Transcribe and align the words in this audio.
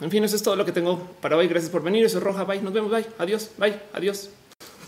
En 0.00 0.10
fin, 0.10 0.24
eso 0.24 0.36
es 0.36 0.42
todo 0.42 0.56
lo 0.56 0.64
que 0.64 0.72
tengo 0.72 0.98
para 1.20 1.36
hoy. 1.36 1.48
Gracias 1.48 1.70
por 1.70 1.82
venir. 1.82 2.04
Eso 2.04 2.18
es 2.18 2.24
Roja. 2.24 2.44
Bye. 2.44 2.62
Nos 2.62 2.72
vemos. 2.72 2.90
Bye. 2.90 3.06
Adiós. 3.18 3.50
Bye. 3.58 3.80
Adiós. 3.92 4.30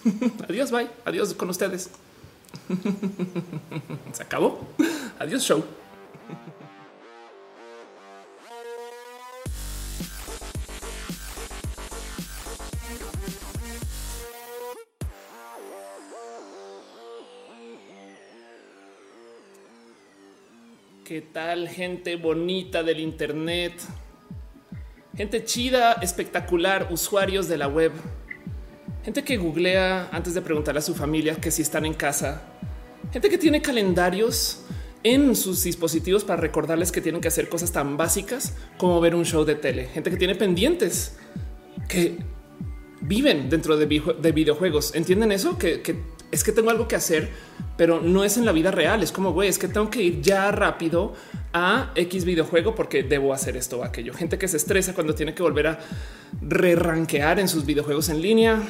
Adiós. 0.49 0.71
Bye. 0.71 0.89
Adiós 1.05 1.35
con 1.35 1.51
ustedes. 1.51 1.91
Se 4.13 4.23
acabó. 4.23 4.67
Adiós, 5.19 5.43
show. 5.43 5.65
¿Qué 21.05 21.23
tal 21.23 21.69
gente 21.69 22.17
bonita 22.17 22.83
del 22.83 22.99
Internet? 22.99 23.75
Gente 25.17 25.45
chida, 25.45 25.95
espectacular, 26.03 26.89
usuarios 26.91 27.49
de 27.49 27.57
la 27.57 27.69
web. 27.69 27.91
Gente 29.03 29.25
que 29.25 29.39
googlea 29.39 30.11
antes 30.13 30.35
de 30.35 30.43
preguntarle 30.43 30.81
a 30.81 30.83
su 30.83 30.95
familia 30.95 31.37
que 31.37 31.51
si 31.51 31.63
están 31.63 31.87
en 31.87 31.95
casa. 31.95 32.43
Gente 33.13 33.31
que 33.31 33.39
tiene 33.39 33.63
calendarios 33.63 34.61
en 35.03 35.35
sus 35.35 35.63
dispositivos 35.63 36.23
para 36.23 36.43
recordarles 36.43 36.93
que 36.93 37.01
tienen 37.01 37.23
que 37.23 37.29
hacer 37.29 37.49
cosas 37.49 37.73
tan 37.73 37.97
básicas 37.97 38.55
como 38.77 39.01
ver 39.01 39.15
un 39.15 39.25
show 39.25 39.45
de 39.47 39.55
tele. 39.55 39.87
Gente 39.87 40.11
que 40.11 40.19
tiene 40.19 40.35
pendientes 40.35 41.17
que 41.89 42.19
viven 43.01 43.49
dentro 43.49 43.79
de, 43.79 43.87
videojuegos. 43.87 44.95
¿Entienden 44.95 45.33
eso? 45.33 45.57
Que, 45.57 45.81
que 45.81 45.97
es 46.31 46.43
que 46.45 46.53
tengo 46.53 46.71
algo 46.71 46.89
que 46.89 46.97
hacer, 46.97 47.31
pero 47.77 48.01
no 48.01 48.25
es 48.25 48.37
en 48.37 48.45
la 48.45 48.53
vida 48.53 48.71
real. 48.71 49.03
Es 49.03 49.13
como, 49.13 49.33
güey, 49.33 49.49
es 49.49 49.59
que 49.59 49.69
tengo 49.69 49.91
que 49.91 50.03
ir 50.03 50.21
ya 50.21 50.51
rápido 50.51 51.15
a 51.53 51.93
X 51.95 52.25
videojuego 52.25 52.75
porque 52.75 53.03
debo 53.03 53.33
hacer 53.33 53.57
esto 53.57 53.79
o 53.81 53.85
aquello. 53.85 54.13
Gente 54.13 54.39
que 54.39 54.49
se 54.49 54.57
estresa 54.57 54.95
cuando 54.95 55.15
tiene 55.15 55.35
que 55.35 55.43
volver 55.43 55.67
a 55.69 55.79
re-ranquear 56.41 57.39
en 57.39 57.49
sus 57.49 57.65
videojuegos 57.65 58.09
en 58.09 58.21
línea. 58.21 58.63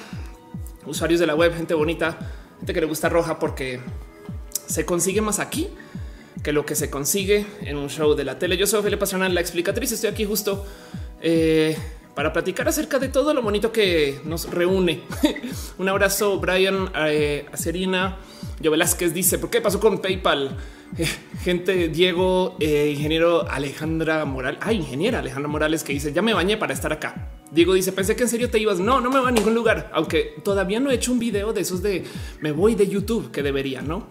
Usuarios 0.85 1.19
de 1.19 1.27
la 1.27 1.35
web, 1.35 1.55
gente 1.55 1.75
bonita, 1.75 2.17
gente 2.59 2.73
que 2.73 2.81
le 2.81 2.87
gusta 2.87 3.09
roja 3.09 3.39
porque 3.39 3.81
se 4.67 4.85
consigue 4.85 5.21
más 5.21 5.39
aquí 5.39 5.69
que 6.43 6.53
lo 6.53 6.65
que 6.65 6.77
se 6.77 6.91
consigue 6.91 7.47
en 7.63 7.77
un 7.77 7.89
show 7.89 8.15
de 8.15 8.25
la 8.25 8.39
tele. 8.39 8.57
Yo 8.57 8.67
soy 8.67 8.81
Ophelia 8.81 8.99
Pasional, 8.99 9.35
la 9.35 9.41
explicatriz. 9.41 9.91
Estoy 9.91 10.11
aquí 10.11 10.25
justo 10.25 10.65
eh, 11.21 11.77
para 12.17 12.33
platicar 12.33 12.67
acerca 12.67 12.99
de 12.99 13.09
todo 13.09 13.35
lo 13.35 13.43
bonito 13.43 13.71
que 13.71 14.21
nos 14.25 14.51
reúne. 14.51 15.03
Un 15.79 15.89
abrazo, 15.91 16.41
Brian, 16.41 16.91
eh, 16.97 17.45
a 17.53 17.57
Serina. 17.59 18.17
Yo 18.59 18.71
Velázquez 18.71 19.13
dice, 19.13 19.39
¿por 19.39 19.51
qué 19.51 19.61
pasó 19.61 19.79
con 19.79 20.01
PayPal? 20.01 20.57
Eh, 20.97 21.07
gente, 21.43 21.89
Diego, 21.89 22.57
eh, 22.59 22.91
ingeniero 22.91 23.47
Alejandra 23.51 24.25
Morales. 24.25 24.61
Ah, 24.63 24.73
ingeniera 24.73 25.19
Alejandra 25.19 25.49
Morales 25.49 25.85
que 25.85 25.93
dice, 25.93 26.15
ya 26.15 26.23
me 26.23 26.33
bañé 26.33 26.57
para 26.57 26.73
estar 26.73 26.91
acá. 26.91 27.36
Diego 27.51 27.75
dice, 27.75 27.93
pensé 27.93 28.17
que 28.17 28.25
en 28.25 28.29
serio 28.29 28.51
te 28.51 28.59
ibas. 28.59 28.79
No, 28.79 29.01
no 29.01 29.11
me 29.11 29.21
voy 29.21 29.29
a 29.29 29.33
ningún 29.33 29.55
lugar, 29.55 29.91
aunque 29.93 30.35
todavía 30.43 30.81
no 30.81 30.91
he 30.91 30.95
hecho 30.95 31.13
un 31.13 31.19
video 31.19 31.53
de 31.53 31.61
esos 31.61 31.83
de 31.83 32.05
me 32.41 32.53
voy 32.53 32.75
de 32.75 32.89
YouTube, 32.89 33.31
que 33.31 33.43
debería, 33.43 33.83
¿no? 33.83 34.09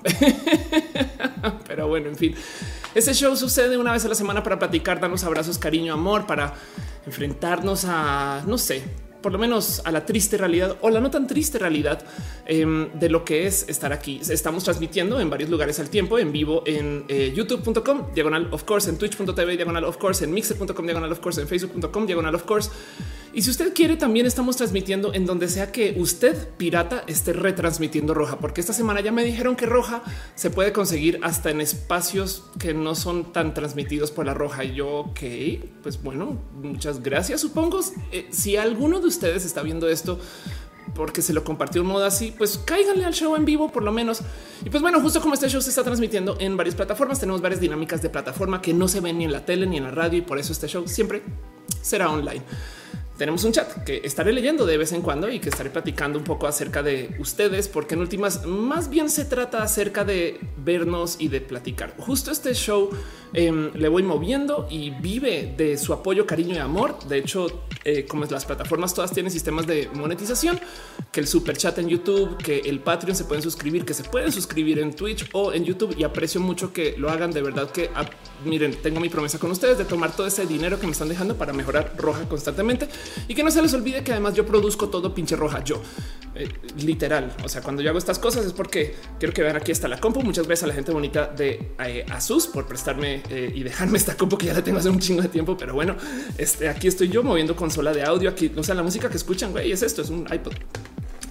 Pero 1.67 1.87
bueno, 1.87 2.09
en 2.09 2.15
fin. 2.15 2.35
Este 2.93 3.13
show 3.13 3.35
sucede 3.35 3.77
una 3.77 3.91
vez 3.91 4.05
a 4.05 4.07
la 4.07 4.15
semana 4.15 4.41
para 4.41 4.57
platicar, 4.57 4.99
darnos 4.99 5.23
abrazos, 5.23 5.57
cariño, 5.57 5.93
amor, 5.93 6.25
para 6.25 6.53
enfrentarnos 7.05 7.85
a, 7.85 8.43
no 8.47 8.57
sé, 8.57 8.83
por 9.25 9.31
lo 9.31 9.39
menos 9.39 9.81
a 9.85 9.91
la 9.91 10.05
triste 10.05 10.37
realidad 10.37 10.77
o 10.81 10.89
la 10.91 11.01
no 11.01 11.09
tan 11.09 11.25
triste 11.25 11.57
realidad 11.57 12.05
em, 12.45 12.91
de 12.93 13.09
lo 13.09 13.25
que 13.25 13.47
es 13.47 13.67
estar 13.67 13.91
aquí. 13.91 14.21
Estamos 14.29 14.63
transmitiendo 14.63 15.19
en 15.19 15.31
varios 15.31 15.49
lugares 15.49 15.79
al 15.79 15.89
tiempo, 15.89 16.19
en 16.19 16.31
vivo 16.31 16.61
en 16.67 17.05
eh, 17.07 17.33
youtube.com, 17.35 18.13
diagonal 18.13 18.47
of 18.51 18.65
course, 18.65 18.87
en 18.87 18.99
twitch.tv, 18.99 19.55
diagonal 19.55 19.83
of 19.85 19.97
course, 19.97 20.23
en 20.23 20.31
mixer.com, 20.31 20.85
diagonal 20.85 21.11
of 21.11 21.19
course, 21.21 21.41
en 21.41 21.47
facebook.com, 21.47 22.05
diagonal 22.05 22.35
of 22.35 22.43
course. 22.43 22.69
Y 23.35 23.41
si 23.41 23.49
usted 23.49 23.73
quiere, 23.73 23.97
también 23.97 24.25
estamos 24.25 24.55
transmitiendo 24.55 25.13
en 25.13 25.25
donde 25.25 25.49
sea 25.49 25.69
que 25.69 25.93
usted, 25.97 26.47
pirata, 26.55 27.03
esté 27.05 27.33
retransmitiendo 27.33 28.13
roja, 28.13 28.39
porque 28.39 28.61
esta 28.61 28.71
semana 28.71 29.01
ya 29.01 29.11
me 29.11 29.25
dijeron 29.25 29.57
que 29.57 29.65
roja 29.65 30.03
se 30.35 30.49
puede 30.51 30.71
conseguir 30.71 31.19
hasta 31.21 31.49
en 31.49 31.59
espacios 31.59 32.45
que 32.57 32.73
no 32.73 32.95
son 32.95 33.33
tan 33.33 33.53
transmitidos 33.53 34.11
por 34.11 34.25
la 34.25 34.33
roja. 34.33 34.63
Y 34.63 34.75
yo, 34.75 34.99
ok, 34.99 35.19
pues 35.83 36.01
bueno, 36.01 36.37
muchas 36.63 37.03
gracias. 37.03 37.41
Supongo 37.41 37.81
eh, 38.13 38.25
si 38.31 38.55
alguno 38.55 39.01
de 39.01 39.07
ustedes 39.07 39.43
está 39.43 39.63
viendo 39.63 39.89
esto, 39.89 40.17
porque 40.95 41.21
se 41.21 41.33
lo 41.33 41.43
compartió 41.43 41.81
un 41.81 41.89
modo 41.89 42.05
así, 42.05 42.33
pues 42.37 42.57
cáiganle 42.57 43.03
al 43.03 43.13
show 43.13 43.35
en 43.35 43.43
vivo 43.43 43.69
por 43.69 43.83
lo 43.83 43.91
menos. 43.91 44.21
Y 44.63 44.69
pues 44.69 44.81
bueno, 44.81 45.01
justo 45.01 45.19
como 45.19 45.33
este 45.33 45.49
show 45.49 45.61
se 45.61 45.71
está 45.71 45.83
transmitiendo 45.83 46.37
en 46.39 46.55
varias 46.55 46.75
plataformas, 46.75 47.19
tenemos 47.19 47.41
varias 47.41 47.59
dinámicas 47.59 48.01
de 48.01 48.09
plataforma 48.09 48.61
que 48.61 48.73
no 48.73 48.87
se 48.87 49.01
ven 49.01 49.17
ni 49.17 49.25
en 49.25 49.33
la 49.33 49.43
tele 49.43 49.67
ni 49.67 49.75
en 49.75 49.83
la 49.83 49.91
radio 49.91 50.19
y 50.19 50.21
por 50.21 50.39
eso 50.39 50.53
este 50.53 50.69
show 50.69 50.87
siempre 50.87 51.21
será 51.81 52.09
online 52.09 52.41
tenemos 53.17 53.43
un 53.43 53.51
chat 53.51 53.83
que 53.83 54.01
estaré 54.03 54.33
leyendo 54.33 54.65
de 54.65 54.77
vez 54.77 54.91
en 54.91 55.01
cuando 55.01 55.29
y 55.29 55.39
que 55.39 55.49
estaré 55.49 55.69
platicando 55.69 56.19
un 56.19 56.25
poco 56.25 56.47
acerca 56.47 56.83
de 56.83 57.15
ustedes, 57.19 57.67
porque 57.67 57.95
en 57.95 58.01
últimas 58.01 58.45
más 58.45 58.89
bien 58.89 59.09
se 59.09 59.25
trata 59.25 59.63
acerca 59.63 60.03
de 60.03 60.39
vernos 60.57 61.15
y 61.19 61.29
de 61.29 61.41
platicar. 61.41 61.95
Justo 61.97 62.31
este 62.31 62.53
show 62.53 62.89
em, 63.33 63.71
le 63.73 63.87
voy 63.87 64.03
moviendo 64.03 64.67
y 64.69 64.89
vive 64.89 65.53
de 65.55 65.77
su 65.77 65.93
apoyo, 65.93 66.25
cariño 66.25 66.55
y 66.55 66.57
amor. 66.57 66.99
De 67.07 67.17
hecho, 67.17 67.63
eh, 67.83 68.05
como 68.05 68.25
las 68.25 68.45
plataformas 68.45 68.93
todas 68.93 69.11
tienen 69.11 69.31
sistemas 69.31 69.65
de 69.65 69.89
monetización, 69.93 70.59
que 71.11 71.21
el 71.21 71.27
super 71.27 71.55
chat 71.57 71.77
en 71.77 71.87
YouTube, 71.87 72.37
que 72.37 72.59
el 72.59 72.79
Patreon 72.79 73.15
se 73.15 73.23
pueden 73.23 73.41
suscribir, 73.41 73.85
que 73.85 73.93
se 73.93 74.03
pueden 74.03 74.31
suscribir 74.31 74.79
en 74.79 74.93
Twitch 74.93 75.29
o 75.33 75.53
en 75.53 75.63
YouTube 75.63 75.95
y 75.97 76.03
aprecio 76.03 76.41
mucho 76.41 76.73
que 76.73 76.95
lo 76.97 77.09
hagan 77.09 77.31
de 77.31 77.41
verdad 77.41 77.71
que 77.71 77.89
ah, 77.95 78.05
miren, 78.43 78.75
tengo 78.81 78.99
mi 78.99 79.09
promesa 79.09 79.39
con 79.39 79.51
ustedes 79.51 79.77
de 79.77 79.85
tomar 79.85 80.15
todo 80.15 80.27
ese 80.27 80.45
dinero 80.45 80.79
que 80.79 80.85
me 80.85 80.91
están 80.91 81.07
dejando 81.07 81.35
para 81.35 81.53
mejorar 81.53 81.93
roja 81.97 82.27
constantemente 82.27 82.87
y 83.27 83.35
que 83.35 83.43
no 83.43 83.51
se 83.51 83.61
les 83.61 83.73
olvide 83.73 84.03
que 84.03 84.11
además 84.11 84.33
yo 84.33 84.45
produzco 84.45 84.89
todo 84.89 85.13
pinche 85.13 85.35
roja 85.35 85.63
yo 85.63 85.81
eh, 86.35 86.49
literal. 86.79 87.33
O 87.43 87.49
sea, 87.49 87.61
cuando 87.61 87.81
yo 87.81 87.89
hago 87.89 87.97
estas 87.97 88.19
cosas 88.19 88.45
es 88.45 88.51
porque 88.51 88.93
quiero 89.19 89.33
que 89.33 89.41
vean 89.41 89.55
aquí 89.55 89.71
está 89.71 89.87
la 89.87 89.99
compu. 89.99 90.21
Muchas 90.21 90.45
veces 90.47 90.63
a 90.63 90.67
la 90.67 90.73
gente 90.73 90.91
bonita 90.91 91.27
de 91.27 91.71
eh, 91.79 92.05
Asus 92.11 92.47
por 92.47 92.67
prestarme 92.67 93.23
eh, 93.29 93.51
y 93.55 93.63
dejarme 93.63 93.97
esta 93.97 94.17
compu 94.17 94.37
que 94.37 94.47
ya 94.47 94.53
la 94.53 94.63
tengo 94.63 94.79
hace 94.79 94.89
un 94.89 94.99
chingo 94.99 95.21
de 95.21 95.29
tiempo. 95.29 95.55
Pero 95.55 95.73
bueno, 95.73 95.95
este 96.37 96.67
aquí 96.67 96.87
estoy 96.87 97.07
yo 97.07 97.23
moviendo 97.23 97.55
consola 97.55 97.93
de 97.93 98.03
audio 98.03 98.29
aquí. 98.29 98.51
O 98.55 98.63
sea, 98.63 98.75
la 98.75 98.83
música 98.83 99.09
que 99.09 99.15
escuchan 99.15 99.51
güey, 99.51 99.71
es 99.71 99.81
esto, 99.81 100.01
es 100.01 100.09
un 100.09 100.27
iPod. 100.31 100.53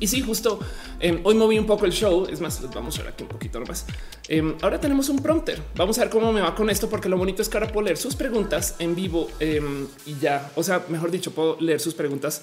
Y 0.00 0.06
sí, 0.06 0.21
justo 0.21 0.59
em, 1.00 1.21
hoy 1.25 1.34
moví 1.34 1.59
un 1.59 1.66
poco 1.66 1.87
el 1.87 1.93
show. 1.93 2.27
Es 2.31 2.41
más, 2.41 2.60
vamos 2.72 2.99
a 2.99 3.03
ver 3.03 3.12
aquí 3.12 3.22
un 3.22 3.28
poquito 3.28 3.60
nomás. 3.60 3.87
Em, 4.28 4.55
ahora 4.62 4.81
tenemos 4.81 5.09
un 5.09 5.19
prompter. 5.21 5.60
Vamos 5.77 5.99
a 5.99 6.03
ver 6.03 6.10
cómo 6.10 6.32
me 6.32 6.41
va 6.41 6.55
con 6.55 6.71
esto, 6.71 6.88
porque 6.88 7.09
lo 7.09 7.16
bonito 7.16 7.43
es 7.43 7.49
que 7.49 7.56
ahora 7.56 7.72
puedo 7.72 7.84
leer 7.84 7.97
sus 7.97 8.15
preguntas 8.16 8.77
en 8.78 8.94
vivo 8.94 9.28
em, 9.41 9.87
y 10.06 10.19
ya. 10.19 10.50
O 10.56 10.62
sea, 10.62 10.84
mejor 10.88 11.10
dicho, 11.10 11.32
puedo 11.32 11.56
leer 11.60 11.81
sus 11.81 11.94
preguntas 11.94 12.43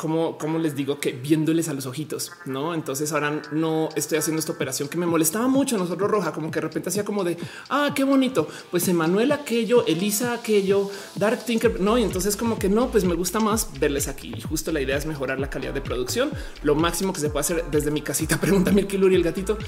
como, 0.00 0.58
les 0.58 0.74
digo 0.74 0.98
que 0.98 1.12
viéndoles 1.12 1.68
a 1.68 1.74
los 1.74 1.84
ojitos, 1.84 2.32
no? 2.46 2.72
Entonces 2.74 3.12
ahora 3.12 3.42
no 3.52 3.90
estoy 3.94 4.16
haciendo 4.16 4.40
esta 4.40 4.52
operación 4.52 4.88
que 4.88 4.96
me 4.96 5.04
molestaba 5.04 5.46
mucho. 5.46 5.76
Nosotros 5.76 6.10
roja, 6.10 6.32
como 6.32 6.50
que 6.50 6.56
de 6.56 6.62
repente 6.62 6.88
hacía 6.88 7.04
como 7.04 7.22
de 7.22 7.36
ah, 7.68 7.92
qué 7.94 8.04
bonito. 8.04 8.48
Pues 8.70 8.88
Emanuel 8.88 9.30
aquello, 9.30 9.84
Elisa 9.86 10.32
aquello, 10.32 10.90
Dark 11.16 11.44
Tinker. 11.44 11.80
No, 11.80 11.98
y 11.98 12.02
entonces 12.02 12.34
como 12.34 12.58
que 12.58 12.70
no, 12.70 12.90
pues 12.90 13.04
me 13.04 13.14
gusta 13.14 13.40
más 13.40 13.78
verles 13.78 14.08
aquí. 14.08 14.32
Y 14.34 14.40
justo 14.40 14.72
la 14.72 14.80
idea 14.80 14.96
es 14.96 15.04
mejorar 15.04 15.38
la 15.38 15.50
calidad 15.50 15.74
de 15.74 15.82
producción. 15.82 16.30
Lo 16.62 16.74
máximo 16.74 17.12
que 17.12 17.20
se 17.20 17.28
puede 17.28 17.40
hacer 17.40 17.64
desde 17.70 17.90
mi 17.90 18.00
casita. 18.00 18.36
Pregunta 18.40 18.72
Milky 18.72 18.96
y 18.96 19.14
el 19.14 19.22
gatito. 19.22 19.58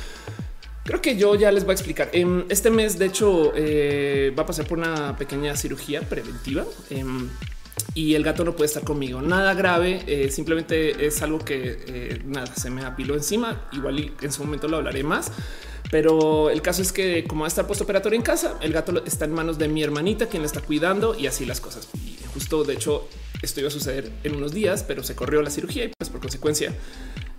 Creo 0.84 1.02
que 1.02 1.14
yo 1.16 1.34
ya 1.34 1.52
les 1.52 1.64
voy 1.64 1.72
a 1.72 1.74
explicar. 1.74 2.08
Em, 2.14 2.44
este 2.48 2.70
mes, 2.70 2.98
de 2.98 3.04
hecho, 3.04 3.52
eh, 3.54 4.34
va 4.36 4.44
a 4.44 4.46
pasar 4.46 4.66
por 4.66 4.78
una 4.78 5.14
pequeña 5.14 5.54
cirugía 5.56 6.00
preventiva. 6.00 6.64
Em, 6.88 7.28
y 7.94 8.14
el 8.14 8.22
gato 8.22 8.44
no 8.44 8.54
puede 8.54 8.66
estar 8.66 8.84
conmigo. 8.84 9.20
Nada 9.22 9.54
grave, 9.54 10.02
eh, 10.06 10.30
simplemente 10.30 11.06
es 11.06 11.22
algo 11.22 11.38
que 11.38 11.84
eh, 11.86 12.22
nada 12.24 12.54
se 12.54 12.70
me 12.70 12.84
apiló 12.84 13.14
encima. 13.14 13.68
Igual 13.72 14.12
en 14.20 14.32
su 14.32 14.44
momento 14.44 14.68
lo 14.68 14.78
hablaré 14.78 15.02
más. 15.02 15.32
Pero 15.90 16.48
el 16.48 16.62
caso 16.62 16.80
es 16.80 16.90
que 16.90 17.24
como 17.24 17.42
va 17.42 17.46
a 17.46 17.48
estar 17.48 17.66
postoperatorio 17.66 18.16
en 18.16 18.22
casa, 18.22 18.56
el 18.62 18.72
gato 18.72 19.04
está 19.04 19.26
en 19.26 19.32
manos 19.34 19.58
de 19.58 19.68
mi 19.68 19.82
hermanita, 19.82 20.26
quien 20.26 20.42
le 20.42 20.46
está 20.46 20.60
cuidando 20.60 21.14
y 21.18 21.26
así 21.26 21.44
las 21.44 21.60
cosas. 21.60 21.88
Y 21.94 22.16
justo 22.32 22.64
de 22.64 22.74
hecho 22.74 23.08
esto 23.42 23.60
iba 23.60 23.68
a 23.68 23.72
suceder 23.72 24.10
en 24.24 24.36
unos 24.36 24.52
días, 24.52 24.84
pero 24.84 25.02
se 25.02 25.14
corrió 25.14 25.42
la 25.42 25.50
cirugía 25.50 25.84
y 25.84 25.92
pues 25.98 26.08
por 26.08 26.20
consecuencia 26.20 26.72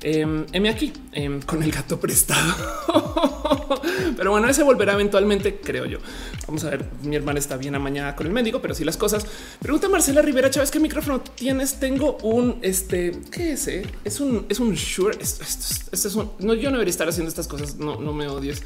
M 0.03 0.69
aquí 0.69 0.91
em, 1.13 1.41
con 1.41 1.63
el 1.63 1.71
gato 1.71 1.99
prestado. 1.99 2.53
pero 4.17 4.31
bueno, 4.31 4.49
ese 4.49 4.63
volverá 4.63 4.93
eventualmente, 4.93 5.59
creo 5.61 5.85
yo. 5.85 5.99
Vamos 6.45 6.63
a 6.65 6.71
ver. 6.71 6.85
Mi 7.03 7.15
hermana 7.15 7.39
está 7.39 7.55
bien 7.57 7.75
amañada 7.75 8.15
con 8.15 8.27
el 8.27 8.33
médico, 8.33 8.61
pero 8.61 8.75
sí 8.75 8.83
las 8.83 8.97
cosas. 8.97 9.25
Pregunta 9.61 9.87
Marcela 9.87 10.21
Rivera 10.21 10.49
Chávez, 10.49 10.71
¿qué 10.71 10.79
micrófono 10.79 11.21
tienes? 11.21 11.79
Tengo 11.79 12.17
un 12.23 12.59
este, 12.61 13.21
¿qué 13.31 13.53
es? 13.53 13.67
Eh? 13.67 13.85
Es 14.03 14.19
un, 14.19 14.45
es 14.49 14.59
un 14.59 14.73
Shure. 14.73 15.17
Esto, 15.21 15.43
es 15.93 16.15
un, 16.15 16.31
no, 16.39 16.53
yo 16.53 16.69
no 16.69 16.77
debería 16.77 16.91
estar 16.91 17.07
haciendo 17.07 17.29
estas 17.29 17.47
cosas. 17.47 17.75
No, 17.77 17.99
no 17.99 18.13
me 18.13 18.27
odies 18.27 18.61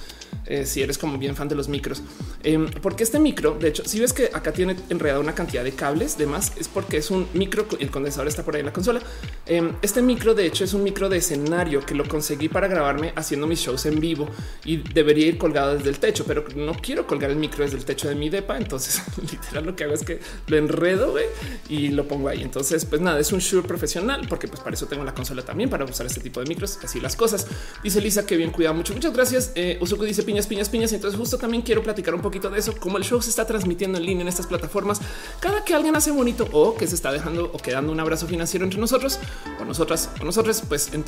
eh, 0.45 0.65
si 0.65 0.81
eres 0.81 0.97
como 0.97 1.17
bien 1.17 1.35
fan 1.35 1.49
de 1.49 1.55
los 1.55 1.67
micros, 1.67 2.01
em, 2.43 2.69
porque 2.81 3.03
este 3.03 3.19
micro, 3.19 3.57
de 3.59 3.67
hecho, 3.67 3.83
si 3.85 3.99
ves 3.99 4.13
que 4.13 4.29
acá 4.33 4.53
tiene 4.53 4.77
enredado 4.89 5.19
una 5.19 5.35
cantidad 5.35 5.63
de 5.63 5.73
cables, 5.73 6.17
demás 6.17 6.53
es 6.57 6.67
porque 6.67 6.97
es 6.97 7.11
un 7.11 7.27
micro. 7.33 7.67
El 7.79 7.91
condensador 7.91 8.27
está 8.27 8.43
por 8.43 8.55
ahí 8.55 8.61
en 8.61 8.67
la 8.67 8.73
consola. 8.73 9.01
Em, 9.45 9.73
este 9.81 10.01
micro, 10.01 10.33
de 10.33 10.45
hecho, 10.45 10.63
es 10.63 10.73
un 10.73 10.83
micro 10.83 11.09
de 11.09 11.21
escenario 11.27 11.85
que 11.85 11.93
lo 11.93 12.07
conseguí 12.07 12.47
para 12.47 12.67
grabarme 12.67 13.13
haciendo 13.15 13.47
mis 13.47 13.59
shows 13.59 13.85
en 13.85 13.99
vivo 13.99 14.27
y 14.65 14.77
debería 14.77 15.27
ir 15.27 15.37
colgado 15.37 15.75
desde 15.75 15.89
el 15.89 15.99
techo, 15.99 16.25
pero 16.25 16.45
no 16.55 16.73
quiero 16.73 17.05
colgar 17.05 17.31
el 17.31 17.37
micro 17.37 17.63
desde 17.63 17.77
el 17.77 17.85
techo 17.85 18.07
de 18.07 18.15
mi 18.15 18.29
depa. 18.29 18.57
Entonces, 18.57 19.01
literal, 19.31 19.65
lo 19.65 19.75
que 19.75 19.83
hago 19.83 19.93
es 19.93 20.03
que 20.03 20.19
lo 20.47 20.57
enredo 20.57 21.15
y 21.69 21.89
lo 21.89 22.07
pongo 22.07 22.29
ahí. 22.29 22.41
Entonces, 22.41 22.85
pues 22.85 23.01
nada, 23.01 23.19
es 23.19 23.31
un 23.31 23.41
show 23.41 23.61
profesional 23.63 24.25
porque 24.27 24.47
pues 24.47 24.61
para 24.61 24.75
eso 24.75 24.85
tengo 24.87 25.03
la 25.03 25.13
consola 25.13 25.43
también 25.43 25.69
para 25.69 25.85
usar 25.85 26.05
este 26.05 26.21
tipo 26.21 26.39
de 26.39 26.45
micros, 26.47 26.79
así 26.83 26.99
las 26.99 27.15
cosas. 27.15 27.47
Dice 27.83 28.01
Lisa 28.01 28.25
que 28.25 28.37
bien 28.37 28.51
cuidado 28.51 28.75
mucho. 28.75 28.93
Muchas 28.93 29.13
gracias. 29.13 29.51
Eh, 29.55 29.77
Usuku 29.81 30.03
dice 30.03 30.23
piñas, 30.23 30.47
piñas, 30.47 30.69
piñas. 30.69 30.93
Entonces, 30.93 31.19
justo 31.19 31.37
también 31.37 31.63
quiero 31.63 31.83
platicar 31.83 32.15
un 32.15 32.21
poquito 32.21 32.49
de 32.49 32.59
eso, 32.59 32.73
cómo 32.79 32.97
el 32.97 33.03
show 33.03 33.21
se 33.21 33.29
está 33.29 33.45
transmitiendo 33.45 33.97
en 33.97 34.05
línea 34.05 34.21
en 34.21 34.27
estas 34.27 34.47
plataformas. 34.47 35.01
Cada 35.39 35.63
que 35.63 35.73
alguien 35.73 35.95
hace 35.95 36.11
bonito 36.11 36.47
o 36.51 36.75
que 36.75 36.87
se 36.87 36.95
está 36.95 37.11
dejando 37.11 37.49
o 37.53 37.57
quedando 37.57 37.91
un 37.91 37.99
abrazo 37.99 38.27
financiero 38.27 38.65
entre 38.65 38.79
nosotros 38.79 39.19
o 39.59 39.65
nosotras 39.65 40.09
o 40.21 40.25
nosotros, 40.25 40.63
pues 40.67 40.89
entonces 40.93 41.06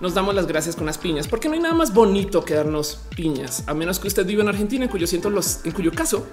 nos 0.00 0.14
damos 0.14 0.34
las 0.34 0.46
gracias 0.46 0.76
con 0.76 0.86
las 0.86 0.98
piñas, 0.98 1.28
porque 1.28 1.48
no 1.48 1.54
hay 1.54 1.60
nada 1.60 1.74
más 1.74 1.92
bonito 1.92 2.44
que 2.44 2.54
darnos 2.54 3.00
piñas, 3.16 3.64
a 3.66 3.74
menos 3.74 3.98
que 3.98 4.08
usted 4.08 4.26
vive 4.26 4.42
en 4.42 4.48
Argentina, 4.48 4.84
en 4.84 4.90
cuyo 4.90 5.06
siento 5.06 5.30
los, 5.30 5.60
en 5.64 5.72
cuyo 5.72 5.92
caso 5.92 6.26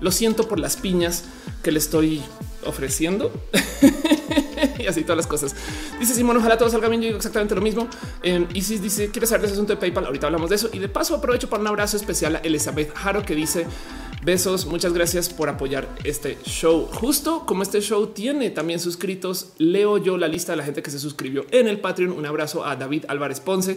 lo 0.00 0.10
siento 0.10 0.48
por 0.48 0.58
las 0.58 0.76
piñas 0.76 1.24
que 1.62 1.72
le 1.72 1.78
estoy 1.78 2.22
ofreciendo. 2.66 3.32
y 4.78 4.86
así 4.86 5.02
todas 5.02 5.16
las 5.16 5.26
cosas. 5.26 5.54
Dice 5.98 6.14
Simón, 6.14 6.36
ojalá 6.36 6.58
todo 6.58 6.68
salga 6.68 6.88
bien. 6.88 7.00
Yo 7.00 7.06
digo 7.06 7.16
exactamente 7.16 7.54
lo 7.54 7.60
mismo. 7.60 7.88
Eh, 8.22 8.46
Isis 8.54 8.82
dice, 8.82 9.10
¿quieres 9.10 9.30
saber 9.30 9.42
de 9.42 9.46
ese 9.46 9.54
asunto 9.54 9.72
de 9.72 9.78
PayPal? 9.78 10.06
Ahorita 10.06 10.26
hablamos 10.26 10.50
de 10.50 10.56
eso. 10.56 10.68
Y 10.72 10.78
de 10.78 10.88
paso 10.88 11.14
aprovecho 11.14 11.48
para 11.48 11.60
un 11.60 11.68
abrazo 11.68 11.96
especial 11.96 12.36
a 12.36 12.38
Elizabeth 12.40 12.92
Haro 13.02 13.22
que 13.24 13.34
dice, 13.34 13.66
besos, 14.24 14.66
muchas 14.66 14.92
gracias 14.92 15.28
por 15.28 15.48
apoyar 15.48 15.88
este 16.04 16.38
show. 16.44 16.88
Justo 16.92 17.44
como 17.46 17.62
este 17.62 17.80
show 17.80 18.06
tiene 18.08 18.50
también 18.50 18.80
suscritos, 18.80 19.48
leo 19.58 19.98
yo 19.98 20.16
la 20.16 20.28
lista 20.28 20.52
de 20.52 20.56
la 20.56 20.64
gente 20.64 20.82
que 20.82 20.90
se 20.90 20.98
suscribió 20.98 21.44
en 21.50 21.68
el 21.68 21.80
Patreon. 21.80 22.12
Un 22.12 22.24
abrazo 22.26 22.64
a 22.64 22.76
David 22.76 23.04
Álvarez 23.08 23.40
Ponce. 23.40 23.76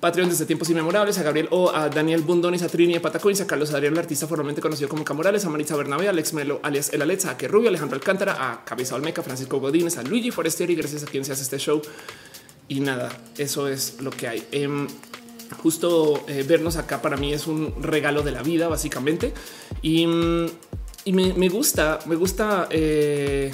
Patreon 0.00 0.28
desde 0.28 0.44
tiempos 0.44 0.68
inmemorables, 0.68 1.18
a 1.18 1.22
Gabriel 1.22 1.48
O, 1.50 1.74
a 1.74 1.88
Daniel 1.88 2.22
Bundonis, 2.22 2.62
a 2.62 2.68
Trini, 2.68 2.96
a 2.96 3.02
Patacoins, 3.02 3.40
a 3.40 3.46
Carlos 3.46 3.72
Adrián, 3.72 3.94
el 3.94 3.98
artista 3.98 4.26
formalmente 4.26 4.60
conocido 4.60 4.88
como 4.88 5.04
Camorales, 5.04 5.44
a 5.44 5.48
Maritza 5.48 5.76
Bernabé, 5.76 6.06
a 6.06 6.10
Alex 6.10 6.34
Melo, 6.34 6.60
alias 6.62 6.92
El 6.92 7.02
Alexa, 7.02 7.30
a 7.30 7.36
Que 7.38 7.48
Rubio, 7.48 7.68
Alejandro 7.68 7.96
Alcántara, 7.96 8.50
a 8.50 8.64
Cabeza 8.64 8.94
Olmeca, 8.94 9.22
Francisco 9.22 9.58
Godínez, 9.58 9.96
a 9.96 10.02
Luigi 10.02 10.30
Forestieri, 10.30 10.74
gracias 10.74 11.04
a 11.04 11.06
quien 11.06 11.24
se 11.24 11.32
hace 11.32 11.42
este 11.42 11.58
show. 11.58 11.80
Y 12.68 12.80
nada, 12.80 13.10
eso 13.38 13.68
es 13.68 14.00
lo 14.00 14.10
que 14.10 14.28
hay. 14.28 14.46
Em, 14.52 14.86
justo 15.58 16.22
eh, 16.28 16.44
vernos 16.46 16.76
acá 16.76 17.02
para 17.02 17.16
mí 17.16 17.32
es 17.32 17.46
un 17.46 17.74
regalo 17.82 18.22
de 18.22 18.32
la 18.32 18.42
vida, 18.42 18.68
básicamente. 18.68 19.32
Y, 19.82 20.06
mm, 20.06 20.46
me, 21.06 21.48
gusta, 21.48 21.98
me 22.06 22.14
gusta 22.14 22.68
eh, 22.70 23.52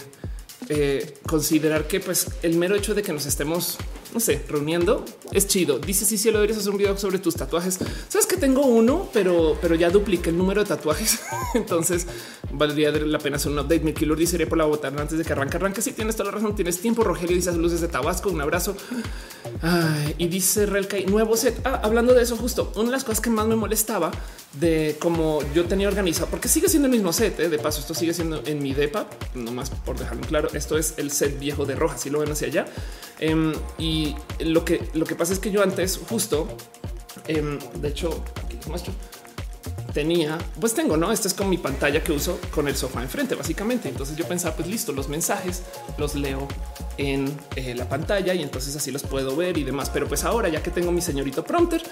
eh, 0.69 1.15
considerar 1.27 1.87
que 1.87 2.01
pues 2.01 2.27
el 2.43 2.57
mero 2.57 2.75
hecho 2.75 2.95
de 2.95 3.03
que 3.03 3.13
nos 3.13 3.27
estemos 3.27 3.79
no 4.17 4.21
sé, 4.21 4.43
reuniendo 4.49 5.05
es 5.31 5.47
chido. 5.47 5.79
Dice 5.79 6.07
si 6.07 6.17
sí, 6.17 6.31
lo 6.31 6.39
deberías 6.39 6.59
hacer 6.59 6.73
un 6.73 6.79
video 6.79 6.97
sobre 6.97 7.19
tus 7.19 7.35
tatuajes. 7.35 7.79
Sabes 8.09 8.27
que 8.27 8.39
tengo 8.39 8.63
uno, 8.63 9.11
pero, 9.13 9.59
pero 9.61 9.75
ya 9.75 9.91
dupliqué 9.91 10.31
el 10.31 10.39
número 10.39 10.63
de 10.63 10.69
tatuajes. 10.69 11.21
Entonces 11.55 12.07
valdría 12.51 12.93
la 12.93 13.19
pena 13.19 13.37
hacer 13.37 13.53
un 13.53 13.59
update. 13.59 13.81
Mi 13.81 13.93
killer 13.93 14.17
dice 14.17 14.47
por 14.47 14.57
la 14.57 14.65
botana 14.65 15.03
antes 15.03 15.19
de 15.19 15.25
que 15.25 15.35
arranque. 15.35 15.59
Arranque. 15.59 15.83
Si 15.83 15.93
tienes 15.93 16.17
toda 16.17 16.31
la 16.31 16.39
razón, 16.39 16.57
tienes 16.57 16.81
tiempo. 16.81 17.05
Rogelio 17.05 17.37
dice 17.37 17.53
luces 17.53 17.83
de 17.83 17.89
Tabasco. 17.89 18.31
Un 18.31 18.41
abrazo. 18.41 18.75
y 20.17 20.29
dice 20.29 20.65
Relkai 20.65 21.05
nuevo 21.05 21.37
set. 21.37 21.61
Ah, 21.65 21.83
hablando 21.85 22.15
de 22.15 22.23
eso, 22.23 22.39
justo 22.39 22.73
una 22.77 22.87
de 22.87 22.93
las 22.93 23.05
cosas 23.05 23.21
que 23.21 23.29
más 23.29 23.47
me 23.47 23.55
molestaba 23.55 24.13
de 24.59 24.97
cómo 24.99 25.41
yo 25.55 25.67
tenía 25.67 25.89
organizado, 25.89 26.29
porque 26.31 26.49
sigue 26.49 26.71
siendo 26.71 26.87
el 26.87 26.93
mismo 26.93 27.13
set. 27.13 27.39
¿eh? 27.39 27.51
De 27.51 27.59
paso, 27.59 27.81
esto 27.81 27.93
sigue 27.93 28.15
siendo 28.15 28.43
en 28.47 28.63
mi 28.63 28.73
depa, 28.73 29.11
nomás 29.35 29.69
por 29.69 29.99
dejarlo 29.99 30.27
claro. 30.27 30.49
Esto 30.55 30.79
es 30.79 30.95
el 30.97 31.11
set 31.11 31.39
viejo 31.39 31.67
de 31.67 31.75
roja. 31.75 31.99
Si 31.99 32.09
lo 32.09 32.21
ven 32.21 32.33
hacia 32.33 32.47
allá. 32.47 32.65
Em, 33.19 33.55
y 33.79 34.06
lo 34.41 34.65
que, 34.65 34.89
lo 34.95 35.05
que 35.05 35.15
pasa 35.15 35.33
es 35.33 35.39
que 35.39 35.51
yo 35.51 35.63
antes 35.63 35.99
justo, 36.09 36.49
em, 37.27 37.59
de 37.81 37.89
hecho, 37.89 38.23
aquí 38.45 38.57
les 38.57 38.67
muestro, 38.69 38.93
tenía, 39.93 40.37
pues 40.61 40.75
tengo, 40.75 40.97
no? 40.97 41.11
Esta 41.11 41.29
es 41.29 41.35
con 41.35 41.49
mi 41.49 41.57
pantalla 41.57 42.03
que 42.05 42.13
uso 42.13 42.39
con 42.51 42.69
el 42.69 42.77
sofá 42.77 43.03
enfrente, 43.03 43.35
básicamente. 43.35 43.89
Entonces 43.89 44.17
yo 44.17 44.27
pensaba, 44.27 44.55
pues 44.55 44.69
listo, 44.69 44.93
los 44.93 45.09
mensajes 45.09 45.63
los 45.97 46.15
leo 46.15 46.47
en 46.99 47.35
eh, 47.57 47.75
la 47.75 47.89
pantalla 47.89 48.35
y 48.35 48.43
entonces 48.43 48.75
así 48.77 48.91
los 48.91 49.03
puedo 49.03 49.37
ver 49.37 49.57
y 49.57 49.65
demás. 49.65 49.91
Pero 49.91 50.07
pues 50.07 50.25
ahora, 50.25 50.49
ya 50.49 50.63
que 50.63 50.71
tengo 50.71 50.93
mi 50.93 51.01
señorito 51.01 51.45
prompter, 51.45 51.83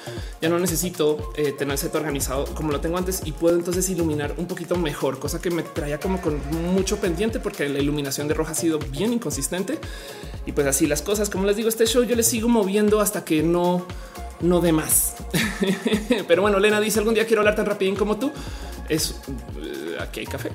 ya 0.40 0.48
no 0.48 0.58
necesito 0.58 1.32
eh, 1.36 1.52
tener 1.52 1.78
set 1.78 1.94
organizado 1.94 2.44
como 2.54 2.72
lo 2.72 2.80
tengo 2.80 2.98
antes 2.98 3.22
y 3.24 3.32
puedo 3.32 3.56
entonces 3.56 3.88
iluminar 3.88 4.34
un 4.36 4.46
poquito 4.46 4.76
mejor, 4.76 5.18
cosa 5.18 5.40
que 5.40 5.50
me 5.50 5.62
traía 5.62 5.98
como 5.98 6.20
con 6.20 6.40
mucho 6.74 6.98
pendiente 6.98 7.40
porque 7.40 7.68
la 7.68 7.78
iluminación 7.78 8.28
de 8.28 8.34
roja 8.34 8.52
ha 8.52 8.54
sido 8.54 8.78
bien 8.78 9.12
inconsistente. 9.12 9.78
Y 10.46 10.52
pues 10.52 10.66
así 10.66 10.86
las 10.86 11.00
cosas, 11.00 11.30
como 11.30 11.46
les 11.46 11.56
digo, 11.56 11.68
este 11.68 11.86
show 11.86 12.04
yo 12.04 12.16
le 12.16 12.22
sigo 12.22 12.48
moviendo 12.48 13.00
hasta 13.00 13.24
que 13.24 13.42
no 13.42 13.86
no 14.44 14.60
de 14.60 14.72
más. 14.72 15.16
Pero 16.28 16.42
bueno, 16.42 16.58
Lena 16.58 16.80
dice 16.80 16.98
algún 16.98 17.14
día 17.14 17.26
quiero 17.26 17.40
hablar 17.40 17.56
tan 17.56 17.66
rápido 17.66 17.96
como 17.96 18.16
tú. 18.18 18.32
Es 18.88 19.14
eh, 19.60 19.96
aquí 20.00 20.20
hay 20.20 20.26
café. 20.26 20.50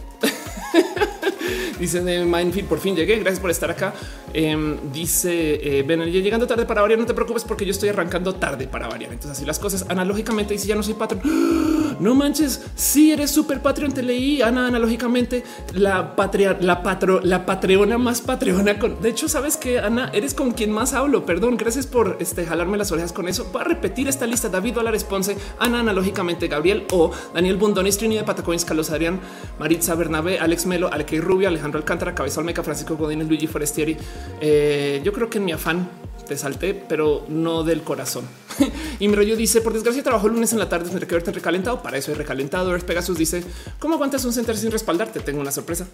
dice 1.79 2.01
de 2.01 2.23
Mindfield, 2.25 2.69
por 2.69 2.79
fin 2.79 2.95
llegué. 2.95 3.17
Gracias 3.17 3.39
por 3.39 3.51
estar 3.51 3.71
acá. 3.71 3.93
Em, 4.33 4.77
dice 4.91 5.79
eh, 5.79 5.83
llegando 6.11 6.47
tarde 6.47 6.65
para 6.65 6.81
variar. 6.81 6.99
No 6.99 7.05
te 7.05 7.13
preocupes 7.13 7.43
porque 7.43 7.65
yo 7.65 7.71
estoy 7.71 7.89
arrancando 7.89 8.35
tarde 8.35 8.67
para 8.67 8.87
variar. 8.87 9.11
Entonces, 9.11 9.37
así 9.37 9.45
las 9.45 9.59
cosas 9.59 9.85
analógicamente 9.89 10.53
dice 10.53 10.67
ya 10.67 10.75
no 10.75 10.83
soy 10.83 10.93
patrón. 10.93 11.21
No 11.99 12.15
manches. 12.15 12.61
Si 12.75 13.11
eres 13.11 13.29
súper 13.29 13.61
Patreon, 13.61 13.91
te 13.91 14.01
leí 14.01 14.41
Ana 14.41 14.67
analógicamente 14.67 15.43
la 15.73 16.15
patria, 16.15 16.57
la 16.61 16.81
patro, 16.81 17.19
la 17.21 17.45
patreona 17.45 17.97
más 17.97 18.21
patreona. 18.21 18.79
Con 18.79 19.01
de 19.01 19.09
hecho, 19.09 19.27
sabes 19.27 19.57
que 19.57 19.79
Ana 19.79 20.09
eres 20.13 20.33
con 20.33 20.51
quien 20.51 20.71
más 20.71 20.93
hablo. 20.93 21.25
Perdón, 21.25 21.57
gracias 21.57 21.87
por 21.87 22.15
este, 22.21 22.45
jalarme 22.45 22.77
las 22.77 22.93
orejas 22.93 23.11
con 23.11 23.27
eso. 23.27 23.51
Para 23.51 23.65
repetir 23.65 24.07
esta 24.07 24.25
lista, 24.25 24.47
David 24.47 24.77
la 24.77 24.91
response 24.91 25.35
Ana 25.59 25.81
analógicamente, 25.81 26.47
Gabriel 26.47 26.85
O, 26.91 27.11
Daniel 27.33 27.57
Bundonis, 27.57 27.97
Trini 27.97 28.15
de 28.15 28.23
Patacoins, 28.23 28.63
Carlos 28.63 28.89
Adrián, 28.91 29.19
Maritza 29.59 29.95
Bernabé, 29.95 30.39
Alex 30.39 30.65
Melo, 30.67 30.91
Aleque 30.91 31.19
Rubio, 31.19 31.47
Alejandro 31.49 31.79
Alcántara, 31.79 32.15
Cabeza 32.15 32.39
Olmeca, 32.39 32.63
Francisco 32.63 32.95
Godínez, 32.95 33.27
Luigi 33.27 33.47
Forestieri. 33.47 33.97
Eh, 34.41 35.01
yo 35.03 35.13
creo 35.13 35.29
que 35.29 35.37
en 35.37 35.45
mi 35.45 35.51
afán 35.51 35.89
te 36.27 36.37
salté, 36.37 36.73
pero 36.73 37.25
no 37.27 37.63
del 37.63 37.81
corazón. 37.81 38.25
y 38.99 39.07
mi 39.07 39.15
rollo 39.15 39.35
dice: 39.35 39.61
Por 39.61 39.73
desgracia, 39.73 40.03
trabajo 40.03 40.27
el 40.27 40.33
lunes 40.33 40.53
en 40.53 40.59
la 40.59 40.69
tarde, 40.69 40.89
tendré 40.89 41.07
que 41.07 41.15
verte 41.15 41.31
recalentado. 41.31 41.81
Para 41.81 41.97
eso 41.97 42.11
es 42.11 42.17
recalentado. 42.17 42.71
Earth 42.71 42.85
Pegasus 42.85 43.17
dice: 43.17 43.43
¿Cómo 43.79 43.95
aguantas 43.95 44.25
un 44.25 44.33
center 44.33 44.57
sin 44.57 44.71
respaldarte? 44.71 45.19
Tengo 45.19 45.41
una 45.41 45.51
sorpresa 45.51 45.87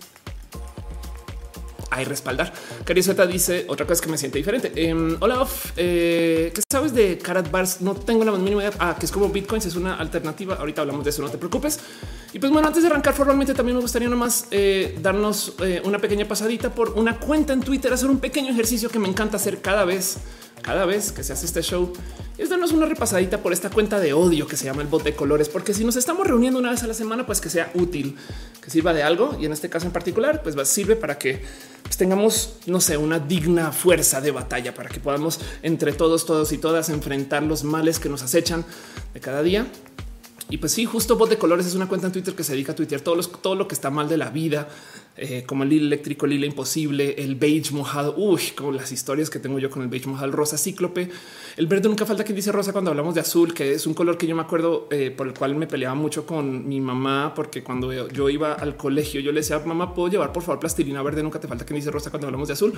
hay 1.91 2.05
respaldar. 2.05 2.53
Carizeta 2.83 3.25
dice 3.25 3.65
otra 3.67 3.85
cosa 3.85 4.03
que 4.03 4.09
me 4.09 4.17
siente 4.17 4.37
diferente. 4.37 4.71
Eh, 4.75 5.17
hola, 5.19 5.47
eh, 5.77 6.51
¿qué 6.53 6.61
sabes 6.71 6.93
de 6.93 7.17
Carat 7.17 7.49
Bars? 7.49 7.81
No 7.81 7.95
tengo 7.95 8.23
la 8.23 8.31
mínima 8.31 8.63
idea. 8.63 8.73
Ah, 8.79 8.95
que 8.99 9.05
es 9.05 9.11
como 9.11 9.29
Bitcoins, 9.29 9.65
es 9.65 9.75
una 9.75 9.95
alternativa. 9.95 10.55
Ahorita 10.55 10.81
hablamos 10.81 11.03
de 11.03 11.09
eso, 11.09 11.21
no 11.21 11.29
te 11.29 11.37
preocupes. 11.37 11.79
Y 12.33 12.39
pues 12.39 12.51
bueno, 12.51 12.67
antes 12.67 12.83
de 12.83 12.89
arrancar 12.89 13.13
formalmente, 13.13 13.53
también 13.53 13.77
me 13.77 13.81
gustaría 13.81 14.09
nomás 14.09 14.47
eh, 14.51 14.97
darnos 15.01 15.53
eh, 15.63 15.81
una 15.85 15.99
pequeña 15.99 16.27
pasadita 16.27 16.73
por 16.73 16.91
una 16.91 17.17
cuenta 17.17 17.53
en 17.53 17.61
Twitter, 17.61 17.93
hacer 17.93 18.09
un 18.09 18.19
pequeño 18.19 18.51
ejercicio 18.51 18.89
que 18.89 18.99
me 18.99 19.07
encanta 19.07 19.37
hacer 19.37 19.61
cada 19.61 19.85
vez 19.85 20.17
cada 20.65 20.85
vez 20.85 21.11
que 21.11 21.23
se 21.23 21.31
hace 21.31 21.45
este 21.45 21.61
show 21.61 21.93
es 22.39 22.49
darnos 22.49 22.71
una 22.71 22.87
repasadita 22.87 23.43
por 23.43 23.53
esta 23.53 23.69
cuenta 23.69 23.99
de 23.99 24.13
odio 24.13 24.47
que 24.47 24.57
se 24.57 24.65
llama 24.65 24.81
el 24.81 24.87
bot 24.87 25.03
de 25.03 25.15
colores, 25.15 25.47
porque 25.47 25.75
si 25.75 25.85
nos 25.85 25.95
estamos 25.95 26.25
reuniendo 26.25 26.59
una 26.59 26.71
vez 26.71 26.81
a 26.81 26.87
la 26.87 26.95
semana, 26.95 27.23
pues 27.23 27.39
que 27.39 27.51
sea 27.51 27.71
útil, 27.75 28.17
que 28.63 28.71
sirva 28.71 28.91
de 28.91 29.03
algo. 29.03 29.37
Y 29.39 29.45
en 29.45 29.53
este 29.53 29.69
caso 29.69 29.85
en 29.85 29.91
particular, 29.91 30.41
pues 30.41 30.55
sirve 30.67 30.95
para 30.95 31.19
que 31.19 31.43
pues, 31.83 31.97
tengamos, 31.97 32.55
no 32.65 32.81
sé, 32.81 32.97
una 32.97 33.19
digna 33.19 33.71
fuerza 33.71 34.21
de 34.21 34.31
batalla 34.31 34.73
para 34.73 34.89
que 34.89 34.99
podamos 34.99 35.39
entre 35.61 35.93
todos, 35.93 36.25
todos 36.25 36.51
y 36.51 36.57
todas 36.57 36.89
enfrentar 36.89 37.43
los 37.43 37.63
males 37.63 37.99
que 37.99 38.09
nos 38.09 38.23
acechan 38.23 38.65
de 39.13 39.19
cada 39.19 39.43
día. 39.43 39.67
Y 40.49 40.57
pues 40.57 40.71
sí, 40.71 40.85
justo 40.85 41.15
bot 41.15 41.29
de 41.29 41.37
colores 41.37 41.67
es 41.67 41.75
una 41.75 41.87
cuenta 41.87 42.07
en 42.07 42.13
Twitter 42.13 42.33
que 42.33 42.43
se 42.43 42.53
dedica 42.53 42.71
a 42.71 42.75
tuitear 42.75 43.01
todo, 43.01 43.21
todo 43.21 43.53
lo 43.53 43.67
que 43.67 43.75
está 43.75 43.91
mal 43.91 44.09
de 44.09 44.17
la 44.17 44.31
vida, 44.31 44.67
eh, 45.17 45.43
como 45.45 45.63
el 45.63 45.71
eléctrico, 45.71 46.25
el 46.25 46.33
hilo 46.33 46.45
imposible, 46.45 47.15
el 47.17 47.35
beige 47.35 47.73
mojado. 47.73 48.15
Uy, 48.17 48.41
como 48.55 48.71
las 48.73 48.91
historias 48.91 49.29
que 49.29 49.39
tengo 49.39 49.59
yo 49.59 49.69
con 49.69 49.81
el 49.81 49.87
beige 49.87 50.07
mojado, 50.07 50.27
el 50.27 50.33
rosa 50.33 50.57
cíclope, 50.57 51.09
el 51.55 51.67
verde. 51.67 51.87
Nunca 51.87 52.05
falta 52.05 52.23
que 52.23 52.33
dice 52.33 52.51
rosa 52.51 52.73
cuando 52.73 52.91
hablamos 52.91 53.15
de 53.15 53.21
azul, 53.21 53.53
que 53.53 53.73
es 53.73 53.87
un 53.87 53.93
color 53.93 54.17
que 54.17 54.27
yo 54.27 54.35
me 54.35 54.41
acuerdo 54.41 54.87
eh, 54.91 55.11
por 55.11 55.27
el 55.27 55.33
cual 55.33 55.55
me 55.55 55.67
peleaba 55.67 55.95
mucho 55.95 56.25
con 56.25 56.67
mi 56.67 56.81
mamá, 56.81 57.33
porque 57.33 57.63
cuando 57.63 57.93
yo 58.09 58.29
iba 58.29 58.53
al 58.53 58.75
colegio, 58.75 59.21
yo 59.21 59.31
le 59.31 59.39
decía, 59.39 59.59
mamá, 59.59 59.93
puedo 59.93 60.09
llevar 60.09 60.33
por 60.33 60.43
favor 60.43 60.59
plastilina 60.59 61.01
verde. 61.01 61.23
Nunca 61.23 61.39
te 61.39 61.47
falta 61.47 61.65
que 61.65 61.73
dice 61.73 61.91
rosa 61.91 62.09
cuando 62.09 62.27
hablamos 62.27 62.49
de 62.49 62.53
azul. 62.53 62.73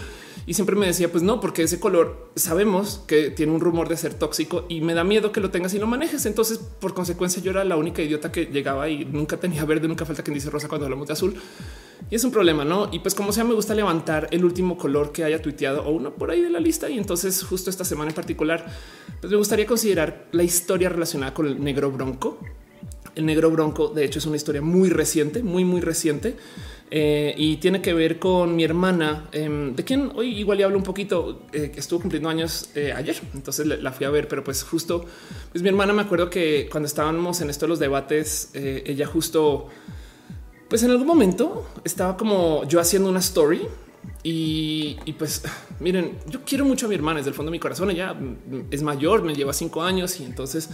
Y 0.46 0.54
siempre 0.54 0.76
me 0.76 0.86
decía, 0.86 1.12
pues 1.12 1.24
no, 1.24 1.40
porque 1.40 1.64
ese 1.64 1.80
color 1.80 2.30
sabemos 2.36 3.04
que 3.08 3.32
tiene 3.32 3.52
un 3.52 3.62
rumor 3.62 3.90
de 3.90 3.98
ser 3.98 4.14
tóxico 4.14 4.66
y 4.70 4.82
me 4.82 4.94
da 4.94 5.04
miedo 5.04 5.32
que 5.32 5.40
lo 5.40 5.50
tengas 5.50 5.74
y 5.74 5.80
lo 5.80 5.88
manejes. 5.88 6.26
Entonces, 6.28 6.60
por 6.60 6.94
consecuencia, 6.94 7.42
yo 7.42 7.50
era 7.50 7.64
la 7.64 7.78
única 7.78 8.04
idiota 8.04 8.32
que 8.32 8.46
llegaba 8.46 8.88
y 8.90 9.06
nunca 9.06 9.38
tenía 9.38 9.66
verde. 9.66 9.88
Nunca 9.88 10.06
falta 10.06 10.24
que 10.24 10.32
dice 10.32 10.52
rosa 10.52 10.68
cuando 10.68 10.86
hablamos 10.86 11.08
de 11.08 11.14
azul. 11.14 11.36
Y 12.10 12.16
es 12.16 12.24
un 12.24 12.32
problema, 12.32 12.64
¿no? 12.64 12.90
Y 12.92 13.00
pues 13.00 13.14
como 13.16 13.32
sea, 13.32 13.44
me 13.44 13.54
gusta 13.54 13.76
levantar 13.76 14.28
el 14.32 14.46
último 14.46 14.78
color 14.78 15.12
que 15.12 15.24
haya 15.24 15.42
tuiteado 15.42 15.84
o 15.84 15.92
uno 15.92 16.14
por 16.14 16.32
ahí 16.32 16.42
de 16.42 16.50
la 16.50 16.60
lista. 16.60 16.90
Y 16.90 16.98
entonces 16.98 17.44
justo 17.44 17.70
esta 17.70 17.84
semana 17.84 18.12
en 18.12 18.16
particular, 18.16 18.66
pues 19.20 19.32
me 19.32 19.38
gustaría 19.38 19.66
considerar 19.66 20.28
la 20.32 20.44
historia 20.44 20.90
relacionada 20.90 21.34
con 21.34 21.48
el 21.48 21.62
negro 21.64 21.92
bronco. 21.92 22.40
El 23.16 23.26
negro 23.26 23.50
bronco, 23.50 23.88
de 23.90 24.06
hecho, 24.06 24.20
es 24.20 24.26
una 24.26 24.36
historia 24.36 24.62
muy 24.62 24.90
reciente, 24.90 25.42
muy, 25.44 25.66
muy 25.66 25.82
reciente. 25.82 26.36
eh, 26.90 27.34
y 27.38 27.58
tiene 27.58 27.82
que 27.82 27.94
ver 27.94 28.18
con 28.18 28.56
mi 28.56 28.64
hermana, 28.64 29.28
em, 29.34 29.76
de 29.76 29.84
quien 29.84 30.12
hoy 30.16 30.38
igual 30.40 30.58
le 30.58 30.64
hablo 30.64 30.78
un 30.78 30.84
poquito, 30.84 31.42
eh, 31.52 31.70
que 31.70 31.80
estuvo 31.82 32.00
cumpliendo 32.00 32.30
años 32.30 32.70
eh, 32.76 32.94
ayer, 32.96 33.18
entonces 33.34 33.66
la 33.68 33.92
fui 33.92 34.06
a 34.06 34.10
ver, 34.10 34.28
pero 34.30 34.42
pues 34.44 34.64
justo, 34.64 35.04
pues 35.52 35.62
mi 35.62 35.68
hermana 35.68 35.92
me 35.92 36.02
acuerdo 36.04 36.30
que 36.30 36.70
cuando 36.72 36.88
estábamos 36.88 37.42
en 37.42 37.50
esto 37.50 37.68
los 37.68 37.80
debates, 37.80 38.52
ella 38.54 39.06
justo, 39.06 39.68
pues 40.70 40.84
en 40.84 40.92
algún 40.92 41.08
momento 41.08 41.68
estaba 41.84 42.18
como 42.18 42.64
yo 42.66 42.80
haciendo 42.80 43.10
una 43.10 43.20
story 43.20 43.68
y, 44.24 44.98
y, 45.06 45.14
pues 45.14 45.44
miren, 45.80 46.18
yo 46.28 46.42
quiero 46.46 46.66
mucho 46.66 46.86
a 46.86 46.90
mi 46.90 46.96
hermana 46.96 47.18
desde 47.18 47.30
el 47.30 47.36
fondo 47.36 47.52
de 47.52 47.56
mi 47.56 47.60
corazón. 47.60 47.92
Ella 47.92 48.16
es 48.72 48.82
mayor, 48.82 49.24
me 49.24 49.36
lleva 49.36 49.54
cinco 49.54 49.84
años 49.84 50.20
y 50.20 50.26
entonces 50.26 50.70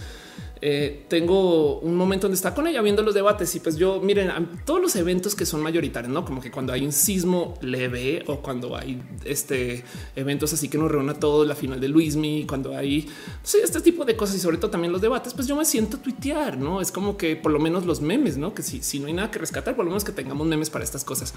eh, 0.66 1.04
tengo 1.08 1.78
un 1.80 1.94
momento 1.94 2.22
donde 2.22 2.36
está 2.36 2.54
con 2.54 2.66
ella 2.66 2.80
viendo 2.80 3.02
los 3.02 3.12
debates 3.12 3.54
y 3.54 3.60
pues 3.60 3.76
yo 3.76 4.00
miren 4.00 4.30
todos 4.64 4.80
los 4.80 4.96
eventos 4.96 5.34
que 5.34 5.44
son 5.44 5.60
mayoritarios, 5.60 6.10
no 6.10 6.24
como 6.24 6.40
que 6.40 6.50
cuando 6.50 6.72
hay 6.72 6.86
un 6.86 6.92
sismo 6.92 7.58
leve 7.60 8.24
o 8.28 8.36
cuando 8.36 8.74
hay 8.74 8.98
este 9.26 9.84
eventos 10.16 10.54
así 10.54 10.70
que 10.70 10.78
nos 10.78 10.90
reúna 10.90 11.12
todo 11.12 11.44
la 11.44 11.54
final 11.54 11.78
de 11.78 11.88
Luismi, 11.88 12.46
cuando 12.46 12.74
hay 12.74 13.06
este 13.44 13.82
tipo 13.82 14.06
de 14.06 14.16
cosas 14.16 14.36
y 14.36 14.38
sobre 14.38 14.56
todo 14.56 14.70
también 14.70 14.90
los 14.90 15.02
debates, 15.02 15.34
pues 15.34 15.46
yo 15.46 15.54
me 15.54 15.66
siento 15.66 15.98
a 15.98 16.00
tuitear, 16.00 16.56
no 16.56 16.80
es 16.80 16.90
como 16.90 17.18
que 17.18 17.36
por 17.36 17.52
lo 17.52 17.58
menos 17.58 17.84
los 17.84 18.00
memes, 18.00 18.38
no 18.38 18.54
que 18.54 18.62
si, 18.62 18.82
si 18.82 19.00
no 19.00 19.08
hay 19.08 19.12
nada 19.12 19.30
que 19.30 19.38
rescatar, 19.38 19.76
por 19.76 19.84
lo 19.84 19.90
menos 19.90 20.02
que 20.02 20.12
tengamos 20.12 20.46
memes 20.46 20.70
para 20.70 20.82
estas 20.82 21.04
cosas. 21.04 21.34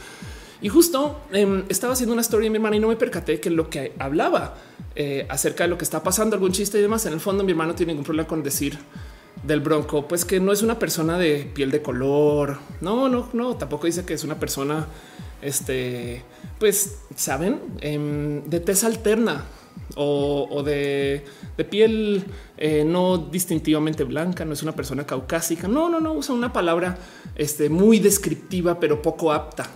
Y 0.62 0.70
justo 0.70 1.20
em, 1.34 1.66
estaba 1.68 1.92
haciendo 1.92 2.14
una 2.14 2.22
historia 2.22 2.46
de 2.46 2.52
mi 2.52 2.56
hermana 2.56 2.78
y 2.78 2.80
no 2.80 2.88
me 2.88 2.96
percaté 2.96 3.42
que 3.42 3.50
lo 3.50 3.70
que 3.70 3.92
hablaba 4.00 4.56
eh, 4.96 5.28
acerca 5.30 5.66
de 5.66 5.70
lo 5.70 5.78
que 5.78 5.84
está 5.84 6.02
pasando, 6.02 6.38
algún 6.38 6.54
chiste 6.54 6.80
y 6.80 6.82
demás. 6.82 7.06
En 7.06 7.12
el 7.12 7.20
fondo, 7.20 7.44
mi 7.44 7.52
hermano 7.52 7.74
no 7.74 7.76
tiene 7.76 7.92
ningún 7.92 8.06
problema 8.06 8.26
con 8.26 8.42
decir 8.42 8.80
del 9.44 9.62
Bronco, 9.62 10.08
pues 10.08 10.26
que 10.26 10.40
no 10.40 10.52
es 10.52 10.62
una 10.62 10.80
persona 10.80 11.18
de 11.18 11.50
piel 11.54 11.72
de 11.72 11.82
color. 11.82 12.58
No, 12.82 13.10
no, 13.10 13.30
no. 13.34 13.56
Tampoco 13.56 13.88
dice 13.88 14.06
que 14.06 14.14
es 14.14 14.24
una 14.24 14.40
persona, 14.40 14.88
este, 15.42 16.24
pues 16.60 17.00
saben, 17.16 17.60
em, 17.82 18.44
de 18.44 18.60
tez 18.60 18.84
alterna 18.84 19.46
o, 19.96 20.64
de, 20.64 21.24
piel 21.70 22.24
eh, 22.58 22.84
no 22.86 23.18
distintivamente 23.18 24.04
blanca. 24.04 24.46
No 24.46 24.54
es 24.54 24.64
una 24.64 24.74
persona 24.74 25.06
caucásica. 25.06 25.68
No, 25.68 25.90
no, 25.90 26.00
no 26.00 26.14
usa 26.14 26.36
una 26.36 26.52
palabra 26.52 26.98
este, 27.36 27.70
muy 27.70 28.00
descriptiva, 28.00 28.80
pero 28.80 29.02
poco 29.02 29.32
apta. 29.32 29.70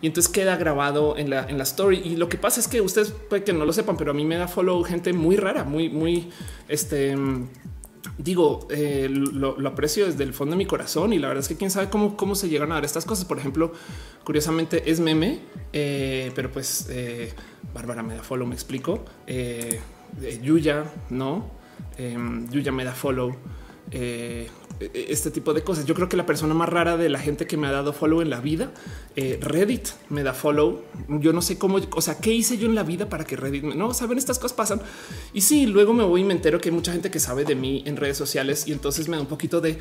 Y 0.00 0.08
entonces 0.08 0.30
queda 0.30 0.56
grabado 0.56 1.16
en 1.16 1.30
la, 1.30 1.48
en 1.48 1.56
la 1.56 1.64
story. 1.64 2.02
Y 2.04 2.16
lo 2.16 2.28
que 2.28 2.36
pasa 2.36 2.60
es 2.60 2.68
que 2.68 2.80
ustedes 2.82 3.10
puede 3.10 3.42
que 3.42 3.54
no 3.54 3.64
lo 3.64 3.72
sepan, 3.72 3.96
pero 3.96 4.10
a 4.10 4.14
mí 4.14 4.24
me 4.24 4.36
da 4.36 4.48
follow 4.48 4.82
gente 4.84 5.12
muy 5.14 5.36
rara, 5.36 5.64
muy, 5.64 5.88
muy, 5.88 6.30
este, 6.68 7.16
digo, 8.18 8.66
eh, 8.70 9.08
lo, 9.10 9.56
aprecio 9.68 10.06
desde 10.06 10.24
el 10.24 10.34
fondo 10.34 10.52
de 10.52 10.58
mi 10.58 10.66
corazón 10.66 11.12
y 11.12 11.18
la 11.18 11.28
verdad 11.28 11.42
es 11.42 11.48
que 11.48 11.56
quién 11.56 11.70
sabe 11.70 11.88
cómo, 11.88 12.16
cómo 12.16 12.34
se 12.34 12.48
llegan 12.48 12.72
a 12.72 12.76
dar 12.76 12.84
estas 12.84 13.04
cosas. 13.04 13.24
Por 13.24 13.38
ejemplo, 13.38 13.72
curiosamente 14.24 14.90
es 14.90 15.00
meme, 15.00 15.40
eh, 15.72 16.32
pero 16.34 16.50
pues 16.50 16.88
eh, 16.90 17.32
Bárbara 17.72 18.02
me 18.02 18.14
da 18.14 18.22
follow, 18.22 18.46
me 18.46 18.54
explico. 18.54 19.04
Yuya, 20.42 20.84
no, 21.10 21.50
Yuya 22.50 22.72
me 22.72 22.84
da 22.84 22.92
follow. 22.92 23.36
E, 24.80 24.90
e, 24.92 25.12
este 25.12 25.30
tipo 25.30 25.54
de 25.54 25.62
cosas. 25.62 25.86
Yo 25.86 25.94
creo 25.94 26.08
que 26.08 26.16
la 26.16 26.26
persona 26.26 26.54
más 26.54 26.68
rara 26.68 26.96
de 26.96 27.08
la 27.08 27.18
gente 27.18 27.46
que 27.46 27.56
me 27.56 27.66
ha 27.66 27.72
dado 27.72 27.92
follow 27.92 28.22
en 28.22 28.30
la 28.30 28.40
vida, 28.40 28.72
eh, 29.16 29.38
Reddit 29.40 29.88
me 30.08 30.22
da 30.22 30.34
follow. 30.34 30.82
Yo 31.08 31.32
no 31.32 31.42
sé 31.42 31.58
cómo, 31.58 31.78
o 31.94 32.00
sea, 32.00 32.18
qué 32.18 32.32
hice 32.32 32.58
yo 32.58 32.66
en 32.66 32.74
la 32.74 32.82
vida 32.82 33.08
para 33.08 33.24
que 33.24 33.36
Reddit 33.36 33.62
no 33.62 33.94
saben 33.94 34.18
estas 34.18 34.38
cosas 34.38 34.56
pasan. 34.56 34.80
Y 35.32 35.42
sí, 35.42 35.66
luego 35.66 35.92
me 35.92 36.04
voy 36.04 36.22
y 36.22 36.24
me 36.24 36.34
entero 36.34 36.60
que 36.60 36.70
hay 36.70 36.74
mucha 36.74 36.92
gente 36.92 37.10
que 37.10 37.20
sabe 37.20 37.44
de 37.44 37.54
mí 37.54 37.82
en 37.86 37.96
redes 37.96 38.16
sociales 38.16 38.66
y 38.66 38.72
entonces 38.72 39.08
me 39.08 39.16
da 39.16 39.22
un 39.22 39.28
poquito 39.28 39.60
de 39.60 39.78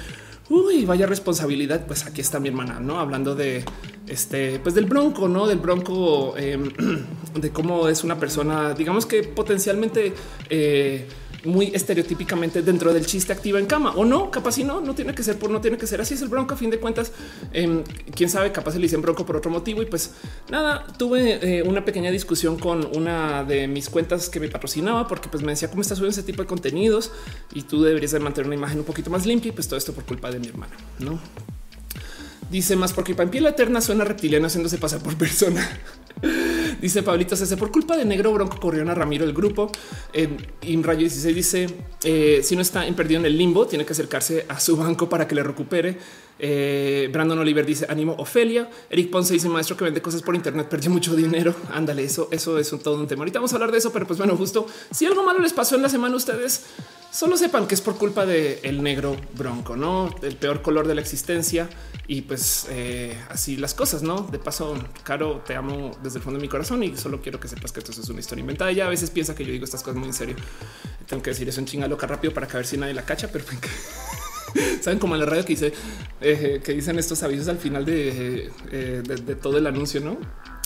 uy, 0.50 0.86
vaya 0.86 1.08
responsabilidad. 1.08 1.86
Pues 1.88 2.06
aquí 2.06 2.22
está 2.22 2.40
mi 2.40 2.50
hermana, 2.50 2.80
no 2.80 3.00
hablando 3.00 3.36
de 3.36 3.64
este, 4.08 4.60
pues 4.60 4.76
del 4.76 4.86
bronco, 4.86 5.28
no 5.28 5.48
del 5.48 5.60
bronco, 5.60 6.38
em, 6.38 6.72
de 7.34 7.50
cómo 7.52 7.88
es 7.88 8.04
una 8.04 8.20
persona, 8.20 8.74
digamos 8.74 9.06
que 9.06 9.24
potencialmente 9.24 10.14
eh, 10.50 11.08
muy 11.46 11.68
estereotípicamente 11.74 12.62
dentro 12.62 12.94
del 12.94 13.06
chiste 13.06 13.34
activa 13.34 13.60
en 13.60 13.66
cama 13.66 13.92
o 13.96 14.06
no, 14.06 14.32
capaz 14.32 14.54
si 14.54 14.64
no, 14.64 14.82
no 14.82 14.96
tiene 14.96 15.14
que 15.14 15.24
ser 15.24 15.38
por 15.38 15.50
no 15.50 15.62
tiene 15.62 15.78
que 15.78 15.88
ser 15.88 16.02
así. 16.02 16.14
Es 16.14 16.22
el 16.22 16.30
bronco. 16.30 16.54
A 16.54 16.58
fin 16.58 16.70
de 16.70 16.80
cuentas, 16.80 17.12
eh, 17.52 17.84
quién 18.16 18.30
sabe, 18.30 18.52
capaz 18.52 18.72
se 18.72 18.80
le 18.80 18.84
dicen 18.84 19.02
bronco 19.02 19.26
por 19.26 19.36
otro 19.36 19.52
motivo. 19.52 19.82
Y 19.82 19.86
pues 19.86 20.12
nada, 20.50 20.86
tuve 20.98 21.60
eh, 21.60 21.64
una 21.64 21.86
pequeña 21.86 22.12
discusión 22.12 22.58
con 22.58 22.88
una 22.96 23.44
de 23.44 23.68
mis 23.68 23.90
cuentas 23.90 24.30
que 24.30 24.40
me 24.40 24.48
patrocinaba 24.50 25.08
porque 25.08 25.30
pues 25.30 25.44
me 25.44 25.52
decía 25.52 25.70
cómo 25.70 25.82
está 25.82 25.96
subiendo 25.96 26.18
ese 26.18 26.24
tipo 26.24 26.42
de 26.42 26.48
contenidos 26.48 27.12
y 27.54 27.64
tú 27.64 27.84
deberías 27.84 28.12
de 28.12 28.20
mantener 28.20 28.48
una 28.48 28.56
imagen 28.56 28.80
un 28.80 28.86
poquito 28.86 29.10
más 29.10 29.26
limpia. 29.26 29.50
Y 29.50 29.52
pues 29.52 29.68
todo 29.68 29.78
esto 29.78 29.94
por 29.94 30.06
culpa 30.06 30.32
de 30.32 30.40
mi 30.40 30.48
hermana, 30.48 30.74
no? 31.00 31.20
Dice 32.52 32.76
más 32.76 32.94
porque 32.94 33.14
en 33.14 33.30
piel 33.30 33.48
eterna 33.48 33.82
suena 33.82 34.04
reptiliano 34.04 34.48
haciéndose 34.48 34.78
pasar 34.78 35.02
por 35.02 35.18
persona. 35.18 35.68
Dice 36.84 37.02
Pablito 37.02 37.38
Cese, 37.38 37.56
por 37.56 37.72
culpa 37.72 37.96
de 37.96 38.04
Negro 38.04 38.34
Bronco 38.34 38.60
corrió 38.60 38.82
a 38.82 38.94
Ramiro 38.94 39.24
el 39.24 39.32
grupo. 39.32 39.72
En 40.12 40.36
Imrayo 40.64 41.00
16 41.00 41.34
dice, 41.34 41.68
eh, 42.04 42.42
si 42.44 42.58
no 42.58 42.62
está 42.62 42.86
en 42.86 42.94
perdido 42.94 43.22
en 43.22 43.26
el 43.26 43.38
limbo, 43.38 43.66
tiene 43.66 43.86
que 43.86 43.94
acercarse 43.94 44.46
a 44.50 44.60
su 44.60 44.76
banco 44.76 45.08
para 45.08 45.26
que 45.26 45.34
le 45.34 45.44
recupere. 45.44 45.98
Eh, 46.38 47.08
Brandon 47.10 47.40
Oliver 47.40 47.66
dice, 47.66 47.86
ánimo 47.88 48.16
Ofelia. 48.18 48.70
Eric 48.90 49.12
Ponce 49.12 49.34
dice, 49.34 49.48
maestro 49.48 49.78
que 49.78 49.86
vende 49.86 50.02
cosas 50.02 50.22
por 50.24 50.36
internet, 50.36 50.68
perdió 50.68 50.92
mucho 50.92 51.16
dinero. 51.16 51.56
Ándale, 51.72 52.04
eso, 52.04 52.28
eso 52.32 52.60
es 52.60 52.74
un, 52.74 52.80
todo 52.80 53.00
un 53.00 53.08
tema. 53.08 53.22
Ahorita 53.22 53.40
vamos 53.40 53.54
a 53.54 53.56
hablar 53.56 53.72
de 53.72 53.78
eso, 53.78 53.94
pero 53.94 54.06
pues 54.06 54.20
bueno, 54.20 54.36
justo 54.36 54.68
si 54.92 55.06
algo 55.06 55.24
malo 55.24 55.40
les 55.40 55.54
pasó 55.54 55.78
en 55.78 55.84
la 55.84 55.90
semana 55.90 56.18
ustedes, 56.18 56.66
solo 57.14 57.38
sepan 57.38 57.68
que 57.68 57.76
es 57.76 57.82
por 57.82 57.98
culpa 57.98 58.26
de 58.26 58.60
el 58.64 58.82
negro 58.82 59.16
bronco, 59.38 59.78
no 59.78 60.14
el 60.24 60.36
peor 60.36 60.62
color 60.62 60.88
de 60.88 60.96
la 60.96 61.02
existencia. 61.02 61.70
Y 62.06 62.24
pues 62.24 62.68
eh, 62.70 63.18
así 63.30 63.56
las 63.56 63.74
cosas, 63.74 64.04
no? 64.04 64.24
De 64.24 64.38
paso, 64.38 64.78
Caro, 65.04 65.42
te 65.46 65.56
amo 65.56 65.92
desde 66.04 66.18
el 66.18 66.24
fondo 66.24 66.38
de 66.38 66.42
mi 66.42 66.50
corazón 66.50 66.84
y 66.84 66.98
solo 66.98 67.22
quiero 67.22 67.40
que 67.40 67.48
sepas 67.48 67.72
que 67.72 67.80
esto 67.80 67.92
es 67.92 68.10
una 68.10 68.20
historia 68.20 68.42
inventada. 68.42 68.72
Ella 68.72 68.88
a 68.88 68.90
veces 68.90 69.10
piensa 69.10 69.36
que 69.36 69.46
yo 69.46 69.54
digo 69.54 69.64
estas 69.64 69.84
cosas 69.84 69.96
muy 69.98 70.10
en 70.10 70.14
serio. 70.14 70.36
Tengo 71.08 71.24
que 71.24 71.30
decir 71.30 71.48
eso 71.48 71.62
en 71.62 71.66
chinga 71.66 71.88
loca 71.88 72.06
rápido 72.06 72.34
para 72.34 72.46
que 72.46 72.58
a 72.58 72.60
ver 72.60 72.66
si 72.66 72.78
nadie 72.78 72.94
la 72.94 73.06
cacha, 73.06 73.30
pero 73.32 73.46
saben 74.82 75.00
como 75.00 75.16
en 75.16 75.22
la 75.22 75.28
radio 75.28 75.46
que 75.46 75.74
eh, 76.20 76.62
que 76.64 76.74
dicen 76.74 77.00
estos 77.00 77.24
avisos 77.24 77.48
al 77.48 77.58
final 77.58 77.86
de, 77.86 78.52
eh, 78.72 79.02
de 79.06 79.36
todo 79.36 79.58
el 79.58 79.68
anuncio, 79.68 80.02
no? 80.02 80.18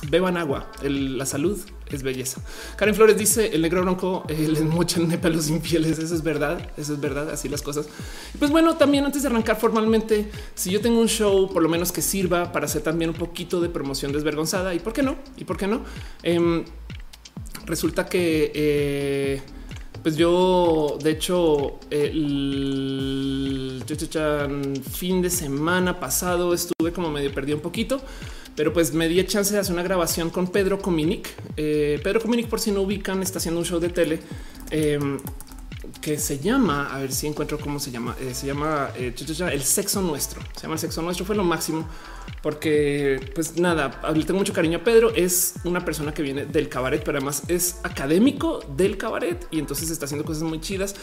Beban 0.10 0.38
agua. 0.38 0.72
la 0.84 1.26
salud 1.26 1.60
es 1.90 2.04
belleza. 2.04 2.42
Karen 2.76 2.94
Flores 2.94 3.18
dice 3.18 3.50
el 3.54 3.62
negro 3.62 3.82
bronco 3.82 4.26
eh, 4.28 4.48
les 4.48 4.62
mochan 4.62 5.08
nepe 5.08 5.28
a 5.28 5.32
los 5.32 5.50
infieles. 5.50 5.98
Eso 6.00 6.14
es 6.14 6.24
verdad. 6.24 6.72
Eso 6.78 6.94
es 6.94 7.00
verdad. 7.00 7.30
Así 7.30 7.50
las 7.50 7.62
cosas. 7.62 7.88
Y 8.34 8.38
pues 8.38 8.52
bueno, 8.52 8.76
también 8.76 9.06
antes 9.06 9.24
de 9.24 9.30
arrancar 9.30 9.60
formalmente, 9.60 10.30
si 10.56 10.72
yo 10.72 10.82
tengo 10.82 11.00
un 11.00 11.08
show, 11.08 11.50
por 11.52 11.64
lo 11.64 11.70
menos 11.70 11.92
que 11.92 12.02
sirva 12.02 12.52
para 12.52 12.66
hacer 12.66 12.82
también 12.82 13.12
un 13.12 13.16
poquito 13.16 13.60
de 13.60 13.70
promoción 13.70 14.12
desvergonzada 14.12 14.74
y 14.74 14.80
por 14.80 14.94
qué 14.94 15.04
no? 15.04 15.18
Y 15.38 15.46
por 15.46 15.58
qué 15.58 15.68
no? 15.68 15.82
Em, 16.24 16.64
resulta 17.66 18.06
que 18.06 18.52
eh, 18.54 19.42
pues 20.04 20.16
yo, 20.16 20.98
de 21.02 21.12
hecho, 21.12 21.80
el 21.90 23.84
fin 24.92 25.22
de 25.22 25.30
semana 25.30 26.00
pasado 26.00 26.54
estuve 26.54 26.94
como 26.94 27.10
medio 27.10 27.34
perdido 27.34 27.58
un 27.58 27.64
poquito 27.64 28.02
pero 28.58 28.74
pues 28.74 28.92
me 28.92 29.08
di 29.08 29.24
chance 29.24 29.54
de 29.54 29.60
hacer 29.60 29.72
una 29.72 29.84
grabación 29.84 30.32
con 30.32 30.48
Pedro 30.48 30.82
Cominic. 30.82 31.30
Eh, 31.56 32.02
Pedro 32.04 32.20
Cominic, 32.20 32.48
por 32.48 32.60
si 32.60 32.72
no 32.72 32.82
ubican, 32.82 33.22
está 33.22 33.38
haciendo 33.38 33.60
un 33.60 33.66
show 33.68 33.80
de 33.80 33.90
tele 33.90 34.20
em, 34.72 35.20
que 36.02 36.18
se 36.18 36.40
llama, 36.40 36.92
a 36.92 36.98
ver 36.98 37.14
si 37.14 37.28
encuentro 37.28 37.60
cómo 37.60 37.80
se 37.80 37.92
llama, 37.92 38.16
eh, 38.20 38.34
se 38.34 38.48
llama 38.48 38.90
eh, 38.96 39.14
El 39.52 39.62
Sexo 39.62 40.02
Nuestro. 40.02 40.42
Se 40.56 40.64
llama 40.64 40.74
El 40.74 40.80
Sexo 40.80 41.04
Nuestro, 41.04 41.24
fue 41.24 41.36
lo 41.36 41.44
máximo 41.44 41.88
porque 42.48 43.20
pues 43.36 43.60
nada, 43.60 44.00
le 44.16 44.24
tengo 44.24 44.40
mucho 44.40 44.54
cariño 44.54 44.78
a 44.78 44.82
Pedro. 44.82 45.14
Es 45.14 45.56
una 45.66 45.84
persona 45.84 46.14
que 46.14 46.22
viene 46.22 46.46
del 46.46 46.70
cabaret, 46.70 47.04
pero 47.04 47.18
además 47.18 47.44
es 47.50 47.82
académico 47.84 48.62
del 48.78 48.96
cabaret 48.96 49.46
y 49.52 49.60
entonces 49.60 49.90
está 49.90 50.06
haciendo 50.06 50.24
cosas 50.24 50.44
muy 50.44 50.62
chidas. 50.62 50.96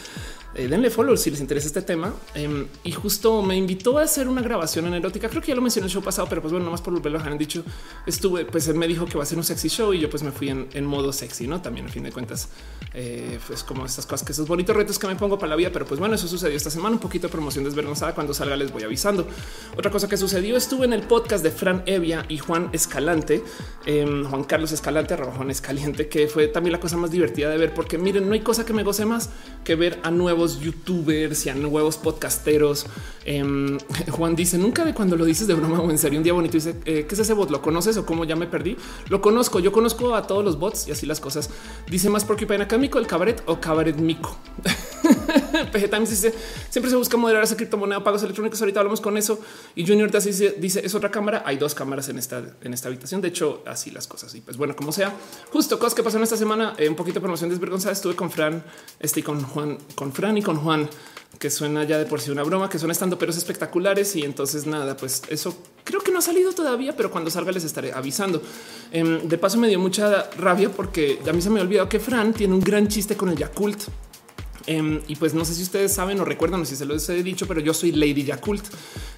Eh, 0.55 0.69
denle 0.69 0.89
follow 0.89 1.17
si 1.17 1.29
les 1.29 1.41
interesa 1.41 1.67
este 1.67 1.81
tema. 1.81 2.13
Em, 2.33 2.65
y 2.83 2.91
justo 2.93 3.43
me 3.43 3.57
invitó 3.57 3.99
a 3.99 4.03
hacer 4.03 4.27
una 4.27 4.41
grabación 4.41 4.87
en 4.87 4.95
erótica. 4.95 5.29
Creo 5.29 5.41
que 5.41 5.49
ya 5.49 5.55
lo 5.55 5.61
mencioné 5.61 5.83
en 5.83 5.89
el 5.89 5.93
show 5.93 6.01
pasado, 6.01 6.27
pero 6.29 6.41
pues 6.41 6.51
bueno, 6.51 6.65
nomás 6.65 6.81
por 6.81 6.93
volverlo 6.93 7.19
a 7.19 7.23
han 7.23 7.37
dicho, 7.37 7.63
estuve, 8.07 8.45
pues 8.45 8.67
él 8.67 8.75
me 8.75 8.87
dijo 8.87 9.05
que 9.05 9.17
va 9.17 9.23
a 9.23 9.27
ser 9.27 9.37
un 9.37 9.43
sexy 9.43 9.67
show 9.67 9.93
y 9.93 9.99
yo 9.99 10.09
pues 10.09 10.23
me 10.23 10.31
fui 10.31 10.49
en, 10.49 10.85
modo 10.85 11.11
sexy, 11.11 11.45
no? 11.45 11.61
También 11.61 11.87
a 11.87 11.89
fin 11.89 12.03
de 12.03 12.11
cuentas, 12.11 12.49
eh, 12.93 13.37
pues 13.45 13.63
como 13.63 13.85
estas 13.85 14.05
cosas 14.05 14.25
que 14.25 14.31
esos 14.31 14.47
bonitos 14.47 14.75
retos 14.75 14.97
que 14.97 15.07
me 15.07 15.15
pongo 15.15 15.37
para 15.37 15.49
la 15.49 15.55
vida. 15.57 15.69
Pero 15.71 15.85
pues 15.85 15.99
bueno, 15.99 16.15
eso 16.15 16.27
sucedió 16.27 16.55
esta 16.55 16.69
semana. 16.71 16.95
Un 16.95 17.01
poquito 17.01 17.27
de 17.27 17.31
promoción 17.31 17.65
desvergonzada. 17.65 18.15
Cuando 18.15 18.33
salga, 18.33 18.55
les 18.55 18.71
voy 18.71 18.83
avisando. 18.83 19.27
Otra 19.77 19.91
cosa 19.91 20.07
que 20.07 20.15
sucedió, 20.15 20.55
estuve 20.55 20.85
en 20.85 20.93
el 20.93 21.01
podcast 21.01 21.34
de 21.43 21.51
Fran 21.51 21.83
Evia 21.85 22.25
y 22.29 22.37
Juan 22.37 22.69
Escalante, 22.73 23.43
em, 23.85 24.25
Juan 24.25 24.43
Carlos 24.43 24.71
Escalante, 24.71 25.13
arroba 25.13 25.33
Juan 25.33 25.51
Escaliente, 25.51 26.07
que 26.07 26.27
fue 26.27 26.47
también 26.47 26.73
la 26.73 26.79
cosa 26.79 26.97
más 26.97 27.11
divertida 27.11 27.49
de 27.49 27.57
ver, 27.57 27.73
porque 27.73 27.97
miren, 27.97 28.27
no 28.27 28.33
hay 28.33 28.41
cosa 28.41 28.65
que 28.65 28.73
me 28.73 28.83
goce 28.83 29.05
más 29.05 29.29
que 29.63 29.75
ver 29.75 29.99
a 30.03 30.11
nuevos 30.11 30.59
youtubers 30.59 31.45
y 31.45 31.49
a 31.49 31.55
nuevos 31.55 31.97
podcasteros. 31.97 32.85
Em, 33.25 33.77
Juan 34.11 34.35
dice 34.35 34.57
nunca 34.57 34.85
de 34.85 34.93
cuando 34.93 35.15
lo 35.15 35.25
dices 35.25 35.47
de 35.47 35.53
broma 35.53 35.79
o 35.79 35.89
en 35.89 35.97
serio. 35.97 36.19
Un 36.19 36.23
día 36.23 36.33
bonito 36.33 36.53
dice 36.53 36.75
eh, 36.85 37.05
qué 37.07 37.15
es 37.15 37.19
ese 37.19 37.33
bot? 37.33 37.49
Lo 37.49 37.61
conoces 37.61 37.97
o 37.97 38.05
cómo 38.05 38.25
ya 38.25 38.35
me 38.35 38.47
perdí? 38.47 38.77
Lo 39.09 39.21
conozco. 39.21 39.59
Yo 39.59 39.71
conozco 39.71 40.15
a 40.15 40.27
todos 40.27 40.43
los 40.43 40.57
bots 40.59 40.87
y 40.87 40.91
así 40.91 41.05
las 41.05 41.19
cosas. 41.19 41.49
Dice 41.89 42.09
más 42.09 42.23
porque 42.23 42.45
acá 42.55 42.77
Mico 42.77 42.99
el 42.99 43.07
cabaret 43.07 43.41
o 43.45 43.59
cabaret 43.59 43.95
mico. 43.97 44.37
PG 45.71 45.89
Times 45.89 46.09
dice 46.09 46.33
siempre 46.69 46.89
se 46.89 46.95
busca 46.95 47.17
moderar 47.17 47.43
esa 47.43 47.55
criptomoneda, 47.55 48.03
pagos 48.03 48.23
electrónicos. 48.23 48.59
Ahorita 48.61 48.79
hablamos 48.79 49.01
con 49.01 49.17
eso. 49.17 49.39
Y 49.75 49.85
Junior 49.85 50.11
dice, 50.11 50.55
dice 50.57 50.81
es 50.83 50.95
otra 50.95 51.11
cámara. 51.11 51.43
Hay 51.45 51.57
dos 51.57 51.75
cámaras 51.75 52.09
en 52.09 52.17
esta, 52.17 52.43
en 52.61 52.73
esta 52.73 52.87
habitación. 52.87 53.21
De 53.21 53.29
hecho, 53.29 53.63
así 53.65 53.91
las 53.91 54.07
cosas. 54.07 54.33
Y 54.35 54.41
pues 54.41 54.57
bueno, 54.57 54.75
como 54.75 54.91
sea, 54.91 55.15
justo 55.51 55.79
cosas 55.79 55.95
que 55.95 56.03
pasaron 56.03 56.23
esta 56.23 56.37
semana. 56.37 56.73
Eh, 56.77 56.89
un 56.89 56.95
poquito 56.95 57.15
de 57.15 57.21
promoción 57.21 57.49
desvergonzada. 57.49 57.93
Estuve 57.93 58.15
con 58.15 58.31
Fran, 58.31 58.63
estoy 58.99 59.23
con 59.23 59.41
Juan, 59.41 59.77
con 59.95 60.11
Fran 60.11 60.37
y 60.37 60.41
con 60.41 60.57
Juan 60.57 60.89
que 61.37 61.49
suena 61.49 61.83
ya 61.83 61.97
de 61.97 62.05
por 62.05 62.21
sí 62.21 62.31
una 62.31 62.43
broma, 62.43 62.69
que 62.69 62.79
son 62.79 62.91
estando 62.91 63.17
peros 63.17 63.37
espectaculares. 63.37 64.15
Y 64.15 64.23
entonces 64.23 64.65
nada, 64.65 64.95
pues 64.97 65.23
eso 65.29 65.55
creo 65.83 66.01
que 66.01 66.11
no 66.11 66.19
ha 66.19 66.21
salido 66.21 66.53
todavía, 66.53 66.95
pero 66.95 67.11
cuando 67.11 67.29
salga 67.29 67.51
les 67.51 67.63
estaré 67.63 67.91
avisando. 67.91 68.41
Em, 68.91 69.27
de 69.27 69.37
paso 69.37 69.57
me 69.57 69.67
dio 69.67 69.79
mucha 69.79 70.29
rabia 70.37 70.69
porque 70.69 71.19
a 71.27 71.33
mí 71.33 71.41
se 71.41 71.49
me 71.49 71.59
ha 71.59 71.63
olvidado 71.63 71.89
que 71.89 71.99
Fran 71.99 72.33
tiene 72.33 72.53
un 72.53 72.61
gran 72.61 72.87
chiste 72.87 73.15
con 73.15 73.29
el 73.29 73.37
Yakult. 73.37 73.83
Em, 74.67 75.01
y 75.07 75.15
pues 75.15 75.33
no 75.33 75.45
sé 75.45 75.53
si 75.53 75.63
ustedes 75.63 75.93
saben 75.93 76.19
o 76.19 76.25
recuerdan 76.25 76.61
o 76.61 76.65
si 76.65 76.75
se 76.75 76.85
los 76.85 77.07
he 77.09 77.21
dicho, 77.21 77.47
pero 77.47 77.61
yo 77.61 77.73
soy 77.73 77.91
Lady 77.91 78.23
Yakult. 78.23 78.65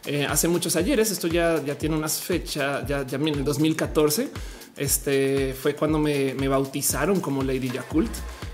Eh, 0.05 0.25
hace 0.25 0.47
muchos 0.47 0.75
ayeres, 0.75 1.11
esto 1.11 1.27
ya, 1.27 1.63
ya 1.63 1.77
tiene 1.77 1.95
unas 1.95 2.21
fechas, 2.21 2.87
ya, 2.87 3.05
ya 3.05 3.17
en 3.17 3.27
el 3.27 3.43
2014, 3.43 4.29
este 4.75 5.53
fue 5.53 5.75
cuando 5.75 5.99
me, 5.99 6.33
me 6.33 6.47
bautizaron 6.47 7.19
como 7.19 7.43
Lady 7.43 7.69
Yakult 7.69 8.11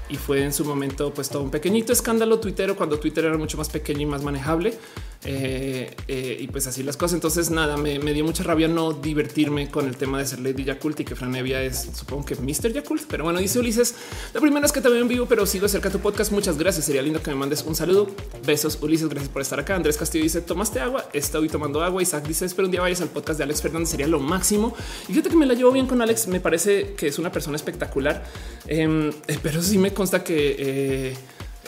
y 0.09 0.15
fue 0.15 0.43
en 0.43 0.53
su 0.53 0.63
momento 0.65 1.13
pues 1.13 1.29
todo 1.29 1.43
un 1.43 1.49
pequeñito 1.49 1.91
escándalo 1.93 2.39
tuitero 2.39 2.75
cuando 2.75 2.99
Twitter 2.99 3.25
era 3.25 3.37
mucho 3.37 3.57
más 3.57 3.69
pequeño 3.69 4.01
y 4.01 4.05
más 4.05 4.23
manejable. 4.23 4.77
Eh, 5.25 5.95
eh, 6.07 6.37
y 6.39 6.47
pues 6.47 6.67
así 6.67 6.83
las 6.83 6.97
cosas. 6.97 7.15
Entonces, 7.15 7.49
nada, 7.49 7.77
me, 7.77 7.99
dio 8.13 8.23
mucha 8.23 8.43
rabia 8.43 8.67
no 8.67 8.93
divertirme 8.93 9.69
con 9.69 9.87
el 9.87 9.95
tema 9.95 10.19
de 10.19 10.25
ser 10.25 10.39
Lady 10.39 10.63
Yakult 10.63 10.99
y 10.99 11.05
que 11.05 11.15
Franevia 11.15 11.61
es, 11.63 11.89
supongo 11.93 12.25
que 12.25 12.35
Mr. 12.35 12.73
Yakult. 12.73 13.03
Pero 13.09 13.23
bueno, 13.23 13.39
dice 13.39 13.59
Ulises, 13.59 13.95
la 14.33 14.41
primera 14.41 14.61
vez 14.61 14.71
que 14.71 14.81
te 14.81 14.89
veo 14.89 15.01
en 15.01 15.07
vivo, 15.07 15.25
pero 15.25 15.45
sigo 15.45 15.67
cerca 15.67 15.89
de 15.89 15.93
tu 15.93 16.01
podcast. 16.01 16.31
Muchas 16.31 16.57
gracias. 16.57 16.85
Sería 16.85 17.01
lindo 17.01 17.21
que 17.21 17.29
me 17.31 17.35
mandes 17.35 17.63
un 17.63 17.75
saludo. 17.75 18.07
Besos, 18.45 18.77
Ulises. 18.81 19.09
Gracias 19.09 19.31
por 19.31 19.41
estar 19.41 19.59
acá. 19.59 19.75
Andrés 19.75 19.97
Castillo 19.97 20.23
dice: 20.23 20.41
Tomaste 20.41 20.79
agua. 20.79 21.09
Estoy 21.13 21.47
tomando 21.47 21.83
agua. 21.83 22.01
Isaac 22.01 22.27
dice: 22.27 22.45
Espero 22.45 22.67
un 22.67 22.71
día 22.71 22.81
vayas 22.81 23.01
al 23.01 23.09
podcast 23.09 23.37
de 23.37 23.45
Alex 23.45 23.61
Fernández. 23.61 23.89
Sería 23.89 24.07
lo 24.07 24.19
máximo. 24.19 24.75
Y 25.07 25.13
fíjate 25.13 25.29
que 25.29 25.35
me 25.35 25.45
la 25.45 25.53
llevo 25.53 25.71
bien 25.71 25.87
con 25.87 26.01
Alex. 26.01 26.27
Me 26.27 26.39
parece 26.39 26.93
que 26.95 27.07
es 27.07 27.19
una 27.19 27.31
persona 27.31 27.55
espectacular, 27.55 28.23
em, 28.67 29.09
eh, 29.27 29.39
pero 29.41 29.61
sí 29.61 29.77
me 29.77 29.93
consta 29.93 30.23
que 30.23 31.13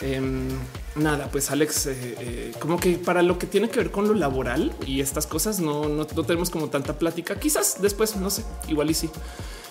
Em, 0.02 0.48
nada, 0.96 1.28
pues 1.30 1.50
Alex, 1.50 1.86
eh, 1.86 1.94
eh, 2.20 2.52
como 2.58 2.78
que 2.78 2.96
para 2.96 3.22
lo 3.22 3.38
que 3.38 3.46
tiene 3.46 3.68
que 3.68 3.78
ver 3.78 3.90
con 3.90 4.08
lo 4.08 4.14
laboral 4.14 4.72
y 4.86 5.00
estas 5.00 5.26
cosas 5.26 5.60
no, 5.60 5.88
no, 5.88 6.06
tenemos 6.06 6.50
como 6.50 6.68
tanta 6.68 6.98
plática. 6.98 7.38
Quizás 7.38 7.80
después, 7.80 8.16
no 8.16 8.30
sé, 8.30 8.44
igual 8.68 8.90
y 8.90 8.94
sí. 8.94 9.10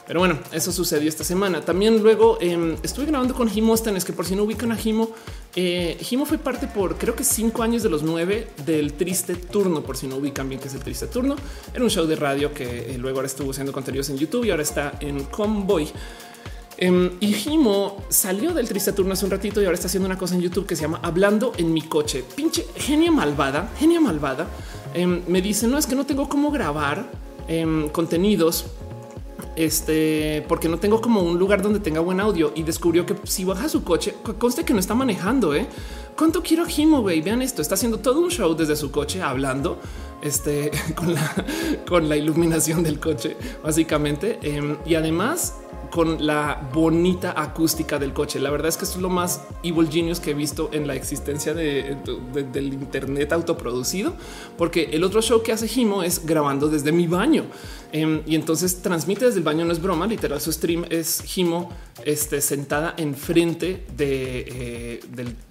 Pero 0.07 0.19
bueno, 0.19 0.37
eso 0.51 0.71
sucedió 0.71 1.09
esta 1.09 1.23
semana. 1.23 1.61
También 1.61 2.03
luego 2.03 2.37
em, 2.39 2.75
estuve 2.83 3.07
grabando 3.07 3.33
con 3.33 3.49
Jimostanes, 3.49 4.05
que 4.05 4.13
por 4.13 4.25
si 4.25 4.35
no 4.35 4.43
ubican 4.43 4.71
a 4.71 4.75
Jimo, 4.75 5.09
eh, 5.55 5.97
Jimo 5.99 6.27
fue 6.27 6.37
parte 6.37 6.67
por 6.67 6.97
creo 6.97 7.15
que 7.15 7.23
cinco 7.23 7.63
años 7.63 7.81
de 7.81 7.89
los 7.89 8.03
nueve 8.03 8.49
del 8.65 8.93
Triste 8.93 9.35
Turno, 9.35 9.81
por 9.81 9.97
si 9.97 10.05
no 10.05 10.17
ubican 10.17 10.47
bien 10.47 10.61
que 10.61 10.67
es 10.67 10.75
el 10.75 10.81
Triste 10.81 11.07
Turno. 11.07 11.35
Era 11.73 11.83
un 11.83 11.89
show 11.89 12.05
de 12.05 12.15
radio 12.15 12.53
que 12.53 12.95
luego 12.99 13.17
ahora 13.17 13.27
estuvo 13.27 13.49
haciendo 13.49 13.73
contenidos 13.73 14.09
en 14.09 14.17
YouTube 14.17 14.45
y 14.45 14.51
ahora 14.51 14.63
está 14.63 14.93
en 14.99 15.23
Convoy. 15.23 15.91
Em, 16.77 17.11
y 17.21 17.33
Jimo 17.33 18.03
salió 18.09 18.53
del 18.53 18.67
triste 18.67 18.91
turno 18.91 19.13
hace 19.13 19.25
un 19.25 19.31
ratito 19.31 19.61
y 19.61 19.65
ahora 19.65 19.75
está 19.75 19.87
haciendo 19.87 20.07
una 20.07 20.17
cosa 20.17 20.35
en 20.35 20.41
YouTube 20.41 20.65
que 20.65 20.75
se 20.75 20.81
llama 20.81 20.99
Hablando 21.03 21.53
en 21.57 21.73
mi 21.73 21.81
coche. 21.81 22.23
Pinche 22.35 22.65
genia 22.75 23.11
malvada, 23.11 23.71
genia 23.79 24.01
malvada. 24.01 24.47
Em, 24.93 25.21
me 25.27 25.41
dice, 25.41 25.67
no 25.67 25.77
es 25.77 25.87
que 25.87 25.95
no 25.95 26.05
tengo 26.05 26.27
cómo 26.27 26.51
grabar 26.51 27.09
em, 27.47 27.89
contenidos 27.89 28.65
este, 29.55 30.43
porque 30.49 30.67
no 30.67 30.79
tengo 30.79 30.99
como 30.99 31.21
un 31.21 31.39
lugar 31.39 31.61
donde 31.61 31.79
tenga 31.79 32.01
buen 32.01 32.19
audio 32.19 32.51
y 32.55 32.63
descubrió 32.63 33.05
que 33.05 33.15
si 33.23 33.45
baja 33.45 33.69
su 33.69 33.83
coche, 33.83 34.13
conste 34.37 34.65
que 34.65 34.73
no 34.73 34.79
está 34.79 34.95
manejando. 34.95 35.55
¿eh? 35.55 35.67
¿Cuánto 36.17 36.43
quiero 36.43 36.65
Jimo? 36.65 37.01
Güey, 37.01 37.21
vean 37.21 37.41
esto. 37.41 37.61
Está 37.61 37.75
haciendo 37.75 37.99
todo 37.99 38.19
un 38.19 38.31
show 38.31 38.53
desde 38.53 38.75
su 38.75 38.91
coche 38.91 39.21
hablando 39.21 39.79
este, 40.21 40.71
con, 40.95 41.13
la, 41.13 41.45
con 41.87 42.09
la 42.09 42.17
iluminación 42.17 42.83
del 42.83 42.99
coche, 42.99 43.37
básicamente. 43.63 44.39
y 44.85 44.95
además 44.95 45.55
con 45.89 46.25
la 46.25 46.69
bonita 46.73 47.33
acústica 47.35 47.99
del 47.99 48.13
coche. 48.13 48.39
La 48.39 48.49
verdad 48.49 48.69
es 48.69 48.77
que 48.77 48.85
esto 48.85 48.97
es 48.97 49.01
lo 49.01 49.09
más 49.09 49.41
evil 49.63 49.89
genius 49.89 50.19
que 50.19 50.31
he 50.31 50.33
visto 50.33 50.69
en 50.71 50.87
la 50.87 50.95
existencia 50.95 51.53
de, 51.53 51.97
del 52.51 52.73
Internet 52.73 53.33
autoproducido, 53.33 54.13
porque 54.57 54.89
el 54.91 55.03
otro 55.03 55.21
show 55.21 55.43
que 55.43 55.51
hace 55.51 55.67
Jimo 55.67 56.03
es 56.03 56.25
grabando 56.25 56.67
desde 56.67 56.91
mi 56.91 57.07
baño 57.07 57.45
em, 57.91 58.21
y 58.25 58.35
entonces 58.35 58.81
transmite 58.81 59.25
desde 59.25 59.39
el 59.39 59.43
baño. 59.43 59.65
No 59.65 59.71
es 59.71 59.81
broma, 59.81 60.07
literal. 60.07 60.41
Su 60.41 60.51
stream 60.51 60.85
es 60.89 61.21
Jimo 61.21 61.69
este, 62.03 62.41
sentada 62.41 62.95
enfrente 62.97 63.85
de, 63.95 64.45
eh, 64.47 64.99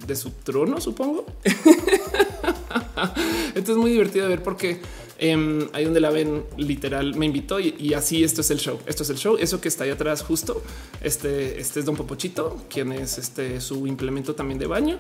de 0.07 0.17
su 0.17 0.31
trono, 0.31 0.81
supongo. 0.81 1.27
Esto 3.55 3.73
es 3.73 3.79
muy 3.79 3.91
divertido 3.91 4.25
de 4.25 4.31
ver 4.31 4.43
porque 4.43 4.81
Em, 5.19 5.69
ahí 5.73 5.85
donde 5.85 6.01
la 6.01 6.11
ven, 6.11 6.45
literal, 6.57 7.15
me 7.15 7.27
invitó 7.27 7.61
y, 7.61 7.95
así 7.95 8.25
esto 8.25 8.41
es 8.41 8.51
el 8.51 8.59
show. 8.59 8.79
Esto 8.87 9.03
es 9.05 9.11
el 9.11 9.17
show. 9.17 9.37
Eso 9.39 9.61
que 9.61 9.69
está 9.69 9.85
ahí 9.85 9.91
atrás, 9.91 10.23
justo 10.23 10.63
este, 11.01 11.61
este 11.61 11.81
es 11.81 11.87
Don 11.87 11.97
Popochito, 11.97 12.65
quien 12.69 12.93
es 12.93 13.19
este 13.19 13.61
su 13.61 13.87
implemento 13.87 14.35
también 14.35 14.59
de 14.59 14.67
baño. 14.67 14.99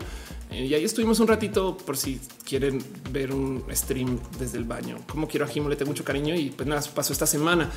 Eh, 0.50 0.66
y 0.66 0.74
ahí 0.74 0.84
estuvimos 0.84 1.18
un 1.20 1.26
ratito 1.26 1.76
por 1.76 1.96
si 1.96 2.20
quieren 2.44 2.82
ver 3.10 3.32
un 3.32 3.64
stream 3.72 4.18
desde 4.38 4.58
el 4.58 4.64
baño. 4.64 4.98
Como 5.08 5.26
quiero 5.26 5.46
a 5.46 5.48
Jimo, 5.48 5.68
le 5.68 5.76
tengo 5.76 5.90
mucho 5.90 6.04
cariño 6.04 6.34
y 6.36 6.50
pues 6.50 6.68
nada, 6.68 6.82
pasó 6.94 7.12
esta 7.12 7.26
semana. 7.26 7.70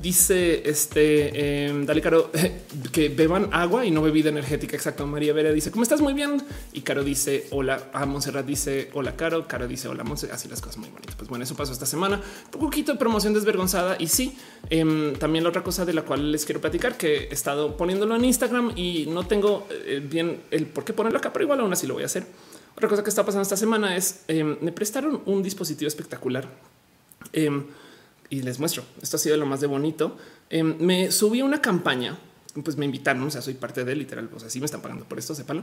Dice 0.00 0.62
este, 0.68 1.66
em, 1.66 1.84
dale 1.86 2.00
Caro, 2.00 2.30
que 2.92 3.08
beban 3.08 3.48
agua 3.52 3.84
y 3.84 3.90
no 3.90 4.02
bebida 4.02 4.28
energética. 4.28 4.76
Exacto. 4.76 5.06
María 5.06 5.32
Vera 5.32 5.52
dice, 5.52 5.70
¿cómo 5.70 5.82
estás? 5.82 6.00
Muy 6.00 6.14
bien. 6.14 6.42
Y 6.72 6.82
Caro 6.82 7.02
dice, 7.02 7.46
hola. 7.50 7.90
A 7.92 8.06
Montserrat 8.06 8.46
dice, 8.46 8.90
hola 8.92 9.16
Caro. 9.16 9.48
Caro 9.48 9.66
dice, 9.66 9.88
hola 9.88 10.04
Montserrat. 10.04 10.36
Así 10.36 10.48
las 10.48 10.60
cosas 10.60 10.78
muy 10.78 10.88
bonitas. 10.88 11.16
Pues 11.16 11.28
bueno, 11.28 11.44
eso 11.44 11.56
pasó 11.56 11.72
semana. 11.86 12.20
Un 12.54 12.60
poquito 12.60 12.92
de 12.92 12.98
promoción 12.98 13.34
desvergonzada. 13.34 13.96
Y 13.98 14.08
sí, 14.08 14.36
em, 14.68 15.14
también 15.14 15.44
la 15.44 15.50
otra 15.50 15.62
cosa 15.62 15.84
de 15.84 15.92
la 15.92 16.02
cual 16.02 16.32
les 16.32 16.44
quiero 16.44 16.60
platicar, 16.60 16.96
que 16.96 17.24
he 17.24 17.34
estado 17.34 17.76
poniéndolo 17.76 18.16
en 18.16 18.24
Instagram 18.24 18.72
y 18.76 19.06
no 19.06 19.26
tengo 19.26 19.66
eh, 19.70 20.02
bien 20.02 20.42
el 20.50 20.66
por 20.66 20.84
qué 20.84 20.92
ponerlo 20.92 21.18
acá, 21.18 21.32
pero 21.32 21.44
igual 21.44 21.60
aún 21.60 21.72
así 21.72 21.86
lo 21.86 21.94
voy 21.94 22.02
a 22.02 22.06
hacer. 22.06 22.26
Otra 22.76 22.88
cosa 22.88 23.02
que 23.02 23.10
está 23.10 23.24
pasando 23.24 23.42
esta 23.42 23.56
semana 23.56 23.96
es 23.96 24.24
em, 24.28 24.56
me 24.60 24.72
prestaron 24.72 25.22
un 25.26 25.42
dispositivo 25.42 25.88
espectacular 25.88 26.48
em, 27.32 27.64
y 28.28 28.42
les 28.42 28.58
muestro. 28.58 28.84
Esto 29.02 29.16
ha 29.16 29.20
sido 29.20 29.36
lo 29.36 29.46
más 29.46 29.60
de 29.60 29.66
bonito. 29.66 30.16
Me 30.50 31.12
subí 31.12 31.42
una 31.42 31.62
campaña, 31.62 32.18
pues 32.64 32.76
me 32.76 32.84
invitaron, 32.84 33.22
o 33.22 33.30
sea, 33.30 33.42
soy 33.42 33.54
parte 33.54 33.84
de 33.84 33.94
literal, 33.94 34.28
pues 34.28 34.44
así 34.44 34.60
me 34.60 34.66
están 34.66 34.82
pagando 34.82 35.04
por 35.04 35.18
esto, 35.18 35.34
sépanlo, 35.34 35.62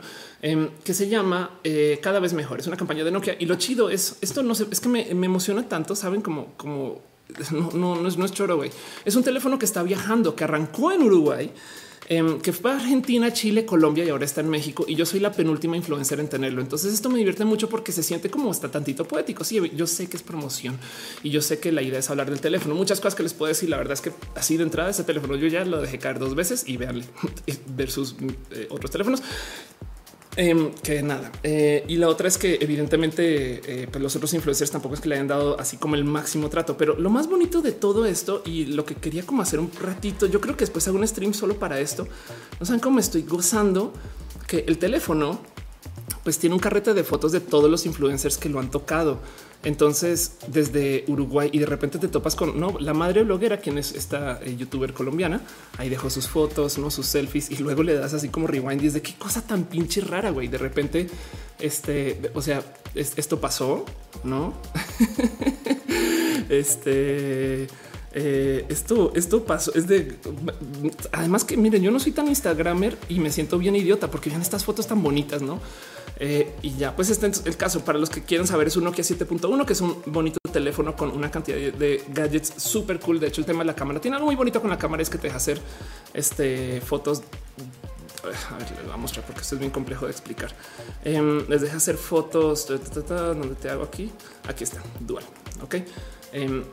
que 0.83 0.93
se 0.93 1.09
llama 1.09 1.59
eh, 1.63 1.99
Cada 2.01 2.19
vez 2.19 2.33
mejor. 2.33 2.59
Es 2.59 2.67
una 2.67 2.77
campaña 2.77 3.03
de 3.03 3.11
Nokia 3.11 3.35
y 3.39 3.45
lo 3.45 3.55
chido 3.55 3.89
es 3.89 4.17
esto. 4.21 4.43
No 4.43 4.55
sé, 4.55 4.67
es 4.71 4.79
que 4.79 4.89
me, 4.89 5.09
emociona 5.09 5.67
tanto. 5.67 5.95
Saben 5.95 6.21
como, 6.21 6.53
como 6.57 7.01
no, 7.51 7.71
no, 7.73 7.95
no 8.01 8.07
es, 8.07 8.17
no 8.17 8.25
es 8.25 8.31
choro, 8.31 8.57
güey. 8.57 8.71
Es 9.05 9.15
un 9.15 9.23
teléfono 9.23 9.59
que 9.59 9.65
está 9.65 9.83
viajando, 9.83 10.35
que 10.35 10.43
arrancó 10.43 10.91
en 10.91 11.03
Uruguay 11.03 11.51
Em, 12.09 12.39
que 12.39 12.53
fue 12.53 12.71
a 12.71 12.75
Argentina, 12.75 13.33
Chile, 13.33 13.65
Colombia 13.65 14.05
y 14.05 14.09
ahora 14.09 14.23
está 14.23 14.39
en 14.39 14.49
México. 14.49 14.85
Y 14.87 14.95
yo 14.95 15.05
soy 15.05 15.19
la 15.19 15.31
penúltima 15.31 15.75
influencer 15.75 16.21
en 16.21 16.29
tenerlo. 16.29 16.61
Entonces 16.61 16.93
esto 16.93 17.09
me 17.09 17.17
divierte 17.17 17.43
mucho 17.43 17.67
porque 17.67 17.91
se 17.91 18.01
siente 18.01 18.29
como 18.29 18.49
hasta 18.49 18.71
tantito 18.71 19.05
poético. 19.05 19.43
Sí, 19.43 19.59
yo 19.75 19.87
sé 19.87 20.07
que 20.07 20.15
es 20.15 20.23
promoción 20.23 20.77
y 21.21 21.31
yo 21.31 21.41
sé 21.41 21.59
que 21.59 21.71
la 21.73 21.81
idea 21.81 21.99
es 21.99 22.09
hablar 22.09 22.29
del 22.29 22.39
teléfono. 22.39 22.75
Muchas 22.75 23.01
cosas 23.01 23.15
que 23.15 23.23
les 23.23 23.33
puedo 23.33 23.49
decir. 23.49 23.69
La 23.69 23.77
verdad 23.77 23.93
es 23.93 24.01
que 24.01 24.13
así 24.35 24.55
de 24.55 24.63
entrada 24.63 24.89
ese 24.89 25.03
teléfono 25.03 25.35
yo 25.35 25.47
ya 25.47 25.65
lo 25.65 25.81
dejé 25.81 25.99
caer 25.99 26.17
dos 26.17 26.33
veces 26.33 26.63
y 26.65 26.77
veanle 26.77 27.03
versus 27.75 28.15
eh, 28.51 28.67
otros 28.69 28.89
teléfonos. 28.89 29.21
Em, 30.39 30.71
que 30.83 31.01
nada. 31.01 31.31
Eh, 31.41 31.83
y 31.87 31.95
la 31.95 32.07
otra 32.07 32.27
es 32.27 32.37
que 32.37 32.59
evidentemente 32.61 33.81
eh, 33.83 33.87
pues 33.91 34.03
los 34.03 34.15
otros 34.15 34.31
influencers 34.35 34.69
tampoco 34.69 34.93
es 34.93 35.01
que 35.01 35.09
le 35.09 35.15
hayan 35.15 35.27
dado 35.27 35.59
así 35.59 35.77
como 35.77 35.95
el 35.95 36.03
máximo 36.03 36.47
trato, 36.47 36.77
pero 36.77 36.95
lo 36.95 37.09
más 37.09 37.27
bonito 37.27 37.63
de 37.63 37.71
todo 37.71 38.05
esto 38.05 38.43
y 38.45 38.65
lo 38.65 38.85
que 38.85 38.93
quería 38.93 39.23
como 39.25 39.41
hacer 39.41 39.59
un 39.59 39.71
ratito, 39.81 40.27
yo 40.27 40.39
creo 40.39 40.55
que 40.55 40.61
después 40.61 40.87
hago 40.87 40.99
un 40.99 41.07
stream 41.07 41.33
solo 41.33 41.57
para 41.57 41.79
esto. 41.79 42.07
No 42.59 42.67
saben 42.67 42.79
cómo 42.79 42.99
estoy 42.99 43.23
gozando 43.23 43.93
que 44.45 44.63
el 44.67 44.77
teléfono 44.77 45.41
pues 46.23 46.37
tiene 46.37 46.53
un 46.53 46.59
carrete 46.59 46.93
de 46.93 47.03
fotos 47.03 47.31
de 47.31 47.39
todos 47.39 47.71
los 47.71 47.87
influencers 47.87 48.37
que 48.37 48.47
lo 48.47 48.59
han 48.59 48.69
tocado. 48.69 49.19
Entonces, 49.63 50.37
desde 50.47 51.03
Uruguay 51.07 51.49
y 51.51 51.59
de 51.59 51.65
repente 51.65 51.97
te 51.97 52.07
topas 52.07 52.35
con 52.35 52.59
no, 52.59 52.77
la 52.79 52.93
madre 52.93 53.23
bloguera, 53.23 53.57
quien 53.57 53.77
es 53.77 53.91
esta 53.93 54.39
eh, 54.43 54.55
youtuber 54.55 54.93
colombiana. 54.93 55.41
Ahí 55.77 55.89
dejó 55.89 56.09
sus 56.09 56.27
fotos, 56.27 56.77
no 56.77 56.91
sus 56.91 57.07
selfies 57.07 57.51
y 57.51 57.57
luego 57.57 57.83
le 57.83 57.93
das 57.95 58.13
así 58.13 58.29
como 58.29 58.47
rewind 58.47 58.81
y 58.83 58.87
es 58.87 58.93
de 58.93 59.01
qué 59.01 59.15
cosa 59.15 59.41
tan 59.41 59.65
pinche 59.65 60.01
rara. 60.01 60.29
Güey, 60.29 60.47
de 60.47 60.57
repente, 60.57 61.07
este, 61.59 62.31
o 62.33 62.41
sea, 62.41 62.63
esto 62.93 63.41
pasó, 63.41 63.85
no? 64.23 64.53
este, 66.49 67.67
eh, 68.19 68.65
esto, 68.67 69.11
esto 69.13 69.45
pasó. 69.45 69.71
Es 69.75 69.87
de 69.87 70.15
además 71.11 71.43
que 71.43 71.55
miren, 71.55 71.83
yo 71.83 71.91
no 71.91 71.99
soy 71.99 72.13
tan 72.13 72.27
Instagramer 72.27 72.97
y 73.09 73.19
me 73.19 73.29
siento 73.29 73.59
bien 73.59 73.75
idiota 73.75 74.09
porque 74.09 74.31
vean 74.31 74.41
estas 74.41 74.65
fotos 74.65 74.87
tan 74.87 75.03
bonitas, 75.03 75.43
no? 75.43 75.59
Eh, 76.19 76.51
y 76.63 76.75
ya, 76.75 76.95
pues 76.95 77.11
este 77.11 77.27
es 77.27 77.45
el 77.45 77.57
caso. 77.57 77.85
Para 77.85 77.99
los 77.99 78.09
que 78.09 78.23
quieren 78.23 78.47
saber, 78.47 78.65
es 78.65 78.75
un 78.75 78.85
Nokia 78.85 79.03
7.1, 79.03 79.65
que 79.65 79.73
es 79.73 79.81
un 79.81 80.01
bonito 80.07 80.39
teléfono 80.51 80.95
con 80.95 81.11
una 81.11 81.29
cantidad 81.29 81.57
de, 81.57 82.03
gadgets 82.11 82.55
súper 82.57 82.99
cool. 82.99 83.19
De 83.19 83.27
hecho, 83.27 83.41
el 83.41 83.45
tema 83.45 83.59
de 83.59 83.65
la 83.65 83.75
cámara 83.75 84.01
tiene 84.01 84.15
algo 84.15 84.25
muy 84.25 84.35
bonito 84.35 84.61
con 84.61 84.71
la 84.71 84.79
cámara, 84.79 85.03
es 85.03 85.11
que 85.11 85.19
te 85.19 85.27
deja 85.27 85.37
hacer 85.37 85.61
este, 86.15 86.81
fotos 86.81 87.21
a 88.23 88.57
ver, 88.57 88.71
les 88.71 88.83
voy 88.83 88.93
a 88.93 88.97
mostrar 88.97 89.23
porque 89.25 89.41
esto 89.41 89.55
es 89.55 89.59
bien 89.59 89.71
complejo 89.71 90.05
de 90.05 90.11
explicar. 90.11 90.49
Em, 91.05 91.47
les 91.47 91.61
deja 91.61 91.77
hacer 91.77 91.97
fotos. 91.97 92.67
¿Dónde 92.67 93.55
te 93.55 93.69
hago 93.69 93.83
aquí? 93.83 94.11
Aquí 94.47 94.63
está, 94.63 94.81
dual. 94.99 95.23
Ok. 95.61 95.75
Em, 96.33 96.63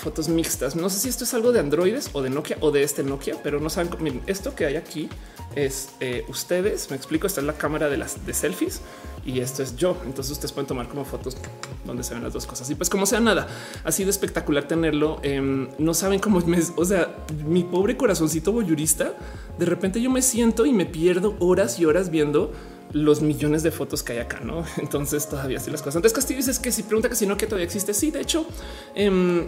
fotos 0.00 0.28
mixtas. 0.28 0.76
No 0.76 0.90
sé 0.90 0.98
si 0.98 1.08
esto 1.08 1.24
es 1.24 1.34
algo 1.34 1.52
de 1.52 1.60
androides 1.60 2.10
o 2.12 2.22
de 2.22 2.30
Nokia 2.30 2.56
o 2.60 2.70
de 2.70 2.82
este 2.82 3.02
Nokia, 3.02 3.36
pero 3.42 3.60
no 3.60 3.70
saben. 3.70 3.90
Miren, 4.00 4.22
esto 4.26 4.54
que 4.54 4.66
hay 4.66 4.76
aquí 4.76 5.08
es 5.54 5.90
eh, 6.00 6.24
ustedes. 6.28 6.90
Me 6.90 6.96
explico. 6.96 7.26
Esta 7.26 7.40
es 7.40 7.46
la 7.46 7.54
cámara 7.54 7.88
de 7.88 7.96
las 7.96 8.26
de 8.26 8.34
selfies 8.34 8.80
y 9.24 9.40
esto 9.40 9.62
es 9.62 9.76
yo. 9.76 9.96
Entonces 10.04 10.32
ustedes 10.32 10.52
pueden 10.52 10.66
tomar 10.66 10.88
como 10.88 11.04
fotos 11.04 11.36
donde 11.84 12.02
se 12.02 12.14
ven 12.14 12.22
las 12.22 12.32
dos 12.32 12.46
cosas. 12.46 12.68
Y 12.70 12.74
pues 12.74 12.90
como 12.90 13.06
sea 13.06 13.20
nada, 13.20 13.46
ha 13.84 13.92
sido 13.92 14.10
espectacular 14.10 14.66
tenerlo. 14.66 15.20
Em, 15.22 15.68
no 15.78 15.94
saben 15.94 16.20
cómo 16.20 16.40
me, 16.40 16.58
o 16.76 16.84
sea, 16.84 17.14
mi 17.46 17.64
pobre 17.64 17.96
corazoncito 17.96 18.52
boyurista. 18.52 19.14
De 19.58 19.66
repente 19.66 20.00
yo 20.00 20.10
me 20.10 20.22
siento 20.22 20.66
y 20.66 20.72
me 20.72 20.86
pierdo 20.86 21.36
horas 21.38 21.78
y 21.78 21.84
horas 21.84 22.10
viendo 22.10 22.52
los 22.92 23.22
millones 23.22 23.62
de 23.62 23.70
fotos 23.70 24.02
que 24.02 24.14
hay 24.14 24.18
acá, 24.18 24.40
¿no? 24.42 24.64
Entonces 24.78 25.28
todavía 25.28 25.58
así 25.58 25.70
las 25.70 25.80
cosas. 25.80 25.96
Entonces 25.96 26.16
Castillo 26.16 26.38
dices 26.38 26.58
que 26.58 26.72
si 26.72 26.82
pregunta 26.82 27.08
que 27.08 27.14
si 27.16 27.26
no 27.26 27.36
que 27.36 27.46
todavía 27.46 27.66
existe. 27.66 27.94
Sí, 27.94 28.10
de 28.10 28.20
hecho, 28.20 28.46
eh, 28.94 29.46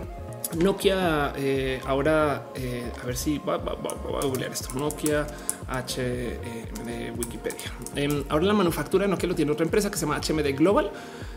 Nokia 0.57 1.33
eh, 1.37 1.81
ahora, 1.87 2.49
eh, 2.55 2.91
a 3.03 3.07
ver 3.07 3.17
si 3.17 3.39
voy 3.39 3.55
a 3.57 4.27
googlear 4.27 4.53
esto. 4.53 4.69
Nokia 4.75 5.27
H 5.73 6.01
eh, 6.01 7.13
Wikipedia. 7.17 7.73
Em, 7.95 8.25
ahora 8.29 8.45
la 8.45 8.55
manufactura 8.55 9.07
Nokia 9.07 9.29
lo 9.29 9.35
tiene 9.35 9.53
otra 9.53 9.65
empresa 9.65 9.91
que 9.91 9.97
se 9.97 10.07
llama 10.07 10.21
HMD 10.21 10.57
Global. 10.57 10.91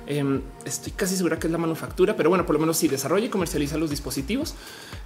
Em, 0.08 0.42
estoy 0.66 0.92
casi 0.92 1.16
segura 1.16 1.40
que 1.40 1.48
es 1.48 1.52
la 1.52 1.58
manufactura, 1.58 2.16
pero 2.16 2.30
bueno, 2.30 2.46
por 2.46 2.54
lo 2.54 2.60
menos 2.60 2.78
sí 2.78 2.88
desarrolla 2.88 3.26
y 3.26 3.30
comercializa 3.30 3.78
los 3.78 3.90
dispositivos. 3.90 4.56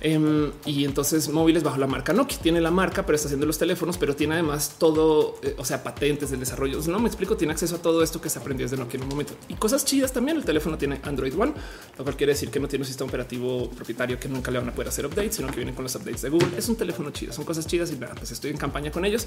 Em, 0.01 0.51
y 0.65 0.85
entonces 0.85 1.29
móviles 1.29 1.63
bajo 1.63 1.77
la 1.77 1.87
marca 1.87 2.13
Nokia 2.13 2.37
tiene 2.39 2.61
la 2.61 2.71
marca, 2.71 3.05
pero 3.05 3.15
está 3.15 3.27
haciendo 3.27 3.45
los 3.45 3.57
teléfonos, 3.57 3.97
pero 3.97 4.15
tiene 4.15 4.33
además 4.33 4.75
todo, 4.77 5.35
o 5.57 5.65
sea, 5.65 5.83
patentes 5.83 6.31
del 6.31 6.39
desarrollo. 6.39 6.79
No 6.87 6.99
me 6.99 7.07
explico, 7.07 7.37
tiene 7.37 7.53
acceso 7.53 7.75
a 7.75 7.81
todo 7.81 8.03
esto 8.03 8.21
que 8.21 8.29
se 8.29 8.39
aprendió 8.39 8.65
desde 8.65 8.77
Nokia 8.77 8.97
en 8.97 9.03
un 9.03 9.09
momento 9.09 9.33
y 9.47 9.53
cosas 9.55 9.85
chidas 9.85 10.11
también. 10.11 10.37
El 10.37 10.45
teléfono 10.45 10.77
tiene 10.77 10.99
Android 11.03 11.33
One, 11.39 11.53
lo 11.97 12.03
cual 12.03 12.15
quiere 12.15 12.33
decir 12.33 12.49
que 12.49 12.59
no 12.59 12.67
tiene 12.67 12.83
un 12.83 12.87
sistema 12.87 13.07
operativo 13.07 13.69
propietario 13.69 14.19
que 14.19 14.27
nunca 14.27 14.51
le 14.51 14.59
van 14.59 14.69
a 14.69 14.71
poder 14.73 14.89
hacer 14.89 15.05
updates, 15.05 15.35
sino 15.35 15.49
que 15.49 15.57
vienen 15.57 15.75
con 15.75 15.83
los 15.83 15.95
updates 15.95 16.21
de 16.21 16.29
Google. 16.29 16.49
Es 16.57 16.67
un 16.69 16.75
teléfono 16.75 17.11
chido, 17.11 17.33
son 17.33 17.45
cosas 17.45 17.65
chidas 17.67 17.91
y 17.91 17.95
nada, 17.95 18.15
pues 18.15 18.31
estoy 18.31 18.51
en 18.51 18.57
campaña 18.57 18.91
con 18.91 19.05
ellos 19.05 19.18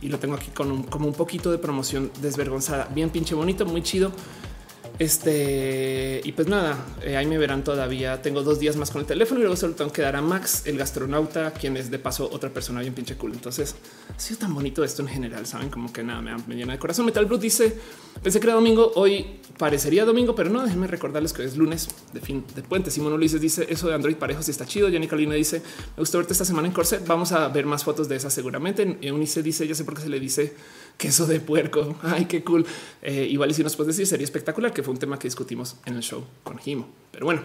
y 0.00 0.08
lo 0.08 0.18
tengo 0.18 0.34
aquí 0.34 0.50
con 0.50 0.84
como 0.84 1.06
un 1.06 1.14
poquito 1.14 1.50
de 1.50 1.58
promoción 1.58 2.10
desvergonzada, 2.20 2.88
bien 2.94 3.10
pinche 3.10 3.34
bonito, 3.34 3.64
muy 3.66 3.82
chido. 3.82 4.12
Este 4.98 6.22
y 6.24 6.32
pues 6.32 6.48
nada, 6.48 6.78
eh, 7.02 7.16
ahí 7.16 7.26
me 7.26 7.36
verán 7.36 7.62
todavía. 7.62 8.22
Tengo 8.22 8.42
dos 8.42 8.58
días 8.58 8.76
más 8.76 8.90
con 8.90 9.02
el 9.02 9.06
teléfono 9.06 9.40
y 9.40 9.42
luego 9.42 9.56
solo 9.56 9.74
tengo 9.74 9.92
que 9.92 10.00
dar 10.00 10.16
a 10.16 10.22
Max, 10.22 10.62
el 10.64 10.78
gastronauta, 10.78 11.52
quien 11.52 11.76
es 11.76 11.90
de 11.90 11.98
paso 11.98 12.28
otra 12.32 12.48
persona 12.48 12.80
bien 12.80 12.94
pinche 12.94 13.14
cool. 13.16 13.32
Entonces 13.32 13.74
ha 14.14 14.18
sido 14.18 14.40
tan 14.40 14.54
bonito 14.54 14.82
esto 14.82 15.02
en 15.02 15.08
general. 15.08 15.46
Saben 15.46 15.68
como 15.68 15.92
que 15.92 16.02
nada 16.02 16.22
me, 16.22 16.54
llena 16.54 16.72
de 16.72 16.78
corazón. 16.78 17.04
Metal 17.04 17.26
Brut 17.26 17.42
dice: 17.42 17.78
Pensé 18.22 18.40
que 18.40 18.46
era 18.46 18.54
domingo. 18.54 18.92
Hoy 18.94 19.40
parecería 19.58 20.06
domingo, 20.06 20.34
pero 20.34 20.48
no. 20.48 20.62
Déjenme 20.62 20.86
recordarles 20.86 21.34
que 21.34 21.42
hoy 21.42 21.48
es 21.48 21.58
lunes 21.58 21.88
de 22.14 22.20
fin 22.20 22.44
de 22.54 22.62
puente. 22.62 22.90
Simón 22.90 23.12
Ulises 23.12 23.40
dice 23.40 23.66
eso 23.68 23.88
de 23.88 23.94
Android 23.94 24.16
parejos 24.16 24.48
está 24.48 24.64
chido. 24.64 24.90
Jenny 24.90 25.08
Carolina 25.08 25.34
dice: 25.34 25.60
Me 25.96 26.00
gustó 26.00 26.18
verte 26.18 26.32
esta 26.32 26.46
semana 26.46 26.68
en 26.68 26.72
Corset. 26.72 27.06
Vamos 27.06 27.32
a 27.32 27.48
ver 27.48 27.66
más 27.66 27.84
fotos 27.84 28.08
de 28.08 28.16
esas 28.16 28.32
seguramente. 28.32 28.98
Unice 29.12 29.42
dice: 29.42 29.68
Ya 29.68 29.74
sé 29.74 29.84
por 29.84 29.94
qué 29.94 30.00
se 30.00 30.08
le 30.08 30.18
dice 30.18 30.54
queso 30.96 31.26
de 31.26 31.40
puerco. 31.40 31.96
Ay, 32.02 32.26
qué 32.26 32.42
cool. 32.42 32.66
Eh, 33.02 33.26
igual 33.30 33.52
si 33.54 33.62
nos 33.62 33.76
puedes 33.76 33.96
decir, 33.96 34.06
sería 34.06 34.24
espectacular, 34.24 34.72
que 34.72 34.82
fue 34.82 34.92
un 34.92 34.98
tema 34.98 35.18
que 35.18 35.28
discutimos 35.28 35.76
en 35.84 35.96
el 35.96 36.02
show 36.02 36.24
con 36.42 36.58
Jimo. 36.58 36.88
Pero 37.12 37.26
bueno, 37.26 37.42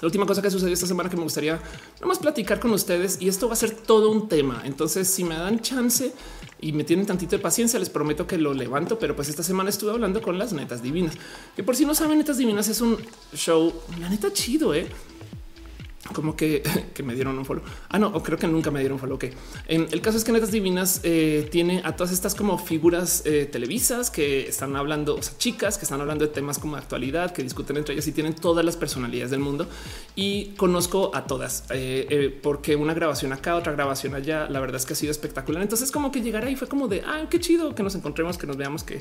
la 0.00 0.06
última 0.06 0.26
cosa 0.26 0.42
que 0.42 0.50
sucedió 0.50 0.74
esta 0.74 0.86
semana 0.86 1.08
que 1.08 1.16
me 1.16 1.22
gustaría 1.22 1.60
nomás 2.00 2.18
platicar 2.18 2.60
con 2.60 2.72
ustedes 2.72 3.18
y 3.20 3.28
esto 3.28 3.48
va 3.48 3.54
a 3.54 3.56
ser 3.56 3.70
todo 3.72 4.10
un 4.10 4.28
tema. 4.28 4.62
Entonces, 4.64 5.08
si 5.08 5.24
me 5.24 5.36
dan 5.36 5.60
chance 5.60 6.12
y 6.60 6.72
me 6.72 6.84
tienen 6.84 7.06
tantito 7.06 7.36
de 7.36 7.42
paciencia, 7.42 7.78
les 7.78 7.90
prometo 7.90 8.26
que 8.26 8.38
lo 8.38 8.54
levanto. 8.54 8.98
Pero 8.98 9.14
pues 9.16 9.28
esta 9.28 9.42
semana 9.42 9.70
estuve 9.70 9.90
hablando 9.92 10.20
con 10.22 10.38
las 10.38 10.52
netas 10.52 10.82
divinas, 10.82 11.14
que 11.56 11.62
por 11.62 11.76
si 11.76 11.86
no 11.86 11.94
saben, 11.94 12.18
netas 12.18 12.38
divinas 12.38 12.68
es 12.68 12.80
un 12.80 12.98
show, 13.34 13.72
la 13.98 14.08
neta 14.08 14.32
chido, 14.32 14.74
eh 14.74 14.88
como 16.12 16.36
que, 16.36 16.62
que, 16.94 17.02
me 17.02 17.14
dieron 17.14 17.38
un 17.38 17.44
follow. 17.44 17.62
Ah, 17.88 17.98
no, 17.98 18.08
o 18.08 18.22
creo 18.22 18.38
que 18.38 18.46
nunca 18.46 18.70
me 18.70 18.80
dieron 18.80 18.98
follow. 18.98 19.18
En 19.66 19.88
el 19.90 20.00
caso 20.00 20.18
es 20.18 20.24
que 20.24 20.32
Netas 20.32 20.50
Divinas 20.50 21.00
eh, 21.02 21.48
tiene 21.50 21.80
a 21.84 21.96
todas 21.96 22.12
estas 22.12 22.34
como 22.34 22.58
figuras 22.58 23.22
eh, 23.24 23.46
televisas 23.50 24.10
que 24.10 24.48
están 24.48 24.76
hablando, 24.76 25.16
o 25.16 25.22
sea, 25.22 25.36
chicas 25.38 25.78
que 25.78 25.84
están 25.84 26.00
hablando 26.00 26.26
de 26.26 26.32
temas 26.32 26.58
como 26.58 26.76
actualidad, 26.76 27.32
que 27.32 27.42
discuten 27.42 27.76
entre 27.76 27.94
ellas 27.94 28.06
y 28.06 28.12
tienen 28.12 28.34
todas 28.34 28.64
las 28.64 28.76
personalidades 28.76 29.30
del 29.30 29.40
mundo. 29.40 29.66
Y 30.14 30.50
conozco 30.56 31.10
a 31.14 31.26
todas 31.26 31.64
eh, 31.70 32.38
porque 32.42 32.76
una 32.76 32.92
grabación 32.92 33.32
acá, 33.32 33.56
otra 33.56 33.72
grabación 33.72 34.14
allá. 34.14 34.48
La 34.48 34.60
verdad 34.60 34.76
es 34.76 34.86
que 34.86 34.92
ha 34.92 34.96
sido 34.96 35.10
espectacular. 35.10 35.62
Entonces, 35.62 35.90
como 35.90 36.10
que 36.10 36.20
llegar 36.20 36.44
ahí 36.44 36.56
fue 36.56 36.68
como 36.68 36.88
de 36.88 37.02
ah, 37.06 37.26
qué 37.30 37.40
chido 37.40 37.74
que 37.74 37.82
nos 37.82 37.94
encontremos, 37.94 38.36
que 38.36 38.46
nos 38.46 38.56
veamos, 38.56 38.84
que 38.84 39.00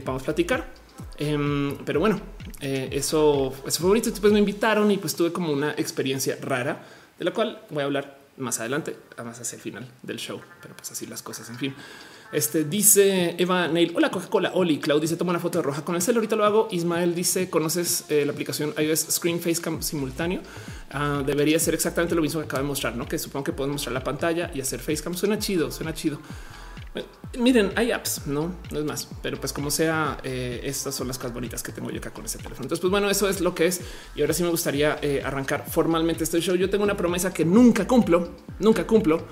podamos 0.00 0.22
platicar. 0.22 0.72
Em, 1.18 1.76
pero 1.84 2.00
bueno, 2.00 2.20
eh, 2.60 2.88
eso, 2.92 3.52
eso, 3.66 3.80
fue 3.80 3.88
bonito. 3.88 4.10
Pues 4.20 4.32
me 4.32 4.38
invitaron 4.38 4.90
y 4.90 4.98
pues 4.98 5.14
tuve 5.14 5.32
como 5.32 5.52
una 5.52 5.72
experiencia 5.72 6.36
rara 6.40 6.82
de 7.18 7.24
la 7.24 7.32
cual 7.32 7.62
voy 7.70 7.82
a 7.82 7.84
hablar 7.86 8.18
más 8.36 8.58
adelante, 8.60 8.96
además 9.16 9.40
hacia 9.40 9.56
el 9.56 9.62
final 9.62 9.88
del 10.02 10.18
show. 10.18 10.40
Pero 10.62 10.74
pues 10.76 10.90
así 10.90 11.06
las 11.06 11.22
cosas. 11.22 11.48
En 11.50 11.56
fin, 11.56 11.74
este 12.32 12.64
dice 12.64 13.34
Eva 13.38 13.68
Neil. 13.68 13.92
Hola, 13.94 14.10
Coca-Cola. 14.10 14.52
Oli, 14.54 14.78
Clau 14.78 15.00
dice 15.00 15.16
toma 15.16 15.30
una 15.30 15.40
foto 15.40 15.58
de 15.58 15.62
roja 15.62 15.84
con 15.84 15.94
el 15.94 16.02
cel. 16.02 16.14
Ahorita 16.16 16.36
lo 16.36 16.44
hago. 16.44 16.68
Ismael 16.70 17.14
dice 17.14 17.50
conoces 17.50 18.04
eh, 18.08 18.24
la 18.24 18.32
aplicación 18.32 18.72
iOS 18.78 19.06
Screen 19.10 19.40
Facecam 19.40 19.82
simultáneo. 19.82 20.40
Ah, 20.90 21.22
debería 21.24 21.58
ser 21.58 21.74
exactamente 21.74 22.14
lo 22.14 22.22
mismo 22.22 22.40
que 22.40 22.46
acabo 22.46 22.62
de 22.62 22.68
mostrar, 22.68 22.96
no? 22.96 23.06
Que 23.06 23.18
supongo 23.18 23.44
que 23.44 23.52
podemos 23.52 23.74
mostrar 23.74 23.94
la 23.94 24.04
pantalla 24.04 24.50
y 24.54 24.60
hacer 24.60 24.80
facecam. 24.80 25.14
Suena 25.14 25.38
chido, 25.38 25.70
suena 25.70 25.92
chido. 25.92 26.20
Miren, 27.38 27.70
hay 27.76 27.92
apps, 27.92 28.26
no, 28.26 28.52
no 28.72 28.78
es 28.80 28.84
más, 28.84 29.08
pero 29.22 29.38
pues 29.38 29.52
como 29.52 29.70
sea, 29.70 30.18
eh, 30.24 30.62
estas 30.64 30.96
son 30.96 31.06
las 31.06 31.16
cosas 31.16 31.32
bonitas 31.32 31.62
que 31.62 31.70
tengo 31.70 31.88
yo 31.90 31.98
acá 31.98 32.10
con 32.10 32.24
ese 32.24 32.38
teléfono. 32.38 32.64
Entonces, 32.64 32.80
pues 32.80 32.90
bueno, 32.90 33.08
eso 33.08 33.28
es 33.28 33.40
lo 33.40 33.54
que 33.54 33.66
es. 33.66 33.80
Y 34.16 34.22
ahora 34.22 34.34
sí 34.34 34.42
me 34.42 34.48
gustaría 34.48 34.98
eh, 35.00 35.22
arrancar 35.24 35.64
formalmente 35.70 36.24
este 36.24 36.40
show. 36.40 36.56
Yo 36.56 36.68
tengo 36.68 36.82
una 36.82 36.96
promesa 36.96 37.32
que 37.32 37.44
nunca 37.44 37.86
cumplo, 37.86 38.30
nunca 38.58 38.84
cumplo. 38.84 39.22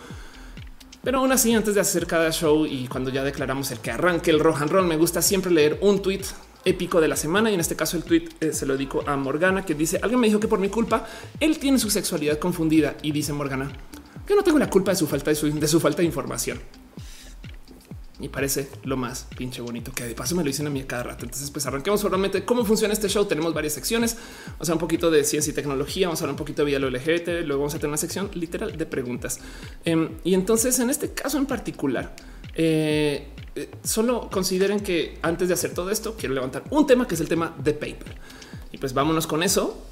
Pero 1.02 1.18
aún 1.18 1.32
así, 1.32 1.52
antes 1.52 1.74
de 1.74 1.80
hacer 1.80 2.06
cada 2.06 2.30
show 2.30 2.66
y 2.66 2.86
cuando 2.86 3.10
ya 3.10 3.24
declaramos 3.24 3.72
el 3.72 3.80
que 3.80 3.90
arranque 3.90 4.30
el 4.30 4.38
rock 4.38 4.62
and 4.62 4.70
roll, 4.70 4.86
me 4.86 4.96
gusta 4.96 5.20
siempre 5.20 5.50
leer 5.50 5.78
un 5.80 6.00
tweet 6.00 6.22
épico 6.64 7.00
de 7.00 7.08
la 7.08 7.16
semana. 7.16 7.50
Y 7.50 7.54
en 7.54 7.60
este 7.60 7.74
caso, 7.74 7.96
el 7.96 8.04
tweet 8.04 8.28
eh, 8.40 8.52
se 8.52 8.64
lo 8.64 8.74
dedico 8.74 9.02
a 9.08 9.16
Morgana, 9.16 9.64
que 9.64 9.74
dice: 9.74 9.98
Alguien 10.02 10.20
me 10.20 10.28
dijo 10.28 10.38
que 10.38 10.48
por 10.48 10.60
mi 10.60 10.68
culpa 10.68 11.04
él 11.40 11.58
tiene 11.58 11.80
su 11.80 11.90
sexualidad 11.90 12.38
confundida. 12.38 12.96
Y 13.02 13.10
dice 13.10 13.32
Morgana 13.32 13.72
que 14.24 14.36
no 14.36 14.42
tengo 14.44 14.58
la 14.58 14.68
culpa 14.68 14.90
de 14.90 14.96
su 14.96 15.06
falta 15.06 15.32
de 15.32 15.68
su 15.68 15.80
falta 15.80 16.02
de 16.02 16.04
información 16.04 16.60
y 18.20 18.28
parece 18.28 18.68
lo 18.84 18.96
más 18.96 19.26
pinche 19.36 19.60
bonito 19.60 19.92
que 19.92 20.04
de 20.04 20.14
paso 20.14 20.34
me 20.34 20.42
lo 20.42 20.48
dicen 20.48 20.66
a 20.66 20.70
mí 20.70 20.82
cada 20.82 21.04
rato. 21.04 21.24
Entonces, 21.24 21.50
pues 21.50 21.66
arranquemos 21.66 22.02
formalmente 22.02 22.44
cómo 22.44 22.64
funciona 22.64 22.92
este 22.92 23.08
show. 23.08 23.24
Tenemos 23.26 23.54
varias 23.54 23.74
secciones. 23.74 24.16
Vamos 24.52 24.70
a 24.70 24.72
un 24.72 24.78
poquito 24.78 25.10
de 25.10 25.22
ciencia 25.24 25.50
y 25.50 25.54
tecnología, 25.54 26.08
vamos 26.08 26.20
a 26.20 26.24
hablar 26.24 26.32
un 26.32 26.38
poquito 26.38 26.64
de 26.64 26.78
lo 26.78 26.90
LGBT, 26.90 27.44
luego 27.44 27.62
vamos 27.62 27.74
a 27.74 27.78
tener 27.78 27.88
una 27.88 27.96
sección 27.96 28.30
literal 28.34 28.76
de 28.76 28.86
preguntas. 28.86 29.40
Em, 29.84 30.10
y 30.24 30.34
entonces, 30.34 30.78
en 30.80 30.90
este 30.90 31.12
caso 31.12 31.38
en 31.38 31.46
particular, 31.46 32.14
eh, 32.54 33.28
eh, 33.54 33.70
solo 33.84 34.28
consideren 34.30 34.80
que 34.80 35.18
antes 35.22 35.48
de 35.48 35.54
hacer 35.54 35.72
todo 35.72 35.90
esto, 35.90 36.16
quiero 36.16 36.34
levantar 36.34 36.64
un 36.70 36.86
tema 36.86 37.06
que 37.06 37.14
es 37.14 37.20
el 37.20 37.28
tema 37.28 37.54
de 37.62 37.72
paper. 37.72 38.16
Y 38.72 38.78
pues 38.78 38.92
vámonos 38.92 39.26
con 39.26 39.42
eso 39.42 39.86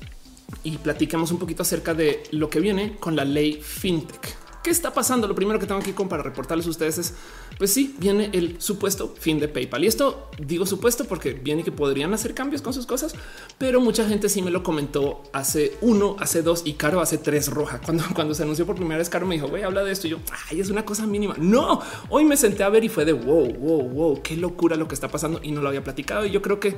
y 0.62 0.78
platicamos 0.78 1.30
un 1.30 1.38
poquito 1.38 1.62
acerca 1.62 1.94
de 1.94 2.22
lo 2.32 2.50
que 2.50 2.60
viene 2.60 2.96
con 2.96 3.16
la 3.16 3.24
ley 3.24 3.60
FinTech. 3.62 4.45
¿Qué 4.66 4.72
está 4.72 4.92
pasando? 4.92 5.28
Lo 5.28 5.36
primero 5.36 5.60
que 5.60 5.66
tengo 5.66 5.80
aquí 5.80 5.92
para 5.92 6.24
reportarles 6.24 6.66
a 6.66 6.70
ustedes 6.70 6.98
es 6.98 7.14
pues 7.56 7.72
sí, 7.72 7.94
viene 7.98 8.30
el 8.32 8.60
supuesto 8.60 9.14
fin 9.16 9.38
de 9.38 9.46
PayPal. 9.46 9.84
Y 9.84 9.86
esto 9.86 10.28
digo 10.38 10.66
supuesto 10.66 11.04
porque 11.04 11.34
viene 11.34 11.62
que 11.62 11.70
podrían 11.70 12.12
hacer 12.12 12.34
cambios 12.34 12.62
con 12.62 12.74
sus 12.74 12.84
cosas, 12.84 13.14
pero 13.58 13.80
mucha 13.80 14.08
gente 14.08 14.28
sí 14.28 14.42
me 14.42 14.50
lo 14.50 14.64
comentó 14.64 15.22
hace 15.32 15.78
uno, 15.80 16.16
hace 16.18 16.42
dos 16.42 16.62
y 16.64 16.72
Caro 16.72 17.00
hace 17.00 17.16
tres 17.16 17.48
roja. 17.48 17.80
Cuando, 17.80 18.02
cuando 18.16 18.34
se 18.34 18.42
anunció 18.42 18.66
por 18.66 18.74
primera 18.74 18.98
vez, 18.98 19.08
Caro 19.08 19.24
me 19.24 19.36
dijo, 19.36 19.46
güey, 19.46 19.62
habla 19.62 19.84
de 19.84 19.92
esto. 19.92 20.08
Y 20.08 20.10
yo, 20.10 20.18
ay, 20.50 20.60
es 20.60 20.68
una 20.68 20.84
cosa 20.84 21.06
mínima. 21.06 21.36
No, 21.38 21.80
hoy 22.08 22.24
me 22.24 22.36
senté 22.36 22.64
a 22.64 22.68
ver 22.68 22.82
y 22.82 22.88
fue 22.88 23.04
de 23.04 23.12
wow, 23.12 23.46
wow, 23.54 23.88
wow, 23.88 24.22
qué 24.22 24.36
locura 24.36 24.74
lo 24.74 24.88
que 24.88 24.96
está 24.96 25.06
pasando 25.06 25.38
y 25.44 25.52
no 25.52 25.62
lo 25.62 25.68
había 25.68 25.84
platicado. 25.84 26.26
Y 26.26 26.32
yo 26.32 26.42
creo 26.42 26.58
que 26.58 26.76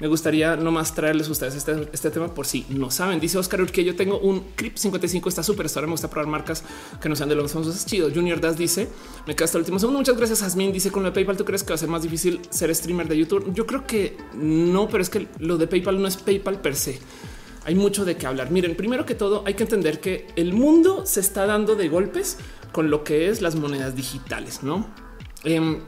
me 0.00 0.08
gustaría 0.08 0.56
nomás 0.56 0.94
traerles 0.94 1.28
a 1.28 1.32
ustedes 1.32 1.54
este, 1.54 1.88
este 1.92 2.10
tema 2.10 2.32
por 2.32 2.46
si 2.46 2.64
no 2.70 2.90
saben. 2.90 3.20
Dice 3.20 3.36
Oscar 3.36 3.64
que 3.70 3.84
yo 3.84 3.94
tengo 3.94 4.18
un 4.18 4.40
Crip 4.56 4.76
55, 4.76 5.28
está 5.28 5.42
súper. 5.42 5.66
Ahora 5.66 5.86
me 5.86 5.92
gusta 5.92 6.08
probar 6.08 6.28
marcas 6.28 6.64
que 7.00 7.08
no 7.08 7.14
sean 7.16 7.25
de 7.28 7.34
los 7.34 7.52
famosos. 7.52 7.76
Es 7.76 7.86
chido. 7.86 8.10
Junior 8.12 8.40
Das 8.40 8.56
dice, 8.56 8.88
me 9.26 9.34
queda 9.34 9.46
hasta 9.46 9.58
el 9.58 9.62
último 9.62 9.78
segundo. 9.78 9.98
Muchas 9.98 10.16
gracias. 10.16 10.42
Asmin 10.42 10.72
dice 10.72 10.90
con 10.90 11.02
lo 11.02 11.10
de 11.10 11.14
PayPal, 11.14 11.36
¿tú 11.36 11.44
crees 11.44 11.62
que 11.62 11.70
va 11.70 11.74
a 11.74 11.78
ser 11.78 11.88
más 11.88 12.02
difícil 12.02 12.40
ser 12.50 12.74
streamer 12.74 13.08
de 13.08 13.18
YouTube? 13.18 13.52
Yo 13.52 13.66
creo 13.66 13.86
que 13.86 14.16
no, 14.34 14.88
pero 14.88 15.02
es 15.02 15.10
que 15.10 15.28
lo 15.38 15.56
de 15.56 15.66
PayPal 15.66 16.00
no 16.00 16.08
es 16.08 16.16
PayPal 16.16 16.60
per 16.60 16.76
se. 16.76 16.98
Hay 17.64 17.74
mucho 17.74 18.04
de 18.04 18.16
qué 18.16 18.26
hablar. 18.26 18.50
Miren, 18.50 18.76
primero 18.76 19.04
que 19.04 19.14
todo, 19.14 19.42
hay 19.44 19.54
que 19.54 19.64
entender 19.64 20.00
que 20.00 20.28
el 20.36 20.52
mundo 20.52 21.04
se 21.04 21.20
está 21.20 21.46
dando 21.46 21.74
de 21.74 21.88
golpes 21.88 22.38
con 22.72 22.90
lo 22.90 23.02
que 23.02 23.28
es 23.28 23.42
las 23.42 23.56
monedas 23.56 23.96
digitales, 23.96 24.62
no? 24.62 24.86
Em, 25.42 25.80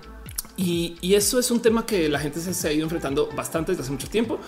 y, 0.57 0.97
eso 1.15 1.39
es 1.39 1.53
un 1.53 1.61
tema 1.63 1.87
que 1.87 2.09
la 2.09 2.19
gente 2.19 2.41
se, 2.41 2.69
ha 2.69 2.73
ido 2.73 2.83
enfrentando 2.83 3.29
bastante 3.29 3.73
desde 3.73 3.83
hace 3.83 3.93
mucho 3.93 4.09
tiempo. 4.09 4.41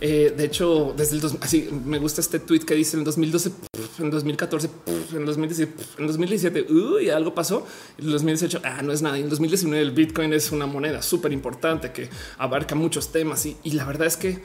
Eh, 0.00 0.32
de 0.36 0.44
hecho, 0.44 0.94
desde 0.96 1.16
el 1.16 1.22
así 1.40 1.68
me 1.84 1.98
gusta 1.98 2.20
este 2.20 2.38
tweet 2.38 2.60
que 2.60 2.74
dice 2.74 2.96
en 2.96 3.04
2012, 3.04 3.50
en 3.98 4.10
2014, 4.10 4.70
en 5.12 5.26
2017, 5.26 5.84
en 5.98 6.06
2017, 6.06 6.66
uy, 6.72 7.10
algo 7.10 7.34
pasó. 7.34 7.66
En 7.98 8.10
2018, 8.10 8.60
ah, 8.64 8.82
no 8.82 8.92
es 8.92 9.02
nada. 9.02 9.18
en 9.18 9.28
2019, 9.28 9.82
el 9.82 9.90
Bitcoin 9.90 10.32
es 10.32 10.52
una 10.52 10.66
moneda 10.66 11.02
súper 11.02 11.32
importante 11.32 11.92
que 11.92 12.08
abarca 12.38 12.74
muchos 12.74 13.10
temas 13.10 13.44
y, 13.46 13.56
y 13.64 13.72
la 13.72 13.84
verdad 13.84 14.06
es 14.06 14.16
que 14.16 14.40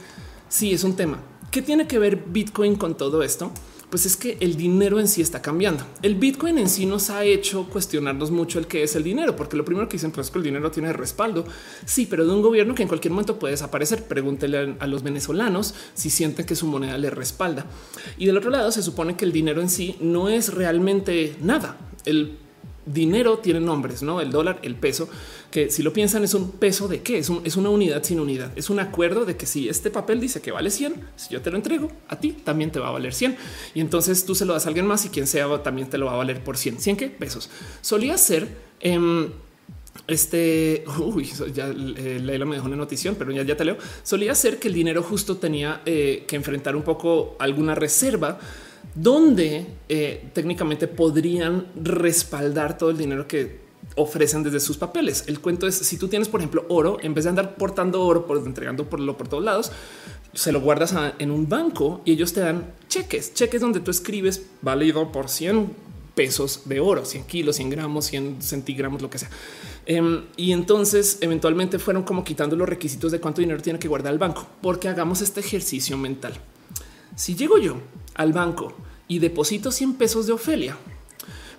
sí 0.48 0.72
es 0.72 0.82
un 0.82 0.96
tema. 0.96 1.20
¿Qué 1.50 1.62
tiene 1.62 1.86
que 1.86 1.98
ver 2.00 2.16
Bitcoin 2.16 2.74
con 2.74 2.96
todo 2.96 3.22
esto? 3.22 3.52
Pues 3.94 4.06
es 4.06 4.16
que 4.16 4.36
el 4.40 4.56
dinero 4.56 4.98
en 4.98 5.06
sí 5.06 5.22
está 5.22 5.40
cambiando. 5.40 5.84
El 6.02 6.16
Bitcoin 6.16 6.58
en 6.58 6.68
sí 6.68 6.84
nos 6.84 7.10
ha 7.10 7.22
hecho 7.22 7.68
cuestionarnos 7.68 8.32
mucho 8.32 8.58
el 8.58 8.66
que 8.66 8.82
es 8.82 8.96
el 8.96 9.04
dinero, 9.04 9.36
porque 9.36 9.56
lo 9.56 9.64
primero 9.64 9.88
que 9.88 9.92
dicen 9.92 10.10
pues, 10.10 10.26
es 10.26 10.32
que 10.32 10.38
el 10.38 10.44
dinero 10.44 10.72
tiene 10.72 10.92
respaldo. 10.92 11.44
Sí, 11.86 12.04
pero 12.10 12.26
de 12.26 12.32
un 12.32 12.42
gobierno 12.42 12.74
que 12.74 12.82
en 12.82 12.88
cualquier 12.88 13.12
momento 13.12 13.38
puede 13.38 13.52
desaparecer. 13.52 14.02
Pregúntele 14.02 14.74
a 14.80 14.86
los 14.88 15.04
venezolanos 15.04 15.76
si 15.94 16.10
sienten 16.10 16.44
que 16.44 16.56
su 16.56 16.66
moneda 16.66 16.98
le 16.98 17.08
respalda. 17.08 17.66
Y 18.18 18.26
del 18.26 18.36
otro 18.36 18.50
lado 18.50 18.72
se 18.72 18.82
supone 18.82 19.16
que 19.16 19.26
el 19.26 19.30
dinero 19.30 19.60
en 19.60 19.70
sí 19.70 19.94
no 20.00 20.28
es 20.28 20.52
realmente 20.52 21.36
nada. 21.40 21.76
El 22.04 22.38
dinero 22.86 23.38
tiene 23.38 23.60
nombres, 23.60 24.02
no 24.02 24.20
el 24.20 24.32
dólar, 24.32 24.58
el 24.62 24.74
peso, 24.74 25.08
que 25.54 25.70
si 25.70 25.84
lo 25.84 25.92
piensan 25.92 26.24
es 26.24 26.34
un 26.34 26.50
peso 26.50 26.88
de 26.88 27.02
qué 27.02 27.18
es, 27.18 27.30
es 27.44 27.56
una 27.56 27.70
unidad 27.70 28.02
sin 28.02 28.18
unidad. 28.18 28.50
Es 28.56 28.70
un 28.70 28.80
acuerdo 28.80 29.24
de 29.24 29.36
que 29.36 29.46
si 29.46 29.68
este 29.68 29.88
papel 29.88 30.18
dice 30.18 30.42
que 30.42 30.50
vale 30.50 30.68
100, 30.68 30.94
si 31.14 31.32
yo 31.32 31.42
te 31.42 31.52
lo 31.52 31.56
entrego 31.56 31.92
a 32.08 32.18
ti 32.18 32.32
también 32.32 32.72
te 32.72 32.80
va 32.80 32.88
a 32.88 32.90
valer 32.90 33.14
100 33.14 33.36
y 33.72 33.80
entonces 33.80 34.26
tú 34.26 34.34
se 34.34 34.46
lo 34.46 34.52
das 34.52 34.66
a 34.66 34.68
alguien 34.70 34.84
más 34.84 35.04
y 35.04 35.10
quien 35.10 35.28
sea 35.28 35.62
también 35.62 35.88
te 35.88 35.96
lo 35.96 36.06
va 36.06 36.14
a 36.14 36.16
valer 36.16 36.42
por 36.42 36.56
100. 36.56 36.80
100 36.80 36.96
qué 36.96 37.06
pesos 37.06 37.50
solía 37.82 38.18
ser. 38.18 38.48
Eh, 38.80 39.30
este 40.08 40.84
uy, 40.98 41.30
ya 41.54 41.68
eh, 41.68 42.18
Leila 42.20 42.46
me 42.46 42.56
dejó 42.56 42.66
una 42.66 42.74
notición, 42.74 43.14
pero 43.16 43.30
ya, 43.30 43.44
ya 43.44 43.56
te 43.56 43.64
leo. 43.64 43.78
Solía 44.02 44.34
ser 44.34 44.58
que 44.58 44.66
el 44.66 44.74
dinero 44.74 45.04
justo 45.04 45.36
tenía 45.36 45.82
eh, 45.86 46.24
que 46.26 46.34
enfrentar 46.34 46.74
un 46.74 46.82
poco 46.82 47.36
alguna 47.38 47.76
reserva 47.76 48.40
donde 48.92 49.66
eh, 49.88 50.30
técnicamente 50.32 50.88
podrían 50.88 51.66
respaldar 51.80 52.76
todo 52.76 52.90
el 52.90 52.98
dinero 52.98 53.28
que 53.28 53.63
ofrecen 53.96 54.42
desde 54.42 54.60
sus 54.60 54.76
papeles. 54.76 55.24
El 55.26 55.40
cuento 55.40 55.66
es 55.66 55.76
si 55.76 55.96
tú 55.96 56.08
tienes, 56.08 56.28
por 56.28 56.40
ejemplo, 56.40 56.64
oro, 56.68 56.98
en 57.02 57.14
vez 57.14 57.24
de 57.24 57.30
andar 57.30 57.56
portando 57.56 58.02
oro, 58.02 58.26
por 58.26 58.38
entregando 58.38 58.88
por 58.88 59.16
por 59.16 59.28
todos 59.28 59.44
lados, 59.44 59.72
se 60.32 60.52
lo 60.52 60.60
guardas 60.60 60.94
en 61.18 61.30
un 61.30 61.48
banco 61.48 62.00
y 62.04 62.12
ellos 62.12 62.32
te 62.32 62.40
dan 62.40 62.72
cheques, 62.88 63.34
cheques 63.34 63.60
donde 63.60 63.80
tú 63.80 63.90
escribes 63.90 64.46
válido 64.62 65.12
por 65.12 65.28
100 65.28 65.84
pesos 66.14 66.62
de 66.64 66.80
oro, 66.80 67.04
100 67.04 67.24
kilos, 67.24 67.56
100 67.56 67.70
gramos, 67.70 68.06
100 68.06 68.42
centigramos, 68.42 69.02
lo 69.02 69.10
que 69.10 69.18
sea. 69.18 69.30
Em, 69.86 70.24
y 70.36 70.52
entonces 70.52 71.18
eventualmente 71.20 71.78
fueron 71.78 72.04
como 72.04 72.24
quitando 72.24 72.56
los 72.56 72.68
requisitos 72.68 73.12
de 73.12 73.20
cuánto 73.20 73.40
dinero 73.40 73.60
tiene 73.60 73.78
que 73.78 73.88
guardar 73.88 74.12
el 74.12 74.18
banco, 74.18 74.46
porque 74.62 74.88
hagamos 74.88 75.20
este 75.20 75.40
ejercicio 75.40 75.96
mental. 75.96 76.34
Si 77.16 77.34
llego 77.34 77.58
yo 77.58 77.76
al 78.14 78.32
banco 78.32 78.74
y 79.06 79.18
deposito 79.18 79.70
100 79.70 79.94
pesos 79.94 80.26
de 80.26 80.32
Ofelia, 80.32 80.76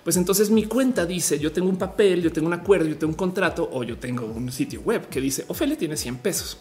pues 0.06 0.16
entonces 0.16 0.50
mi 0.50 0.66
cuenta 0.66 1.04
dice 1.04 1.36
yo 1.40 1.50
tengo 1.50 1.68
un 1.68 1.78
papel, 1.78 2.22
yo 2.22 2.30
tengo 2.30 2.46
un 2.46 2.52
acuerdo, 2.52 2.86
yo 2.86 2.96
tengo 2.96 3.10
un 3.10 3.16
contrato 3.16 3.68
o 3.72 3.82
yo 3.82 3.98
tengo 3.98 4.24
un 4.24 4.52
sitio 4.52 4.80
web 4.82 5.08
que 5.08 5.20
dice 5.20 5.44
Ofelia 5.48 5.76
tiene 5.76 5.96
100 5.96 6.18
pesos. 6.18 6.58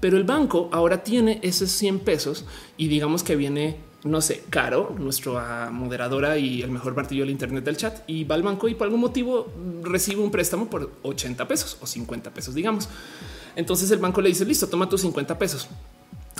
Pero 0.00 0.16
el 0.16 0.22
banco 0.22 0.68
ahora 0.70 1.02
tiene 1.02 1.40
esos 1.42 1.72
100 1.72 1.98
pesos 1.98 2.44
y 2.76 2.86
digamos 2.86 3.24
que 3.24 3.34
viene, 3.34 3.78
no 4.04 4.20
sé, 4.20 4.44
Caro, 4.48 4.94
nuestra 4.96 5.70
moderadora 5.72 6.38
y 6.38 6.62
el 6.62 6.70
mejor 6.70 6.94
martillo 6.94 7.22
del 7.22 7.30
Internet 7.30 7.64
del 7.64 7.76
chat, 7.76 8.08
y 8.08 8.22
va 8.22 8.36
al 8.36 8.44
banco 8.44 8.68
y 8.68 8.76
por 8.76 8.84
algún 8.84 9.00
motivo 9.00 9.52
recibe 9.82 10.22
un 10.22 10.30
préstamo 10.30 10.70
por 10.70 10.92
80 11.02 11.48
pesos 11.48 11.78
o 11.80 11.86
50 11.88 12.32
pesos, 12.32 12.54
digamos. 12.54 12.88
Entonces 13.56 13.90
el 13.90 13.98
banco 13.98 14.20
le 14.20 14.28
dice, 14.28 14.44
listo, 14.44 14.68
toma 14.68 14.88
tus 14.88 15.00
50 15.00 15.36
pesos. 15.36 15.66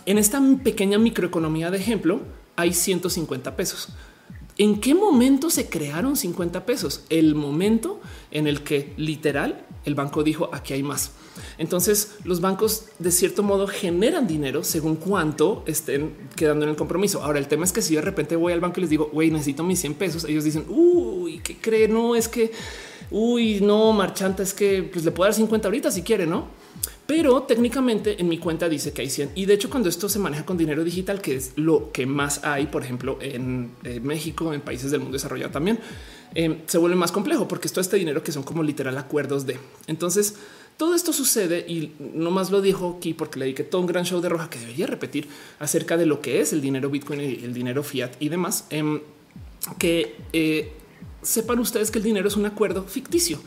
En 0.06 0.18
esta 0.18 0.40
pequeña 0.62 0.98
microeconomía 0.98 1.72
de 1.72 1.78
ejemplo, 1.78 2.20
hay 2.54 2.74
150 2.74 3.56
pesos. 3.56 3.88
¿En 4.58 4.80
qué 4.80 4.92
momento 4.92 5.50
se 5.50 5.68
crearon 5.68 6.16
50 6.16 6.66
pesos? 6.66 7.04
El 7.10 7.36
momento 7.36 8.00
en 8.32 8.48
el 8.48 8.62
que 8.62 8.92
literal 8.96 9.64
el 9.84 9.94
banco 9.94 10.24
dijo 10.24 10.50
aquí 10.52 10.74
hay 10.74 10.82
más. 10.82 11.12
Entonces 11.58 12.16
los 12.24 12.40
bancos 12.40 12.86
de 12.98 13.12
cierto 13.12 13.44
modo 13.44 13.68
generan 13.68 14.26
dinero 14.26 14.64
según 14.64 14.96
cuánto 14.96 15.62
estén 15.66 16.12
quedando 16.34 16.64
en 16.64 16.70
el 16.70 16.76
compromiso. 16.76 17.22
Ahora 17.22 17.38
el 17.38 17.46
tema 17.46 17.64
es 17.64 17.72
que 17.72 17.82
si 17.82 17.94
de 17.94 18.00
repente 18.00 18.34
voy 18.34 18.52
al 18.52 18.58
banco 18.58 18.80
y 18.80 18.82
les 18.82 18.90
digo, 18.90 19.08
güey, 19.12 19.30
necesito 19.30 19.62
mis 19.62 19.78
100 19.78 19.94
pesos, 19.94 20.24
ellos 20.24 20.42
dicen, 20.42 20.64
uy, 20.68 21.38
¿qué 21.38 21.56
cree? 21.56 21.86
No, 21.86 22.16
es 22.16 22.26
que, 22.26 22.50
uy, 23.12 23.60
no, 23.60 23.92
marchanta, 23.92 24.42
es 24.42 24.54
que 24.54 24.82
pues 24.82 25.04
le 25.04 25.12
puedo 25.12 25.28
dar 25.28 25.34
50 25.34 25.68
ahorita 25.68 25.90
si 25.92 26.02
quiere, 26.02 26.26
¿no? 26.26 26.46
Pero 27.08 27.44
técnicamente 27.44 28.20
en 28.20 28.28
mi 28.28 28.36
cuenta 28.36 28.68
dice 28.68 28.92
que 28.92 29.00
hay 29.00 29.08
100. 29.08 29.30
Y 29.34 29.46
de 29.46 29.54
hecho, 29.54 29.70
cuando 29.70 29.88
esto 29.88 30.10
se 30.10 30.18
maneja 30.18 30.44
con 30.44 30.58
dinero 30.58 30.84
digital, 30.84 31.22
que 31.22 31.36
es 31.36 31.52
lo 31.56 31.90
que 31.90 32.04
más 32.04 32.44
hay, 32.44 32.66
por 32.66 32.84
ejemplo, 32.84 33.16
en 33.22 33.70
México, 34.02 34.52
en 34.52 34.60
países 34.60 34.90
del 34.90 35.00
mundo 35.00 35.14
desarrollado 35.14 35.50
también, 35.50 35.80
eh, 36.34 36.60
se 36.66 36.76
vuelve 36.76 36.96
más 36.96 37.10
complejo 37.10 37.48
porque 37.48 37.66
esto 37.66 37.80
este 37.80 37.96
dinero 37.96 38.22
que 38.22 38.30
son 38.30 38.42
como 38.42 38.62
literal 38.62 38.98
acuerdos 38.98 39.46
de. 39.46 39.58
Entonces, 39.86 40.34
todo 40.76 40.94
esto 40.94 41.14
sucede 41.14 41.60
y 41.66 41.94
no 41.98 42.30
más 42.30 42.50
lo 42.50 42.60
dijo 42.60 42.96
aquí 42.98 43.14
porque 43.14 43.38
le 43.38 43.46
dediqué 43.46 43.64
todo 43.64 43.80
un 43.80 43.86
gran 43.86 44.04
show 44.04 44.20
de 44.20 44.28
roja 44.28 44.50
que 44.50 44.58
debería 44.58 44.86
repetir 44.86 45.28
acerca 45.60 45.96
de 45.96 46.04
lo 46.04 46.20
que 46.20 46.42
es 46.42 46.52
el 46.52 46.60
dinero 46.60 46.90
Bitcoin 46.90 47.22
y 47.22 47.42
el 47.42 47.54
dinero 47.54 47.82
fiat 47.82 48.12
y 48.20 48.28
demás. 48.28 48.66
Em, 48.68 49.00
que 49.78 50.16
eh, 50.34 50.72
sepan 51.22 51.58
ustedes 51.58 51.90
que 51.90 51.98
el 51.98 52.04
dinero 52.04 52.28
es 52.28 52.36
un 52.36 52.44
acuerdo 52.44 52.84
ficticio. 52.84 53.40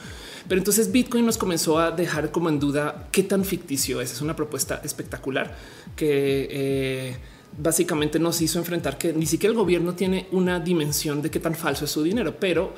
Pero 0.48 0.60
entonces 0.60 0.92
Bitcoin 0.92 1.26
nos 1.26 1.38
comenzó 1.38 1.80
a 1.80 1.92
dejar 1.92 2.32
como 2.32 2.50
en 2.50 2.60
duda 2.60 3.08
qué 3.12 3.24
tan 3.24 3.46
ficticio 3.46 4.02
es. 4.02 4.12
Es 4.12 4.22
una 4.22 4.36
propuesta 4.36 4.82
espectacular 4.84 5.56
que 5.96 6.48
eh, 6.50 7.18
básicamente 7.58 8.20
nos 8.20 8.42
hizo 8.42 8.60
enfrentar 8.60 8.98
que 8.98 9.14
ni 9.14 9.26
siquiera 9.26 9.52
el 9.52 9.58
gobierno 9.58 9.94
tiene 9.94 10.28
una 10.32 10.60
dimensión 10.60 11.22
de 11.22 11.30
qué 11.30 11.40
tan 11.40 11.56
falso 11.56 11.86
es 11.86 11.92
su 11.92 12.04
dinero, 12.04 12.36
pero 12.40 12.74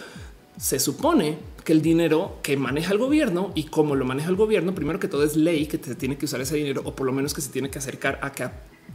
se 0.57 0.79
supone 0.79 1.37
que 1.63 1.73
el 1.73 1.81
dinero 1.81 2.39
que 2.43 2.57
maneja 2.57 2.91
el 2.91 2.99
gobierno 2.99 3.51
y 3.55 3.63
cómo 3.65 3.95
lo 3.95 4.05
maneja 4.05 4.29
el 4.29 4.35
gobierno, 4.35 4.75
primero 4.75 4.99
que 4.99 5.07
todo 5.07 5.23
es 5.23 5.35
ley 5.35 5.65
que 5.65 5.77
se 5.77 5.95
tiene 5.95 6.17
que 6.17 6.25
usar 6.25 6.41
ese 6.41 6.55
dinero 6.55 6.81
o 6.85 6.95
por 6.95 7.05
lo 7.07 7.13
menos 7.13 7.33
que 7.33 7.41
se 7.41 7.49
tiene 7.49 7.69
que 7.69 7.79
acercar 7.79 8.19
a 8.21 8.31
que 8.31 8.49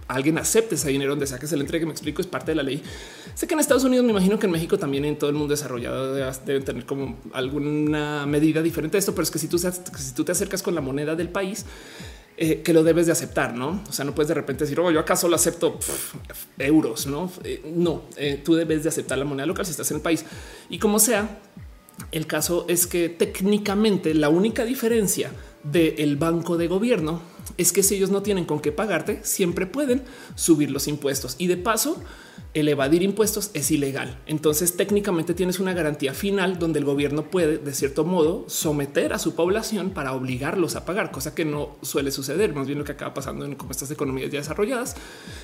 alguien 0.09 0.39
acepte 0.39 0.75
ese 0.75 0.89
dinero 0.89 1.11
donde 1.11 1.27
sea 1.27 1.39
que 1.39 1.47
se 1.47 1.57
le 1.57 1.63
entregue. 1.63 1.87
Me 1.87 1.93
explico, 1.93 2.21
es 2.21 2.27
parte 2.27 2.53
de 2.53 2.57
la 2.57 2.63
ley. 2.63 2.83
Sé 3.35 3.47
que 3.47 3.55
en 3.55 3.61
Estados 3.61 3.85
Unidos, 3.85 4.05
me 4.05 4.11
imagino 4.11 4.39
que 4.39 4.47
en 4.47 4.53
México 4.53 4.79
también 4.79 5.05
en 5.05 5.17
todo 5.17 5.31
el 5.31 5.37
mundo 5.37 5.53
desarrollado 5.53 6.15
deben 6.15 6.65
tener 6.65 6.87
como 6.87 7.19
alguna 7.33 8.27
medida 8.27 8.63
diferente 8.63 8.97
de 8.97 9.01
esto, 9.01 9.13
pero 9.13 9.23
es 9.23 9.31
que 9.31 9.39
si 9.39 9.49
tú, 9.49 9.59
si 9.59 10.15
tú 10.15 10.25
te 10.25 10.33
acercas 10.33 10.63
con 10.63 10.75
la 10.75 10.81
moneda 10.81 11.15
del 11.15 11.29
país, 11.29 11.67
eh, 12.41 12.63
que 12.63 12.73
lo 12.73 12.85
debes 12.85 13.07
de 13.07 13.13
aceptar, 13.13 13.55
no? 13.55 13.83
O 13.89 13.93
sea, 13.93 14.05
no 14.05 14.15
puedes 14.15 14.29
de 14.29 14.35
repente 14.35 14.65
decir, 14.65 14.79
oh, 14.79 14.91
yo 14.93 15.01
acaso 15.01 15.29
lo 15.29 15.35
acepto 15.35 15.79
euros, 16.59 17.07
no? 17.07 17.33
Eh, 17.43 17.73
no, 17.75 18.05
eh, 18.17 18.41
tú 18.45 18.55
debes 18.55 18.85
de 18.85 18.89
aceptar 18.91 19.19
la 19.19 19.25
moneda 19.25 19.45
local 19.45 19.67
si 19.67 19.73
estás 19.73 19.91
en 19.91 19.97
el 19.97 20.03
país 20.03 20.25
y 20.71 20.79
como 20.79 20.99
sea. 20.99 21.41
El 22.13 22.29
caso 22.29 22.65
es 22.69 22.87
que 22.87 23.09
técnicamente 23.09 24.15
la 24.15 24.29
única 24.29 24.65
diferencia 24.65 25.33
del 25.71 26.17
banco 26.17 26.57
de 26.57 26.69
gobierno 26.69 27.21
es 27.57 27.73
que 27.73 27.83
si 27.83 27.97
ellos 27.97 28.11
no 28.11 28.23
tienen 28.23 28.45
con 28.45 28.61
qué 28.61 28.73
pagarte, 28.73 29.21
siempre 29.23 29.67
pueden 29.67 30.05
subir 30.35 30.71
los 30.71 30.89
impuestos. 30.89 31.35
Y 31.39 31.47
de 31.49 31.57
paso 31.57 32.03
el 32.55 32.69
evadir 32.69 33.03
impuestos 33.03 33.51
es 33.55 33.71
ilegal. 33.71 34.19
Entonces 34.27 34.77
técnicamente 34.77 35.35
tienes 35.35 35.61
una 35.61 35.75
garantía 35.75 36.15
final 36.15 36.59
donde 36.59 36.79
el 36.79 36.85
gobierno 36.85 37.31
puede 37.31 37.59
de 37.59 37.75
cierto 37.75 38.05
modo 38.05 38.45
someter 38.49 39.13
a 39.13 39.19
su 39.19 39.35
población 39.35 39.91
para 39.91 40.13
obligarlos 40.13 40.75
a 40.75 40.85
pagar, 40.85 41.11
cosa 41.11 41.35
que 41.35 41.45
no 41.45 41.77
suele 41.83 42.11
suceder. 42.11 42.55
Más 42.55 42.67
bien 42.67 42.79
lo 42.79 42.85
que 42.85 42.93
acaba 42.93 43.13
pasando 43.13 43.45
en 43.45 43.55
como 43.55 43.73
estas 43.73 43.91
economías 43.91 44.31
ya 44.31 44.39
desarrolladas 44.39 44.97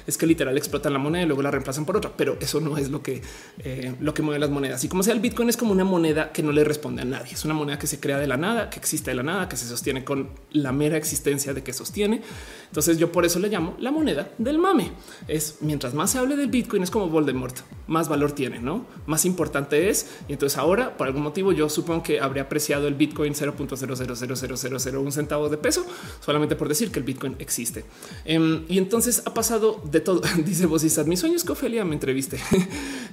es 0.07 0.17
que 0.17 0.27
literal 0.27 0.57
explotan 0.57 0.93
la 0.93 0.99
moneda 0.99 1.25
y 1.25 1.27
luego 1.27 1.43
la 1.43 1.51
reemplazan 1.51 1.85
por 1.85 1.97
otra, 1.97 2.13
pero 2.17 2.37
eso 2.41 2.61
no 2.61 2.79
es 2.79 2.91
lo 2.91 3.03
que 3.03 3.23
eh, 3.59 3.95
lo 4.01 4.15
que 4.15 4.23
mueve 4.23 4.39
las 4.39 4.51
monedas. 4.51 4.83
Y 4.85 4.89
como 4.89 5.03
sea, 5.03 5.13
el 5.13 5.21
Bitcoin 5.21 5.49
es 5.49 5.57
como 5.57 5.73
una 5.73 5.85
moneda 5.85 6.33
que 6.33 6.43
no 6.43 6.53
le 6.53 6.65
responde 6.65 7.03
a 7.03 7.05
nadie. 7.05 7.35
Es 7.35 7.45
una 7.45 7.55
moneda 7.55 7.79
que 7.79 7.87
se 7.87 8.01
crea 8.01 8.19
de 8.19 8.27
la 8.27 8.37
nada, 8.37 8.71
que 8.71 8.79
existe 8.79 9.11
de 9.11 9.17
la 9.17 9.23
nada, 9.23 9.49
que 9.49 9.57
se 9.57 9.67
sostiene 9.67 10.05
con 10.05 10.31
la 10.53 10.73
mera 10.73 10.97
existencia 10.97 11.53
de 11.53 11.63
que 11.63 11.73
sostiene. 11.73 12.23
Entonces 12.69 12.99
yo 12.99 13.13
por 13.13 13.25
eso 13.25 13.39
le 13.39 13.49
llamo 13.49 13.77
la 13.79 13.91
moneda 13.91 14.31
del 14.39 14.59
mame. 14.59 14.93
Es 15.29 15.59
mientras 15.61 15.95
más 15.95 16.11
se 16.11 16.19
hable 16.19 16.37
del 16.37 16.49
Bitcoin 16.49 16.83
es 16.83 16.91
como 16.95 17.09
Voldemort, 17.09 17.57
más 17.89 18.09
valor 18.09 18.31
tiene, 18.31 18.61
no 18.61 18.87
más 19.07 19.25
importante 19.25 19.91
es. 19.91 20.07
Y 20.29 20.33
entonces 20.33 20.57
ahora, 20.57 20.97
por 20.97 21.09
algún 21.09 21.25
motivo, 21.25 21.51
yo 21.51 21.69
supongo 21.69 22.05
que 22.05 22.21
habría 22.21 22.45
apreciado 22.45 22.87
el 22.87 22.95
Bitcoin 22.95 23.35
0.0000001 23.35 25.11
centavo 25.11 25.49
de 25.49 25.57
peso 25.57 25.85
solamente 26.21 26.55
por 26.55 26.69
decir 26.69 26.93
que 26.93 27.01
el 27.01 27.05
Bitcoin 27.05 27.35
existe. 27.41 27.85
Em, 28.25 28.65
y 28.69 28.79
entonces 28.79 29.23
ha 29.27 29.35
pasado 29.35 29.83
de 29.91 30.01
todo. 30.01 30.23
dice 30.45 30.67
Bosizad, 30.67 31.07
mis 31.07 31.19
sueños 31.19 31.43
que 31.43 31.51
Ofelia 31.51 31.85
me 31.85 31.95
entreviste 31.95 32.39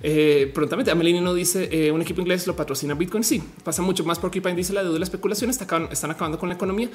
eh, 0.03 0.51
prontamente. 0.53 0.91
Amelini 0.91 1.21
no 1.21 1.33
dice 1.33 1.67
eh, 1.71 1.91
un 1.91 2.03
equipo 2.03 2.21
inglés 2.21 2.45
lo 2.45 2.55
patrocina 2.55 2.93
Bitcoin. 2.93 3.23
Sí, 3.23 3.41
pasa 3.63 3.81
mucho 3.81 4.03
más 4.03 4.19
porque 4.19 4.41
dice 4.51 4.73
la 4.73 4.81
deuda 4.81 4.93
de 4.93 4.99
la 4.99 5.05
especulación 5.05 5.49
está 5.49 5.65
están 5.91 6.11
acabando 6.11 6.37
con 6.37 6.49
la 6.49 6.55
economía 6.55 6.91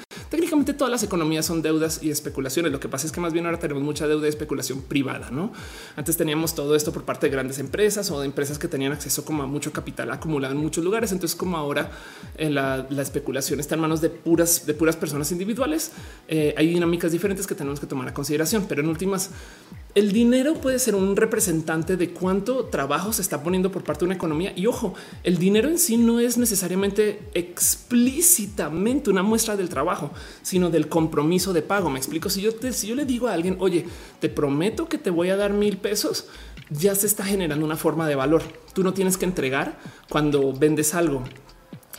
básicamente 0.47 0.73
todas 0.73 0.91
las 0.91 1.03
economías 1.03 1.45
son 1.45 1.61
deudas 1.61 2.01
y 2.01 2.09
especulaciones. 2.09 2.71
Lo 2.71 2.79
que 2.79 2.87
pasa 2.87 3.05
es 3.05 3.11
que 3.11 3.19
más 3.19 3.33
bien 3.33 3.45
ahora 3.45 3.59
tenemos 3.59 3.83
mucha 3.83 4.07
deuda 4.07 4.27
y 4.27 4.29
especulación 4.29 4.81
privada, 4.81 5.29
¿no? 5.29 5.51
Antes 5.97 6.15
teníamos 6.15 6.55
todo 6.55 6.73
esto 6.77 6.93
por 6.93 7.03
parte 7.03 7.27
de 7.27 7.31
grandes 7.31 7.59
empresas 7.59 8.09
o 8.11 8.19
de 8.19 8.25
empresas 8.25 8.57
que 8.57 8.67
tenían 8.67 8.93
acceso 8.93 9.25
como 9.25 9.43
a 9.43 9.47
mucho 9.47 9.73
capital 9.73 10.11
acumulado 10.11 10.53
en 10.53 10.59
muchos 10.59 10.83
lugares. 10.83 11.11
Entonces, 11.11 11.35
como 11.35 11.57
ahora 11.57 11.91
en 12.37 12.55
la, 12.55 12.87
especulación 12.97 13.59
está 13.59 13.75
en 13.75 13.81
manos 13.81 14.01
de 14.01 14.09
puras, 14.09 14.65
de 14.65 14.73
puras 14.73 14.95
personas 14.95 15.31
individuales, 15.31 15.91
eh, 16.27 16.53
hay 16.57 16.69
dinámicas 16.69 17.11
diferentes 17.11 17.47
que 17.47 17.55
tenemos 17.55 17.79
que 17.79 17.87
tomar 17.87 18.07
a 18.07 18.13
consideración. 18.13 18.65
Pero 18.67 18.81
en 18.81 18.87
últimas, 18.87 19.31
el 19.97 20.11
dinero 20.11 20.53
puede 20.53 20.77
ser 20.77 20.93
un 20.93 21.15
representante 21.15 21.97
de 21.97 22.11
cuánto 22.11 22.65
trabajo 22.65 23.11
se 23.13 23.23
está 23.23 23.41
poniendo 23.41 23.71
por 23.71 23.83
parte 23.83 24.01
de 24.01 24.05
una 24.05 24.15
economía. 24.15 24.53
Y 24.55 24.67
ojo, 24.67 24.93
el 25.23 25.39
dinero 25.39 25.69
en 25.69 25.79
sí 25.79 25.97
no 25.97 26.19
es 26.19 26.37
necesariamente 26.37 27.19
explícitamente 27.33 29.09
una 29.09 29.23
muestra 29.23 29.57
del 29.57 29.69
trabajo, 29.69 30.11
sino 30.43 30.69
del 30.69 30.87
compromiso 30.87 31.51
de 31.51 31.63
pago. 31.63 31.89
Me 31.89 31.97
explico. 31.97 32.29
Si 32.29 32.41
yo, 32.41 32.53
te, 32.53 32.73
si 32.73 32.85
yo 32.85 32.93
le 32.93 33.05
digo 33.05 33.27
a 33.27 33.33
alguien, 33.33 33.57
oye, 33.59 33.85
te 34.19 34.29
prometo 34.29 34.87
que 34.87 34.99
te 34.99 35.09
voy 35.09 35.29
a 35.29 35.35
dar 35.35 35.53
mil 35.53 35.77
pesos, 35.77 36.27
ya 36.69 36.95
se 36.95 37.07
está 37.07 37.23
generando 37.23 37.65
una 37.65 37.77
forma 37.77 38.07
de 38.07 38.15
valor. 38.15 38.43
Tú 38.73 38.83
no 38.83 38.93
tienes 38.93 39.17
que 39.17 39.25
entregar 39.25 39.77
cuando 40.09 40.53
vendes 40.53 40.93
algo. 40.93 41.23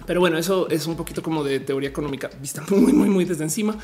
Pero 0.06 0.20
bueno, 0.20 0.38
eso 0.38 0.68
es 0.70 0.86
un 0.86 0.96
poquito 0.96 1.22
como 1.22 1.44
de 1.44 1.60
teoría 1.60 1.88
económica 1.88 2.30
vista 2.40 2.64
muy, 2.70 2.92
muy, 2.92 3.08
muy 3.08 3.24
desde 3.24 3.44
encima. 3.44 3.76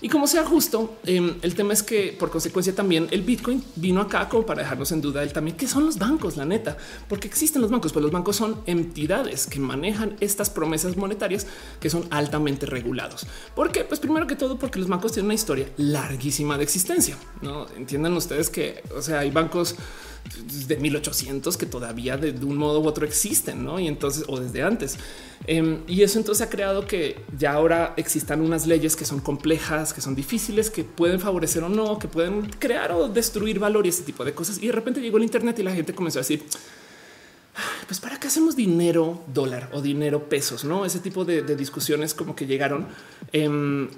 Y 0.00 0.10
como 0.10 0.26
sea 0.26 0.44
justo, 0.44 0.98
em, 1.04 1.36
el 1.40 1.54
tema 1.54 1.72
es 1.72 1.82
que 1.82 2.14
por 2.18 2.30
consecuencia 2.30 2.74
también 2.74 3.08
el 3.10 3.22
Bitcoin 3.22 3.64
vino 3.76 4.02
acá 4.02 4.28
como 4.28 4.44
para 4.44 4.60
dejarnos 4.60 4.92
en 4.92 5.00
duda 5.00 5.22
el 5.22 5.32
también 5.32 5.56
qué 5.56 5.66
son 5.66 5.86
los 5.86 5.96
bancos, 5.96 6.36
la 6.36 6.44
neta, 6.44 6.76
porque 7.08 7.26
existen 7.26 7.62
los 7.62 7.70
bancos, 7.70 7.94
pues 7.94 8.02
los 8.02 8.12
bancos 8.12 8.36
son 8.36 8.60
entidades 8.66 9.46
que 9.46 9.58
manejan 9.58 10.14
estas 10.20 10.50
promesas 10.50 10.98
monetarias 10.98 11.46
que 11.80 11.88
son 11.88 12.04
altamente 12.10 12.66
regulados. 12.66 13.26
¿Por 13.54 13.72
qué? 13.72 13.84
Pues 13.84 13.98
primero 13.98 14.26
que 14.26 14.36
todo 14.36 14.58
porque 14.58 14.78
los 14.78 14.88
bancos 14.88 15.12
tienen 15.12 15.26
una 15.26 15.34
historia 15.34 15.70
larguísima 15.78 16.58
de 16.58 16.64
existencia. 16.64 17.16
No 17.40 17.66
entiendan 17.74 18.12
ustedes 18.12 18.50
que, 18.50 18.82
o 18.94 19.00
sea, 19.00 19.20
hay 19.20 19.30
bancos 19.30 19.76
de 20.66 20.76
1800 20.76 21.56
que 21.56 21.66
todavía 21.66 22.16
de, 22.16 22.32
un 22.44 22.56
modo 22.56 22.80
u 22.80 22.86
otro 22.86 23.06
existen, 23.06 23.64
¿no? 23.64 23.78
Y 23.78 23.86
entonces, 23.86 24.24
o 24.28 24.38
desde 24.38 24.62
antes. 24.62 24.98
Em, 25.46 25.80
y 25.86 26.02
eso 26.02 26.18
entonces 26.18 26.46
ha 26.46 26.50
creado 26.50 26.86
que 26.86 27.24
ya 27.38 27.52
ahora 27.52 27.94
existan 27.96 28.40
unas 28.40 28.66
leyes 28.66 28.96
que 28.96 29.04
son 29.04 29.20
complejas, 29.20 29.92
que 29.92 30.00
son 30.00 30.14
difíciles, 30.14 30.70
que 30.70 30.84
pueden 30.84 31.20
favorecer 31.20 31.62
o 31.62 31.68
no, 31.68 31.98
que 31.98 32.08
pueden 32.08 32.46
crear 32.58 32.92
o 32.92 33.08
destruir 33.08 33.58
valor 33.58 33.86
y 33.86 33.90
ese 33.90 34.02
tipo 34.02 34.24
de 34.24 34.34
cosas. 34.34 34.58
Y 34.62 34.66
de 34.66 34.72
repente 34.72 35.00
llegó 35.00 35.18
el 35.18 35.24
Internet 35.24 35.58
y 35.58 35.62
la 35.62 35.72
gente 35.72 35.94
comenzó 35.94 36.18
a 36.18 36.22
decir, 36.22 36.44
pues 37.86 38.00
para 38.00 38.18
qué 38.18 38.26
hacemos 38.26 38.56
dinero 38.56 39.22
dólar 39.32 39.70
o 39.72 39.80
dinero 39.80 40.28
pesos, 40.28 40.64
no? 40.64 40.84
Ese 40.84 41.00
tipo 41.00 41.24
de, 41.24 41.42
discusiones 41.56 42.14
como 42.14 42.34
que 42.34 42.46
llegaron. 42.46 42.86
Em, 43.32 43.88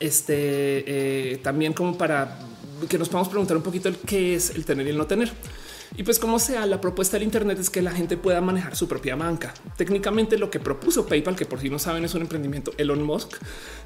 este 0.00 1.34
eh, 1.34 1.36
también 1.38 1.72
como 1.72 1.96
para 1.96 2.40
que 2.88 2.98
nos 2.98 3.08
podamos 3.08 3.28
preguntar 3.28 3.56
un 3.56 3.62
poquito 3.62 3.88
el 3.88 3.96
qué 3.96 4.34
es 4.34 4.50
el 4.50 4.64
tener 4.64 4.86
y 4.86 4.90
el 4.90 4.98
no 4.98 5.06
tener. 5.06 5.32
Y 5.96 6.02
pues 6.02 6.18
como 6.18 6.38
sea, 6.38 6.66
la 6.66 6.80
propuesta 6.80 7.16
del 7.16 7.22
Internet 7.22 7.58
es 7.58 7.70
que 7.70 7.80
la 7.80 7.92
gente 7.92 8.16
pueda 8.16 8.40
manejar 8.40 8.76
su 8.76 8.88
propia 8.88 9.16
banca. 9.16 9.54
Técnicamente 9.76 10.36
lo 10.36 10.50
que 10.50 10.60
propuso 10.60 11.06
PayPal, 11.06 11.36
que 11.36 11.46
por 11.46 11.60
si 11.60 11.70
no 11.70 11.78
saben 11.78 12.04
es 12.04 12.14
un 12.14 12.22
emprendimiento 12.22 12.72
Elon 12.76 13.02
Musk, 13.02 13.36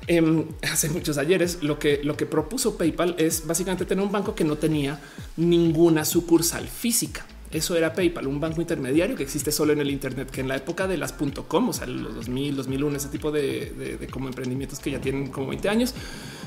em, 0.07 0.47
hace 0.73 0.89
muchos 0.89 1.19
ayeres, 1.19 1.63
lo 1.63 1.79
que, 1.79 2.01
lo 2.03 2.17
que 2.17 2.27
propuso 2.27 2.77
PayPal 2.77 3.15
es 3.19 3.47
básicamente 3.47 3.85
tener 3.85 4.05
un 4.05 4.13
banco 4.13 4.35
que 4.35 4.45
no 4.45 4.57
tenía 4.57 5.01
ninguna 5.37 6.05
sucursal 6.05 6.67
física. 6.67 7.27
Eso 7.53 7.77
era 7.77 7.93
PayPal, 7.93 8.29
un 8.29 8.39
banco 8.39 8.61
intermediario 8.61 9.17
que 9.17 9.25
existe 9.25 9.51
solo 9.51 9.73
en 9.73 9.81
el 9.81 9.91
Internet, 9.91 10.31
que 10.31 10.41
en 10.41 10.47
la 10.47 10.55
época 10.55 10.87
de 10.87 10.97
las 10.97 11.13
.com, 11.13 11.69
o 11.69 11.73
sea, 11.73 11.87
los 11.87 12.15
2000, 12.15 12.55
2001, 12.55 12.97
ese 12.97 13.09
tipo 13.09 13.33
de, 13.33 14.09
como 14.13 14.29
emprendimientos 14.29 14.79
que 14.79 14.93
ya 14.93 15.01
tienen 15.01 15.29
como 15.29 15.49
20 15.49 15.69
años, 15.69 15.93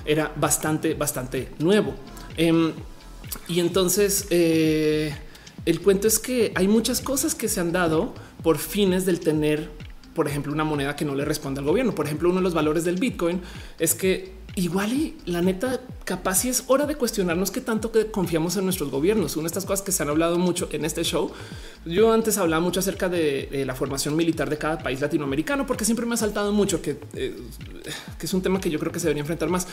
era 0.05 0.31
bastante, 0.37 0.93
bastante 0.93 1.49
nuevo. 1.59 1.93
Em, 2.37 2.73
y 3.47 3.59
entonces 3.59 4.27
eh, 4.29 5.15
el 5.65 5.81
cuento 5.81 6.07
es 6.07 6.19
que 6.19 6.51
hay 6.55 6.67
muchas 6.67 7.01
cosas 7.01 7.35
que 7.35 7.47
se 7.47 7.59
han 7.59 7.71
dado 7.71 8.13
por 8.41 8.57
fines 8.57 9.05
del 9.05 9.19
tener, 9.19 9.69
por 10.13 10.27
ejemplo, 10.27 10.51
una 10.51 10.63
moneda 10.63 10.95
que 10.95 11.05
no 11.05 11.15
le 11.15 11.25
responde 11.25 11.59
al 11.59 11.65
gobierno. 11.65 11.95
Por 11.95 12.05
ejemplo, 12.05 12.29
uno 12.29 12.39
de 12.39 12.43
los 12.43 12.53
valores 12.53 12.83
del 12.83 12.97
Bitcoin 12.97 13.41
es 13.79 13.95
que 13.95 14.33
igual 14.55 14.93
y 14.93 15.17
la 15.25 15.41
neta 15.41 15.79
capaz 16.05 16.35
si 16.35 16.49
es 16.49 16.65
hora 16.67 16.85
de 16.85 16.95
cuestionarnos 16.95 17.49
qué 17.49 17.61
tanto 17.61 17.91
confiamos 18.11 18.55
en 18.57 18.65
nuestros 18.65 18.91
gobiernos. 18.91 19.35
Una 19.35 19.43
de 19.43 19.47
estas 19.47 19.65
cosas 19.65 19.81
que 19.83 19.91
se 19.91 20.03
han 20.03 20.09
hablado 20.09 20.37
mucho 20.37 20.69
en 20.71 20.85
este 20.85 21.03
show. 21.03 21.31
Yo 21.85 22.13
antes 22.13 22.37
hablaba 22.37 22.61
mucho 22.61 22.79
acerca 22.79 23.09
de, 23.09 23.63
la 23.65 23.73
formación 23.73 24.15
militar 24.15 24.49
de 24.49 24.57
cada 24.57 24.77
país 24.79 25.01
latinoamericano, 25.01 25.65
porque 25.65 25.85
siempre 25.85 26.05
me 26.05 26.13
ha 26.13 26.17
saltado 26.17 26.51
mucho 26.51 26.81
que, 26.81 26.99
eh, 27.15 27.35
que 28.19 28.25
es 28.25 28.33
un 28.33 28.41
tema 28.41 28.59
que 28.59 28.69
yo 28.69 28.79
creo 28.79 28.91
que 28.91 28.99
se 28.99 29.07
debería 29.07 29.21
enfrentar 29.21 29.49
más 29.49 29.67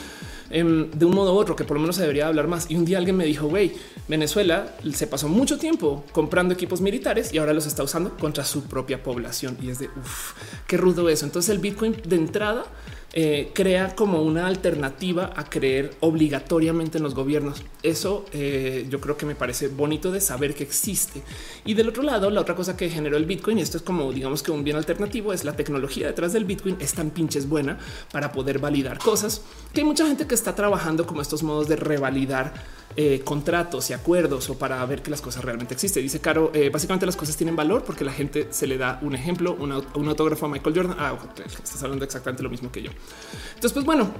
em, 0.51 0.91
de 0.91 1.05
un 1.05 1.15
modo 1.15 1.35
u 1.35 1.37
otro, 1.37 1.57
que 1.57 1.65
por 1.65 1.77
lo 1.77 1.81
menos 1.81 1.97
se 1.97 2.03
debería 2.03 2.29
hablar 2.29 2.49
más. 2.49 2.71
Y 2.71 2.77
un 2.77 2.85
día 2.85 2.99
alguien 2.99 3.17
me 3.17 3.25
dijo, 3.27 3.49
güey, 3.49 3.73
Venezuela 4.09 4.75
se 4.95 5.07
pasó 5.07 5.29
mucho 5.29 5.59
tiempo 5.59 6.05
comprando 6.13 6.55
equipos 6.55 6.81
militares 6.81 7.35
y 7.35 7.39
ahora 7.39 7.53
los 7.53 7.67
está 7.67 7.83
usando 7.83 8.17
contra 8.17 8.45
su 8.45 8.63
propia 8.63 9.03
población. 9.03 9.59
Y 9.61 9.71
es 9.71 9.79
de 9.79 9.87
uff, 9.89 10.33
qué 10.67 10.77
rudo 10.77 11.09
eso. 11.09 11.27
Entonces 11.27 11.51
el 11.51 11.59
Bitcoin 11.59 11.97
de 12.07 12.17
entrada 12.17 12.65
eh, 13.13 13.51
crea 13.53 13.97
como 13.97 14.23
una 14.23 14.47
alternativa 14.47 15.33
a 15.35 15.51
creer 15.51 15.97
obligatoriamente 15.99 16.99
en 16.99 17.03
los 17.03 17.17
gobiernos. 17.17 17.61
Eso 17.83 18.25
eh, 18.33 18.87
yo 18.89 19.01
creo 19.01 19.17
que 19.17 19.27
me 19.27 19.35
parece 19.35 19.67
bonito 19.67 20.13
de 20.13 20.21
saber 20.21 20.55
que 20.55 20.63
existe. 20.63 21.21
Y 21.65 21.75
del 21.75 21.89
otro 21.89 22.05
lado, 22.05 22.31
la 22.31 22.41
otra 22.41 22.55
cosa 22.55 22.77
que 22.77 22.89
generó 22.89 23.17
el 23.17 23.25
Bitcoin, 23.25 23.59
y 23.59 23.63
esto 23.63 23.79
es 23.79 23.83
como 23.83 24.13
digamos 24.13 24.45
que 24.45 24.53
un 24.53 24.63
bien 24.63 24.77
alternativo, 24.77 25.33
es 25.33 25.45
la 25.45 25.57
tecnología 25.57 26.07
detrás 26.07 26.33
del 26.33 26.45
Bitcoin 26.45 26.77
es 26.79 26.95
tan 26.95 27.11
pinches 27.11 27.49
buena 27.49 27.79
para 28.13 28.31
poder 28.31 28.61
validar 28.61 28.99
cosas 28.99 29.43
que 29.73 29.81
hay 29.81 29.87
mucha 29.87 30.07
gente 30.07 30.29
que 30.29 30.35
está 30.37 30.55
trabajando 30.55 31.05
como 31.05 31.21
estos 31.21 31.43
modos 31.43 31.67
de 31.67 31.75
revalidar 31.75 32.55
eh, 32.97 33.23
contratos 33.25 33.91
y 33.91 33.93
acuerdos 33.93 34.51
o 34.51 34.59
para 34.59 34.85
ver 34.87 35.03
que 35.03 35.11
las 35.11 35.21
cosas 35.21 35.45
realmente 35.45 35.75
existen. 35.75 36.03
Dice 36.03 36.21
Caro, 36.21 36.53
básicamente 36.73 37.07
las 37.07 37.17
cosas 37.17 37.37
tienen 37.37 37.57
valor 37.57 37.83
porque 37.85 38.05
la 38.05 38.13
gente 38.13 38.49
se 38.51 38.69
le 38.69 38.79
da 38.79 39.01
un 39.03 39.17
ejemplo, 39.17 39.55
un, 39.55 39.73
autógrafo 39.73 40.47
a 40.47 40.49
Michael 40.49 40.77
Jordan. 40.77 40.97
Ah, 40.99 41.19
estás 41.45 41.83
hablando 41.83 42.05
exactamente 42.05 42.43
lo 42.43 42.51
mismo 42.51 42.71
que 42.71 42.83
yo. 42.83 42.91
Entonces, 43.49 43.73
pues 43.73 43.85
bueno, 43.85 44.13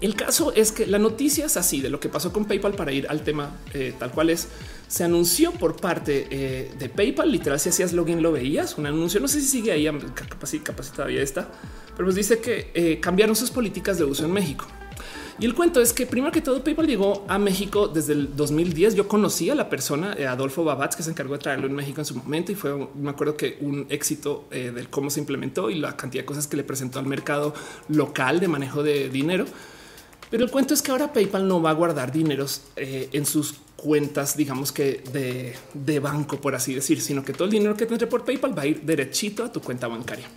el 0.00 0.14
caso 0.14 0.52
es 0.54 0.72
que 0.72 0.86
la 0.86 0.98
noticia 0.98 1.46
es 1.46 1.56
así 1.56 1.80
de 1.80 1.90
lo 1.90 1.98
que 1.98 2.08
pasó 2.08 2.32
con 2.32 2.44
PayPal 2.44 2.74
para 2.74 2.92
ir 2.92 3.06
al 3.08 3.22
tema 3.22 3.56
eh, 3.74 3.94
tal 3.98 4.10
cual 4.12 4.30
es. 4.30 4.48
Se 4.86 5.04
anunció 5.04 5.52
por 5.52 5.76
parte 5.76 6.70
de 6.78 6.88
PayPal, 6.88 7.30
literal, 7.30 7.60
si 7.60 7.68
hacías 7.68 7.92
login 7.92 8.22
lo 8.22 8.32
veías, 8.32 8.78
un 8.78 8.86
anuncio, 8.86 9.20
no 9.20 9.28
sé 9.28 9.40
si 9.42 9.46
sigue 9.46 9.70
ahí, 9.70 9.84
capaz, 10.14 10.52
capaz 10.62 10.90
todavía 10.92 11.20
está, 11.20 11.46
pero 11.94 12.06
pues 12.06 12.14
dice 12.14 12.38
que 12.38 12.98
cambiaron 12.98 13.36
sus 13.36 13.50
políticas 13.50 13.98
de 13.98 14.04
uso 14.04 14.24
en 14.24 14.32
México. 14.32 14.66
Y 15.40 15.46
el 15.46 15.54
cuento 15.54 15.80
es 15.80 15.92
que 15.92 16.04
primero 16.04 16.32
que 16.32 16.40
todo 16.40 16.64
PayPal 16.64 16.88
llegó 16.88 17.24
a 17.28 17.38
México 17.38 17.86
desde 17.86 18.12
el 18.12 18.34
2010. 18.34 18.96
Yo 18.96 19.06
conocí 19.06 19.50
a 19.50 19.54
la 19.54 19.68
persona, 19.68 20.14
eh, 20.18 20.26
Adolfo 20.26 20.64
Babatz, 20.64 20.96
que 20.96 21.04
se 21.04 21.10
encargó 21.10 21.34
de 21.34 21.38
traerlo 21.38 21.68
en 21.68 21.74
México 21.74 22.00
en 22.00 22.04
su 22.04 22.16
momento 22.16 22.50
y 22.50 22.56
fue, 22.56 22.88
me 22.96 23.10
acuerdo 23.10 23.36
que 23.36 23.56
un 23.60 23.86
éxito 23.88 24.46
eh, 24.50 24.72
del 24.74 24.88
cómo 24.88 25.10
se 25.10 25.20
implementó 25.20 25.70
y 25.70 25.76
la 25.76 25.96
cantidad 25.96 26.22
de 26.22 26.26
cosas 26.26 26.48
que 26.48 26.56
le 26.56 26.64
presentó 26.64 26.98
al 26.98 27.06
mercado 27.06 27.54
local 27.88 28.40
de 28.40 28.48
manejo 28.48 28.82
de 28.82 29.10
dinero. 29.10 29.44
Pero 30.28 30.44
el 30.44 30.50
cuento 30.50 30.74
es 30.74 30.82
que 30.82 30.90
ahora 30.90 31.12
PayPal 31.12 31.46
no 31.46 31.62
va 31.62 31.70
a 31.70 31.74
guardar 31.74 32.10
dineros 32.10 32.62
eh, 32.74 33.08
en 33.12 33.24
sus 33.24 33.54
cuentas, 33.76 34.36
digamos 34.36 34.72
que 34.72 35.02
de, 35.72 36.00
banco, 36.00 36.40
por 36.40 36.56
así 36.56 36.74
decir, 36.74 37.00
sino 37.00 37.24
que 37.24 37.32
todo 37.32 37.44
el 37.44 37.50
dinero 37.50 37.76
que 37.76 37.86
tendré 37.86 38.08
por 38.08 38.24
PayPal 38.24 38.58
va 38.58 38.62
a 38.62 38.66
ir 38.66 38.82
derechito 38.82 39.44
a 39.44 39.52
tu 39.52 39.60
cuenta 39.60 39.86
bancaria. 39.86 40.28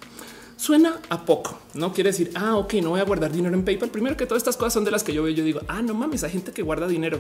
Suena 0.62 1.00
a 1.10 1.26
poco, 1.26 1.58
no 1.74 1.92
quiere 1.92 2.12
decir, 2.12 2.30
ah, 2.36 2.56
ok, 2.56 2.76
no 2.84 2.92
voy 2.92 3.00
a 3.00 3.04
guardar 3.04 3.32
dinero 3.32 3.56
en 3.56 3.66
PayPal. 3.66 3.90
Primero 3.90 4.16
que 4.16 4.28
todas 4.28 4.42
estas 4.42 4.58
cosas 4.58 4.74
son 4.74 4.86
de 4.86 4.92
las 4.92 5.04
que 5.04 5.12
yo 5.12 5.24
veo, 5.24 5.34
yo 5.34 5.44
digo, 5.44 5.62
ah, 5.68 5.82
no 5.82 5.96
mames, 5.96 6.24
hay 6.24 6.30
gente 6.30 6.52
que 6.52 6.62
guarda 6.62 6.88
dinero. 6.88 7.20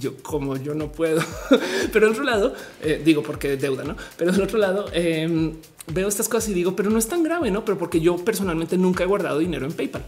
Yo 0.00 0.16
como 0.22 0.56
yo 0.56 0.74
no 0.74 0.90
puedo, 0.90 1.20
pero 1.92 2.06
en 2.06 2.12
otro 2.12 2.24
lado 2.24 2.54
eh, 2.80 3.02
digo 3.04 3.22
porque 3.22 3.58
deuda, 3.58 3.84
no? 3.84 3.96
Pero 4.16 4.32
en 4.32 4.40
otro 4.40 4.56
lado 4.56 4.86
em, 4.94 5.52
veo 5.88 6.08
estas 6.08 6.30
cosas 6.30 6.48
y 6.48 6.54
digo, 6.54 6.74
pero 6.74 6.88
no 6.88 6.96
es 6.96 7.08
tan 7.08 7.22
grave, 7.22 7.50
no? 7.50 7.62
Pero 7.66 7.76
porque 7.76 8.00
yo 8.00 8.16
personalmente 8.16 8.78
nunca 8.78 9.04
he 9.04 9.06
guardado 9.06 9.40
dinero 9.40 9.66
en 9.66 9.74
PayPal. 9.74 10.02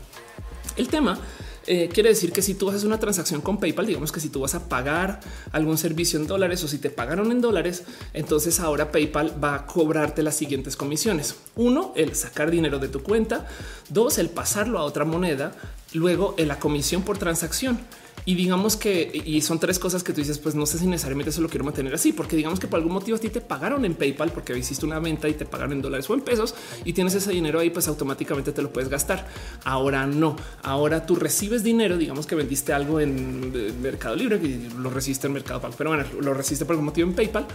El 0.79 0.89
tema 0.89 1.19
eh, 1.67 1.89
quiere 1.93 2.11
decir 2.11 2.33
que 2.33 2.43
si 2.43 2.55
tú 2.55 2.69
haces 2.69 2.85
una 2.85 3.01
transacción 3.01 3.41
con 3.41 3.59
PayPal, 3.59 3.87
digamos 3.87 4.13
que 4.13 4.21
si 4.21 4.29
tú 4.29 4.41
vas 4.41 4.55
a 4.55 4.69
pagar 4.69 5.21
algún 5.53 5.79
servicio 5.79 6.19
en 6.19 6.27
dólares 6.27 6.63
o 6.63 6.69
si 6.69 6.79
te 6.79 6.91
pagaron 6.91 7.33
en 7.33 7.41
dólares, 7.41 7.83
entonces 8.15 8.61
ahora 8.61 8.93
PayPal 8.93 9.43
va 9.43 9.55
a 9.55 9.67
cobrarte 9.67 10.23
las 10.23 10.37
siguientes 10.37 10.77
comisiones. 10.77 11.37
Uno, 11.57 11.93
el 11.97 12.15
sacar 12.15 12.51
dinero 12.51 12.79
de 12.79 12.89
tu 12.89 13.03
cuenta. 13.03 13.49
Dos, 13.89 14.19
el 14.19 14.31
pasarlo 14.31 14.79
a 14.79 14.85
otra 14.85 15.05
moneda. 15.05 15.53
Luego, 15.93 16.35
la 16.39 16.59
comisión 16.59 17.03
por 17.03 17.19
transacción. 17.19 17.79
Y 18.29 18.35
digamos 18.35 18.77
que, 18.77 19.23
y 19.25 19.41
son 19.41 19.61
tres 19.61 19.79
cosas 19.79 20.03
que 20.03 20.13
tú 20.13 20.21
dices, 20.21 20.39
pues 20.39 20.57
no 20.57 20.67
sé 20.67 20.79
si 20.79 20.87
necesariamente 20.89 21.31
eso 21.31 21.41
lo 21.41 21.49
quiero 21.49 21.65
mantener 21.65 21.95
así, 21.95 22.13
porque 22.13 22.35
digamos 22.35 22.59
que 22.59 22.67
por 22.67 22.79
algún 22.79 22.93
motivo 22.93 23.17
a 23.17 23.21
ti 23.21 23.29
te 23.29 23.41
pagaron 23.41 23.85
en 23.85 23.95
PayPal 23.95 24.33
porque 24.33 24.59
hiciste 24.59 24.85
una 24.85 24.99
venta 24.99 25.29
y 25.29 25.35
te 25.35 25.47
pagaron 25.47 25.75
en 25.75 25.81
dólares 25.81 26.11
o 26.11 26.15
en 26.15 26.23
pesos 26.23 26.53
y 26.85 26.93
tienes 26.93 27.15
ese 27.15 27.31
dinero 27.31 27.61
ahí, 27.61 27.71
pues 27.71 27.87
automáticamente 27.87 28.51
te 28.51 28.63
lo 28.63 28.73
puedes 28.73 28.89
gastar. 28.89 29.29
Ahora 29.63 30.09
no, 30.09 30.35
ahora 30.65 31.07
tú 31.07 31.15
recibes 31.15 31.63
dinero, 31.63 31.97
digamos 31.97 32.27
que 32.27 32.35
vendiste 32.35 32.73
algo 32.73 32.99
en 32.99 33.81
Mercado 33.81 34.17
Libre 34.17 34.41
y 34.43 34.71
lo 34.77 34.91
recibiste 34.91 35.29
en 35.29 35.33
Mercado 35.33 35.61
Pago, 35.61 35.75
pero 35.79 35.91
bueno, 35.91 36.05
lo 36.21 36.35
recibiste 36.35 36.65
por 36.65 36.73
algún 36.73 36.87
motivo 36.87 37.09
en 37.09 37.15
PayPal. 37.15 37.47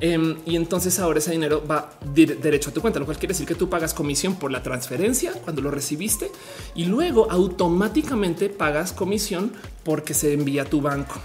Em, 0.00 0.36
y 0.44 0.56
entonces 0.56 0.98
ahora 0.98 1.20
ese 1.20 1.30
dinero 1.30 1.64
va 1.66 1.92
derecho 2.14 2.70
a 2.70 2.72
tu 2.72 2.80
cuenta, 2.80 2.98
lo 2.98 3.04
cual 3.04 3.16
quiere 3.16 3.32
decir 3.32 3.46
que 3.46 3.54
tú 3.54 3.68
pagas 3.68 3.94
comisión 3.94 4.36
por 4.36 4.50
la 4.50 4.62
transferencia 4.62 5.32
cuando 5.32 5.62
lo 5.62 5.70
recibiste 5.70 6.32
y 6.74 6.86
luego 6.86 7.30
automáticamente 7.30 8.48
pagas 8.48 8.92
comisión 8.92 9.52
porque 9.84 10.13
se 10.14 10.32
envía 10.32 10.62
a 10.62 10.64
tu 10.64 10.80
banco, 10.80 11.16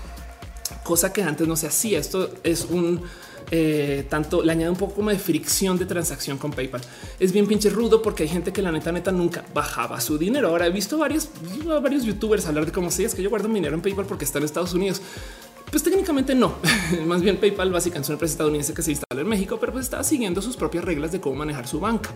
cosa 0.83 1.13
que 1.13 1.23
antes 1.23 1.47
no 1.47 1.55
se 1.55 1.67
hacía. 1.67 1.99
Esto 1.99 2.29
es 2.43 2.65
un 2.65 3.01
eh, 3.51 4.05
tanto 4.09 4.43
le 4.43 4.51
añade 4.51 4.69
un 4.69 4.77
poco 4.77 4.95
como 4.95 5.09
de 5.09 5.17
fricción 5.17 5.77
de 5.77 5.85
transacción 5.85 6.37
con 6.37 6.51
PayPal. 6.51 6.81
Es 7.19 7.31
bien 7.31 7.47
pinche 7.47 7.69
rudo 7.69 8.01
porque 8.01 8.23
hay 8.23 8.29
gente 8.29 8.53
que 8.53 8.61
la 8.61 8.71
neta 8.71 8.91
neta 8.91 9.11
nunca 9.11 9.43
bajaba 9.53 9.99
su 10.01 10.17
dinero. 10.17 10.49
Ahora 10.49 10.67
he 10.67 10.71
visto 10.71 10.97
varios, 10.97 11.29
varios 11.81 12.03
youtubers 12.03 12.45
hablar 12.45 12.65
de 12.65 12.71
cómo 12.71 12.91
si 12.91 13.05
es 13.05 13.15
que 13.15 13.23
yo 13.23 13.29
guardo 13.29 13.47
mi 13.47 13.55
dinero 13.55 13.75
en 13.75 13.81
PayPal 13.81 14.05
porque 14.05 14.25
está 14.25 14.37
en 14.37 14.45
Estados 14.45 14.73
Unidos. 14.73 15.01
Pues 15.71 15.83
técnicamente 15.83 16.33
no. 16.33 16.55
Más 17.05 17.21
bien 17.21 17.37
PayPal 17.37 17.71
básicamente 17.71 18.05
es 18.05 18.09
una 18.09 18.15
empresa 18.15 18.33
estadounidense 18.33 18.73
que 18.73 18.81
se 18.81 18.91
instala 18.91 19.21
en 19.21 19.27
México, 19.27 19.57
pero 19.59 19.71
pues 19.71 19.85
está 19.85 20.03
siguiendo 20.03 20.41
sus 20.41 20.57
propias 20.57 20.83
reglas 20.83 21.11
de 21.11 21.21
cómo 21.21 21.35
manejar 21.35 21.67
su 21.67 21.79
banca. 21.79 22.09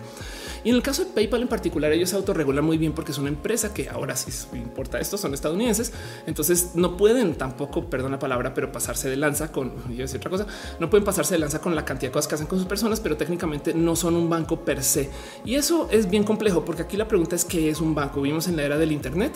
Y 0.64 0.70
en 0.70 0.76
el 0.76 0.82
caso 0.82 1.04
de 1.04 1.10
PayPal 1.10 1.42
en 1.42 1.48
particular, 1.48 1.92
ellos 1.92 2.10
se 2.10 2.16
autorregulan 2.16 2.64
muy 2.64 2.78
bien 2.78 2.92
porque 2.92 3.12
es 3.12 3.18
una 3.18 3.28
empresa 3.28 3.72
que 3.72 3.88
ahora 3.88 4.16
sí 4.16 4.30
importa 4.54 4.98
esto, 4.98 5.16
son 5.18 5.34
estadounidenses. 5.34 5.92
Entonces 6.26 6.70
no 6.74 6.96
pueden 6.96 7.34
tampoco, 7.34 7.88
perdón 7.88 8.12
la 8.12 8.18
palabra, 8.18 8.54
pero 8.54 8.72
pasarse 8.72 9.08
de 9.08 9.16
lanza 9.16 9.52
con, 9.52 9.72
yo 9.96 10.04
otra 10.04 10.30
cosa, 10.30 10.46
no 10.80 10.90
pueden 10.90 11.04
pasarse 11.04 11.34
de 11.34 11.40
lanza 11.40 11.60
con 11.60 11.74
la 11.76 11.84
cantidad 11.84 12.10
de 12.10 12.12
cosas 12.12 12.28
que 12.28 12.34
hacen 12.34 12.46
con 12.46 12.58
sus 12.58 12.66
personas, 12.66 13.00
pero 13.00 13.16
técnicamente 13.16 13.74
no 13.74 13.94
son 13.94 14.16
un 14.16 14.28
banco 14.28 14.60
per 14.60 14.82
se. 14.82 15.10
Y 15.44 15.54
eso 15.54 15.88
es 15.92 16.10
bien 16.10 16.24
complejo 16.24 16.64
porque 16.64 16.82
aquí 16.82 16.96
la 16.96 17.06
pregunta 17.06 17.36
es 17.36 17.44
qué 17.44 17.68
es 17.68 17.80
un 17.80 17.94
banco. 17.94 18.20
Vivimos 18.20 18.48
en 18.48 18.56
la 18.56 18.62
era 18.64 18.78
del 18.78 18.90
Internet 18.90 19.32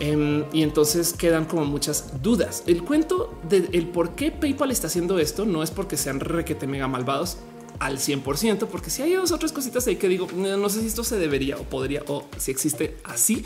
Em, 0.00 0.44
y 0.52 0.62
entonces 0.62 1.12
quedan 1.12 1.44
como 1.44 1.64
muchas 1.64 2.22
dudas. 2.22 2.64
El 2.66 2.82
cuento 2.82 3.38
del 3.48 3.88
por 3.88 4.14
qué 4.16 4.32
PayPal 4.32 4.70
está 4.70 4.88
haciendo 4.88 5.18
esto 5.18 5.44
no 5.44 5.62
es 5.62 5.70
porque 5.70 5.96
sean 5.96 6.20
requete 6.20 6.66
mega 6.66 6.88
malvados 6.88 7.38
al 7.78 7.98
100%, 7.98 8.66
porque 8.66 8.90
si 8.90 9.02
hay 9.02 9.14
dos 9.14 9.32
otras 9.32 9.52
cositas 9.52 9.86
ahí 9.86 9.96
que 9.96 10.08
digo, 10.08 10.28
no 10.32 10.68
sé 10.68 10.80
si 10.80 10.86
esto 10.86 11.04
se 11.04 11.18
debería 11.18 11.56
o 11.56 11.64
podría 11.64 12.02
o 12.06 12.24
si 12.38 12.50
existe 12.50 12.96
así 13.04 13.44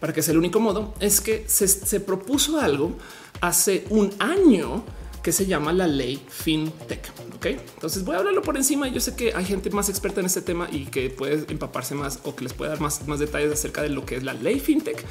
para 0.00 0.12
que 0.12 0.22
sea 0.22 0.32
el 0.32 0.38
único 0.38 0.60
modo, 0.60 0.94
es 1.00 1.20
que 1.20 1.44
se, 1.46 1.68
se 1.68 2.00
propuso 2.00 2.60
algo 2.60 2.92
hace 3.40 3.84
un 3.90 4.12
año 4.18 4.84
que 5.22 5.32
se 5.32 5.46
llama 5.46 5.72
la 5.72 5.86
ley 5.86 6.22
FinTech. 6.28 7.12
Ok, 7.36 7.46
entonces 7.46 8.04
voy 8.04 8.16
a 8.16 8.18
hablarlo 8.18 8.42
por 8.42 8.56
encima. 8.56 8.88
Yo 8.88 9.00
sé 9.00 9.14
que 9.14 9.32
hay 9.34 9.44
gente 9.44 9.70
más 9.70 9.88
experta 9.88 10.20
en 10.20 10.26
este 10.26 10.40
tema 10.42 10.68
y 10.70 10.86
que 10.86 11.10
puede 11.10 11.44
empaparse 11.52 11.94
más 11.94 12.20
o 12.24 12.34
que 12.34 12.44
les 12.44 12.52
puede 12.52 12.70
dar 12.70 12.80
más, 12.80 13.06
más 13.06 13.18
detalles 13.18 13.52
acerca 13.52 13.82
de 13.82 13.90
lo 13.90 14.04
que 14.04 14.16
es 14.16 14.22
la 14.22 14.34
ley 14.34 14.58
FinTech. 14.58 15.04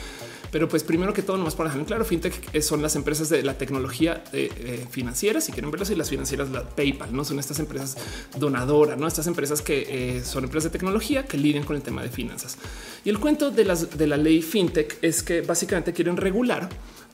Pero 0.51 0.69
pues 0.69 0.83
primero 0.83 1.13
que 1.13 1.21
todo, 1.21 1.37
nomás 1.37 1.55
para 1.55 1.69
dejar 1.69 1.85
claro, 1.85 2.05
fintech 2.05 2.61
son 2.61 2.81
las 2.81 2.95
empresas 2.95 3.29
de 3.29 3.43
la 3.43 3.57
tecnología 3.57 4.23
eh, 4.33 4.49
eh, 4.57 4.85
financiera, 4.89 5.41
si 5.41 5.51
quieren 5.51 5.71
verlo, 5.71 5.85
y 5.89 5.95
las 5.95 6.09
financieras, 6.09 6.49
la 6.49 6.63
PayPal, 6.63 7.15
no 7.15 7.23
son 7.23 7.39
estas 7.39 7.59
empresas 7.59 7.97
donadoras, 8.37 8.97
no 8.97 9.07
estas 9.07 9.27
empresas 9.27 9.61
que 9.61 10.17
eh, 10.17 10.23
son 10.23 10.43
empresas 10.43 10.71
de 10.71 10.77
tecnología 10.77 11.25
que 11.25 11.37
lidian 11.37 11.63
con 11.63 11.75
el 11.75 11.81
tema 11.81 12.01
de 12.01 12.09
finanzas. 12.09 12.57
Y 13.03 13.09
el 13.09 13.19
cuento 13.19 13.51
de, 13.51 13.65
las, 13.65 13.97
de 13.97 14.07
la 14.07 14.17
ley 14.17 14.41
fintech 14.41 14.97
es 15.01 15.23
que 15.23 15.41
básicamente 15.41 15.93
quieren 15.93 16.17
regular 16.17 16.69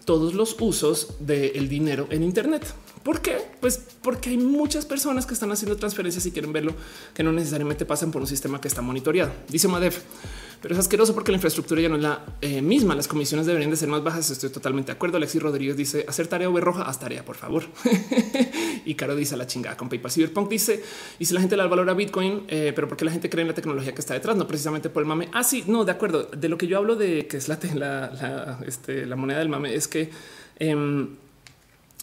todos 0.05 0.33
los 0.33 0.55
usos 0.59 1.15
del 1.19 1.69
dinero 1.69 2.07
en 2.09 2.23
Internet. 2.23 2.65
¿Por 3.03 3.21
qué? 3.21 3.37
Pues 3.59 3.81
porque 4.01 4.29
hay 4.29 4.37
muchas 4.37 4.85
personas 4.85 5.25
que 5.25 5.33
están 5.33 5.51
haciendo 5.51 5.75
transferencias 5.75 6.25
y 6.25 6.31
quieren 6.31 6.53
verlo 6.53 6.73
que 7.13 7.23
no 7.23 7.33
necesariamente 7.33 7.85
pasan 7.85 8.11
por 8.11 8.21
un 8.21 8.27
sistema 8.27 8.61
que 8.61 8.69
está 8.69 8.81
monitoreado. 8.81 9.31
Dice 9.49 9.67
Madev 9.67 9.93
pero 10.63 10.75
es 10.75 10.79
asqueroso 10.79 11.13
porque 11.13 11.29
la 11.33 11.35
infraestructura 11.35 11.81
ya 11.81 11.89
no 11.89 11.97
es 11.97 12.01
la 12.01 12.23
eh, 12.39 12.61
misma. 12.61 12.95
Las 12.95 13.09
comisiones 13.09 13.45
deberían 13.45 13.69
de 13.69 13.75
ser 13.75 13.89
más 13.89 14.01
bajas. 14.01 14.31
Estoy 14.31 14.49
totalmente 14.49 14.93
de 14.93 14.95
acuerdo. 14.95 15.17
Alexis 15.17 15.43
Rodríguez 15.43 15.75
dice 15.75 16.05
hacer 16.07 16.27
tarea 16.27 16.47
o 16.47 16.57
roja, 16.57 16.83
haz 16.83 17.01
tarea, 17.01 17.25
por 17.25 17.35
favor. 17.35 17.65
y 18.85 18.95
Caro 18.95 19.13
dice 19.13 19.35
la 19.35 19.45
chingada 19.45 19.75
con 19.75 19.89
PayPal. 19.89 20.09
Cyberpunk 20.09 20.49
dice 20.49 20.81
y 21.19 21.25
si 21.25 21.33
la 21.33 21.41
gente 21.41 21.57
la 21.57 21.67
valora 21.67 21.93
Bitcoin, 21.93 22.45
eh, 22.47 22.71
pero 22.73 22.87
porque 22.87 23.03
la 23.03 23.11
gente 23.11 23.29
cree 23.29 23.41
en 23.41 23.49
la 23.49 23.53
tecnología 23.53 23.93
que 23.93 23.99
está 23.99 24.13
detrás, 24.13 24.37
no 24.37 24.47
precisamente 24.47 24.89
por 24.89 25.03
el 25.03 25.07
mame. 25.09 25.27
Ah, 25.33 25.43
sí, 25.43 25.65
no, 25.67 25.83
de 25.83 25.91
acuerdo. 25.91 26.29
De 26.31 26.47
lo 26.47 26.57
que 26.57 26.67
yo 26.67 26.77
hablo 26.77 26.95
de 26.95 27.27
que 27.27 27.35
es 27.35 27.49
la, 27.49 27.59
la, 27.73 28.59
este, 28.65 29.05
la 29.05 29.17
moneda 29.17 29.39
del 29.39 29.49
mame 29.49 29.75
es 29.75 29.89
que 29.89 30.11
em, 30.59 31.09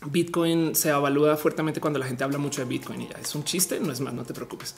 Bitcoin 0.04 0.74
se 0.74 0.90
evalúa 0.90 1.38
fuertemente 1.38 1.80
cuando 1.80 1.98
la 1.98 2.04
gente 2.04 2.24
habla 2.24 2.36
mucho 2.36 2.60
de 2.60 2.68
Bitcoin 2.68 3.00
y 3.00 3.08
ya 3.08 3.16
es 3.22 3.34
un 3.34 3.42
chiste, 3.42 3.80
no 3.80 3.90
es 3.90 4.02
más, 4.02 4.12
no 4.12 4.24
te 4.24 4.34
preocupes. 4.34 4.74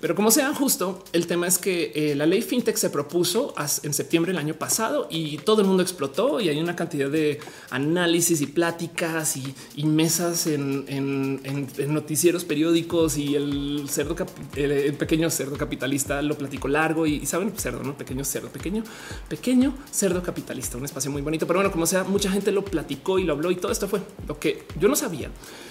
Pero 0.00 0.14
como 0.14 0.30
sea 0.30 0.54
justo, 0.54 1.02
el 1.12 1.26
tema 1.26 1.48
es 1.48 1.58
que 1.58 1.90
eh, 1.94 2.14
la 2.14 2.24
ley 2.24 2.40
fintech 2.40 2.76
se 2.76 2.88
propuso 2.88 3.52
en 3.82 3.92
septiembre 3.92 4.32
del 4.32 4.38
año 4.38 4.54
pasado 4.54 5.08
y 5.10 5.38
todo 5.38 5.62
el 5.62 5.66
mundo 5.66 5.82
explotó 5.82 6.40
y 6.40 6.48
hay 6.48 6.60
una 6.60 6.76
cantidad 6.76 7.10
de 7.10 7.40
análisis 7.70 8.40
y 8.40 8.46
pláticas 8.46 9.36
y, 9.36 9.84
mesas 9.84 10.46
en, 10.46 11.40
noticieros 11.88 12.44
periódicos 12.44 13.16
y 13.16 13.34
el 13.34 13.86
cerdo, 13.90 14.14
el, 14.54 14.94
pequeño 14.94 15.30
cerdo 15.30 15.56
capitalista 15.56 16.22
lo 16.22 16.38
platicó 16.38 16.68
largo 16.68 17.04
y, 17.04 17.26
saben 17.26 17.52
cerdo, 17.56 17.82
no 17.82 17.98
pequeño 17.98 18.24
cerdo, 18.24 18.50
pequeño, 18.50 18.84
pequeño 19.28 19.74
cerdo 19.90 20.22
capitalista, 20.22 20.78
un 20.78 20.84
espacio 20.84 21.10
muy 21.10 21.22
bonito. 21.22 21.44
Pero 21.48 21.58
bueno, 21.58 21.72
como 21.72 21.86
sea, 21.86 22.04
mucha 22.04 22.30
gente 22.30 22.52
lo 22.52 22.64
platicó 22.64 23.18
y 23.18 23.24
lo 23.24 23.32
habló 23.32 23.50
y 23.50 23.56
todo 23.56 23.72
esto 23.72 23.88
fue 23.88 24.00
lo 24.28 24.38
que 24.38 24.62
yo 24.78 24.86
no 24.86 24.94
sabía. 24.94 25.30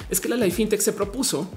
Es 0.09 0.19
que 0.19 0.27
la 0.27 0.35
ley 0.35 0.51
fintech 0.51 0.81
se 0.81 0.91
propuso 0.91 1.49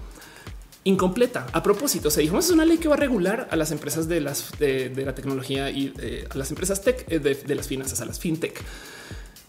incompleta. 0.85 1.47
A 1.53 1.62
propósito, 1.62 2.11
se 2.11 2.22
dijo 2.22 2.39
es 2.39 2.51
una 2.51 2.64
ley 2.64 2.78
que 2.78 2.89
va 2.89 2.95
a 2.95 2.99
regular 2.99 3.49
a 3.51 3.57
las 3.57 3.70
empresas 3.70 4.09
de 4.09 4.20
las 4.20 4.53
de, 4.59 4.93
la 5.05 5.14
tecnología 5.14 5.70
y 5.70 5.93
eh, 6.01 6.26
a 6.31 6.37
las 6.37 6.51
empresas 6.51 6.83
tech 6.83 7.05
eh, 7.09 7.18
de, 7.18 7.55
las 7.55 7.68
finanzas, 7.68 8.01
a 8.01 8.05
las 8.05 8.18
fintech. 8.18 8.61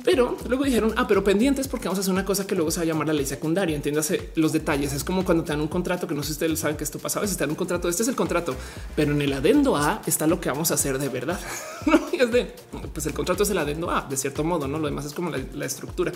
Pero 0.03 0.37
luego 0.47 0.63
dijeron, 0.63 0.93
ah, 0.97 1.07
pero 1.07 1.23
pendientes 1.23 1.67
porque 1.67 1.85
vamos 1.85 1.99
a 1.99 2.01
hacer 2.01 2.11
una 2.11 2.25
cosa 2.25 2.47
que 2.47 2.55
luego 2.55 2.71
se 2.71 2.79
va 2.79 2.83
a 2.83 2.85
llamar 2.85 3.07
la 3.07 3.13
ley 3.13 3.25
secundaria. 3.25 3.75
Entiéndase 3.75 4.31
los 4.35 4.51
detalles. 4.51 4.93
Es 4.93 5.03
como 5.03 5.23
cuando 5.23 5.43
te 5.43 5.51
dan 5.51 5.61
un 5.61 5.67
contrato 5.67 6.07
que 6.07 6.15
no 6.15 6.23
sé 6.23 6.27
si 6.27 6.33
ustedes 6.33 6.59
saben 6.59 6.77
que 6.77 6.83
esto 6.83 6.99
pasa. 6.99 7.19
A 7.19 7.21
veces 7.21 7.37
te 7.37 7.43
dan 7.43 7.51
un 7.51 7.55
contrato. 7.55 7.87
Este 7.87 8.03
es 8.03 8.09
el 8.09 8.15
contrato, 8.15 8.55
pero 8.95 9.11
en 9.11 9.21
el 9.21 9.31
adendo 9.33 9.77
A 9.77 10.01
está 10.05 10.27
lo 10.27 10.39
que 10.41 10.49
vamos 10.49 10.71
a 10.71 10.73
hacer 10.73 10.97
de 10.97 11.09
verdad. 11.09 11.39
no 11.85 11.99
es 12.11 12.31
de 12.31 12.53
pues 12.93 13.05
el 13.05 13.13
contrato 13.13 13.43
es 13.43 13.49
el 13.49 13.57
adendo 13.57 13.91
A 13.91 14.07
de 14.09 14.17
cierto 14.17 14.43
modo. 14.43 14.67
No 14.67 14.79
lo 14.79 14.87
demás 14.87 15.05
es 15.05 15.13
como 15.13 15.29
la, 15.29 15.65
estructura. 15.65 16.11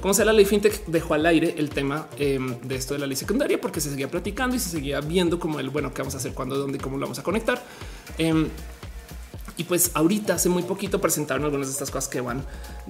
Como 0.00 0.12
sea, 0.14 0.24
la 0.24 0.32
ley 0.32 0.44
fintech 0.44 0.86
dejó 0.86 1.14
al 1.14 1.24
aire 1.26 1.54
el 1.56 1.70
tema 1.70 2.08
em, 2.18 2.60
de 2.60 2.74
esto 2.74 2.94
de 2.94 3.00
la 3.00 3.06
ley 3.06 3.16
secundaria 3.16 3.60
porque 3.60 3.80
se 3.80 3.90
seguía 3.90 4.10
platicando 4.10 4.56
y 4.56 4.58
se 4.58 4.70
seguía 4.70 5.00
viendo 5.00 5.38
como 5.38 5.60
el 5.60 5.70
bueno, 5.70 5.94
qué 5.94 6.02
vamos 6.02 6.14
a 6.14 6.18
hacer, 6.18 6.32
cuándo, 6.34 6.56
dónde 6.56 6.78
y 6.78 6.80
cómo 6.80 6.96
lo 6.96 7.06
vamos 7.06 7.18
a 7.18 7.22
conectar. 7.22 7.64
Em, 8.18 8.48
y 9.60 9.64
pues 9.64 9.90
ahorita 9.92 10.36
hace 10.36 10.48
muy 10.48 10.62
poquito 10.62 11.02
presentaron 11.02 11.44
algunas 11.44 11.66
de 11.66 11.72
estas 11.72 11.90
cosas 11.90 12.08
que 12.08 12.22
van 12.22 12.42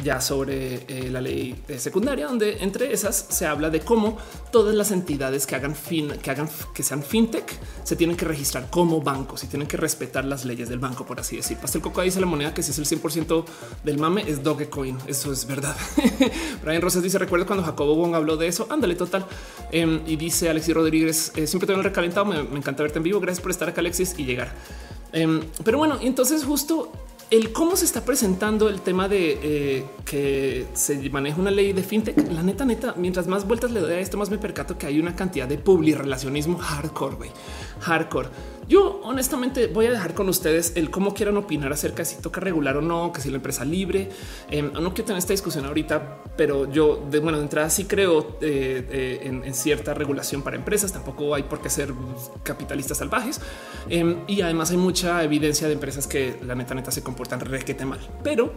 ya 0.04 0.20
sobre 0.20 0.84
eh, 0.86 1.10
la 1.10 1.20
ley 1.20 1.60
eh, 1.66 1.80
secundaria, 1.80 2.28
donde 2.28 2.58
entre 2.62 2.92
esas 2.92 3.26
se 3.28 3.44
habla 3.44 3.70
de 3.70 3.80
cómo 3.80 4.16
todas 4.52 4.72
las 4.76 4.92
entidades 4.92 5.48
que 5.48 5.56
hagan 5.56 5.74
fin, 5.74 6.12
que 6.22 6.30
hagan 6.30 6.48
que 6.72 6.84
sean 6.84 7.02
fintech, 7.02 7.58
se 7.82 7.96
tienen 7.96 8.16
que 8.16 8.24
registrar 8.24 8.70
como 8.70 9.00
bancos 9.00 9.42
y 9.42 9.48
tienen 9.48 9.66
que 9.66 9.78
respetar 9.78 10.24
las 10.24 10.44
leyes 10.44 10.68
del 10.68 10.78
banco, 10.78 11.04
por 11.04 11.18
así 11.18 11.38
decir. 11.38 11.56
Pastel 11.56 11.82
Coco 11.82 12.02
dice 12.02 12.20
la 12.20 12.26
moneda 12.26 12.54
que 12.54 12.62
si 12.62 12.70
es 12.70 12.78
el 12.78 12.86
100% 12.86 13.44
del 13.82 13.98
mame 13.98 14.22
es 14.28 14.44
Dogecoin. 14.44 14.96
Eso 15.08 15.32
es 15.32 15.48
verdad. 15.48 15.74
Brian 16.62 16.82
Rosas 16.82 17.02
dice: 17.02 17.18
Recuerdo 17.18 17.46
cuando 17.46 17.64
Jacobo 17.64 17.96
Wong 17.96 18.14
habló 18.14 18.36
de 18.36 18.46
eso. 18.46 18.68
Ándale, 18.70 18.94
total. 18.94 19.26
Em, 19.72 20.02
y 20.06 20.14
dice 20.14 20.48
Alexis 20.48 20.72
Rodríguez: 20.72 21.32
eh, 21.34 21.48
Siempre 21.48 21.66
tengo 21.66 21.80
el 21.80 21.84
recalentado. 21.84 22.26
Me, 22.26 22.44
me 22.44 22.58
encanta 22.58 22.84
verte 22.84 22.98
en 22.98 23.02
vivo. 23.02 23.18
Gracias 23.18 23.42
por 23.42 23.50
estar 23.50 23.68
acá, 23.68 23.80
Alexis, 23.80 24.14
y 24.16 24.24
llegar. 24.24 24.54
Em, 25.12 25.42
pero 25.64 25.78
bueno, 25.78 25.98
entonces 26.00 26.44
justo 26.44 26.92
el 27.30 27.52
cómo 27.52 27.76
se 27.76 27.84
está 27.84 28.04
presentando 28.04 28.68
el 28.68 28.80
tema 28.80 29.08
de 29.08 29.38
eh, 29.42 29.86
que 30.04 30.66
se 30.74 31.08
maneja 31.10 31.40
una 31.40 31.52
ley 31.52 31.72
de 31.72 31.82
fintech. 31.82 32.30
La 32.32 32.42
neta, 32.42 32.64
neta, 32.64 32.94
mientras 32.96 33.28
más 33.28 33.46
vueltas 33.46 33.70
le 33.70 33.80
doy 33.80 33.92
a 33.92 34.00
esto, 34.00 34.16
más 34.16 34.30
me 34.30 34.38
percato 34.38 34.76
que 34.76 34.86
hay 34.86 34.98
una 34.98 35.14
cantidad 35.14 35.46
de 35.46 35.56
publi 35.56 35.94
relacionismo 35.94 36.58
hardcore, 36.58 37.16
güey, 37.16 37.30
hardcore. 37.80 38.28
Yo 38.68 39.00
honestamente 39.02 39.66
voy 39.66 39.86
a 39.86 39.90
dejar 39.90 40.14
con 40.14 40.28
ustedes 40.28 40.74
el 40.76 40.90
cómo 40.90 41.12
quieran 41.12 41.36
opinar 41.36 41.72
acerca 41.72 41.98
de 41.98 42.04
si 42.04 42.16
toca 42.22 42.40
regular 42.40 42.76
o 42.76 42.80
no, 42.80 43.12
que 43.12 43.20
si 43.20 43.28
la 43.28 43.36
empresa 43.36 43.64
libre. 43.64 44.10
Em, 44.48 44.72
no 44.72 44.94
quiero 44.94 45.06
tener 45.06 45.18
esta 45.18 45.32
discusión 45.32 45.64
ahorita, 45.66 46.22
pero 46.36 46.70
yo 46.70 47.04
de 47.10 47.18
bueno 47.18 47.38
de 47.38 47.44
entrada 47.44 47.68
sí 47.68 47.86
creo 47.86 48.38
eh, 48.40 48.86
eh, 48.90 49.42
en, 49.44 49.54
cierta 49.54 49.92
regulación 49.92 50.42
para 50.42 50.56
empresas. 50.56 50.92
Tampoco 50.92 51.34
hay 51.34 51.44
por 51.44 51.60
qué 51.60 51.68
ser 51.68 51.92
capitalistas 52.44 52.98
salvajes 52.98 53.40
em, 53.88 54.18
y 54.28 54.40
además 54.42 54.70
hay 54.70 54.76
mucha 54.76 55.22
evidencia 55.24 55.66
de 55.66 55.74
empresas 55.74 56.06
que 56.06 56.36
la 56.46 56.54
neta 56.54 56.74
neta 56.74 56.92
se 56.92 57.02
comportan 57.02 57.19
requete 57.24 57.84
mal. 57.84 58.00
Pero 58.22 58.52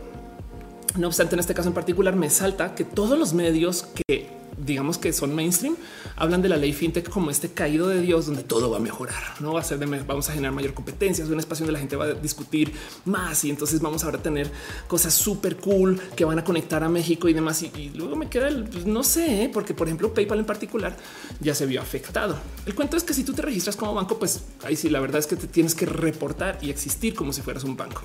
no 0.97 1.07
obstante, 1.07 1.35
en 1.35 1.39
este 1.39 1.53
caso 1.53 1.69
en 1.69 1.73
particular 1.73 2.15
me 2.15 2.29
salta 2.29 2.75
que 2.75 2.83
todos 2.83 3.17
los 3.17 3.33
medios 3.33 3.87
que 4.07 4.42
digamos 4.57 4.97
que 4.97 5.13
son 5.13 5.33
mainstream, 5.35 5.75
hablan 6.15 6.41
de 6.41 6.49
la 6.49 6.57
ley 6.57 6.73
fintech 6.73 7.09
como 7.09 7.31
este 7.31 7.49
caído 7.49 7.87
de 7.87 8.01
Dios 8.01 8.25
donde 8.25 8.43
todo 8.43 8.69
va 8.69 8.77
a 8.77 8.79
mejorar, 8.79 9.23
no 9.39 9.53
va 9.53 9.61
a 9.61 9.63
ser 9.63 9.79
de 9.79 9.85
vamos 9.85 10.29
a 10.29 10.33
generar 10.33 10.53
mayor 10.53 10.73
competencia, 10.73 11.25
un 11.25 11.39
espacio 11.39 11.65
donde 11.65 11.73
la 11.73 11.79
gente 11.79 11.95
va 11.95 12.05
a 12.05 12.13
discutir 12.13 12.73
más 13.05 13.43
y 13.43 13.49
entonces 13.49 13.81
vamos 13.81 14.03
ahora 14.03 14.19
a 14.19 14.21
tener 14.21 14.51
cosas 14.87 15.13
súper 15.13 15.57
cool 15.57 15.99
que 16.15 16.25
van 16.25 16.39
a 16.39 16.43
conectar 16.43 16.83
a 16.83 16.89
México 16.89 17.29
y 17.29 17.33
demás. 17.33 17.63
Y, 17.63 17.91
luego 17.95 18.15
me 18.15 18.29
queda 18.29 18.47
el 18.47 18.65
pues, 18.65 18.85
no 18.85 19.03
sé, 19.03 19.43
¿eh? 19.43 19.49
porque 19.51 19.73
por 19.73 19.87
ejemplo 19.87 20.13
PayPal 20.13 20.39
en 20.39 20.45
particular 20.45 20.95
ya 21.39 21.55
se 21.55 21.65
vio 21.65 21.81
afectado. 21.81 22.37
El 22.65 22.75
cuento 22.75 22.97
es 22.97 23.03
que 23.03 23.13
si 23.13 23.23
tú 23.23 23.33
te 23.33 23.41
registras 23.41 23.75
como 23.75 23.93
banco, 23.93 24.17
pues 24.17 24.41
ahí 24.63 24.75
sí, 24.75 24.89
la 24.89 24.99
verdad 24.99 25.19
es 25.19 25.27
que 25.27 25.35
te 25.35 25.47
tienes 25.47 25.75
que 25.75 25.85
reportar 25.85 26.59
y 26.61 26.69
existir 26.69 27.13
como 27.13 27.33
si 27.33 27.41
fueras 27.41 27.63
un 27.63 27.75
banco. 27.75 28.01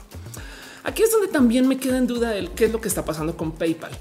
Aquí 0.84 1.02
es 1.02 1.12
donde 1.12 1.28
también 1.28 1.68
me 1.68 1.78
queda 1.78 1.98
en 1.98 2.06
duda 2.06 2.34
el 2.36 2.50
qué 2.52 2.66
es 2.66 2.72
lo 2.72 2.80
que 2.80 2.88
está 2.88 3.04
pasando 3.04 3.36
con 3.36 3.52
PayPal. 3.52 3.92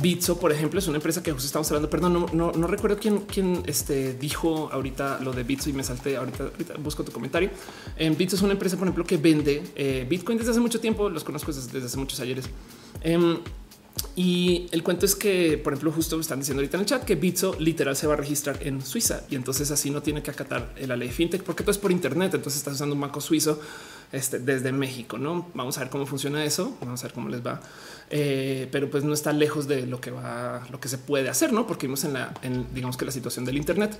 Bitso, 0.00 0.38
por 0.38 0.52
ejemplo, 0.52 0.78
es 0.78 0.86
una 0.86 0.96
empresa 0.96 1.22
que 1.22 1.32
justo 1.32 1.46
estamos 1.46 1.68
hablando. 1.70 1.90
Perdón, 1.90 2.26
no, 2.32 2.66
recuerdo 2.66 2.98
quién, 2.98 3.20
quién 3.20 3.62
este, 3.66 4.14
dijo 4.14 4.68
ahorita 4.72 5.18
lo 5.20 5.32
de 5.32 5.42
Bitso 5.42 5.70
y 5.70 5.72
me 5.72 5.82
salté. 5.82 6.16
Ahorita, 6.16 6.44
ahorita 6.44 6.74
busco 6.78 7.02
tu 7.04 7.10
comentario. 7.10 7.50
En 7.96 8.16
Bitso 8.16 8.36
es 8.36 8.42
una 8.42 8.52
empresa, 8.52 8.76
por 8.76 8.86
ejemplo, 8.86 9.04
que 9.04 9.16
vende 9.16 9.62
eh, 9.74 10.06
Bitcoin 10.08 10.38
desde 10.38 10.52
hace 10.52 10.60
mucho 10.60 10.78
tiempo. 10.78 11.10
Los 11.10 11.24
conozco 11.24 11.52
desde, 11.52 11.84
hace 11.84 11.96
muchos 11.96 12.20
ayeres. 12.20 12.44
Em, 13.00 13.38
y 14.14 14.66
el 14.70 14.82
cuento 14.82 15.06
es 15.06 15.16
que, 15.16 15.58
por 15.58 15.72
ejemplo, 15.72 15.90
justo 15.90 16.18
están 16.20 16.38
diciendo 16.38 16.60
ahorita 16.60 16.76
en 16.76 16.80
el 16.82 16.86
chat 16.86 17.04
que 17.04 17.16
Bitso 17.16 17.56
literal 17.58 17.96
se 17.96 18.06
va 18.06 18.14
a 18.14 18.16
registrar 18.16 18.58
en 18.62 18.84
Suiza 18.84 19.22
y 19.30 19.34
entonces 19.34 19.70
así 19.70 19.90
no 19.90 20.02
tiene 20.02 20.22
que 20.22 20.30
acatar 20.30 20.74
la 20.86 20.96
ley 20.96 21.08
fintech 21.08 21.42
porque 21.42 21.62
todo 21.64 21.72
es 21.72 21.78
por 21.78 21.90
Internet. 21.90 22.34
Entonces 22.34 22.58
estás 22.58 22.74
usando 22.74 22.94
un 22.94 23.00
banco 23.00 23.20
suizo 23.20 23.60
este, 24.12 24.38
desde 24.38 24.72
México. 24.72 25.18
No 25.18 25.46
vamos 25.54 25.76
a 25.78 25.80
ver 25.80 25.90
cómo 25.90 26.06
funciona 26.06 26.44
eso. 26.44 26.76
Vamos 26.80 27.02
a 27.02 27.06
ver 27.06 27.14
cómo 27.14 27.28
les 27.28 27.46
va. 27.46 27.60
Eh, 28.10 28.68
pero 28.72 28.88
pues 28.88 29.04
no 29.04 29.12
está 29.12 29.34
lejos 29.34 29.68
de 29.68 29.86
lo 29.86 30.00
que 30.00 30.10
va, 30.10 30.66
lo 30.70 30.80
que 30.80 30.88
se 30.88 30.96
puede 30.96 31.28
hacer, 31.28 31.52
no? 31.52 31.66
Porque 31.66 31.86
vimos 31.86 32.04
en 32.04 32.14
la, 32.14 32.32
digamos 32.72 32.96
que 32.96 33.04
la 33.04 33.10
situación 33.10 33.44
del 33.44 33.56
Internet. 33.58 33.98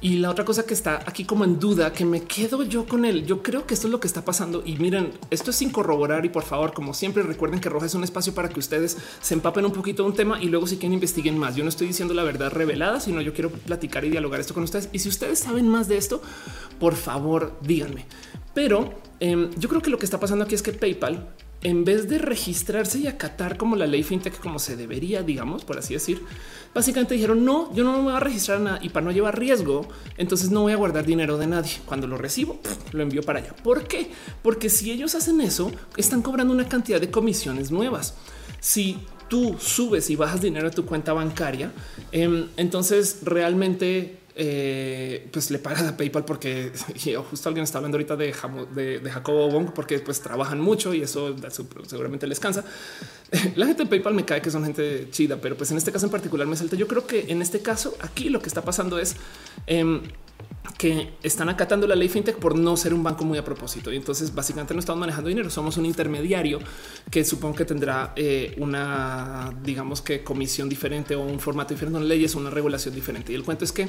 Y 0.00 0.18
la 0.18 0.30
otra 0.30 0.44
cosa 0.44 0.64
que 0.64 0.72
está 0.72 1.02
aquí 1.04 1.24
como 1.24 1.44
en 1.44 1.58
duda, 1.58 1.92
que 1.92 2.04
me 2.04 2.22
quedo 2.22 2.62
yo 2.62 2.86
con 2.86 3.04
él. 3.04 3.26
Yo 3.26 3.42
creo 3.42 3.66
que 3.66 3.74
esto 3.74 3.88
es 3.88 3.90
lo 3.90 4.00
que 4.00 4.06
está 4.06 4.24
pasando. 4.24 4.62
Y 4.64 4.76
miren, 4.76 5.12
esto 5.30 5.50
es 5.50 5.56
sin 5.56 5.70
corroborar. 5.70 6.24
Y 6.24 6.28
por 6.28 6.44
favor, 6.44 6.72
como 6.72 6.94
siempre, 6.94 7.22
recuerden 7.22 7.60
que 7.60 7.68
Roja 7.68 7.86
es 7.86 7.94
un 7.94 8.04
espacio 8.04 8.34
para 8.34 8.48
que 8.48 8.60
ustedes 8.60 8.96
se 9.20 9.34
empapen 9.34 9.64
un 9.64 9.72
poquito 9.72 10.04
de 10.04 10.10
un 10.10 10.14
tema 10.14 10.40
y 10.40 10.46
luego 10.46 10.66
si 10.66 10.76
quieren 10.76 10.94
investiguen 10.94 11.36
más. 11.36 11.56
Yo 11.56 11.64
no 11.64 11.68
estoy 11.68 11.88
diciendo 11.88 12.14
la 12.14 12.22
verdad 12.22 12.52
revelada, 12.52 13.00
sino 13.00 13.20
yo 13.20 13.34
quiero 13.34 13.50
platicar 13.50 14.04
y 14.04 14.10
dialogar 14.10 14.40
esto 14.40 14.54
con 14.54 14.62
ustedes. 14.62 14.88
Y 14.92 15.00
si 15.00 15.08
ustedes 15.08 15.40
saben 15.40 15.68
más 15.68 15.88
de 15.88 15.96
esto, 15.96 16.22
por 16.78 16.94
favor, 16.94 17.58
díganme. 17.62 18.06
Pero 18.54 18.94
em, 19.20 19.50
yo 19.58 19.68
creo 19.68 19.80
que 19.82 19.90
lo 19.90 19.98
que 19.98 20.04
está 20.04 20.18
pasando 20.18 20.44
aquí 20.44 20.54
es 20.54 20.62
que 20.62 20.72
PayPal 20.72 21.28
en 21.62 21.84
vez 21.84 22.08
de 22.08 22.18
registrarse 22.18 22.98
y 22.98 23.06
acatar 23.06 23.56
como 23.56 23.76
la 23.76 23.86
ley 23.86 24.02
fintech 24.02 24.38
como 24.40 24.58
se 24.58 24.76
debería, 24.76 25.22
digamos, 25.22 25.64
por 25.64 25.78
así 25.78 25.94
decir, 25.94 26.22
básicamente 26.74 27.14
dijeron 27.14 27.44
no, 27.44 27.72
yo 27.74 27.84
no 27.84 27.92
me 27.92 28.02
voy 28.04 28.12
a 28.14 28.20
registrar 28.20 28.60
nada 28.60 28.78
y 28.82 28.88
para 28.88 29.04
no 29.04 29.12
llevar 29.12 29.38
riesgo, 29.38 29.86
entonces 30.16 30.50
no 30.50 30.62
voy 30.62 30.72
a 30.72 30.76
guardar 30.76 31.04
dinero 31.04 31.36
de 31.36 31.46
nadie. 31.46 31.72
Cuando 31.84 32.06
lo 32.06 32.16
recibo, 32.16 32.60
lo 32.92 33.02
envío 33.02 33.22
para 33.22 33.40
allá. 33.40 33.54
¿Por 33.62 33.86
qué? 33.86 34.10
Porque 34.42 34.70
si 34.70 34.90
ellos 34.90 35.14
hacen 35.14 35.40
eso, 35.40 35.70
están 35.96 36.22
cobrando 36.22 36.54
una 36.54 36.68
cantidad 36.68 37.00
de 37.00 37.10
comisiones 37.10 37.70
nuevas. 37.70 38.14
Si 38.60 38.98
tú 39.28 39.56
subes 39.58 40.08
y 40.10 40.16
bajas 40.16 40.40
dinero 40.40 40.68
a 40.68 40.70
tu 40.70 40.86
cuenta 40.86 41.12
bancaria, 41.12 41.72
em, 42.10 42.48
entonces 42.56 43.18
realmente 43.22 44.19
eh, 44.42 45.28
pues 45.30 45.50
le 45.50 45.58
pagas 45.58 45.82
a 45.82 45.98
PayPal 45.98 46.24
porque 46.24 46.72
justo 47.30 47.48
alguien 47.50 47.62
está 47.62 47.76
hablando 47.76 47.98
ahorita 47.98 48.16
de, 48.16 48.32
de, 48.72 49.10
Jacobo 49.10 49.50
Wong 49.50 49.72
porque 49.74 49.98
pues 49.98 50.22
trabajan 50.22 50.58
mucho 50.58 50.94
y 50.94 51.02
eso 51.02 51.36
seguramente 51.86 52.26
les 52.26 52.40
cansa. 52.40 52.64
La 53.56 53.66
gente 53.66 53.82
de 53.82 53.90
PayPal 53.90 54.14
me 54.14 54.24
cae 54.24 54.40
que 54.40 54.50
son 54.50 54.64
gente 54.64 55.08
chida, 55.10 55.36
pero 55.36 55.58
pues 55.58 55.70
en 55.72 55.76
este 55.76 55.92
caso 55.92 56.06
en 56.06 56.12
particular 56.12 56.46
me 56.46 56.56
salta. 56.56 56.74
Yo 56.74 56.88
creo 56.88 57.06
que 57.06 57.26
en 57.28 57.42
este 57.42 57.60
caso 57.60 57.94
aquí 58.00 58.30
lo 58.30 58.40
que 58.40 58.48
está 58.48 58.62
pasando 58.62 58.98
es 58.98 59.14
em, 59.66 60.00
que 60.76 61.12
están 61.22 61.48
acatando 61.48 61.86
la 61.86 61.94
ley 61.94 62.08
fintech 62.08 62.36
por 62.36 62.56
no 62.56 62.76
ser 62.76 62.94
un 62.94 63.02
banco 63.02 63.24
muy 63.24 63.38
a 63.38 63.44
propósito. 63.44 63.92
Y 63.92 63.96
entonces 63.96 64.34
básicamente 64.34 64.74
no 64.74 64.80
estamos 64.80 65.00
manejando 65.00 65.28
dinero, 65.28 65.50
somos 65.50 65.76
un 65.76 65.86
intermediario 65.86 66.58
que 67.10 67.24
supongo 67.24 67.56
que 67.56 67.64
tendrá 67.64 68.12
eh, 68.16 68.54
una, 68.58 69.52
digamos 69.62 70.02
que 70.02 70.22
comisión 70.22 70.68
diferente 70.68 71.14
o 71.14 71.22
un 71.22 71.40
formato 71.40 71.74
diferente, 71.74 71.98
una 71.98 72.06
leyes, 72.06 72.34
una 72.34 72.50
regulación 72.50 72.94
diferente. 72.94 73.32
Y 73.32 73.36
el 73.36 73.42
cuento 73.42 73.64
es 73.64 73.72
que 73.72 73.88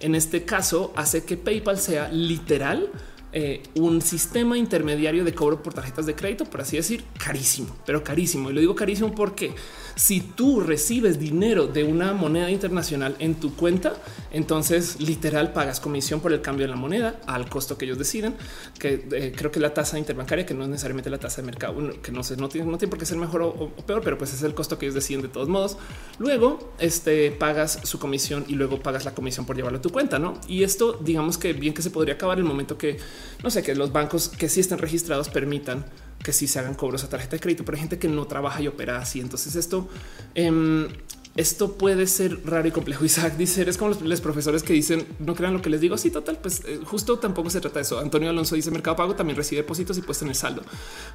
en 0.00 0.14
este 0.14 0.44
caso 0.44 0.92
hace 0.96 1.24
que 1.24 1.36
PayPal 1.36 1.78
sea 1.78 2.08
literal 2.08 2.90
eh, 3.32 3.62
un 3.74 4.00
sistema 4.00 4.56
intermediario 4.56 5.22
de 5.22 5.34
cobro 5.34 5.62
por 5.62 5.74
tarjetas 5.74 6.06
de 6.06 6.14
crédito, 6.14 6.46
por 6.46 6.62
así 6.62 6.76
decir, 6.76 7.04
carísimo, 7.18 7.76
pero 7.84 8.02
carísimo. 8.02 8.50
Y 8.50 8.54
lo 8.54 8.60
digo 8.60 8.74
carísimo 8.74 9.14
porque 9.14 9.54
si 9.96 10.20
tú 10.20 10.60
recibes 10.60 11.18
dinero 11.18 11.66
de 11.66 11.82
una 11.82 12.12
moneda 12.12 12.50
internacional 12.50 13.16
en 13.18 13.34
tu 13.34 13.56
cuenta, 13.56 13.94
entonces 14.30 15.00
literal 15.00 15.54
pagas 15.54 15.80
comisión 15.80 16.20
por 16.20 16.34
el 16.34 16.42
cambio 16.42 16.66
de 16.66 16.70
la 16.70 16.76
moneda 16.76 17.18
al 17.26 17.48
costo 17.48 17.78
que 17.78 17.86
ellos 17.86 17.96
deciden, 17.96 18.34
que 18.78 19.06
eh, 19.10 19.32
creo 19.34 19.50
que 19.50 19.58
la 19.58 19.72
tasa 19.72 19.98
interbancaria, 19.98 20.44
que 20.44 20.52
no 20.52 20.64
es 20.64 20.68
necesariamente 20.68 21.08
la 21.08 21.18
tasa 21.18 21.40
de 21.40 21.46
mercado, 21.46 21.74
que 22.02 22.12
no 22.12 22.22
sé, 22.22 22.36
no 22.36 22.50
tiene, 22.50 22.70
por 22.86 22.98
qué 22.98 23.06
ser 23.06 23.16
mejor 23.16 23.40
o, 23.40 23.70
peor, 23.86 24.02
pero 24.04 24.18
pues 24.18 24.34
es 24.34 24.42
el 24.42 24.54
costo 24.54 24.78
que 24.78 24.84
ellos 24.84 24.94
deciden 24.94 25.22
de 25.22 25.28
todos 25.28 25.48
modos. 25.48 25.78
Luego 26.18 26.74
este, 26.78 27.30
pagas 27.30 27.80
su 27.84 27.98
comisión 27.98 28.44
y 28.48 28.54
luego 28.54 28.80
pagas 28.80 29.06
la 29.06 29.14
comisión 29.14 29.46
por 29.46 29.56
llevarlo 29.56 29.78
a 29.78 29.82
tu 29.82 29.90
cuenta, 29.90 30.18
¿no? 30.18 30.38
Y 30.46 30.62
esto 30.62 31.00
digamos 31.02 31.38
que 31.38 31.54
bien 31.54 31.72
que 31.72 31.80
se 31.80 31.90
podría 31.90 32.14
acabar 32.14 32.36
el 32.36 32.44
momento 32.44 32.76
que 32.76 32.98
no 33.42 33.50
sé, 33.50 33.62
que 33.62 33.74
los 33.74 33.92
bancos 33.92 34.28
que 34.28 34.50
sí 34.50 34.60
están 34.60 34.78
registrados 34.78 35.30
permitan 35.30 35.86
que 36.26 36.32
sí 36.32 36.48
se 36.48 36.58
hagan 36.58 36.74
cobros 36.74 37.04
a 37.04 37.08
tarjeta 37.08 37.36
de 37.36 37.40
crédito, 37.40 37.64
pero 37.64 37.76
hay 37.76 37.82
gente 37.82 38.00
que 38.00 38.08
no 38.08 38.26
trabaja 38.26 38.60
y 38.60 38.66
opera 38.66 38.98
así. 38.98 39.20
Entonces 39.20 39.54
esto, 39.54 39.88
em, 40.34 40.88
esto 41.36 41.74
puede 41.78 42.08
ser 42.08 42.44
raro 42.44 42.66
y 42.66 42.72
complejo. 42.72 43.04
Isaac 43.10 43.36
dice, 43.36 43.62
eres 43.62 43.78
como 43.78 43.94
los, 43.94 44.20
profesores 44.20 44.64
que 44.64 44.72
dicen, 44.72 45.06
no 45.20 45.36
crean 45.36 45.52
lo 45.52 45.62
que 45.62 45.70
les 45.70 45.80
digo. 45.80 45.96
Sí, 45.96 46.10
total, 46.10 46.38
pues 46.42 46.62
eh, 46.66 46.80
justo 46.84 47.20
tampoco 47.20 47.48
se 47.48 47.60
trata 47.60 47.78
de 47.78 47.82
eso. 47.82 48.00
Antonio 48.00 48.28
Alonso 48.28 48.56
dice, 48.56 48.72
Mercado 48.72 48.96
Pago 48.96 49.14
también 49.14 49.36
recibe 49.36 49.62
depósitos 49.62 49.96
y 49.98 50.02
puesta 50.02 50.24
en 50.24 50.30
el 50.30 50.34
saldo 50.34 50.62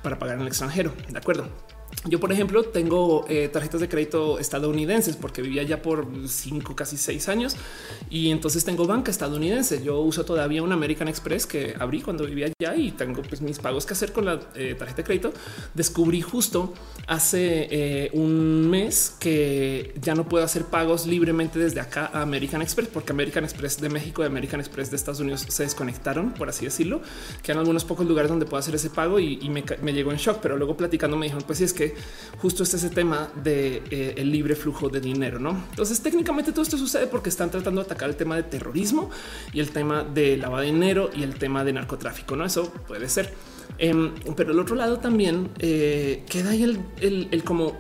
para 0.02 0.18
pagar 0.18 0.38
en 0.38 0.44
el 0.44 0.48
extranjero. 0.48 0.94
De 1.10 1.18
acuerdo. 1.18 1.50
Yo, 2.06 2.20
por 2.20 2.32
ejemplo, 2.32 2.64
tengo 2.64 3.26
eh, 3.30 3.48
tarjetas 3.50 3.82
de 3.82 3.88
crédito 3.88 4.40
estadounidenses 4.40 5.16
porque 5.16 5.42
vivía 5.42 5.64
ya 5.64 5.82
por 5.82 6.08
cinco, 6.28 6.76
casi 6.76 6.98
seis 6.98 7.30
años 7.30 7.56
y 8.10 8.32
entonces 8.32 8.66
tengo 8.66 8.88
banca 8.88 9.12
estadounidense. 9.12 9.84
Yo 9.84 10.00
uso 10.00 10.26
todavía 10.26 10.64
un 10.64 10.72
American 10.72 11.08
Express 11.08 11.46
que 11.46 11.76
abrí 11.78 12.02
cuando 12.02 12.26
vivía 12.26 12.52
allá 12.60 12.76
y 12.76 12.92
tengo 12.92 13.22
pues, 13.22 13.42
mis 13.42 13.60
pagos 13.60 13.86
que 13.86 13.94
hacer 13.94 14.12
con 14.12 14.26
la 14.26 14.40
eh, 14.56 14.76
tarjeta 14.78 14.98
de 14.98 15.04
crédito. 15.04 15.34
Descubrí 15.76 16.22
justo 16.22 16.74
hace 17.06 17.68
eh, 17.70 18.10
un 18.14 18.70
mes 18.70 19.16
que 19.20 19.94
ya 20.02 20.16
no 20.16 20.28
puedo 20.28 20.44
hacer 20.44 20.66
pagos 20.66 21.06
libremente 21.06 21.60
desde 21.60 21.82
acá 21.82 22.10
a 22.14 22.24
American 22.24 22.62
Express 22.62 22.90
porque 22.92 23.12
American 23.12 23.44
Express 23.44 23.80
de 23.80 23.90
México 23.90 24.24
y 24.24 24.26
American 24.26 24.60
Express 24.60 24.90
de 24.90 24.96
Estados 24.96 25.20
Unidos 25.20 25.46
se 25.48 25.64
desconectaron, 25.64 26.32
por 26.34 26.50
así 26.50 26.66
decirlo. 26.66 27.02
que 27.44 27.52
en 27.52 27.60
algunos 27.60 27.86
pocos 27.86 28.06
lugares 28.06 28.30
donde 28.30 28.46
puedo 28.46 28.60
hacer 28.60 28.76
ese 28.76 28.90
pago 28.90 29.20
y, 29.20 29.38
me, 29.50 29.94
llegó 29.94 30.12
en 30.12 30.18
shock, 30.18 30.40
pero 30.42 30.58
luego 30.58 30.76
platicando 30.76 31.18
me 31.18 31.26
dijeron, 31.28 31.44
pues 31.46 31.60
sí, 31.60 31.66
es 31.66 31.74
que 31.74 31.81
justo 32.42 32.64
este 32.64 32.78
es 32.78 32.84
ese 32.84 32.94
tema 32.94 33.32
de 33.44 33.84
eh, 33.92 34.16
el 34.18 34.32
libre 34.32 34.56
flujo 34.56 34.90
de 34.90 35.00
dinero, 35.00 35.40
¿no? 35.40 35.52
Entonces 35.70 36.02
técnicamente 36.02 36.52
todo 36.52 36.64
esto 36.64 36.78
sucede 36.78 37.08
porque 37.08 37.30
están 37.30 37.52
tratando 37.52 37.82
de 37.82 37.86
atacar 37.86 38.10
el 38.10 38.16
tema 38.16 38.36
de 38.36 38.44
terrorismo 38.44 39.10
y 39.54 39.60
el 39.60 39.70
tema 39.70 40.04
de 40.04 40.38
lavado 40.38 40.62
de 40.62 40.72
dinero 40.72 41.10
y 41.14 41.24
el 41.24 41.36
tema 41.36 41.64
de 41.64 41.74
narcotráfico, 41.74 42.36
¿no? 42.36 42.46
Eso 42.46 42.72
puede 42.88 43.08
ser. 43.10 43.34
Em, 43.78 44.14
pero 44.36 44.52
el 44.52 44.60
otro 44.60 44.76
lado 44.76 45.00
también 45.00 45.50
eh, 45.60 46.24
queda 46.30 46.52
ahí 46.52 46.64
el, 46.64 47.44
como 47.44 47.78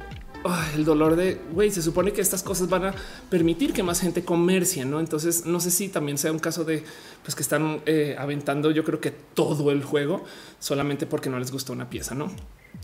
el 0.75 0.85
dolor 0.85 1.15
de 1.15 1.39
güey, 1.51 1.69
se 1.69 1.81
supone 1.81 2.13
que 2.13 2.21
estas 2.21 2.41
cosas 2.41 2.69
van 2.69 2.85
a 2.85 2.95
permitir 3.29 3.73
que 3.73 3.83
más 3.83 3.99
gente 3.99 4.23
comercie, 4.23 4.85
no? 4.85 4.99
Entonces, 4.99 5.45
no 5.45 5.59
sé 5.59 5.71
si 5.71 5.89
también 5.89 6.17
sea 6.17 6.31
un 6.31 6.39
caso 6.39 6.63
de 6.63 6.83
pues 7.23 7.35
que 7.35 7.43
están 7.43 7.81
eh, 7.85 8.15
aventando, 8.17 8.71
yo 8.71 8.83
creo 8.83 8.99
que 8.99 9.11
todo 9.11 9.71
el 9.71 9.83
juego 9.83 10.23
solamente 10.59 11.05
porque 11.05 11.29
no 11.29 11.39
les 11.39 11.51
gustó 11.51 11.73
una 11.73 11.89
pieza, 11.89 12.15
no? 12.15 12.31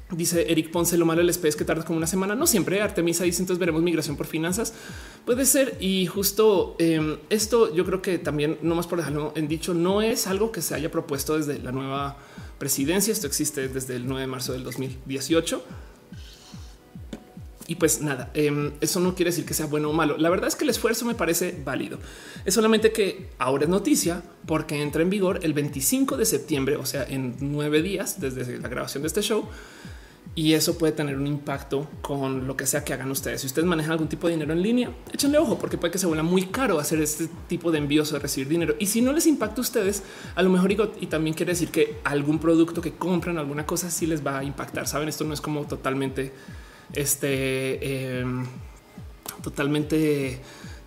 Dice 0.09 0.49
Eric 0.49 0.71
Ponce, 0.71 0.97
lo 0.97 1.05
malo 1.05 1.19
del 1.19 1.29
SP 1.35 1.51
es 1.51 1.57
que 1.57 1.65
tarda 1.65 1.83
como 1.83 1.97
una 1.97 2.07
semana. 2.07 2.33
No 2.33 2.47
siempre 2.47 2.81
Artemisa 2.81 3.25
dice 3.25 3.41
entonces 3.41 3.59
veremos 3.59 3.81
migración 3.81 4.15
por 4.15 4.25
finanzas. 4.25 4.73
Puede 5.25 5.45
ser. 5.45 5.75
Y 5.81 6.05
justo 6.05 6.77
em, 6.79 7.17
esto 7.29 7.75
yo 7.75 7.85
creo 7.85 8.01
que 8.01 8.17
también, 8.17 8.57
no 8.61 8.75
más 8.75 8.87
por 8.87 8.99
dejarlo 8.99 9.33
en 9.35 9.49
dicho, 9.49 9.73
no 9.73 10.01
es 10.01 10.25
algo 10.27 10.53
que 10.53 10.61
se 10.61 10.75
haya 10.75 10.89
propuesto 10.89 11.37
desde 11.37 11.59
la 11.59 11.73
nueva 11.73 12.17
presidencia. 12.57 13.11
Esto 13.11 13.27
existe 13.27 13.67
desde 13.67 13.97
el 13.97 14.07
9 14.07 14.21
de 14.21 14.27
marzo 14.27 14.53
del 14.53 14.63
2018. 14.63 15.61
Y 17.69 17.75
pues 17.75 17.99
nada, 17.99 18.31
em, 18.33 18.71
eso 18.79 19.01
no 19.01 19.13
quiere 19.13 19.31
decir 19.31 19.45
que 19.45 19.53
sea 19.53 19.65
bueno 19.65 19.89
o 19.89 19.93
malo. 19.93 20.15
La 20.17 20.29
verdad 20.29 20.47
es 20.47 20.55
que 20.55 20.63
el 20.63 20.69
esfuerzo 20.69 21.03
me 21.03 21.15
parece 21.15 21.53
válido. 21.65 21.99
Es 22.45 22.53
solamente 22.53 22.93
que 22.93 23.31
ahora 23.39 23.65
es 23.65 23.69
noticia 23.69 24.23
porque 24.45 24.81
entra 24.81 25.01
en 25.01 25.09
vigor 25.09 25.41
el 25.43 25.51
25 25.51 26.15
de 26.15 26.25
septiembre, 26.25 26.77
o 26.77 26.85
sea, 26.85 27.03
en 27.03 27.35
nueve 27.41 27.81
días 27.81 28.21
desde 28.21 28.57
la 28.57 28.69
grabación 28.69 29.03
de 29.03 29.07
este 29.07 29.21
show 29.21 29.49
y 30.37 30.53
eso 30.53 30.77
puede 30.77 30.93
tener 30.93 31.17
un 31.17 31.25
impacto 31.25 31.89
con 32.03 32.45
lo 32.45 32.55
que 32.55 32.67
sea 32.67 32.85
que 32.85 32.93
hagan 32.93 33.09
ustedes. 33.09 33.41
Si 33.41 33.47
ustedes 33.47 33.67
manejan 33.67 33.93
algún 33.93 34.07
tipo 34.07 34.27
de 34.27 34.33
dinero 34.33 34.53
en 34.53 34.61
línea, 34.61 34.91
échenle 35.11 35.39
ojo 35.39 35.57
porque 35.57 35.79
puede 35.79 35.91
que 35.91 35.97
se 35.97 36.05
vuelva 36.05 36.21
muy 36.21 36.43
caro 36.43 36.79
hacer 36.79 37.01
este 37.01 37.27
tipo 37.47 37.71
de 37.71 37.79
envíos 37.79 38.13
o 38.13 38.19
recibir 38.19 38.47
dinero. 38.47 38.75
Y 38.77 38.85
si 38.85 39.01
no 39.01 39.13
les 39.13 39.25
impacta 39.25 39.57
a 39.57 39.61
ustedes, 39.61 40.03
a 40.35 40.43
lo 40.43 40.51
mejor 40.51 40.71
y 40.71 41.07
también 41.07 41.35
quiere 41.35 41.53
decir 41.53 41.69
que 41.69 41.97
algún 42.03 42.37
producto 42.37 42.81
que 42.81 42.93
compran, 42.93 43.39
alguna 43.39 43.65
cosa 43.65 43.89
sí 43.89 44.05
les 44.05 44.23
va 44.23 44.37
a 44.37 44.43
impactar. 44.43 44.87
Saben, 44.87 45.09
esto 45.09 45.23
no 45.23 45.33
es 45.33 45.41
como 45.41 45.65
totalmente 45.65 46.31
este, 46.93 48.19
em, 48.19 48.45
totalmente 49.41 50.39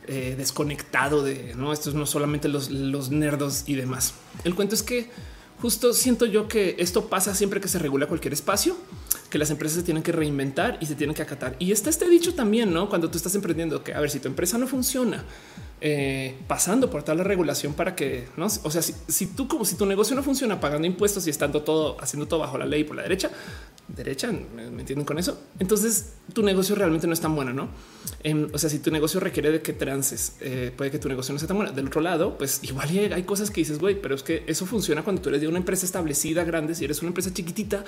eh, 0.07 0.35
desconectado 0.39 1.25
de 1.25 1.57
no, 1.57 1.73
esto 1.73 1.91
no 1.91 2.07
solamente 2.07 2.47
los, 2.47 2.71
los 2.71 3.11
nerdos 3.11 3.65
y 3.67 3.75
demás. 3.75 4.15
El 4.45 4.55
cuento 4.55 4.77
es 4.77 4.85
que 4.85 5.11
justo 5.61 5.93
siento 5.93 6.25
yo 6.25 6.47
que 6.47 6.77
esto 6.79 7.09
pasa 7.09 7.35
siempre 7.35 7.61
que 7.61 7.67
se 7.67 7.81
regula 7.81 8.07
cualquier 8.07 8.33
espacio, 8.33 8.77
que 9.31 9.39
las 9.39 9.51
empresas 9.51 9.79
se 9.79 9.85
tienen 9.85 10.03
que 10.03 10.13
reinventar 10.13 10.77
y 10.81 10.87
se 10.87 10.97
tienen 10.97 11.15
que 11.15 11.23
acatar. 11.23 11.57
Y 11.59 11.73
está 11.73 11.89
este 11.89 12.09
dicho 12.09 12.35
también, 12.35 12.75
no 12.75 12.89
cuando 12.89 13.09
tú 13.11 13.17
estás 13.17 13.35
emprendiendo 13.37 13.83
que 13.83 13.95
a 13.95 14.01
ver 14.01 14.11
si 14.11 14.19
tu 14.19 14.29
empresa 14.29 14.59
no 14.59 14.67
funciona, 14.67 15.25
eh, 15.81 16.37
pasando 16.47 16.91
por 16.91 17.03
toda 17.03 17.15
la 17.15 17.25
regulación 17.25 17.73
para 17.73 17.95
que 17.97 18.29
no, 18.37 18.47
o 18.47 18.71
sea, 18.71 18.83
si, 18.83 19.27
tú 19.29 19.49
como 19.49 19.65
si 19.65 19.77
tu 19.77 19.87
negocio 19.87 20.15
no 20.15 20.23
funciona 20.23 20.61
pagando 20.61 20.87
impuestos 20.87 21.27
y 21.27 21.31
estando 21.31 21.63
todo 21.63 21.97
haciendo 22.03 22.27
todo 22.29 22.41
bajo 22.41 22.59
la 22.59 22.67
ley 22.67 22.85
por 22.85 22.97
la 22.97 23.03
derecha, 23.03 23.31
derecha, 23.95 24.31
¿me, 24.31 24.65
entienden 24.65 25.05
con 25.05 25.19
eso? 25.19 25.41
Entonces 25.59 26.15
tu 26.33 26.43
negocio 26.43 26.75
realmente 26.75 27.07
no 27.07 27.13
es 27.13 27.21
tan 27.21 27.35
bueno, 27.35 27.53
no? 27.53 27.69
Em, 28.23 28.49
o 28.53 28.59
sea, 28.59 28.71
si 28.71 28.79
tu 28.79 28.91
negocio 28.91 29.21
requiere 29.21 29.51
de 29.51 29.63
que 29.63 29.73
trances, 29.73 30.37
eh, 30.41 30.73
puede 30.77 30.91
que 30.91 30.99
tu 30.99 31.09
negocio 31.09 31.33
no 31.33 31.39
sea 31.39 31.49
tan 31.49 31.57
bueno. 31.57 31.73
Del 31.73 31.87
otro 31.87 32.01
lado, 32.01 32.39
pues 32.39 32.61
igual 32.63 32.89
hay 33.13 33.23
cosas 33.25 33.51
que 33.51 33.61
dices, 33.61 33.79
güey, 33.79 34.01
pero 34.01 34.15
es 34.15 34.23
que 34.23 34.45
eso 34.47 34.67
funciona 34.67 35.03
cuando 35.03 35.23
tú 35.23 35.29
eres 35.29 35.41
de 35.41 35.49
una 35.49 35.59
empresa 35.59 35.85
establecida 35.85 36.45
grande. 36.45 36.75
Si 36.75 36.85
eres 36.85 37.01
una 37.01 37.09
empresa 37.09 37.33
chiquitita, 37.33 37.85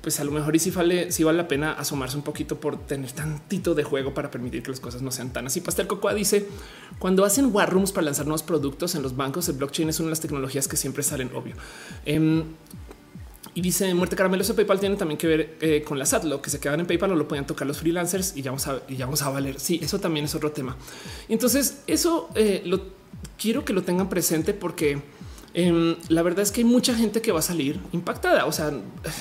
pues 0.00 0.18
a 0.20 0.24
lo 0.24 0.30
mejor 0.30 0.56
y 0.56 0.58
si 0.58 0.70
vale, 0.70 1.12
si 1.12 1.24
vale 1.24 1.38
la 1.38 1.48
pena 1.48 1.72
asomarse 1.72 2.16
un 2.16 2.22
poquito 2.22 2.58
por 2.58 2.86
tener 2.86 3.12
tantito 3.12 3.74
de 3.74 3.84
juego 3.84 4.14
para 4.14 4.30
permitir 4.30 4.62
que 4.62 4.70
las 4.70 4.80
cosas 4.80 5.02
no 5.02 5.10
sean 5.10 5.32
tan 5.32 5.46
así. 5.46 5.60
Pastel 5.60 5.86
Cocoa 5.86 6.14
dice 6.14 6.48
cuando 6.98 7.24
hacen 7.24 7.54
war 7.54 7.70
rooms 7.70 7.92
para 7.92 8.06
lanzar 8.06 8.26
nuevos 8.26 8.42
productos 8.42 8.94
en 8.94 9.02
los 9.02 9.16
bancos, 9.16 9.48
el 9.48 9.56
blockchain 9.56 9.90
es 9.90 10.00
una 10.00 10.06
de 10.06 10.10
las 10.10 10.20
tecnologías 10.20 10.68
que 10.68 10.76
siempre 10.76 11.02
salen 11.02 11.30
obvio. 11.34 11.54
Em, 12.06 12.44
y 13.54 13.60
dice 13.60 13.92
muerte 13.94 14.16
caramelo. 14.16 14.42
Ese 14.42 14.54
PayPal 14.54 14.80
tiene 14.80 14.96
también 14.96 15.18
que 15.18 15.26
ver 15.26 15.56
eh, 15.60 15.82
con 15.82 15.98
la 15.98 16.06
SAT, 16.06 16.24
lo 16.24 16.42
que 16.42 16.50
se 16.50 16.60
quedan 16.60 16.80
en 16.80 16.86
PayPal 16.86 17.10
no 17.10 17.16
lo 17.16 17.28
podían 17.28 17.46
tocar 17.46 17.66
los 17.66 17.78
freelancers 17.78 18.36
y 18.36 18.42
ya 18.42 18.50
vamos 18.50 18.66
a, 18.66 18.86
ya 18.88 19.06
vamos 19.06 19.22
a 19.22 19.30
valer. 19.30 19.58
Sí, 19.60 19.80
eso 19.82 19.98
también 19.98 20.26
es 20.26 20.34
otro 20.34 20.52
tema. 20.52 20.76
Entonces, 21.28 21.82
eso 21.86 22.28
eh, 22.34 22.62
lo 22.64 22.80
quiero 23.38 23.64
que 23.64 23.72
lo 23.72 23.82
tengan 23.82 24.08
presente 24.08 24.54
porque 24.54 25.00
Em, 25.52 25.96
la 26.08 26.22
verdad 26.22 26.42
es 26.42 26.52
que 26.52 26.60
hay 26.60 26.64
mucha 26.64 26.94
gente 26.94 27.20
que 27.20 27.32
va 27.32 27.40
a 27.40 27.42
salir 27.42 27.80
impactada. 27.92 28.46
O 28.46 28.52
sea, 28.52 28.72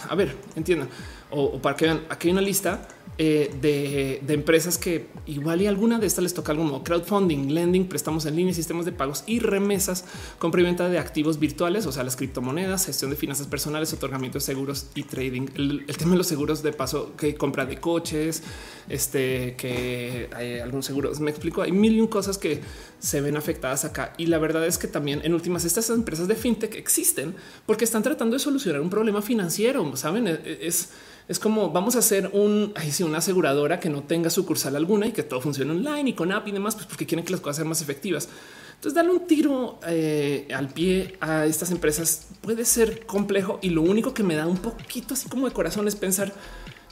a 0.08 0.16
ver, 0.16 0.36
entiendan, 0.56 0.90
o, 1.32 1.62
para 1.62 1.76
que 1.76 1.86
vean, 1.86 2.06
aquí 2.10 2.28
hay 2.28 2.34
una 2.34 2.42
lista 2.42 2.88
eh, 3.22 3.54
de, 3.62 4.34
empresas 4.34 4.78
que 4.78 5.08
igual 5.26 5.62
y 5.62 5.68
alguna 5.68 6.00
de 6.00 6.08
estas 6.08 6.24
les 6.24 6.34
toca 6.34 6.54
algo 6.54 6.82
crowdfunding, 6.86 7.54
lending, 7.54 7.90
préstamos 7.90 8.26
en 8.26 8.38
línea, 8.38 8.54
sistemas 8.54 8.86
de 8.86 8.94
pagos 8.94 9.26
y 9.28 9.40
remesas, 9.40 10.06
compra 10.38 10.62
y 10.62 10.64
venta 10.64 10.88
de 10.88 11.00
activos 11.00 11.38
virtuales, 11.38 11.86
o 11.86 11.92
sea, 11.92 12.06
las 12.06 12.16
criptomonedas, 12.16 12.86
gestión 12.86 13.12
de 13.12 13.18
finanzas 13.18 13.48
personales, 13.48 13.92
otorgamiento 13.92 14.38
de 14.38 14.46
seguros 14.46 14.88
y 14.96 15.04
trading. 15.04 15.48
El, 15.56 15.86
tema 15.98 16.12
de 16.12 16.18
los 16.18 16.28
seguros 16.28 16.64
de 16.64 16.72
paso, 16.72 17.14
que 17.18 17.36
compra 17.36 17.66
de 17.66 17.78
coches, 17.82 18.42
este, 18.88 19.58
que 19.58 20.30
hay 20.34 20.60
algún 20.60 20.82
seguro. 20.82 21.12
Me 21.20 21.32
explico, 21.32 21.62
hay 21.62 21.74
mil 21.74 21.92
y 21.92 22.00
un 22.00 22.08
cosas 22.08 22.38
que 22.38 22.62
se 23.00 23.20
ven 23.20 23.36
afectadas 23.36 23.84
acá. 23.84 24.14
Y 24.18 24.28
la 24.28 24.38
verdad 24.38 24.66
es 24.66 24.78
que 24.78 24.88
también 24.88 25.20
en 25.26 25.34
últimas 25.34 25.66
estas 25.66 25.90
empresas 25.90 26.30
de 26.30 26.36
fintech 26.36 26.74
existen 26.76 27.36
porque 27.66 27.84
están 27.84 28.02
tratando 28.02 28.36
de 28.36 28.40
solucionar 28.40 28.80
un 28.80 28.90
problema 28.90 29.22
financiero. 29.22 29.94
Saben, 29.98 30.26
e, 30.30 30.40
e, 30.46 30.68
es 30.68 30.92
es 31.30 31.38
como 31.38 31.70
vamos 31.70 31.96
a 31.96 32.00
hacer 32.00 32.32
un, 32.34 32.74
una 33.02 33.18
aseguradora 33.20 33.80
que 33.80 33.90
no 33.90 34.02
tenga 34.02 34.32
sucursal 34.32 34.76
alguna 34.76 35.06
y 35.06 35.12
que 35.12 35.22
todo 35.22 35.40
funcione 35.40 35.72
online 35.72 36.10
y 36.10 36.14
con 36.14 36.32
app 36.32 36.48
y 36.48 36.52
demás, 36.52 36.74
pues 36.76 36.88
porque 36.88 37.06
quieren 37.06 37.24
que 37.24 37.32
las 37.32 37.40
cosas 37.40 37.58
sean 37.58 37.68
más 37.70 37.84
efectivas. 37.84 38.28
Entonces, 38.74 38.96
darle 38.96 39.12
un 39.12 39.28
tiro 39.28 39.80
eh, 39.88 40.48
al 40.54 40.70
pie 40.70 41.18
a 41.22 41.46
estas 41.46 41.70
empresas 41.70 42.30
puede 42.42 42.66
ser 42.66 43.06
complejo 43.06 43.60
y 43.62 43.70
lo 43.70 43.84
único 43.84 44.12
que 44.14 44.24
me 44.24 44.36
da 44.36 44.48
un 44.48 44.58
poquito 44.58 45.14
así 45.14 45.30
como 45.30 45.46
de 45.46 45.54
corazón 45.54 45.88
es 45.88 45.96
pensar 45.96 46.34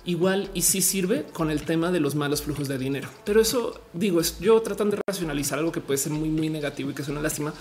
igual 0.06 0.52
y 0.54 0.62
si 0.62 0.82
sirve 0.84 1.26
con 1.34 1.50
el 1.50 1.64
tema 1.64 1.92
de 1.92 2.00
los 2.00 2.14
malos 2.14 2.44
flujos 2.44 2.68
de 2.68 2.78
dinero. 2.78 3.10
Pero 3.26 3.42
eso 3.42 3.82
digo, 3.94 4.22
es 4.22 4.40
yo 4.40 4.62
tratando 4.62 4.98
de 4.98 5.02
racionalizar 5.08 5.58
algo 5.58 5.72
que 5.72 5.82
puede 5.82 5.98
ser 5.98 6.12
muy, 6.12 6.30
muy 6.30 6.50
negativo 6.50 6.92
y 6.92 6.94
que 6.94 7.02
es 7.02 7.08
una 7.08 7.22
lástima 7.24 7.56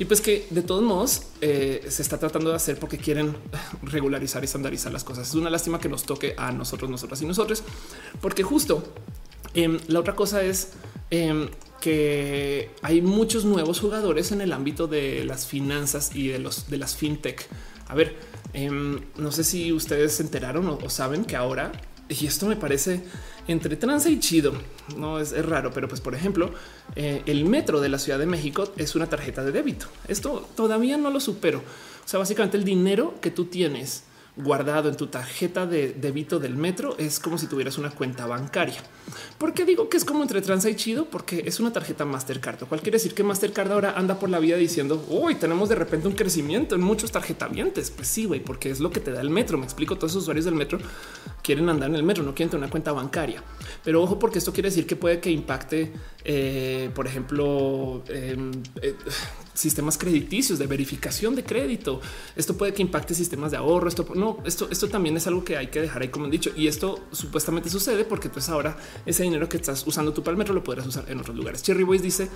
y 0.00 0.06
pues 0.06 0.22
que 0.22 0.46
de 0.48 0.62
todos 0.62 0.82
modos 0.82 1.24
eh, 1.42 1.84
se 1.90 2.00
está 2.00 2.18
tratando 2.18 2.48
de 2.48 2.56
hacer 2.56 2.78
porque 2.78 2.96
quieren 2.96 3.36
regularizar 3.82 4.42
y 4.42 4.46
estandarizar 4.46 4.90
las 4.90 5.04
cosas. 5.04 5.28
Es 5.28 5.34
una 5.34 5.50
lástima 5.50 5.78
que 5.78 5.90
nos 5.90 6.04
toque 6.04 6.34
a 6.38 6.50
nosotros, 6.52 6.90
nosotras 6.90 7.20
y 7.20 7.26
nosotros, 7.26 7.62
porque 8.22 8.42
justo 8.42 8.82
em, 9.52 9.78
la 9.88 10.00
otra 10.00 10.16
cosa 10.16 10.42
es 10.42 10.70
em, 11.10 11.50
que 11.82 12.70
hay 12.80 13.02
muchos 13.02 13.44
nuevos 13.44 13.78
jugadores 13.78 14.32
en 14.32 14.40
el 14.40 14.54
ámbito 14.54 14.86
de 14.86 15.22
las 15.26 15.46
finanzas 15.46 16.16
y 16.16 16.28
de 16.28 16.38
los 16.38 16.70
de 16.70 16.78
las 16.78 16.96
fintech. 16.96 17.46
A 17.86 17.94
ver, 17.94 18.16
em, 18.54 19.00
no 19.18 19.30
sé 19.32 19.44
si 19.44 19.70
ustedes 19.70 20.14
se 20.14 20.22
enteraron 20.22 20.66
o 20.66 20.88
saben 20.88 21.26
que 21.26 21.36
ahora 21.36 21.72
y 22.10 22.26
esto 22.26 22.46
me 22.46 22.56
parece 22.56 23.02
entre 23.46 23.76
trance 23.76 24.10
y 24.10 24.18
chido. 24.18 24.52
No 24.96 25.20
es, 25.20 25.32
raro, 25.46 25.70
pero 25.72 25.88
pues 25.88 26.00
por 26.00 26.14
ejemplo, 26.14 26.52
eh, 26.96 27.22
el 27.26 27.44
metro 27.44 27.80
de 27.80 27.88
la 27.88 27.98
Ciudad 27.98 28.18
de 28.18 28.26
México 28.26 28.72
es 28.76 28.94
una 28.96 29.06
tarjeta 29.06 29.44
de 29.44 29.52
débito. 29.52 29.86
Esto 30.08 30.48
todavía 30.56 30.96
no 30.96 31.10
lo 31.10 31.20
supero. 31.20 31.58
O 31.58 32.08
sea, 32.08 32.18
básicamente 32.18 32.56
el 32.56 32.64
dinero 32.64 33.14
que 33.20 33.30
tú 33.30 33.44
tienes 33.44 34.02
guardado 34.36 34.88
en 34.88 34.96
tu 34.96 35.08
tarjeta 35.08 35.66
de 35.66 35.92
débito 35.92 36.38
del 36.38 36.56
metro 36.56 36.96
es 36.98 37.18
como 37.18 37.38
si 37.38 37.46
tuvieras 37.46 37.78
una 37.78 37.90
cuenta 37.90 38.26
bancaria. 38.26 38.82
¿Por 39.38 39.54
qué 39.54 39.64
digo 39.64 39.88
que 39.88 39.96
es 39.96 40.04
como 40.04 40.22
entre 40.22 40.40
transa 40.40 40.70
y 40.70 40.76
chido? 40.76 41.06
Porque 41.06 41.42
es 41.46 41.60
una 41.60 41.72
tarjeta 41.72 42.04
Mastercard, 42.04 42.58
cual 42.66 42.80
quiere 42.80 42.96
decir 42.96 43.14
que 43.14 43.24
Mastercard 43.24 43.72
ahora 43.72 43.94
anda 43.96 44.18
por 44.18 44.30
la 44.30 44.38
vida 44.38 44.56
diciendo 44.56 45.04
hoy 45.10 45.34
tenemos 45.34 45.68
de 45.68 45.74
repente 45.74 46.08
un 46.08 46.14
crecimiento 46.14 46.74
en 46.74 46.80
muchos 46.80 47.10
tarjetavientes. 47.10 47.90
Pues 47.90 48.08
sí, 48.08 48.24
güey, 48.26 48.40
porque 48.40 48.70
es 48.70 48.80
lo 48.80 48.90
que 48.90 49.00
te 49.00 49.10
da 49.10 49.20
el 49.20 49.30
metro. 49.30 49.58
Me 49.58 49.64
explico, 49.64 49.96
todos 49.96 50.14
los 50.14 50.22
usuarios 50.22 50.44
del 50.44 50.54
metro 50.54 50.78
quieren 51.42 51.68
andar 51.68 51.88
en 51.90 51.96
el 51.96 52.02
metro, 52.02 52.22
no 52.22 52.34
quieren 52.34 52.50
tener 52.50 52.64
una 52.64 52.70
cuenta 52.70 52.92
bancaria. 52.92 53.42
Pero 53.84 54.02
ojo, 54.02 54.18
porque 54.18 54.38
esto 54.38 54.52
quiere 54.52 54.68
decir 54.68 54.86
que 54.86 54.96
puede 54.96 55.20
que 55.20 55.30
impacte, 55.30 55.92
eh, 56.24 56.90
por 56.94 57.06
ejemplo, 57.06 58.02
em, 58.08 58.52
eh, 58.82 58.94
sistemas 59.60 59.98
crediticios 59.98 60.58
de 60.58 60.66
verificación 60.66 61.34
de 61.34 61.44
crédito. 61.44 62.00
Esto 62.36 62.56
puede 62.56 62.72
que 62.72 62.82
impacte 62.82 63.14
sistemas 63.14 63.50
de 63.50 63.58
ahorro. 63.58 63.88
Esto 63.88 64.06
no, 64.14 64.38
esto, 64.44 64.68
esto 64.70 64.88
también 64.88 65.16
es 65.16 65.26
algo 65.26 65.44
que 65.44 65.56
hay 65.56 65.68
que 65.68 65.80
dejar 65.80 66.02
ahí, 66.02 66.08
como 66.08 66.24
han 66.24 66.30
dicho. 66.30 66.50
Y 66.56 66.66
esto 66.66 67.00
supuestamente 67.12 67.68
sucede 67.68 68.04
porque 68.04 68.28
pues 68.28 68.48
ahora 68.48 68.76
ese 69.06 69.22
dinero 69.22 69.48
que 69.48 69.56
estás 69.56 69.86
usando 69.86 70.12
tú 70.12 70.22
para 70.22 70.32
el 70.32 70.38
metro 70.38 70.54
lo 70.54 70.64
podrás 70.64 70.86
usar 70.86 71.04
en 71.08 71.20
otros 71.20 71.36
lugares. 71.36 71.62
Cherry 71.62 71.84
Boys 71.84 72.02
dice 72.02 72.28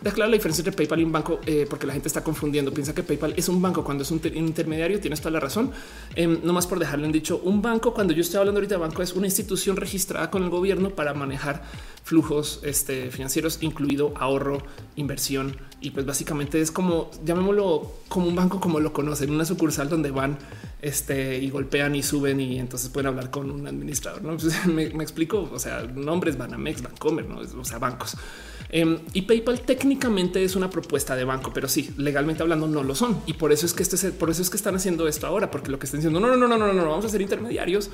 deja 0.00 0.14
clara 0.14 0.30
la 0.30 0.36
diferencia 0.36 0.62
entre 0.62 0.72
PayPal 0.72 1.00
y 1.00 1.04
un 1.04 1.12
banco 1.12 1.40
eh, 1.46 1.66
porque 1.68 1.86
la 1.86 1.92
gente 1.92 2.08
está 2.08 2.24
confundiendo. 2.24 2.72
Piensa 2.72 2.94
que 2.94 3.02
PayPal 3.02 3.34
es 3.36 3.48
un 3.48 3.60
banco 3.60 3.84
cuando 3.84 4.02
es 4.02 4.10
un 4.10 4.20
intermediario. 4.34 5.00
Tienes 5.00 5.20
toda 5.20 5.32
la 5.32 5.40
razón. 5.40 5.72
Eh, 6.16 6.26
no 6.26 6.52
más 6.52 6.66
por 6.66 6.78
dejarle 6.78 7.06
en 7.06 7.12
dicho 7.12 7.40
un 7.44 7.62
banco. 7.62 7.92
Cuando 7.92 8.12
yo 8.12 8.22
estoy 8.22 8.38
hablando 8.38 8.58
ahorita 8.58 8.76
de 8.76 8.80
banco, 8.80 9.02
es 9.02 9.12
una 9.12 9.26
institución 9.26 9.76
registrada 9.76 10.30
con 10.30 10.42
el 10.42 10.50
gobierno 10.50 10.90
para 10.90 11.14
manejar 11.14 11.62
flujos 12.04 12.60
este, 12.62 13.10
financieros, 13.10 13.58
incluido 13.62 14.12
ahorro, 14.16 14.62
inversión. 14.96 15.56
Y 15.80 15.90
pues 15.90 16.04
básicamente 16.04 16.60
es 16.60 16.70
como 16.70 17.10
llamémoslo 17.24 17.90
como 18.08 18.26
un 18.26 18.36
banco 18.36 18.60
como 18.60 18.80
lo 18.80 18.92
conocen, 18.92 19.30
una 19.30 19.44
sucursal 19.44 19.88
donde 19.88 20.10
van 20.10 20.36
este, 20.82 21.38
y 21.38 21.50
golpean 21.50 21.94
y 21.94 22.02
suben 22.02 22.40
y 22.40 22.58
entonces 22.58 22.88
pueden 22.90 23.08
hablar 23.08 23.30
con 23.30 23.50
un 23.50 23.66
administrador. 23.66 24.22
¿no? 24.22 24.36
Pues, 24.40 24.66
me, 24.66 24.84
explico. 25.02 25.48
O 25.52 25.58
sea, 25.58 25.82
nombres 25.82 26.36
Banamex, 26.36 26.82
Bancomer, 26.82 27.26
¿no? 27.26 27.38
o 27.38 27.64
sea, 27.64 27.78
bancos. 27.78 28.16
Em, 28.72 29.00
y 29.12 29.22
PayPal 29.22 29.62
técnicamente 29.62 30.44
es 30.44 30.54
una 30.54 30.70
propuesta 30.70 31.16
de 31.16 31.24
banco, 31.24 31.50
pero 31.52 31.68
sí, 31.68 31.90
legalmente 31.96 32.42
hablando 32.42 32.68
no 32.68 32.82
lo 32.82 32.94
son. 32.94 33.20
Y 33.26 33.32
por 33.32 33.52
eso 33.52 33.66
es 33.66 33.72
que 33.72 33.82
este, 33.82 34.12
por 34.12 34.30
eso 34.30 34.42
es 34.42 34.50
que 34.50 34.56
están 34.56 34.76
haciendo 34.76 35.08
esto 35.08 35.26
ahora, 35.26 35.50
porque 35.50 35.70
lo 35.70 35.78
que 35.78 35.86
están 35.86 36.00
diciendo 36.00 36.20
no, 36.20 36.28
no, 36.28 36.36
no, 36.36 36.46
no, 36.46 36.66
no, 36.66 36.72
no, 36.72 36.88
vamos 36.88 37.04
a 37.04 37.08
ser 37.08 37.20
intermediarios. 37.20 37.90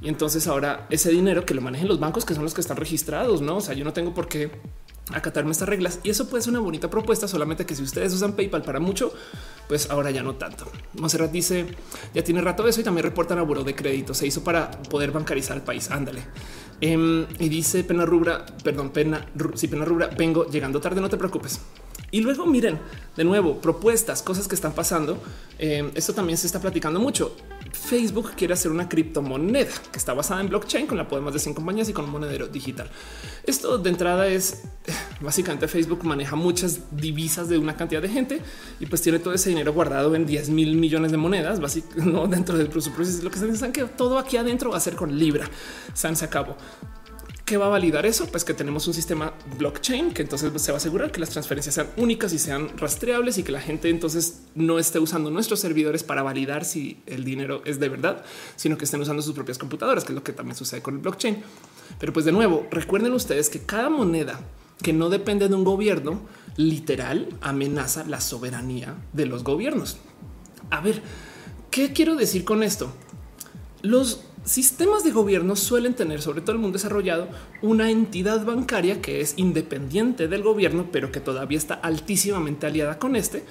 Y 0.00 0.08
entonces 0.08 0.46
ahora 0.46 0.86
ese 0.90 1.10
dinero 1.10 1.44
que 1.44 1.54
lo 1.54 1.60
manejen 1.60 1.88
los 1.88 1.98
bancos, 1.98 2.24
que 2.24 2.34
son 2.34 2.44
los 2.44 2.54
que 2.54 2.60
están 2.60 2.76
registrados, 2.76 3.40
no? 3.42 3.56
O 3.56 3.60
sea, 3.60 3.74
yo 3.74 3.84
no 3.84 3.92
tengo 3.92 4.14
por 4.14 4.28
qué 4.28 4.50
acatarme 5.12 5.50
estas 5.50 5.68
reglas 5.68 5.98
y 6.02 6.10
eso 6.10 6.28
puede 6.28 6.42
ser 6.42 6.52
una 6.52 6.60
bonita 6.60 6.88
propuesta, 6.88 7.26
solamente 7.26 7.66
que 7.66 7.74
si 7.74 7.82
ustedes 7.82 8.12
usan 8.12 8.34
PayPal 8.34 8.62
para 8.62 8.80
mucho, 8.80 9.12
pues 9.68 9.90
ahora 9.90 10.10
ya 10.10 10.22
no 10.22 10.36
tanto. 10.36 10.70
Monserrat 10.94 11.32
dice 11.32 11.66
ya 12.14 12.22
tiene 12.22 12.40
rato 12.40 12.66
eso 12.68 12.80
y 12.80 12.84
también 12.84 13.04
reportan 13.04 13.38
a 13.38 13.42
buro 13.42 13.64
de 13.64 13.74
crédito. 13.74 14.14
Se 14.14 14.26
hizo 14.26 14.44
para 14.44 14.70
poder 14.70 15.10
bancarizar 15.10 15.56
el 15.56 15.62
país. 15.62 15.90
Ándale. 15.90 16.22
Em, 16.80 17.26
y 17.38 17.48
dice 17.48 17.84
Pena 17.84 18.04
Rubra, 18.04 18.44
perdón, 18.64 18.90
Pena, 18.90 19.26
si 19.54 19.68
Pena 19.68 19.84
Rubra, 19.84 20.08
vengo 20.08 20.46
llegando 20.46 20.80
tarde, 20.80 21.00
no 21.00 21.08
te 21.08 21.16
preocupes. 21.16 21.60
Y 22.10 22.20
luego 22.20 22.46
miren 22.46 22.78
de 23.16 23.24
nuevo 23.24 23.60
propuestas, 23.60 24.22
cosas 24.22 24.48
que 24.48 24.54
están 24.54 24.72
pasando. 24.72 25.22
Em, 25.58 25.90
esto 25.94 26.14
también 26.14 26.36
se 26.38 26.46
está 26.46 26.60
platicando 26.60 27.00
mucho. 27.00 27.36
Facebook 27.72 28.32
quiere 28.36 28.54
hacer 28.54 28.70
una 28.70 28.88
criptomoneda 28.88 29.72
que 29.90 29.98
está 29.98 30.12
basada 30.12 30.40
en 30.40 30.48
blockchain 30.48 30.86
con 30.86 30.98
la 30.98 31.04
de 31.04 31.20
más 31.20 31.32
de 31.32 31.38
100 31.38 31.54
compañías 31.54 31.88
y 31.88 31.92
con 31.92 32.04
un 32.04 32.10
monedero 32.10 32.48
digital. 32.48 32.90
Esto 33.44 33.78
de 33.78 33.90
entrada 33.90 34.28
es 34.28 34.62
básicamente 35.20 35.68
Facebook 35.68 36.04
maneja 36.04 36.36
muchas 36.36 36.80
divisas 36.90 37.48
de 37.48 37.58
una 37.58 37.76
cantidad 37.76 38.02
de 38.02 38.08
gente 38.08 38.40
y 38.80 38.86
pues 38.86 39.00
tiene 39.02 39.18
todo 39.18 39.34
ese 39.34 39.50
dinero 39.50 39.72
guardado 39.72 40.14
en 40.14 40.26
10 40.26 40.50
mil 40.50 40.76
millones 40.76 41.12
de 41.12 41.16
monedas, 41.16 41.60
básicamente 41.60 42.04
no 42.10 42.26
dentro 42.26 42.58
del 42.58 42.68
presupuesto. 42.68 43.22
Lo 43.22 43.30
que 43.30 43.38
se 43.38 43.46
piensan 43.46 43.72
que 43.72 43.84
todo 43.84 44.18
aquí 44.18 44.36
adentro 44.36 44.70
va 44.70 44.76
a 44.76 44.80
ser 44.80 44.96
con 44.96 45.18
Libra. 45.18 45.48
San 45.94 46.16
se 46.16 46.24
acabó. 46.24 46.56
¿Qué 47.52 47.58
va 47.58 47.66
a 47.66 47.68
validar 47.68 48.06
eso? 48.06 48.28
Pues 48.28 48.46
que 48.46 48.54
tenemos 48.54 48.86
un 48.86 48.94
sistema 48.94 49.34
blockchain 49.58 50.14
que 50.14 50.22
entonces 50.22 50.50
se 50.62 50.72
va 50.72 50.76
a 50.76 50.78
asegurar 50.78 51.12
que 51.12 51.20
las 51.20 51.28
transferencias 51.28 51.74
sean 51.74 51.88
únicas 51.98 52.32
y 52.32 52.38
sean 52.38 52.78
rastreables 52.78 53.36
y 53.36 53.42
que 53.42 53.52
la 53.52 53.60
gente 53.60 53.90
entonces 53.90 54.44
no 54.54 54.78
esté 54.78 54.98
usando 54.98 55.30
nuestros 55.30 55.60
servidores 55.60 56.02
para 56.02 56.22
validar 56.22 56.64
si 56.64 57.02
el 57.04 57.24
dinero 57.24 57.60
es 57.66 57.78
de 57.78 57.90
verdad, 57.90 58.24
sino 58.56 58.78
que 58.78 58.86
estén 58.86 59.02
usando 59.02 59.20
sus 59.20 59.34
propias 59.34 59.58
computadoras, 59.58 60.02
que 60.04 60.12
es 60.12 60.14
lo 60.14 60.24
que 60.24 60.32
también 60.32 60.56
sucede 60.56 60.80
con 60.80 60.94
el 60.94 61.00
blockchain. 61.00 61.42
Pero 62.00 62.14
pues 62.14 62.24
de 62.24 62.32
nuevo, 62.32 62.66
recuerden 62.70 63.12
ustedes 63.12 63.50
que 63.50 63.60
cada 63.60 63.90
moneda 63.90 64.40
que 64.82 64.94
no 64.94 65.10
depende 65.10 65.46
de 65.50 65.54
un 65.54 65.64
gobierno, 65.64 66.22
literal 66.56 67.28
amenaza 67.42 68.02
la 68.04 68.22
soberanía 68.22 68.94
de 69.12 69.26
los 69.26 69.44
gobiernos. 69.44 69.98
A 70.70 70.80
ver, 70.80 71.02
¿qué 71.70 71.92
quiero 71.92 72.16
decir 72.16 72.46
con 72.46 72.62
esto? 72.62 72.94
Los 73.82 74.20
sistemas 74.44 75.04
de 75.04 75.10
gobierno 75.10 75.56
suelen 75.56 75.94
tener, 75.94 76.22
sobre 76.22 76.40
todo 76.40 76.52
el 76.52 76.58
mundo 76.58 76.78
desarrollado, 76.78 77.28
una 77.60 77.90
entidad 77.90 78.44
bancaria 78.44 79.00
que 79.00 79.20
es 79.20 79.34
independiente 79.36 80.28
del 80.28 80.42
gobierno, 80.42 80.88
pero 80.90 81.12
que 81.12 81.20
todavía 81.20 81.58
está 81.58 81.74
altísimamente 81.74 82.66
aliada 82.66 82.98
con 82.98 83.16
este, 83.16 83.44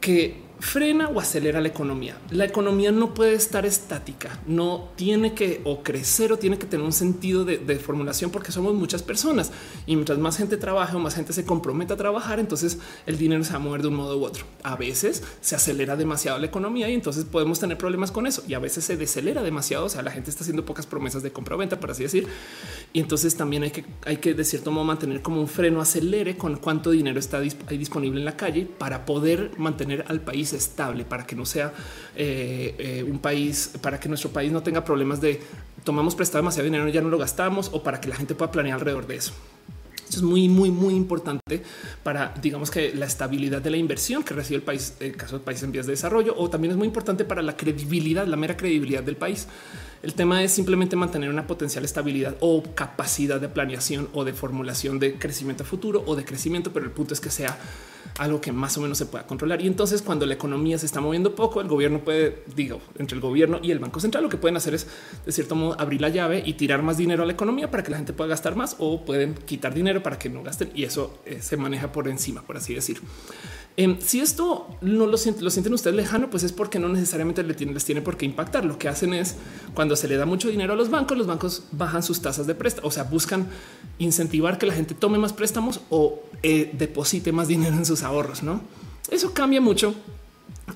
que 0.00 0.43
frena 0.60 1.08
o 1.08 1.20
acelera 1.20 1.60
la 1.60 1.68
economía. 1.68 2.16
La 2.30 2.44
economía 2.44 2.92
no 2.92 3.14
puede 3.14 3.34
estar 3.34 3.66
estática, 3.66 4.40
no 4.46 4.90
tiene 4.96 5.34
que 5.34 5.60
o 5.64 5.82
crecer 5.82 6.32
o 6.32 6.38
tiene 6.38 6.58
que 6.58 6.66
tener 6.66 6.84
un 6.84 6.92
sentido 6.92 7.44
de, 7.44 7.74
formulación 7.74 8.30
porque 8.30 8.52
somos 8.52 8.72
muchas 8.72 9.02
personas 9.02 9.50
y 9.84 9.96
mientras 9.96 10.18
más 10.18 10.36
gente 10.36 10.56
trabaja 10.56 10.96
o 10.96 11.00
más 11.00 11.14
gente 11.14 11.32
se 11.32 11.44
compromete 11.44 11.92
a 11.92 11.96
trabajar, 11.96 12.38
entonces 12.38 12.78
el 13.04 13.18
dinero 13.18 13.42
se 13.42 13.50
va 13.50 13.56
a 13.56 13.60
mover 13.60 13.82
de 13.82 13.88
un 13.88 13.96
modo 13.96 14.16
u 14.18 14.24
otro. 14.24 14.44
A 14.62 14.76
veces 14.76 15.22
se 15.40 15.56
acelera 15.56 15.96
demasiado 15.96 16.38
la 16.38 16.46
economía 16.46 16.88
y 16.88 16.94
entonces 16.94 17.24
podemos 17.24 17.58
tener 17.58 17.76
problemas 17.76 18.10
con 18.12 18.26
eso 18.26 18.42
y 18.46 18.54
a 18.54 18.58
veces 18.58 18.84
se 18.84 18.96
decelera 18.96 19.42
demasiado. 19.42 19.86
O 19.86 19.88
sea, 19.88 20.02
la 20.02 20.12
gente 20.12 20.30
está 20.30 20.42
haciendo 20.42 20.64
pocas 20.64 20.86
promesas 20.86 21.22
de 21.22 21.32
compra 21.32 21.56
o 21.56 21.58
venta, 21.58 21.80
por 21.80 21.90
así 21.90 22.04
decir. 22.04 22.28
Y 22.92 23.00
entonces 23.00 23.36
también 23.36 23.64
hay 23.64 23.70
que, 23.70 23.84
hay 24.06 24.18
que 24.18 24.34
de 24.34 24.44
cierto 24.44 24.70
modo 24.70 24.84
mantener 24.84 25.20
como 25.20 25.40
un 25.40 25.48
freno 25.48 25.80
acelere 25.80 26.36
con 26.36 26.56
cuánto 26.56 26.90
dinero 26.90 27.18
está 27.18 27.38
ahí 27.38 27.78
disponible 27.78 28.20
en 28.20 28.24
la 28.24 28.36
calle 28.36 28.66
para 28.66 29.04
poder 29.04 29.50
mantener 29.58 30.04
al 30.08 30.20
país 30.20 30.43
estable, 30.52 31.04
para 31.04 31.26
que 31.26 31.34
no 31.34 31.46
sea 31.46 31.72
eh, 32.16 32.74
eh, 32.78 33.02
un 33.02 33.18
país, 33.18 33.72
para 33.80 33.98
que 33.98 34.08
nuestro 34.08 34.30
país 34.30 34.52
no 34.52 34.62
tenga 34.62 34.84
problemas 34.84 35.20
de 35.20 35.40
tomamos 35.84 36.14
prestado 36.14 36.42
demasiado 36.42 36.64
dinero 36.64 36.88
y 36.88 36.92
ya 36.92 37.00
no 37.00 37.08
lo 37.08 37.18
gastamos 37.18 37.70
o 37.72 37.82
para 37.82 38.00
que 38.00 38.08
la 38.08 38.16
gente 38.16 38.34
pueda 38.34 38.50
planear 38.50 38.78
alrededor 38.78 39.06
de 39.06 39.16
eso. 39.16 39.32
Esto 40.04 40.18
es 40.18 40.22
muy, 40.22 40.48
muy, 40.48 40.70
muy 40.70 40.94
importante 40.94 41.62
para, 42.02 42.34
digamos 42.40 42.70
que 42.70 42.94
la 42.94 43.06
estabilidad 43.06 43.62
de 43.62 43.70
la 43.70 43.78
inversión 43.78 44.22
que 44.22 44.34
recibe 44.34 44.56
el 44.56 44.62
país, 44.62 44.94
en 45.00 45.12
caso 45.12 45.38
de 45.38 45.44
países 45.44 45.64
en 45.64 45.72
vías 45.72 45.86
de 45.86 45.92
desarrollo, 45.92 46.34
o 46.36 46.50
también 46.50 46.72
es 46.72 46.76
muy 46.76 46.86
importante 46.86 47.24
para 47.24 47.42
la 47.42 47.56
credibilidad, 47.56 48.26
la 48.26 48.36
mera 48.36 48.56
credibilidad 48.56 49.02
del 49.02 49.16
país. 49.16 49.48
El 50.02 50.12
tema 50.12 50.42
es 50.42 50.52
simplemente 50.52 50.96
mantener 50.96 51.30
una 51.30 51.46
potencial 51.46 51.84
estabilidad 51.84 52.36
o 52.40 52.62
capacidad 52.74 53.40
de 53.40 53.48
planeación 53.48 54.10
o 54.12 54.24
de 54.24 54.34
formulación 54.34 54.98
de 54.98 55.14
crecimiento 55.14 55.64
futuro 55.64 56.04
o 56.06 56.14
de 56.14 56.26
crecimiento, 56.26 56.72
pero 56.74 56.84
el 56.84 56.92
punto 56.92 57.14
es 57.14 57.20
que 57.20 57.30
sea 57.30 57.58
algo 58.18 58.40
que 58.40 58.52
más 58.52 58.76
o 58.78 58.80
menos 58.80 58.98
se 58.98 59.06
pueda 59.06 59.26
controlar. 59.26 59.62
Y 59.62 59.66
entonces 59.66 60.02
cuando 60.02 60.26
la 60.26 60.34
economía 60.34 60.78
se 60.78 60.86
está 60.86 61.00
moviendo 61.00 61.34
poco, 61.34 61.60
el 61.60 61.68
gobierno 61.68 62.00
puede, 62.00 62.44
digo, 62.54 62.80
entre 62.98 63.16
el 63.16 63.20
gobierno 63.20 63.60
y 63.62 63.70
el 63.70 63.78
Banco 63.78 64.00
Central, 64.00 64.24
lo 64.24 64.30
que 64.30 64.36
pueden 64.36 64.56
hacer 64.56 64.74
es 64.74 64.86
de 65.24 65.32
cierto 65.32 65.54
modo 65.54 65.80
abrir 65.80 66.00
la 66.00 66.08
llave 66.08 66.42
y 66.44 66.54
tirar 66.54 66.82
más 66.82 66.96
dinero 66.96 67.22
a 67.22 67.26
la 67.26 67.32
economía 67.32 67.70
para 67.70 67.82
que 67.82 67.90
la 67.90 67.96
gente 67.96 68.12
pueda 68.12 68.28
gastar 68.28 68.56
más 68.56 68.76
o 68.78 69.04
pueden 69.04 69.34
quitar 69.34 69.74
dinero 69.74 70.02
para 70.02 70.18
que 70.18 70.28
no 70.28 70.42
gasten 70.42 70.70
y 70.74 70.84
eso 70.84 71.18
eh, 71.24 71.40
se 71.40 71.56
maneja 71.56 71.92
por 71.92 72.08
encima, 72.08 72.42
por 72.42 72.56
así 72.56 72.74
decir. 72.74 73.00
Em, 73.76 74.00
si 74.00 74.20
esto 74.20 74.68
no 74.82 75.06
lo 75.06 75.16
sienten, 75.16 75.74
ustedes 75.74 75.96
lejano, 75.96 76.30
pues 76.30 76.44
es 76.44 76.52
porque 76.52 76.78
no 76.78 76.88
necesariamente 76.88 77.42
les 77.42 77.56
tiene, 77.56 77.74
les 77.74 77.84
tiene 77.84 78.02
por 78.02 78.16
qué 78.16 78.24
impactar. 78.24 78.64
Lo 78.64 78.78
que 78.78 78.88
hacen 78.88 79.14
es 79.14 79.36
cuando 79.74 79.96
se 79.96 80.06
le 80.06 80.16
da 80.16 80.26
mucho 80.26 80.48
dinero 80.48 80.74
a 80.74 80.76
los 80.76 80.90
bancos, 80.90 81.18
los 81.18 81.26
bancos 81.26 81.64
bajan 81.72 82.02
sus 82.02 82.22
tasas 82.22 82.46
de 82.46 82.54
préstamo, 82.54 82.86
o 82.86 82.90
sea, 82.92 83.02
buscan 83.04 83.48
incentivar 83.98 84.58
que 84.58 84.66
la 84.66 84.74
gente 84.74 84.94
tome 84.94 85.18
más 85.18 85.32
préstamos 85.32 85.80
o 85.90 86.22
eh, 86.42 86.70
deposite 86.72 87.32
más 87.32 87.48
dinero 87.48 87.76
en 87.76 87.84
sus 87.84 88.04
ahorros. 88.04 88.44
No, 88.44 88.60
eso 89.10 89.34
cambia 89.34 89.60
mucho 89.60 89.94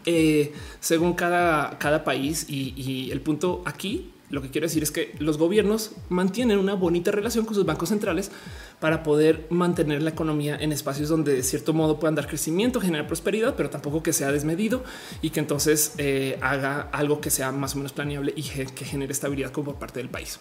eh, 0.05 0.53
según 0.81 1.15
cada, 1.15 1.79
cada 1.79 2.03
país 2.03 2.47
y 2.49 3.11
el 3.13 3.21
punto 3.21 3.63
aquí 3.65 4.11
lo 4.31 4.43
que 4.43 4.51
quiero 4.51 4.67
decir 4.67 4.83
es 4.83 4.91
que 4.91 5.15
los 5.19 5.39
gobiernos 5.39 5.93
mantienen 6.09 6.59
una 6.59 6.75
bonita 6.75 7.11
relación 7.11 7.45
con 7.45 7.55
sus 7.55 7.65
bancos 7.65 7.89
centrales 7.89 8.31
para 8.79 9.03
poder 9.03 9.47
mantener 9.51 10.03
la 10.03 10.11
economía 10.11 10.57
en 10.61 10.73
espacios 10.73 11.09
donde 11.09 11.35
de 11.35 11.43
cierto 11.43 11.73
modo 11.73 11.99
puedan 11.99 12.15
dar 12.15 12.27
crecimiento, 12.27 12.81
generar 12.81 13.07
prosperidad, 13.07 13.55
pero 13.57 13.71
tampoco 13.71 14.03
que 14.03 14.13
sea 14.13 14.31
desmedido 14.31 14.85
y 15.23 15.31
que 15.31 15.41
entonces 15.41 15.95
eh, 15.99 16.39
haga 16.43 16.89
algo 16.93 17.21
que 17.21 17.31
sea 17.31 17.53
más 17.53 17.75
o 17.75 17.79
menos 17.79 17.93
planeable 17.93 18.33
y 18.37 18.43
que 18.43 18.85
genere 18.85 19.13
estabilidad 19.13 19.51
como 19.51 19.73
por 19.73 19.79
parte 19.79 20.01
del 20.01 20.11
país. 20.11 20.41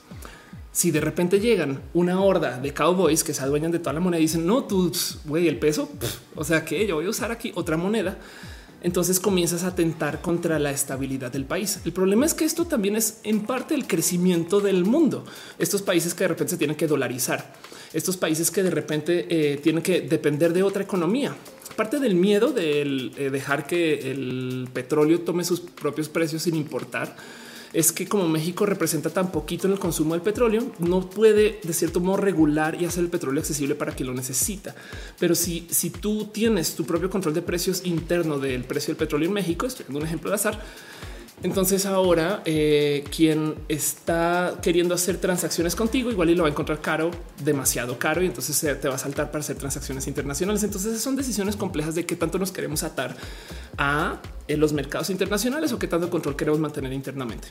Si 0.71 0.91
de 0.91 1.01
repente 1.01 1.39
llegan 1.39 1.81
una 1.93 2.21
horda 2.21 2.59
de 2.59 2.73
cowboys 2.73 3.23
que 3.23 3.33
se 3.33 3.41
adueñan 3.41 3.71
de 3.71 3.79
toda 3.79 3.93
la 3.93 3.99
moneda 3.99 4.19
y 4.19 4.23
dicen 4.23 4.45
no, 4.45 4.65
tú, 4.65 4.91
güey, 5.25 5.47
el 5.47 5.57
peso, 5.57 5.89
o 6.35 6.43
sea 6.43 6.63
que 6.65 6.85
yo 6.85 6.95
voy 6.95 7.05
a 7.05 7.09
usar 7.09 7.31
aquí 7.31 7.51
otra 7.55 7.77
moneda 7.77 8.19
entonces 8.82 9.19
comienzas 9.19 9.63
a 9.63 9.67
atentar 9.67 10.21
contra 10.21 10.59
la 10.59 10.71
estabilidad 10.71 11.32
del 11.32 11.45
país. 11.45 11.80
El 11.86 11.93
problema 11.93 12.25
es 12.25 12.34
que 12.34 12.45
esto 12.45 12.65
también 12.65 12.95
es 12.95 13.19
en 13.23 13.41
parte 13.41 13.73
el 13.75 13.88
crecimiento 13.88 14.59
del 14.59 14.86
mundo. 14.86 15.25
Estos 15.57 15.82
países 15.82 16.13
que 16.13 16.23
de 16.23 16.30
repente 16.30 16.51
se 16.51 16.57
tienen 16.57 16.75
que 16.75 16.88
dolarizar, 16.88 17.53
estos 17.93 18.17
países 18.17 18.51
que 18.51 18.63
de 18.63 18.71
repente 18.71 19.28
eh, 19.30 19.57
tienen 19.57 19.82
que 19.82 20.01
depender 20.01 20.53
de 20.53 20.63
otra 20.63 20.84
economía. 20.84 21.36
Parte 21.75 21.99
del 21.99 22.15
miedo 22.15 22.53
de 22.53 22.82
eh, 22.82 23.30
dejar 23.30 23.67
que 23.67 24.11
el 24.11 24.67
petróleo 24.73 25.21
tome 25.21 25.43
sus 25.43 25.59
propios 25.59 26.09
precios 26.09 26.43
sin 26.43 26.55
importar 26.55 27.15
es 27.74 27.91
que 27.91 28.07
como 28.07 28.28
México 28.28 28.65
representa 28.65 29.09
tan 29.09 29.32
poquito 29.32 29.68
en 29.68 29.74
el 29.74 29.80
consumo 29.80 30.13
del 30.13 30.22
petróleo, 30.22 30.72
no 30.80 31.09
puede 31.09 31.59
de 31.63 31.74
cierto 31.74 31.99
modo 31.99 32.18
regular 32.18 32.82
y 32.82 32.86
hacer 32.86 33.03
el 33.03 33.09
petróleo 33.09 33.41
accesible 33.41 33.76
para 33.76 33.93
quien 33.93 34.07
lo 34.07 34.13
necesita. 34.13 34.76
Pero 35.20 35.36
si, 35.36 35.68
si 35.70 35.89
tú 35.89 36.26
tienes 36.26 36.76
tu 36.76 36.86
propio 36.86 37.09
control 37.09 37.34
de 37.34 37.41
precios 37.41 37.86
interno 37.86 38.39
del 38.39 38.63
precio 38.63 38.93
del 38.93 38.97
petróleo 38.97 39.28
en 39.28 39.34
México, 39.34 39.65
estoy 39.65 39.86
dando 39.86 39.99
un 39.99 40.05
ejemplo 40.05 40.30
de 40.30 40.36
azar, 40.36 40.59
entonces 41.43 41.86
ahora 41.86 42.41
eh, 42.45 43.03
quien 43.15 43.53
está 43.68 44.55
queriendo 44.61 44.95
hacer 44.95 45.18
transacciones 45.18 45.76
contigo 45.76 46.09
igual 46.09 46.32
y 46.32 46.36
lo 46.36 46.43
va 46.43 46.49
a 46.49 46.51
encontrar 46.51 46.82
caro, 46.82 47.11
demasiado 47.43 47.99
caro 47.99 48.24
y 48.24 48.26
entonces 48.26 48.59
te 48.82 48.88
va 48.88 48.95
a 48.95 48.97
saltar 48.97 49.28
para 49.28 49.41
hacer 49.41 49.55
transacciones 49.55 50.07
internacionales. 50.07 50.63
Entonces 50.63 50.99
son 50.99 51.15
decisiones 51.15 51.55
complejas 51.55 51.93
de 51.93 52.07
qué 52.07 52.15
tanto 52.15 52.39
nos 52.39 52.51
queremos 52.51 52.82
atar 52.82 53.15
a 53.78 54.20
eh, 54.47 54.57
los 54.57 54.73
mercados 54.73 55.09
internacionales 55.09 55.71
o 55.73 55.79
qué 55.79 55.87
tanto 55.87 56.09
control 56.09 56.35
queremos 56.35 56.59
mantener 56.59 56.93
internamente. 56.93 57.49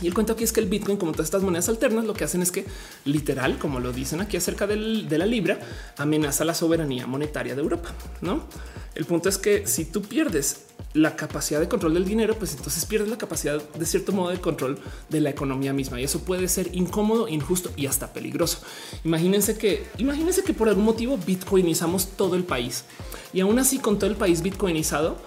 Y 0.00 0.06
el 0.06 0.14
cuento 0.14 0.34
aquí 0.34 0.44
es 0.44 0.52
que 0.52 0.60
el 0.60 0.66
Bitcoin, 0.66 0.96
como 0.96 1.12
todas 1.12 1.26
estas 1.26 1.42
monedas 1.42 1.68
alternas, 1.68 2.04
lo 2.04 2.14
que 2.14 2.24
hacen 2.24 2.40
es 2.40 2.52
que 2.52 2.64
literal, 3.04 3.58
como 3.58 3.80
lo 3.80 3.92
dicen 3.92 4.20
aquí 4.20 4.36
acerca 4.36 4.66
de 4.66 4.76
la 5.18 5.26
libra, 5.26 5.58
amenaza 5.96 6.44
la 6.44 6.54
soberanía 6.54 7.06
monetaria 7.06 7.54
de 7.54 7.62
Europa. 7.62 7.92
No, 8.20 8.44
el 8.94 9.04
punto 9.06 9.28
es 9.28 9.38
que 9.38 9.66
si 9.66 9.84
tú 9.84 10.02
pierdes 10.02 10.66
la 10.94 11.16
capacidad 11.16 11.60
de 11.60 11.68
control 11.68 11.94
del 11.94 12.04
dinero, 12.04 12.36
pues 12.38 12.54
entonces 12.54 12.84
pierdes 12.86 13.08
la 13.08 13.18
capacidad 13.18 13.62
de 13.62 13.86
cierto 13.86 14.12
modo 14.12 14.30
de 14.30 14.40
control 14.40 14.78
de 15.08 15.20
la 15.20 15.30
economía 15.30 15.72
misma 15.72 16.00
y 16.00 16.04
eso 16.04 16.20
puede 16.20 16.48
ser 16.48 16.74
incómodo, 16.74 17.28
injusto 17.28 17.70
y 17.76 17.86
hasta 17.86 18.12
peligroso. 18.12 18.58
Imagínense 19.04 19.58
que, 19.58 19.86
imagínense 19.98 20.42
que 20.42 20.54
por 20.54 20.68
algún 20.68 20.84
motivo 20.84 21.18
bitcoinizamos 21.18 22.08
todo 22.16 22.36
el 22.36 22.44
país 22.44 22.84
y 23.32 23.40
aún 23.40 23.58
así 23.58 23.78
con 23.78 23.98
todo 23.98 24.10
el 24.10 24.16
país 24.16 24.42
bitcoinizado 24.42 25.18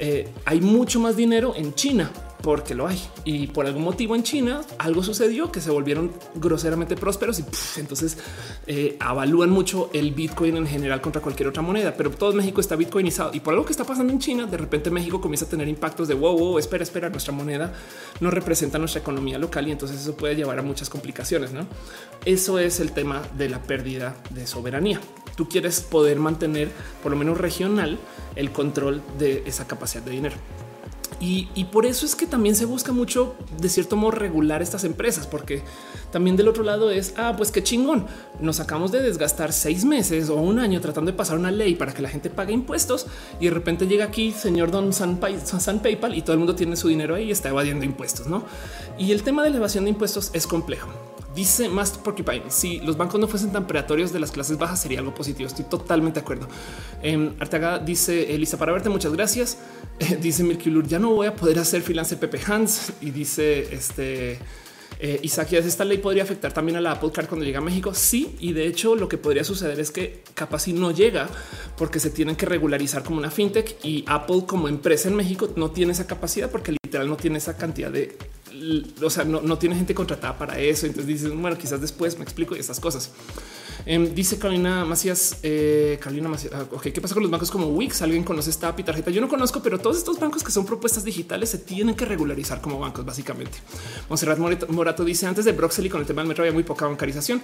eh, 0.00 0.28
hay 0.46 0.60
mucho 0.60 0.98
más 0.98 1.16
dinero 1.16 1.54
en 1.54 1.74
China 1.74 2.10
porque 2.42 2.74
lo 2.74 2.86
hay. 2.86 3.00
Y 3.24 3.48
por 3.48 3.66
algún 3.66 3.84
motivo 3.84 4.14
en 4.14 4.22
China 4.22 4.62
algo 4.78 5.02
sucedió 5.02 5.52
que 5.52 5.60
se 5.60 5.70
volvieron 5.70 6.12
groseramente 6.34 6.96
prósperos 6.96 7.38
y 7.38 7.44
entonces 7.78 8.18
eh, 8.66 8.96
avalúan 9.00 9.50
mucho 9.50 9.90
el 9.92 10.12
Bitcoin 10.12 10.56
en 10.56 10.66
general 10.66 11.00
contra 11.00 11.20
cualquier 11.20 11.48
otra 11.48 11.62
moneda. 11.62 11.94
Pero 11.96 12.10
todo 12.10 12.32
México 12.32 12.60
está 12.60 12.76
bitcoinizado 12.76 13.32
y 13.34 13.40
por 13.40 13.54
algo 13.54 13.64
que 13.64 13.72
está 13.72 13.84
pasando 13.84 14.12
en 14.12 14.18
China, 14.18 14.46
de 14.46 14.56
repente 14.56 14.90
México 14.90 15.20
comienza 15.20 15.44
a 15.44 15.48
tener 15.48 15.68
impactos 15.68 16.08
de 16.08 16.14
wow, 16.14 16.36
wow, 16.36 16.58
espera, 16.58 16.82
espera, 16.82 17.08
nuestra 17.10 17.32
moneda 17.32 17.72
no 18.20 18.30
representa 18.30 18.78
nuestra 18.78 19.00
economía 19.00 19.38
local 19.38 19.68
y 19.68 19.72
entonces 19.72 20.00
eso 20.00 20.16
puede 20.16 20.36
llevar 20.36 20.58
a 20.58 20.62
muchas 20.62 20.88
complicaciones. 20.88 21.52
¿no? 21.52 21.66
Eso 22.24 22.58
es 22.58 22.80
el 22.80 22.92
tema 22.92 23.22
de 23.36 23.48
la 23.48 23.62
pérdida 23.62 24.16
de 24.30 24.46
soberanía. 24.46 25.00
Tú 25.36 25.48
quieres 25.48 25.80
poder 25.80 26.18
mantener 26.18 26.70
por 27.02 27.12
lo 27.12 27.18
menos 27.18 27.38
regional 27.38 27.98
el 28.36 28.50
control 28.50 29.02
de 29.18 29.42
esa 29.46 29.66
capacidad 29.66 30.02
de 30.02 30.10
dinero. 30.10 30.36
Y, 31.20 31.64
por 31.70 31.86
eso 31.86 32.06
es 32.06 32.14
que 32.14 32.26
también 32.26 32.54
se 32.54 32.64
busca 32.64 32.92
mucho 32.92 33.34
de 33.58 33.68
cierto 33.68 33.96
modo 33.96 34.12
regular 34.12 34.62
estas 34.62 34.84
empresas, 34.84 35.26
porque 35.26 35.62
también 36.10 36.36
del 36.36 36.48
otro 36.48 36.64
lado 36.64 36.90
es, 36.90 37.14
ah, 37.16 37.34
pues 37.36 37.50
qué 37.50 37.62
chingón, 37.62 38.06
nos 38.40 38.58
acabamos 38.58 38.90
de 38.90 39.02
desgastar 39.02 39.52
seis 39.52 39.84
meses 39.84 40.30
o 40.30 40.36
un 40.36 40.58
año 40.58 40.80
tratando 40.80 41.10
de 41.10 41.16
pasar 41.16 41.38
una 41.38 41.50
ley 41.50 41.74
para 41.74 41.92
que 41.92 42.00
la 42.02 42.08
gente 42.08 42.30
pague 42.30 42.54
impuestos 42.54 43.06
y 43.38 43.44
de 43.46 43.50
repente 43.50 43.86
llega 43.86 44.06
aquí 44.06 44.32
señor 44.32 44.70
Don 44.70 44.92
San, 44.92 45.20
San 45.44 45.80
PayPal 45.80 46.16
y 46.16 46.22
todo 46.22 46.32
el 46.32 46.38
mundo 46.38 46.54
tiene 46.54 46.76
su 46.76 46.88
dinero 46.88 47.14
ahí 47.14 47.24
y 47.24 47.30
está 47.30 47.50
evadiendo 47.50 47.84
impuestos, 47.84 48.26
¿no? 48.26 48.44
Y 48.98 49.12
el 49.12 49.22
tema 49.22 49.44
de 49.44 49.50
la 49.50 49.58
evasión 49.58 49.84
de 49.84 49.90
impuestos 49.90 50.30
es 50.32 50.46
complejo. 50.46 51.09
Dice 51.34 51.68
Master 51.68 52.02
Porcupine, 52.02 52.44
si 52.48 52.80
los 52.80 52.96
bancos 52.96 53.20
no 53.20 53.28
fuesen 53.28 53.52
tan 53.52 53.66
predatorios 53.66 54.12
de 54.12 54.18
las 54.18 54.32
clases 54.32 54.58
bajas 54.58 54.80
sería 54.80 54.98
algo 54.98 55.14
positivo. 55.14 55.46
Estoy 55.46 55.64
totalmente 55.64 56.18
de 56.18 56.24
acuerdo. 56.24 56.48
Eh, 57.02 57.32
Arteaga 57.38 57.78
dice, 57.78 58.34
Elisa, 58.34 58.58
para 58.58 58.72
verte, 58.72 58.88
muchas 58.88 59.12
gracias. 59.12 59.58
dice 60.20 60.42
Milkilur, 60.42 60.86
ya 60.86 60.98
no 60.98 61.10
voy 61.10 61.28
a 61.28 61.36
poder 61.36 61.58
hacer 61.60 61.82
freelance 61.82 62.16
Pepe 62.16 62.40
Hans. 62.46 62.92
Y 63.00 63.10
dice, 63.10 63.72
este... 63.72 64.38
Eh, 65.02 65.18
Isaac, 65.22 65.54
esta 65.54 65.82
ley 65.82 65.96
podría 65.96 66.24
afectar 66.24 66.52
también 66.52 66.76
a 66.76 66.80
la 66.82 66.92
Apple 66.92 67.10
Card 67.10 67.26
cuando 67.26 67.46
llega 67.46 67.58
a 67.58 67.62
México. 67.62 67.94
Sí, 67.94 68.36
y 68.38 68.52
de 68.52 68.66
hecho 68.66 68.96
lo 68.96 69.08
que 69.08 69.16
podría 69.16 69.44
suceder 69.44 69.80
es 69.80 69.90
que 69.90 70.22
capaz 70.34 70.64
si 70.64 70.74
no 70.74 70.90
llega 70.90 71.26
porque 71.78 71.98
se 72.00 72.10
tienen 72.10 72.36
que 72.36 72.44
regularizar 72.44 73.02
como 73.02 73.16
una 73.16 73.30
fintech 73.30 73.82
y 73.82 74.04
Apple 74.06 74.42
como 74.46 74.68
empresa 74.68 75.08
en 75.08 75.16
México 75.16 75.48
no 75.56 75.70
tiene 75.70 75.92
esa 75.92 76.06
capacidad 76.06 76.50
porque 76.50 76.72
literal 76.72 77.08
no 77.08 77.16
tiene 77.16 77.38
esa 77.38 77.56
cantidad 77.56 77.90
de 77.90 78.18
o 79.02 79.10
sea, 79.10 79.24
no, 79.24 79.40
no 79.40 79.58
tiene 79.58 79.76
gente 79.76 79.94
contratada 79.94 80.36
para 80.36 80.58
eso. 80.58 80.86
Entonces 80.86 81.06
dicen, 81.06 81.40
bueno, 81.40 81.56
quizás 81.56 81.80
después 81.80 82.16
me 82.18 82.24
explico 82.24 82.54
estas 82.54 82.80
cosas. 82.80 83.10
Em, 83.86 84.14
dice 84.14 84.38
Carolina 84.38 84.84
Macías, 84.84 85.38
eh, 85.42 85.98
Carolina 86.00 86.28
Macías, 86.28 86.52
ah, 86.54 86.66
ok, 86.70 86.88
¿qué 86.88 87.00
pasa 87.00 87.14
con 87.14 87.22
los 87.22 87.32
bancos 87.32 87.50
como 87.50 87.68
Wix? 87.68 88.02
¿Alguien 88.02 88.24
conoce 88.24 88.50
esta 88.50 88.68
API 88.68 88.82
tarjeta? 88.82 89.10
Yo 89.10 89.20
no 89.20 89.28
conozco, 89.28 89.62
pero 89.62 89.78
todos 89.78 89.96
estos 89.96 90.18
bancos 90.18 90.42
que 90.42 90.50
son 90.50 90.66
propuestas 90.66 91.04
digitales 91.04 91.48
se 91.50 91.58
tienen 91.58 91.94
que 91.94 92.04
regularizar 92.04 92.60
como 92.60 92.78
bancos, 92.78 93.04
básicamente. 93.04 93.58
Monserrat 94.08 94.38
Morato, 94.68 95.04
dice, 95.04 95.26
antes 95.26 95.44
de 95.44 95.52
Broxel 95.52 95.86
y 95.86 95.90
con 95.90 96.00
el 96.00 96.06
tema 96.06 96.22
del 96.22 96.28
metro 96.28 96.42
había 96.42 96.52
muy 96.52 96.62
poca 96.62 96.86
bancarización. 96.86 97.42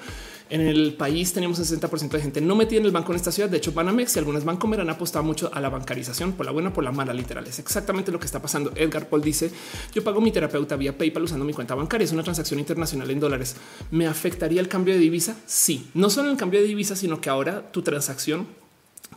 En 0.50 0.60
el 0.60 0.94
país 0.94 1.32
teníamos 1.32 1.58
un 1.58 1.64
60% 1.64 2.10
de 2.10 2.20
gente 2.20 2.40
no 2.40 2.54
metida 2.54 2.80
en 2.80 2.86
el 2.86 2.92
banco 2.92 3.12
en 3.12 3.16
esta 3.16 3.32
ciudad. 3.32 3.48
De 3.48 3.56
hecho, 3.56 3.72
Banamex 3.72 4.16
y 4.16 4.18
algunas 4.18 4.44
Bancomer 4.44 4.80
han 4.80 4.90
apostado 4.90 5.24
mucho 5.24 5.50
a 5.52 5.60
la 5.60 5.70
bancarización, 5.70 6.32
por 6.32 6.46
la 6.46 6.52
buena, 6.52 6.72
por 6.72 6.84
la 6.84 6.92
mala, 6.92 7.12
literal. 7.12 7.46
Es 7.46 7.58
exactamente 7.58 8.12
lo 8.12 8.20
que 8.20 8.26
está 8.26 8.40
pasando. 8.40 8.72
Edgar 8.76 9.08
Paul 9.08 9.22
dice, 9.22 9.50
yo 9.94 10.04
pago 10.04 10.20
mi 10.20 10.30
terapeuta 10.30 10.76
vía 10.76 10.96
PayPal 11.06 11.24
usando 11.24 11.44
mi 11.44 11.52
cuenta 11.52 11.74
bancaria. 11.74 12.04
Es 12.04 12.12
una 12.12 12.22
transacción 12.22 12.58
internacional 12.58 13.10
en 13.10 13.20
dólares. 13.20 13.56
¿Me 13.90 14.06
afectaría 14.06 14.60
el 14.60 14.68
cambio 14.68 14.94
de 14.94 15.00
divisa? 15.00 15.36
Sí, 15.46 15.90
no 15.94 16.10
solo 16.10 16.30
el 16.30 16.36
cambio 16.36 16.60
de 16.60 16.66
divisa, 16.66 16.96
sino 16.96 17.20
que 17.20 17.30
ahora 17.30 17.70
tu 17.70 17.82
transacción, 17.82 18.46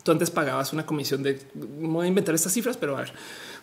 tú 0.04 0.12
antes 0.12 0.30
pagabas 0.30 0.74
una 0.74 0.86
comisión 0.86 1.24
de, 1.24 1.40
voy 1.54 2.06
a 2.06 2.08
inventar 2.08 2.36
estas 2.36 2.54
cifras, 2.54 2.78
pero 2.78 2.96
a 2.96 3.02
ver, 3.02 3.14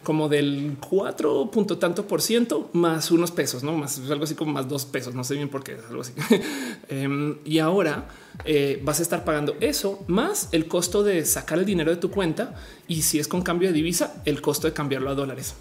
como 0.02 0.28
del 0.28 0.76
4 0.80 1.50
punto 1.50 1.78
tanto 1.78 2.06
por 2.06 2.20
ciento 2.20 2.70
más 2.72 3.10
unos 3.10 3.30
pesos, 3.30 3.62
no 3.62 3.72
más 3.72 3.98
algo 4.10 4.24
así 4.24 4.34
como 4.34 4.52
más 4.52 4.68
dos 4.68 4.84
pesos. 4.84 5.14
No 5.14 5.24
sé 5.24 5.34
bien 5.34 5.48
por 5.48 5.62
qué 5.62 5.76
algo 5.88 6.02
así. 6.02 6.12
Em, 6.88 7.38
y 7.44 7.58
ahora 7.58 8.08
eh, 8.44 8.80
vas 8.84 9.00
a 9.00 9.02
estar 9.02 9.24
pagando 9.24 9.56
eso 9.60 10.04
más 10.06 10.48
el 10.52 10.68
costo 10.68 11.02
de 11.02 11.24
sacar 11.24 11.58
el 11.58 11.64
dinero 11.64 11.90
de 11.90 11.96
tu 11.96 12.10
cuenta. 12.10 12.54
Y 12.88 13.02
si 13.02 13.18
es 13.18 13.28
con 13.28 13.42
cambio 13.42 13.68
de 13.68 13.74
divisa, 13.74 14.22
el 14.24 14.40
costo 14.40 14.66
de 14.66 14.72
cambiarlo 14.72 15.10
a 15.10 15.14
dólares. 15.14 15.54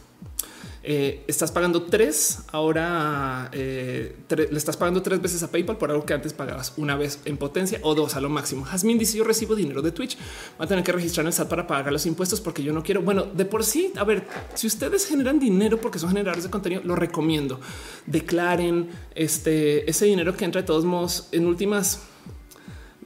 Eh, 0.88 1.24
estás 1.26 1.52
pagando 1.52 1.82
tres, 1.82 2.44
ahora 2.52 3.50
eh, 3.54 4.16
le 4.30 4.56
estás 4.56 4.78
pagando 4.78 5.02
tres 5.02 5.20
veces 5.20 5.42
a 5.42 5.50
PayPal 5.50 5.78
por 5.78 5.90
algo 5.90 6.06
que 6.06 6.14
antes 6.14 6.32
pagabas 6.32 6.74
una 6.78 6.96
vez 6.96 7.22
en 7.26 7.38
potencia 7.38 7.80
o 7.82 7.96
dos 7.96 8.16
a 8.16 8.22
lo 8.22 8.30
máximo. 8.30 8.64
Jasmine 8.66 9.00
dice 9.00 9.18
yo 9.18 9.24
recibo 9.24 9.56
dinero 9.56 9.82
de 9.82 9.92
Twitch, 9.92 10.16
va 10.62 10.66
a 10.66 10.68
tener 10.68 10.84
que 10.84 10.92
registrar 10.92 11.24
en 11.24 11.30
el 11.30 11.34
SAT 11.34 11.50
para 11.50 11.66
pagar 11.66 11.92
los 11.92 12.06
impuestos 12.06 12.40
porque 12.40 12.62
yo 12.62 12.72
no 12.72 12.84
quiero. 12.84 13.02
Bueno, 13.02 13.24
de 13.24 13.46
por 13.46 13.64
sí, 13.64 13.94
a 13.96 14.04
ver, 14.04 14.28
si 14.54 14.68
ustedes 14.68 15.08
generan 15.08 15.40
dinero 15.40 15.82
porque 15.82 15.98
son 15.98 16.10
generadores 16.10 16.44
de 16.44 16.52
contenido, 16.52 16.84
lo 16.86 16.96
recomiendo. 16.96 17.60
Declaren 18.06 18.88
este 19.16 19.90
ese 19.90 20.06
dinero 20.06 20.38
que 20.38 20.46
entra 20.46 20.62
de 20.62 20.68
todos 20.68 20.86
modos 20.86 21.30
en 21.32 21.48
últimas. 21.48 22.02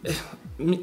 Eh, 0.04 0.14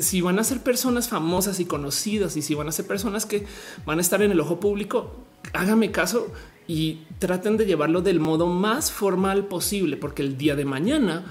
si 0.01 0.23
van 0.23 0.39
a 0.39 0.45
ser 0.45 0.63
personas 0.63 1.11
famosas 1.11 1.61
y 1.61 1.67
conocidas 1.67 2.39
y 2.39 2.41
si 2.41 2.55
van 2.55 2.69
a 2.69 2.73
ser 2.73 2.87
personas 2.87 3.27
que 3.27 3.45
van 3.85 3.99
a 3.99 4.01
estar 4.01 4.23
en 4.23 4.31
el 4.31 4.41
ojo 4.41 4.59
público, 4.59 5.27
hágame 5.53 5.91
caso 5.91 6.33
y 6.69 7.01
traten 7.19 7.57
de 7.57 7.67
llevarlo 7.67 8.03
del 8.03 8.21
modo 8.21 8.47
más 8.47 8.91
formal 8.91 9.47
posible, 9.47 9.97
porque 9.97 10.23
el 10.23 10.37
día 10.37 10.57
de 10.57 10.65
mañana, 10.65 11.25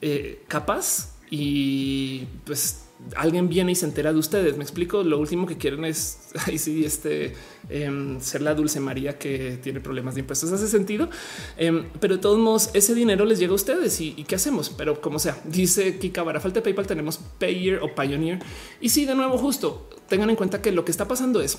eh, 0.00 0.42
capaz 0.48 1.12
y 1.30 2.26
pues 2.44 2.82
alguien 3.16 3.48
viene 3.48 3.72
y 3.72 3.74
se 3.74 3.86
entera 3.86 4.12
de 4.12 4.18
ustedes. 4.18 4.56
Me 4.56 4.62
explico. 4.62 5.02
Lo 5.02 5.18
último 5.18 5.46
que 5.46 5.56
quieren 5.56 5.84
es 5.84 6.30
ahí 6.46 6.58
sí, 6.58 6.84
este 6.84 7.34
em, 7.68 8.20
ser 8.20 8.42
la 8.42 8.54
dulce 8.54 8.80
María 8.80 9.18
que 9.18 9.58
tiene 9.62 9.80
problemas 9.80 10.14
de 10.14 10.20
impuestos. 10.20 10.52
Hace 10.52 10.68
sentido, 10.68 11.08
em, 11.56 11.84
pero 12.00 12.16
de 12.16 12.20
todos 12.20 12.38
modos, 12.38 12.70
ese 12.74 12.94
dinero 12.94 13.24
les 13.24 13.38
llega 13.38 13.52
a 13.52 13.56
ustedes 13.56 14.00
y, 14.00 14.12
qué 14.24 14.36
hacemos. 14.36 14.70
Pero 14.70 15.00
como 15.00 15.18
sea, 15.18 15.40
dice 15.44 15.98
Kika, 15.98 16.24
para 16.24 16.40
falta 16.40 16.60
de 16.60 16.64
PayPal 16.64 16.86
tenemos 16.86 17.18
Payer 17.38 17.80
o 17.82 17.94
Pioneer. 17.94 18.40
Y 18.80 18.88
sí, 18.88 19.04
de 19.04 19.14
nuevo, 19.14 19.38
justo 19.38 19.88
tengan 20.08 20.30
en 20.30 20.36
cuenta 20.36 20.60
que 20.60 20.72
lo 20.72 20.84
que 20.84 20.90
está 20.90 21.08
pasando 21.08 21.40
es 21.40 21.58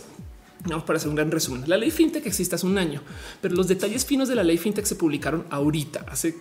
Vamos 0.66 0.86
para 0.86 0.97
hacer 0.97 1.09
un 1.09 1.16
gran 1.16 1.30
resumen. 1.30 1.64
La 1.68 1.76
ley 1.76 1.91
fintech 1.91 2.26
existe 2.26 2.55
hace 2.55 2.66
un 2.66 2.78
año, 2.78 3.01
pero 3.41 3.53
los 3.53 3.68
detalles 3.68 4.05
finos 4.05 4.30
de 4.30 4.36
la 4.36 4.43
ley 4.43 4.57
fintech 4.57 4.86
se 4.86 4.95
publicaron 4.95 5.45
ahorita, 5.49 6.05
hace 6.07 6.38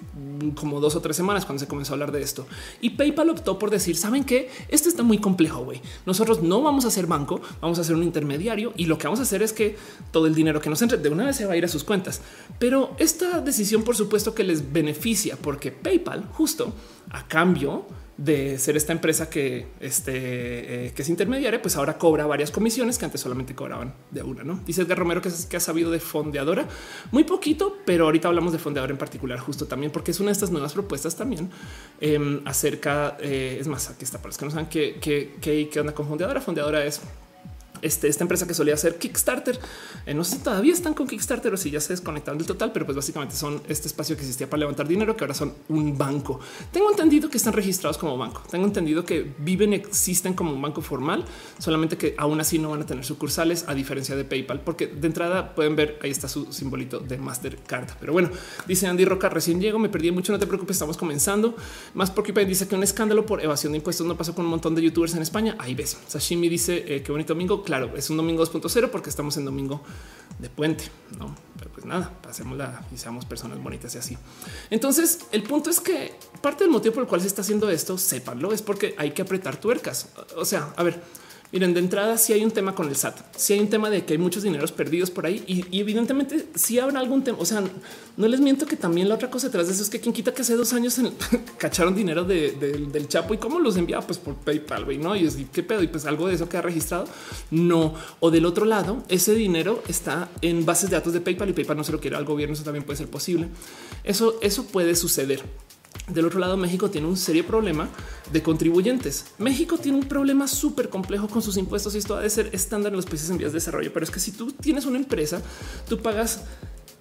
como 0.55 0.81
dos 0.81 0.95
o 0.95 1.01
tres 1.01 1.17
semanas 1.17 1.45
cuando 1.45 1.59
se 1.59 1.67
comenzó 1.67 1.93
a 1.93 1.95
hablar 1.95 2.13
de 2.13 2.23
esto. 2.23 2.47
Y 2.81 2.91
PayPal 2.91 3.31
optó 3.31 3.59
por 3.59 3.71
decir, 3.71 3.97
saben 3.97 4.23
que 4.23 4.49
esto 4.69 4.89
está 4.89 5.03
muy 5.03 5.19
complejo. 5.19 5.65
güey. 5.65 5.81
Nosotros 6.07 6.41
no 6.41 6.63
vamos 6.63 6.85
a 6.85 6.91
ser 6.91 7.07
banco, 7.07 7.41
vamos 7.61 7.81
a 7.81 7.85
ser 7.85 7.97
un 7.97 8.05
intermediario 8.05 8.73
y 8.77 8.87
lo 8.87 8.97
que 8.97 9.09
vamos 9.09 9.19
a 9.19 9.25
hacer 9.25 9.43
es 9.43 9.53
que 9.53 9.77
todo 10.13 10.29
el 10.29 10.35
dinero 10.35 10.61
que 10.61 10.71
nos 10.71 10.81
entre 10.83 10.99
de 10.99 11.09
una 11.09 11.25
vez 11.25 11.37
se 11.37 11.47
va 11.47 11.55
a 11.55 11.57
ir 11.57 11.65
a 11.65 11.69
sus 11.69 11.83
cuentas. 11.83 12.21
Pero 12.61 12.95
esta 12.99 13.41
decisión, 13.41 13.83
por 13.83 13.97
supuesto, 13.97 14.35
que 14.35 14.45
les 14.45 14.73
beneficia 14.73 15.37
porque 15.37 15.73
PayPal, 15.73 16.29
justo 16.33 16.73
a 17.11 17.27
cambio, 17.27 17.87
de 18.17 18.59
ser 18.59 18.77
esta 18.77 18.93
empresa 18.93 19.31
que, 19.31 19.67
este, 19.81 20.87
eh, 20.87 20.93
que 20.95 21.03
es 21.03 21.09
intermediaria, 21.09 21.63
pues 21.63 21.77
ahora 21.77 21.99
cobra 21.99 22.27
varias 22.27 22.51
comisiones 22.51 22.99
que 22.99 23.05
antes 23.05 23.21
solamente 23.21 23.55
cobraban 23.55 23.95
de 24.11 24.23
una. 24.23 24.45
No 24.45 24.61
dice 24.67 24.83
Edgar 24.83 24.99
Romero 24.99 25.23
que, 25.23 25.29
es, 25.29 25.47
que 25.47 25.57
ha 25.57 25.61
sabido 25.61 25.91
de 25.91 26.01
fondeadora 26.01 26.67
muy 27.11 27.25
poquito, 27.25 27.79
pero 27.85 28.05
ahorita 28.05 28.29
hablamos 28.29 28.53
de 28.53 28.59
fondeadora 28.59 28.93
en 28.93 28.99
particular, 28.99 29.39
justo 29.39 29.67
también 29.67 29.93
porque 29.93 30.11
es 30.11 30.21
una 30.21 30.29
de 30.29 30.33
estas 30.33 30.51
nuevas 30.51 30.73
propuestas 30.73 31.17
también 31.17 31.51
em, 32.01 32.43
acerca. 32.45 33.17
Eh, 33.21 33.57
es 33.61 33.67
más, 33.67 33.89
aquí 33.89 34.05
está 34.05 34.19
para 34.19 34.29
los 34.29 34.39
que 34.39 34.45
no 34.45 34.51
saben 34.51 34.67
qué, 34.67 34.99
qué, 35.01 35.37
qué, 35.41 35.69
qué 35.71 35.81
onda 35.81 35.95
con 35.95 36.07
fondeadora. 36.07 36.41
Fondeadora 36.41 36.85
es 36.85 37.01
este, 37.83 38.09
esta 38.09 38.25
empresa 38.25 38.47
que 38.47 38.55
solía 38.55 38.75
hacer 38.75 38.97
Kickstarter. 38.97 39.59
Eh, 40.07 40.15
no 40.15 40.25
sé 40.25 40.37
si 40.37 40.43
todavía 40.43 40.73
están 40.73 40.95
con 40.95 41.07
Kickstarter 41.07 41.53
o 41.53 41.57
si 41.57 41.71
ya 41.71 41.81
se 41.81 41.93
desconectaron 41.93 42.39
del 42.39 42.47
total, 42.47 42.73
pero 42.73 42.87
pues 42.87 42.97
básicamente 42.97 43.37
son 43.37 43.61
este 43.69 43.89
espacio 43.89 44.17
que 44.17 44.23
existía 44.23 44.49
para 44.49 44.61
levantar 44.61 44.89
dinero, 44.89 45.17
que 45.17 45.25
ahora 45.25 45.35
son 45.35 45.55
un 45.69 45.99
banco. 45.99 46.41
Tengo 46.73 46.91
entendido 46.91 47.29
que 47.29 47.37
están 47.37 47.53
registrados 47.53 47.99
como 47.99 48.17
banco. 48.17 48.43
Tengo 48.51 48.67
entendido 48.67 49.05
que 49.05 49.35
viven, 49.39 49.73
existen 49.73 50.35
como 50.35 50.53
un 50.53 50.63
banco 50.63 50.81
formal, 50.81 51.25
solamente 51.59 51.97
que 51.97 52.15
aún 52.17 52.41
así 52.41 52.59
no 52.59 52.71
van 52.71 52.83
a 52.83 52.87
tener 52.87 53.05
sucursales, 53.05 53.65
a 53.67 53.75
diferencia 53.75 54.17
de 54.17 54.25
PayPal, 54.25 54.61
porque 54.61 54.87
de 54.87 55.07
entrada 55.07 55.55
pueden 55.55 55.77
ver 55.77 55.99
ahí 56.03 56.11
está 56.11 56.29
su 56.29 56.53
simbolito 56.53 57.01
de 57.01 57.19
Mastercard. 57.19 57.91
Pero 58.01 58.13
bueno, 58.13 58.31
dice 58.67 58.87
Andy 58.87 59.05
Roca, 59.05 59.29
recién 59.29 59.61
llego, 59.61 59.79
me 59.79 59.89
perdí 59.89 60.11
mucho, 60.11 60.33
no 60.33 60.39
te 60.39 60.47
preocupes, 60.47 60.77
estamos 60.77 60.97
comenzando. 60.97 61.57
Más 61.95 62.11
porque 62.11 62.33
dice 62.45 62.67
que 62.69 62.75
un 62.75 62.83
escándalo 62.83 63.27
por 63.27 63.43
evasión 63.43 63.73
de 63.73 63.79
impuestos 63.79 64.07
no 64.07 64.17
pasó 64.17 64.35
con 64.35 64.45
un 64.45 64.51
montón 64.51 64.75
de 64.75 64.83
youtubers 64.83 65.15
en 65.15 65.23
España. 65.23 65.57
Ahí 65.59 65.75
ves. 65.75 65.99
Sashimi 66.07 66.49
dice 66.49 66.85
eh, 66.87 67.03
qué 67.03 67.13
bonito 67.13 67.35
domingo 67.35 67.63
claro, 67.73 67.97
es 67.97 68.11
un 68.11 68.19
domingo 68.19 68.45
2.0 68.45 68.91
porque 68.91 69.09
estamos 69.09 69.35
en 69.39 69.47
domingo 69.47 69.81
de 70.39 70.51
puente, 70.51 70.85
no? 71.19 71.35
Pero 71.57 71.71
pues 71.71 71.87
nada, 71.87 72.13
pasémosla 72.21 72.85
y 72.95 72.99
seamos 72.99 73.25
personas 73.25 73.63
bonitas 73.63 73.95
y 73.95 73.99
así. 73.99 74.19
Entonces, 74.69 75.21
el 75.33 75.43
punto 75.43 75.71
es 75.71 75.81
que 75.81 76.13
parte 76.43 76.65
del 76.65 76.71
motivo 76.71 76.97
por 76.97 77.05
el 77.05 77.09
cual 77.09 77.23
se 77.23 77.29
está 77.29 77.41
haciendo 77.41 77.71
esto, 77.71 77.97
sépanlo, 77.97 78.53
es 78.53 78.61
porque 78.61 78.95
hay 78.99 79.13
que 79.13 79.23
apretar 79.23 79.57
tuercas. 79.57 80.11
O 80.37 80.45
sea, 80.45 80.75
a 80.77 80.83
ver, 80.83 81.03
Miren, 81.53 81.75
de 81.75 81.81
entrada, 81.81 82.17
si 82.17 82.33
hay 82.33 82.43
un 82.43 82.51
tema 82.51 82.75
con 82.75 82.89
el 82.89 82.97
SAT, 82.97 83.37
si 83.37 83.53
hay 83.53 83.61
un 83.61 83.69
tema 83.69 83.91
de 83.91 84.07
que 84.07 84.15
hay 84.15 84.19
muchos 84.19 84.43
dineros 84.43 84.73
perdidos 84.73 85.11
por 85.11 85.27
ahí 85.27 85.45
y, 85.47 85.79
evidentemente 85.79 86.47
si 86.55 86.79
habrá 86.79 86.99
algún 86.99 87.23
tema. 87.23 87.37
O 87.39 87.45
sea, 87.45 87.63
no 88.17 88.27
les 88.27 88.41
miento 88.41 88.65
que 88.65 88.75
también 88.75 89.07
la 89.07 89.17
otra 89.17 89.31
cosa 89.31 89.49
detrás 89.49 89.67
de 89.67 89.75
eso 89.75 89.83
es 89.83 89.91
que 89.91 90.01
quien 90.01 90.15
quita 90.15 90.33
que 90.33 90.41
hace 90.41 90.57
dos 90.57 90.73
años 90.73 90.99
cacharon 91.59 91.95
dinero 91.95 92.25
del 92.25 93.07
Chapo 93.07 93.35
y 93.35 93.37
cómo 93.37 93.61
los 93.61 93.77
enviaba 93.77 94.07
pues 94.07 94.19
por 94.19 94.35
PayPal, 94.37 94.99
no? 94.99 95.15
Y 95.15 95.27
es 95.27 95.37
qué 95.53 95.63
pedo 95.63 95.83
y 95.83 95.89
pues 95.89 96.07
algo 96.07 96.27
de 96.27 96.37
eso 96.37 96.49
que 96.49 96.57
ha 96.57 96.63
registrado. 96.63 97.05
No. 97.51 97.95
O 98.21 98.31
del 98.31 98.47
otro 98.47 98.65
lado, 98.65 99.03
ese 99.11 99.35
dinero 99.35 99.83
está 99.89 100.31
en 100.41 100.65
bases 100.65 100.89
de 100.89 100.97
datos 100.97 101.13
de 101.13 101.21
PayPal 101.21 101.51
y 101.51 101.53
PayPal 101.53 101.77
no 101.77 101.85
se 101.85 101.93
lo 101.93 102.01
quiere 102.01 102.17
al 102.17 102.25
gobierno. 102.25 102.55
Eso 102.55 102.65
también 102.65 102.85
puede 102.85 102.97
ser 102.97 103.09
posible. 103.09 103.49
Eso, 104.05 104.39
eso 104.41 104.65
puede 104.69 104.97
suceder. 104.97 105.43
Del 106.09 106.27
otro 106.27 106.41
lado, 106.41 106.57
México 106.57 106.91
tiene 106.91 107.07
un 107.07 107.17
serio 107.17 107.47
problema 107.47 107.89
de 108.33 108.43
contribuyentes. 108.43 109.27
México 109.39 109.79
tiene 109.79 109.99
un 109.99 110.05
problema 110.05 110.49
súper 110.49 110.89
complejo 110.89 111.29
con 111.29 111.43
sus 111.43 111.57
impuestos 111.57 111.95
y 111.95 111.99
esto 111.99 112.17
ha 112.17 112.21
de 112.21 112.31
ser 112.31 112.51
estándar 112.53 112.93
en 112.93 112.97
los 112.97 113.07
países 113.07 113.31
en 113.31 113.39
vías 113.39 113.53
de 113.53 113.59
desarrollo. 113.59 113.93
Pero 113.93 114.05
es 114.05 114.11
que 114.11 114.19
si 114.19 114.33
tú 114.33 114.51
tienes 114.51 114.85
una 114.85 114.99
empresa, 114.99 115.41
tú 115.89 115.99
pagas 116.03 116.43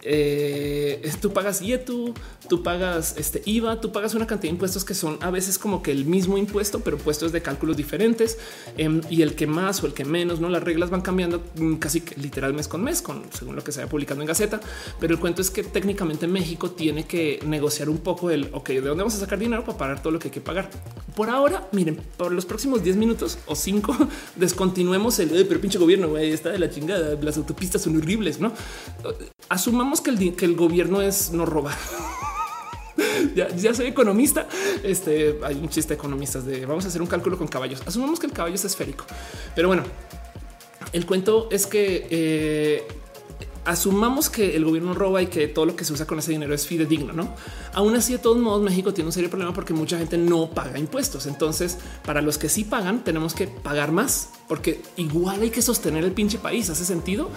eh, 0.03 1.11
tú 1.21 1.31
pagas 1.33 1.61
IETU, 1.61 2.13
tú 2.49 2.63
pagas 2.63 3.15
este 3.17 3.41
IVA, 3.45 3.79
tú 3.81 3.91
pagas 3.91 4.15
una 4.15 4.27
cantidad 4.27 4.49
de 4.49 4.55
impuestos 4.55 4.83
que 4.83 4.93
son 4.93 5.17
a 5.21 5.29
veces 5.29 5.57
como 5.57 5.83
que 5.83 5.91
el 5.91 6.05
mismo 6.05 6.37
impuesto, 6.37 6.79
pero 6.81 6.97
puestos 6.97 7.31
de 7.31 7.41
cálculos 7.41 7.77
diferentes 7.77 8.37
em, 8.77 9.01
y 9.09 9.21
el 9.21 9.35
que 9.35 9.47
más 9.47 9.83
o 9.83 9.87
el 9.87 9.93
que 9.93 10.05
menos, 10.05 10.39
no 10.39 10.49
las 10.49 10.63
reglas 10.63 10.89
van 10.89 11.01
cambiando 11.01 11.43
mm, 11.55 11.75
casi 11.75 12.03
literal 12.17 12.53
mes 12.53 12.67
con 12.67 12.83
mes, 12.83 13.01
con 13.01 13.23
según 13.31 13.55
lo 13.55 13.63
que 13.63 13.71
se 13.71 13.79
vaya 13.79 13.89
publicando 13.89 14.23
en 14.23 14.27
Gaceta. 14.27 14.59
Pero 14.99 15.13
el 15.13 15.19
cuento 15.19 15.41
es 15.41 15.51
que 15.51 15.63
técnicamente 15.63 16.27
México 16.27 16.71
tiene 16.71 17.05
que 17.05 17.39
negociar 17.45 17.89
un 17.89 17.99
poco 17.99 18.31
el 18.31 18.49
ok, 18.53 18.69
de 18.69 18.81
dónde 18.81 19.03
vamos 19.03 19.15
a 19.15 19.19
sacar 19.19 19.39
dinero 19.39 19.63
para 19.63 19.77
pagar 19.77 20.01
todo 20.01 20.11
lo 20.11 20.19
que 20.19 20.29
hay 20.29 20.33
que 20.33 20.41
pagar. 20.41 20.69
Por 21.15 21.29
ahora, 21.29 21.67
miren, 21.71 21.99
por 22.17 22.31
los 22.31 22.45
próximos 22.45 22.83
10 22.83 22.95
minutos 22.95 23.37
o 23.45 23.55
5 23.55 23.95
descontinuemos 24.35 25.19
el 25.19 25.29
pero 25.47 25.59
pinche 25.59 25.77
gobierno 25.77 26.17
está 26.17 26.49
de 26.49 26.59
la 26.59 26.69
chingada. 26.69 27.15
Las 27.21 27.37
autopistas 27.37 27.81
son 27.81 27.97
horribles, 27.97 28.39
no 28.39 28.51
asumamos 29.51 29.90
que 29.99 30.45
el, 30.45 30.55
gobierno 30.55 31.01
es 31.01 31.31
no 31.31 31.45
robar. 31.45 31.75
ya, 33.35 33.73
soy 33.73 33.87
economista. 33.87 34.47
Este 34.83 35.39
hay 35.43 35.55
un 35.55 35.67
chiste 35.67 35.89
de 35.89 35.95
economistas 35.95 36.45
de 36.45 36.65
vamos 36.65 36.85
a 36.85 36.87
hacer 36.87 37.01
un 37.01 37.07
cálculo 37.09 37.37
con 37.37 37.47
caballos. 37.47 37.81
Asumamos 37.85 38.19
que 38.19 38.27
el 38.27 38.31
caballo 38.31 38.55
es 38.55 38.63
esférico, 38.63 39.05
pero 39.53 39.67
bueno, 39.67 39.83
el 40.93 41.05
cuento 41.05 41.49
es 41.51 41.67
que 41.67 42.07
eh, 42.09 42.87
asumamos 43.65 44.29
que 44.29 44.55
el 44.55 44.65
gobierno 44.65 44.93
roba 44.93 45.21
y 45.21 45.27
que 45.27 45.47
todo 45.47 45.65
lo 45.65 45.75
que 45.75 45.85
se 45.85 45.93
usa 45.93 46.05
con 46.05 46.19
ese 46.19 46.31
dinero 46.31 46.53
es 46.53 46.65
fidedigno, 46.65 47.13
no? 47.13 47.35
Aún 47.73 47.95
así, 47.95 48.13
de 48.13 48.19
todos 48.19 48.37
modos, 48.37 48.61
México 48.61 48.93
tiene 48.93 49.07
un 49.07 49.13
serio 49.13 49.29
problema 49.29 49.53
porque 49.53 49.73
mucha 49.73 49.97
gente 49.97 50.17
no 50.17 50.49
paga 50.49 50.79
impuestos. 50.79 51.25
Entonces, 51.25 51.77
para 52.05 52.21
los 52.21 52.37
que 52.37 52.49
sí 52.49 52.63
pagan, 52.63 53.03
tenemos 53.03 53.33
que 53.33 53.47
pagar 53.47 53.91
más 53.91 54.29
porque 54.51 54.81
igual 54.97 55.43
hay 55.43 55.49
que 55.49 55.61
sostener 55.61 56.03
el 56.03 56.11
pinche 56.11 56.37
país. 56.37 56.69
Hace 56.69 56.83
sentido. 56.83 57.29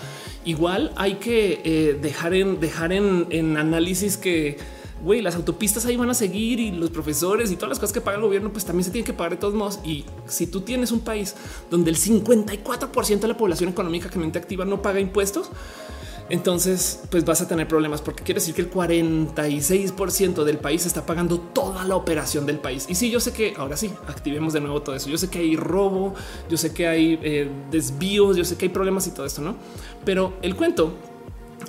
Igual 0.45 0.93
hay 0.97 1.14
que 1.14 1.61
eh, 1.64 1.99
dejar 2.03 2.35
en 2.35 2.59
dejar 2.59 2.93
en, 2.93 3.57
análisis 3.57 4.16
que 4.16 4.59
güey, 5.01 5.22
las 5.22 5.37
autopistas 5.37 5.87
ahí 5.87 5.97
van 5.97 6.11
a 6.11 6.14
seguir 6.14 6.59
y 6.59 6.72
los 6.72 6.91
profesores 6.91 7.53
y 7.53 7.55
todas 7.55 7.68
las 7.68 7.79
cosas 7.79 7.93
que 7.93 8.01
paga 8.01 8.16
el 8.16 8.22
gobierno, 8.25 8.51
pues 8.51 8.64
también 8.64 8.85
se 8.85 8.91
tienen 8.91 9.07
que 9.07 9.12
pagar 9.12 9.33
de 9.33 9.37
todos 9.37 9.55
modos. 9.55 9.79
Y 9.85 10.05
si 10.27 10.49
tú 10.49 10.62
tienes 10.62 10.91
un 10.91 11.01
país 11.01 11.37
donde 11.70 11.91
el 11.91 11.97
54% 11.97 13.20
de 13.20 13.29
la 13.29 13.37
población 13.37 13.70
económicamente 13.70 14.39
activa 14.41 14.64
no 14.64 14.83
paga 14.83 14.99
impuestos, 14.99 15.51
entonces 16.31 17.01
pues 17.11 17.25
vas 17.25 17.41
a 17.43 17.49
tener 17.49 17.68
problemas 17.68 18.01
porque 18.01 18.25
quiere 18.25 18.41
decir 18.41 18.55
que 18.55 18.62
el 18.62 18.70
46% 18.70 20.45
del 20.45 20.59
país 20.59 20.87
está 20.87 21.05
pagando 21.05 21.39
toda 21.39 21.85
la 21.85 21.97
operación 21.97 22.47
del 22.47 22.59
país. 22.59 22.87
Y 22.89 22.95
sí, 22.95 23.11
yo 23.11 23.20
sé 23.20 23.33
que 23.33 23.55
ahora 23.57 23.77
sí, 23.77 23.93
activemos 24.09 24.53
de 24.53 24.61
nuevo 24.61 24.83
todo 24.83 24.95
eso. 24.95 25.11
Yo 25.11 25.18
sé 25.18 25.29
que 25.29 25.41
hay 25.41 25.57
robo, 25.57 26.14
yo 26.49 26.57
sé 26.57 26.72
que 26.72 26.87
hay 26.87 27.18
eh, 27.22 27.51
desvíos, 27.70 28.37
yo 28.37 28.45
sé 28.45 28.57
que 28.57 28.66
hay 28.66 28.70
problemas 28.70 29.07
y 29.07 29.11
todo 29.11 29.27
esto, 29.27 29.43
¿no? 29.43 29.57
Pero 30.05 30.35
el 30.43 30.57
cuento 30.57 30.95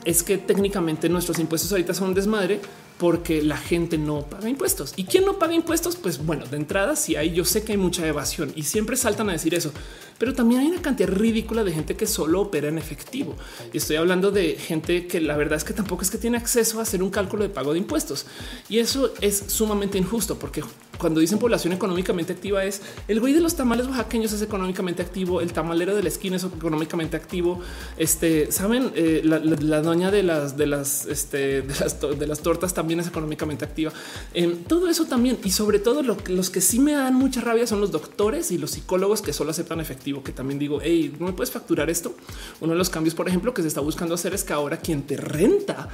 es 0.05 0.23
que 0.23 0.37
técnicamente 0.37 1.09
nuestros 1.09 1.39
impuestos 1.39 1.71
ahorita 1.71 1.93
son 1.93 2.09
un 2.09 2.13
desmadre 2.13 2.61
porque 2.97 3.41
la 3.41 3.57
gente 3.57 3.97
no 3.97 4.21
paga 4.21 4.49
impuestos. 4.49 4.93
¿Y 4.95 5.03
quién 5.03 5.25
no 5.25 5.37
paga 5.37 5.53
impuestos? 5.53 5.95
Pues 5.95 6.23
bueno, 6.25 6.45
de 6.45 6.57
entrada, 6.57 6.95
si 6.95 7.15
hay, 7.15 7.33
yo 7.33 7.43
sé 7.43 7.63
que 7.63 7.73
hay 7.73 7.77
mucha 7.77 8.07
evasión 8.07 8.53
y 8.55 8.63
siempre 8.63 8.95
saltan 8.95 9.29
a 9.29 9.33
decir 9.33 9.53
eso, 9.53 9.71
pero 10.17 10.33
también 10.33 10.61
hay 10.61 10.67
una 10.67 10.81
cantidad 10.81 11.09
ridícula 11.09 11.63
de 11.63 11.73
gente 11.73 11.95
que 11.95 12.07
solo 12.07 12.41
opera 12.41 12.69
en 12.69 12.77
efectivo. 12.77 13.35
Y 13.73 13.77
estoy 13.77 13.97
hablando 13.97 14.31
de 14.31 14.55
gente 14.55 15.07
que 15.07 15.19
la 15.19 15.35
verdad 15.35 15.57
es 15.57 15.63
que 15.63 15.73
tampoco 15.73 16.03
es 16.03 16.09
que 16.09 16.17
tiene 16.17 16.37
acceso 16.37 16.79
a 16.79 16.83
hacer 16.83 17.03
un 17.03 17.09
cálculo 17.09 17.43
de 17.43 17.49
pago 17.49 17.73
de 17.73 17.79
impuestos. 17.79 18.25
Y 18.69 18.79
eso 18.79 19.13
es 19.19 19.43
sumamente 19.47 19.97
injusto 19.97 20.39
porque 20.39 20.63
cuando 20.97 21.19
dicen 21.19 21.39
población 21.39 21.73
económicamente 21.73 22.33
activa 22.33 22.63
es 22.63 22.81
el 23.07 23.19
güey 23.19 23.33
de 23.33 23.41
los 23.41 23.55
tamales 23.55 23.87
oaxaqueños 23.87 24.31
es 24.33 24.41
económicamente 24.41 25.01
activo, 25.01 25.41
el 25.41 25.53
tamalero 25.53 25.95
de 25.95 26.03
la 26.03 26.09
esquina 26.09 26.35
es 26.37 26.43
económicamente 26.43 27.17
activo. 27.17 27.59
Este 27.97 28.51
saben, 28.51 28.91
eh, 28.95 29.21
la, 29.23 29.81
doña 29.81 30.11
de 30.11 30.23
las 30.23 30.57
de 30.57 30.67
las, 30.67 31.05
este, 31.05 31.61
de 31.61 32.27
las, 32.27 32.39
tortas 32.39 32.73
también 32.73 32.99
es 32.99 33.07
económicamente 33.07 33.65
activa. 33.65 33.91
en 34.33 34.63
todo 34.63 34.89
eso 34.89 35.05
también 35.05 35.37
y 35.43 35.51
sobre 35.51 35.79
todo 35.79 36.01
los 36.03 36.49
que 36.49 36.61
sí 36.61 36.79
me 36.79 36.93
dan 36.93 37.15
mucha 37.15 37.41
rabia 37.41 37.67
son 37.67 37.81
los 37.81 37.91
doctores 37.91 38.51
y 38.51 38.57
los 38.57 38.71
psicólogos 38.71 39.21
que 39.21 39.33
solo 39.33 39.51
aceptan 39.51 39.79
efectivo 39.79 40.23
que 40.23 40.31
también 40.31 40.59
digo, 40.59 40.79
hey, 40.81 41.15
no 41.19 41.27
me 41.27 41.33
puedes 41.33 41.51
facturar 41.51 41.89
esto. 41.89 42.15
Uno 42.61 42.73
de 42.73 42.77
los 42.77 42.89
cambios, 42.89 43.15
por 43.15 43.27
ejemplo, 43.27 43.53
que 43.53 43.61
se 43.61 43.67
está 43.67 43.81
buscando 43.81 44.15
hacer 44.15 44.33
es 44.33 44.43
que 44.43 44.53
ahora 44.53 44.77
quien 44.77 45.03
te 45.03 45.17
renta 45.17 45.89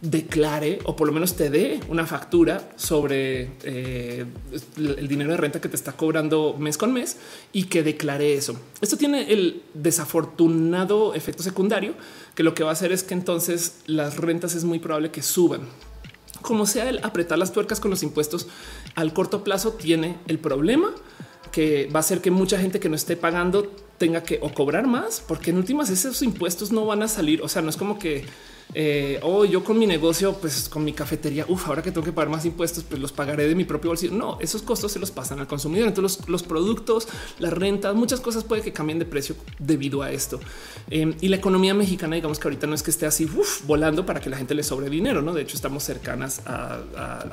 declare 0.00 0.78
o 0.84 0.94
por 0.94 1.08
lo 1.08 1.12
menos 1.12 1.34
te 1.34 1.50
dé 1.50 1.80
una 1.88 2.06
factura 2.06 2.70
sobre 2.76 3.50
eh, 3.64 4.24
el 4.76 5.08
dinero 5.08 5.32
de 5.32 5.36
renta 5.36 5.60
que 5.60 5.68
te 5.68 5.74
está 5.74 5.92
cobrando 5.92 6.54
mes 6.56 6.78
con 6.78 6.92
mes 6.92 7.16
y 7.52 7.64
que 7.64 7.82
declare 7.82 8.34
eso. 8.34 8.58
Esto 8.80 8.96
tiene 8.96 9.32
el 9.32 9.62
desafortunado 9.74 11.14
efecto 11.14 11.42
secundario 11.42 11.94
que 12.34 12.44
lo 12.44 12.54
que 12.54 12.62
va 12.62 12.70
a 12.70 12.74
hacer 12.74 12.92
es 12.92 13.02
que 13.02 13.14
entonces 13.14 13.80
las 13.86 14.18
rentas 14.18 14.54
es 14.54 14.64
muy 14.64 14.78
probable 14.78 15.10
que 15.10 15.22
suban. 15.22 15.62
Como 16.42 16.66
sea 16.66 16.88
el 16.88 17.00
apretar 17.02 17.38
las 17.38 17.52
tuercas 17.52 17.80
con 17.80 17.90
los 17.90 18.04
impuestos 18.04 18.46
al 18.94 19.12
corto 19.12 19.42
plazo 19.42 19.72
tiene 19.72 20.16
el 20.28 20.38
problema 20.38 20.94
que 21.50 21.88
va 21.92 21.98
a 21.98 22.00
hacer 22.00 22.20
que 22.20 22.30
mucha 22.30 22.58
gente 22.60 22.78
que 22.78 22.88
no 22.88 22.94
esté 22.94 23.16
pagando 23.16 23.72
tenga 23.96 24.22
que 24.22 24.38
o 24.42 24.54
cobrar 24.54 24.86
más, 24.86 25.20
porque 25.26 25.50
en 25.50 25.56
últimas 25.56 25.90
esos 25.90 26.22
impuestos 26.22 26.70
no 26.70 26.86
van 26.86 27.02
a 27.02 27.08
salir. 27.08 27.42
O 27.42 27.48
sea, 27.48 27.62
no 27.62 27.70
es 27.70 27.76
como 27.76 27.98
que 27.98 28.24
eh, 28.74 29.18
o 29.22 29.38
oh, 29.38 29.44
yo 29.44 29.64
con 29.64 29.78
mi 29.78 29.86
negocio, 29.86 30.34
pues 30.34 30.68
con 30.68 30.84
mi 30.84 30.92
cafetería, 30.92 31.46
uf, 31.48 31.68
ahora 31.68 31.82
que 31.82 31.90
tengo 31.90 32.04
que 32.04 32.12
pagar 32.12 32.30
más 32.30 32.44
impuestos, 32.44 32.84
pues 32.84 33.00
los 33.00 33.12
pagaré 33.12 33.48
de 33.48 33.54
mi 33.54 33.64
propio 33.64 33.90
bolsillo. 33.90 34.12
No, 34.14 34.38
esos 34.40 34.62
costos 34.62 34.92
se 34.92 34.98
los 34.98 35.10
pasan 35.10 35.40
al 35.40 35.46
consumidor. 35.46 35.88
Entonces 35.88 36.28
los, 36.28 36.42
productos, 36.42 37.08
las 37.38 37.52
rentas, 37.52 37.94
muchas 37.94 38.20
cosas 38.20 38.44
puede 38.44 38.62
que 38.62 38.72
cambien 38.72 38.98
de 38.98 39.06
precio 39.06 39.36
debido 39.58 40.02
a 40.02 40.12
esto. 40.12 40.38
Em, 40.90 41.14
y 41.20 41.28
la 41.28 41.36
economía 41.36 41.74
mexicana, 41.74 42.16
digamos 42.16 42.38
que 42.38 42.48
ahorita 42.48 42.66
no 42.66 42.74
es 42.74 42.82
que 42.82 42.90
esté 42.90 43.06
así 43.06 43.28
volando 43.66 44.04
para 44.04 44.20
que 44.20 44.28
la 44.28 44.36
gente 44.36 44.54
le 44.54 44.62
sobre 44.62 44.90
dinero, 44.90 45.22
no? 45.22 45.32
De 45.32 45.42
hecho, 45.42 45.56
estamos 45.56 45.82
cercanas 45.82 46.42
a, 46.46 46.80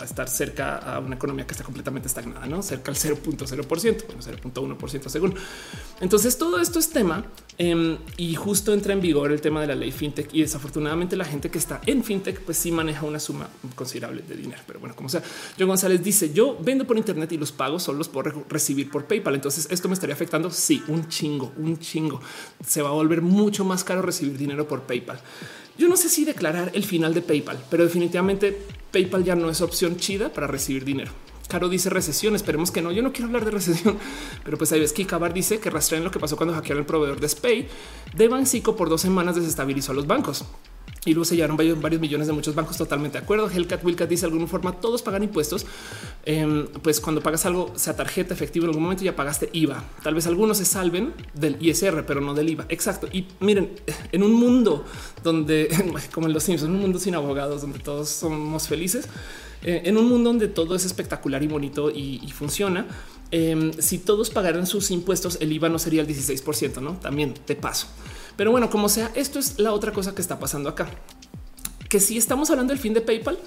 estar 0.04 0.30
cerca 0.30 0.78
a 0.78 1.00
una 1.00 1.16
economía 1.16 1.46
que 1.46 1.54
está 1.54 1.64
completamente 1.64 2.08
estagnada, 2.08 2.46
no 2.46 2.62
cerca 2.62 2.92
al 2.92 2.98
0.0%, 2.98 4.06
bueno, 4.08 4.22
0.1% 4.22 5.10
según. 5.10 5.36
Entonces 6.00 6.38
todo 6.38 6.60
esto 6.60 6.80
es 6.80 6.90
tema 6.90 7.26
em, 7.58 7.98
y 8.18 8.36
justo 8.36 8.74
entra 8.74 8.94
en 8.94 9.02
vigor 9.02 9.32
el 9.32 9.42
tema 9.42 9.62
de 9.62 9.68
la 9.68 9.76
ley 9.76 9.92
fintech 9.92 10.34
y 10.34 10.42
desafortunadamente 10.42 11.16
la 11.16 11.26
gente 11.26 11.50
que 11.50 11.58
está 11.58 11.82
en 11.86 12.04
fintech, 12.04 12.42
pues 12.42 12.58
sí 12.58 12.72
maneja 12.72 13.06
una 13.06 13.20
suma 13.20 13.50
considerable 13.76 14.22
de 14.22 14.36
dinero. 14.36 14.62
Pero 14.68 14.80
bueno, 14.80 14.96
como 14.96 15.10
sea, 15.10 15.24
John 15.58 15.68
González 15.68 16.04
dice: 16.04 16.34
Yo 16.34 16.58
vendo 16.62 16.86
por 16.86 16.98
Internet 16.98 17.32
y 17.32 17.38
los 17.38 17.52
pagos 17.52 17.84
solo 17.84 17.98
los 17.98 18.10
puedo 18.10 18.46
recibir 18.50 18.90
por 18.90 19.06
PayPal. 19.06 19.36
Entonces, 19.36 19.68
esto 19.70 19.88
me 19.88 19.94
estaría 19.94 20.16
afectando. 20.16 20.52
Sí, 20.52 20.84
un 20.88 21.08
chingo, 21.08 21.54
un 21.58 21.78
chingo. 21.80 22.22
Se 22.66 22.82
va 22.82 22.90
a 22.90 22.94
volver 22.94 23.22
mucho 23.22 23.66
más 23.66 23.84
caro 23.84 24.02
recibir 24.02 24.38
dinero 24.38 24.68
por 24.68 24.82
PayPal. 24.84 25.20
Yo 25.78 25.90
no 25.90 25.98
sé 25.98 26.08
si 26.08 26.24
declarar 26.24 26.72
el 26.74 26.86
final 26.86 27.14
de 27.14 27.22
PayPal, 27.22 27.64
pero 27.70 27.84
definitivamente 27.84 28.58
PayPal 28.92 29.26
ya 29.26 29.36
no 29.36 29.50
es 29.50 29.60
opción 29.60 29.98
chida 29.98 30.30
para 30.30 30.48
recibir 30.48 30.86
dinero. 30.86 31.12
Caro 31.48 31.70
dice 31.70 31.90
recesión. 31.90 32.36
Esperemos 32.36 32.72
que 32.72 32.82
no. 32.82 32.92
Yo 32.92 33.02
no 33.02 33.12
quiero 33.12 33.28
hablar 33.28 33.46
de 33.46 33.52
recesión, 33.52 33.98
pero 34.44 34.58
pues 34.58 34.72
ahí 34.72 34.80
ves 34.80 34.94
que 34.94 35.06
Cabar 35.06 35.34
dice 35.34 35.60
que 35.60 35.70
rastrean 35.70 36.04
lo 36.04 36.12
que 36.12 36.20
pasó 36.20 36.36
cuando 36.38 36.56
hackearon 36.56 36.82
el 36.82 36.86
proveedor 36.86 37.20
de 37.20 37.30
Spay 37.30 37.68
de 38.16 38.28
Bancico 38.28 38.76
por 38.76 38.90
dos 38.90 39.02
semanas 39.02 39.36
desestabilizó 39.36 39.92
a 39.92 39.96
los 39.96 40.08
bancos 40.08 40.46
y 41.06 41.14
luego 41.14 41.26
sellaron 41.26 41.56
varios, 41.56 41.80
varios 41.80 42.02
millones 42.02 42.28
de 42.28 42.34
muchos 42.34 42.56
bancos 42.56 42.78
totalmente 42.78 43.20
de 43.20 43.24
acuerdo. 43.24 43.50
Hellcat 43.50 43.84
Wilcat 43.84 44.10
dice 44.10 44.22
de 44.22 44.32
alguna 44.32 44.48
forma 44.48 44.74
todos 44.74 45.04
pagan 45.04 45.24
impuestos. 45.24 45.66
Em, 46.26 46.68
pues 46.82 47.00
cuando 47.00 47.22
pagas 47.22 47.46
algo, 47.46 47.72
sea 47.76 47.96
tarjeta 47.96 48.34
efectivo, 48.34 48.66
en 48.66 48.70
algún 48.70 48.84
momento 48.84 49.04
ya 49.04 49.16
pagaste 49.16 49.50
IVA. 49.54 49.84
Tal 50.04 50.16
vez 50.16 50.26
algunos 50.26 50.58
se 50.58 50.66
salven 50.66 51.14
del 51.36 51.58
ISR, 51.60 52.06
pero 52.06 52.22
no 52.22 52.34
del 52.34 52.50
IVA. 52.50 52.66
Exacto. 52.70 53.08
Y 53.12 53.28
miren, 53.40 53.72
en 54.12 54.24
un 54.24 54.34
mundo 54.34 54.84
donde, 55.24 55.70
como 56.14 56.28
en 56.28 56.34
los 56.34 56.44
Simpsons, 56.44 56.70
en 56.70 56.76
un 56.76 56.82
mundo 56.82 57.00
sin 57.00 57.14
abogados, 57.14 57.62
donde 57.62 57.80
todos 57.80 58.10
somos 58.10 58.68
felices, 58.68 59.08
eh, 59.62 59.84
en 59.86 59.98
un 59.98 60.10
mundo 60.10 60.32
donde 60.32 60.48
todo 60.48 60.76
es 60.76 60.86
espectacular 60.86 61.44
y 61.44 61.48
bonito 61.48 61.92
y, 61.92 62.20
funciona. 62.34 62.88
Em, 63.32 63.74
si 63.74 64.00
todos 64.00 64.30
pagaran 64.30 64.66
sus 64.66 64.92
impuestos, 64.92 65.38
el 65.40 65.52
IVA 65.52 65.70
no 65.70 65.80
sería 65.80 66.02
el 66.02 66.08
16%, 66.08 66.82
no? 66.82 66.94
También 66.94 67.34
te 67.34 67.56
paso. 67.56 67.88
Pero 68.36 68.52
bueno, 68.52 68.70
como 68.70 68.90
sea, 68.90 69.12
esto 69.16 69.40
es 69.40 69.60
la 69.60 69.72
otra 69.72 69.92
cosa 69.92 70.14
que 70.14 70.22
está 70.22 70.40
pasando 70.40 70.70
acá. 70.70 70.90
Que 71.90 72.00
si 72.00 72.18
estamos 72.18 72.50
hablando 72.50 72.74
del 72.74 72.82
fin 72.82 72.94
de 72.94 73.02
PayPal, 73.02 73.38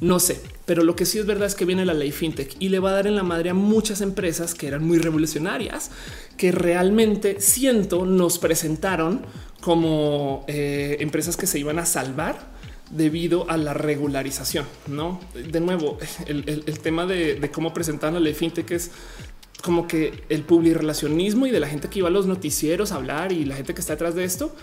no 0.00 0.20
sé, 0.20 0.40
pero 0.64 0.84
lo 0.84 0.94
que 0.94 1.04
sí 1.04 1.18
es 1.18 1.26
verdad 1.26 1.46
es 1.46 1.56
que 1.56 1.64
viene 1.64 1.84
la 1.84 1.94
ley 1.94 2.12
fintech 2.12 2.54
y 2.60 2.68
le 2.68 2.78
va 2.78 2.90
a 2.90 2.92
dar 2.92 3.08
en 3.08 3.16
la 3.16 3.24
madre 3.24 3.50
a 3.50 3.54
muchas 3.54 4.00
empresas 4.00 4.54
que 4.54 4.68
eran 4.68 4.84
muy 4.84 4.98
revolucionarias, 4.98 5.90
que 6.36 6.52
realmente 6.52 7.40
siento 7.40 8.06
nos 8.06 8.38
presentaron 8.38 9.22
como 9.60 10.44
eh, 10.46 10.98
empresas 11.00 11.36
que 11.36 11.48
se 11.48 11.58
iban 11.58 11.80
a 11.80 11.86
salvar 11.86 12.56
debido 12.90 13.50
a 13.50 13.56
la 13.56 13.74
regularización. 13.74 14.66
No, 14.86 15.20
de 15.34 15.60
nuevo, 15.60 15.98
el, 16.26 16.78
tema 16.78 17.04
de, 17.04 17.34
de, 17.34 17.50
cómo 17.50 17.74
presentan 17.74 18.14
la 18.14 18.20
ley 18.20 18.34
fintech 18.34 18.70
es 18.70 18.92
como 19.62 19.86
que 19.86 20.24
el 20.28 20.44
relacionismo 20.74 21.46
y 21.46 21.50
de 21.50 21.60
la 21.60 21.66
gente 21.66 21.88
que 21.88 21.98
iba 21.98 22.08
a 22.08 22.10
los 22.10 22.26
noticieros 22.26 22.92
a 22.92 22.96
hablar 22.96 23.32
y 23.32 23.44
la 23.44 23.56
gente 23.56 23.74
que 23.74 23.80
está 23.80 23.94
detrás 23.94 24.14
de 24.14 24.24
esto 24.24 24.54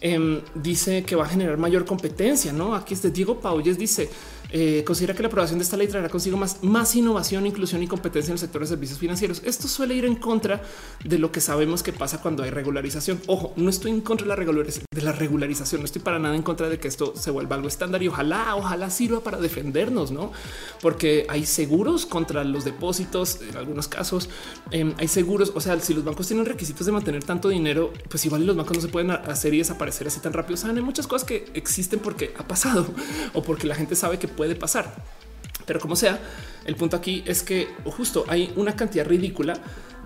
em, 0.00 0.40
dice 0.54 1.04
que 1.04 1.16
va 1.16 1.24
a 1.24 1.28
generar 1.28 1.56
mayor 1.56 1.84
competencia. 1.84 2.52
No, 2.52 2.74
aquí 2.74 2.94
es 2.94 3.02
de 3.02 3.10
Diego 3.10 3.40
Paulles 3.40 3.78
dice 3.78 4.10
eh, 4.54 4.84
considera 4.84 5.14
que 5.14 5.22
la 5.22 5.28
aprobación 5.28 5.58
de 5.58 5.64
esta 5.64 5.78
ley 5.78 5.88
traerá 5.88 6.10
consigo 6.10 6.36
más, 6.36 6.94
innovación, 6.94 7.46
inclusión 7.46 7.82
y 7.82 7.86
competencia 7.86 8.32
en 8.32 8.34
el 8.34 8.38
sector 8.38 8.60
de 8.60 8.68
servicios 8.68 8.98
financieros. 8.98 9.40
Esto 9.46 9.66
suele 9.66 9.94
ir 9.94 10.04
en 10.04 10.14
contra 10.16 10.60
de 11.02 11.18
lo 11.18 11.32
que 11.32 11.40
sabemos 11.40 11.82
que 11.82 11.94
pasa 11.94 12.20
cuando 12.20 12.42
hay 12.42 12.50
regularización. 12.50 13.18
Ojo, 13.28 13.54
no 13.56 13.70
estoy 13.70 13.92
en 13.92 14.02
contra 14.02 14.26
de 14.26 14.28
la, 14.28 15.12
regularización, 15.12 15.80
no 15.80 15.86
estoy 15.86 16.02
para 16.02 16.18
nada 16.18 16.36
en 16.36 16.42
contra 16.42 16.68
de 16.68 16.78
que 16.78 16.86
esto 16.86 17.14
se 17.16 17.30
vuelva 17.30 17.56
algo 17.56 17.66
estándar 17.66 18.02
y 18.02 18.08
ojalá, 18.08 18.54
ojalá 18.54 18.90
sirva 18.90 19.20
para 19.20 19.38
defendernos, 19.38 20.10
no? 20.10 20.32
Porque 20.82 21.24
hay 21.30 21.46
seguros 21.46 22.04
contra 22.04 22.44
los 22.44 22.66
depósitos 22.66 23.40
en 23.40 23.56
algunos 23.56 23.88
casos, 23.88 24.28
em, 24.70 24.92
hay 24.98 25.08
seguros. 25.08 25.52
O 25.54 25.62
sea, 25.62 25.80
si 25.80 25.94
los 25.94 26.04
bancos 26.04 26.26
tienen 26.26 26.44
requisitos 26.44 26.84
de 26.84 26.92
mantener 26.92 27.24
tanto 27.24 27.48
dinero, 27.48 27.90
pues 28.10 28.26
igual 28.26 28.44
los 28.44 28.54
bancos 28.54 28.76
no 28.76 28.82
se 28.82 28.88
pueden 28.88 29.12
hacer 29.12 29.54
y 29.54 29.58
desaparecer 29.58 30.08
así 30.08 30.20
tan 30.20 30.34
rápido. 30.34 30.58
Saben, 30.58 30.76
hay 30.76 30.82
muchas 30.82 31.06
cosas 31.06 31.26
que 31.26 31.46
existen 31.54 32.00
porque 32.00 32.34
ha 32.36 32.46
pasado 32.46 32.86
o 33.32 33.42
porque 33.42 33.66
la 33.66 33.74
gente 33.74 33.96
sabe 33.96 34.18
que 34.18 34.28
puede 34.28 34.41
puede 34.42 34.56
pasar. 34.56 34.92
Pero 35.66 35.78
como 35.78 35.94
sea, 35.94 36.18
el 36.64 36.74
punto 36.74 36.96
aquí 36.96 37.22
es 37.26 37.44
que 37.44 37.68
justo 37.84 38.24
hay 38.26 38.52
una 38.56 38.74
cantidad 38.74 39.06
ridícula 39.06 39.54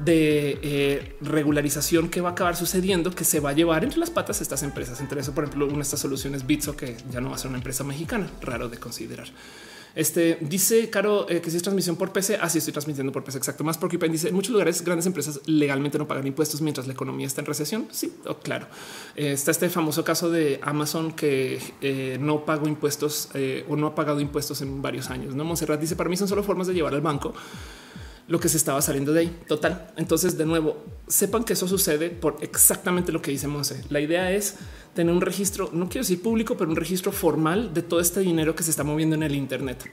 de 0.04 0.58
eh, 0.62 1.16
regularización 1.22 2.10
que 2.10 2.20
va 2.20 2.28
a 2.28 2.32
acabar 2.32 2.54
sucediendo, 2.54 3.10
que 3.12 3.24
se 3.24 3.40
va 3.40 3.50
a 3.50 3.52
llevar 3.54 3.82
entre 3.82 3.98
las 3.98 4.10
patas 4.10 4.42
estas 4.42 4.62
empresas. 4.62 5.00
Entre 5.00 5.22
eso, 5.22 5.32
por 5.32 5.44
ejemplo, 5.44 5.64
una 5.64 5.76
de 5.76 5.80
estas 5.80 6.00
soluciones 6.00 6.46
Bitso, 6.46 6.76
que 6.76 6.98
ya 7.10 7.22
no 7.22 7.30
va 7.30 7.36
a 7.36 7.38
ser 7.38 7.48
una 7.48 7.56
empresa 7.56 7.82
mexicana, 7.82 8.28
raro 8.42 8.68
de 8.68 8.76
considerar. 8.76 9.28
Este 9.96 10.36
dice 10.42 10.90
Caro 10.90 11.26
eh, 11.28 11.40
que 11.40 11.50
si 11.50 11.56
es 11.56 11.62
transmisión 11.62 11.96
por 11.96 12.12
PC, 12.12 12.36
así 12.36 12.58
estoy 12.58 12.72
transmitiendo 12.72 13.12
por 13.12 13.24
PC. 13.24 13.38
Exacto. 13.38 13.64
Más 13.64 13.78
porque 13.78 13.96
dice 14.08 14.28
en 14.28 14.34
muchos 14.34 14.52
lugares 14.52 14.84
grandes 14.84 15.06
empresas 15.06 15.40
legalmente 15.46 15.98
no 15.98 16.06
pagan 16.06 16.26
impuestos 16.26 16.60
mientras 16.60 16.86
la 16.86 16.92
economía 16.92 17.26
está 17.26 17.40
en 17.40 17.46
recesión. 17.46 17.88
Sí, 17.90 18.12
oh, 18.26 18.34
claro. 18.34 18.66
Eh, 19.16 19.32
está 19.32 19.50
este 19.50 19.70
famoso 19.70 20.04
caso 20.04 20.30
de 20.30 20.60
Amazon 20.62 21.12
que 21.12 21.58
eh, 21.80 22.18
no 22.20 22.44
pagó 22.44 22.68
impuestos 22.68 23.30
o 23.68 23.76
no 23.76 23.86
ha 23.86 23.94
pagado 23.94 24.20
impuestos 24.20 24.60
en 24.60 24.82
varios 24.82 25.08
años. 25.08 25.34
No 25.34 25.44
Monserrat 25.44 25.80
dice 25.80 25.96
para 25.96 26.10
mí 26.10 26.16
son 26.18 26.28
solo 26.28 26.42
formas 26.42 26.66
de 26.66 26.74
llevar 26.74 26.92
al 26.92 27.00
banco 27.00 27.34
lo 28.28 28.40
que 28.40 28.48
se 28.48 28.56
estaba 28.56 28.82
saliendo 28.82 29.12
de 29.12 29.20
ahí. 29.20 29.38
Total. 29.46 29.92
Entonces, 29.96 30.36
de 30.36 30.44
nuevo, 30.44 30.84
sepan 31.06 31.44
que 31.44 31.52
eso 31.52 31.68
sucede 31.68 32.10
por 32.10 32.38
exactamente 32.40 33.12
lo 33.12 33.22
que 33.22 33.30
dice 33.30 33.46
Monse. 33.46 33.84
La 33.88 34.00
idea 34.00 34.32
es 34.32 34.56
tener 34.94 35.14
un 35.14 35.20
registro, 35.20 35.70
no 35.72 35.88
quiero 35.88 36.02
decir 36.02 36.22
público, 36.22 36.56
pero 36.56 36.70
un 36.70 36.76
registro 36.76 37.12
formal 37.12 37.72
de 37.72 37.82
todo 37.82 38.00
este 38.00 38.20
dinero 38.20 38.56
que 38.56 38.62
se 38.62 38.70
está 38.70 38.82
moviendo 38.82 39.14
en 39.14 39.22
el 39.22 39.34
Internet. 39.34 39.90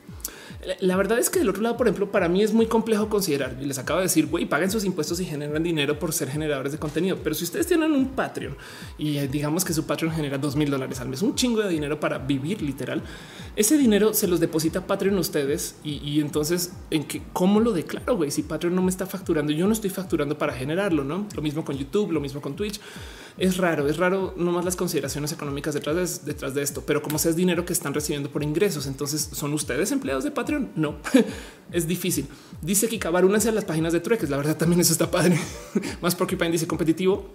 La 0.80 0.95
verdad 0.95 1.20
es 1.20 1.30
que 1.30 1.39
del 1.39 1.49
otro 1.49 1.61
lado, 1.61 1.78
por 1.78 1.88
ejemplo, 1.88 2.11
para 2.11 2.28
mí 2.28 2.41
es 2.41 2.53
muy 2.53 2.68
complejo 2.68 3.09
considerar 3.09 3.57
y 3.61 3.66
les 3.66 3.78
acabo 3.78 3.99
de 3.99 4.05
decir, 4.05 4.28
güey, 4.28 4.45
paguen 4.45 4.72
sus 4.72 4.86
impuestos 4.86 5.20
y 5.20 5.26
generan 5.26 5.64
dinero 5.64 5.99
por 5.99 6.14
ser 6.14 6.30
generadores 6.30 6.72
de 6.72 6.80
contenido. 6.80 7.18
Pero 7.24 7.36
si 7.36 7.43
ustedes 7.43 7.68
tienen 7.68 7.91
un 7.91 8.09
Patreon 8.09 8.55
y 8.97 9.18
eh, 9.18 9.28
digamos 9.28 9.66
que 9.66 9.74
su 9.74 9.86
Patreon 9.86 10.14
genera 10.14 10.38
dos 10.38 10.55
mil 10.55 10.70
dólares 10.70 10.99
al 10.99 11.09
mes, 11.09 11.22
un 11.22 11.36
chingo 11.36 11.61
de 11.61 11.70
dinero 11.70 11.99
para 11.99 12.18
vivir 12.18 12.61
literal, 12.61 13.01
ese 13.55 13.78
dinero 13.78 14.14
se 14.14 14.28
los 14.28 14.39
deposita 14.39 14.88
Patreon 14.88 15.18
a 15.18 15.20
ustedes 15.20 15.76
y, 15.84 16.20
entonces 16.20 16.74
en 16.89 17.03
que 17.03 17.22
cómo 17.34 17.59
lo 17.59 17.72
declaro, 17.72 18.16
güey, 18.16 18.32
si 18.32 18.43
Patreon 18.43 18.76
no 18.76 18.82
me 18.82 18.89
está 18.89 19.05
facturando, 19.05 19.51
yo 19.51 19.68
no 19.68 19.74
estoy 19.74 19.89
facturando 19.89 20.38
para 20.38 20.53
generarlo, 20.53 21.03
no? 21.03 21.28
Lo 21.36 21.41
mismo 21.41 21.64
con 21.64 21.78
YouTube, 21.78 22.11
lo 22.11 22.20
mismo 22.20 22.41
con 22.41 22.55
Twitch. 22.55 22.80
Es 23.38 23.57
raro, 23.57 23.88
es 23.88 23.97
raro 23.97 24.34
nomás 24.38 24.63
las 24.65 24.75
consideraciones 24.75 25.31
económicas 25.31 25.73
detrás 25.73 26.23
de, 26.23 26.31
detrás 26.31 26.53
de 26.53 26.61
esto, 26.61 26.84
pero 26.86 27.01
como 27.01 27.17
sea 27.17 27.31
es 27.31 27.36
dinero 27.36 27.65
que 27.65 27.73
están 27.73 27.93
recibiendo 27.93 28.29
por 28.29 28.43
ingresos, 28.43 28.86
entonces 28.86 29.29
son 29.34 29.53
ustedes 29.53 29.91
empleados 29.91 30.23
de 30.23 30.31
Patreon. 30.31 30.71
No 30.75 30.97
es 31.71 31.88
difícil. 31.88 32.27
Dice 32.61 32.88
que 32.88 32.99
cavar 32.99 33.25
una 33.25 33.38
a 33.38 33.51
las 33.51 33.65
páginas 33.65 33.93
de 33.93 33.99
trueques. 33.99 34.29
La 34.29 34.38
verdad 34.38 34.55
también 34.55 34.79
eso 34.79 34.93
está 34.93 35.09
padre. 35.09 35.39
Más 36.01 36.15
porque 36.15 36.36
dice 36.51 36.67
competitivo 36.67 37.31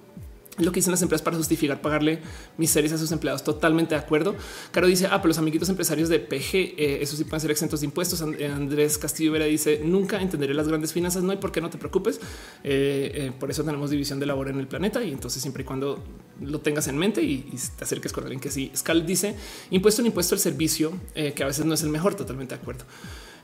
lo 0.59 0.73
que 0.73 0.77
dicen 0.81 0.91
las 0.91 1.03
empresas 1.03 1.23
para 1.23 1.37
justificar 1.37 1.81
pagarle 1.81 2.21
miserias 2.57 2.93
a 2.93 2.99
sus 2.99 3.13
empleados. 3.13 3.45
Totalmente 3.45 3.95
de 3.95 4.01
acuerdo. 4.01 4.37
Caro 4.71 4.87
dice, 4.87 5.07
ah, 5.07 5.19
pero 5.19 5.29
los 5.29 5.39
amiguitos 5.39 5.69
empresarios 5.69 6.09
de 6.09 6.19
PG, 6.19 6.55
eh, 6.55 6.99
eso 7.01 7.17
sí 7.17 7.25
pueden 7.25 7.41
ser 7.41 7.51
exentos 7.51 7.81
de 7.81 7.87
impuestos. 7.87 8.23
Eh, 8.39 8.47
Andrés 8.47 8.99
Castillo 8.99 9.33
Vera 9.33 9.45
dice, 9.45 9.81
nunca 9.85 10.21
entenderé 10.21 10.55
las 10.55 10.69
grandes 10.69 10.93
finanzas, 10.93 11.23
no 11.23 11.31
hay 11.31 11.39
por 11.39 11.53
qué 11.53 11.61
no 11.61 11.71
te 11.71 11.79
preocupes. 11.79 12.21
Eh, 12.65 13.33
por 13.39 13.51
eso 13.51 13.65
tenemos 13.65 13.91
división 13.91 14.19
de 14.21 14.27
labor 14.27 14.49
en 14.49 14.59
el 14.59 14.67
planeta 14.67 15.03
y 15.03 15.13
entonces 15.13 15.43
siempre 15.43 15.63
y 15.63 15.67
cuando 15.67 16.03
lo 16.41 16.61
tengas 16.61 16.89
en 16.89 16.97
mente 16.97 17.23
y, 17.23 17.49
te 17.77 17.85
acerques 17.85 18.13
con 18.13 18.25
alguien 18.25 18.41
que 18.41 18.51
sí. 18.51 18.71
Scal 18.77 19.07
dice, 19.07 19.35
impuesto 19.71 20.03
en 20.03 20.07
impuesto 20.07 20.35
el 20.35 20.41
servicio, 20.41 20.93
que 21.15 21.43
a 21.43 21.47
veces 21.47 21.65
no 21.65 21.75
es 21.75 21.83
el 21.83 21.91
mejor, 21.91 22.15
totalmente 22.15 22.55
de 22.55 22.61
acuerdo. 22.61 22.85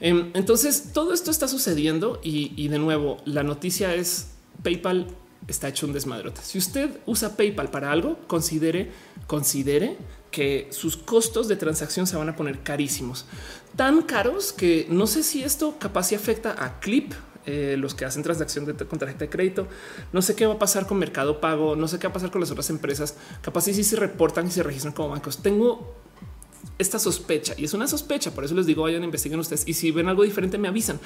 Em, 0.00 0.30
entonces, 0.34 0.90
todo 0.92 1.12
esto 1.12 1.30
está 1.30 1.48
sucediendo 1.48 2.20
y 2.22 2.68
de 2.68 2.78
nuevo, 2.78 3.18
la 3.24 3.42
noticia 3.42 3.94
es 3.94 4.28
PayPal 4.62 5.08
está 5.48 5.68
hecho 5.68 5.86
un 5.86 5.92
desmadrote. 5.92 6.40
Si 6.42 6.58
usted 6.58 6.90
usa 7.06 7.36
PayPal 7.36 7.70
para 7.70 7.90
algo, 7.90 8.18
considere, 8.26 8.90
considere 9.26 9.96
que 10.30 10.68
sus 10.70 10.96
costos 10.96 11.48
de 11.48 11.56
transacción 11.56 12.06
se 12.06 12.16
van 12.16 12.28
a 12.28 12.36
poner 12.36 12.60
carísimos, 12.62 13.26
tan 13.76 14.02
caros 14.02 14.52
que 14.52 14.86
no 14.90 15.06
sé 15.06 15.22
si 15.22 15.44
esto 15.44 15.78
capaz 15.78 16.04
si 16.08 16.14
afecta 16.14 16.56
a 16.58 16.80
Clip, 16.80 17.12
eh, 17.46 17.76
los 17.78 17.94
que 17.94 18.06
hacen 18.06 18.22
transacción 18.22 18.64
con 18.64 18.98
tarjeta 18.98 19.20
de 19.20 19.28
crédito. 19.28 19.68
No 20.14 20.22
sé 20.22 20.34
qué 20.34 20.46
va 20.46 20.54
a 20.54 20.58
pasar 20.58 20.86
con 20.86 20.98
Mercado 20.98 21.42
Pago, 21.42 21.76
no 21.76 21.88
sé 21.88 21.98
qué 21.98 22.06
va 22.06 22.10
a 22.10 22.14
pasar 22.14 22.30
con 22.30 22.40
las 22.40 22.50
otras 22.50 22.70
empresas. 22.70 23.16
Capaz 23.42 23.64
si 23.64 23.84
se 23.84 23.96
reportan 23.96 24.46
y 24.46 24.50
se 24.50 24.62
registran 24.62 24.94
como 24.94 25.10
bancos. 25.10 25.42
Tengo 25.42 25.94
esta 26.78 26.98
sospecha 26.98 27.54
y 27.56 27.64
es 27.64 27.74
una 27.74 27.86
sospecha. 27.86 28.32
Por 28.32 28.44
eso 28.44 28.54
les 28.54 28.66
digo, 28.66 28.82
vayan, 28.82 29.04
investiguen 29.04 29.40
ustedes 29.40 29.64
y 29.66 29.74
si 29.74 29.90
ven 29.90 30.08
algo 30.08 30.22
diferente, 30.22 30.58
me 30.58 30.68
avisan 30.68 31.00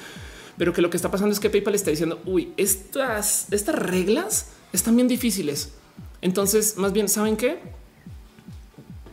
pero 0.59 0.73
que 0.73 0.81
lo 0.81 0.89
que 0.89 0.97
está 0.97 1.09
pasando 1.09 1.31
es 1.31 1.39
que 1.39 1.49
PayPal 1.49 1.73
está 1.73 1.89
diciendo, 1.89 2.21
uy, 2.25 2.51
estas, 2.57 3.47
estas 3.49 3.75
reglas 3.75 4.47
están 4.73 4.93
bien 4.97 5.07
difíciles. 5.07 5.71
Entonces, 6.21 6.75
más 6.75 6.91
bien, 6.91 7.07
¿saben 7.07 7.37
qué? 7.37 7.59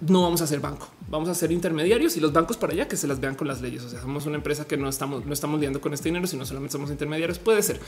No 0.00 0.22
vamos 0.22 0.40
a 0.40 0.48
ser 0.48 0.58
banco, 0.58 0.88
vamos 1.08 1.28
a 1.28 1.36
ser 1.36 1.52
intermediarios 1.52 2.16
y 2.16 2.20
los 2.20 2.32
bancos 2.32 2.56
para 2.56 2.72
allá 2.72 2.88
que 2.88 2.96
se 2.96 3.06
las 3.06 3.20
vean 3.20 3.36
con 3.36 3.46
las 3.46 3.60
leyes. 3.60 3.84
O 3.84 3.88
sea, 3.88 4.00
somos 4.00 4.26
una 4.26 4.34
empresa 4.34 4.66
que 4.66 4.76
no 4.76 4.88
estamos, 4.88 5.24
no 5.24 5.32
estamos 5.32 5.60
liando 5.60 5.80
con 5.80 5.94
este 5.94 6.08
dinero, 6.08 6.26
sino 6.26 6.44
solamente 6.44 6.72
somos 6.72 6.90
intermediarios. 6.90 7.38
Puede 7.38 7.62
ser. 7.62 7.78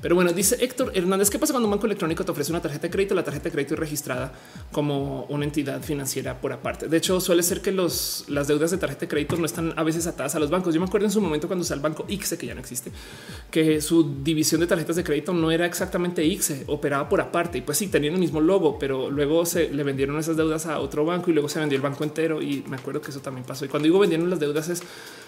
Pero 0.00 0.14
bueno, 0.14 0.32
dice 0.32 0.56
Héctor 0.60 0.92
Hernández, 0.94 1.30
¿qué 1.30 1.38
pasa 1.38 1.52
cuando 1.52 1.68
un 1.68 1.72
banco 1.72 1.86
electrónico 1.86 2.24
te 2.24 2.30
ofrece 2.30 2.52
una 2.52 2.60
tarjeta 2.60 2.82
de 2.82 2.90
crédito? 2.90 3.14
La 3.14 3.24
tarjeta 3.24 3.44
de 3.44 3.52
crédito 3.52 3.74
es 3.74 3.80
registrada 3.80 4.32
como 4.72 5.24
una 5.24 5.44
entidad 5.44 5.82
financiera 5.82 6.40
por 6.40 6.52
aparte. 6.52 6.88
De 6.88 6.96
hecho, 6.96 7.20
suele 7.20 7.42
ser 7.42 7.60
que 7.60 7.72
los, 7.72 8.24
las 8.28 8.48
deudas 8.48 8.70
de 8.70 8.78
tarjeta 8.78 9.00
de 9.02 9.08
crédito 9.08 9.36
no 9.36 9.46
están 9.46 9.72
a 9.76 9.82
veces 9.82 10.06
atadas 10.06 10.34
a 10.34 10.38
los 10.38 10.50
bancos. 10.50 10.74
Yo 10.74 10.80
me 10.80 10.86
acuerdo 10.86 11.06
en 11.06 11.12
su 11.12 11.20
momento 11.20 11.46
cuando 11.46 11.62
usaba 11.62 11.76
el 11.76 11.82
banco 11.82 12.04
ICSE, 12.08 12.38
que 12.38 12.46
ya 12.46 12.54
no 12.54 12.60
existe, 12.60 12.90
que 13.50 13.80
su 13.80 14.22
división 14.22 14.60
de 14.60 14.66
tarjetas 14.66 14.96
de 14.96 15.04
crédito 15.04 15.32
no 15.32 15.50
era 15.50 15.66
exactamente 15.66 16.24
ICSE, 16.24 16.64
operaba 16.66 17.08
por 17.08 17.20
aparte. 17.20 17.58
Y 17.58 17.60
pues 17.62 17.78
sí, 17.78 17.88
tenían 17.88 18.14
el 18.14 18.20
mismo 18.20 18.40
logo, 18.40 18.78
pero 18.78 19.10
luego 19.10 19.46
se 19.46 19.70
le 19.70 19.82
vendieron 19.82 20.18
esas 20.18 20.36
deudas 20.36 20.66
a 20.66 20.80
otro 20.80 21.04
banco 21.04 21.30
y 21.30 21.34
luego 21.34 21.48
se 21.48 21.60
vendió 21.60 21.76
el 21.76 21.82
banco 21.82 22.04
entero. 22.04 22.42
Y 22.42 22.64
me 22.68 22.76
acuerdo 22.76 23.00
que 23.00 23.10
eso 23.10 23.20
también 23.20 23.46
pasó. 23.46 23.64
Y 23.64 23.68
cuando 23.68 23.84
digo 23.84 23.98
vendieron 23.98 24.28
las 24.30 24.40
deudas 24.40 24.68
es 24.68 24.82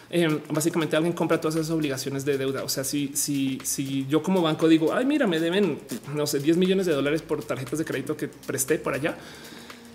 Em, 0.09 0.39
básicamente 0.51 0.95
alguien 0.97 1.13
compra 1.13 1.41
todas 1.41 1.57
esas 1.57 1.71
obligaciones 1.71 2.25
de 2.25 2.39
deuda. 2.39 2.63
O 2.63 2.69
sea, 2.69 2.85
si, 2.85 3.11
si, 3.15 3.59
si 3.65 4.07
yo 4.07 4.23
como 4.23 4.41
banco 4.41 4.69
digo, 4.69 4.95
ay, 4.95 5.05
mira, 5.05 5.27
me 5.27 5.41
deben, 5.41 5.81
no 6.15 6.27
sé, 6.27 6.39
10 6.39 6.57
millones 6.57 6.87
de 6.87 6.93
dólares 6.93 7.23
por 7.23 7.43
tarjetas 7.43 7.79
de 7.79 7.85
crédito 7.85 8.17
que 8.17 8.29
presté 8.29 8.79
por 8.79 8.95
allá. 8.95 9.17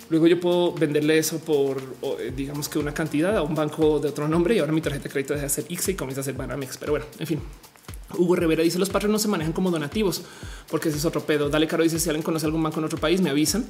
Luego 0.09 0.28
yo 0.28 0.39
puedo 0.41 0.74
venderle 0.74 1.18
eso 1.18 1.39
por, 1.39 1.82
eh, 2.20 2.34
digamos 2.36 2.68
que 2.68 2.78
una 2.78 2.93
cantidad 2.93 3.38
a 3.38 3.43
un 3.43 3.55
banco 3.55 3.97
de 3.99 4.09
otro 4.09 4.28
nombre 4.28 4.53
y 4.55 4.59
ahora 4.59 4.74
mi 4.74 4.82
tarjeta 4.82 5.05
de 5.05 5.09
crédito 5.09 5.34
deja 5.34 5.45
de 5.45 5.49
ser 5.49 5.64
X 5.70 5.88
y 5.88 5.93
comienza 5.95 6.20
a 6.20 6.24
ser 6.26 6.34
Banamex. 6.34 6.78
Pero 6.78 6.91
bueno, 6.91 7.05
en 7.18 7.28
fin, 7.28 7.39
Hugo 8.18 8.36
Rivera 8.36 8.64
dice 8.64 8.80
los 8.80 8.89
patrones 8.89 9.14
no 9.14 9.20
se 9.20 9.28
manejan 9.28 9.53
como 9.53 9.72
donativos 9.72 10.24
porque 10.70 10.89
ese 10.89 10.97
es 10.97 11.05
otro 11.05 11.22
pedo. 11.22 11.49
Dale 11.49 11.68
Caro 11.68 11.84
dice 11.84 11.99
si 11.99 12.09
alguien 12.09 12.24
conoce 12.24 12.45
algún 12.45 12.64
banco 12.64 12.80
en 12.80 12.86
otro 12.86 12.99
país 12.99 13.22
me 13.22 13.30
avisan. 13.30 13.66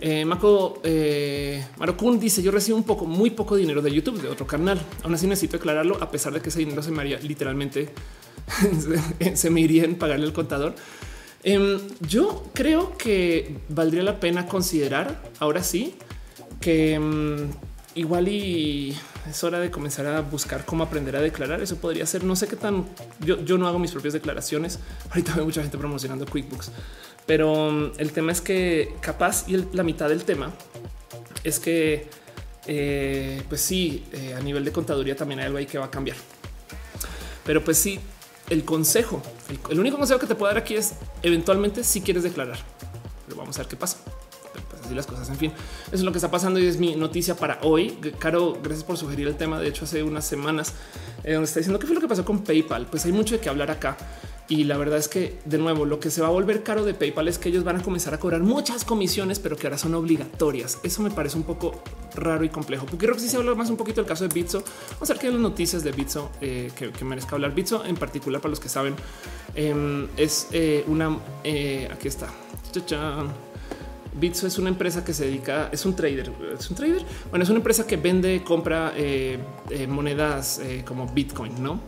Eh, 0.00 0.24
Marco 0.24 0.80
eh, 0.84 1.64
Marocún 1.78 2.18
dice 2.20 2.42
yo 2.42 2.50
recibo 2.50 2.76
un 2.76 2.84
poco, 2.84 3.06
muy 3.06 3.30
poco 3.30 3.56
dinero 3.56 3.82
de 3.82 3.92
YouTube 3.92 4.20
de 4.20 4.28
otro 4.28 4.46
canal. 4.46 4.80
Aún 5.02 5.14
así 5.14 5.26
necesito 5.26 5.58
declararlo 5.58 6.02
a 6.02 6.10
pesar 6.10 6.32
de 6.32 6.40
que 6.40 6.48
ese 6.48 6.60
dinero 6.60 6.82
se 6.82 6.90
me 6.90 7.00
haría 7.00 7.18
literalmente 7.20 7.90
se 9.34 9.50
me 9.50 9.60
iría 9.60 9.84
en 9.84 9.96
pagarle 9.96 10.26
al 10.26 10.32
contador. 10.32 10.74
Em, 11.42 11.78
yo 12.00 12.44
creo 12.54 12.96
que 12.96 13.58
valdría 13.68 14.02
la 14.02 14.18
pena 14.18 14.46
considerar 14.46 15.22
ahora 15.38 15.62
sí 15.62 15.94
que 16.60 16.94
em, 16.94 17.48
igual 17.94 18.28
y 18.28 18.96
es 19.28 19.44
hora 19.44 19.58
de 19.58 19.70
comenzar 19.70 20.06
a 20.06 20.20
buscar 20.20 20.64
cómo 20.64 20.84
aprender 20.84 21.16
a 21.16 21.20
declarar. 21.20 21.60
Eso 21.60 21.76
podría 21.76 22.06
ser, 22.06 22.24
no 22.24 22.36
sé 22.36 22.48
qué 22.48 22.56
tan, 22.56 22.86
yo, 23.20 23.58
no 23.58 23.66
hago 23.66 23.78
mis 23.78 23.92
propias 23.92 24.14
declaraciones. 24.14 24.78
Ahorita 25.10 25.34
veo 25.34 25.44
mucha 25.44 25.62
gente 25.62 25.78
promocionando 25.78 26.26
QuickBooks, 26.26 26.70
pero 27.26 27.52
um, 27.52 27.92
el 27.98 28.12
tema 28.12 28.32
es 28.32 28.40
que 28.40 28.94
capaz 29.00 29.48
y 29.48 29.66
la 29.72 29.82
mitad 29.82 30.08
del 30.08 30.24
tema 30.24 30.52
es 31.44 31.60
que, 31.60 32.08
eh, 32.66 33.42
pues 33.48 33.60
sí, 33.60 34.04
eh, 34.12 34.34
a 34.34 34.40
nivel 34.40 34.64
de 34.64 34.72
contaduría 34.72 35.16
también 35.16 35.40
hay 35.40 35.46
algo 35.46 35.58
ahí 35.58 35.66
que 35.66 35.78
va 35.78 35.86
a 35.86 35.90
cambiar. 35.90 36.16
Pero 37.44 37.62
pues 37.62 37.78
sí, 37.78 38.00
el 38.50 38.64
consejo, 38.64 39.22
el, 39.70 39.78
único 39.78 39.96
consejo 39.98 40.18
que 40.18 40.26
te 40.26 40.34
puedo 40.34 40.52
dar 40.52 40.62
aquí 40.62 40.74
es 40.74 40.94
eventualmente 41.22 41.84
si 41.84 42.00
quieres 42.00 42.24
declarar, 42.24 42.58
pero 43.26 43.38
vamos 43.38 43.56
a 43.56 43.62
ver 43.62 43.68
qué 43.68 43.76
pasa 43.76 43.98
así 44.86 44.94
las 44.94 45.06
cosas. 45.06 45.28
En 45.28 45.36
fin, 45.36 45.52
eso 45.86 45.96
es 45.96 46.02
lo 46.02 46.12
que 46.12 46.18
está 46.18 46.30
pasando 46.30 46.58
y 46.58 46.66
es 46.66 46.78
mi 46.78 46.96
noticia 46.96 47.36
para 47.36 47.58
hoy. 47.62 47.98
Caro, 48.18 48.58
gracias 48.62 48.84
por 48.84 48.96
sugerir 48.96 49.28
el 49.28 49.36
tema. 49.36 49.60
De 49.60 49.68
hecho, 49.68 49.84
hace 49.84 50.02
unas 50.02 50.24
semanas 50.24 50.72
eh, 51.24 51.32
donde 51.34 51.46
está 51.46 51.60
diciendo 51.60 51.78
qué 51.78 51.86
fue 51.86 51.94
lo 51.94 52.00
que 52.00 52.08
pasó 52.08 52.24
con 52.24 52.42
PayPal. 52.42 52.86
Pues 52.86 53.04
hay 53.04 53.12
mucho 53.12 53.34
de 53.34 53.40
qué 53.40 53.48
hablar 53.48 53.70
acá. 53.70 53.96
Y 54.48 54.62
la 54.62 54.76
verdad 54.76 54.98
es 54.98 55.08
que, 55.08 55.40
de 55.44 55.58
nuevo, 55.58 55.84
lo 55.84 55.98
que 55.98 56.08
se 56.08 56.20
va 56.20 56.28
a 56.28 56.30
volver 56.30 56.62
caro 56.62 56.84
de 56.84 56.94
PayPal 56.94 57.26
es 57.26 57.36
que 57.36 57.48
ellos 57.48 57.64
van 57.64 57.76
a 57.76 57.82
comenzar 57.82 58.14
a 58.14 58.20
cobrar 58.20 58.42
muchas 58.42 58.84
comisiones, 58.84 59.40
pero 59.40 59.56
que 59.56 59.66
ahora 59.66 59.76
son 59.76 59.94
obligatorias. 59.94 60.78
Eso 60.84 61.02
me 61.02 61.10
parece 61.10 61.36
un 61.36 61.42
poco 61.42 61.82
raro 62.14 62.44
y 62.44 62.48
complejo, 62.48 62.86
porque 62.86 63.06
creo 63.06 63.16
que 63.16 63.20
se 63.20 63.36
habla 63.36 63.56
más 63.56 63.70
un 63.70 63.76
poquito 63.76 64.00
del 64.00 64.08
caso 64.08 64.26
de 64.26 64.32
Bitso. 64.32 64.62
Vamos 64.92 65.10
a 65.10 65.14
ver 65.14 65.20
qué 65.20 65.26
hay 65.26 65.32
las 65.32 65.42
noticias 65.42 65.82
de 65.82 65.90
Bitso 65.90 66.30
eh, 66.40 66.70
que, 66.76 67.04
merezca 67.04 67.34
hablar. 67.34 67.56
Bitso, 67.56 67.84
en 67.84 67.96
particular, 67.96 68.40
para 68.40 68.50
los 68.50 68.60
que 68.60 68.68
saben, 68.68 68.94
em, 69.56 70.06
es 70.16 70.46
eh, 70.52 70.84
una. 70.86 71.18
aquí 71.90 72.06
está. 72.06 72.28
Bitso 74.18 74.46
es 74.46 74.58
una 74.58 74.70
empresa 74.70 75.04
que 75.04 75.12
se 75.12 75.26
dedica, 75.26 75.68
es 75.72 75.84
un 75.84 75.94
trader, 75.94 76.32
es 76.58 76.70
un 76.70 76.76
trader. 76.76 77.04
Bueno, 77.30 77.42
es 77.42 77.50
una 77.50 77.58
empresa 77.58 77.86
que 77.86 77.96
vende, 77.96 78.42
compra 78.42 78.92
eh, 78.96 79.38
eh, 79.70 79.86
monedas 79.86 80.58
eh, 80.62 80.82
como 80.86 81.06
Bitcoin, 81.06 81.62
no? 81.62 81.80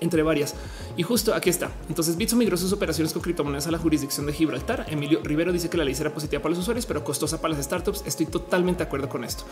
Entre 0.00 0.22
varias. 0.22 0.54
Y 1.00 1.02
justo 1.02 1.32
aquí 1.32 1.48
está. 1.48 1.70
Entonces 1.88 2.14
Bitso 2.18 2.36
migró 2.36 2.58
sus 2.58 2.74
operaciones 2.74 3.14
con 3.14 3.22
criptomonedas 3.22 3.66
a 3.66 3.70
la 3.70 3.78
jurisdicción 3.78 4.26
de 4.26 4.34
Gibraltar. 4.34 4.84
Emilio 4.86 5.22
Rivero 5.24 5.50
dice 5.50 5.70
que 5.70 5.78
la 5.78 5.84
ley 5.84 5.94
será 5.94 6.12
positiva 6.12 6.42
para 6.42 6.50
los 6.50 6.58
usuarios, 6.58 6.84
pero 6.84 7.02
costosa 7.02 7.40
para 7.40 7.54
las 7.54 7.64
startups. 7.64 8.02
Estoy 8.04 8.26
totalmente 8.26 8.80
de 8.80 8.84
acuerdo 8.84 9.08
con 9.08 9.24
esto. 9.24 9.44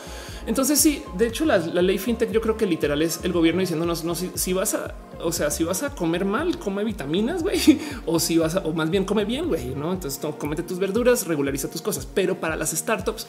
Entonces 0.46 0.78
sí, 0.78 1.02
de 1.16 1.26
hecho 1.26 1.46
la, 1.46 1.56
ley 1.56 1.96
fintech 1.96 2.30
yo 2.32 2.42
creo 2.42 2.58
que 2.58 2.66
literal 2.66 3.00
es 3.00 3.20
el 3.22 3.32
gobierno 3.32 3.62
diciéndonos 3.62 4.04
no 4.04 4.14
si, 4.14 4.52
vas 4.52 4.74
a, 4.74 4.94
o 5.22 5.32
sea, 5.32 5.50
si 5.50 5.64
vas 5.64 5.82
a 5.82 5.94
comer 5.94 6.26
mal, 6.26 6.58
come 6.58 6.84
vitaminas, 6.84 7.42
güey, 7.42 7.80
o 8.04 8.20
si 8.20 8.36
vas 8.36 8.56
a, 8.56 8.58
o 8.58 8.74
más 8.74 8.90
bien 8.90 9.06
come 9.06 9.24
bien, 9.24 9.48
güey, 9.48 9.74
no? 9.74 9.94
Entonces 9.94 10.20
comete 10.36 10.62
tus 10.62 10.78
verduras, 10.78 11.26
regulariza 11.26 11.70
tus 11.70 11.80
cosas, 11.80 12.04
pero 12.04 12.38
para 12.38 12.56
las 12.56 12.72
startups 12.72 13.26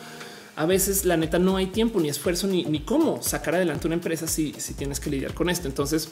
a 0.58 0.66
veces 0.66 1.06
la 1.06 1.16
neta 1.16 1.40
no 1.40 1.56
hay 1.56 1.68
tiempo 1.68 2.02
ni 2.02 2.10
esfuerzo 2.10 2.46
ni, 2.48 2.66
ni 2.66 2.82
cómo 2.82 3.24
sacar 3.24 3.56
adelante 3.56 3.88
una 3.88 3.96
empresa 3.96 4.28
si, 4.28 4.52
si 4.58 4.74
tienes 4.74 5.00
que 5.00 5.10
lidiar 5.10 5.34
con 5.34 5.50
esto. 5.50 5.70
Entonces, 5.70 6.10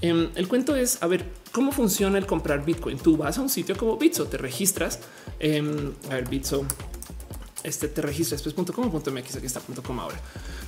em, 0.00 0.28
el 0.34 0.48
cuento 0.48 0.74
es 0.74 1.02
a 1.02 1.06
ver 1.06 1.24
cómo 1.52 1.72
funciona 1.72 2.18
el 2.18 2.26
comprar 2.26 2.64
Bitcoin. 2.64 2.98
Tú 2.98 3.16
vas 3.16 3.38
a 3.38 3.42
un 3.42 3.48
sitio 3.48 3.76
como 3.76 3.96
Bitso, 3.96 4.26
te 4.26 4.38
registras. 4.38 5.00
Em, 5.38 5.92
a 6.10 6.14
ver, 6.14 6.28
Bitso 6.28 6.66
este 7.64 7.88
te 7.88 8.00
registras 8.00 8.44
después.com.mx 8.44 9.36
aquí 9.36 9.46
está.com 9.46 9.98
ahora 9.98 10.20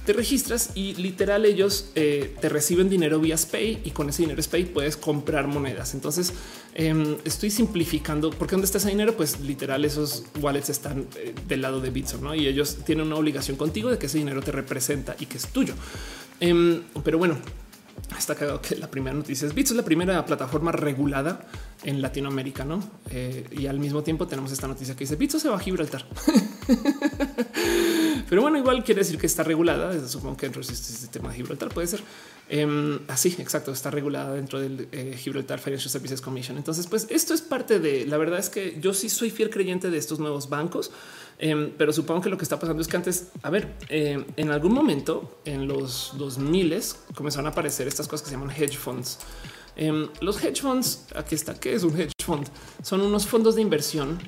te 0.08 0.14
registras 0.14 0.70
y 0.74 0.94
literal 0.94 1.44
ellos 1.44 1.90
eh, 1.94 2.34
te 2.40 2.48
reciben 2.48 2.88
dinero 2.88 3.20
vía 3.20 3.36
Spay 3.36 3.82
y 3.84 3.90
con 3.90 4.08
ese 4.08 4.22
dinero 4.22 4.42
Spay 4.42 4.64
puedes 4.64 4.96
comprar 4.96 5.46
monedas. 5.48 5.92
Entonces 5.92 6.32
em, 6.74 7.18
estoy 7.26 7.50
simplificando 7.50 8.30
porque 8.30 8.52
dónde 8.52 8.64
está 8.64 8.78
ese 8.78 8.88
dinero, 8.88 9.14
pues 9.18 9.40
literal 9.40 9.84
esos 9.84 10.24
wallets 10.40 10.70
están 10.70 11.06
eh, 11.16 11.34
del 11.46 11.60
lado 11.60 11.82
de 11.82 11.90
Bitso 11.90 12.16
¿no? 12.22 12.34
y 12.34 12.46
ellos 12.46 12.78
tienen 12.86 13.06
una 13.06 13.16
obligación 13.16 13.58
contigo 13.58 13.90
de 13.90 13.98
que 13.98 14.06
ese 14.06 14.16
dinero 14.16 14.40
te 14.40 14.50
representa 14.50 15.14
y 15.20 15.26
que 15.26 15.36
es 15.36 15.48
tuyo. 15.48 15.74
Pero 16.40 17.18
bueno, 17.18 17.36
está 18.16 18.34
cagado 18.34 18.60
que 18.60 18.76
la 18.76 18.90
primera 18.90 19.14
noticia 19.14 19.46
es 19.46 19.54
Bitso 19.54 19.74
es 19.74 19.76
la 19.76 19.84
primera 19.84 20.24
plataforma 20.24 20.72
regulada 20.72 21.40
en 21.84 22.02
Latinoamérica, 22.02 22.64
no? 22.64 22.82
Eh, 23.10 23.46
y 23.52 23.66
al 23.66 23.78
mismo 23.78 24.02
tiempo 24.02 24.26
tenemos 24.26 24.52
esta 24.52 24.66
noticia 24.66 24.94
que 24.94 25.00
dice 25.00 25.16
Bitso 25.16 25.38
se 25.38 25.48
va 25.48 25.56
a 25.56 25.60
Gibraltar. 25.60 26.04
Pero 28.28 28.42
bueno, 28.42 28.58
igual 28.58 28.84
quiere 28.84 29.00
decir 29.00 29.18
que 29.18 29.26
está 29.26 29.42
regulada. 29.42 30.06
Supongo 30.06 30.36
que 30.36 30.46
dentro 30.46 30.62
de 30.62 30.72
este 30.72 30.92
sistema 30.92 31.30
de 31.30 31.36
Gibraltar 31.36 31.70
puede 31.70 31.86
ser 31.86 32.02
em, 32.48 33.00
así. 33.08 33.36
Exacto, 33.38 33.72
está 33.72 33.90
regulada 33.90 34.34
dentro 34.34 34.60
del 34.60 34.88
eh, 34.92 35.16
Gibraltar 35.18 35.58
Financial 35.58 35.90
Services 35.90 36.20
Commission. 36.20 36.56
Entonces, 36.56 36.86
pues 36.86 37.06
esto 37.10 37.34
es 37.34 37.42
parte 37.42 37.80
de 37.80 38.06
la 38.06 38.16
verdad 38.16 38.38
es 38.38 38.50
que 38.50 38.78
yo 38.80 38.94
sí 38.94 39.08
soy 39.08 39.30
fiel 39.30 39.50
creyente 39.50 39.90
de 39.90 39.98
estos 39.98 40.18
nuevos 40.18 40.48
bancos, 40.48 40.90
em, 41.38 41.70
pero 41.76 41.92
supongo 41.92 42.22
que 42.22 42.30
lo 42.30 42.38
que 42.38 42.44
está 42.44 42.58
pasando 42.58 42.82
es 42.82 42.88
que 42.88 42.96
antes, 42.96 43.28
a 43.42 43.50
ver, 43.50 43.74
em, 43.88 44.24
en 44.36 44.50
algún 44.50 44.72
momento 44.72 45.40
en 45.44 45.68
los 45.68 46.12
2000 46.16 46.68
comenzaron 47.14 47.46
a 47.46 47.50
aparecer 47.50 47.86
estas 47.86 48.08
cosas 48.08 48.22
que 48.22 48.30
se 48.30 48.36
llaman 48.36 48.50
hedge 48.50 48.76
funds. 48.76 49.18
los 50.20 50.42
hedge 50.42 50.60
funds, 50.60 51.04
aquí 51.14 51.36
está, 51.36 51.54
¿qué 51.54 51.72
es 51.72 51.84
un 51.84 51.98
hedge 51.98 52.12
fund? 52.24 52.48
Son 52.82 53.00
unos 53.00 53.26
fondos 53.26 53.54
de 53.54 53.62
inversión 53.62 54.18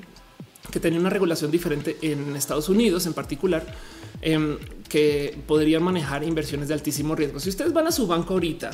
que 0.69 0.79
tenía 0.79 0.99
una 0.99 1.09
regulación 1.09 1.49
diferente 1.49 1.97
en 2.01 2.35
Estados 2.35 2.69
Unidos 2.69 3.05
en 3.05 3.13
particular, 3.13 3.65
em, 4.21 4.57
que 4.87 5.37
podrían 5.47 5.81
manejar 5.83 6.23
inversiones 6.23 6.67
de 6.67 6.73
altísimo 6.73 7.15
riesgo. 7.15 7.39
Si 7.39 7.49
ustedes 7.49 7.71
van 7.73 7.87
a 7.87 7.91
su 7.91 8.05
banco 8.07 8.33
ahorita 8.33 8.71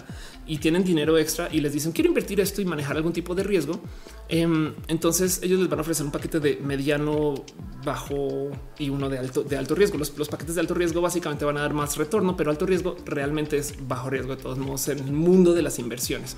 y 0.48 0.58
tienen 0.58 0.84
dinero 0.84 1.18
extra 1.18 1.48
y 1.52 1.62
les 1.62 1.72
dicen 1.74 1.92
quiero 1.92 2.10
invertir 2.10 2.40
esto 2.40 2.62
y 2.62 2.66
manejar 2.66 2.98
algún 2.98 3.14
tipo 3.14 3.36
de 3.36 3.44
riesgo, 3.44 3.80
em, 4.28 4.74
entonces 4.88 5.40
ellos 5.44 5.60
les 5.60 5.70
van 5.70 5.80
a 5.80 5.82
ofrecer 5.84 6.06
un 6.06 6.12
paquete 6.12 6.40
de 6.40 6.58
mediano, 6.58 7.46
bajo 7.86 8.50
y 8.78 8.90
uno 8.90 9.10
de 9.10 9.20
alto, 9.20 9.44
de 9.44 9.58
alto 9.58 9.76
riesgo. 9.76 9.98
Los, 9.98 10.18
los 10.18 10.28
paquetes 10.28 10.56
de 10.56 10.62
alto 10.62 10.74
riesgo 10.74 11.02
básicamente 11.02 11.46
van 11.46 11.58
a 11.58 11.62
dar 11.62 11.74
más 11.74 11.96
retorno, 11.96 12.36
pero 12.36 12.50
alto 12.50 12.66
riesgo 12.66 12.98
realmente 13.06 13.58
es 13.58 13.76
bajo 13.88 14.10
riesgo 14.10 14.36
de 14.36 14.42
todos 14.42 14.58
modos 14.58 14.88
en 14.90 15.00
el 15.00 15.12
mundo 15.12 15.54
de 15.54 15.62
las 15.62 15.80
inversiones. 15.80 16.36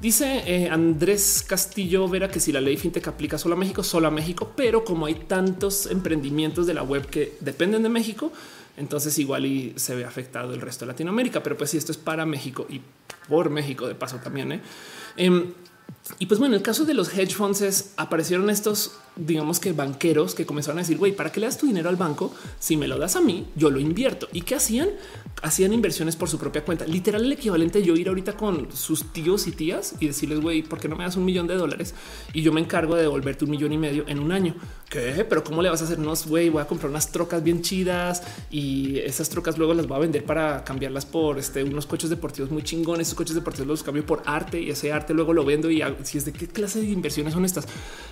Dice 0.00 0.42
eh, 0.46 0.68
Andrés 0.68 1.44
Castillo 1.46 2.06
Vera 2.08 2.28
que 2.28 2.38
si 2.38 2.52
la 2.52 2.60
ley 2.60 2.76
fintech 2.76 3.08
aplica 3.08 3.38
solo 3.38 3.54
a 3.54 3.58
México, 3.58 3.82
solo 3.82 4.08
a 4.08 4.10
México, 4.10 4.52
pero 4.54 4.84
como 4.84 5.06
hay 5.06 5.14
tantos 5.14 5.86
emprendimientos 5.86 6.66
de 6.66 6.74
la 6.74 6.82
web 6.82 7.06
que 7.06 7.36
dependen 7.40 7.82
de 7.82 7.88
México, 7.88 8.30
entonces 8.76 9.18
igual 9.18 9.46
y 9.46 9.72
se 9.76 9.94
ve 9.94 10.04
afectado 10.04 10.52
el 10.52 10.60
resto 10.60 10.84
de 10.84 10.92
Latinoamérica. 10.92 11.42
Pero 11.42 11.56
pues 11.56 11.70
si 11.70 11.78
esto 11.78 11.92
es 11.92 11.98
para 11.98 12.26
México 12.26 12.66
y 12.68 12.82
por 13.28 13.48
México 13.50 13.88
de 13.88 13.94
paso 13.94 14.18
también. 14.18 14.52
¿eh? 14.52 14.60
Em, 15.16 15.52
y 16.18 16.26
pues 16.26 16.38
bueno, 16.38 16.54
en 16.54 16.60
el 16.60 16.64
caso 16.64 16.84
de 16.84 16.94
los 16.94 17.12
hedge 17.12 17.34
funds 17.34 17.92
aparecieron 17.96 18.48
estos, 18.48 18.92
digamos 19.16 19.58
que 19.58 19.72
banqueros 19.72 20.34
que 20.34 20.46
comenzaron 20.46 20.78
a 20.78 20.82
decir, 20.82 20.98
güey, 20.98 21.12
¿para 21.12 21.32
qué 21.32 21.40
le 21.40 21.46
das 21.46 21.58
tu 21.58 21.66
dinero 21.66 21.88
al 21.88 21.96
banco? 21.96 22.32
Si 22.58 22.76
me 22.76 22.86
lo 22.86 22.96
das 22.96 23.16
a 23.16 23.20
mí, 23.20 23.46
yo 23.56 23.70
lo 23.70 23.80
invierto. 23.80 24.28
¿Y 24.32 24.42
qué 24.42 24.54
hacían? 24.54 24.88
Hacían 25.42 25.72
inversiones 25.72 26.16
por 26.16 26.28
su 26.28 26.38
propia 26.38 26.64
cuenta. 26.64 26.86
Literal 26.86 27.24
el 27.24 27.32
equivalente 27.32 27.82
yo 27.82 27.96
ir 27.96 28.08
ahorita 28.08 28.34
con 28.36 28.68
sus 28.74 29.12
tíos 29.12 29.46
y 29.46 29.52
tías 29.52 29.94
y 30.00 30.06
decirles, 30.06 30.40
güey, 30.40 30.62
¿por 30.62 30.78
qué 30.78 30.88
no 30.88 30.96
me 30.96 31.04
das 31.04 31.16
un 31.16 31.24
millón 31.24 31.46
de 31.48 31.56
dólares? 31.56 31.94
Y 32.32 32.42
yo 32.42 32.52
me 32.52 32.60
encargo 32.60 32.94
de 32.94 33.02
devolverte 33.02 33.44
un 33.44 33.50
millón 33.50 33.72
y 33.72 33.78
medio 33.78 34.04
en 34.06 34.20
un 34.20 34.32
año. 34.32 34.54
¿Qué? 34.88 35.26
Pero 35.28 35.42
¿cómo 35.42 35.60
le 35.60 35.68
vas 35.68 35.82
a 35.82 35.84
hacer? 35.84 35.98
No, 35.98 36.14
güey, 36.26 36.48
voy 36.48 36.62
a 36.62 36.66
comprar 36.66 36.88
unas 36.88 37.10
trocas 37.10 37.42
bien 37.42 37.60
chidas 37.62 38.22
y 38.50 38.98
esas 39.00 39.28
trocas 39.28 39.58
luego 39.58 39.74
las 39.74 39.86
voy 39.88 39.96
a 39.96 40.00
vender 40.00 40.24
para 40.24 40.62
cambiarlas 40.62 41.04
por 41.04 41.38
este, 41.38 41.64
unos 41.64 41.86
coches 41.86 42.08
deportivos 42.08 42.50
muy 42.50 42.62
chingones. 42.62 43.08
Esos 43.08 43.16
coches 43.16 43.34
deportivos 43.34 43.66
los 43.66 43.82
cambio 43.82 44.06
por 44.06 44.22
arte 44.24 44.60
y 44.60 44.70
ese 44.70 44.92
arte 44.92 45.12
luego 45.12 45.32
lo 45.32 45.44
vendo 45.44 45.68
y 45.70 45.82
si 46.04 46.18
es 46.18 46.24
de 46.24 46.32
qué 46.32 46.46
clase 46.46 46.80
de 46.80 46.86
inversiones 46.86 47.34
son 47.34 47.44
estas. 47.44 47.66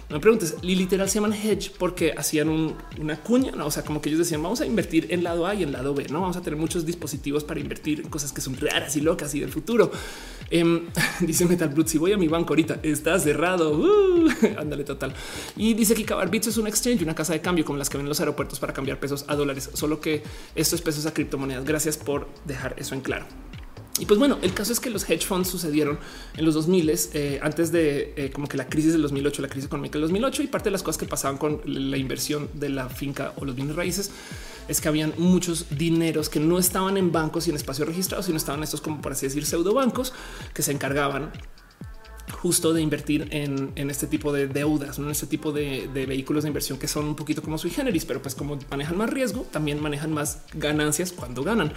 No 0.09 0.17
me 0.17 0.21
preguntes, 0.21 0.57
literal 0.63 1.09
se 1.09 1.17
llaman 1.17 1.33
hedge 1.33 1.71
porque 1.79 2.15
hacían 2.17 2.77
una 2.99 3.21
cuña, 3.21 3.53
o 3.65 3.71
sea, 3.71 3.85
como 3.85 4.01
que 4.01 4.09
ellos 4.11 4.19
decían 4.19 4.43
vamos 4.43 4.61
a 4.61 4.67
invertir 4.67 5.07
en 5.11 5.25
lado 5.25 5.47
A 5.47 5.55
y 5.55 5.63
en 5.63 5.73
lado 5.73 5.95
B, 5.95 6.07
no 6.11 6.21
vamos 6.21 6.37
a 6.37 6.43
tener 6.43 6.59
muchos 6.59 6.85
dispositivos 6.85 7.45
para 7.45 7.61
invertir 7.61 8.01
en 8.01 8.09
cosas 8.09 8.33
que 8.33 8.41
son 8.41 8.57
raras 8.57 8.97
y 8.97 9.01
locas 9.01 9.35
y 9.35 9.41
del 9.41 9.51
futuro. 9.51 9.91
Em, 10.51 10.87
dice 11.21 11.47
Metal 11.47 11.69
Brute, 11.69 11.91
si 11.91 11.99
voy 11.99 12.13
a 12.13 12.17
mi 12.17 12.29
banco 12.29 12.53
ahorita 12.53 12.81
está 12.83 13.19
cerrado. 13.19 13.79
Uh, 13.79 14.29
ándale 14.59 14.85
total. 14.85 15.15
Y 15.57 15.75
dice 15.75 15.95
que 15.95 16.15
Bits 16.31 16.49
es 16.49 16.57
un 16.59 16.67
exchange, 16.67 17.03
una 17.03 17.15
casa 17.15 17.33
de 17.33 17.41
cambio 17.41 17.65
como 17.65 17.79
las 17.79 17.89
que 17.91 17.97
ven 17.97 18.07
en 18.07 18.09
los 18.09 18.21
aeropuertos 18.21 18.61
para 18.61 18.73
cambiar 18.73 18.99
pesos 19.01 19.25
a 19.29 19.37
dólares, 19.37 19.71
solo 19.75 20.01
que 20.01 20.23
esto 20.55 20.77
es 20.77 20.83
pesos 20.83 21.07
a 21.07 21.15
criptomonedas. 21.15 21.65
Gracias 21.65 21.97
por 21.97 22.29
dejar 22.45 22.75
eso 22.79 22.95
en 22.95 23.01
claro. 23.01 23.27
Y 24.01 24.07
pues 24.07 24.19
bueno, 24.19 24.39
el 24.43 24.53
caso 24.53 24.73
es 24.73 24.81
que 24.81 24.91
los 24.91 25.09
hedge 25.09 25.25
funds 25.25 25.49
sucedieron 25.49 26.01
en 26.37 26.45
los 26.45 26.55
2000 26.55 26.91
eh, 26.91 27.39
antes 27.41 27.71
de 27.71 28.13
eh, 28.17 28.31
como 28.33 28.49
que 28.49 28.57
la 28.57 28.69
crisis 28.69 28.93
del 28.93 29.03
2008, 29.03 29.41
la 29.41 29.49
crisis 29.49 29.67
económica 29.67 29.93
del 29.95 30.03
2008 30.03 30.43
y 30.43 30.47
parte 30.49 30.65
de 30.65 30.73
las 30.73 30.83
cosas 30.83 30.99
que 30.99 31.07
pasaban 31.07 31.39
con 31.39 31.61
la 31.65 31.97
inversión 31.97 32.49
de 32.55 32.71
la 32.71 32.89
finca 32.89 33.33
o 33.37 33.45
los 33.45 33.55
bienes 33.55 33.77
raíces 33.77 34.11
es 34.67 34.81
que 34.81 34.89
habían 34.89 35.15
muchos 35.17 35.67
dineros 35.71 36.29
que 36.29 36.41
no 36.41 36.59
estaban 36.59 36.97
en 36.97 37.13
bancos 37.13 37.47
y 37.47 37.51
en 37.51 37.57
espacios 37.57 37.87
registrados, 37.87 38.27
sino 38.27 38.37
estaban 38.37 38.65
estos 38.65 38.81
como 38.81 39.01
por 39.01 39.13
así 39.13 39.27
decir 39.27 39.47
pseudo 39.47 39.75
bancos 39.75 40.13
que 40.53 40.63
se 40.63 40.73
encargaban 40.73 41.31
justo 42.33 42.73
de 42.73 42.83
invertir 42.83 43.29
en, 43.31 43.73
este 43.91 44.09
tipo 44.09 44.33
de 44.33 44.49
deudas, 44.49 44.99
en 44.99 45.09
este 45.09 45.27
tipo 45.27 45.53
de, 45.53 45.89
de, 45.95 46.07
vehículos 46.07 46.43
de 46.43 46.49
inversión 46.49 46.79
que 46.79 46.89
son 46.89 47.05
un 47.05 47.15
poquito 47.15 47.43
como 47.43 47.59
sui 47.59 47.71
generis, 47.71 48.05
pero 48.05 48.21
pues 48.21 48.35
como 48.35 48.59
manejan 48.71 48.97
más 48.97 49.11
riesgo, 49.11 49.47
también 49.53 49.81
manejan 49.81 50.13
más 50.13 50.43
ganancias 50.55 51.13
cuando 51.13 51.45
ganan. 51.45 51.73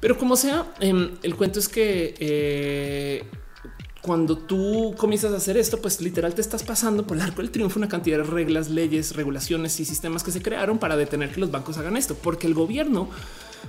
Pero 0.00 0.16
como 0.16 0.36
sea, 0.36 0.72
em, 0.80 1.10
el 1.22 1.36
cuento 1.36 1.58
es 1.58 1.68
que 1.68 2.14
eh, 2.18 3.24
cuando 4.00 4.38
tú 4.38 4.94
comienzas 4.96 5.32
a 5.32 5.36
hacer 5.36 5.58
esto, 5.58 5.80
pues 5.80 6.00
literal 6.00 6.34
te 6.34 6.40
estás 6.40 6.62
pasando 6.62 7.06
por 7.06 7.18
el 7.18 7.22
arco 7.22 7.42
del 7.42 7.50
triunfo 7.50 7.78
una 7.78 7.88
cantidad 7.88 8.16
de 8.16 8.24
reglas, 8.24 8.70
leyes, 8.70 9.14
regulaciones 9.14 9.78
y 9.78 9.84
sistemas 9.84 10.22
que 10.22 10.30
se 10.30 10.40
crearon 10.40 10.78
para 10.78 10.96
detener 10.96 11.30
que 11.30 11.40
los 11.40 11.50
bancos 11.50 11.76
hagan 11.76 11.98
esto, 11.98 12.14
porque 12.14 12.46
el 12.46 12.54
gobierno 12.54 13.10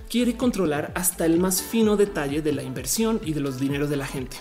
quiere 0.10 0.38
controlar 0.38 0.94
hasta 0.96 1.26
el 1.26 1.38
más 1.38 1.62
fino 1.62 1.98
detalle 1.98 2.42
de 2.42 2.54
la 2.54 2.64
inversión 2.64 3.20
y 3.26 3.34
de 3.34 3.42
los 3.42 3.60
dineros 3.60 3.90
de 3.90 3.98
la 3.98 4.08
gente. 4.08 4.38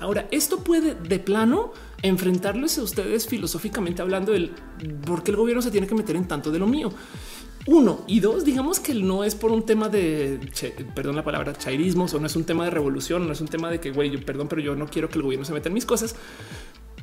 Ahora, 0.00 0.26
esto 0.32 0.58
puede 0.64 0.94
de 0.94 1.18
plano 1.18 1.72
enfrentarles 2.02 2.76
a 2.76 2.82
ustedes 2.82 3.26
filosóficamente 3.26 4.02
hablando 4.02 4.32
del 4.32 4.50
por 5.06 5.22
qué 5.22 5.30
el 5.30 5.36
gobierno 5.36 5.62
se 5.62 5.70
tiene 5.70 5.86
que 5.86 5.94
meter 5.94 6.16
en 6.16 6.26
tanto 6.26 6.50
de 6.50 6.58
lo 6.58 6.66
mío. 6.66 6.92
Uno 7.66 8.00
y 8.08 8.18
dos, 8.18 8.44
digamos 8.44 8.80
que 8.80 8.92
no 8.94 9.22
es 9.22 9.36
por 9.36 9.52
un 9.52 9.64
tema 9.64 9.88
de 9.88 10.40
perdón 10.96 11.14
la 11.14 11.22
palabra 11.22 11.52
chairismo 11.56 12.06
o 12.12 12.18
no 12.18 12.26
es 12.26 12.34
un 12.34 12.44
tema 12.44 12.64
de 12.64 12.70
revolución, 12.70 13.26
no 13.26 13.32
es 13.32 13.40
un 13.40 13.46
tema 13.46 13.70
de 13.70 13.78
que 13.78 13.92
güey, 13.92 14.16
perdón, 14.16 14.48
pero 14.48 14.60
yo 14.60 14.74
no 14.74 14.86
quiero 14.88 15.08
que 15.08 15.18
el 15.18 15.22
gobierno 15.22 15.44
se 15.44 15.52
meta 15.52 15.68
en 15.68 15.74
mis 15.74 15.86
cosas. 15.86 16.16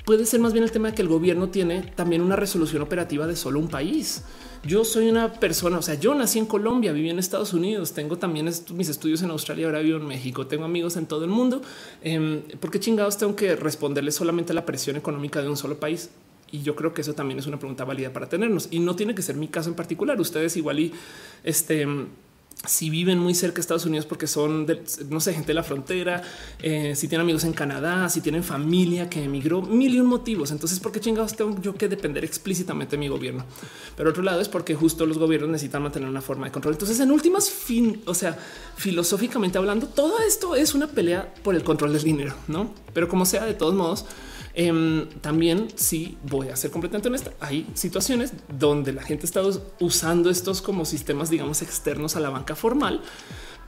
Puede 0.05 0.25
ser 0.25 0.39
más 0.39 0.53
bien 0.53 0.63
el 0.63 0.71
tema 0.71 0.89
de 0.89 0.95
que 0.95 1.01
el 1.01 1.07
gobierno 1.07 1.49
tiene 1.49 1.83
también 1.95 2.21
una 2.21 2.35
resolución 2.35 2.81
operativa 2.81 3.27
de 3.27 3.35
solo 3.35 3.59
un 3.59 3.67
país. 3.67 4.23
Yo 4.65 4.83
soy 4.83 5.07
una 5.07 5.31
persona, 5.33 5.77
o 5.77 5.81
sea, 5.81 5.95
yo 5.95 6.13
nací 6.15 6.39
en 6.39 6.45
Colombia, 6.45 6.91
viví 6.91 7.09
en 7.09 7.19
Estados 7.19 7.53
Unidos, 7.53 7.93
tengo 7.93 8.17
también 8.17 8.49
mis 8.73 8.89
estudios 8.89 9.21
en 9.21 9.29
Australia, 9.29 9.67
ahora 9.67 9.79
vivo 9.79 9.97
en 9.97 10.07
México, 10.07 10.47
tengo 10.47 10.65
amigos 10.65 10.97
en 10.97 11.05
todo 11.05 11.23
el 11.23 11.29
mundo. 11.29 11.61
Eh, 12.01 12.43
¿Por 12.59 12.71
qué 12.71 12.79
chingados 12.79 13.17
tengo 13.17 13.35
que 13.35 13.55
responderle 13.55 14.11
solamente 14.11 14.51
a 14.51 14.55
la 14.55 14.65
presión 14.65 14.97
económica 14.97 15.41
de 15.41 15.47
un 15.47 15.55
solo 15.55 15.79
país? 15.79 16.09
Y 16.51 16.61
yo 16.61 16.75
creo 16.75 16.93
que 16.93 17.01
eso 17.01 17.13
también 17.13 17.39
es 17.39 17.47
una 17.47 17.59
pregunta 17.59 17.83
válida 17.85 18.11
para 18.11 18.27
tenernos. 18.27 18.67
Y 18.71 18.79
no 18.79 18.95
tiene 18.95 19.15
que 19.15 19.21
ser 19.21 19.35
mi 19.35 19.47
caso 19.47 19.69
en 19.69 19.75
particular. 19.75 20.19
Ustedes 20.19 20.57
igual 20.57 20.79
y 20.79 20.93
este 21.43 21.85
si 22.67 22.89
viven 22.89 23.19
muy 23.19 23.33
cerca 23.33 23.55
de 23.55 23.61
Estados 23.61 23.85
Unidos 23.85 24.05
porque 24.05 24.27
son, 24.27 24.65
de, 24.65 24.83
no 25.09 25.21
sé, 25.21 25.33
gente 25.33 25.47
de 25.47 25.53
la 25.53 25.63
frontera, 25.63 26.21
eh, 26.61 26.93
si 26.93 27.07
tienen 27.07 27.23
amigos 27.23 27.45
en 27.45 27.53
Canadá, 27.53 28.09
si 28.09 28.19
tienen 28.19 28.43
familia 28.43 29.09
que 29.09 29.23
emigró, 29.23 29.61
mil 29.61 29.95
y 29.95 29.99
un 29.99 30.07
motivos. 30.07 30.51
Entonces, 30.51 30.79
¿por 30.79 30.91
qué 30.91 30.99
chingados 30.99 31.35
tengo 31.35 31.61
yo 31.61 31.73
que 31.75 31.87
depender 31.87 32.25
explícitamente 32.25 32.97
de 32.97 32.97
mi 32.97 33.07
gobierno? 33.07 33.45
Pero 33.95 34.09
otro 34.09 34.23
lado 34.23 34.41
es 34.41 34.49
porque 34.49 34.75
justo 34.75 35.05
los 35.05 35.17
gobiernos 35.17 35.49
necesitan 35.49 35.83
mantener 35.83 36.09
una 36.09 36.21
forma 36.21 36.47
de 36.47 36.51
control. 36.51 36.73
Entonces, 36.73 36.99
en 36.99 37.11
últimas 37.11 37.49
fin, 37.49 38.01
o 38.05 38.13
sea, 38.13 38.37
filosóficamente 38.75 39.57
hablando, 39.57 39.87
todo 39.87 40.19
esto 40.19 40.55
es 40.55 40.73
una 40.73 40.87
pelea 40.87 41.33
por 41.43 41.55
el 41.55 41.63
control 41.63 41.93
del 41.93 42.03
dinero, 42.03 42.35
no? 42.49 42.73
Pero 42.93 43.07
como 43.07 43.25
sea, 43.25 43.45
de 43.45 43.53
todos 43.53 43.73
modos, 43.73 44.05
Em, 44.61 45.07
también 45.21 45.69
sí 45.75 46.17
voy 46.23 46.49
a 46.49 46.55
ser 46.57 46.69
completamente 46.69 47.07
honesta. 47.07 47.31
Hay 47.39 47.65
situaciones 47.75 48.33
donde 48.49 48.91
la 48.91 49.01
gente 49.03 49.25
está 49.25 49.41
usando 49.79 50.29
estos 50.29 50.61
como 50.61 50.83
sistemas, 50.83 51.29
digamos, 51.29 51.61
externos 51.61 52.17
a 52.17 52.19
la 52.19 52.29
banca 52.29 52.57
formal 52.57 53.01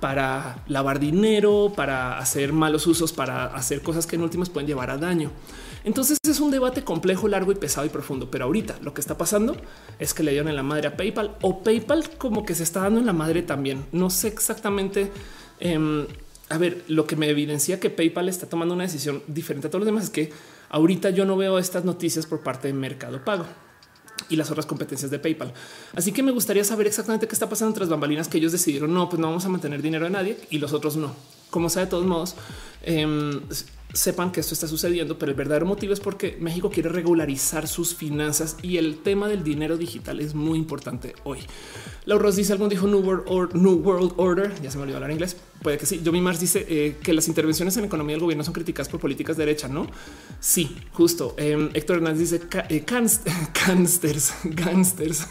para 0.01 0.65
lavar 0.67 0.99
dinero, 0.99 1.71
para 1.73 2.17
hacer 2.17 2.51
malos 2.51 2.87
usos, 2.87 3.13
para 3.13 3.45
hacer 3.55 3.81
cosas 3.81 4.05
que 4.05 4.17
en 4.17 4.23
últimas 4.23 4.49
pueden 4.49 4.67
llevar 4.67 4.89
a 4.89 4.97
daño. 4.97 5.31
Entonces 5.85 6.17
es 6.27 6.41
un 6.41 6.51
debate 6.51 6.83
complejo, 6.83 7.29
largo 7.29 7.53
y 7.53 7.55
pesado 7.55 7.87
y 7.87 7.89
profundo. 7.89 8.29
Pero 8.29 8.43
ahorita 8.43 8.79
lo 8.81 8.93
que 8.93 8.99
está 8.99 9.17
pasando 9.17 9.55
es 9.97 10.13
que 10.13 10.23
le 10.23 10.31
dieron 10.31 10.49
en 10.49 10.57
la 10.57 10.63
madre 10.63 10.89
a 10.89 10.97
PayPal 10.97 11.37
o 11.41 11.63
PayPal 11.63 12.09
como 12.17 12.45
que 12.45 12.53
se 12.53 12.63
está 12.63 12.81
dando 12.81 12.99
en 12.99 13.05
la 13.05 13.13
madre 13.13 13.43
también. 13.43 13.85
No 13.93 14.09
sé 14.09 14.27
exactamente. 14.27 15.09
Em, 15.61 16.05
a 16.49 16.57
ver, 16.57 16.83
lo 16.89 17.07
que 17.07 17.15
me 17.15 17.29
evidencia 17.29 17.79
que 17.79 17.89
PayPal 17.89 18.27
está 18.27 18.45
tomando 18.45 18.73
una 18.73 18.83
decisión 18.83 19.23
diferente 19.27 19.67
a 19.67 19.69
todos 19.69 19.79
los 19.79 19.85
demás 19.85 20.03
es 20.03 20.09
que 20.09 20.33
ahorita 20.71 21.11
yo 21.11 21.25
no 21.25 21.37
veo 21.37 21.59
estas 21.59 21.85
noticias 21.85 22.25
por 22.25 22.41
parte 22.41 22.67
de 22.67 22.73
Mercado 22.73 23.23
Pago 23.23 23.45
y 24.29 24.35
las 24.35 24.49
otras 24.49 24.65
competencias 24.65 25.11
de 25.11 25.19
PayPal. 25.19 25.53
Así 25.93 26.11
que 26.11 26.23
me 26.23 26.31
gustaría 26.31 26.63
saber 26.63 26.87
exactamente 26.87 27.27
qué 27.27 27.33
está 27.33 27.49
pasando 27.49 27.69
entre 27.69 27.81
las 27.81 27.89
bambalinas 27.89 28.27
que 28.27 28.37
ellos 28.37 28.51
decidieron 28.51 28.93
no, 28.93 29.09
pues 29.09 29.19
no 29.19 29.27
vamos 29.27 29.45
a 29.45 29.49
mantener 29.49 29.81
dinero 29.81 30.07
a 30.07 30.09
nadie 30.09 30.37
y 30.49 30.57
los 30.57 30.73
otros 30.73 30.95
no. 30.95 31.13
Como 31.49 31.69
sea, 31.69 31.83
de 31.83 31.89
todos 31.89 32.05
modos, 32.05 32.35
eh, 32.83 33.05
sepan 33.93 34.31
que 34.31 34.39
esto 34.39 34.53
está 34.53 34.67
sucediendo, 34.67 35.17
pero 35.17 35.31
el 35.31 35.37
verdadero 35.37 35.65
motivo 35.65 35.93
es 35.93 35.99
porque 35.99 36.37
México 36.39 36.69
quiere 36.69 36.89
regularizar 36.89 37.67
sus 37.67 37.95
finanzas 37.95 38.57
y 38.61 38.77
el 38.77 39.01
tema 39.01 39.27
del 39.27 39.43
dinero 39.43 39.77
digital 39.77 40.19
es 40.19 40.33
muy 40.33 40.57
importante 40.57 41.15
hoy. 41.23 41.39
Laura 42.05 42.31
dice 42.31 42.53
algún 42.53 42.69
dijo 42.69 42.87
New 42.87 42.99
World, 42.99 43.53
New 43.53 43.75
World 43.75 44.13
Order. 44.17 44.53
Ya 44.61 44.71
se 44.71 44.77
me 44.77 44.83
olvidó 44.83 44.97
hablar 44.97 45.11
inglés. 45.11 45.35
Puede 45.61 45.77
que 45.77 45.85
sí. 45.85 46.01
Joey 46.03 46.21
Mars 46.21 46.39
dice 46.39 46.65
eh, 46.67 46.97
que 47.03 47.13
las 47.13 47.27
intervenciones 47.27 47.77
en 47.77 47.85
economía 47.85 48.15
del 48.15 48.21
gobierno 48.21 48.43
son 48.43 48.53
criticadas 48.53 48.89
por 48.89 48.99
políticas 48.99 49.37
de 49.37 49.45
derecha. 49.45 49.67
No, 49.67 49.87
sí, 50.39 50.75
justo. 50.93 51.35
Eh, 51.37 51.69
Héctor 51.73 51.97
Hernández 51.97 52.19
dice 52.31 52.41
eh, 52.69 52.83
gangsters, 52.85 54.33
gangsters. 54.43 55.27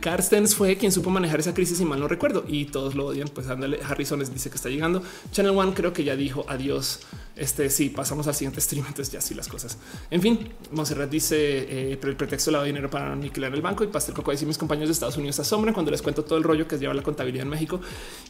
Carstens 0.00 0.56
fue 0.56 0.76
quien 0.76 0.90
supo 0.90 1.10
manejar 1.10 1.38
esa 1.38 1.54
crisis 1.54 1.80
y 1.80 1.84
mal 1.84 2.00
no 2.00 2.08
recuerdo 2.08 2.44
y 2.46 2.66
todos 2.66 2.94
lo 2.94 3.06
odian. 3.06 3.28
Pues 3.28 3.46
ándale, 3.48 3.78
Harrison 3.82 4.18
dice 4.18 4.50
que 4.50 4.56
está 4.56 4.68
llegando. 4.68 5.02
Channel 5.30 5.56
One 5.56 5.72
creo 5.74 5.92
que 5.92 6.04
ya 6.04 6.16
dijo 6.16 6.44
adiós. 6.48 7.00
Este 7.42 7.68
sí, 7.70 7.88
pasamos 7.88 8.28
al 8.28 8.34
siguiente 8.34 8.60
stream. 8.60 8.86
Entonces 8.88 9.12
ya 9.12 9.20
sí 9.20 9.34
las 9.34 9.48
cosas. 9.48 9.76
En 10.10 10.22
fin, 10.22 10.38
Monserrat 10.70 11.10
dice 11.10 11.36
eh, 11.36 11.98
el 12.00 12.16
pretexto 12.16 12.52
de 12.52 12.66
dinero 12.66 12.88
para 12.88 13.12
aniquilar 13.12 13.52
el 13.52 13.60
banco 13.60 13.82
y 13.82 13.88
Pastel 13.88 14.14
Coco 14.14 14.30
dice 14.30 14.46
mis 14.46 14.58
compañeros 14.58 14.88
de 14.88 14.92
Estados 14.92 15.16
Unidos 15.16 15.40
asombran 15.40 15.74
cuando 15.74 15.90
les 15.90 16.02
cuento 16.02 16.24
todo 16.24 16.38
el 16.38 16.44
rollo 16.44 16.68
que 16.68 16.78
lleva 16.78 16.94
la 16.94 17.02
contabilidad 17.02 17.42
en 17.42 17.50
México. 17.50 17.80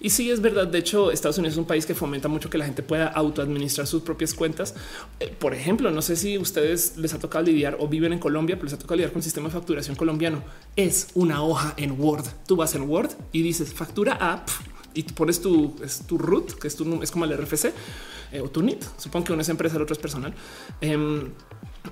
Y 0.00 0.08
sí, 0.08 0.30
es 0.30 0.40
verdad. 0.40 0.66
De 0.66 0.78
hecho, 0.78 1.10
Estados 1.10 1.36
Unidos 1.36 1.54
es 1.54 1.58
un 1.58 1.66
país 1.66 1.84
que 1.84 1.94
fomenta 1.94 2.28
mucho 2.28 2.48
que 2.48 2.56
la 2.56 2.64
gente 2.64 2.82
pueda 2.82 3.08
autoadministrar 3.08 3.86
sus 3.86 4.00
propias 4.00 4.32
cuentas. 4.32 4.74
Eh, 5.20 5.34
por 5.38 5.52
ejemplo, 5.52 5.90
no 5.90 6.00
sé 6.00 6.16
si 6.16 6.38
ustedes 6.38 6.96
les 6.96 7.12
ha 7.12 7.18
tocado 7.18 7.44
lidiar 7.44 7.76
o 7.80 7.88
viven 7.88 8.14
en 8.14 8.18
Colombia, 8.18 8.56
pero 8.56 8.64
les 8.64 8.74
ha 8.74 8.78
tocado 8.78 8.96
lidiar 8.96 9.12
con 9.12 9.18
el 9.18 9.24
sistema 9.24 9.48
de 9.48 9.52
facturación 9.52 9.94
colombiano. 9.94 10.42
Es 10.74 11.08
una 11.12 11.42
hoja 11.42 11.74
en 11.76 12.00
Word. 12.00 12.24
Tú 12.46 12.56
vas 12.56 12.74
en 12.74 12.88
Word 12.88 13.10
y 13.30 13.42
dices 13.42 13.74
factura 13.74 14.16
a 14.18 14.46
y 14.94 15.02
pones 15.04 15.40
tu, 15.40 15.74
tu 16.06 16.18
root, 16.18 16.52
que 16.58 16.68
es, 16.68 16.76
tu, 16.76 17.02
es 17.02 17.10
como 17.10 17.24
el 17.24 17.36
RFC 17.36 17.72
eh, 18.32 18.40
o 18.40 18.50
tu 18.50 18.62
NIT. 18.62 18.82
Supongo 18.98 19.26
que 19.26 19.32
uno 19.32 19.42
es 19.42 19.48
empresa, 19.48 19.76
el 19.76 19.82
otro 19.82 19.94
es 19.94 19.98
personal. 19.98 20.34
Em, 20.80 21.30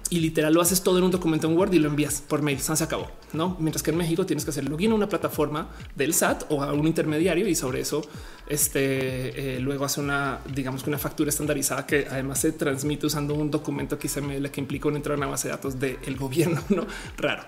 y 0.09 0.21
literal 0.21 0.55
lo 0.55 0.61
haces 0.61 0.83
todo 0.83 0.99
en 0.99 1.05
un 1.05 1.11
documento 1.11 1.49
en 1.49 1.57
Word 1.57 1.73
y 1.73 1.79
lo 1.79 1.89
envías 1.89 2.23
por 2.27 2.43
mail. 2.43 2.61
Se 2.61 2.73
acabó, 2.83 3.09
no? 3.33 3.57
Mientras 3.59 3.83
que 3.83 3.91
en 3.91 3.97
México 3.97 4.25
tienes 4.25 4.45
que 4.45 4.51
hacer 4.51 4.69
login 4.69 4.93
a 4.93 4.95
una 4.95 5.09
plataforma 5.09 5.69
del 5.97 6.15
SAT 6.15 6.45
o 6.51 6.63
a 6.63 6.73
un 6.73 6.87
intermediario 6.87 7.49
y 7.49 7.55
sobre 7.55 7.81
eso, 7.81 8.03
este 8.47 9.57
eh, 9.57 9.61
luego 9.61 9.85
hace 9.85 10.01
una, 10.01 10.41
digamos 10.55 10.83
que 10.83 10.91
una 10.91 10.99
factura 10.99 11.31
estandarizada 11.31 11.87
que 11.87 12.07
además 12.09 12.41
se 12.41 12.53
transmite 12.53 13.07
usando 13.07 13.35
un 13.35 13.51
documento 13.51 13.99
XML 14.01 14.51
que 14.51 14.61
implica 14.61 14.89
una 14.89 14.99
entrada 14.99 15.17
en 15.17 15.23
una 15.23 15.31
base 15.33 15.49
de 15.49 15.55
datos 15.55 15.79
del 15.79 16.17
gobierno. 16.17 16.61
No 16.71 16.87
raro. 17.17 17.43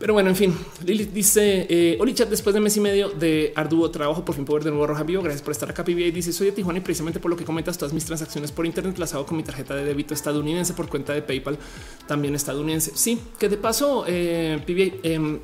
Pero 0.00 0.14
bueno, 0.14 0.30
en 0.30 0.36
fin, 0.36 0.56
Lilith 0.86 1.12
dice 1.12 1.66
eh, 1.68 1.98
Oli 2.00 2.14
chat 2.14 2.30
después 2.30 2.54
de 2.54 2.60
mes 2.60 2.74
y 2.74 2.80
medio 2.80 3.10
de 3.10 3.52
arduo 3.54 3.90
trabajo, 3.90 4.24
por 4.24 4.34
fin 4.34 4.46
poder 4.46 4.64
de 4.64 4.70
nuevo 4.70 4.86
Roja 4.86 5.02
Vivo. 5.02 5.22
Gracias 5.22 5.42
por 5.42 5.52
estar 5.52 5.68
acá. 5.68 5.84
y 5.86 6.10
dice 6.10 6.32
soy 6.32 6.46
de 6.46 6.52
Tijuana 6.52 6.78
y 6.78 6.80
precisamente 6.80 7.20
por 7.20 7.30
lo 7.30 7.36
que 7.36 7.44
comentas 7.44 7.76
todas 7.76 7.92
mis 7.92 8.06
transacciones 8.06 8.50
por 8.50 8.64
internet 8.64 8.96
las 8.96 9.12
hago 9.12 9.26
con 9.26 9.36
mi 9.36 9.42
tarjeta 9.42 9.74
de 9.74 9.84
débito 9.84 10.14
estadounidense 10.14 10.72
por 10.72 10.88
cuenta 10.88 11.12
de 11.12 11.20
PayPal 11.20 11.58
también 12.06 12.34
estadounidense. 12.34 12.92
Sí, 12.94 13.20
que 13.38 13.50
de 13.50 13.58
paso, 13.58 14.06
eh, 14.08 14.58
em, 15.02 15.38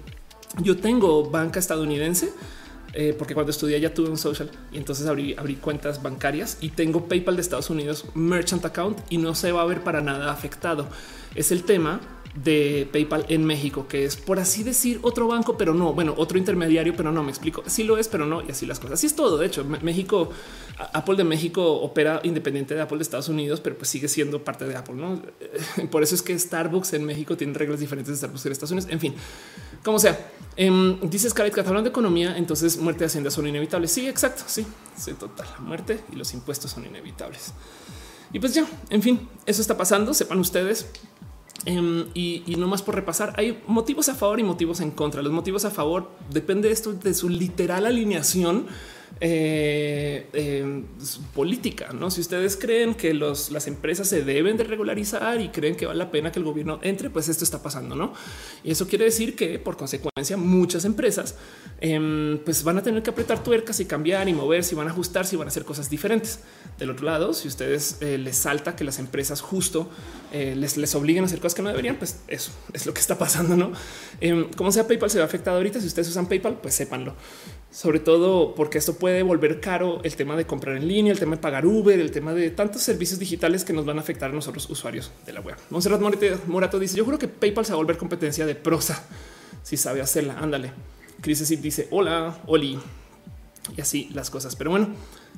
yo 0.62 0.78
tengo 0.78 1.28
banca 1.28 1.58
estadounidense. 1.58 2.32
Eh, 2.98 3.14
porque 3.18 3.34
cuando 3.34 3.50
estudié 3.50 3.78
ya 3.78 3.92
tuve 3.92 4.08
un 4.08 4.16
social 4.16 4.50
y 4.72 4.78
entonces 4.78 5.06
abrí, 5.06 5.34
abrí 5.36 5.56
cuentas 5.56 6.02
bancarias 6.02 6.56
y 6.62 6.70
tengo 6.70 7.06
PayPal 7.06 7.36
de 7.36 7.42
Estados 7.42 7.68
Unidos, 7.68 8.06
merchant 8.14 8.64
account 8.64 8.98
y 9.10 9.18
no 9.18 9.34
se 9.34 9.52
va 9.52 9.60
a 9.60 9.66
ver 9.66 9.82
para 9.82 10.00
nada 10.00 10.32
afectado. 10.32 10.88
Es 11.34 11.52
el 11.52 11.64
tema 11.64 12.00
de 12.42 12.88
PayPal 12.92 13.24
en 13.28 13.44
México, 13.44 13.86
que 13.88 14.04
es 14.04 14.16
por 14.16 14.38
así 14.38 14.62
decir 14.62 15.00
otro 15.02 15.26
banco, 15.28 15.56
pero 15.56 15.74
no, 15.74 15.92
bueno, 15.92 16.14
otro 16.16 16.38
intermediario, 16.38 16.94
pero 16.96 17.12
no 17.12 17.22
me 17.22 17.30
explico. 17.30 17.62
Sí 17.66 17.84
lo 17.84 17.98
es, 17.98 18.08
pero 18.08 18.26
no, 18.26 18.42
y 18.42 18.50
así 18.50 18.66
las 18.66 18.78
cosas. 18.78 18.94
Así 18.94 19.06
es 19.06 19.16
todo. 19.16 19.38
De 19.38 19.46
hecho, 19.46 19.64
México, 19.64 20.30
Apple 20.92 21.16
de 21.16 21.24
México 21.24 21.64
opera 21.80 22.20
independiente 22.24 22.74
de 22.74 22.82
Apple 22.82 22.98
de 22.98 23.02
Estados 23.02 23.28
Unidos, 23.28 23.60
pero 23.60 23.76
pues 23.76 23.88
sigue 23.88 24.08
siendo 24.08 24.44
parte 24.44 24.66
de 24.66 24.76
Apple. 24.76 24.94
No 24.94 25.20
por 25.90 26.02
eso 26.02 26.14
es 26.14 26.22
que 26.22 26.38
Starbucks 26.38 26.92
en 26.92 27.04
México 27.04 27.36
tiene 27.36 27.54
reglas 27.54 27.80
diferentes 27.80 28.12
de 28.12 28.16
Starbucks 28.16 28.46
en 28.46 28.52
Estados 28.52 28.72
Unidos. 28.72 28.90
En 28.90 29.00
fin, 29.00 29.14
como 29.82 29.98
sea, 29.98 30.30
eh, 30.56 30.98
dice 31.02 31.30
Scarlett 31.30 31.54
que 31.54 31.60
hablando 31.60 31.84
de 31.84 31.90
economía, 31.90 32.36
entonces 32.36 32.78
muerte 32.78 33.00
de 33.00 33.06
hacienda 33.06 33.30
son 33.30 33.46
inevitables. 33.46 33.90
Sí, 33.90 34.08
exacto. 34.08 34.44
Sí, 34.46 34.66
sí, 34.96 35.12
total. 35.14 35.46
La 35.58 35.60
muerte 35.60 36.00
y 36.12 36.16
los 36.16 36.34
impuestos 36.34 36.70
son 36.70 36.84
inevitables. 36.84 37.52
Y 38.32 38.40
pues 38.40 38.54
ya, 38.54 38.66
en 38.90 39.02
fin, 39.02 39.28
eso 39.46 39.60
está 39.60 39.76
pasando. 39.76 40.12
Sepan 40.12 40.38
ustedes, 40.40 40.86
Em, 41.66 42.06
y, 42.14 42.54
no 42.56 42.68
más 42.68 42.82
por 42.82 42.94
repasar, 42.94 43.34
hay 43.36 43.60
motivos 43.66 44.08
a 44.08 44.14
favor 44.14 44.38
y 44.38 44.44
motivos 44.44 44.80
en 44.80 44.92
contra. 44.92 45.20
Los 45.20 45.32
motivos 45.32 45.64
a 45.64 45.70
favor 45.72 46.12
depende 46.30 46.68
de 46.68 46.74
esto 46.74 46.92
de 46.92 47.12
su 47.12 47.28
literal 47.28 47.86
alineación 47.86 48.66
eh, 49.20 50.28
em, 50.32 50.84
política. 51.34 51.92
No, 51.92 52.08
si 52.12 52.20
ustedes 52.20 52.56
creen 52.56 52.94
que 52.94 53.12
las 53.12 53.66
empresas 53.66 54.08
se 54.08 54.22
deben 54.22 54.56
de 54.56 54.62
regularizar 54.62 55.40
y 55.40 55.48
creen 55.48 55.74
que 55.74 55.86
vale 55.86 55.98
la 55.98 56.12
pena 56.12 56.30
que 56.30 56.38
el 56.38 56.44
gobierno 56.44 56.78
entre, 56.82 57.10
pues 57.10 57.28
esto 57.28 57.42
está 57.42 57.60
pasando. 57.60 57.96
No, 57.96 58.12
y 58.62 58.70
eso 58.70 58.86
quiere 58.86 59.06
decir 59.06 59.34
que 59.34 59.58
por 59.58 59.76
consecuencia 59.76 60.36
muchas 60.36 60.84
empresas 60.84 61.34
em, 61.80 62.38
pues 62.38 62.62
van 62.62 62.78
a 62.78 62.82
tener 62.82 63.02
que 63.02 63.10
apretar 63.10 63.42
tuercas 63.42 63.80
y 63.80 63.84
cambiar 63.84 64.28
y 64.28 64.32
moverse 64.32 64.74
y 64.74 64.78
van 64.78 64.88
a 64.88 64.90
ajustarse 64.90 65.34
y 65.34 65.38
van 65.38 65.48
a 65.48 65.50
hacer 65.50 65.64
cosas 65.64 65.90
diferentes. 65.90 66.40
Del 66.78 66.90
otro 66.90 67.06
lado, 67.06 67.32
si 67.32 67.48
ustedes 67.48 67.98
eh, 68.00 68.18
les 68.18 68.36
salta 68.36 68.76
que 68.76 68.84
las 68.84 68.98
empresas 68.98 69.40
justo 69.40 69.88
eh, 70.32 70.54
les, 70.56 70.76
les 70.76 70.94
obliguen 70.94 71.24
a 71.24 71.26
hacer 71.26 71.38
cosas 71.38 71.54
que 71.54 71.62
no 71.62 71.70
deberían, 71.70 71.96
pues 71.96 72.20
eso 72.28 72.52
es 72.72 72.86
lo 72.86 72.92
que 72.92 73.00
está 73.00 73.16
pasando. 73.18 73.56
No, 73.56 73.72
em, 74.20 74.50
como 74.52 74.72
sea, 74.72 74.86
PayPal 74.86 75.10
se 75.10 75.18
ve 75.18 75.24
afectado 75.24 75.56
ahorita. 75.56 75.80
Si 75.80 75.86
ustedes 75.86 76.08
usan 76.08 76.26
PayPal, 76.26 76.58
pues 76.60 76.74
sépanlo, 76.74 77.14
sobre 77.70 78.00
todo 78.00 78.54
porque 78.54 78.78
esto 78.78 78.96
puede 78.96 79.22
volver 79.22 79.60
caro 79.60 80.00
el 80.02 80.16
tema 80.16 80.36
de 80.36 80.46
comprar 80.46 80.76
en 80.76 80.86
línea, 80.88 81.12
el 81.12 81.18
tema 81.18 81.36
de 81.36 81.42
pagar 81.42 81.66
Uber, 81.66 81.98
el 81.98 82.10
tema 82.10 82.34
de 82.34 82.50
tantos 82.50 82.82
servicios 82.82 83.18
digitales 83.18 83.64
que 83.64 83.72
nos 83.72 83.84
van 83.84 83.98
a 83.98 84.00
afectar 84.00 84.30
a 84.30 84.32
nosotros 84.34 84.68
usuarios 84.70 85.12
de 85.24 85.32
la 85.32 85.40
web. 85.40 85.56
Monserrat 85.70 86.00
Morato 86.46 86.78
dice: 86.78 86.96
Yo 86.96 87.04
creo 87.04 87.18
que 87.18 87.28
PayPal 87.28 87.64
se 87.64 87.72
va 87.72 87.76
a 87.76 87.78
volver 87.78 87.96
competencia 87.96 88.46
de 88.46 88.54
prosa 88.54 89.02
si 89.62 89.76
sabe 89.76 90.00
hacerla. 90.00 90.38
Ándale. 90.38 90.95
Chris 91.20 91.60
dice: 91.60 91.88
Hola, 91.90 92.38
Oli 92.46 92.78
y 93.76 93.80
así 93.80 94.10
las 94.14 94.30
cosas. 94.30 94.56
Pero 94.56 94.70
bueno, 94.70 94.88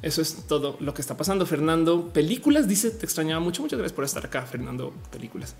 eso 0.02 0.20
es 0.20 0.46
todo 0.46 0.76
lo 0.80 0.94
que 0.94 1.00
está 1.00 1.16
pasando. 1.16 1.46
Fernando, 1.46 2.08
películas 2.12 2.68
dice: 2.68 2.90
Te 2.90 3.04
extrañaba 3.06 3.40
mucho. 3.40 3.62
Muchas 3.62 3.78
gracias 3.78 3.94
por 3.94 4.04
estar 4.04 4.24
acá, 4.24 4.42
Fernando. 4.42 4.92
Películas. 5.10 5.54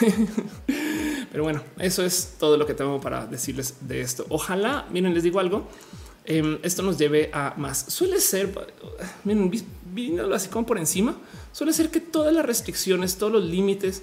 Pero 1.30 1.42
bueno, 1.42 1.62
eso 1.78 2.04
es 2.04 2.34
todo 2.38 2.56
lo 2.56 2.66
que 2.66 2.74
tengo 2.74 3.00
para 3.00 3.26
decirles 3.26 3.76
de 3.80 4.00
esto. 4.00 4.26
Ojalá, 4.28 4.86
miren, 4.90 5.14
les 5.14 5.22
digo 5.22 5.40
algo. 5.40 5.68
Em, 6.24 6.58
esto 6.62 6.82
nos 6.82 6.98
lleve 6.98 7.30
a 7.32 7.54
más. 7.56 7.86
Suele 7.88 8.20
ser, 8.20 8.52
miren, 9.24 9.50
viéndolo 9.94 10.34
así 10.34 10.48
como 10.48 10.66
por 10.66 10.76
encima, 10.76 11.16
suele 11.52 11.72
ser 11.72 11.90
que 11.90 12.00
todas 12.00 12.34
las 12.34 12.44
restricciones, 12.44 13.16
todos 13.16 13.32
los 13.32 13.44
límites, 13.44 14.02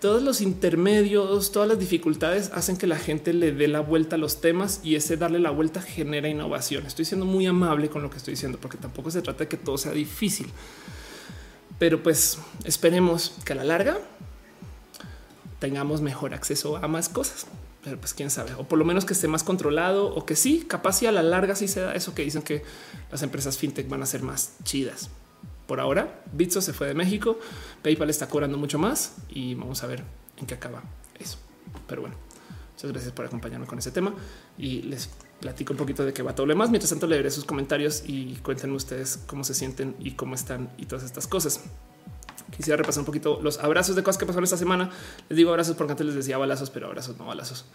todos 0.00 0.22
los 0.22 0.40
intermedios, 0.40 1.50
todas 1.50 1.68
las 1.68 1.78
dificultades 1.78 2.50
hacen 2.54 2.76
que 2.76 2.86
la 2.86 2.96
gente 2.96 3.32
le 3.32 3.52
dé 3.52 3.66
la 3.66 3.80
vuelta 3.80 4.16
a 4.16 4.18
los 4.18 4.40
temas 4.40 4.80
y 4.84 4.94
ese 4.94 5.16
darle 5.16 5.40
la 5.40 5.50
vuelta 5.50 5.82
genera 5.82 6.28
innovación. 6.28 6.86
Estoy 6.86 7.04
siendo 7.04 7.26
muy 7.26 7.46
amable 7.46 7.88
con 7.88 8.02
lo 8.02 8.10
que 8.10 8.18
estoy 8.18 8.34
diciendo 8.34 8.58
porque 8.60 8.76
tampoco 8.76 9.10
se 9.10 9.22
trata 9.22 9.40
de 9.40 9.48
que 9.48 9.56
todo 9.56 9.76
sea 9.76 9.92
difícil. 9.92 10.48
Pero 11.78 12.02
pues 12.02 12.38
esperemos 12.64 13.34
que 13.44 13.52
a 13.52 13.56
la 13.56 13.64
larga 13.64 13.98
tengamos 15.58 16.00
mejor 16.00 16.32
acceso 16.32 16.76
a 16.76 16.86
más 16.86 17.08
cosas. 17.08 17.46
Pero 17.82 17.98
pues 17.98 18.12
quién 18.12 18.30
sabe, 18.30 18.54
o 18.54 18.64
por 18.64 18.78
lo 18.78 18.84
menos 18.84 19.04
que 19.04 19.14
esté 19.14 19.28
más 19.28 19.44
controlado 19.44 20.12
o 20.14 20.26
que 20.26 20.36
sí, 20.36 20.64
capaz 20.68 21.02
y 21.02 21.06
a 21.06 21.12
la 21.12 21.22
larga 21.22 21.54
sí 21.54 21.68
se 21.68 21.80
da 21.80 21.94
eso 21.94 22.12
que 22.14 22.24
dicen 22.24 22.42
que 22.42 22.62
las 23.10 23.22
empresas 23.22 23.56
fintech 23.56 23.88
van 23.88 24.02
a 24.02 24.06
ser 24.06 24.22
más 24.22 24.52
chidas. 24.64 25.10
Por 25.68 25.80
ahora, 25.80 26.22
Bitso 26.32 26.62
se 26.62 26.72
fue 26.72 26.86
de 26.86 26.94
México, 26.94 27.38
PayPal 27.82 28.08
está 28.08 28.26
cobrando 28.26 28.56
mucho 28.56 28.78
más 28.78 29.16
y 29.28 29.54
vamos 29.54 29.84
a 29.84 29.86
ver 29.86 30.02
en 30.38 30.46
qué 30.46 30.54
acaba 30.54 30.82
eso. 31.20 31.36
Pero 31.86 32.00
bueno, 32.00 32.16
muchas 32.72 32.90
gracias 32.90 33.12
por 33.12 33.26
acompañarme 33.26 33.66
con 33.66 33.78
ese 33.78 33.90
tema 33.90 34.14
y 34.56 34.80
les 34.80 35.10
platico 35.40 35.74
un 35.74 35.76
poquito 35.76 36.06
de 36.06 36.14
qué 36.14 36.22
va 36.22 36.34
todo 36.34 36.46
lo 36.46 36.54
demás. 36.54 36.70
Mientras 36.70 36.88
tanto, 36.88 37.06
leeré 37.06 37.30
sus 37.30 37.44
comentarios 37.44 38.02
y 38.06 38.36
cuéntenme 38.36 38.76
ustedes 38.76 39.18
cómo 39.26 39.44
se 39.44 39.52
sienten 39.52 39.94
y 39.98 40.12
cómo 40.12 40.36
están 40.36 40.70
y 40.78 40.86
todas 40.86 41.04
estas 41.04 41.26
cosas. 41.26 41.60
quisiera 42.56 42.78
repasar 42.78 43.02
un 43.02 43.06
poquito 43.06 43.38
los 43.42 43.58
abrazos 43.58 43.94
de 43.94 44.02
cosas 44.02 44.18
que 44.18 44.24
pasaron 44.24 44.44
esta 44.44 44.56
semana. 44.56 44.88
Les 45.28 45.36
digo 45.36 45.50
abrazos 45.50 45.76
porque 45.76 45.92
antes 45.92 46.06
les 46.06 46.14
decía 46.14 46.38
balazos, 46.38 46.70
pero 46.70 46.86
abrazos 46.86 47.18
no 47.18 47.26
balazos. 47.26 47.66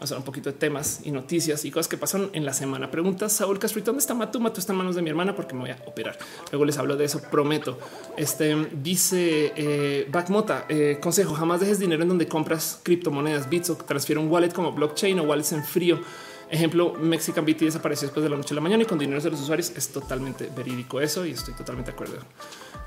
A 0.00 0.16
un 0.16 0.22
poquito 0.22 0.50
de 0.50 0.56
temas 0.56 1.00
y 1.04 1.10
noticias 1.10 1.66
y 1.66 1.70
cosas 1.70 1.86
que 1.86 1.98
pasaron 1.98 2.30
en 2.32 2.46
la 2.46 2.54
semana. 2.54 2.90
Pregunta 2.90 3.28
Saúl 3.28 3.58
Castro, 3.58 3.82
¿dónde 3.84 4.00
está 4.00 4.14
Matu? 4.14 4.40
Matu 4.40 4.58
está 4.58 4.72
en 4.72 4.78
manos 4.78 4.96
de 4.96 5.02
mi 5.02 5.10
hermana 5.10 5.36
porque 5.36 5.54
me 5.54 5.60
voy 5.60 5.70
a 5.70 5.78
operar. 5.84 6.18
Luego 6.50 6.64
les 6.64 6.78
hablo 6.78 6.96
de 6.96 7.04
eso, 7.04 7.20
prometo. 7.30 7.78
Este 8.16 8.56
dice 8.82 9.52
eh, 9.54 10.08
Backmota, 10.10 10.64
eh, 10.70 10.96
consejo, 11.02 11.34
jamás 11.34 11.60
dejes 11.60 11.78
dinero 11.78 12.02
en 12.02 12.08
donde 12.08 12.26
compras 12.26 12.80
criptomonedas, 12.82 13.50
bits 13.50 13.70
o 13.70 13.76
transfiere 13.76 14.18
un 14.18 14.30
wallet 14.30 14.54
como 14.54 14.72
blockchain 14.72 15.20
o 15.20 15.24
wallets 15.24 15.52
en 15.52 15.62
frío. 15.62 16.00
Ejemplo, 16.48 16.94
Mexican 16.94 17.44
BT 17.44 17.60
desapareció 17.60 18.08
después 18.08 18.24
de 18.24 18.30
la 18.30 18.36
noche 18.36 18.54
a 18.54 18.56
la 18.56 18.62
mañana 18.62 18.82
y 18.82 18.86
con 18.86 18.98
dinero 18.98 19.20
de 19.20 19.30
los 19.30 19.40
usuarios. 19.40 19.70
Es 19.76 19.90
totalmente 19.90 20.50
verídico 20.56 20.98
eso 21.00 21.26
y 21.26 21.32
estoy 21.32 21.52
totalmente 21.52 21.90
de 21.90 21.94
acuerdo 21.94 22.16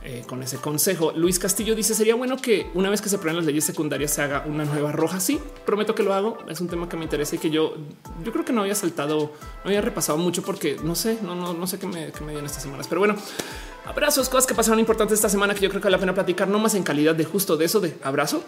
eh, 0.03 0.23
con 0.27 0.43
ese 0.43 0.57
consejo. 0.57 1.11
Luis 1.15 1.39
Castillo 1.39 1.75
dice 1.75 1.95
sería 1.95 2.15
bueno 2.15 2.38
que 2.38 2.67
una 2.73 2.89
vez 2.89 3.01
que 3.01 3.09
se 3.09 3.15
aprueben 3.15 3.38
las 3.38 3.45
leyes 3.45 3.63
secundarias 3.63 4.11
se 4.11 4.21
haga 4.21 4.43
una 4.45 4.65
nueva 4.65 4.91
roja. 4.91 5.19
Sí, 5.19 5.39
prometo 5.65 5.95
que 5.95 6.03
lo 6.03 6.13
hago. 6.13 6.38
Es 6.49 6.61
un 6.61 6.67
tema 6.67 6.89
que 6.89 6.97
me 6.97 7.03
interesa 7.03 7.35
y 7.35 7.39
que 7.39 7.49
yo, 7.49 7.75
yo 8.23 8.31
creo 8.31 8.45
que 8.45 8.53
no 8.53 8.61
había 8.61 8.75
saltado, 8.75 9.31
no 9.63 9.65
había 9.65 9.81
repasado 9.81 10.17
mucho 10.17 10.41
porque 10.41 10.77
no 10.84 10.95
sé, 10.95 11.17
no, 11.21 11.35
no, 11.35 11.53
no 11.53 11.67
sé 11.67 11.80
qué 11.80 11.88
me, 11.88 12.11
dio 12.11 12.45
estas 12.45 12.63
semanas, 12.63 12.88
pero 12.88 12.99
bueno, 12.99 13.15
abrazos, 13.85 14.30
cosas 14.30 14.45
que 14.47 14.53
pasaron 14.53 14.80
importantes 14.80 15.15
esta 15.15 15.30
semana 15.30 15.53
que 15.53 15.61
yo 15.61 15.69
creo 15.69 15.81
que 15.81 15.85
vale 15.85 15.97
la 15.97 15.99
pena 15.99 16.13
platicar, 16.13 16.47
no 16.47 16.59
más 16.59 16.75
en 16.75 16.84
calidad 16.84 17.15
de 17.15 17.25
justo 17.25 17.57
de 17.57 17.65
eso 17.65 17.80
de 17.80 17.95
abrazo 18.03 18.43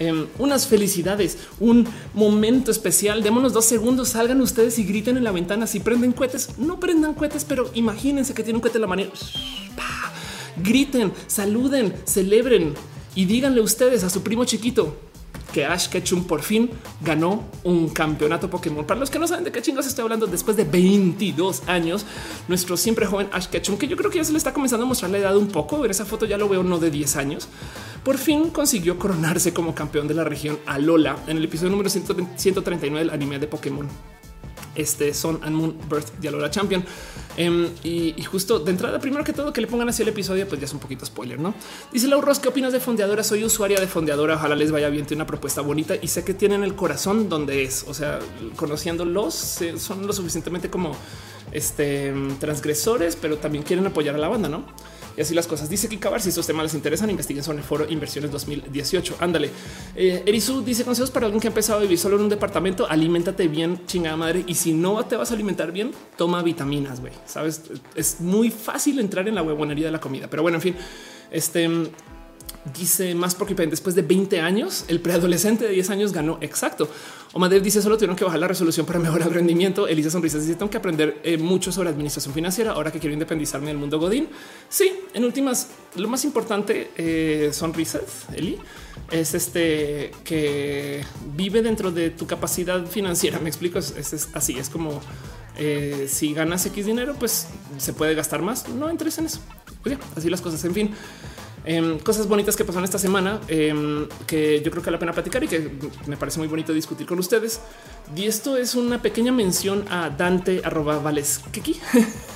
Em, 0.00 0.28
unas 0.38 0.68
felicidades, 0.68 1.38
un 1.58 1.86
momento 2.14 2.70
especial. 2.70 3.22
Démonos 3.22 3.52
dos 3.52 3.64
segundos, 3.64 4.10
salgan 4.10 4.40
ustedes 4.40 4.78
y 4.78 4.84
griten 4.84 5.16
en 5.16 5.24
la 5.24 5.32
ventana. 5.32 5.66
Si 5.66 5.80
prenden 5.80 6.12
cohetes, 6.12 6.58
no 6.58 6.78
prendan 6.78 7.14
cohetes, 7.14 7.44
pero 7.44 7.68
imagínense 7.74 8.32
que 8.32 8.44
tiene 8.44 8.58
un 8.58 8.60
cohete 8.60 8.78
en 8.78 8.82
la 8.82 8.86
manera. 8.86 9.10
Griten, 10.62 11.12
saluden, 11.26 11.94
celebren 12.04 12.74
y 13.14 13.24
díganle 13.24 13.60
ustedes 13.60 14.04
a 14.04 14.10
su 14.10 14.22
primo 14.22 14.44
chiquito 14.44 14.96
que 15.52 15.64
Ash 15.64 15.88
Ketchum 15.88 16.24
por 16.24 16.42
fin 16.42 16.70
ganó 17.00 17.44
un 17.64 17.88
campeonato 17.88 18.50
Pokémon. 18.50 18.84
Para 18.84 19.00
los 19.00 19.08
que 19.08 19.18
no 19.18 19.26
saben 19.26 19.44
de 19.44 19.50
qué 19.50 19.62
chingos 19.62 19.86
estoy 19.86 20.02
hablando, 20.02 20.26
después 20.26 20.58
de 20.58 20.64
22 20.64 21.62
años, 21.66 22.04
nuestro 22.48 22.76
siempre 22.76 23.06
joven 23.06 23.30
Ash 23.32 23.46
Ketchum, 23.46 23.78
que 23.78 23.88
yo 23.88 23.96
creo 23.96 24.10
que 24.10 24.18
ya 24.18 24.24
se 24.24 24.32
le 24.32 24.38
está 24.38 24.52
comenzando 24.52 24.84
a 24.84 24.88
mostrar 24.88 25.10
la 25.10 25.18
edad 25.18 25.36
un 25.36 25.48
poco. 25.48 25.84
En 25.84 25.90
esa 25.90 26.04
foto 26.04 26.26
ya 26.26 26.36
lo 26.36 26.50
veo 26.50 26.62
no 26.62 26.78
de 26.78 26.90
10 26.90 27.16
años 27.16 27.48
por 28.08 28.16
fin 28.16 28.48
consiguió 28.48 28.98
coronarse 28.98 29.52
como 29.52 29.74
campeón 29.74 30.08
de 30.08 30.14
la 30.14 30.24
región 30.24 30.58
Alola 30.64 31.18
en 31.26 31.36
el 31.36 31.44
episodio 31.44 31.70
número 31.70 31.90
139 31.90 33.00
del 33.00 33.10
anime 33.10 33.38
de 33.38 33.46
Pokémon. 33.46 33.86
Este 34.78 35.12
son 35.12 35.40
and 35.42 35.54
Moon 35.54 35.76
Birth 35.90 36.18
de 36.20 36.28
Alola 36.28 36.50
Champion. 36.50 36.84
Em, 37.36 37.68
y, 37.84 38.22
justo 38.24 38.58
de 38.58 38.70
entrada, 38.70 38.98
primero 38.98 39.22
que 39.22 39.32
todo, 39.32 39.52
que 39.52 39.60
le 39.60 39.66
pongan 39.66 39.88
así 39.88 40.02
el 40.02 40.08
episodio, 40.08 40.48
pues 40.48 40.60
ya 40.60 40.64
es 40.64 40.72
un 40.72 40.80
poquito 40.80 41.04
spoiler, 41.04 41.38
no? 41.38 41.54
Dice 41.92 42.08
Lauros, 42.08 42.38
¿qué 42.38 42.48
opinas 42.48 42.72
de 42.72 42.80
Fondeadora? 42.80 43.22
Soy 43.22 43.44
usuaria 43.44 43.78
de 43.78 43.86
Fondeadora. 43.86 44.34
Ojalá 44.34 44.56
les 44.56 44.72
vaya 44.72 44.88
bien. 44.88 45.06
Tiene 45.06 45.22
una 45.22 45.26
propuesta 45.26 45.60
bonita 45.60 45.94
y 46.00 46.08
sé 46.08 46.24
que 46.24 46.34
tienen 46.34 46.64
el 46.64 46.74
corazón 46.74 47.28
donde 47.28 47.62
es. 47.62 47.84
O 47.86 47.94
sea, 47.94 48.18
conociéndolos, 48.56 49.60
son 49.78 50.06
lo 50.06 50.12
suficientemente 50.12 50.70
como 50.70 50.96
este 51.52 52.12
transgresores, 52.40 53.16
pero 53.16 53.38
también 53.38 53.64
quieren 53.64 53.86
apoyar 53.86 54.14
a 54.14 54.18
la 54.18 54.28
banda, 54.28 54.48
no? 54.48 54.64
Y 55.18 55.20
así 55.20 55.34
las 55.34 55.48
cosas. 55.48 55.68
Dice 55.68 55.88
que 55.88 55.96
acabar 55.96 56.22
si 56.22 56.28
estos 56.28 56.46
temas 56.46 56.62
les 56.62 56.74
interesan, 56.74 57.10
investiguen 57.10 57.42
sobre 57.42 57.58
el 57.58 57.64
foro 57.64 57.84
Inversiones 57.90 58.30
2018. 58.30 59.16
Ándale. 59.18 59.50
Eh, 59.96 60.22
Erisu 60.24 60.62
dice 60.62 60.84
consejos 60.84 61.10
para 61.10 61.26
alguien 61.26 61.40
que 61.40 61.48
ha 61.48 61.50
empezado 61.50 61.80
a 61.80 61.82
vivir 61.82 61.98
solo 61.98 62.14
en 62.14 62.22
un 62.22 62.28
departamento. 62.28 62.88
Aliméntate 62.88 63.48
bien, 63.48 63.84
chingada 63.86 64.16
madre. 64.16 64.44
Y 64.46 64.54
si 64.54 64.72
no 64.72 65.04
te 65.06 65.16
vas 65.16 65.32
a 65.32 65.34
alimentar 65.34 65.72
bien, 65.72 65.90
toma 66.16 66.40
vitaminas. 66.44 67.02
Sabes, 67.26 67.62
es 67.96 68.20
muy 68.20 68.52
fácil 68.52 69.00
entrar 69.00 69.26
en 69.26 69.34
la 69.34 69.42
huevonería 69.42 69.86
de 69.86 69.92
la 69.92 70.00
comida, 70.00 70.28
pero 70.30 70.42
bueno, 70.42 70.58
en 70.58 70.62
fin, 70.62 70.76
este 71.32 71.68
dice 72.76 73.14
más 73.14 73.34
porque 73.34 73.54
después 73.54 73.94
de 73.94 74.02
20 74.02 74.40
años, 74.40 74.84
el 74.88 75.00
preadolescente 75.00 75.64
de 75.66 75.72
10 75.72 75.90
años 75.90 76.12
ganó 76.12 76.38
exacto. 76.40 76.88
Omadev 77.32 77.62
dice 77.62 77.82
solo 77.82 77.96
tuvieron 77.96 78.16
que 78.16 78.24
bajar 78.24 78.40
la 78.40 78.48
resolución 78.48 78.86
para 78.86 78.98
mejorar 78.98 79.28
el 79.28 79.34
rendimiento. 79.34 79.86
Elisa 79.86 80.10
Sonrisas 80.10 80.42
dice 80.42 80.54
tengo 80.54 80.70
que 80.70 80.78
aprender 80.78 81.20
eh, 81.22 81.36
mucho 81.36 81.70
sobre 81.72 81.90
administración 81.90 82.34
financiera 82.34 82.72
ahora 82.72 82.90
que 82.90 82.98
quiero 82.98 83.12
independizarme 83.12 83.68
del 83.68 83.76
mundo 83.76 83.98
Godín. 83.98 84.28
Sí, 84.68 84.92
en 85.14 85.24
últimas, 85.24 85.68
lo 85.96 86.08
más 86.08 86.24
importante 86.24 86.90
eh, 86.96 87.50
sonrisas, 87.52 88.26
Eli, 88.34 88.58
es 89.10 89.34
este 89.34 90.10
que 90.24 91.04
vive 91.34 91.62
dentro 91.62 91.90
de 91.90 92.10
tu 92.10 92.26
capacidad 92.26 92.84
financiera. 92.86 93.38
Me 93.38 93.48
explico, 93.48 93.78
es, 93.78 94.28
así, 94.34 94.58
es 94.58 94.68
como 94.68 95.00
eh, 95.56 96.06
si 96.08 96.32
ganas 96.32 96.64
X 96.66 96.86
dinero, 96.86 97.14
pues 97.18 97.46
se 97.76 97.92
puede 97.92 98.14
gastar 98.14 98.42
más. 98.42 98.68
No 98.68 98.88
entres 98.88 99.18
en 99.18 99.26
eso. 99.26 99.40
Pues 99.82 99.98
así 100.16 100.30
las 100.30 100.40
cosas. 100.40 100.64
En 100.64 100.74
fin, 100.74 100.94
Em, 101.64 101.98
cosas 101.98 102.26
bonitas 102.26 102.56
que 102.56 102.64
pasaron 102.64 102.84
esta 102.84 102.98
semana 102.98 103.40
em, 103.48 104.06
que 104.26 104.62
yo 104.62 104.70
creo 104.70 104.82
que 104.82 104.90
vale 104.90 104.96
la 104.96 104.98
pena 104.98 105.12
platicar 105.12 105.42
y 105.44 105.48
que 105.48 105.70
me 106.06 106.16
parece 106.16 106.38
muy 106.38 106.48
bonito 106.48 106.72
discutir 106.72 107.06
con 107.06 107.18
ustedes. 107.18 107.60
Y 108.16 108.24
esto 108.24 108.56
es 108.56 108.74
una 108.74 109.02
pequeña 109.02 109.32
mención 109.32 109.84
a 109.90 110.10
Dante 110.10 110.62
arroba 110.64 110.98
Vales 110.98 111.40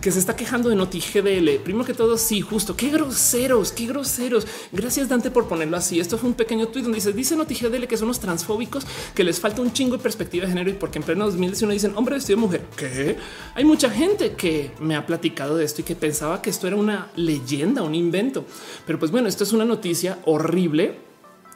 que 0.00 0.12
se 0.12 0.18
está 0.18 0.36
quejando 0.36 0.68
de 0.68 0.76
Noti 0.76 1.00
GDL. 1.00 1.62
Primero 1.62 1.84
que 1.84 1.94
todo, 1.94 2.16
sí, 2.16 2.40
justo. 2.40 2.76
Qué 2.76 2.90
groseros, 2.90 3.72
qué 3.72 3.86
groseros. 3.86 4.46
Gracias, 4.72 5.08
Dante, 5.08 5.30
por 5.30 5.48
ponerlo 5.48 5.76
así. 5.76 5.98
Esto 5.98 6.18
fue 6.18 6.28
un 6.28 6.34
pequeño 6.34 6.68
tweet 6.68 6.82
donde 6.82 6.96
dice: 6.96 7.12
Dice 7.12 7.36
Noti 7.36 7.54
GDL 7.54 7.86
que 7.86 7.96
son 7.96 8.06
unos 8.06 8.20
transfóbicos, 8.20 8.86
que 9.14 9.24
les 9.24 9.40
falta 9.40 9.62
un 9.62 9.72
chingo 9.72 9.96
de 9.96 10.02
perspectiva 10.02 10.44
de 10.44 10.52
género 10.52 10.70
y 10.70 10.74
porque 10.74 10.98
en 10.98 11.04
pleno 11.04 11.24
2019 11.26 11.74
dicen 11.74 11.92
hombre 11.96 12.14
vestido 12.14 12.36
de 12.36 12.46
mujer. 12.46 12.62
Que 12.76 13.16
hay 13.54 13.64
mucha 13.64 13.90
gente 13.90 14.32
que 14.32 14.72
me 14.80 14.94
ha 14.94 15.06
platicado 15.06 15.56
de 15.56 15.64
esto 15.64 15.80
y 15.80 15.84
que 15.84 15.96
pensaba 15.96 16.42
que 16.42 16.50
esto 16.50 16.66
era 16.66 16.76
una 16.76 17.10
leyenda, 17.16 17.82
un 17.82 17.94
invento. 17.94 18.44
Pero 18.86 18.98
pues 18.98 19.10
bueno, 19.10 19.28
esto 19.28 19.44
es 19.44 19.52
una 19.52 19.64
noticia 19.64 20.18
horrible 20.24 21.13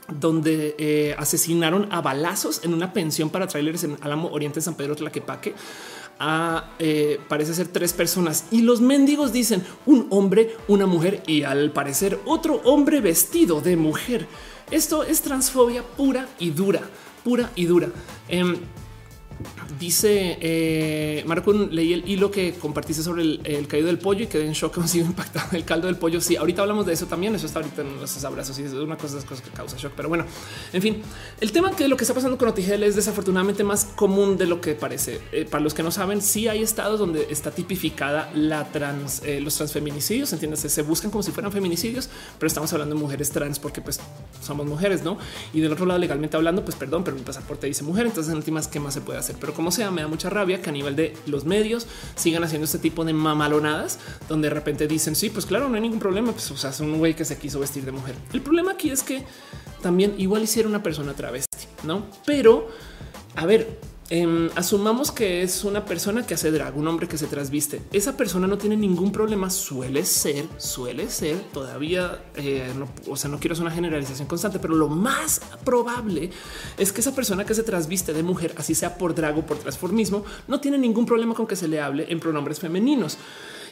donde 0.09 0.75
eh, 0.79 1.15
asesinaron 1.19 1.89
a 1.91 2.01
balazos 2.01 2.65
en 2.65 2.75
una 2.75 2.93
pensión 2.93 3.31
para 3.31 3.47
trailers 3.47 3.85
en 3.85 3.97
Álamo 4.01 4.29
Oriente 4.29 4.61
San 4.61 4.75
Pedro 4.75 4.97
Tlaquepaque 4.97 5.55
eh, 6.79 7.21
parece 7.29 7.55
ser 7.55 7.69
tres 7.69 7.93
personas 7.93 8.47
y 8.51 8.63
los 8.63 8.81
mendigos 8.81 9.33
dicen 9.33 9.65
un 9.87 10.09
hombre, 10.11 10.57
una 10.67 10.87
mujer 10.87 11.23
y 11.27 11.45
al 11.45 11.71
parecer 11.71 12.19
otro 12.25 12.61
hombre 12.65 13.01
vestido 13.01 13.61
de 13.61 13.77
mujer. 13.77 14.27
Esto 14.71 15.05
es 15.05 15.23
transfobia 15.23 15.83
pura 15.83 16.29
y 16.39 16.51
dura, 16.51 16.83
pura 17.25 17.51
y 17.55 17.67
dura. 17.67 17.89
Em, 18.29 18.57
Dice 19.79 20.39
eh, 20.41 21.23
Marco, 21.27 21.53
leí 21.53 21.93
el 21.93 22.09
hilo 22.09 22.31
que 22.31 22.55
compartiste 22.55 23.03
sobre 23.03 23.23
el, 23.23 23.67
caído 23.69 23.87
del 23.87 23.99
pollo 23.99 24.25
y 24.25 24.27
quedé 24.27 24.47
en 24.47 24.53
shock 24.53 24.75
cómo 24.79 24.89
sido 24.89 25.07
impactado 25.07 25.57
el 25.57 25.65
caldo 25.65 25.87
del 25.87 25.97
pollo. 25.97 26.21
Sí, 26.21 26.37
ahorita 26.37 26.63
hablamos 26.63 26.87
de 26.87 26.95
eso 26.95 27.07
también. 27.07 27.35
Eso 27.35 27.47
está 27.47 27.61
ahorita 27.61 27.83
en 27.83 28.01
los 28.01 28.25
abrazos 28.25 28.59
y 28.59 28.63
es 28.63 28.73
una 28.73 28.97
cosa, 28.97 29.15
de 29.15 29.21
las 29.21 29.25
cosas 29.29 29.45
que 29.45 29.51
causa 29.51 29.77
shock. 29.77 29.93
Pero 29.95 30.09
bueno, 30.09 30.25
en 30.73 30.83
fin, 30.83 31.03
el 31.41 31.53
tema 31.53 31.71
que 31.71 31.87
lo 31.87 31.97
que 31.97 32.05
está 32.05 32.15
pasando 32.15 32.37
con 32.37 32.49
OTGL 32.49 32.83
es 32.83 32.97
desafortunadamente 32.97 33.63
más 33.63 33.85
común 33.85 34.37
de 34.37 34.47
lo 34.47 34.61
que 34.61 34.75
parece. 34.75 35.21
Eh, 35.31 35.47
para 35.49 35.63
los 35.63 35.75
que 35.75 35.83
no 35.83 35.93
saben, 35.93 36.23
sí 36.23 36.49
hay 36.49 36.63
estados 36.63 36.99
donde 36.99 37.29
está 37.31 37.53
tipificada 37.53 38.31
la 38.35 38.65
trans, 38.73 39.23
eh, 39.25 39.41
los 39.41 39.55
transfeminicidios. 39.55 40.33
Entiendes, 40.33 40.61
se 40.61 40.83
buscan 40.83 41.11
como 41.11 41.23
si 41.23 41.31
fueran 41.31 41.53
feminicidios, 41.53 42.09
pero 42.39 42.49
estamos 42.49 42.73
hablando 42.73 42.97
de 42.97 43.01
mujeres 43.01 43.31
trans 43.31 43.61
porque 43.61 43.81
pues 43.81 44.01
somos 44.43 44.67
mujeres, 44.67 45.05
no? 45.05 45.19
Y 45.53 45.61
del 45.61 45.73
otro 45.73 45.87
lado, 45.87 46.01
legalmente 46.01 46.37
hablando, 46.37 46.65
pues 46.65 46.77
perdón, 46.77 47.05
pero 47.05 47.17
mi 47.17 47.23
pasaporte 47.23 47.67
dice 47.69 47.85
mujer. 47.85 48.07
Entonces, 48.07 48.33
en 48.33 48.39
últimas, 48.39 48.67
¿qué 48.67 48.81
más 48.81 48.95
se 48.95 49.01
puede 49.01 49.19
hacer? 49.19 49.28
Pero 49.39 49.55
como 49.55 49.71
sea, 49.71 49.91
me 49.91 50.03
da 50.03 50.09
mucha 50.09 50.31
rabia 50.31 50.61
que 50.61 50.71
a 50.71 50.73
nivel 50.73 50.97
de 50.97 51.17
los 51.27 51.45
medios 51.45 51.87
sigan 52.15 52.45
haciendo 52.45 52.65
este 52.65 52.79
tipo 52.79 53.05
de 53.05 53.13
mamalonadas 53.13 53.99
donde 54.29 54.49
de 54.49 54.55
repente 54.55 54.87
dicen 54.87 55.15
sí, 55.15 55.31
pues 55.31 55.47
claro, 55.47 55.69
no 55.69 55.75
hay 55.75 55.81
ningún 55.81 55.99
problema. 55.99 56.33
Pues 56.33 56.51
o 56.51 56.57
sea, 56.57 56.71
es 56.71 56.81
un 56.81 56.99
güey 56.99 57.15
que 57.15 57.25
se 57.25 57.39
quiso 57.39 57.61
vestir 57.61 57.85
de 57.85 57.93
mujer. 57.93 58.15
El 58.33 58.43
problema 58.43 58.73
aquí 58.73 58.91
es 58.91 59.03
que 59.03 59.25
también 59.83 60.15
igual 60.19 60.43
hiciera 60.43 60.69
una 60.69 60.83
persona 60.83 61.15
travesti, 61.15 61.67
no? 61.85 62.07
Pero 62.27 62.69
a 63.37 63.47
ver, 63.47 63.79
Em, 64.11 64.49
asumamos 64.55 65.13
que 65.13 65.43
es 65.43 65.65
una 65.65 65.85
persona 65.85 66.27
que 66.27 66.33
hace 66.33 66.51
drag, 66.51 66.77
un 66.79 66.89
hombre 66.89 67.07
que 67.07 67.19
se 67.19 67.27
trasviste. 67.27 67.83
Esa 67.93 68.17
persona 68.17 68.47
no 68.47 68.57
tiene 68.57 68.77
ningún 68.77 69.13
problema. 69.13 69.51
Suele 69.51 70.05
ser, 70.07 70.47
suele 70.57 71.11
ser 71.11 71.37
todavía. 71.53 72.23
Eh, 72.37 72.73
o 73.07 73.17
sea, 73.17 73.29
no 73.31 73.39
quiero 73.39 73.53
hacer 73.53 73.67
una 73.67 73.75
generalización 73.75 74.27
constante, 74.27 74.59
pero 74.59 74.75
lo 74.75 74.89
más 74.89 75.43
probable 75.63 76.31
es 76.79 76.93
que 76.93 77.03
esa 77.03 77.15
persona 77.15 77.45
que 77.45 77.55
se 77.55 77.63
trasviste 77.63 78.15
de 78.15 78.23
mujer, 78.23 78.55
así 78.57 78.75
sea 78.75 78.97
por 78.97 79.15
drag 79.15 79.37
o 79.37 79.45
por 79.45 79.59
transformismo, 79.59 80.25
no 80.47 80.59
tiene 80.59 80.79
ningún 80.79 81.05
problema 81.05 81.35
con 81.35 81.47
que 81.47 81.57
se 81.57 81.69
le 81.69 81.81
hable 81.81 82.07
en 82.09 82.19
pronombres 82.19 82.61
femeninos. 82.61 83.19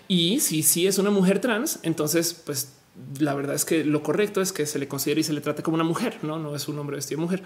Y 0.07 0.41
si 0.41 0.63
sí 0.63 0.87
es 0.87 0.99
una 0.99 1.11
mujer 1.11 1.41
trans, 1.41 1.79
entonces, 1.83 2.35
pues 2.35 2.73
la 3.19 3.35
verdad 3.35 3.55
es 3.55 3.65
que 3.65 3.85
lo 3.85 4.03
correcto 4.03 4.41
es 4.43 4.53
que 4.53 4.67
se 4.67 4.79
le 4.79 4.87
considere 4.87 5.21
y 5.21 5.25
se 5.25 5.33
le 5.33 5.41
trate 5.41 5.63
como 5.63 5.77
una 5.77 5.85
mujer, 5.85 6.19
no, 6.23 6.39
no 6.39 6.55
es 6.55 6.69
un 6.69 6.79
hombre 6.79 6.97
vestido 6.97 7.21
de 7.21 7.25
mujer. 7.25 7.43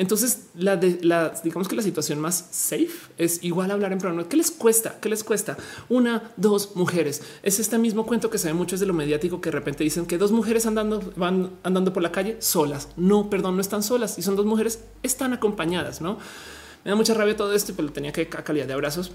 Entonces, 0.00 0.46
la, 0.54 0.78
de, 0.78 0.98
la 1.02 1.34
digamos 1.44 1.68
que 1.68 1.76
la 1.76 1.82
situación 1.82 2.20
más 2.20 2.48
safe 2.50 2.88
es 3.18 3.44
igual 3.44 3.70
hablar 3.70 3.92
en 3.92 3.98
pronombre. 3.98 4.26
¿Qué 4.28 4.38
les 4.38 4.50
cuesta? 4.50 4.98
¿Qué 4.98 5.10
les 5.10 5.22
cuesta? 5.22 5.58
Una, 5.90 6.32
dos 6.38 6.74
mujeres. 6.74 7.20
Es 7.42 7.60
este 7.60 7.76
mismo 7.76 8.06
cuento 8.06 8.30
que 8.30 8.38
se 8.38 8.48
ve 8.48 8.54
mucho 8.54 8.78
de 8.78 8.86
lo 8.86 8.94
mediático 8.94 9.42
que 9.42 9.50
de 9.50 9.56
repente 9.58 9.84
dicen 9.84 10.06
que 10.06 10.16
dos 10.16 10.32
mujeres 10.32 10.64
andando 10.64 11.12
van 11.16 11.50
andando 11.64 11.92
por 11.92 12.02
la 12.02 12.12
calle 12.12 12.38
solas. 12.40 12.88
No, 12.96 13.28
perdón, 13.28 13.56
no 13.56 13.60
están 13.60 13.82
solas. 13.82 14.18
Y 14.18 14.22
son 14.22 14.36
dos 14.36 14.46
mujeres, 14.46 14.82
están 15.02 15.34
acompañadas. 15.34 16.00
No 16.00 16.16
me 16.82 16.92
da 16.92 16.96
mucha 16.96 17.12
rabia 17.12 17.36
todo 17.36 17.52
esto, 17.52 17.74
pero 17.76 17.92
tenía 17.92 18.10
que 18.10 18.26
calidad 18.26 18.66
de 18.66 18.72
abrazos. 18.72 19.12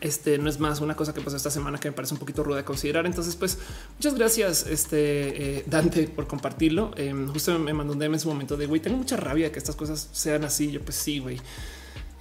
Este 0.00 0.38
no 0.38 0.48
es 0.48 0.60
más 0.60 0.80
una 0.80 0.94
cosa 0.94 1.12
que 1.12 1.20
pasó 1.20 1.36
esta 1.36 1.50
semana 1.50 1.78
que 1.78 1.90
me 1.90 1.94
parece 1.94 2.14
un 2.14 2.20
poquito 2.20 2.42
ruda 2.42 2.58
de 2.58 2.64
considerar. 2.64 3.06
Entonces, 3.06 3.36
pues 3.36 3.58
muchas 3.96 4.14
gracias, 4.14 4.66
este 4.66 5.58
eh, 5.58 5.64
Dante, 5.66 6.08
por 6.08 6.26
compartirlo. 6.26 6.92
Em, 6.96 7.28
justo 7.28 7.58
me 7.58 7.72
mandó 7.72 7.92
un 7.92 7.98
DM 7.98 8.14
en 8.14 8.20
su 8.20 8.28
momento 8.28 8.56
de 8.56 8.66
güey, 8.66 8.80
tengo 8.80 8.96
mucha 8.96 9.16
rabia 9.16 9.46
de 9.46 9.52
que 9.52 9.58
estas 9.58 9.76
cosas 9.76 10.08
sean 10.12 10.44
así. 10.44 10.70
Yo, 10.70 10.80
pues 10.80 10.96
sí, 10.96 11.18
güey. 11.18 11.40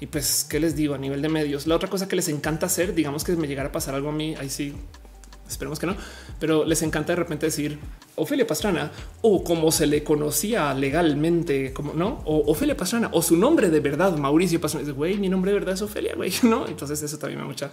Y 0.02 0.08
pues, 0.08 0.46
¿qué 0.50 0.60
les 0.60 0.76
digo 0.76 0.96
a 0.96 0.98
nivel 0.98 1.22
de 1.22 1.30
medios? 1.30 1.68
La 1.68 1.76
otra 1.76 1.90
cosa 1.90 2.08
que 2.08 2.16
les 2.16 2.30
encanta 2.30 2.66
hacer, 2.66 2.94
digamos 2.94 3.24
que 3.24 3.36
me 3.36 3.48
llegara 3.48 3.70
a 3.70 3.72
pasar 3.72 3.96
algo 3.96 4.10
a 4.10 4.14
mí, 4.14 4.36
ahí 4.40 4.50
sí, 4.50 4.74
esperemos 5.50 5.80
que 5.80 5.88
no, 5.88 5.96
pero 6.40 6.64
les 6.64 6.82
encanta 6.82 7.14
de 7.14 7.18
repente 7.18 7.48
decir 7.48 7.80
Ofelia 8.16 8.46
Pastrana 8.46 8.92
o 9.22 9.44
como 9.44 9.72
se 9.72 9.88
le 9.88 10.04
conocía 10.04 10.74
legalmente, 10.74 11.74
como 11.74 11.94
no, 11.94 12.22
o 12.26 12.52
Ofelia 12.52 12.78
Pastrana 12.78 13.10
o 13.12 13.22
su 13.22 13.36
nombre 13.36 13.70
de 13.70 13.80
verdad, 13.80 14.16
Mauricio 14.18 14.62
Pastrana. 14.62 14.92
Güey, 14.92 15.18
mi 15.18 15.30
nombre 15.30 15.52
de 15.52 15.60
verdad 15.60 15.74
es 15.74 15.82
Ofelia, 15.82 16.16
güey, 16.16 16.32
no? 16.44 16.68
Entonces, 16.68 17.02
eso 17.02 17.18
también 17.18 17.40
me 17.40 17.44
da 17.44 17.48
mucha 17.48 17.72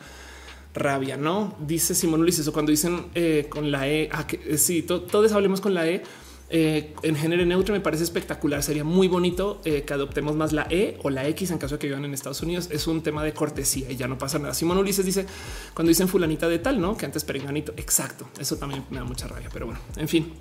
rabia, 0.75 1.17
no? 1.17 1.57
Dice 1.61 1.95
Simón 1.95 2.23
Luis, 2.23 2.39
eso 2.39 2.53
cuando 2.53 2.71
dicen 2.71 3.07
eh, 3.15 3.47
con 3.49 3.71
la 3.71 3.89
E, 3.89 4.09
ah, 4.13 4.27
que 4.27 4.41
eh, 4.45 4.59
sí, 4.59 4.83
todos 4.83 5.33
hablemos 5.33 5.61
con 5.61 5.75
la 5.75 5.89
E 5.89 6.03
eh, 6.49 6.95
en 7.03 7.17
género 7.17 7.45
neutro 7.45 7.75
me 7.75 7.81
parece 7.81 8.05
espectacular. 8.05 8.63
Sería 8.63 8.85
muy 8.85 9.09
bonito 9.09 9.61
eh, 9.65 9.83
que 9.83 9.93
adoptemos 9.93 10.37
más 10.37 10.53
la 10.53 10.67
E 10.71 10.99
o 11.03 11.11
la 11.11 11.27
X 11.29 11.51
en 11.51 11.59
caso 11.59 11.75
de 11.75 11.79
que 11.81 11.87
vivan 11.89 12.05
en 12.05 12.15
Estados 12.15 12.41
Unidos. 12.43 12.69
Es 12.71 12.87
un 12.87 13.03
tema 13.03 13.25
de 13.25 13.33
cortesía 13.33 13.91
y 13.91 13.97
ya 13.97 14.07
no 14.07 14.19
pasa 14.19 14.39
nada. 14.39 14.55
Simón 14.55 14.79
Ulises 14.79 15.05
dice 15.05 15.27
cuando 15.75 15.89
dicen 15.89 16.09
fulanita 16.09 16.49
de 16.49 16.59
tal, 16.59 16.81
no 16.81 16.97
que 16.97 17.07
antes 17.07 17.25
perenganito. 17.25 17.73
Exacto. 17.77 18.29
Eso 18.39 18.57
también 18.57 18.85
me 18.91 18.99
da 18.99 19.05
mucha 19.05 19.27
rabia, 19.27 19.49
pero 19.53 19.67
bueno, 19.67 19.81
en 19.97 20.09
fin, 20.09 20.33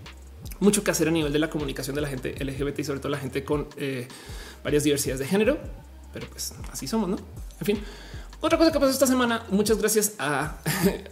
mucho 0.60 0.84
que 0.84 0.92
hacer 0.92 1.08
a 1.08 1.12
nivel 1.12 1.34
de 1.34 1.40
la 1.40 1.50
comunicación 1.50 1.96
de 1.96 2.02
la 2.02 2.08
gente 2.08 2.36
LGBT 2.44 2.80
y 2.80 2.84
sobre 2.84 3.00
todo 3.00 3.10
la 3.10 3.18
gente 3.18 3.44
con 3.44 3.68
eh, 3.78 4.08
varias 4.64 4.84
diversidades 4.84 5.20
de 5.20 5.26
género, 5.26 5.58
pero 6.14 6.28
pues 6.28 6.54
así 6.72 6.88
somos, 6.88 7.10
no? 7.10 7.18
En 7.60 7.66
fin, 7.66 7.80
otra 8.42 8.58
cosa 8.60 8.72
que 8.72 8.80
pasó 8.80 8.92
esta 8.92 9.08
semana, 9.08 9.44
muchas 9.50 9.80
gracias 9.80 10.14
a, 10.20 10.58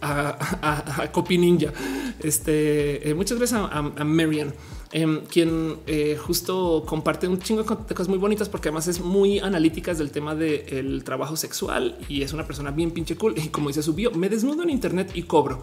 a, 0.00 1.10
Copy 1.10 1.36
Ninja. 1.36 1.72
Este, 2.20 3.12
muchas 3.16 3.38
gracias 3.38 3.60
a, 3.60 3.78
a 3.78 4.04
Marian 4.04 4.54
Em, 4.96 5.26
quien 5.26 5.78
eh, 5.88 6.16
justo 6.16 6.84
comparte 6.86 7.26
un 7.26 7.40
chingo 7.40 7.64
de 7.64 7.94
cosas 7.96 8.06
muy 8.06 8.16
bonitas 8.16 8.48
porque 8.48 8.68
además 8.68 8.86
es 8.86 9.00
muy 9.00 9.40
analíticas 9.40 9.98
del 9.98 10.12
tema 10.12 10.36
del 10.36 11.02
trabajo 11.02 11.36
sexual 11.36 11.98
y 12.08 12.22
es 12.22 12.32
una 12.32 12.46
persona 12.46 12.70
bien 12.70 12.92
pinche 12.92 13.16
cool. 13.16 13.34
Y 13.36 13.48
como 13.48 13.70
dice 13.70 13.82
su 13.82 13.94
bio, 13.94 14.12
me 14.12 14.28
desnudo 14.28 14.62
en 14.62 14.70
Internet 14.70 15.10
y 15.14 15.24
cobro. 15.24 15.60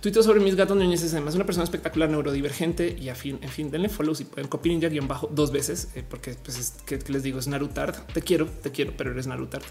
Tuito 0.00 0.22
sobre 0.22 0.38
mis 0.38 0.54
gatos 0.54 0.80
es 0.80 1.12
además 1.12 1.34
una 1.34 1.44
persona 1.44 1.64
espectacular, 1.64 2.08
neurodivergente 2.08 2.96
y 2.96 3.08
afín. 3.08 3.40
En 3.42 3.48
fin, 3.48 3.72
denle 3.72 3.88
follow 3.88 4.14
si 4.14 4.24
pueden 4.24 4.48
copiar 4.48 4.74
ninja 4.76 4.88
guion 4.88 5.08
bajo 5.08 5.28
dos 5.32 5.50
veces, 5.50 5.88
eh, 5.96 6.04
porque 6.08 6.36
pues 6.40 6.56
es 6.56 6.70
que, 6.86 6.98
les 7.12 7.24
digo, 7.24 7.40
es 7.40 7.48
Narutart. 7.48 8.12
Te 8.12 8.22
quiero, 8.22 8.46
te 8.46 8.70
quiero, 8.70 8.94
pero 8.96 9.10
eres 9.10 9.26
Narutart. 9.26 9.66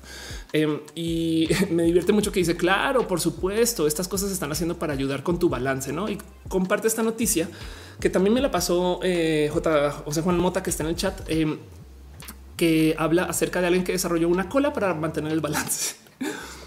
Em, 0.52 0.82
y 0.94 1.48
me 1.72 1.84
divierte 1.84 2.12
mucho 2.12 2.34
que 2.34 2.42
dice, 2.42 2.58
claro, 2.58 3.08
por 3.08 3.22
supuesto, 3.22 3.88
estas 3.88 4.10
cosas 4.10 4.28
se 4.28 4.34
están 4.34 4.52
haciendo 4.52 4.78
para 4.78 4.92
ayudar 4.92 5.24
con 5.24 5.40
tu 5.40 5.48
balance, 5.48 5.94
¿no? 5.94 6.10
Y 6.10 6.18
comparte 6.50 6.90
esta 6.90 7.02
noticia 7.02 7.50
que 8.00 8.10
también 8.10 8.34
me 8.34 8.42
la 8.42 8.52
pasó 8.52 9.00
eh, 9.04 9.50
J. 9.52 9.92
José 9.92 10.22
Juan 10.22 10.38
Mota, 10.38 10.64
que 10.64 10.70
está 10.70 10.84
en 10.84 10.90
el 10.90 10.96
chat, 10.96 11.22
em, 11.30 11.60
que 12.56 12.96
habla 12.98 13.24
acerca 13.24 13.62
de 13.62 13.68
alguien 13.68 13.84
que 13.84 13.92
desarrolló 13.92 14.30
una 14.30 14.50
cola 14.50 14.74
para 14.74 14.94
mantener 14.94 15.32
el 15.32 15.42
balance. 15.42 15.96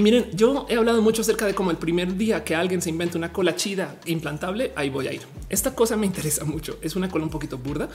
Y 0.00 0.02
miren, 0.02 0.30
yo 0.32 0.64
he 0.70 0.76
hablado 0.76 1.02
mucho 1.02 1.20
acerca 1.20 1.44
de 1.44 1.54
cómo 1.54 1.70
el 1.70 1.76
primer 1.76 2.16
día 2.16 2.42
que 2.42 2.56
alguien 2.56 2.80
se 2.80 2.88
inventa 2.88 3.18
una 3.18 3.34
cola 3.34 3.54
chida 3.54 4.00
implantable, 4.06 4.72
ahí 4.74 4.88
voy 4.88 5.08
a 5.08 5.12
ir. 5.12 5.20
Esta 5.50 5.74
cosa 5.74 5.94
me 5.98 6.06
interesa 6.06 6.46
mucho. 6.46 6.78
Es 6.80 6.96
una 6.96 7.10
cola 7.10 7.24
un 7.24 7.30
poquito 7.30 7.58
burda, 7.58 7.90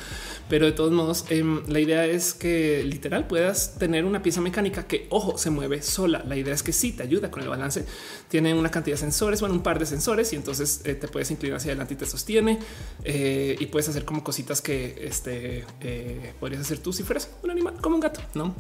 pero 0.48 0.68
de 0.68 0.72
todos 0.72 0.92
modos, 0.92 1.26
em, 1.30 1.64
la 1.68 1.80
idea 1.80 2.06
es 2.06 2.36
que 2.36 2.84
literal 2.84 3.26
puedas 3.26 3.80
tener 3.80 4.06
una 4.06 4.22
pieza 4.22 4.40
mecánica 4.40 4.86
que, 4.86 5.08
ojo, 5.10 5.40
se 5.40 5.50
mueve 5.50 5.82
sola. 5.82 6.24
La 6.28 6.38
idea 6.38 6.54
es 6.54 6.62
que 6.62 6.74
sí 6.74 6.92
te 6.92 7.02
ayuda 7.02 7.32
con 7.32 7.42
el 7.42 7.50
balance. 7.50 7.88
Tiene 8.30 8.54
una 8.54 8.70
cantidad 8.70 8.98
de 8.98 9.00
sensores, 9.00 9.40
bueno, 9.40 9.56
un 9.56 9.64
par 9.64 9.80
de 9.80 9.88
sensores 9.88 10.32
y 10.32 10.36
entonces 10.36 10.82
eh, 10.86 10.94
te 10.94 11.08
puedes 11.08 11.32
inclinar 11.32 11.58
hacia 11.58 11.72
adelante 11.72 11.96
y 11.96 11.98
te 11.98 12.06
sostiene 12.06 12.60
eh, 13.04 13.56
y 13.60 13.66
puedes 13.66 13.90
hacer 13.90 14.06
como 14.06 14.24
cositas 14.24 14.62
que 14.62 14.96
este, 15.02 15.66
eh, 15.82 16.36
podrías 16.40 16.62
hacer 16.62 16.78
tú 16.78 16.94
si 16.94 17.02
fueras 17.02 17.32
un 17.42 17.50
animal 17.50 17.78
como 17.82 17.96
un 17.96 18.02
gato, 18.02 18.22
no? 18.36 18.54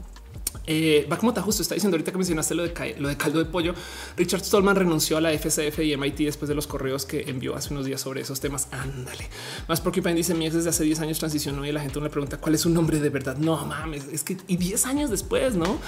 Eh, 0.68 1.06
Bakmota 1.10 1.41
justo 1.41 1.61
está 1.61 1.76
diciendo 1.76 1.95
ahorita 1.95 2.11
que 2.11 2.18
mencionaste 2.18 2.56
lo 2.56 2.64
de, 2.64 2.95
lo 2.99 3.10
de 3.10 3.18
caldo 3.18 3.40
de 3.40 3.45
pollo. 3.45 3.73
Richard 4.18 4.44
Stallman 4.44 4.76
renunció 4.76 5.18
a 5.18 5.22
la 5.22 5.32
FCF 5.32 5.80
y 5.80 5.95
MIT 5.95 6.19
después 6.19 6.49
de 6.49 6.56
los 6.56 6.68
correos 6.68 7.06
que 7.06 7.22
envió 7.30 7.56
hace 7.56 7.73
unos 7.73 7.86
días 7.86 8.02
sobre 8.02 8.22
esos 8.22 8.40
temas. 8.40 8.68
Ándale. 8.72 9.27
Más 9.68 9.82
Porcupine 9.82 10.15
dice 10.15 10.34
mi 10.34 10.45
ex 10.45 10.56
desde 10.56 10.69
hace 10.69 10.84
10 10.84 10.99
años 11.02 11.19
transicionó 11.19 11.65
y 11.65 11.72
la 11.72 11.82
gente 11.82 11.99
le 11.99 12.10
pregunta 12.10 12.38
cuál 12.38 12.56
es 12.56 12.61
su 12.61 12.69
nombre 12.69 12.99
de 12.99 13.10
verdad. 13.10 13.38
No 13.38 13.64
mames, 13.65 14.07
es 14.11 14.23
que 14.23 14.38
y 14.48 14.57
10 14.57 14.86
años 14.86 15.10
después, 15.10 15.56
no? 15.56 15.80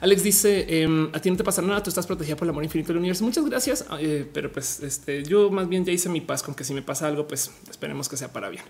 Alex 0.00 0.22
dice 0.22 0.82
em, 0.82 1.08
a 1.12 1.20
ti 1.20 1.30
no 1.30 1.36
te 1.36 1.44
pasa 1.44 1.62
nada, 1.62 1.82
tú 1.82 1.88
estás 1.90 2.06
protegida 2.06 2.36
por 2.36 2.46
el 2.46 2.50
amor 2.50 2.64
infinito 2.64 2.88
del 2.88 2.98
universo. 2.98 3.24
Muchas 3.24 3.44
gracias, 3.44 3.86
eh, 4.00 4.28
pero 4.32 4.52
pues 4.52 4.80
este, 4.80 5.24
yo 5.24 5.50
más 5.50 5.68
bien 5.68 5.84
ya 5.84 5.92
hice 5.92 6.08
mi 6.08 6.20
paz 6.20 6.42
con 6.42 6.54
que 6.54 6.64
si 6.64 6.74
me 6.74 6.82
pasa 6.82 7.06
algo, 7.06 7.26
pues 7.26 7.50
esperemos 7.70 8.08
que 8.08 8.16
sea 8.16 8.32
para 8.32 8.48
bien. 8.48 8.64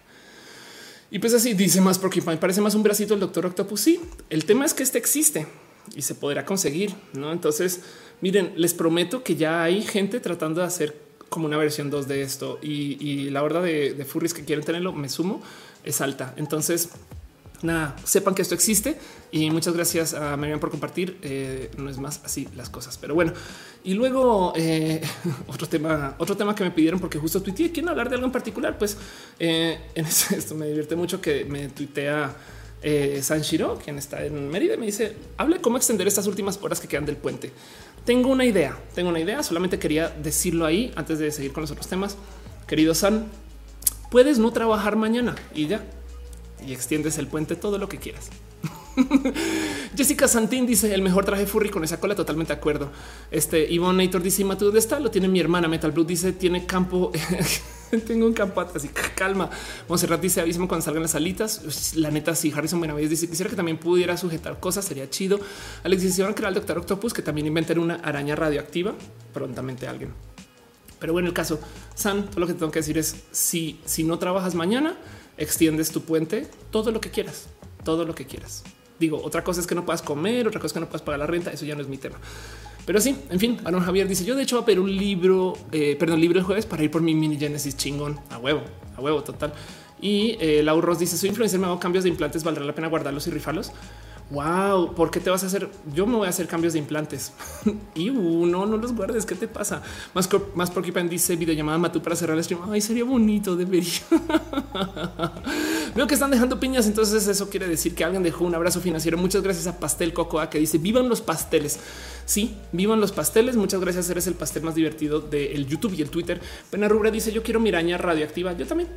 Y 1.14 1.20
pues 1.20 1.32
así 1.32 1.54
dice 1.54 1.80
más 1.80 1.96
porque 1.96 2.20
parece 2.20 2.60
más 2.60 2.74
un 2.74 2.82
bracito 2.82 3.14
el 3.14 3.20
doctor 3.20 3.46
Octopus. 3.46 3.80
Sí, 3.80 4.00
el 4.30 4.44
tema 4.46 4.64
es 4.64 4.74
que 4.74 4.82
este 4.82 4.98
existe 4.98 5.46
y 5.94 6.02
se 6.02 6.16
podrá 6.16 6.44
conseguir. 6.44 6.92
No, 7.12 7.30
entonces 7.30 7.82
miren, 8.20 8.52
les 8.56 8.74
prometo 8.74 9.22
que 9.22 9.36
ya 9.36 9.62
hay 9.62 9.82
gente 9.82 10.18
tratando 10.18 10.60
de 10.60 10.66
hacer 10.66 10.96
como 11.28 11.46
una 11.46 11.56
versión 11.56 11.88
2 11.88 12.08
de 12.08 12.22
esto 12.22 12.58
y, 12.60 13.30
la 13.30 13.42
verdad 13.42 13.62
de, 13.62 13.94
de 13.94 14.04
furries 14.04 14.34
que 14.34 14.44
quieren 14.44 14.64
tenerlo, 14.64 14.92
me 14.92 15.08
sumo, 15.08 15.40
es 15.84 16.00
alta. 16.00 16.34
Entonces, 16.36 16.88
nada, 17.62 17.96
sepan 18.04 18.34
que 18.34 18.42
esto 18.42 18.54
existe 18.54 18.96
y 19.32 19.50
muchas 19.50 19.74
gracias 19.74 20.14
a 20.14 20.36
Marian 20.36 20.60
por 20.60 20.70
compartir. 20.70 21.18
Eh, 21.22 21.70
no 21.76 21.90
es 21.90 21.98
más 21.98 22.20
así 22.24 22.48
las 22.56 22.70
cosas, 22.70 22.98
pero 22.98 23.14
bueno. 23.14 23.32
Y 23.82 23.94
luego 23.94 24.52
eh, 24.56 25.00
otro 25.46 25.68
tema, 25.68 26.14
otro 26.18 26.36
tema 26.36 26.54
que 26.54 26.64
me 26.64 26.70
pidieron 26.70 27.00
porque 27.00 27.18
justo 27.18 27.42
tuiteé 27.42 27.72
quieren 27.72 27.88
hablar 27.88 28.08
de 28.08 28.16
algo 28.16 28.26
en 28.26 28.32
particular. 28.32 28.78
Pues 28.78 28.96
eh, 29.38 29.78
en 29.94 30.04
esto 30.06 30.54
me 30.54 30.66
divierte 30.66 30.96
mucho 30.96 31.20
que 31.20 31.44
me 31.44 31.68
tuitea 31.68 32.34
Sanshiro, 33.22 33.78
quien 33.82 33.96
está 33.96 34.22
en 34.26 34.50
Mérida, 34.50 34.76
me 34.76 34.84
dice 34.84 35.16
hable 35.38 35.58
cómo 35.58 35.78
extender 35.78 36.06
estas 36.06 36.26
últimas 36.26 36.58
horas 36.62 36.80
que 36.80 36.88
quedan 36.88 37.06
del 37.06 37.16
puente. 37.16 37.50
Tengo 38.04 38.28
una 38.28 38.44
idea, 38.44 38.78
tengo 38.94 39.08
una 39.08 39.20
idea. 39.20 39.42
Solamente 39.42 39.78
quería 39.78 40.10
decirlo 40.10 40.66
ahí 40.66 40.92
antes 40.94 41.18
de 41.18 41.30
seguir 41.30 41.52
con 41.52 41.62
los 41.62 41.70
otros 41.70 41.88
temas. 41.88 42.18
Querido 42.66 42.94
San, 42.94 43.28
puedes 44.10 44.38
no 44.38 44.52
trabajar 44.52 44.96
mañana 44.96 45.34
y 45.54 45.66
ya 45.66 45.82
y 46.66 46.72
extiendes 46.72 47.18
el 47.18 47.26
puente 47.26 47.56
todo 47.56 47.78
lo 47.78 47.88
que 47.88 47.98
quieras. 47.98 48.30
Jessica 49.96 50.28
Santín 50.28 50.66
dice 50.66 50.94
el 50.94 51.02
mejor 51.02 51.24
traje 51.24 51.46
furry 51.46 51.70
con 51.70 51.84
esa 51.84 51.98
cola. 51.98 52.14
Totalmente 52.14 52.52
de 52.52 52.58
acuerdo. 52.58 52.90
Este 53.30 53.70
Ivonne 53.70 54.04
Nator 54.04 54.22
dice: 54.22 54.44
¿Tú 54.44 54.66
dónde 54.66 54.78
está? 54.78 55.00
Lo 55.00 55.10
tiene 55.10 55.28
mi 55.28 55.40
hermana. 55.40 55.68
Metal 55.68 55.90
Blue 55.92 56.04
dice: 56.04 56.32
Tiene 56.32 56.66
campo. 56.66 57.12
Tengo 58.06 58.26
un 58.26 58.32
campo 58.32 58.60
así. 58.60 58.88
Calma. 59.14 59.50
Monserrat 59.88 60.20
dice: 60.20 60.40
Avísame 60.40 60.68
cuando 60.68 60.84
salgan 60.84 61.02
las 61.02 61.14
alitas. 61.14 61.94
La 61.96 62.10
neta, 62.10 62.34
sí. 62.34 62.52
Harrison 62.54 62.80
Benavides 62.80 63.10
dice: 63.10 63.28
Quisiera 63.28 63.50
que 63.50 63.56
también 63.56 63.78
pudiera 63.78 64.16
sujetar 64.16 64.60
cosas. 64.60 64.84
Sería 64.84 65.08
chido. 65.10 65.40
Alex 65.82 66.02
dice: 66.02 66.22
van 66.22 66.32
a 66.32 66.34
crear 66.34 66.48
al 66.48 66.54
doctor 66.54 66.78
Octopus 66.78 67.12
que 67.12 67.22
también 67.22 67.46
inventen 67.46 67.78
una 67.78 67.96
araña 67.96 68.36
radioactiva. 68.36 68.94
Prontamente 69.32 69.88
alguien. 69.88 70.12
Pero 71.00 71.12
bueno, 71.12 71.28
el 71.28 71.34
caso 71.34 71.60
San, 71.94 72.30
todo 72.30 72.40
lo 72.40 72.46
que 72.46 72.54
tengo 72.54 72.70
que 72.70 72.78
decir 72.78 72.98
es: 72.98 73.16
si, 73.32 73.80
si 73.84 74.04
no 74.04 74.18
trabajas 74.18 74.54
mañana, 74.54 74.96
extiendes 75.36 75.90
tu 75.90 76.02
puente, 76.02 76.48
todo 76.70 76.90
lo 76.90 77.00
que 77.00 77.10
quieras, 77.10 77.48
todo 77.84 78.04
lo 78.04 78.14
que 78.14 78.26
quieras. 78.26 78.64
Digo, 78.98 79.20
otra 79.22 79.42
cosa 79.42 79.60
es 79.60 79.66
que 79.66 79.74
no 79.74 79.84
puedas 79.84 80.02
comer, 80.02 80.46
otra 80.46 80.60
cosa 80.60 80.66
es 80.68 80.72
que 80.74 80.80
no 80.80 80.86
puedas 80.86 81.02
pagar 81.02 81.18
la 81.18 81.26
renta. 81.26 81.50
Eso 81.50 81.64
ya 81.64 81.74
no 81.74 81.82
es 81.82 81.88
mi 81.88 81.98
tema. 81.98 82.16
Pero 82.86 83.00
sí, 83.00 83.16
en 83.30 83.40
fin, 83.40 83.60
Aaron 83.64 83.82
Javier 83.82 84.06
dice: 84.06 84.24
Yo 84.24 84.34
de 84.36 84.42
hecho 84.42 84.56
voy 84.56 84.62
a 84.62 84.66
pedir 84.66 84.80
un 84.80 84.94
libro, 84.94 85.54
eh, 85.72 85.96
perdón, 85.98 86.20
libro 86.20 86.38
de 86.38 86.44
jueves 86.44 86.66
para 86.66 86.82
ir 86.82 86.90
por 86.90 87.02
mi 87.02 87.14
mini 87.14 87.36
Genesis 87.36 87.76
chingón 87.76 88.20
a 88.30 88.38
huevo, 88.38 88.62
a 88.96 89.00
huevo 89.00 89.22
total. 89.22 89.52
Y 90.00 90.36
eh, 90.40 90.62
Lau 90.62 90.80
Ross 90.80 90.98
dice: 90.98 91.16
Soy 91.16 91.30
influencer, 91.30 91.58
me 91.58 91.66
hago 91.66 91.80
cambios 91.80 92.04
de 92.04 92.10
implantes, 92.10 92.44
valdrá 92.44 92.64
la 92.64 92.74
pena 92.74 92.88
guardarlos 92.88 93.26
y 93.26 93.30
rifarlos. 93.30 93.72
Wow, 94.30 94.94
¿por 94.94 95.10
qué 95.10 95.20
te 95.20 95.28
vas 95.28 95.42
a 95.44 95.46
hacer? 95.46 95.68
Yo 95.94 96.06
me 96.06 96.16
voy 96.16 96.26
a 96.26 96.30
hacer 96.30 96.48
cambios 96.48 96.72
de 96.72 96.78
implantes 96.78 97.32
y 97.94 98.10
no, 98.10 98.64
no 98.64 98.76
los 98.78 98.94
guardes. 98.94 99.26
¿Qué 99.26 99.34
te 99.34 99.46
pasa? 99.46 99.82
Más, 100.14 100.28
más 100.54 100.70
Porcupine 100.70 101.10
dice 101.10 101.36
videollamada 101.36 101.76
Matú 101.76 102.00
para 102.00 102.16
cerrar 102.16 102.36
el 102.38 102.42
stream. 102.42 102.62
Ay, 102.70 102.80
sería 102.80 103.04
bonito, 103.04 103.54
debería. 103.54 103.92
Veo 105.94 106.06
que 106.06 106.14
están 106.14 106.30
dejando 106.30 106.58
piñas. 106.58 106.86
Entonces, 106.86 107.28
eso 107.28 107.50
quiere 107.50 107.68
decir 107.68 107.94
que 107.94 108.02
alguien 108.02 108.22
dejó 108.22 108.44
un 108.44 108.54
abrazo 108.54 108.80
financiero. 108.80 109.18
Muchas 109.18 109.42
gracias 109.42 109.66
a 109.66 109.78
Pastel 109.78 110.14
Cocoa 110.14 110.48
que 110.48 110.58
dice 110.58 110.78
vivan 110.78 111.10
los 111.10 111.20
pasteles. 111.20 111.78
Sí, 112.24 112.56
vivan 112.72 113.00
los 113.00 113.12
pasteles. 113.12 113.56
Muchas 113.56 113.80
gracias. 113.80 114.08
Eres 114.08 114.26
el 114.26 114.34
pastel 114.34 114.62
más 114.62 114.74
divertido 114.74 115.20
del 115.20 115.66
YouTube 115.66 115.94
y 115.98 116.02
el 116.02 116.08
Twitter. 116.08 116.40
Pena 116.70 116.88
Rubra 116.88 117.10
dice 117.10 117.30
yo 117.30 117.42
quiero 117.42 117.60
miraña 117.60 117.98
radioactiva. 117.98 118.54
Yo 118.54 118.66
también. 118.66 118.88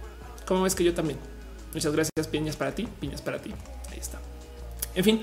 ¿Cómo 0.46 0.64
ves 0.64 0.74
que 0.74 0.86
yo 0.86 0.94
también? 0.94 1.20
Muchas 1.74 1.92
gracias. 1.92 2.28
Piñas 2.32 2.56
para 2.56 2.74
ti, 2.74 2.88
piñas 3.02 3.22
para 3.22 3.40
ti. 3.40 3.54
Ahí. 4.98 5.00
En 5.00 5.04
fin, 5.04 5.22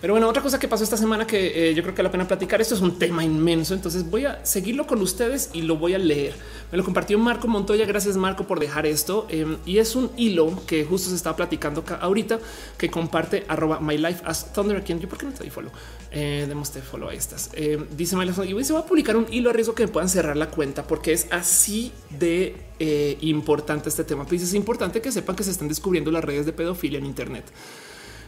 Pero 0.00 0.12
bueno, 0.12 0.28
otra 0.28 0.42
cosa 0.42 0.58
que 0.58 0.68
pasó 0.68 0.84
esta 0.84 0.98
semana 0.98 1.26
que 1.26 1.70
eh, 1.70 1.74
yo 1.74 1.82
creo 1.82 1.94
que 1.94 2.02
vale 2.02 2.08
la 2.08 2.12
pena 2.12 2.28
platicar. 2.28 2.60
Esto 2.60 2.74
es 2.74 2.82
un 2.82 2.98
tema 2.98 3.24
inmenso, 3.24 3.72
entonces 3.72 4.08
voy 4.08 4.26
a 4.26 4.44
seguirlo 4.44 4.86
con 4.86 5.00
ustedes 5.00 5.48
y 5.54 5.62
lo 5.62 5.76
voy 5.76 5.94
a 5.94 5.98
leer. 5.98 6.34
Me 6.70 6.76
lo 6.76 6.84
compartió 6.84 7.18
Marco 7.18 7.48
Montoya. 7.48 7.86
Gracias, 7.86 8.16
Marco, 8.16 8.46
por 8.46 8.60
dejar 8.60 8.84
esto. 8.84 9.26
Em, 9.30 9.56
y 9.64 9.78
es 9.78 9.96
un 9.96 10.10
hilo 10.18 10.52
que 10.66 10.84
justo 10.84 11.08
se 11.08 11.16
estaba 11.16 11.34
platicando 11.34 11.80
acá 11.80 11.96
ahorita 11.96 12.38
que 12.76 12.90
comparte 12.90 13.46
arroba 13.48 13.80
my 13.80 13.96
life 13.96 14.22
as 14.26 14.52
thunder. 14.52 14.76
Aquí 14.76 14.94
yo, 14.98 15.08
¿por 15.08 15.16
qué 15.16 15.26
no 15.26 15.32
te 15.32 15.38
doy 15.38 15.50
follow? 15.50 15.72
Eh, 16.10 16.44
démosle 16.46 16.82
follow 16.82 17.08
a 17.08 17.14
estas. 17.14 17.50
Eh, 17.54 17.82
dice 17.96 18.16
my 18.16 18.26
life 18.26 18.44
y 18.44 18.64
se 18.64 18.74
va 18.74 18.80
a 18.80 18.86
publicar 18.86 19.16
un 19.16 19.26
hilo 19.30 19.48
a 19.48 19.52
riesgo 19.54 19.74
que 19.74 19.86
me 19.86 19.92
puedan 19.92 20.08
cerrar 20.08 20.36
la 20.36 20.50
cuenta 20.50 20.86
porque 20.86 21.12
es 21.12 21.26
así 21.30 21.90
de 22.10 22.54
eh, 22.78 23.16
importante 23.22 23.88
este 23.88 24.04
tema. 24.04 24.26
Pues 24.26 24.42
es 24.42 24.54
importante 24.54 25.00
que 25.00 25.10
sepan 25.10 25.36
que 25.36 25.42
se 25.42 25.50
están 25.50 25.68
descubriendo 25.68 26.10
las 26.10 26.22
redes 26.24 26.44
de 26.44 26.52
pedofilia 26.52 26.98
en 26.98 27.06
Internet. 27.06 27.44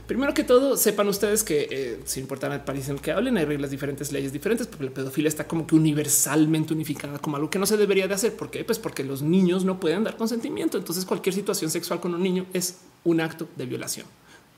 Primero 0.09 0.33
que 0.33 0.43
todo, 0.43 0.79
sepan 0.79 1.07
ustedes 1.09 1.45
que 1.45 1.69
eh, 1.71 2.01
sin 2.07 2.23
importar 2.23 2.49
la 2.49 2.57
aparición 2.57 2.99
que 2.99 3.13
hablen, 3.13 3.37
hay 3.37 3.45
reglas 3.45 3.71
diferentes, 3.71 4.11
leyes 4.11 4.33
diferentes, 4.33 4.67
porque 4.67 4.87
la 4.87 4.91
pedofilia 4.91 5.29
está 5.29 5.47
como 5.47 5.67
que 5.67 5.75
universalmente 5.75 6.73
unificada 6.73 7.19
como 7.19 7.37
algo 7.37 7.51
que 7.51 7.59
no 7.59 7.67
se 7.67 7.77
debería 7.77 8.09
de 8.09 8.15
hacer. 8.15 8.35
¿Por 8.35 8.51
qué? 8.51 8.65
Pues 8.65 8.79
porque 8.79 9.05
los 9.05 9.21
niños 9.21 9.67
no 9.67 9.79
pueden 9.79 10.05
dar 10.05 10.17
consentimiento. 10.17 10.79
Entonces 10.79 11.05
cualquier 11.05 11.35
situación 11.35 11.71
sexual 11.71 12.01
con 12.01 12.15
un 12.15 12.23
niño 12.23 12.47
es 12.55 12.79
un 13.05 13.21
acto 13.21 13.49
de 13.55 13.67
violación. 13.67 14.07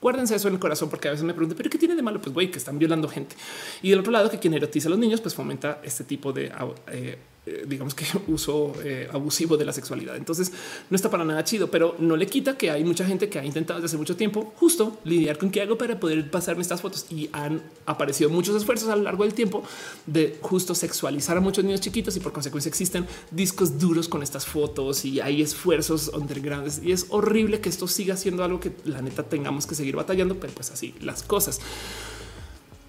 Guárdense 0.01 0.37
eso 0.37 0.47
en 0.47 0.55
el 0.55 0.61
corazón 0.61 0.89
porque 0.89 1.09
a 1.09 1.11
veces 1.11 1.27
me 1.27 1.35
preguntan, 1.35 1.57
pero 1.57 1.69
¿qué 1.69 1.79
tiene 1.79 1.97
de 1.97 2.03
malo? 2.03 2.21
Pues 2.21 2.33
güey, 2.33 2.49
que 2.53 2.59
están 2.59 2.79
violando 2.79 3.09
gente. 3.09 3.35
Y 3.83 3.91
del 3.91 3.99
otro 3.99 4.13
lado, 4.13 4.31
que 4.31 4.39
quien 4.39 4.55
erotiza 4.55 4.87
a 4.87 4.91
los 4.91 5.01
niños, 5.01 5.21
pues 5.21 5.35
fomenta 5.35 5.81
este 5.83 6.05
tipo 6.05 6.33
de 6.33 6.53
eh, 6.93 7.19
eh, 7.47 7.65
digamos 7.67 7.95
que 7.95 8.05
uso 8.29 8.75
eh, 8.85 9.09
abusivo 9.13 9.57
de 9.57 9.65
la 9.65 9.73
sexualidad. 9.73 10.17
Entonces 10.17 10.53
no 10.91 10.97
está 10.97 11.11
para 11.11 11.25
nada 11.25 11.43
chido, 11.43 11.71
pero 11.71 11.97
no 11.99 12.17
le 12.17 12.27
quita 12.27 12.59
que 12.59 12.71
hay 12.71 12.85
mucha 12.85 13.07
gente 13.07 13.29
que 13.29 13.39
ha 13.39 13.45
intentado 13.45 13.81
desde 13.81 13.87
hace 13.87 13.97
mucho 13.97 14.17
tiempo 14.17 14.53
justo 14.57 14.99
lidiar 15.05 15.39
con 15.39 15.51
qué 15.51 15.63
hago 15.63 15.79
para 15.79 15.99
poder 15.99 16.31
pasarme 16.31 16.63
estas 16.63 16.83
fotos 16.83 17.07
y 17.11 17.31
han 17.33 17.63
aparecido 17.87 18.29
muchos 18.29 18.55
esfuerzos 18.57 18.89
a 18.91 18.97
lo 18.97 19.05
largo 19.05 19.25
del 19.25 19.35
tiempo 19.35 19.63
de 20.07 20.39
justo 20.43 20.75
sexualizar 20.75 21.37
a 21.39 21.41
muchos 21.41 21.65
niños 21.65 21.81
chiquitos 21.81 22.17
y 22.17 22.21
por 22.21 22.33
consecuencia 22.33 22.69
existen 22.69 23.07
discos 23.31 23.79
duros 23.79 24.09
con 24.09 24.23
estas 24.23 24.45
fotos 24.45 25.05
y 25.05 25.21
hay 25.21 25.41
esfuerzos 25.41 26.09
undergrounds 26.09 26.83
y 26.83 26.93
es 26.93 27.07
horrible 27.09 27.61
que 27.61 27.69
esto 27.71 27.89
siga 27.89 28.17
siendo 28.17 28.45
algo 28.45 28.61
que 28.61 28.73
la 28.85 29.01
neta 29.01 29.23
tengamos 29.23 29.67
que 29.67 29.75
seguir 29.75 29.97
batallando, 29.97 30.39
pero 30.39 30.53
pues 30.53 30.71
así 30.71 30.95
las 31.01 31.23
cosas. 31.23 31.61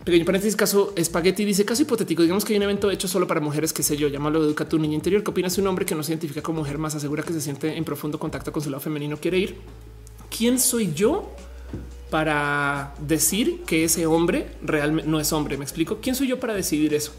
Pequeño 0.03 0.25
paréntesis, 0.25 0.55
caso 0.55 0.93
espagueti 0.95 1.45
dice 1.45 1.63
caso 1.63 1.83
hipotético. 1.83 2.23
Digamos 2.23 2.43
que 2.43 2.53
hay 2.53 2.57
un 2.57 2.63
evento 2.63 2.89
hecho 2.89 3.07
solo 3.07 3.27
para 3.27 3.39
mujeres, 3.39 3.71
que 3.71 3.83
sé 3.83 3.97
yo, 3.97 4.07
llámalo 4.07 4.43
educa 4.43 4.67
tu 4.67 4.79
niña 4.79 4.95
interior. 4.95 5.23
¿Qué 5.23 5.29
opinas 5.29 5.57
un 5.59 5.67
hombre 5.67 5.85
que 5.85 5.93
no 5.93 6.01
se 6.01 6.11
identifica 6.11 6.41
como 6.41 6.61
mujer 6.61 6.79
más 6.79 6.95
asegura 6.95 7.21
que 7.21 7.33
se 7.33 7.41
siente 7.41 7.77
en 7.77 7.85
profundo 7.85 8.17
contacto 8.17 8.51
con 8.51 8.63
su 8.63 8.71
lado 8.71 8.81
femenino? 8.81 9.17
Quiere 9.17 9.37
ir. 9.37 9.57
¿Quién 10.35 10.59
soy 10.59 10.91
yo 10.95 11.29
para 12.09 12.95
decir 12.99 13.61
que 13.67 13.83
ese 13.83 14.07
hombre 14.07 14.47
realmente 14.63 15.07
no 15.07 15.19
es 15.19 15.31
hombre? 15.33 15.55
Me 15.57 15.65
explico. 15.65 15.99
¿Quién 16.01 16.15
soy 16.15 16.27
yo 16.27 16.39
para 16.39 16.55
decidir 16.55 16.95
eso? 16.95 17.11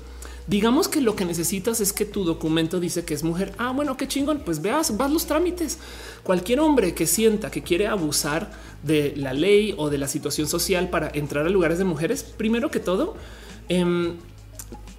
Digamos 0.52 0.86
que 0.86 1.00
lo 1.00 1.16
que 1.16 1.24
necesitas 1.24 1.80
es 1.80 1.94
que 1.94 2.04
tu 2.04 2.24
documento 2.24 2.78
dice 2.78 3.06
que 3.06 3.14
es 3.14 3.24
mujer. 3.24 3.54
Ah, 3.56 3.72
bueno, 3.72 3.96
qué 3.96 4.06
chingón. 4.06 4.42
Pues 4.44 4.60
veas, 4.60 4.98
vas 4.98 5.10
los 5.10 5.24
trámites. 5.24 5.78
Cualquier 6.22 6.60
hombre 6.60 6.92
que 6.92 7.06
sienta 7.06 7.50
que 7.50 7.62
quiere 7.62 7.86
abusar 7.86 8.50
de 8.82 9.14
la 9.16 9.32
ley 9.32 9.74
o 9.78 9.88
de 9.88 9.96
la 9.96 10.08
situación 10.08 10.46
social 10.46 10.90
para 10.90 11.10
entrar 11.14 11.46
a 11.46 11.48
lugares 11.48 11.78
de 11.78 11.84
mujeres, 11.84 12.22
primero 12.22 12.70
que 12.70 12.80
todo, 12.80 13.16
em, 13.70 14.16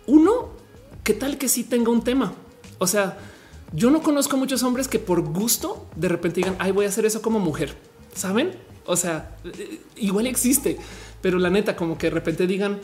uno, 0.08 0.54
¿qué 1.04 1.14
tal 1.14 1.38
que 1.38 1.48
sí 1.48 1.64
tenga 1.64 1.92
un 1.92 2.04
tema? 2.04 2.34
O 2.80 2.88
sea, 2.88 3.20
yo 3.74 3.92
no 3.92 4.02
conozco 4.02 4.38
muchos 4.38 4.64
hombres 4.64 4.88
que 4.88 4.98
por 4.98 5.22
gusto 5.22 5.88
de 5.96 6.10
repente 6.10 6.38
digan, 6.38 6.56
ay, 6.58 6.72
voy 6.72 6.88
a 6.88 6.90
hacer 6.90 7.06
eso 7.06 7.22
como 7.22 7.38
mujer. 7.38 7.76
¿Saben? 8.16 8.54
O 8.88 8.96
sea, 8.96 9.38
eh, 9.46 9.82
igual 9.98 10.26
existe, 10.26 10.80
pero 11.22 11.38
la 11.38 11.52
neta, 11.52 11.76
como 11.76 11.96
que 11.96 12.08
de 12.08 12.12
repente 12.16 12.48
digan, 12.48 12.80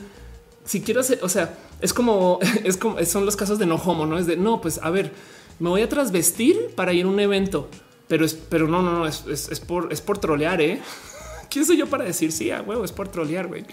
si 0.65 0.81
quiero 0.81 1.01
hacer, 1.01 1.17
o 1.23 1.29
sea, 1.29 1.57
es 1.81 1.93
como, 1.93 2.39
es 2.63 2.77
como, 2.77 3.03
son 3.05 3.25
los 3.25 3.35
casos 3.35 3.59
de 3.59 3.65
no 3.65 3.75
homo, 3.75 4.05
no 4.05 4.17
es 4.17 4.25
de 4.25 4.37
no, 4.37 4.61
pues 4.61 4.79
a 4.81 4.89
ver, 4.89 5.13
me 5.59 5.69
voy 5.69 5.81
a 5.81 5.89
trasvestir 5.89 6.73
para 6.75 6.93
ir 6.93 7.05
a 7.05 7.09
un 7.09 7.19
evento 7.19 7.69
pero 8.09 8.25
es, 8.25 8.33
pero 8.33 8.67
no, 8.67 8.81
no, 8.81 8.91
no, 8.91 9.07
es, 9.07 9.23
es, 9.27 9.59
por, 9.59 9.93
es 9.93 10.01
por 10.01 10.17
trolear, 10.17 10.59
¿eh? 10.59 10.81
¿Quién 11.49 11.63
soy 11.63 11.77
yo 11.77 11.87
para 11.87 12.03
decir 12.03 12.31
sí, 12.31 12.49
a 12.51 12.61
huevo, 12.61 12.83
es 12.83 12.91
por 12.91 13.07
trolear, 13.07 13.47
güey? 13.47 13.65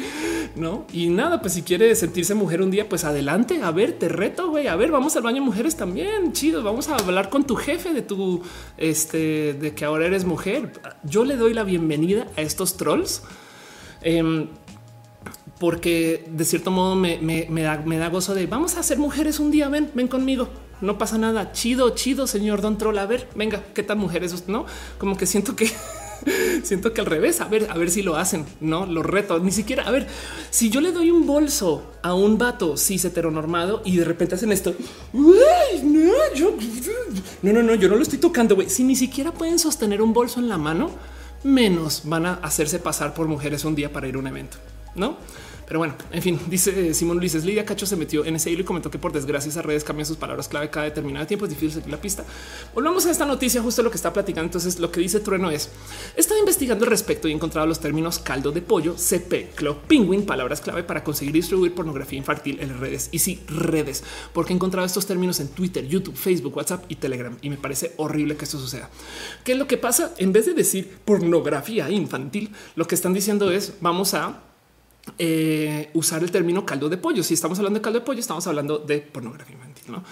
No, 0.55 0.87
y 0.93 1.09
nada, 1.09 1.41
pues 1.41 1.55
si 1.55 1.63
quiere 1.63 1.95
sentirse 1.95 2.35
mujer 2.35 2.61
un 2.63 2.71
día, 2.71 2.89
pues 2.89 3.05
adelante, 3.05 3.63
a 3.63 3.71
ver, 3.71 3.95
te 3.95 4.09
reto, 4.09 4.51
güey, 4.51 4.67
a 4.67 4.77
ver, 4.77 4.91
vamos 4.91 5.17
al 5.17 5.23
baño 5.23 5.43
mujeres 5.43 5.77
también, 5.77 6.33
chido, 6.33 6.63
vamos 6.63 6.89
a 6.89 6.97
hablar 6.97 7.31
con 7.31 7.45
tu 7.45 7.57
jefe 7.57 7.95
de 7.95 8.03
tu, 8.03 8.43
este, 8.77 9.55
de 9.55 9.75
que 9.75 9.87
ahora 9.87 10.07
eres 10.07 10.27
mujer. 10.27 10.73
Yo 11.03 11.25
le 11.25 11.37
doy 11.37 11.55
la 11.55 11.65
bienvenida 11.65 12.27
a 12.37 12.43
estos 12.43 12.77
trolls. 12.77 13.23
Em, 14.03 14.49
porque 15.59 16.25
de 16.29 16.45
cierto 16.45 16.71
modo 16.71 16.95
me, 16.95 17.19
me, 17.19 17.63
da, 17.63 17.79
me 17.79 17.99
da 17.99 18.09
gozo 18.09 18.35
de 18.35 18.47
vamos 18.47 18.77
a 18.77 18.83
ser 18.83 18.99
mujeres 18.99 19.41
un 19.41 19.51
día, 19.51 19.69
ven, 19.69 19.91
ven 19.95 20.09
conmigo 20.09 20.49
no 20.81 20.99
pasa 20.99 21.19
nada. 21.19 21.53
Chido, 21.53 21.91
chido, 21.91 22.27
señor 22.27 22.61
Don 22.61 22.79
Troll. 22.79 22.99
A 22.99 23.07
ver, 23.07 23.29
venga, 23.35 23.63
qué 23.75 23.83
tal 23.83 23.97
mujeres, 23.97 24.49
no? 24.49 24.67
Como 24.99 25.17
que 25.17 25.27
siento 25.27 25.57
que 25.57 25.71
siento 26.63 26.93
que 26.93 27.01
al 27.01 27.07
revés, 27.07 27.41
a 27.41 27.47
ver, 27.47 27.69
a 27.71 27.75
ver 27.77 27.91
si 27.91 28.03
lo 28.03 28.17
hacen, 28.17 28.45
no 28.61 28.87
lo 28.87 29.03
reto. 29.03 29.39
Ni 29.39 29.53
siquiera, 29.53 29.85
a 29.85 29.91
ver, 29.91 30.07
si 30.51 30.71
yo 30.71 30.81
le 30.81 30.93
doy 30.93 31.11
un 31.11 31.27
bolso 31.27 31.93
a 32.03 32.15
un 32.15 32.39
vato 32.39 32.77
cis 32.77 33.05
heteronormado 33.05 33.83
y 33.85 33.97
de 33.97 34.05
repente 34.05 34.35
hacen 34.35 34.53
esto, 34.53 34.75
no, 35.13 35.33
yo, 36.35 36.55
no, 37.43 37.53
no, 37.53 37.63
no, 37.63 37.75
yo 37.75 37.89
no 37.89 37.97
lo 37.97 38.03
estoy 38.03 38.19
tocando. 38.19 38.55
güey. 38.55 38.69
Si 38.69 38.85
ni 38.85 38.97
siquiera 38.97 39.33
pueden 39.33 39.59
sostener 39.59 40.03
un 40.03 40.13
bolso 40.13 40.41
en 40.41 40.49
la 40.49 40.59
mano, 40.59 40.91
menos 41.43 42.03
van 42.05 42.27
a 42.27 42.35
hacerse 42.35 42.79
pasar 42.79 43.15
por 43.15 43.29
mujeres 43.29 43.65
un 43.65 43.75
día 43.75 43.93
para 43.93 44.09
ir 44.09 44.17
a 44.17 44.19
un 44.19 44.27
evento, 44.27 44.59
no? 44.95 45.17
Pero 45.67 45.81
bueno, 45.81 45.95
en 46.13 46.23
fin, 46.23 46.41
dice 46.49 46.95
Simón 46.95 47.19
Ulises, 47.19 47.45
Lidia 47.45 47.65
Cacho 47.65 47.87
se 47.87 47.97
metió 47.97 48.25
en 48.25 48.37
ese 48.37 48.51
hilo 48.51 48.63
y 48.63 48.65
comentó 48.65 48.91
que 48.91 48.99
por 48.99 49.13
desgracia 49.13 49.49
esas 49.49 49.65
redes 49.65 49.83
cambian 49.83 50.07
sus 50.07 50.17
palabras 50.17 50.49
clave 50.49 50.71
cada 50.71 50.85
determinado 50.87 51.27
tiempo. 51.27 51.45
Es 51.47 51.51
difícil 51.51 51.73
seguir 51.73 51.91
la 51.91 52.01
pista. 52.01 52.25
Volvamos 52.75 53.05
a 53.07 53.11
esta 53.11 53.25
noticia, 53.25 53.63
justo 53.63 53.83
lo 53.83 53.91
que 53.91 53.97
está 53.97 54.13
platicando. 54.13 54.47
Entonces, 54.47 54.79
lo 54.79 54.93
que 54.93 55.01
dice 55.01 55.21
Trueno 55.21 55.51
es: 55.51 55.71
estaba 56.17 56.39
investigando 56.39 56.85
al 56.85 56.91
respecto 56.91 57.27
y 57.27 57.33
he 57.33 57.35
encontrado 57.35 57.67
los 57.67 57.81
términos 57.81 58.19
caldo 58.19 58.53
de 58.53 58.63
pollo, 58.63 58.95
CP, 58.97 59.51
Club 59.55 59.79
Penguin, 59.89 60.25
palabras 60.25 60.61
clave 60.61 60.85
para 60.85 61.03
conseguir 61.03 61.35
distribuir 61.35 61.75
pornografía 61.75 62.19
infantil 62.19 62.59
en 62.61 62.79
redes. 62.79 63.09
Y 63.11 63.19
sí, 63.19 63.43
redes, 63.49 64.05
porque 64.33 64.53
he 64.53 64.57
encontrado 64.57 64.87
estos 64.87 65.07
términos 65.07 65.41
en 65.41 65.49
Twitter, 65.49 65.87
YouTube, 65.87 66.17
Facebook, 66.17 66.57
WhatsApp 66.57 66.85
y 66.89 66.97
Telegram. 66.97 67.37
Y 67.43 67.51
me 67.51 67.57
parece 67.57 67.93
horrible 67.97 68.37
que 68.37 68.45
esto 68.45 68.59
suceda. 68.59 68.89
¿Qué 69.45 69.53
es 69.53 69.59
lo 69.59 69.67
que 69.67 69.79
pasa? 69.79 70.15
En 70.19 70.33
vez 70.33 70.47
de 70.47 70.55
decir 70.55 70.99
pornografía 71.05 71.91
infantil, 71.91 72.53
lo 72.77 72.87
que 72.87 72.95
están 72.95 73.15
diciendo 73.15 73.51
es 73.51 73.75
vamos 73.81 74.15
a 74.15 74.43
eh, 75.19 75.91
usar 75.95 76.23
el 76.23 76.31
término 76.31 76.65
caldo 76.65 76.89
de 76.89 76.97
pollo. 76.97 77.23
Si 77.23 77.35
estamos 77.35 77.59
hablando 77.59 77.79
de 77.79 77.83
caldo 77.83 78.01
de 78.01 78.05
pollo, 78.05 78.21
estamos 78.21 78.47
hablando 78.47 78.79
de 78.79 78.99
pornografía 79.01 79.55
infantil. 79.55 79.93
¿no? 79.93 80.03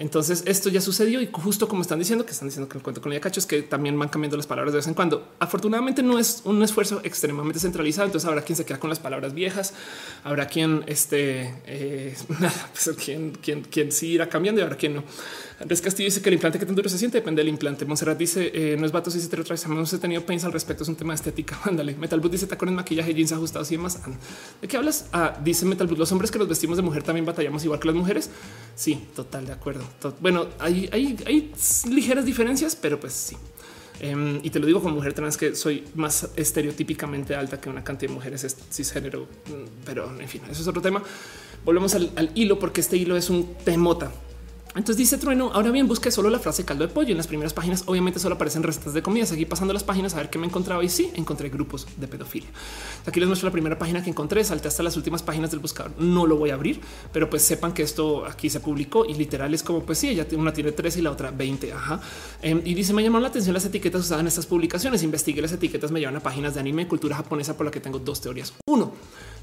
Entonces 0.00 0.42
esto 0.46 0.70
ya 0.70 0.80
sucedió 0.80 1.20
y 1.20 1.28
justo 1.30 1.68
como 1.68 1.82
están 1.82 1.98
diciendo 1.98 2.24
que 2.24 2.32
están 2.32 2.48
diciendo 2.48 2.68
que 2.70 2.78
el 2.78 2.82
cuento 2.82 3.02
con 3.02 3.12
el 3.12 3.20
cacho 3.20 3.38
es 3.38 3.44
que 3.44 3.60
también 3.62 3.98
van 3.98 4.08
cambiando 4.08 4.36
las 4.36 4.46
palabras 4.46 4.72
de 4.72 4.78
vez 4.78 4.86
en 4.86 4.94
cuando. 4.94 5.28
Afortunadamente 5.38 6.02
no 6.02 6.18
es 6.18 6.40
un 6.44 6.62
esfuerzo 6.62 7.02
extremadamente 7.04 7.60
centralizado. 7.60 8.06
Entonces 8.06 8.26
habrá 8.26 8.40
quien 8.42 8.56
se 8.56 8.64
queda 8.64 8.80
con 8.80 8.88
las 8.88 8.98
palabras 8.98 9.34
viejas, 9.34 9.74
habrá 10.24 10.46
quien 10.46 10.84
este 10.86 11.54
eh, 11.66 12.16
pues, 12.72 12.96
quien, 12.96 13.32
quien, 13.32 13.60
quien 13.62 13.92
sí 13.92 14.08
irá 14.08 14.28
cambiando 14.28 14.62
y 14.62 14.64
habrá 14.64 14.76
quien 14.76 14.94
no. 14.94 15.04
Andrés 15.60 15.82
Castillo 15.82 16.06
dice 16.06 16.22
que 16.22 16.30
el 16.30 16.34
implante 16.34 16.58
que 16.58 16.64
tan 16.64 16.74
duro 16.74 16.88
se 16.88 16.98
siente 16.98 17.18
depende 17.18 17.40
del 17.40 17.48
implante. 17.48 17.84
Monserrat 17.84 18.16
dice 18.16 18.50
eh, 18.54 18.76
no 18.78 18.86
es 18.86 18.92
vato 18.92 19.10
si 19.10 19.20
se 19.20 19.28
te 19.28 19.38
otra 19.38 19.54
vez. 19.54 19.68
No 19.68 19.84
he 19.84 19.98
tenido 19.98 20.24
pens 20.24 20.44
al 20.44 20.52
respecto. 20.52 20.82
Es 20.84 20.88
un 20.88 20.96
tema 20.96 21.12
de 21.12 21.16
estética. 21.16 21.60
Ándale. 21.64 21.94
Metalboot 21.96 22.32
dice 22.32 22.46
tacones, 22.46 22.74
maquillaje, 22.74 23.12
jeans 23.14 23.32
ajustados 23.32 23.70
y 23.70 23.76
demás. 23.76 24.00
¿De 24.60 24.66
qué 24.68 24.76
hablas? 24.78 25.06
Ah, 25.12 25.38
dice 25.44 25.66
Metalboot. 25.66 25.98
Los 25.98 26.10
hombres 26.12 26.30
que 26.30 26.38
nos 26.38 26.48
vestimos 26.48 26.78
de 26.78 26.82
mujer 26.82 27.02
también 27.02 27.26
batallamos 27.26 27.62
igual 27.64 27.78
que 27.78 27.88
las 27.88 27.94
mujeres. 27.94 28.30
Sí, 28.74 29.06
total 29.14 29.46
de 29.46 29.52
acuerdo. 29.52 29.84
Bueno, 30.20 30.48
hay 30.58 30.88
ligeras 31.90 32.24
diferencias, 32.24 32.74
pero 32.74 32.98
pues 32.98 33.12
sí. 33.12 33.36
Em, 34.00 34.40
y 34.42 34.48
te 34.48 34.58
lo 34.58 34.66
digo 34.66 34.80
como 34.80 34.94
mujer 34.94 35.12
trans 35.12 35.36
que 35.36 35.54
soy 35.54 35.84
más 35.94 36.30
estereotípicamente 36.34 37.34
alta 37.34 37.60
que 37.60 37.68
una 37.68 37.84
cantidad 37.84 38.08
de 38.08 38.14
mujeres 38.14 38.56
cisgénero, 38.70 39.24
mm, 39.24 39.84
pero 39.84 40.10
en 40.18 40.26
fin, 40.26 40.40
eso 40.50 40.62
es 40.62 40.68
otro 40.68 40.80
tema. 40.80 41.02
Volvemos 41.66 41.94
al, 41.94 42.10
al 42.16 42.30
hilo 42.34 42.58
porque 42.58 42.80
este 42.80 42.96
hilo 42.96 43.14
es 43.14 43.28
un 43.28 43.54
temota. 43.62 44.10
Entonces 44.76 44.98
dice 44.98 45.18
Trueno, 45.18 45.50
ahora 45.52 45.72
bien, 45.72 45.88
busqué 45.88 46.12
solo 46.12 46.30
la 46.30 46.38
frase 46.38 46.64
caldo 46.64 46.86
de 46.86 46.92
pollo. 46.92 47.10
En 47.10 47.16
las 47.16 47.26
primeras 47.26 47.52
páginas 47.52 47.82
obviamente 47.86 48.20
solo 48.20 48.36
aparecen 48.36 48.62
recetas 48.62 48.94
de 48.94 49.02
comida. 49.02 49.26
Seguí 49.26 49.44
pasando 49.44 49.74
las 49.74 49.82
páginas 49.82 50.14
a 50.14 50.18
ver 50.18 50.30
qué 50.30 50.38
me 50.38 50.46
encontraba 50.46 50.84
y 50.84 50.88
sí, 50.88 51.10
encontré 51.14 51.48
grupos 51.48 51.88
de 51.96 52.06
pedofilia. 52.06 52.48
Aquí 53.04 53.18
les 53.18 53.26
muestro 53.26 53.48
la 53.48 53.52
primera 53.52 53.78
página 53.78 54.02
que 54.02 54.10
encontré, 54.10 54.44
salté 54.44 54.68
hasta 54.68 54.82
las 54.84 54.96
últimas 54.96 55.22
páginas 55.22 55.50
del 55.50 55.58
buscador. 55.58 55.92
No 55.98 56.24
lo 56.26 56.36
voy 56.36 56.50
a 56.50 56.54
abrir, 56.54 56.80
pero 57.12 57.28
pues 57.28 57.42
sepan 57.42 57.72
que 57.72 57.82
esto 57.82 58.24
aquí 58.24 58.48
se 58.48 58.60
publicó 58.60 59.04
y 59.04 59.14
literal 59.14 59.52
es 59.54 59.62
como 59.64 59.82
pues 59.82 59.98
sí, 59.98 60.08
ella 60.08 60.26
una 60.36 60.52
tiene 60.52 60.70
tres 60.70 60.96
y 60.96 61.02
la 61.02 61.10
otra 61.10 61.32
20. 61.32 61.72
Ajá. 61.72 62.00
Em, 62.40 62.62
y 62.64 62.74
dice, 62.74 62.92
me 62.92 63.02
llamaron 63.02 63.22
la 63.22 63.28
atención 63.28 63.54
las 63.54 63.64
etiquetas 63.64 64.02
usadas 64.02 64.20
en 64.20 64.28
estas 64.28 64.46
publicaciones. 64.46 65.02
Investigué 65.02 65.42
las 65.42 65.52
etiquetas, 65.52 65.90
me 65.90 65.98
llevan 65.98 66.16
a 66.16 66.20
páginas 66.20 66.54
de 66.54 66.60
anime, 66.60 66.86
cultura 66.86 67.16
japonesa 67.16 67.56
por 67.56 67.66
la 67.66 67.72
que 67.72 67.80
tengo 67.80 67.98
dos 67.98 68.20
teorías. 68.20 68.52
Uno, 68.68 68.92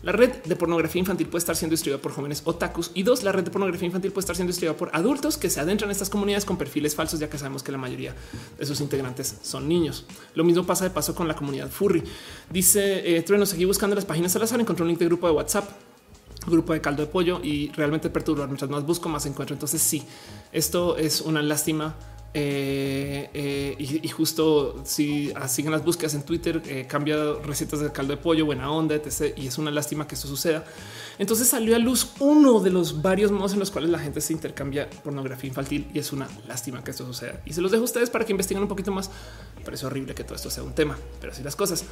La 0.03 0.11
red 0.11 0.31
de 0.43 0.55
pornografía 0.55 0.99
infantil 0.99 1.27
puede 1.27 1.39
estar 1.39 1.55
siendo 1.55 1.73
distribuida 1.73 2.01
por 2.01 2.11
jóvenes 2.11 2.41
otakus 2.45 2.91
y 2.93 3.03
dos, 3.03 3.23
la 3.23 3.31
red 3.31 3.43
de 3.43 3.51
pornografía 3.51 3.87
infantil 3.87 4.11
puede 4.11 4.23
estar 4.23 4.35
siendo 4.35 4.51
distribuida 4.51 4.77
por 4.77 4.89
adultos 4.93 5.37
que 5.37 5.49
se 5.49 5.59
adentran 5.59 5.89
en 5.89 5.91
estas 5.91 6.09
comunidades 6.09 6.45
con 6.45 6.57
perfiles 6.57 6.95
falsos, 6.95 7.19
ya 7.19 7.29
que 7.29 7.37
sabemos 7.37 7.63
que 7.63 7.71
la 7.71 7.77
mayoría 7.77 8.15
de 8.57 8.65
sus 8.65 8.79
integrantes 8.81 9.37
son 9.41 9.67
niños. 9.67 10.05
Lo 10.35 10.43
mismo 10.43 10.65
pasa 10.65 10.83
de 10.83 10.91
paso 10.91 11.15
con 11.15 11.27
la 11.27 11.35
comunidad 11.35 11.69
furry. 11.69 12.03
Dice 12.49 13.17
eh, 13.17 13.21
Trueno, 13.23 13.45
seguí 13.45 13.65
buscando 13.65 13.95
las 13.95 14.05
páginas 14.05 14.35
al 14.35 14.43
azar, 14.43 14.59
encontré 14.59 14.83
un 14.83 14.89
link 14.89 14.99
de 14.99 15.05
grupo 15.05 15.27
de 15.27 15.33
WhatsApp 15.33 15.69
grupo 16.45 16.71
de 16.71 16.79
caldo 16.79 17.03
de 17.03 17.09
pollo 17.09 17.41
y 17.43 17.71
realmente 17.73 18.09
perturbar. 18.09 18.47
Mientras 18.47 18.71
más 18.71 18.85
busco, 18.85 19.09
más 19.09 19.25
encuentro. 19.25 19.53
Entonces, 19.53 19.81
sí, 19.81 20.03
esto 20.53 20.97
es 20.97 21.19
una 21.19 21.41
lástima 21.41 21.95
eh, 22.39 23.31
eh, 23.33 23.75
y, 23.79 24.07
justo 24.09 24.83
si 24.83 25.33
siguen 25.47 25.71
las 25.71 25.83
búsquedas 25.83 26.13
en 26.13 26.21
Twitter, 26.21 26.61
eh, 26.67 26.85
cambia 26.87 27.17
recetas 27.43 27.79
de 27.79 27.91
caldo 27.91 28.15
de 28.15 28.21
pollo, 28.21 28.45
buena 28.45 28.69
onda, 28.69 28.93
etc. 28.93 29.33
Y 29.35 29.47
es 29.47 29.57
una 29.57 29.71
lástima 29.71 30.05
que 30.05 30.13
esto 30.13 30.27
suceda. 30.27 30.63
Entonces 31.17 31.47
salió 31.47 31.75
a 31.75 31.79
luz 31.79 32.11
uno 32.19 32.59
de 32.59 32.69
los 32.69 33.01
varios 33.01 33.31
modos 33.31 33.53
en 33.53 33.59
los 33.59 33.71
cuales 33.71 33.89
la 33.89 33.97
gente 33.97 34.21
se 34.21 34.33
intercambia 34.33 34.87
pornografía 35.03 35.47
infantil 35.47 35.87
y 35.95 35.97
es 35.97 36.13
una 36.13 36.27
lástima 36.47 36.83
que 36.83 36.91
esto 36.91 37.07
suceda. 37.07 37.41
Y 37.43 37.53
se 37.53 37.61
los 37.61 37.71
dejo 37.71 37.81
a 37.81 37.85
ustedes 37.85 38.11
para 38.11 38.23
que 38.23 38.33
investiguen 38.33 38.61
un 38.61 38.69
poquito 38.69 38.91
más. 38.91 39.09
Parece 39.65 39.87
horrible 39.87 40.13
que 40.13 40.23
todo 40.23 40.35
esto 40.35 40.51
sea 40.51 40.61
un 40.61 40.73
tema, 40.73 40.95
pero 41.19 41.33
así 41.33 41.41
las 41.41 41.55
cosas. 41.55 41.85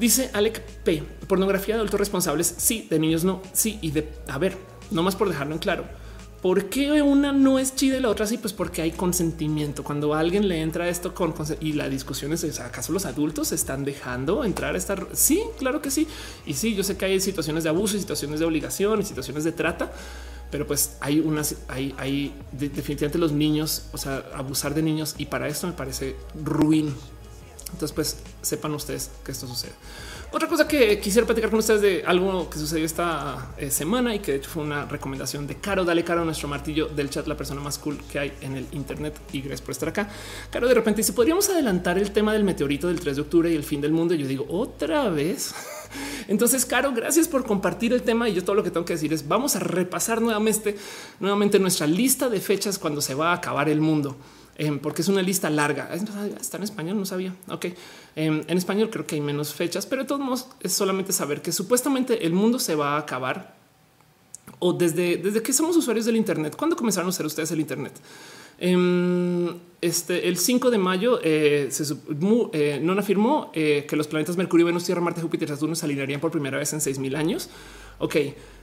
Dice 0.00 0.30
Alec 0.32 0.60
P. 0.82 1.04
Pornografía 1.28 1.76
de 1.76 1.80
adultos 1.82 2.00
responsables. 2.00 2.56
Sí, 2.58 2.88
de 2.90 2.98
niños 2.98 3.22
no. 3.22 3.40
Sí, 3.52 3.78
y 3.82 3.92
de 3.92 4.08
a 4.26 4.38
ver, 4.38 4.58
no 4.90 5.04
más 5.04 5.14
por 5.14 5.28
dejarlo 5.28 5.54
en 5.54 5.60
claro 5.60 6.05
¿Por 6.46 6.66
qué 6.66 7.02
una 7.02 7.32
no 7.32 7.58
es 7.58 7.74
chida 7.74 7.96
y 7.96 8.00
la 8.00 8.08
otra 8.08 8.24
sí? 8.24 8.38
Pues 8.38 8.52
porque 8.52 8.80
hay 8.80 8.92
consentimiento. 8.92 9.82
Cuando 9.82 10.14
alguien 10.14 10.46
le 10.46 10.60
entra 10.62 10.88
esto 10.88 11.12
con 11.12 11.34
y 11.60 11.72
la 11.72 11.88
discusión 11.88 12.32
es 12.32 12.60
acaso 12.60 12.92
los 12.92 13.04
adultos 13.04 13.50
están 13.50 13.84
dejando 13.84 14.44
entrar 14.44 14.76
a 14.76 14.78
estar. 14.78 15.08
Sí, 15.12 15.42
claro 15.58 15.82
que 15.82 15.90
sí. 15.90 16.06
Y 16.46 16.54
sí, 16.54 16.76
yo 16.76 16.84
sé 16.84 16.96
que 16.96 17.06
hay 17.06 17.18
situaciones 17.18 17.64
de 17.64 17.70
abuso 17.70 17.96
y 17.96 17.98
situaciones 17.98 18.38
de 18.38 18.46
obligación 18.46 19.00
y 19.00 19.04
situaciones 19.04 19.42
de 19.42 19.50
trata, 19.50 19.90
pero 20.52 20.68
pues 20.68 20.92
hay 21.00 21.18
unas, 21.18 21.56
hay, 21.66 21.92
hay 21.98 22.32
definitivamente 22.52 23.18
los 23.18 23.32
niños, 23.32 23.86
o 23.92 23.98
sea, 23.98 24.24
abusar 24.32 24.72
de 24.72 24.82
niños 24.82 25.16
y 25.18 25.26
para 25.26 25.48
esto 25.48 25.66
me 25.66 25.72
parece 25.72 26.14
ruin. 26.44 26.94
Entonces, 27.72 27.92
pues 27.92 28.16
sepan 28.42 28.72
ustedes 28.74 29.10
que 29.24 29.32
esto 29.32 29.46
sucede. 29.46 29.72
Otra 30.32 30.48
cosa 30.48 30.66
que 30.66 30.98
quisiera 30.98 31.24
platicar 31.24 31.50
con 31.50 31.60
ustedes 31.60 31.80
de 31.80 32.02
algo 32.04 32.50
que 32.50 32.58
sucedió 32.58 32.84
esta 32.84 33.54
eh, 33.56 33.70
semana 33.70 34.14
y 34.14 34.18
que 34.18 34.32
de 34.32 34.38
hecho 34.38 34.50
fue 34.50 34.62
una 34.62 34.84
recomendación 34.84 35.46
de 35.46 35.56
Caro. 35.56 35.84
Dale 35.84 36.04
Caro 36.04 36.22
a 36.22 36.24
nuestro 36.24 36.48
martillo 36.48 36.86
del 36.86 37.10
chat, 37.10 37.26
la 37.26 37.36
persona 37.36 37.60
más 37.60 37.78
cool 37.78 37.98
que 38.10 38.18
hay 38.18 38.32
en 38.40 38.56
el 38.56 38.66
Internet. 38.72 39.18
Y 39.32 39.40
gracias 39.40 39.62
por 39.62 39.70
estar 39.70 39.88
acá. 39.88 40.08
Caro 40.50 40.68
de 40.68 40.74
repente 40.74 40.98
dice: 40.98 41.12
Podríamos 41.12 41.48
adelantar 41.48 41.96
el 41.98 42.10
tema 42.10 42.32
del 42.32 42.44
meteorito 42.44 42.88
del 42.88 43.00
3 43.00 43.16
de 43.16 43.22
octubre 43.22 43.50
y 43.50 43.54
el 43.54 43.64
fin 43.64 43.80
del 43.80 43.92
mundo. 43.92 44.14
Yo 44.14 44.26
digo 44.26 44.46
otra 44.48 45.08
vez. 45.10 45.54
Entonces, 46.28 46.66
Caro, 46.66 46.92
gracias 46.92 47.28
por 47.28 47.44
compartir 47.44 47.92
el 47.92 48.02
tema. 48.02 48.28
Y 48.28 48.34
yo 48.34 48.42
todo 48.42 48.56
lo 48.56 48.64
que 48.64 48.70
tengo 48.70 48.84
que 48.84 48.94
decir 48.94 49.12
es: 49.12 49.26
vamos 49.26 49.54
a 49.56 49.60
repasar 49.60 50.20
nuevamente, 50.20 50.76
nuevamente 51.20 51.58
nuestra 51.58 51.86
lista 51.86 52.28
de 52.28 52.40
fechas 52.40 52.78
cuando 52.78 53.00
se 53.00 53.14
va 53.14 53.30
a 53.30 53.34
acabar 53.36 53.68
el 53.68 53.80
mundo. 53.80 54.16
Em, 54.58 54.78
porque 54.78 55.02
es 55.02 55.08
una 55.08 55.22
lista 55.22 55.50
larga. 55.50 55.90
Está 56.40 56.56
en 56.56 56.62
español, 56.62 56.98
no 56.98 57.04
sabía. 57.04 57.34
Ok, 57.48 57.66
em, 58.16 58.42
en 58.46 58.58
español 58.58 58.88
creo 58.90 59.06
que 59.06 59.16
hay 59.16 59.20
menos 59.20 59.52
fechas, 59.52 59.84
pero 59.84 60.02
de 60.02 60.08
todos 60.08 60.20
modos 60.20 60.48
es 60.60 60.72
solamente 60.72 61.12
saber 61.12 61.42
que 61.42 61.52
supuestamente 61.52 62.26
el 62.26 62.32
mundo 62.32 62.58
se 62.58 62.74
va 62.74 62.96
a 62.96 62.98
acabar 62.98 63.54
o 64.58 64.72
desde, 64.72 65.18
desde 65.18 65.42
que 65.42 65.52
somos 65.52 65.76
usuarios 65.76 66.06
del 66.06 66.16
Internet. 66.16 66.56
¿Cuándo 66.56 66.76
comenzaron 66.76 67.06
a 67.06 67.10
usar 67.10 67.26
ustedes 67.26 67.50
el 67.50 67.60
Internet? 67.60 67.92
Em, 68.58 69.54
este, 69.82 70.26
el 70.28 70.38
5 70.38 70.70
de 70.70 70.78
mayo 70.78 71.20
eh, 71.22 71.68
se, 71.70 71.94
eh, 72.54 72.94
afirmó 72.98 73.50
eh, 73.52 73.84
que 73.86 73.96
los 73.96 74.06
planetas 74.08 74.38
Mercurio, 74.38 74.64
Venus, 74.64 74.84
Tierra, 74.84 75.02
Marte, 75.02 75.20
Júpiter 75.20 75.48
y 75.48 75.52
Saturno 75.52 75.74
se 75.74 75.84
alinearían 75.84 76.20
por 76.20 76.30
primera 76.30 76.56
vez 76.56 76.72
en 76.72 76.80
6000 76.80 77.16
años. 77.16 77.50
Ok, 77.98 78.16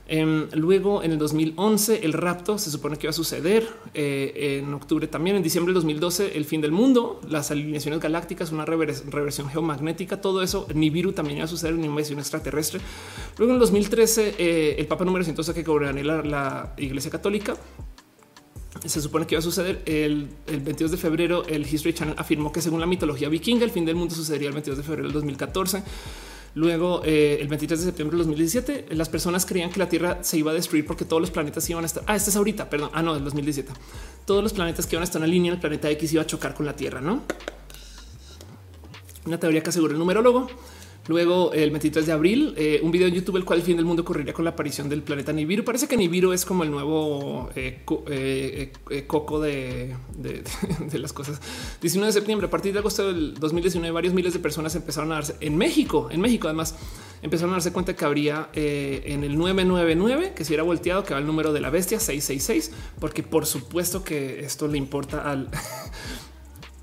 em, 0.06 0.48
luego 0.52 1.02
en 1.02 1.12
el 1.12 1.18
2011 1.18 2.04
el 2.04 2.12
rapto 2.12 2.58
se 2.58 2.70
supone 2.70 2.96
que 2.96 3.06
iba 3.06 3.10
a 3.10 3.14
suceder 3.14 3.66
eh, 3.94 4.60
en 4.62 4.72
octubre 4.74 5.06
también. 5.06 5.36
En 5.36 5.42
diciembre 5.42 5.72
del 5.72 5.82
2012 5.82 6.36
el 6.36 6.44
fin 6.44 6.60
del 6.60 6.72
mundo, 6.72 7.20
las 7.28 7.50
alineaciones 7.50 8.00
galácticas, 8.00 8.52
una 8.52 8.64
reversión 8.64 9.48
geomagnética, 9.48 10.20
todo 10.20 10.42
eso. 10.42 10.66
Nibiru 10.74 11.12
también 11.12 11.38
iba 11.38 11.44
a 11.44 11.48
suceder 11.48 11.74
una 11.74 11.86
invasión 11.86 12.18
extraterrestre. 12.18 12.80
Luego 13.38 13.52
en 13.52 13.56
el 13.56 13.60
2013 13.60 14.34
eh, 14.38 14.76
el 14.78 14.86
Papa 14.86 15.04
número 15.04 15.24
112 15.24 15.54
que 15.54 15.62
gobernaría 15.62 16.04
la, 16.04 16.22
la 16.22 16.74
Iglesia 16.78 17.10
Católica 17.10 17.56
se 18.88 19.00
supone 19.00 19.26
que 19.26 19.34
iba 19.34 19.40
a 19.40 19.42
suceder 19.42 19.82
el, 19.86 20.28
22 20.46 20.90
de 20.90 20.96
febrero. 20.96 21.44
El 21.46 21.62
History 21.62 21.94
Channel 21.94 22.14
afirmó 22.18 22.52
que 22.52 22.60
según 22.60 22.80
la 22.80 22.86
mitología 22.86 23.28
vikinga, 23.28 23.64
el 23.64 23.70
fin 23.70 23.84
del 23.84 23.96
mundo 23.96 24.14
sucedería 24.14 24.48
el 24.48 24.54
22 24.54 24.78
de 24.78 24.84
febrero 24.84 25.04
del 25.04 25.12
2014. 25.12 25.82
Luego, 26.54 27.02
eh, 27.04 27.38
el 27.40 27.48
23 27.48 27.80
de 27.80 27.86
septiembre 27.86 28.16
del 28.16 28.26
2017, 28.26 28.86
las 28.90 29.08
personas 29.08 29.44
creían 29.44 29.70
que 29.70 29.80
la 29.80 29.88
Tierra 29.88 30.18
se 30.22 30.38
iba 30.38 30.52
a 30.52 30.54
destruir 30.54 30.86
porque 30.86 31.04
todos 31.04 31.20
los 31.20 31.32
planetas 31.32 31.68
iban 31.68 31.82
a 31.82 31.86
estar. 31.86 32.04
Ah, 32.06 32.14
este 32.14 32.30
es 32.30 32.36
ahorita, 32.36 32.70
perdón. 32.70 32.90
Ah, 32.92 33.02
no, 33.02 33.14
del 33.14 33.24
2017. 33.24 33.72
Todos 34.24 34.42
los 34.42 34.52
planetas 34.52 34.86
que 34.86 34.94
iban 34.94 35.02
a 35.02 35.04
estar 35.04 35.22
en 35.22 35.30
línea, 35.30 35.52
el 35.52 35.58
planeta 35.58 35.90
X 35.90 36.12
iba 36.12 36.22
a 36.22 36.26
chocar 36.26 36.54
con 36.54 36.64
la 36.64 36.76
Tierra, 36.76 37.00
no? 37.00 37.22
Una 39.26 39.40
teoría 39.40 39.62
que 39.62 39.70
asegura 39.70 39.94
el 39.94 39.98
numerólogo. 39.98 40.48
Luego, 41.06 41.52
el 41.52 41.70
23 41.70 42.06
de 42.06 42.12
abril, 42.12 42.54
eh, 42.56 42.80
un 42.82 42.90
video 42.90 43.08
en 43.08 43.14
YouTube, 43.14 43.36
el 43.36 43.44
cual 43.44 43.58
el 43.58 43.64
fin 43.64 43.76
del 43.76 43.84
mundo 43.84 44.02
ocurriría 44.02 44.32
con 44.32 44.44
la 44.44 44.52
aparición 44.52 44.88
del 44.88 45.02
planeta 45.02 45.32
Nibiru. 45.32 45.62
Parece 45.62 45.86
que 45.86 45.98
Nibiru 45.98 46.32
es 46.32 46.46
como 46.46 46.64
el 46.64 46.70
nuevo 46.70 47.50
eh, 47.54 47.82
eh, 48.08 49.04
coco 49.06 49.38
de, 49.38 49.94
las 50.92 51.12
cosas. 51.12 51.42
19 51.82 52.06
de 52.06 52.12
septiembre, 52.12 52.46
a 52.46 52.50
partir 52.50 52.72
de 52.72 52.78
agosto 52.78 53.12
del 53.12 53.34
2019, 53.34 53.92
varios 53.92 54.14
miles 54.14 54.32
de 54.32 54.38
personas 54.38 54.74
empezaron 54.76 55.12
a 55.12 55.16
darse 55.16 55.36
en 55.40 55.58
México, 55.58 56.08
en 56.10 56.22
México, 56.22 56.48
además, 56.48 56.74
empezaron 57.20 57.50
a 57.50 57.56
darse 57.56 57.72
cuenta 57.72 57.94
que 57.94 58.04
habría 58.06 58.48
en 58.54 59.24
el 59.24 59.36
999, 59.36 60.32
que 60.34 60.44
si 60.44 60.54
era 60.54 60.62
volteado, 60.62 61.04
que 61.04 61.12
va 61.12 61.20
el 61.20 61.26
número 61.26 61.52
de 61.52 61.60
la 61.60 61.68
bestia 61.68 62.00
666, 62.00 62.72
porque 62.98 63.22
por 63.22 63.44
supuesto 63.44 64.02
que 64.02 64.40
esto 64.40 64.68
le 64.68 64.78
importa 64.78 65.30
al 65.30 65.50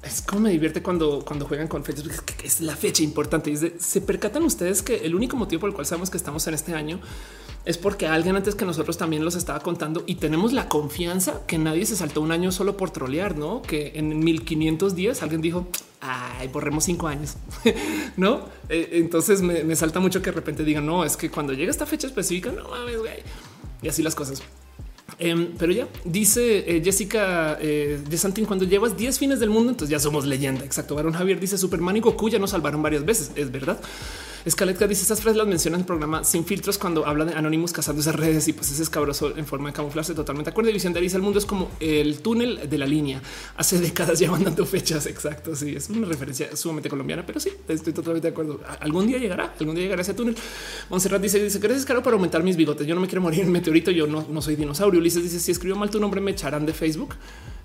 es 0.04 0.22
como 0.22 0.42
me 0.42 0.50
divierte 0.50 0.82
cuando, 0.82 1.24
cuando 1.24 1.46
juegan 1.46 1.68
con 1.68 1.84
fechas, 1.84 2.22
que 2.22 2.48
es 2.48 2.62
la 2.62 2.76
fecha 2.76 3.04
importante. 3.04 3.56
Se 3.80 4.02
percatan 4.02 4.44
ustedes 4.44 4.82
que 4.82 4.98
el 5.06 5.14
único 5.14 5.38
motivo 5.38 5.62
por 5.62 5.70
el 5.70 5.76
cual 5.76 5.86
sabemos 5.86 6.10
que 6.10 6.18
estamos 6.18 6.48
en 6.48 6.56
este 6.56 6.74
año 6.74 7.00
es 7.66 7.78
porque 7.78 8.08
alguien 8.08 8.36
antes 8.36 8.56
que 8.56 8.66
nosotros 8.66 8.98
también 8.98 9.24
los 9.24 9.36
estaba 9.36 9.60
contando 9.60 10.04
y 10.08 10.16
tenemos 10.16 10.54
la 10.54 10.68
confianza 10.68 11.46
que 11.46 11.60
nadie 11.60 11.86
se 11.86 11.96
saltó 11.96 12.22
un 12.22 12.32
año 12.32 12.52
solo 12.52 12.78
por 12.78 12.90
trolear, 12.90 13.38
no? 13.38 13.62
Que 13.62 13.92
en 13.96 14.20
1510 14.20 15.22
alguien 15.22 15.42
dijo, 15.42 15.68
ay, 16.00 16.48
borremos 16.48 16.86
cinco 16.86 17.08
años, 17.08 17.36
no? 18.18 18.46
Eh, 18.70 18.90
entonces 18.94 19.44
me, 19.44 19.76
salta 19.76 20.00
mucho 20.00 20.24
que 20.24 20.32
de 20.32 20.36
repente 20.36 20.64
digan, 20.64 20.86
no, 20.86 21.06
es 21.06 21.16
que 21.16 21.30
cuando 21.30 21.54
llega 21.54 21.70
esta 21.70 21.86
fecha 21.86 22.08
específica, 22.08 22.52
no 22.52 22.68
mames, 22.70 22.98
güey. 22.98 23.20
Y 23.84 23.88
así 23.88 24.02
las 24.02 24.16
cosas. 24.16 24.42
Em, 25.22 25.50
pero 25.56 25.72
ya 25.72 25.88
dice 26.04 26.64
eh, 26.66 26.82
Jessica 26.84 27.56
eh, 27.62 28.00
de 28.10 28.18
Santín, 28.18 28.46
cuando 28.46 28.66
llevas 28.66 28.98
10 28.98 29.20
fines 29.20 29.40
del 29.40 29.52
mundo, 29.52 29.70
entonces 29.70 29.92
ya 29.92 30.00
somos 30.00 30.26
leyenda. 30.26 30.66
Exacto. 30.66 30.96
Varón 30.96 31.14
Javier 31.14 31.40
dice 31.40 31.60
Superman 31.60 31.96
y 31.98 32.00
Goku 32.00 32.28
ya 32.28 32.40
nos 32.40 32.50
salvaron 32.50 32.82
varias 32.82 33.06
veces. 33.06 33.32
Es 33.36 33.52
verdad. 33.52 33.80
Escaletka 34.44 34.88
dice 34.88 35.04
estas 35.04 35.22
frases 35.22 35.38
las 35.38 35.48
menciona 35.48 35.76
en 35.76 35.82
el 35.82 35.86
programa 35.86 36.24
sin 36.24 36.46
filtros 36.46 36.78
cuando 36.78 37.06
habla 37.06 37.26
de 37.26 37.34
Anonymous 37.34 37.74
cazando 37.74 38.02
esas 38.02 38.16
redes 38.16 38.48
y 38.48 38.54
pues 38.54 38.72
es 38.72 38.80
escabroso 38.80 39.38
en 39.38 39.46
forma 39.46 39.70
de 39.70 39.74
camuflarse 39.74 40.16
totalmente. 40.16 40.50
Acuerdo, 40.50 40.70
División 40.70 40.94
de 40.94 41.02
el 41.06 41.22
mundo 41.22 41.40
es 41.40 41.46
como 41.46 41.70
el 41.80 42.20
túnel 42.20 42.70
de 42.70 42.78
la 42.78 42.86
línea. 42.86 43.22
Hace 43.58 43.80
décadas 43.80 44.18
llevan 44.20 44.44
dando 44.44 44.66
fechas. 44.66 45.06
Exacto. 45.06 45.56
Sí, 45.56 45.76
es 45.76 45.90
una 45.90 46.08
referencia 46.08 46.56
sumamente 46.56 46.90
colombiana, 46.90 47.26
pero 47.26 47.40
sí, 47.40 47.50
estoy 47.68 47.94
totalmente 47.94 48.28
de 48.28 48.32
acuerdo. 48.32 48.62
Algún 48.80 49.08
día 49.08 49.18
llegará, 49.18 49.54
algún 49.60 49.76
día 49.76 49.84
llegará 49.84 50.02
ese 50.02 50.14
túnel. 50.14 50.36
Monserrat 50.90 51.22
dice, 51.22 51.44
dice, 51.44 51.60
gracias 51.60 51.86
caro 51.86 52.02
para 52.02 52.16
aumentar 52.16 52.44
mis 52.44 52.56
bigotes. 52.56 52.88
Yo 52.88 52.96
no 52.96 53.02
me 53.02 53.08
quiero 53.08 53.22
morir 53.22 53.42
en 53.42 53.52
meteorito. 53.52 53.92
Yo 53.92 54.08
no, 54.08 54.26
no 54.30 54.42
soy 54.42 54.56
dinosaurio. 54.56 55.00
Ulises 55.00 55.24
dice, 55.24 55.40
si 55.40 55.52
escribo 55.52 55.76
mal 55.76 55.90
tu 55.90 56.00
nombre, 56.00 56.22
me 56.22 56.32
echarán 56.32 56.66
de 56.66 56.74
Facebook. 56.74 57.16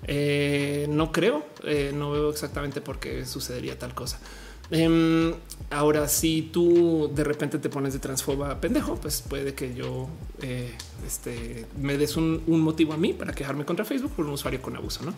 Eh, 0.05 0.87
no 0.89 1.11
creo, 1.11 1.45
eh, 1.63 1.91
no 1.93 2.11
veo 2.11 2.29
exactamente 2.29 2.81
por 2.81 2.99
qué 2.99 3.25
sucedería 3.25 3.77
tal 3.77 3.93
cosa. 3.93 4.19
Em, 4.69 5.33
ahora, 5.69 6.07
si 6.07 6.41
tú 6.41 7.11
de 7.13 7.23
repente 7.23 7.57
te 7.59 7.69
pones 7.69 7.93
de 7.93 7.99
transfoba 7.99 8.59
pendejo, 8.59 8.95
pues 8.95 9.21
puede 9.21 9.53
que 9.53 9.73
yo 9.73 10.07
eh, 10.41 10.73
este, 11.05 11.65
me 11.79 11.97
des 11.97 12.17
un, 12.17 12.43
motivo 12.47 12.93
a 12.93 12.97
mí 12.97 13.13
para 13.13 13.33
quejarme 13.33 13.65
contra 13.65 13.85
Facebook 13.85 14.11
por 14.11 14.25
un 14.25 14.31
usuario 14.31 14.61
con 14.61 14.75
abuso, 14.75 15.03
no? 15.03 15.13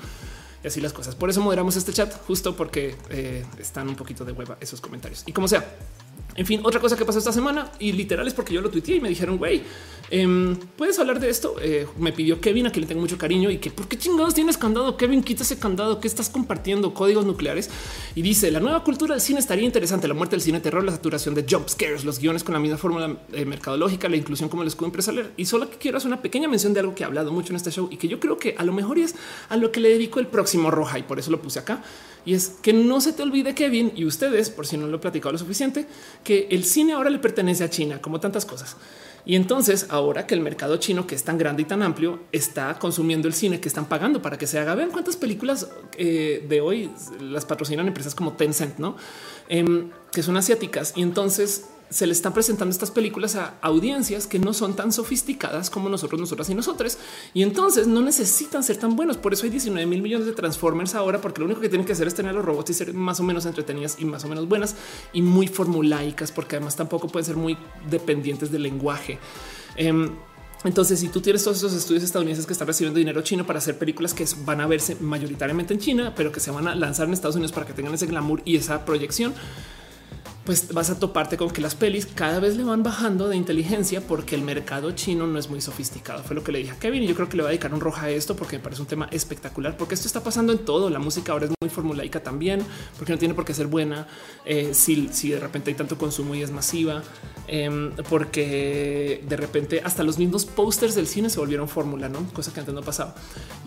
Y 0.64 0.68
así 0.68 0.82
las 0.82 0.94
cosas. 0.94 1.16
Por 1.16 1.30
eso 1.30 1.42
moderamos 1.42 1.76
este 1.78 1.94
chat, 1.94 2.14
justo 2.28 2.56
porque 2.56 2.96
eh, 3.10 3.46
están 3.58 3.88
un 3.88 3.96
poquito 3.96 4.26
de 4.26 4.34
hueva 4.34 4.58
esos 4.60 4.82
comentarios. 4.82 5.24
Y 5.26 5.32
como 5.32 5.48
sea, 5.48 5.66
en 6.40 6.46
fin, 6.46 6.62
otra 6.64 6.80
cosa 6.80 6.96
que 6.96 7.04
pasó 7.04 7.20
esta 7.20 7.34
semana 7.34 7.70
y 7.80 7.92
literal 7.92 8.26
es 8.26 8.34
porque 8.34 8.54
yo 8.54 8.62
lo 8.62 8.70
tuiteé 8.70 8.96
y 8.96 9.02
me 9.02 9.10
dijeron, 9.10 9.38
güey, 9.38 9.62
em, 10.10 10.56
puedes 10.78 10.98
hablar 10.98 11.20
de 11.20 11.30
esto. 11.30 11.58
Eh, 11.62 11.86
me 11.98 12.14
pidió 12.14 12.40
Kevin, 12.40 12.66
a 12.66 12.72
quien 12.72 12.84
le 12.84 12.88
tengo 12.88 13.02
mucho 13.02 13.18
cariño 13.18 13.52
y 13.52 13.58
que 13.58 13.70
por 13.72 13.90
qué 13.90 13.98
chingados 13.98 14.36
tienes 14.36 14.58
candado. 14.58 14.96
Kevin, 14.96 15.22
quita 15.22 15.44
ese 15.44 15.60
candado 15.60 16.00
que 16.00 16.08
estás 16.08 16.30
compartiendo 16.30 16.94
códigos 16.94 17.26
nucleares 17.26 17.70
y 18.16 18.22
dice 18.22 18.52
la 18.52 18.62
nueva 18.62 18.86
cultura 18.86 19.16
del 19.16 19.22
cine 19.22 19.42
estaría 19.42 19.66
interesante. 19.66 20.08
La 20.08 20.14
muerte 20.14 20.38
del 20.38 20.42
cine 20.42 20.62
terror, 20.62 20.82
la 20.82 20.94
saturación 20.94 21.36
de 21.36 21.46
jump 21.48 21.68
scares, 21.68 22.06
los 22.06 22.20
guiones 22.20 22.46
con 22.46 22.54
la 22.54 22.60
misma 22.62 22.78
fórmula 22.78 23.18
eh, 23.34 23.44
mercadológica, 23.44 24.08
la 24.08 24.16
inclusión 24.16 24.48
como 24.48 24.62
el 24.62 24.70
escudo 24.70 24.86
empresarial. 24.86 25.34
Y 25.36 25.44
solo 25.44 25.70
que 25.70 25.76
quiero 25.76 25.98
hacer 25.98 26.08
una 26.08 26.22
pequeña 26.22 26.48
mención 26.48 26.74
de 26.74 26.80
algo 26.80 26.96
que 26.96 27.04
he 27.04 27.06
hablado 27.06 27.34
mucho 27.34 27.52
en 27.52 27.58
este 27.58 27.70
show 27.70 27.90
y 27.92 27.98
que 27.98 28.08
yo 28.08 28.22
creo 28.22 28.38
que 28.38 28.56
a 28.58 28.64
lo 28.64 28.72
mejor 28.72 28.98
es 28.98 29.14
a 29.50 29.58
lo 29.58 29.74
que 29.74 29.82
le 29.82 29.90
dedico 29.90 30.22
el 30.22 30.28
próximo 30.28 30.72
roja 30.72 31.00
y 31.00 31.04
por 31.04 31.20
eso 31.20 31.32
lo 31.32 31.42
puse 31.42 31.60
acá 31.60 31.84
Y 32.26 32.34
es 32.34 32.50
que 32.62 32.74
no 32.74 33.02
se 33.02 33.14
te 33.14 33.24
olvide, 33.24 33.56
Kevin, 33.56 33.92
y 33.96 34.06
ustedes, 34.06 34.50
por 34.50 34.68
si 34.68 34.78
no 34.78 34.88
lo 34.88 34.98
he 34.98 35.00
platicado 35.00 35.32
lo 35.32 35.38
suficiente, 35.38 35.88
que 36.24 36.48
el 36.52 36.64
cine 36.64 36.94
ahora 36.94 37.10
le 37.10 37.20
pertenece 37.20 37.64
a 37.64 37.70
China, 37.70 38.02
como 38.02 38.20
tantas 38.20 38.46
cosas. 38.46 38.76
Y 39.26 39.36
entonces, 39.36 39.88
ahora 39.90 40.26
que 40.26 40.34
el 40.34 40.42
mercado 40.42 40.78
chino, 40.78 41.06
que 41.06 41.16
es 41.16 41.24
tan 41.24 41.38
grande 41.38 41.62
y 41.62 41.66
tan 41.66 41.84
amplio, 41.84 42.20
está 42.32 42.80
consumiendo 42.80 43.28
el 43.28 43.34
cine 43.34 43.60
que 43.60 43.68
están 43.68 43.86
pagando 43.86 44.22
para 44.22 44.38
que 44.38 44.48
se 44.48 44.60
haga. 44.60 44.76
Vean 44.76 44.92
cuántas 44.92 45.18
películas 45.18 45.70
eh, 45.98 46.46
de 46.48 46.62
hoy 46.62 46.90
las 47.20 47.46
patrocinan 47.46 47.88
empresas 47.88 48.16
como 48.16 48.34
Tencent, 48.34 48.78
no 48.80 48.96
em, 49.48 49.92
que 50.12 50.24
son 50.24 50.38
asiáticas. 50.38 50.94
Y 50.96 51.02
entonces 51.02 51.66
se 51.90 52.06
le 52.06 52.14
están 52.14 52.34
presentando 52.34 52.72
estas 52.72 52.92
películas 52.92 53.36
a 53.36 53.56
audiencias 53.62 54.28
que 54.28 54.38
no 54.38 54.54
son 54.54 54.76
tan 54.76 54.92
sofisticadas 54.92 55.70
como 55.70 55.90
nosotros, 55.90 56.20
nosotras 56.20 56.50
y 56.50 56.56
nosotros. 56.56 56.98
Y 57.34 57.42
entonces 57.42 57.88
no 57.88 58.02
necesitan 58.02 58.64
ser 58.64 58.78
tan 58.78 58.96
buenos. 58.96 59.18
Por 59.18 59.34
eso 59.34 59.46
hay 59.46 59.50
19 59.50 59.88
mil 59.88 60.02
millones 60.02 60.28
de 60.28 60.34
Transformers 60.34 60.94
ahora, 60.96 61.20
porque 61.20 61.40
lo 61.40 61.46
único 61.46 61.62
que 61.62 61.70
tienen 61.70 61.86
que 61.86 61.94
hacer 61.94 62.08
es 62.08 62.16
tener 62.16 62.36
los 62.36 62.46
robots 62.46 62.70
y 62.70 62.74
ser 62.74 62.94
más 62.94 63.20
o 63.20 63.24
menos 63.24 63.46
entretenidas 63.46 63.98
y 64.00 64.06
más 64.06 64.24
o 64.24 64.28
menos 64.28 64.48
buenas 64.48 64.76
y 65.14 65.22
muy 65.22 65.48
formulaicas, 65.48 66.32
porque 66.32 66.58
además 66.58 66.76
tampoco 66.76 67.08
pueden 67.08 67.26
ser 67.26 67.36
muy 67.36 67.58
dependientes 67.90 68.52
del 68.52 68.64
lenguaje. 68.64 69.18
Em, 69.76 70.12
entonces, 70.64 71.00
si 71.00 71.08
tú 71.08 71.22
tienes 71.22 71.44
todos 71.44 71.58
esos 71.58 71.74
estudios 71.74 72.04
estadounidenses 72.04 72.46
que 72.46 72.52
están 72.52 72.68
recibiendo 72.68 72.98
dinero 72.98 73.22
chino 73.22 73.48
para 73.48 73.60
hacer 73.60 73.78
películas 73.78 74.14
que 74.14 74.26
van 74.44 74.60
a 74.60 74.68
verse 74.68 74.98
mayoritariamente 75.00 75.74
en 75.74 75.80
China, 75.80 76.14
pero 76.16 76.32
que 76.32 76.42
se 76.42 76.52
van 76.52 76.68
a 76.68 76.76
lanzar 76.76 77.08
en 77.08 77.14
Estados 77.14 77.38
Unidos 77.38 77.54
para 77.54 77.66
que 77.66 77.74
tengan 77.74 77.94
ese 77.94 78.08
glamour 78.08 78.42
y 78.44 78.58
esa 78.58 78.84
proyección, 78.84 79.34
pues 80.50 80.74
vas 80.74 80.90
a 80.90 80.98
toparte 80.98 81.38
con 81.38 81.52
que 81.52 81.62
las 81.62 81.76
pelis 81.76 82.08
cada 82.08 82.40
vez 82.40 82.58
le 82.58 82.64
van 82.64 82.82
bajando 82.82 83.28
de 83.28 83.36
inteligencia 83.36 84.02
porque 84.02 84.34
el 84.34 84.42
mercado 84.42 84.90
chino 84.94 85.28
no 85.28 85.38
es 85.38 85.48
muy 85.48 85.62
sofisticado. 85.62 86.24
Fue 86.24 86.36
lo 86.36 86.44
que 86.44 86.52
le 86.52 86.58
dije 86.58 86.72
a 86.72 86.80
Kevin 86.80 87.04
y 87.04 87.08
yo 87.08 87.14
creo 87.14 87.30
que 87.30 87.38
le 87.38 87.44
va 87.44 87.50
a 87.50 87.52
dedicar 87.52 87.72
un 87.72 87.80
roja 87.80 88.06
a 88.06 88.10
esto 88.10 88.36
porque 88.36 88.58
me 88.58 88.64
parece 88.64 88.82
un 88.82 88.88
tema 88.88 89.08
espectacular, 89.12 89.78
porque 89.78 89.94
esto 89.94 90.08
está 90.08 90.24
pasando 90.24 90.52
en 90.52 90.66
todo. 90.66 90.90
La 90.90 90.98
música 90.98 91.34
ahora 91.34 91.46
es 91.46 91.52
muy 91.62 91.70
formulaica 91.70 92.24
también, 92.24 92.64
porque 92.98 93.14
no 93.14 93.20
tiene 93.20 93.36
por 93.36 93.46
qué 93.46 93.54
ser 93.54 93.68
buena 93.68 94.08
eh, 94.44 94.72
si, 94.74 95.10
si, 95.12 95.30
de 95.30 95.40
repente 95.40 95.70
hay 95.70 95.76
tanto 95.78 96.00
consumo 96.00 96.34
y 96.34 96.42
es 96.42 96.50
masiva, 96.50 97.04
em, 97.46 97.92
porque 98.10 99.24
de 99.30 99.38
repente 99.38 99.84
hasta 99.86 100.04
los 100.04 100.18
mismos 100.18 100.46
pósters 100.46 100.96
del 100.96 101.06
cine 101.06 101.30
se 101.30 101.40
volvieron 101.40 101.70
fórmula, 101.70 102.10
no 102.10 102.28
cosa 102.34 102.52
que 102.52 102.60
antes 102.60 102.74
no 102.74 102.82
pasaba. 102.82 103.14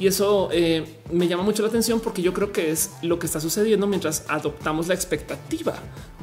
Y 0.01 0.09
eso 0.09 0.49
eh, 0.51 0.99
me 1.13 1.29
llama 1.29 1.45
mucho 1.45 1.63
la 1.63 1.69
atención 1.69 2.01
porque 2.01 2.23
yo 2.23 2.35
creo 2.35 2.51
que 2.51 2.73
es 2.73 2.91
lo 3.03 3.21
que 3.21 3.27
está 3.27 3.39
sucediendo 3.39 3.87
mientras 3.87 4.25
adoptamos 4.27 4.89
la 4.89 4.95
expectativa 4.95 5.75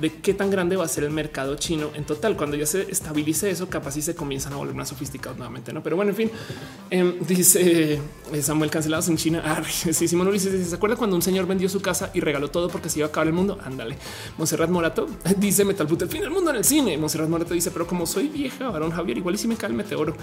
de 0.02 0.22
qué 0.22 0.34
tan 0.34 0.49
grande 0.52 0.76
va 0.76 0.86
a 0.86 0.88
ser 0.88 1.04
el 1.04 1.12
mercado 1.12 1.56
chino 1.56 1.90
en 1.94 2.04
total. 2.04 2.36
Cuando 2.36 2.56
ya 2.58 2.66
se 2.66 2.90
estabilice 2.92 3.50
eso, 3.50 3.70
capaz 3.70 3.98
y 3.98 4.02
se 4.02 4.16
comienzan 4.16 4.54
a 4.54 4.58
volver 4.58 4.76
más 4.76 4.90
sofisticados 4.90 5.38
nuevamente. 5.38 5.74
No, 5.74 5.84
pero 5.84 5.96
bueno, 5.96 6.12
en 6.12 6.18
fin, 6.18 6.32
em, 6.90 7.20
dice 7.28 8.00
eh, 8.32 8.42
Samuel 8.42 8.70
cancelados 8.70 9.08
en 9.10 9.18
China. 9.18 9.42
Ah, 9.46 9.62
sí, 9.70 10.08
Simón 10.08 10.28
Ulises 10.28 10.70
se 10.70 10.76
acuerda 10.76 10.96
cuando 10.96 11.16
un 11.16 11.22
señor 11.22 11.48
vendió 11.48 11.70
su 11.70 11.82
casa 11.82 12.12
y 12.14 12.20
regaló 12.20 12.50
todo 12.50 12.70
porque 12.70 12.90
se 12.90 13.00
iba 13.00 13.08
a 13.08 13.10
acabar 13.10 13.28
el 13.28 13.34
mundo. 13.34 13.58
Ándale. 13.64 13.98
Monserrat 14.38 14.70
Morato 14.70 15.08
dice 15.38 15.66
Metal 15.66 15.88
Put 15.88 16.04
el 16.04 16.10
fin 16.10 16.22
del 16.22 16.32
mundo 16.32 16.52
en 16.52 16.58
el 16.58 16.66
cine. 16.66 16.98
Monserrat 16.98 17.30
Morato 17.30 17.54
dice, 17.54 17.72
pero 17.72 17.88
como 17.88 18.06
soy 18.06 18.28
vieja, 18.28 18.70
varón 18.70 18.92
Javier, 18.92 19.18
igual 19.18 19.36
y 19.36 19.38
si 19.38 19.48
me 19.48 19.56
cae 19.56 19.70
el 19.70 19.76
meteoro. 19.76 20.16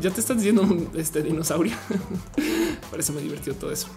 ya 0.00 0.10
te 0.10 0.20
estás 0.20 0.36
diciendo 0.36 0.66
este 0.94 1.22
dinosaurio. 1.22 1.74
Parece 2.90 3.12
muy 3.12 3.22
divertido 3.22 3.56
todo 3.56 3.72
eso. 3.72 3.88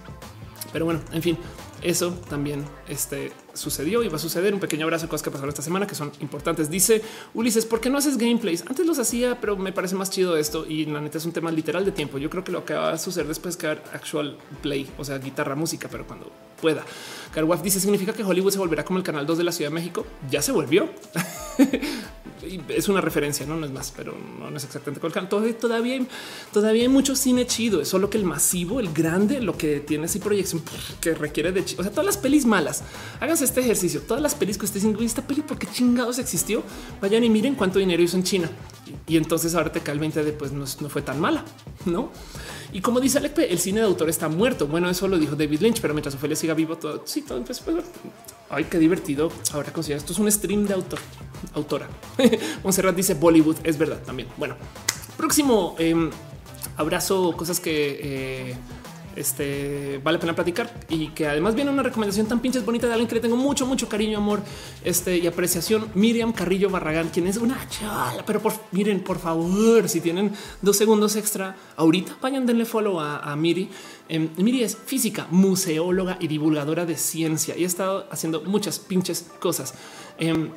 Pero 0.71 0.85
bueno, 0.85 0.99
en 1.13 1.21
fin, 1.21 1.37
eso 1.81 2.11
también 2.29 2.65
este, 2.87 3.31
sucedió 3.53 4.03
y 4.03 4.07
va 4.07 4.15
a 4.15 4.19
suceder. 4.19 4.53
Un 4.53 4.59
pequeño 4.59 4.85
abrazo 4.85 5.05
de 5.05 5.09
cosas 5.09 5.23
que 5.23 5.31
pasaron 5.31 5.49
esta 5.49 5.61
semana 5.61 5.87
que 5.87 5.95
son 5.95 6.11
importantes. 6.19 6.69
Dice 6.69 7.01
Ulises, 7.33 7.65
¿por 7.65 7.81
qué 7.81 7.89
no 7.89 7.97
haces 7.97 8.17
gameplays? 8.17 8.63
Antes 8.67 8.85
los 8.85 8.99
hacía, 8.99 9.39
pero 9.39 9.57
me 9.57 9.71
parece 9.71 9.95
más 9.95 10.09
chido 10.09 10.37
esto 10.37 10.65
y 10.67 10.85
la 10.85 11.01
neta 11.01 11.17
es 11.17 11.25
un 11.25 11.31
tema 11.31 11.51
literal 11.51 11.85
de 11.85 11.91
tiempo. 11.91 12.17
Yo 12.17 12.29
creo 12.29 12.43
que 12.43 12.51
lo 12.51 12.65
que 12.65 12.73
va 12.73 12.91
a 12.91 12.97
suceder 12.97 13.27
después 13.27 13.55
es 13.55 13.61
que 13.61 13.67
actual 13.67 14.37
play, 14.61 14.89
o 14.97 15.05
sea, 15.05 15.17
guitarra, 15.17 15.55
música, 15.55 15.87
pero 15.91 16.05
cuando 16.05 16.31
pueda. 16.61 16.83
Carwaf 17.33 17.61
dice, 17.61 17.79
¿significa 17.79 18.13
que 18.13 18.23
Hollywood 18.23 18.51
se 18.51 18.59
volverá 18.59 18.83
como 18.83 18.97
el 18.97 19.03
canal 19.03 19.25
2 19.25 19.37
de 19.37 19.43
la 19.43 19.51
Ciudad 19.51 19.69
de 19.69 19.75
México? 19.75 20.05
Ya 20.29 20.41
se 20.41 20.51
volvió. 20.51 20.89
es 22.69 22.89
una 22.89 23.01
referencia, 23.01 23.45
no, 23.45 23.55
no 23.55 23.65
es 23.65 23.71
más, 23.71 23.93
pero 23.95 24.13
no, 24.39 24.55
es 24.55 24.63
exactamente 24.63 24.99
cual. 24.99 25.27
Todavía, 25.27 25.93
hay, 25.93 26.07
todavía 26.51 26.83
hay 26.83 26.89
mucho 26.89 27.15
cine 27.15 27.45
chido. 27.45 27.81
Es 27.81 27.87
solo 27.87 28.09
que 28.09 28.17
el 28.17 28.25
masivo, 28.25 28.79
el 28.79 28.91
grande, 28.93 29.41
lo 29.41 29.57
que 29.57 29.79
tiene 29.79 30.05
así 30.05 30.19
proyección 30.19 30.61
que 31.01 31.13
requiere 31.13 31.51
de, 31.51 31.61
o 31.77 31.83
todas 31.83 32.05
las 32.05 32.17
pelis 32.17 32.45
malas. 32.45 32.83
Háganse 33.19 33.45
este 33.45 33.61
ejercicio. 33.61 34.01
Todas 34.01 34.21
las 34.21 34.35
pelis 34.35 34.57
que 34.57 34.65
ustedes 34.65 34.83
dicen, 34.83 35.03
esta 35.05 35.25
peli, 35.25 35.41
¿por 35.41 35.57
qué 35.57 35.67
chingados 35.67 36.19
existió? 36.19 36.63
Vayan 37.01 37.23
y 37.23 37.29
miren 37.29 37.55
cuánto 37.55 37.79
dinero 37.79 38.01
hizo 38.01 38.17
en 38.17 38.23
China. 38.23 38.49
Y, 39.07 39.17
entonces 39.17 39.55
ahora 39.55 39.71
te 39.71 39.81
cae 39.81 39.93
el 39.93 39.99
20 39.99 40.23
de 40.23 40.31
pues 40.31 40.51
no, 40.51 40.65
no 40.81 40.89
fue 40.89 41.01
tan 41.01 41.19
mala, 41.19 41.43
no? 41.85 42.11
Y 42.71 42.81
como 42.81 42.99
dice 42.99 43.19
Alec, 43.19 43.37
el 43.37 43.59
cine 43.59 43.79
de 43.79 43.85
autor 43.85 44.09
está 44.09 44.27
muerto. 44.27 44.67
Bueno, 44.67 44.89
eso 44.89 45.07
lo 45.07 45.17
dijo 45.17 45.35
David 45.35 45.61
Lynch, 45.61 45.81
pero 45.81 45.93
mientras 45.93 46.15
Ophelia 46.15 46.35
siga 46.35 46.53
vivo, 46.53 46.77
todo 46.77 47.03
sí, 47.05 47.21
todo 47.21 47.41
pues, 47.43 47.59
pues, 47.61 47.85
ay, 48.49 48.65
qué 48.65 48.79
divertido. 48.79 49.31
Ahora 49.53 49.71
considera 49.71 49.97
esto 49.97 50.13
es 50.13 50.19
un 50.19 50.31
stream 50.31 50.65
de 50.65 50.73
autor, 50.73 50.99
autora. 51.53 51.87
Monserrat 52.63 52.95
dice 52.95 53.13
Bollywood. 53.13 53.57
Es 53.63 53.77
verdad 53.77 54.01
también. 54.05 54.29
Bueno, 54.37 54.55
próximo 55.17 55.75
em, 55.79 56.09
abrazo, 56.77 57.33
cosas 57.37 57.59
que 57.59 57.99
eh, 58.01 58.55
este 59.15 59.99
vale 60.03 60.19
pena 60.19 60.35
platicar 60.35 60.71
y 60.89 61.09
que 61.09 61.27
además 61.27 61.55
viene 61.55 61.71
una 61.71 61.83
recomendación 61.83 62.27
tan 62.27 62.39
pinches 62.39 62.65
bonita 62.65 62.87
de 62.87 62.93
alguien 62.93 63.07
que 63.07 63.15
le 63.15 63.21
tengo 63.21 63.37
mucho, 63.37 63.65
mucho 63.65 63.87
cariño, 63.87 64.17
amor 64.17 64.41
este, 64.83 65.17
y 65.17 65.27
apreciación. 65.27 65.89
Miriam 65.95 66.33
Carrillo 66.33 66.69
Barragán, 66.69 67.09
quien 67.09 67.27
es 67.27 67.37
una 67.37 67.67
chala, 67.69 68.23
pero 68.25 68.41
por, 68.41 68.53
miren, 68.71 69.01
por 69.03 69.19
favor, 69.19 69.87
si 69.89 70.01
tienen 70.01 70.33
dos 70.61 70.77
segundos 70.77 71.15
extra 71.15 71.55
ahorita, 71.77 72.17
vayan, 72.21 72.45
denle 72.45 72.65
follow 72.65 72.99
a, 72.99 73.35
Miri. 73.35 73.69
Em, 74.07 74.29
Miri 74.37 74.63
es 74.63 74.75
física, 74.77 75.27
museóloga 75.31 76.17
y 76.19 76.27
divulgadora 76.27 76.85
de 76.85 76.95
ciencia 76.95 77.57
y 77.57 77.63
ha 77.63 77.67
estado 77.67 78.07
haciendo 78.11 78.41
muchas 78.41 78.79
pinches 78.79 79.25
cosas. 79.39 79.73
Em, 80.17 80.49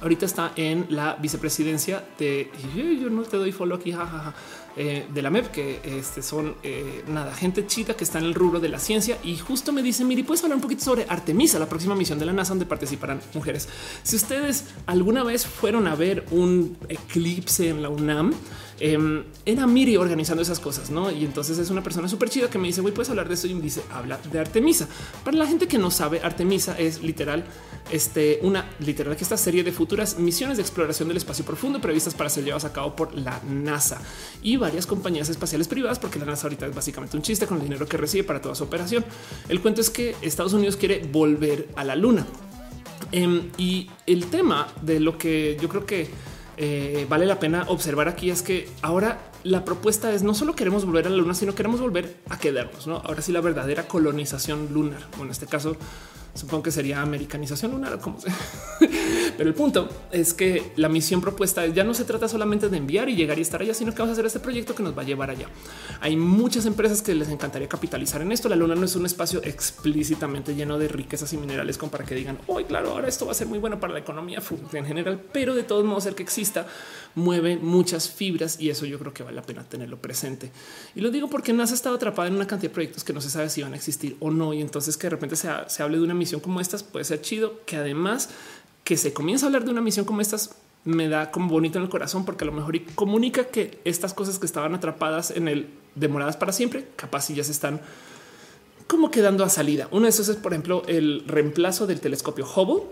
ahorita 0.00 0.26
está 0.26 0.52
en 0.56 0.86
la 0.90 1.16
vicepresidencia 1.16 2.04
de 2.18 2.50
yo 2.74 3.10
no 3.10 3.22
te 3.22 3.36
doy 3.36 3.52
follow 3.52 3.76
aquí, 3.76 3.92
jajaja. 3.92 4.34
Eh, 4.74 5.06
de 5.12 5.20
la 5.20 5.28
MEP, 5.28 5.50
que 5.50 5.80
este 5.84 6.22
son 6.22 6.54
eh, 6.62 7.04
nada, 7.06 7.34
gente 7.34 7.66
chita 7.66 7.92
que 7.94 8.04
está 8.04 8.18
en 8.18 8.24
el 8.24 8.34
rubro 8.34 8.58
de 8.58 8.70
la 8.70 8.78
ciencia. 8.78 9.18
Y 9.22 9.36
justo 9.36 9.70
me 9.70 9.82
dice, 9.82 10.02
Miri, 10.02 10.22
puedes 10.22 10.42
hablar 10.42 10.56
un 10.56 10.62
poquito 10.62 10.82
sobre 10.82 11.04
Artemisa, 11.10 11.58
la 11.58 11.68
próxima 11.68 11.94
misión 11.94 12.18
de 12.18 12.24
la 12.24 12.32
NASA 12.32 12.50
donde 12.50 12.64
participarán 12.64 13.20
mujeres. 13.34 13.68
Si 14.02 14.16
ustedes 14.16 14.64
alguna 14.86 15.24
vez 15.24 15.46
fueron 15.46 15.86
a 15.88 15.94
ver 15.94 16.24
un 16.30 16.78
eclipse 16.88 17.68
en 17.68 17.82
la 17.82 17.90
UNAM, 17.90 18.32
eh, 18.80 19.24
era 19.44 19.66
Miri 19.66 19.96
organizando 19.96 20.42
esas 20.42 20.60
cosas, 20.60 20.90
¿no? 20.90 21.10
Y 21.10 21.24
entonces 21.24 21.58
es 21.58 21.70
una 21.70 21.82
persona 21.82 22.08
súper 22.08 22.30
chida 22.30 22.48
que 22.48 22.58
me 22.58 22.68
dice, 22.68 22.80
güey, 22.80 22.94
puedes 22.94 23.10
hablar 23.10 23.28
de 23.28 23.34
eso 23.34 23.46
y 23.46 23.54
me 23.54 23.62
dice, 23.62 23.82
habla 23.90 24.18
de 24.30 24.38
Artemisa. 24.38 24.88
Para 25.24 25.36
la 25.36 25.46
gente 25.46 25.68
que 25.68 25.78
no 25.78 25.90
sabe, 25.90 26.20
Artemisa 26.22 26.78
es 26.78 27.02
literal, 27.02 27.44
este, 27.90 28.40
una 28.42 28.68
literal 28.80 29.16
que 29.16 29.24
esta 29.24 29.36
serie 29.36 29.64
de 29.64 29.72
futuras 29.72 30.18
misiones 30.18 30.56
de 30.56 30.62
exploración 30.62 31.08
del 31.08 31.16
espacio 31.16 31.44
profundo 31.44 31.80
previstas 31.80 32.14
para 32.14 32.30
ser 32.30 32.44
llevadas 32.44 32.64
a 32.64 32.72
cabo 32.72 32.96
por 32.96 33.14
la 33.14 33.40
NASA 33.48 34.00
y 34.42 34.56
varias 34.56 34.86
compañías 34.86 35.28
espaciales 35.28 35.68
privadas, 35.68 35.98
porque 35.98 36.18
la 36.18 36.24
NASA 36.24 36.46
ahorita 36.46 36.66
es 36.66 36.74
básicamente 36.74 37.16
un 37.16 37.22
chiste 37.22 37.46
con 37.46 37.58
el 37.58 37.64
dinero 37.64 37.86
que 37.86 37.96
recibe 37.96 38.24
para 38.24 38.40
toda 38.40 38.54
su 38.54 38.64
operación. 38.64 39.04
El 39.48 39.60
cuento 39.60 39.80
es 39.80 39.90
que 39.90 40.16
Estados 40.22 40.52
Unidos 40.52 40.76
quiere 40.76 41.06
volver 41.10 41.68
a 41.76 41.84
la 41.84 41.96
luna. 41.96 42.26
Em, 43.10 43.50
y 43.58 43.90
el 44.06 44.26
tema 44.26 44.68
de 44.80 44.98
lo 45.00 45.18
que 45.18 45.58
yo 45.60 45.68
creo 45.68 45.84
que 45.84 46.08
eh, 46.64 47.06
vale 47.08 47.26
la 47.26 47.40
pena 47.40 47.64
observar 47.66 48.06
aquí 48.06 48.30
es 48.30 48.42
que 48.42 48.68
ahora 48.82 49.18
la 49.42 49.64
propuesta 49.64 50.12
es 50.12 50.22
no 50.22 50.32
solo 50.32 50.54
queremos 50.54 50.84
volver 50.84 51.08
a 51.08 51.10
la 51.10 51.16
luna, 51.16 51.34
sino 51.34 51.56
queremos 51.56 51.80
volver 51.80 52.18
a 52.28 52.38
quedarnos. 52.38 52.86
¿no? 52.86 52.98
Ahora 52.98 53.20
sí, 53.20 53.32
la 53.32 53.40
verdadera 53.40 53.88
colonización 53.88 54.72
lunar, 54.72 55.02
o 55.18 55.24
en 55.24 55.30
este 55.30 55.46
caso, 55.46 55.76
Supongo 56.34 56.62
que 56.62 56.70
sería 56.70 57.02
americanización 57.02 57.72
lunar, 57.72 57.98
como 58.00 58.18
sea. 58.18 58.34
Pero 59.36 59.48
el 59.48 59.54
punto 59.54 59.88
es 60.10 60.32
que 60.32 60.72
la 60.76 60.88
misión 60.88 61.20
propuesta 61.20 61.66
ya 61.66 61.84
no 61.84 61.92
se 61.92 62.04
trata 62.04 62.26
solamente 62.26 62.70
de 62.70 62.76
enviar 62.78 63.08
y 63.10 63.16
llegar 63.16 63.38
y 63.38 63.42
estar 63.42 63.60
allá, 63.60 63.74
sino 63.74 63.92
que 63.92 63.98
vamos 63.98 64.10
a 64.10 64.12
hacer 64.12 64.26
este 64.26 64.40
proyecto 64.40 64.74
que 64.74 64.82
nos 64.82 64.96
va 64.96 65.02
a 65.02 65.04
llevar 65.04 65.30
allá. 65.30 65.48
Hay 66.00 66.16
muchas 66.16 66.64
empresas 66.64 67.02
que 67.02 67.14
les 67.14 67.28
encantaría 67.28 67.68
capitalizar 67.68 68.22
en 68.22 68.32
esto. 68.32 68.48
La 68.48 68.56
luna 68.56 68.74
no 68.74 68.84
es 68.86 68.96
un 68.96 69.04
espacio 69.04 69.42
explícitamente 69.44 70.54
lleno 70.54 70.78
de 70.78 70.88
riquezas 70.88 71.32
y 71.34 71.36
minerales 71.36 71.76
como 71.76 71.92
para 71.92 72.04
que 72.04 72.14
digan 72.14 72.38
hoy, 72.46 72.64
claro, 72.64 72.92
ahora 72.92 73.08
esto 73.08 73.26
va 73.26 73.32
a 73.32 73.34
ser 73.34 73.46
muy 73.46 73.58
bueno 73.58 73.78
para 73.78 73.92
la 73.92 73.98
economía 73.98 74.42
en 74.72 74.86
general, 74.86 75.20
pero 75.32 75.54
de 75.54 75.64
todos 75.64 75.84
modos, 75.84 76.06
el 76.06 76.14
que 76.14 76.22
exista 76.22 76.66
mueve 77.14 77.56
muchas 77.56 78.08
fibras 78.08 78.60
y 78.60 78.70
eso 78.70 78.86
yo 78.86 78.98
creo 78.98 79.12
que 79.12 79.22
vale 79.22 79.36
la 79.36 79.42
pena 79.42 79.64
tenerlo 79.64 79.98
presente. 80.00 80.50
Y 80.94 81.00
lo 81.00 81.10
digo 81.10 81.28
porque 81.28 81.52
NASA 81.52 81.72
ha 81.72 81.76
estado 81.76 81.96
atrapada 81.96 82.28
en 82.28 82.34
una 82.34 82.46
cantidad 82.46 82.70
de 82.70 82.74
proyectos 82.74 83.04
que 83.04 83.12
no 83.12 83.20
se 83.20 83.30
sabe 83.30 83.48
si 83.48 83.62
van 83.62 83.72
a 83.72 83.76
existir 83.76 84.16
o 84.20 84.30
no. 84.30 84.52
Y 84.54 84.60
entonces 84.60 84.96
que 84.96 85.06
de 85.06 85.10
repente 85.10 85.36
se, 85.36 85.48
hable 85.48 85.98
de 85.98 86.04
una 86.04 86.14
misión 86.14 86.40
como 86.40 86.60
estas 86.60 86.82
puede 86.82 87.04
ser 87.04 87.20
chido, 87.20 87.60
que 87.66 87.76
además 87.76 88.30
que 88.84 88.96
se 88.96 89.12
comienza 89.12 89.46
a 89.46 89.48
hablar 89.48 89.64
de 89.64 89.70
una 89.70 89.80
misión 89.80 90.04
como 90.04 90.20
estas 90.20 90.56
me 90.84 91.08
da 91.08 91.30
como 91.30 91.48
bonito 91.48 91.78
en 91.78 91.84
el 91.84 91.90
corazón 91.90 92.24
porque 92.24 92.42
a 92.42 92.46
lo 92.46 92.52
mejor 92.52 92.76
comunica 92.96 93.44
que 93.44 93.80
estas 93.84 94.14
cosas 94.14 94.40
que 94.40 94.46
estaban 94.46 94.74
atrapadas 94.74 95.30
en 95.30 95.46
el 95.46 95.68
demoradas 95.94 96.36
para 96.36 96.52
siempre, 96.52 96.88
capaz 96.96 97.26
si 97.26 97.34
ya 97.34 97.44
se 97.44 97.52
están 97.52 97.80
como 98.86 99.10
quedando 99.10 99.44
a 99.44 99.48
salida. 99.48 99.88
Uno 99.90 100.04
de 100.04 100.10
esos 100.10 100.28
es, 100.28 100.36
por 100.36 100.52
ejemplo, 100.52 100.82
el 100.86 101.24
reemplazo 101.26 101.86
del 101.86 102.00
telescopio 102.00 102.44
Hubble 102.44 102.84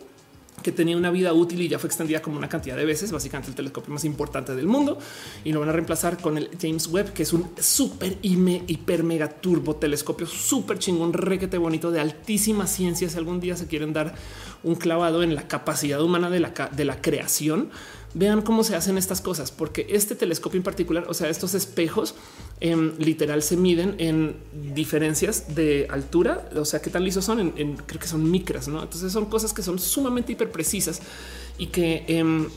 que 0.63 0.73
tenía 0.73 0.97
una 0.97 1.11
vida 1.11 1.33
útil 1.33 1.63
y 1.63 1.69
ya 1.69 1.79
fue 1.79 1.89
extendida 1.89 2.21
como 2.23 2.37
una 2.37 2.49
cantidad 2.49 2.77
de 2.77 2.85
veces, 2.85 3.13
básicamente 3.13 3.51
el 3.51 3.57
telescopio 3.57 3.93
más 3.93 4.05
importante 4.05 4.55
del 4.55 4.67
mundo, 4.67 4.99
y 5.45 5.53
lo 5.53 5.61
van 5.61 5.69
a 5.69 5.73
reemplazar 5.73 6.19
con 6.19 6.37
el 6.37 6.51
James 6.61 6.87
Webb, 6.89 7.13
que 7.13 7.23
es 7.23 7.33
un 7.33 7.51
súper 7.59 8.19
hiper 8.23 9.03
mega 9.03 9.29
turbo 9.29 9.77
telescopio, 9.77 10.27
súper 10.27 10.79
chingón, 10.79 11.13
requete 11.13 11.59
bonito 11.59 11.91
de 11.91 12.01
altísima 12.01 12.67
ciencia. 12.67 13.09
Si 13.09 13.17
algún 13.17 13.41
día 13.41 13.57
se 13.57 13.67
quieren 13.67 13.93
dar 13.93 14.15
un 14.63 14.75
clavado 14.75 15.23
en 15.23 15.35
la 15.35 15.49
capacidad 15.49 16.03
humana 16.03 16.31
de 16.31 16.41
la, 16.41 16.71
de 16.75 16.85
la 16.85 17.01
creación, 17.01 17.71
vean 18.15 18.43
cómo 18.43 18.65
se 18.65 18.77
hacen 18.77 18.99
estas 18.99 19.21
cosas, 19.21 19.53
porque 19.53 19.87
este 19.91 20.15
telescopio 20.15 20.59
en 20.59 20.65
particular, 20.65 21.05
o 21.09 21.15
sea, 21.15 21.29
estos 21.29 21.55
espejos 21.55 22.15
em, 22.61 22.93
literal 22.99 23.43
se 23.43 23.57
miden 23.57 23.95
en 23.99 24.37
diferencias 24.75 25.55
de 25.55 25.87
altura, 25.91 26.49
o 26.55 26.65
sea, 26.65 26.81
qué 26.81 26.91
tan 26.91 27.05
lisos 27.05 27.25
son, 27.25 27.53
en, 27.57 27.77
creo 27.77 28.01
que 28.01 28.09
son 28.09 28.31
micras, 28.31 28.69
¿no? 28.69 28.83
Entonces 28.83 29.13
son 29.13 29.27
cosas 29.27 29.53
que 29.53 29.63
son 29.63 29.79
sumamente 29.79 30.33
hiper 30.33 30.51
precisas 30.51 31.01
y 31.59 31.67
que... 31.69 32.05
Em, 32.09 32.49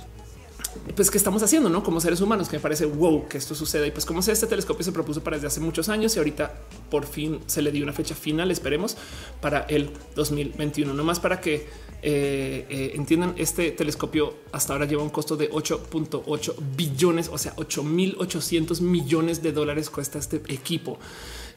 pues 0.95 1.11
que 1.11 1.17
estamos 1.17 1.43
haciendo, 1.43 1.69
no 1.69 1.83
como 1.83 2.01
seres 2.01 2.21
humanos, 2.21 2.49
que 2.49 2.57
me 2.57 2.61
parece 2.61 2.85
wow 2.85 3.27
que 3.27 3.37
esto 3.37 3.55
suceda. 3.55 3.85
Y 3.85 3.91
pues 3.91 4.05
como 4.05 4.21
sea, 4.21 4.33
este 4.33 4.47
telescopio 4.47 4.83
se 4.83 4.91
propuso 4.91 5.23
para 5.23 5.37
desde 5.37 5.47
hace 5.47 5.59
muchos 5.59 5.89
años 5.89 6.15
y 6.15 6.19
ahorita 6.19 6.53
por 6.89 7.05
fin 7.05 7.39
se 7.45 7.61
le 7.61 7.71
dio 7.71 7.83
una 7.83 7.93
fecha 7.93 8.15
final, 8.15 8.51
esperemos 8.51 8.97
para 9.41 9.61
el 9.61 9.91
2021, 10.15 10.93
no 10.93 11.03
más 11.03 11.19
para 11.19 11.39
que 11.39 11.67
eh, 12.05 12.65
eh, 12.69 12.91
entiendan, 12.95 13.33
este 13.37 13.71
telescopio 13.71 14.35
hasta 14.51 14.73
ahora 14.73 14.85
lleva 14.85 15.01
un 15.01 15.09
costo 15.09 15.37
de 15.37 15.49
8.8 15.49 16.55
billones, 16.75 17.29
o 17.31 17.37
sea, 17.37 17.55
8.800 17.55 18.81
millones 18.81 19.41
de 19.41 19.53
dólares 19.53 19.89
cuesta 19.89 20.19
este 20.19 20.41
equipo. 20.49 20.99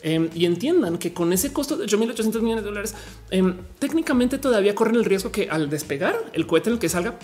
Em, 0.03 0.31
y 0.35 0.45
entiendan 0.45 0.99
que 0.99 1.13
con 1.13 1.33
ese 1.33 1.53
costo 1.53 1.77
de 1.77 1.87
8.800 1.87 2.41
millones 2.43 2.63
de 2.63 2.71
dólares, 2.71 2.95
em, 3.31 3.57
técnicamente 3.81 4.39
todavía 4.39 4.77
corren 4.77 4.95
el 4.95 5.05
riesgo 5.05 5.33
que 5.33 5.51
al 5.51 5.69
despegar 5.69 6.31
el 6.33 6.47
cohete 6.47 6.71
en 6.71 6.75
el 6.75 6.79
que 6.79 6.89
salga, 6.89 7.19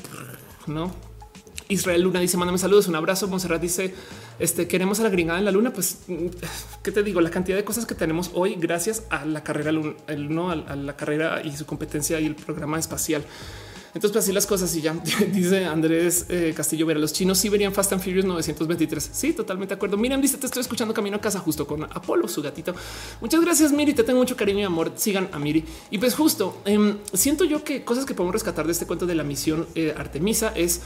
no 0.66 1.11
Israel 1.72 2.02
Luna 2.02 2.20
dice: 2.20 2.36
Mándame 2.36 2.58
saludos, 2.58 2.88
un 2.88 2.96
abrazo. 2.96 3.28
Monserrat 3.28 3.60
dice: 3.60 3.94
Este 4.38 4.68
queremos 4.68 5.00
a 5.00 5.04
la 5.04 5.08
gringada 5.10 5.38
en 5.38 5.44
la 5.44 5.50
luna. 5.50 5.72
Pues, 5.72 5.98
¿qué 6.82 6.92
te 6.92 7.02
digo? 7.02 7.20
La 7.20 7.30
cantidad 7.30 7.56
de 7.56 7.64
cosas 7.64 7.86
que 7.86 7.94
tenemos 7.94 8.30
hoy, 8.34 8.56
gracias 8.58 9.04
a 9.10 9.24
la 9.24 9.42
carrera, 9.42 9.72
no 9.72 10.50
a 10.50 10.76
la 10.76 10.96
carrera 10.96 11.42
y 11.44 11.56
su 11.56 11.66
competencia 11.66 12.20
y 12.20 12.26
el 12.26 12.34
programa 12.34 12.78
espacial. 12.78 13.24
Entonces, 13.94 14.12
pues 14.12 14.24
así 14.24 14.32
las 14.32 14.46
cosas 14.46 14.74
y 14.74 14.80
ya 14.80 14.94
dice 15.32 15.66
Andrés 15.66 16.26
eh, 16.30 16.54
Castillo 16.56 16.86
Vera. 16.86 16.98
Los 16.98 17.12
chinos 17.12 17.38
sí 17.38 17.48
verían 17.50 17.74
Fast 17.74 17.92
and 17.92 18.02
Furious 18.02 18.24
923. 18.24 19.10
Sí, 19.12 19.32
totalmente 19.34 19.74
de 19.74 19.76
acuerdo. 19.76 19.98
Miren, 19.98 20.20
dice: 20.20 20.38
Te 20.38 20.46
estoy 20.46 20.62
escuchando 20.62 20.94
camino 20.94 21.16
a 21.16 21.20
casa 21.20 21.38
justo 21.40 21.66
con 21.66 21.84
Apolo, 21.84 22.26
su 22.26 22.40
gatito. 22.42 22.74
Muchas 23.20 23.42
gracias, 23.42 23.70
Miri. 23.70 23.92
Te 23.92 24.02
tengo 24.02 24.18
mucho 24.18 24.36
cariño 24.36 24.60
y 24.60 24.64
amor. 24.64 24.92
Sigan 24.96 25.28
a 25.32 25.38
Miri. 25.38 25.64
Y 25.90 25.98
pues, 25.98 26.14
justo 26.14 26.62
em, 26.64 26.98
siento 27.12 27.44
yo 27.44 27.64
que 27.64 27.84
cosas 27.84 28.06
que 28.06 28.14
podemos 28.14 28.32
rescatar 28.32 28.64
de 28.64 28.72
este 28.72 28.86
cuento 28.86 29.04
de 29.04 29.14
la 29.14 29.24
misión 29.24 29.66
eh, 29.74 29.94
Artemisa 29.96 30.52
es 30.56 30.80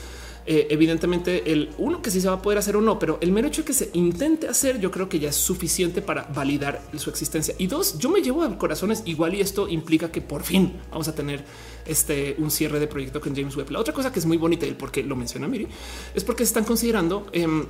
eh, 0.48 0.68
evidentemente 0.70 1.52
el 1.52 1.70
uno 1.76 2.00
que 2.00 2.10
sí 2.10 2.20
se 2.20 2.28
va 2.28 2.34
a 2.34 2.42
poder 2.42 2.58
hacer 2.58 2.76
o 2.76 2.80
no, 2.80 2.98
pero 2.98 3.18
el 3.20 3.32
mero 3.32 3.48
hecho 3.48 3.62
de 3.62 3.66
que 3.66 3.72
se 3.72 3.90
intente 3.94 4.48
hacer, 4.48 4.78
yo 4.78 4.92
creo 4.92 5.08
que 5.08 5.18
ya 5.18 5.30
es 5.30 5.36
suficiente 5.36 6.02
para 6.02 6.22
validar 6.34 6.80
su 6.96 7.10
existencia. 7.10 7.54
Y 7.58 7.66
dos, 7.66 7.98
yo 7.98 8.10
me 8.10 8.22
llevo 8.22 8.44
a 8.44 8.58
corazones 8.58 9.02
igual 9.06 9.34
y 9.34 9.40
esto 9.40 9.68
implica 9.68 10.12
que 10.12 10.20
por 10.20 10.44
fin 10.44 10.74
vamos 10.90 11.08
a 11.08 11.14
tener 11.14 11.44
este 11.84 12.36
un 12.38 12.50
cierre 12.50 12.78
de 12.78 12.86
proyecto 12.86 13.20
con 13.20 13.34
James 13.34 13.56
Webb. 13.56 13.70
La 13.70 13.80
otra 13.80 13.92
cosa 13.92 14.12
que 14.12 14.20
es 14.20 14.26
muy 14.26 14.36
bonita 14.36 14.66
y 14.66 14.68
el 14.68 14.76
por 14.76 14.92
qué 14.92 15.02
lo 15.02 15.16
menciona 15.16 15.48
Miri 15.48 15.66
es 16.14 16.22
porque 16.22 16.44
se 16.44 16.50
están 16.50 16.64
considerando 16.64 17.26
em, 17.32 17.66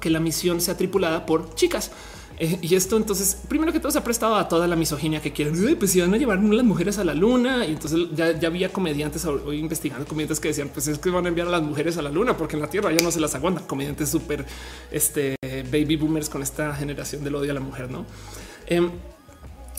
que 0.00 0.10
la 0.10 0.20
misión 0.20 0.60
sea 0.60 0.76
tripulada 0.76 1.24
por 1.24 1.54
chicas. 1.54 1.92
Eh, 2.44 2.58
y 2.60 2.74
esto 2.74 2.96
entonces, 2.96 3.38
primero 3.48 3.72
que 3.72 3.78
todo 3.78 3.92
se 3.92 3.98
ha 3.98 4.02
prestado 4.02 4.34
a 4.34 4.48
toda 4.48 4.66
la 4.66 4.74
misoginia 4.74 5.22
que 5.22 5.32
quieren, 5.32 5.54
pues 5.78 5.92
si 5.92 6.00
van 6.00 6.12
a 6.12 6.16
llevar 6.16 6.42
las 6.42 6.64
mujeres 6.64 6.98
a 6.98 7.04
la 7.04 7.14
luna. 7.14 7.64
Y 7.64 7.70
entonces 7.70 8.00
ya, 8.16 8.34
había 8.44 8.72
comediantes 8.72 9.24
hoy 9.24 9.58
investigando 9.58 10.04
comediantes 10.08 10.40
que 10.40 10.48
decían, 10.48 10.68
pues 10.68 10.88
es 10.88 10.98
que 10.98 11.08
van 11.10 11.24
a 11.24 11.28
enviar 11.28 11.46
a 11.46 11.50
las 11.50 11.62
mujeres 11.62 11.98
a 11.98 12.02
la 12.02 12.10
luna 12.10 12.36
porque 12.36 12.56
en 12.56 12.62
la 12.62 12.68
Tierra 12.68 12.90
ya 12.90 13.00
no 13.00 13.12
se 13.12 13.20
las 13.20 13.36
aguantan. 13.36 13.64
Comediantes 13.68 14.08
súper 14.08 14.44
este, 14.90 15.36
baby 15.70 15.94
boomers 15.94 16.28
con 16.28 16.42
esta 16.42 16.74
generación 16.74 17.22
del 17.22 17.36
odio 17.36 17.52
a 17.52 17.54
la 17.54 17.60
mujer, 17.60 17.88
¿no? 17.92 18.06
Em, 18.66 18.90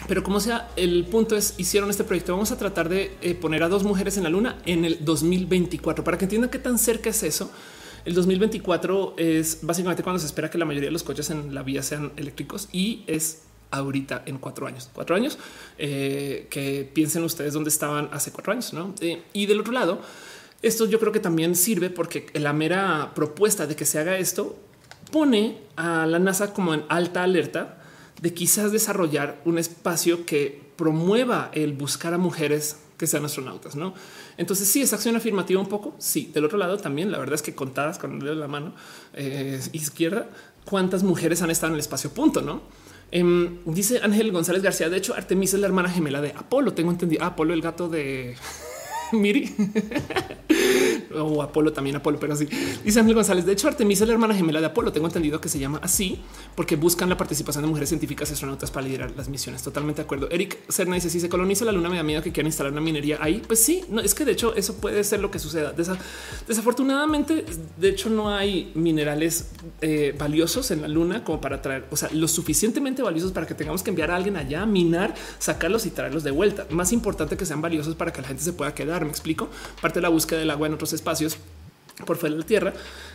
pero 0.07 0.23
como 0.23 0.39
sea, 0.39 0.69
el 0.77 1.05
punto 1.05 1.35
es, 1.35 1.55
hicieron 1.57 1.89
este 1.89 2.05
proyecto. 2.05 2.31
Vamos 2.31 2.53
a 2.53 2.57
tratar 2.57 2.87
de 2.87 3.17
eh, 3.21 3.35
poner 3.35 3.63
a 3.63 3.67
dos 3.67 3.83
mujeres 3.83 4.15
en 4.15 4.23
la 4.23 4.29
luna 4.29 4.57
en 4.65 4.85
el 4.85 5.03
2024 5.03 6.05
para 6.05 6.17
que 6.17 6.23
entiendan 6.25 6.49
qué 6.49 6.59
tan 6.59 6.79
cerca 6.79 7.09
es 7.09 7.23
eso. 7.23 7.51
El 8.05 8.15
2024 8.15 9.15
es 9.17 9.59
básicamente 9.61 10.03
cuando 10.03 10.19
se 10.19 10.25
espera 10.25 10.49
que 10.49 10.57
la 10.57 10.65
mayoría 10.65 10.89
de 10.89 10.93
los 10.93 11.03
coches 11.03 11.29
en 11.29 11.55
la 11.55 11.63
vía 11.63 11.81
sean 11.83 12.11
eléctricos 12.17 12.67
y 12.71 13.03
es 13.07 13.43
ahorita 13.71 14.23
en 14.25 14.37
cuatro 14.37 14.67
años, 14.67 14.89
cuatro 14.93 15.15
años 15.15 15.37
eh, 15.77 16.47
que 16.49 16.89
piensen 16.93 17.23
ustedes 17.23 17.53
dónde 17.53 17.69
estaban 17.69 18.09
hace 18.11 18.31
cuatro 18.31 18.51
años. 18.51 18.73
¿no? 18.73 18.93
Eh, 18.99 19.23
y 19.31 19.45
del 19.45 19.61
otro 19.61 19.71
lado, 19.71 20.01
esto 20.61 20.85
yo 20.85 20.99
creo 20.99 21.11
que 21.11 21.19
también 21.19 21.55
sirve 21.55 21.89
porque 21.89 22.27
la 22.33 22.53
mera 22.53 23.13
propuesta 23.15 23.67
de 23.67 23.75
que 23.75 23.85
se 23.85 23.99
haga 23.99 24.17
esto 24.17 24.57
pone 25.11 25.59
a 25.75 26.05
la 26.05 26.19
NASA 26.19 26.53
como 26.53 26.73
en 26.73 26.83
alta 26.89 27.23
alerta 27.23 27.82
de 28.23 28.33
quizás 28.33 28.71
desarrollar 28.71 29.41
un 29.43 29.57
espacio 29.57 30.25
que 30.25 30.61
promueva 30.77 31.51
el 31.53 31.73
buscar 31.73 32.13
a 32.13 32.17
mujeres 32.17 32.77
que 32.97 33.05
sean 33.05 33.25
astronautas, 33.25 33.75
no? 33.75 33.93
Entonces, 34.37 34.69
sí, 34.69 34.81
es 34.81 34.93
acción 34.93 35.17
afirmativa 35.17 35.59
un 35.59 35.67
poco. 35.67 35.93
Sí, 35.99 36.31
del 36.33 36.45
otro 36.45 36.57
lado 36.57 36.77
también, 36.77 37.11
la 37.11 37.17
verdad 37.17 37.35
es 37.35 37.41
que 37.41 37.53
contadas 37.53 37.99
con 37.99 38.13
el 38.13 38.19
dedo 38.21 38.35
de 38.35 38.39
la 38.39 38.47
mano 38.47 38.73
eh, 39.13 39.59
izquierda, 39.73 40.29
cuántas 40.63 41.03
mujeres 41.03 41.41
han 41.41 41.51
estado 41.51 41.71
en 41.71 41.73
el 41.73 41.81
espacio 41.81 42.11
punto, 42.11 42.41
no? 42.41 42.61
Em, 43.11 43.57
dice 43.65 43.99
Ángel 44.01 44.31
González 44.31 44.63
García. 44.63 44.89
De 44.89 44.95
hecho, 44.95 45.13
Artemisa 45.13 45.57
es 45.57 45.61
la 45.61 45.67
hermana 45.67 45.89
gemela 45.89 46.21
de 46.21 46.29
Apolo. 46.29 46.71
Tengo 46.73 46.91
entendido. 46.91 47.25
Apolo, 47.25 47.53
el 47.53 47.61
gato 47.61 47.89
de 47.89 48.37
Miri. 49.11 49.53
O 51.15 51.41
Apolo 51.41 51.73
también 51.73 51.95
Apolo, 51.95 52.19
pero 52.19 52.33
así 52.33 52.47
dice 52.83 52.99
Ángel 52.99 53.15
González. 53.15 53.45
De 53.45 53.53
hecho, 53.53 53.67
Artemisa 53.67 54.03
es 54.03 54.07
la 54.07 54.13
hermana 54.13 54.33
gemela 54.33 54.59
de 54.59 54.67
Apolo. 54.67 54.91
Tengo 54.91 55.07
entendido 55.07 55.39
que 55.41 55.49
se 55.49 55.59
llama 55.59 55.79
así 55.81 56.21
porque 56.55 56.75
buscan 56.75 57.09
la 57.09 57.17
participación 57.17 57.63
de 57.63 57.69
mujeres 57.69 57.89
científicas 57.89 58.29
y 58.29 58.33
astronautas 58.33 58.71
para 58.71 58.85
liderar 58.85 59.11
las 59.15 59.29
misiones. 59.29 59.63
Totalmente 59.63 60.01
de 60.01 60.05
acuerdo. 60.05 60.27
Eric 60.29 60.59
Cerna 60.69 60.95
dice 60.95 61.09
si 61.09 61.19
se 61.19 61.29
coloniza 61.29 61.65
la 61.65 61.71
luna, 61.71 61.89
me 61.89 61.97
da 61.97 62.03
miedo 62.03 62.21
que 62.21 62.31
quieran 62.31 62.47
instalar 62.47 62.71
una 62.71 62.81
minería 62.81 63.17
ahí. 63.21 63.41
Pues 63.45 63.63
sí, 63.63 63.83
no 63.89 64.01
es 64.01 64.13
que 64.13 64.25
de 64.25 64.33
hecho 64.33 64.55
eso 64.55 64.75
puede 64.75 65.03
ser 65.03 65.19
lo 65.19 65.31
que 65.31 65.39
suceda. 65.39 65.73
desafortunadamente, 66.47 67.45
de 67.77 67.89
hecho, 67.89 68.09
no 68.09 68.29
hay 68.29 68.71
minerales 68.75 69.51
eh, 69.81 70.15
valiosos 70.17 70.71
en 70.71 70.81
la 70.81 70.87
luna 70.87 71.23
como 71.23 71.41
para 71.41 71.61
traer, 71.61 71.85
o 71.91 71.95
sea, 71.95 72.09
lo 72.13 72.27
suficientemente 72.27 73.01
valiosos 73.01 73.31
para 73.31 73.47
que 73.47 73.53
tengamos 73.53 73.83
que 73.83 73.89
enviar 73.89 74.11
a 74.11 74.15
alguien 74.15 74.37
allá 74.37 74.63
a 74.63 74.65
minar, 74.65 75.13
sacarlos 75.39 75.85
y 75.85 75.89
traerlos 75.89 76.23
de 76.23 76.31
vuelta. 76.31 76.67
Más 76.69 76.91
importante 76.91 77.37
que 77.37 77.45
sean 77.45 77.61
valiosos 77.61 77.95
para 77.95 78.11
que 78.13 78.21
la 78.21 78.27
gente 78.27 78.43
se 78.43 78.53
pueda 78.53 78.73
quedar. 78.73 79.03
Me 79.05 79.11
explico. 79.11 79.49
Parte 79.81 79.99
de 79.99 80.03
la 80.03 80.09
búsqueda 80.09 80.39
del 80.39 80.51
agua 80.51 80.67
en 80.67 80.73
otros 80.73 80.92
espacios 80.93 81.37
por 82.05 82.17
fuera 82.17 82.33
de 82.35 82.41
la 82.41 82.47
Tierra 82.47 82.73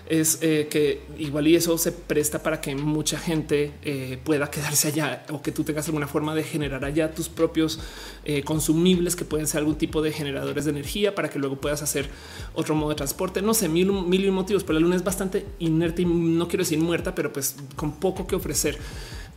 es 0.09 0.39
eh, 0.41 0.69
que 0.71 1.03
igual 1.19 1.47
y 1.49 1.57
eso 1.57 1.77
se 1.77 1.93
presta 1.93 2.43
para 2.43 2.61
que 2.61 2.75
mucha 2.75 3.19
gente 3.19 3.73
eh, 3.83 4.19
pueda 4.25 4.51
quedarse 4.51 4.89
allá 4.89 5.27
o 5.31 5.43
que 5.43 5.53
tú 5.53 5.65
tengas 5.65 5.87
alguna 5.87 6.07
forma 6.07 6.35
de 6.35 6.45
generar 6.45 6.85
allá 6.85 7.13
tus 7.13 7.29
propios 7.29 7.79
eh, 8.25 8.43
consumibles 8.43 9.17
que 9.17 9.25
pueden 9.25 9.47
ser 9.47 9.59
algún 9.59 9.77
tipo 9.77 10.01
de 10.01 10.13
generadores 10.13 10.65
de 10.65 10.71
energía 10.71 11.15
para 11.15 11.29
que 11.29 11.39
luego 11.39 11.57
puedas 11.57 11.83
hacer 11.83 12.09
otro 12.55 12.75
modo 12.75 12.91
de 12.91 12.97
transporte. 12.97 13.43
No 13.43 13.53
sé, 13.53 13.69
mil, 13.69 13.93
mil 13.93 14.33
motivos, 14.33 14.65
pero 14.65 14.79
la 14.79 14.81
luna 14.81 14.97
es 14.97 15.05
bastante 15.05 15.45
inerte 15.59 16.03
y 16.03 16.05
no 16.07 16.49
quiero 16.49 16.63
decir 16.63 16.79
muerta, 16.79 17.15
pero 17.15 17.33
pues 17.33 17.57
con 17.77 17.99
poco 17.99 18.27
que 18.27 18.37
ofrecer 18.37 18.79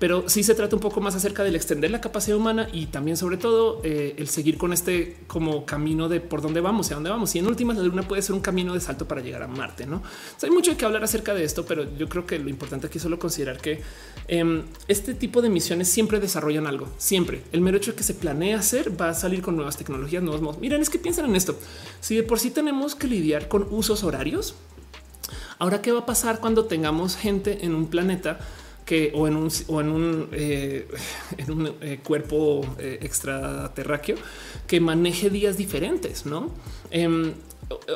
pero 0.02 0.28
sí 0.28 0.41
se 0.41 0.56
trata 0.56 0.76
un 0.76 0.82
poco 0.82 0.99
más 0.99 1.14
acerca 1.14 1.44
del 1.44 1.56
extender 1.56 1.91
la 1.91 2.02
capacidad 2.02 2.36
humana 2.36 2.68
y 2.73 2.88
también 2.88 3.18
sobre 3.18 3.38
todo 3.38 3.82
eh, 3.84 4.15
el 4.18 4.30
seguir 4.30 4.57
con 4.57 4.73
este 4.73 5.18
como 5.28 5.64
camino 5.64 6.10
de 6.10 6.19
por 6.19 6.41
dónde 6.41 6.60
vamos 6.60 6.90
y 6.90 6.94
a 6.94 6.95
dónde 6.95 7.11
vamos. 7.11 7.36
Y 7.36 7.38
en 7.38 7.45
últimas 7.45 7.78
la 7.78 7.84
luna 7.84 8.02
puede 8.02 8.23
ser 8.23 8.34
un 8.34 8.41
camino 8.41 8.73
de 8.73 8.80
salto 8.80 9.07
para 9.07 9.22
llegar 9.22 9.44
a 9.44 9.48
Marte. 9.48 9.86
No 9.86 10.02
hay 10.41 10.49
mucho 10.49 10.76
que 10.76 10.86
hablar 10.86 11.03
acerca 11.03 11.36
de 11.36 11.44
esto, 11.44 11.68
pero 11.68 11.86
yo 11.99 12.10
creo 12.10 12.26
que 12.26 12.40
lo 12.40 12.49
importante 12.49 12.88
aquí 12.88 12.98
es 12.98 13.03
solo 13.03 13.19
considerar 13.19 13.61
que 13.61 13.80
em, 14.28 14.64
este 14.88 15.14
tipo 15.14 15.40
de 15.40 15.49
misiones 15.49 15.88
siempre 15.88 16.19
desarrollan 16.19 16.65
algo. 16.65 16.88
Siempre 16.98 17.44
el 17.52 17.61
mero 17.61 17.78
hecho 17.78 17.91
de 17.91 17.98
que 17.98 18.03
se 18.03 18.15
planea 18.15 18.57
hacer 18.57 18.99
va 18.99 19.10
a 19.10 19.14
salir 19.14 19.44
con 19.44 19.56
nuevas 19.56 19.78
tecnologías, 19.78 20.23
nuevos 20.23 20.41
modos. 20.41 20.60
Miren, 20.60 20.82
es 20.82 20.90
que 20.90 20.98
piensan 20.98 21.26
en 21.26 21.36
esto. 21.36 21.60
Si 21.99 22.15
de 22.15 22.23
por 22.23 22.40
sí 22.40 22.49
tenemos 22.49 22.95
que 22.95 23.06
lidiar 23.06 23.48
con 23.48 23.68
usos 23.69 24.03
horarios, 24.03 24.56
ahora 25.60 25.84
qué 25.84 25.91
va 25.91 25.99
a 25.99 26.06
pasar 26.07 26.40
cuando 26.40 26.65
tengamos 26.65 27.18
gente 27.18 27.64
en 27.65 27.76
un 27.76 27.86
planeta 27.86 28.40
o 29.13 29.27
en 29.27 29.38
un, 29.38 30.27
eh, 30.31 30.88
eh, 31.81 31.99
cuerpo 32.03 32.61
eh, 32.77 32.99
extraterráqueo 33.01 34.18
que 34.68 34.80
maneje 34.80 35.30
días 35.30 35.57
diferentes, 35.57 36.26
no? 36.26 36.51
Em, 36.89 37.34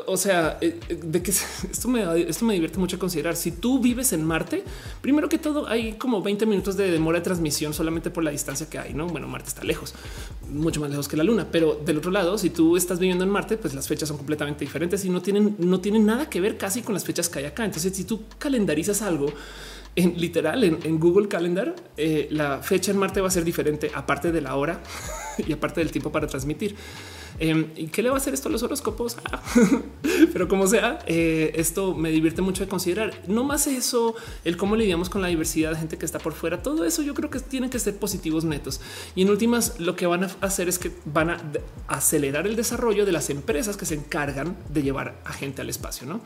o 0.07 0.15
sea, 0.15 0.57
de 0.57 1.21
que 1.21 1.31
esto 1.71 1.87
me, 1.89 2.21
esto 2.21 2.45
me 2.45 2.53
divierte 2.53 2.79
mucho 2.79 2.97
considerar. 2.97 3.35
Si 3.35 3.51
tú 3.51 3.79
vives 3.79 4.13
en 4.13 4.23
Marte, 4.23 4.63
primero 5.01 5.27
que 5.27 5.37
todo, 5.37 5.67
hay 5.67 5.93
como 5.93 6.21
20 6.21 6.45
minutos 6.45 6.77
de 6.77 6.89
demora 6.89 7.19
de 7.19 7.25
transmisión 7.25 7.73
solamente 7.73 8.09
por 8.09 8.23
la 8.23 8.31
distancia 8.31 8.69
que 8.69 8.79
hay. 8.79 8.93
No, 8.93 9.07
bueno, 9.07 9.27
Marte 9.27 9.49
está 9.49 9.65
lejos, 9.65 9.93
mucho 10.49 10.79
más 10.79 10.89
lejos 10.89 11.09
que 11.09 11.17
la 11.17 11.25
Luna, 11.25 11.47
pero 11.51 11.75
del 11.85 11.97
otro 11.97 12.11
lado, 12.11 12.37
si 12.37 12.49
tú 12.49 12.77
estás 12.77 12.99
viviendo 12.99 13.25
en 13.25 13.29
Marte, 13.29 13.57
pues 13.57 13.73
las 13.73 13.87
fechas 13.87 14.07
son 14.07 14.17
completamente 14.17 14.63
diferentes 14.63 15.03
y 15.03 15.09
no 15.09 15.21
tienen, 15.21 15.57
no 15.59 15.81
tienen 15.81 16.05
nada 16.05 16.29
que 16.29 16.39
ver 16.39 16.57
casi 16.57 16.81
con 16.81 16.93
las 16.93 17.03
fechas 17.03 17.27
que 17.27 17.39
hay 17.39 17.45
acá. 17.45 17.65
Entonces, 17.65 17.93
si 17.93 18.05
tú 18.05 18.23
calendarizas 18.39 19.01
algo, 19.01 19.33
en 19.95 20.19
literal 20.19 20.63
en, 20.63 20.99
Google 20.99 21.27
Calendar, 21.27 21.75
eh, 21.97 22.27
la 22.31 22.59
fecha 22.59 22.91
en 22.91 22.97
Marte 22.97 23.21
va 23.21 23.29
a 23.29 23.31
ser 23.31 23.45
diferente, 23.45 23.91
aparte 23.93 24.31
de 24.31 24.41
la 24.41 24.55
hora 24.55 24.81
y 25.37 25.53
aparte 25.53 25.81
del 25.81 25.91
tiempo 25.91 26.11
para 26.11 26.27
transmitir. 26.27 26.75
Em, 27.39 27.71
¿Y 27.75 27.87
qué 27.87 28.01
le 28.01 28.09
va 28.09 28.15
a 28.15 28.17
hacer 28.17 28.33
esto 28.33 28.49
a 28.49 28.51
los 28.51 28.63
horóscopos? 28.63 29.17
Ah, 29.31 29.41
pero 30.33 30.47
como 30.47 30.67
sea, 30.67 30.99
eh, 31.07 31.51
esto 31.55 31.93
me 31.93 32.09
divierte 32.09 32.41
mucho 32.41 32.63
de 32.63 32.69
considerar. 32.69 33.13
No 33.27 33.43
más 33.43 33.67
eso, 33.67 34.15
el 34.43 34.57
cómo 34.57 34.75
lidiamos 34.75 35.09
con 35.09 35.21
la 35.21 35.27
diversidad 35.27 35.71
de 35.71 35.77
gente 35.77 35.97
que 35.97 36.05
está 36.05 36.19
por 36.19 36.33
fuera. 36.33 36.63
Todo 36.63 36.85
eso 36.85 37.01
yo 37.01 37.13
creo 37.13 37.29
que 37.29 37.39
tienen 37.39 37.69
que 37.69 37.79
ser 37.79 37.97
positivos 37.97 38.45
netos. 38.45 38.81
Y 39.15 39.23
en 39.23 39.29
últimas, 39.29 39.79
lo 39.79 39.95
que 39.95 40.05
van 40.05 40.23
a 40.23 40.29
hacer 40.41 40.69
es 40.69 40.79
que 40.79 40.91
van 41.05 41.29
a 41.29 41.41
acelerar 41.87 42.47
el 42.47 42.55
desarrollo 42.55 43.05
de 43.05 43.11
las 43.11 43.29
empresas 43.29 43.77
que 43.77 43.85
se 43.85 43.95
encargan 43.95 44.57
de 44.69 44.83
llevar 44.83 45.19
a 45.25 45.33
gente 45.33 45.61
al 45.61 45.69
espacio. 45.69 46.07
No 46.07 46.21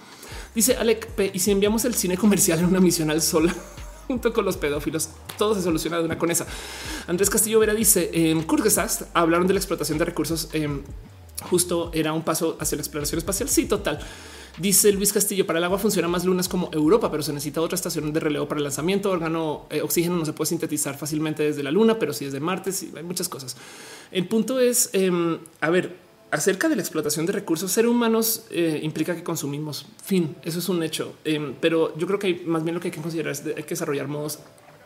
dice 0.53 0.75
Alec 0.75 1.07
Y 1.33 1.39
si 1.39 1.51
enviamos 1.51 1.85
el 1.85 1.93
cine 1.93 2.17
comercial 2.17 2.59
en 2.59 2.65
una 2.65 2.79
misión 2.79 3.09
al 3.09 3.21
sol, 3.21 3.49
junto 4.09 4.33
con 4.33 4.43
los 4.43 4.57
pedófilos. 4.57 5.09
Todo 5.37 5.53
se 5.53 5.61
soluciona 5.61 5.99
de 5.99 6.05
una 6.05 6.17
con 6.17 6.31
esa. 6.31 6.47
Andrés 7.05 7.29
Castillo 7.29 7.59
Vera 7.59 7.75
dice 7.75 8.09
en 8.11 8.41
Kurgesast 8.41 9.03
hablaron 9.13 9.45
de 9.45 9.53
la 9.53 9.59
explotación 9.59 9.99
de 9.99 10.05
recursos. 10.05 10.49
Em, 10.53 10.81
justo 11.43 11.91
era 11.93 12.11
un 12.11 12.23
paso 12.23 12.57
hacia 12.59 12.75
la 12.75 12.81
exploración 12.81 13.19
espacial. 13.19 13.49
Sí, 13.49 13.67
total. 13.67 13.99
Dice 14.57 14.91
Luis 14.93 15.13
Castillo, 15.13 15.45
para 15.45 15.59
el 15.59 15.65
agua 15.65 15.77
funciona 15.77 16.07
más 16.07 16.25
lunas 16.25 16.49
como 16.49 16.71
Europa, 16.73 17.11
pero 17.11 17.21
se 17.21 17.31
necesita 17.31 17.61
otra 17.61 17.75
estación 17.75 18.11
de 18.11 18.19
relevo 18.19 18.47
para 18.47 18.57
el 18.57 18.63
lanzamiento. 18.63 19.11
Órgano, 19.11 19.67
eh, 19.69 19.83
oxígeno 19.83 20.17
no 20.17 20.25
se 20.25 20.33
puede 20.33 20.49
sintetizar 20.49 20.97
fácilmente 20.97 21.43
desde 21.43 21.61
la 21.61 21.69
luna, 21.69 21.99
pero 21.99 22.11
sí 22.11 22.25
desde 22.25 22.39
Marte. 22.39 22.71
Sí, 22.71 22.91
hay 22.97 23.03
muchas 23.03 23.29
cosas. 23.29 23.57
El 24.11 24.27
punto 24.27 24.59
es, 24.59 24.89
em, 24.93 25.37
a 25.61 25.69
ver, 25.69 25.95
acerca 26.31 26.69
de 26.69 26.75
la 26.75 26.81
explotación 26.81 27.25
de 27.25 27.31
recursos, 27.31 27.71
ser 27.71 27.87
humanos 27.87 28.45
eh, 28.49 28.79
implica 28.83 29.15
que 29.15 29.23
consumimos. 29.23 29.85
Fin, 30.03 30.35
eso 30.43 30.59
es 30.59 30.69
un 30.69 30.83
hecho. 30.83 31.15
Em, 31.25 31.55
pero 31.59 31.97
yo 31.97 32.07
creo 32.07 32.19
que 32.19 32.43
más 32.45 32.63
bien 32.63 32.75
lo 32.75 32.81
que 32.81 32.89
hay 32.89 32.91
que 32.91 33.01
considerar 33.01 33.31
es 33.31 33.41
que 33.41 33.49
hay 33.49 33.63
que 33.63 33.69
desarrollar 33.69 34.07
modos 34.07 34.39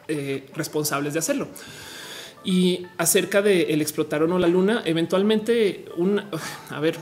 eh, 0.08 0.50
responsables 0.56 1.14
de 1.14 1.20
hacerlo. 1.20 1.48
Y 2.44 2.86
acerca 2.98 3.42
de 3.42 3.74
el 3.74 3.82
explotar 3.82 4.22
o 4.24 4.28
no 4.28 4.38
la 4.38 4.48
luna, 4.48 4.82
eventualmente 4.86 5.86
una, 5.96 6.30
a 6.70 6.80
ver, 6.80 6.98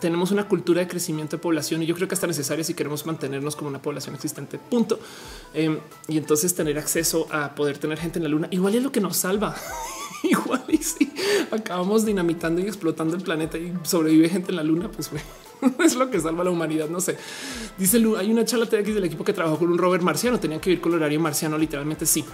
tenemos 0.00 0.30
una 0.30 0.48
cultura 0.48 0.80
de 0.80 0.88
crecimiento 0.88 1.36
de 1.36 1.42
población 1.42 1.82
y 1.82 1.86
yo 1.86 1.94
creo 1.94 2.08
que 2.08 2.14
está 2.14 2.26
necesaria 2.26 2.64
si 2.64 2.74
queremos 2.74 3.04
mantenernos 3.06 3.56
como 3.56 3.68
una 3.68 3.82
población 3.82 4.14
existente. 4.14 4.58
Punto. 4.58 4.98
Em, 5.52 5.78
y 6.08 6.18
entonces 6.18 6.54
tener 6.54 6.78
acceso 6.78 7.26
a 7.30 7.54
poder 7.54 7.78
tener 7.78 7.98
gente 7.98 8.18
en 8.18 8.24
la 8.24 8.28
luna 8.28 8.48
igual 8.50 8.74
es 8.74 8.82
lo 8.82 8.92
que 8.92 9.00
nos 9.00 9.16
salva. 9.16 9.56
igual 10.30 10.64
y 10.68 10.78
si 10.78 11.12
acabamos 11.50 12.04
dinamitando 12.04 12.60
y 12.60 12.64
explotando 12.64 13.14
el 13.16 13.22
planeta 13.22 13.58
y 13.58 13.72
sobrevive 13.82 14.28
gente 14.28 14.52
en 14.52 14.56
la 14.56 14.62
luna, 14.62 14.90
pues 14.90 15.10
es 15.84 15.94
lo 15.94 16.10
que 16.10 16.20
salva 16.20 16.42
a 16.42 16.44
la 16.44 16.50
humanidad. 16.50 16.88
No 16.88 17.00
sé. 17.00 17.16
Dice 17.78 17.98
Lu, 17.98 18.16
hay 18.16 18.30
una 18.30 18.44
charla 18.44 18.66
TX 18.66 18.94
del 18.94 19.04
equipo 19.04 19.24
que 19.24 19.32
trabajó 19.32 19.58
con 19.58 19.70
un 19.70 19.78
rover 19.78 20.02
marciano. 20.02 20.40
Tenía 20.40 20.60
que 20.60 20.70
vivir 20.70 20.82
con 20.82 20.94
horario 20.94 21.20
marciano. 21.20 21.58
Literalmente 21.58 22.06
sí. 22.06 22.24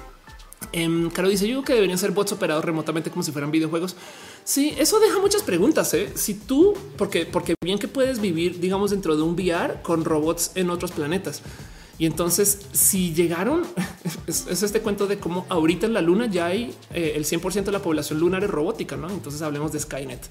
Um, 0.74 1.10
Caro 1.10 1.28
dice 1.28 1.48
yo 1.48 1.64
que 1.64 1.72
deberían 1.72 1.98
ser 1.98 2.12
bots 2.12 2.32
operados 2.32 2.64
remotamente 2.64 3.10
como 3.10 3.22
si 3.22 3.32
fueran 3.32 3.50
videojuegos. 3.50 3.96
Sí, 4.44 4.74
eso 4.78 5.00
deja 5.00 5.18
muchas 5.18 5.42
preguntas. 5.42 5.92
¿eh? 5.94 6.12
Si 6.14 6.34
tú, 6.34 6.74
porque, 6.96 7.26
porque 7.26 7.54
bien 7.62 7.78
que 7.78 7.88
puedes 7.88 8.20
vivir, 8.20 8.60
digamos, 8.60 8.90
dentro 8.90 9.16
de 9.16 9.22
un 9.22 9.34
VR 9.34 9.82
con 9.82 10.04
robots 10.04 10.52
en 10.54 10.70
otros 10.70 10.92
planetas. 10.92 11.42
Y 12.00 12.06
entonces, 12.06 12.62
si 12.72 13.12
llegaron, 13.12 13.62
es, 14.26 14.46
este 14.46 14.80
cuento 14.80 15.06
de 15.06 15.18
cómo 15.18 15.44
ahorita 15.50 15.84
en 15.84 15.92
la 15.92 16.00
luna 16.00 16.28
ya 16.30 16.46
hay 16.46 16.74
eh, 16.94 17.12
el 17.14 17.26
100% 17.26 17.64
de 17.64 17.72
la 17.72 17.82
población 17.82 18.18
lunar 18.18 18.42
es 18.42 18.48
robótica, 18.48 18.96
¿no? 18.96 19.10
Entonces 19.10 19.42
hablemos 19.42 19.70
de 19.70 19.80
Skynet. 19.80 20.26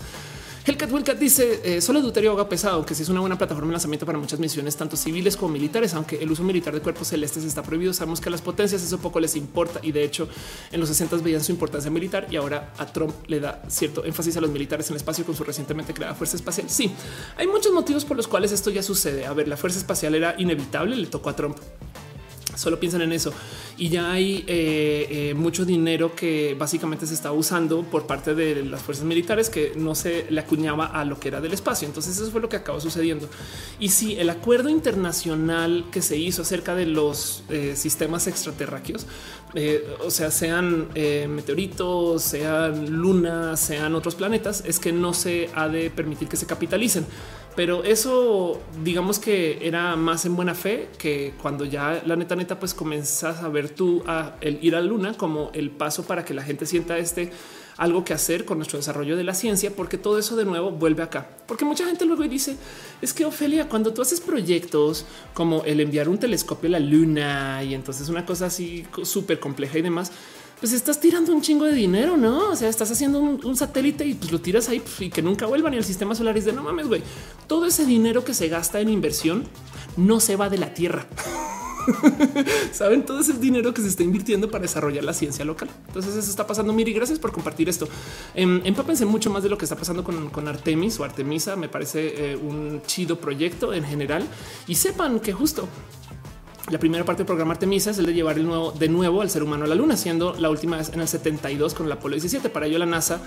Hellcat 0.69 0.91
Willcat 0.91 1.17
dice 1.17 1.61
eh, 1.63 1.81
solo 1.81 1.99
deuterio 1.99 2.31
haga 2.31 2.47
pesado, 2.47 2.85
que 2.85 2.93
si 2.93 3.01
es 3.01 3.09
una 3.09 3.21
buena 3.21 3.39
plataforma 3.39 3.69
de 3.69 3.71
lanzamiento 3.71 4.05
para 4.05 4.19
muchas 4.19 4.39
misiones, 4.39 4.77
tanto 4.77 4.97
civiles 4.97 5.35
como 5.35 5.51
militares, 5.51 5.95
aunque 5.95 6.21
el 6.21 6.29
uso 6.29 6.43
militar 6.43 6.75
de 6.75 6.79
cuerpos 6.79 7.07
celestes 7.07 7.43
está 7.43 7.63
prohibido. 7.63 7.91
Sabemos 7.91 8.21
que 8.21 8.29
a 8.29 8.31
las 8.31 8.43
potencias 8.43 8.83
eso 8.83 8.99
poco 8.99 9.19
les 9.19 9.35
importa 9.35 9.79
y 9.81 9.91
de 9.91 10.03
hecho 10.03 10.29
en 10.71 10.79
los 10.79 10.89
60 10.89 11.17
veían 11.23 11.43
su 11.43 11.51
importancia 11.51 11.89
militar 11.89 12.27
y 12.29 12.35
ahora 12.35 12.71
a 12.77 12.85
Trump 12.85 13.15
le 13.25 13.39
da 13.39 13.63
cierto 13.67 14.05
énfasis 14.05 14.37
a 14.37 14.41
los 14.41 14.51
militares 14.51 14.87
en 14.89 14.93
el 14.93 14.97
espacio 14.97 15.25
con 15.25 15.35
su 15.35 15.43
recientemente 15.43 15.91
creada 15.91 16.13
fuerza 16.13 16.35
espacial. 16.35 16.69
Sí, 16.69 16.91
hay 17.35 17.47
muchos 17.47 17.73
motivos 17.73 18.05
por 18.05 18.15
los 18.15 18.27
cuales 18.27 18.51
esto 18.51 18.69
ya 18.69 18.83
sucede. 18.83 19.25
A 19.25 19.33
ver, 19.33 19.47
la 19.47 19.57
fuerza 19.57 19.79
espacial 19.79 20.13
era 20.13 20.35
inevitable, 20.37 20.95
le 20.95 21.07
tocó 21.07 21.31
a 21.31 21.35
Trump. 21.35 21.57
Solo 22.59 22.77
piensan 22.77 23.01
en 23.01 23.13
eso 23.13 23.31
y 23.77 23.87
ya 23.87 24.11
hay 24.11 24.43
eh, 24.47 25.07
eh, 25.09 25.33
mucho 25.33 25.63
dinero 25.63 26.13
que 26.13 26.55
básicamente 26.59 27.07
se 27.07 27.13
está 27.13 27.31
usando 27.31 27.83
por 27.83 28.05
parte 28.05 28.35
de 28.35 28.65
las 28.65 28.81
fuerzas 28.81 29.05
militares 29.05 29.49
que 29.49 29.71
no 29.77 29.95
se 29.95 30.25
le 30.29 30.41
acuñaba 30.41 30.87
a 30.87 31.05
lo 31.05 31.17
que 31.17 31.29
era 31.29 31.39
del 31.39 31.53
espacio. 31.53 31.87
Entonces 31.87 32.17
eso 32.17 32.29
fue 32.31 32.41
lo 32.41 32.49
que 32.49 32.57
acabó 32.57 32.81
sucediendo. 32.81 33.29
Y 33.79 33.89
si 33.89 34.19
el 34.19 34.29
acuerdo 34.29 34.67
internacional 34.67 35.85
que 35.89 36.01
se 36.01 36.17
hizo 36.17 36.41
acerca 36.41 36.75
de 36.75 36.85
los 36.87 37.43
eh, 37.47 37.77
sistemas 37.77 38.27
extraterráqueos, 38.27 39.07
o 40.05 40.11
sea, 40.11 40.29
sean 40.29 40.89
meteoritos, 40.93 42.21
sean 42.21 42.91
lunas, 42.91 43.59
sean 43.59 43.95
otros 43.95 44.13
planetas, 44.13 44.63
es 44.63 44.77
que 44.77 44.91
no 44.91 45.11
se 45.15 45.49
ha 45.55 45.67
de 45.67 45.89
permitir 45.89 46.27
que 46.27 46.37
se 46.37 46.45
capitalicen 46.45 47.07
pero 47.59 47.83
eso 47.83 48.57
digamos 48.85 49.19
que 49.19 49.67
era 49.67 49.97
más 49.97 50.23
en 50.23 50.37
buena 50.37 50.55
fe 50.55 50.87
que 50.97 51.33
cuando 51.41 51.65
ya 51.65 52.01
la 52.05 52.15
neta 52.15 52.37
neta 52.37 52.57
pues 52.57 52.73
comenzas 52.73 53.43
a 53.43 53.49
ver 53.49 53.67
tú 53.67 54.01
a 54.07 54.37
el 54.39 54.59
ir 54.61 54.77
a 54.77 54.79
la 54.79 54.87
luna 54.87 55.13
como 55.15 55.51
el 55.53 55.69
paso 55.69 56.03
para 56.03 56.23
que 56.23 56.33
la 56.33 56.41
gente 56.41 56.65
sienta 56.65 56.97
este 56.97 57.33
algo 57.75 58.05
que 58.05 58.13
hacer 58.13 58.45
con 58.45 58.59
nuestro 58.59 58.77
desarrollo 58.77 59.17
de 59.17 59.23
la 59.25 59.33
ciencia, 59.33 59.71
porque 59.75 59.97
todo 59.97 60.19
eso 60.19 60.35
de 60.35 60.43
nuevo 60.43 60.71
vuelve 60.71 61.01
acá. 61.01 61.29
Porque 61.47 61.63
mucha 61.63 61.85
gente 61.85 62.05
luego 62.05 62.23
dice 62.23 62.55
es 63.01 63.13
que 63.13 63.25
Ofelia, 63.25 63.67
cuando 63.67 63.93
tú 63.93 64.01
haces 64.01 64.21
proyectos 64.21 65.05
como 65.33 65.63
el 65.65 65.81
enviar 65.81 66.07
un 66.07 66.17
telescopio 66.17 66.67
a 66.69 66.71
la 66.71 66.79
luna 66.79 67.61
y 67.63 67.73
entonces 67.73 68.07
una 68.07 68.25
cosa 68.25 68.45
así 68.45 68.85
súper 69.03 69.41
compleja 69.41 69.77
y 69.77 69.81
demás, 69.81 70.13
pues 70.59 70.73
estás 70.73 70.99
tirando 70.99 71.33
un 71.33 71.41
chingo 71.41 71.65
de 71.65 71.73
dinero, 71.73 72.17
no? 72.17 72.49
O 72.49 72.55
sea, 72.55 72.69
estás 72.69 72.91
haciendo 72.91 73.19
un, 73.19 73.55
satélite 73.55 74.05
y 74.05 74.13
pues 74.13 74.31
lo 74.31 74.41
tiras 74.41 74.67
ahí 74.69 74.81
y 74.99 75.09
que 75.09 75.21
nunca 75.21 75.45
vuelvan 75.45 75.73
y 75.73 75.77
el 75.77 75.85
sistema 75.85 76.15
solar 76.15 76.37
es 76.37 76.45
de 76.45 76.53
no 76.53 76.63
mames, 76.63 76.87
güey. 76.87 77.01
Todo 77.47 77.65
ese 77.65 77.85
dinero 77.85 78.23
que 78.23 78.33
se 78.33 78.49
gasta 78.49 78.79
en 78.81 78.89
inversión 78.89 79.45
no 79.95 80.19
se 80.19 80.35
va 80.35 80.49
de 80.49 80.57
la 80.57 80.73
tierra. 80.73 81.07
Saben 82.73 83.05
todo 83.05 83.21
ese 83.21 83.33
dinero 83.33 83.73
que 83.73 83.81
se 83.81 83.87
está 83.87 84.03
invirtiendo 84.03 84.51
para 84.51 84.63
desarrollar 84.63 85.03
la 85.03 85.13
ciencia 85.13 85.45
local. 85.45 85.69
Entonces 85.87 86.15
eso 86.15 86.29
está 86.29 86.45
pasando. 86.45 86.73
Miri, 86.73 86.93
gracias 86.93 87.19
por 87.19 87.31
compartir 87.31 87.69
esto. 87.69 87.87
En, 88.35 88.61
empápense 88.65 89.05
mucho 89.05 89.29
más 89.29 89.43
de 89.43 89.49
lo 89.49 89.57
que 89.57 89.65
está 89.65 89.75
pasando 89.77 90.03
con, 90.03 90.47
Artemis 90.47 90.99
o 90.99 91.03
Artemisa. 91.03 91.55
Me 91.55 91.69
parece 91.69 92.31
eh, 92.33 92.35
un 92.35 92.81
chido 92.85 93.19
proyecto 93.19 93.73
en 93.73 93.83
general 93.83 94.27
y 94.67 94.75
sepan 94.75 95.19
que 95.19 95.31
justo 95.31 95.67
la 96.69 96.77
primera 96.79 97.03
parte 97.03 97.19
del 97.19 97.27
programa 97.27 97.53
Artemisa 97.53 97.91
es 97.91 97.97
el 97.97 98.05
de 98.05 98.13
llevar 98.13 98.37
el 98.37 98.45
nuevo, 98.45 98.71
de 98.71 98.89
nuevo 98.89 99.21
al 99.21 99.29
ser 99.29 99.43
humano 99.43 99.65
a 99.65 99.67
la 99.67 99.75
luna, 99.75 99.97
siendo 99.97 100.33
la 100.33 100.49
última 100.49 100.77
vez 100.77 100.89
en 100.89 101.01
el 101.01 101.07
72 101.07 101.73
con 101.73 101.87
el 101.87 101.91
Apolo 101.91 102.13
17. 102.15 102.49
Para 102.49 102.67
ello 102.67 102.77
la 102.77 102.85
NASA 102.85 103.21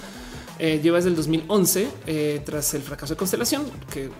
eh, 0.58 0.80
lleva 0.80 0.98
desde 0.98 1.08
el 1.08 1.16
2011 1.16 1.88
eh, 2.06 2.42
tras 2.44 2.72
el 2.74 2.82
fracaso 2.82 3.14
de 3.14 3.18
Constelación, 3.18 3.64
que 3.92 4.10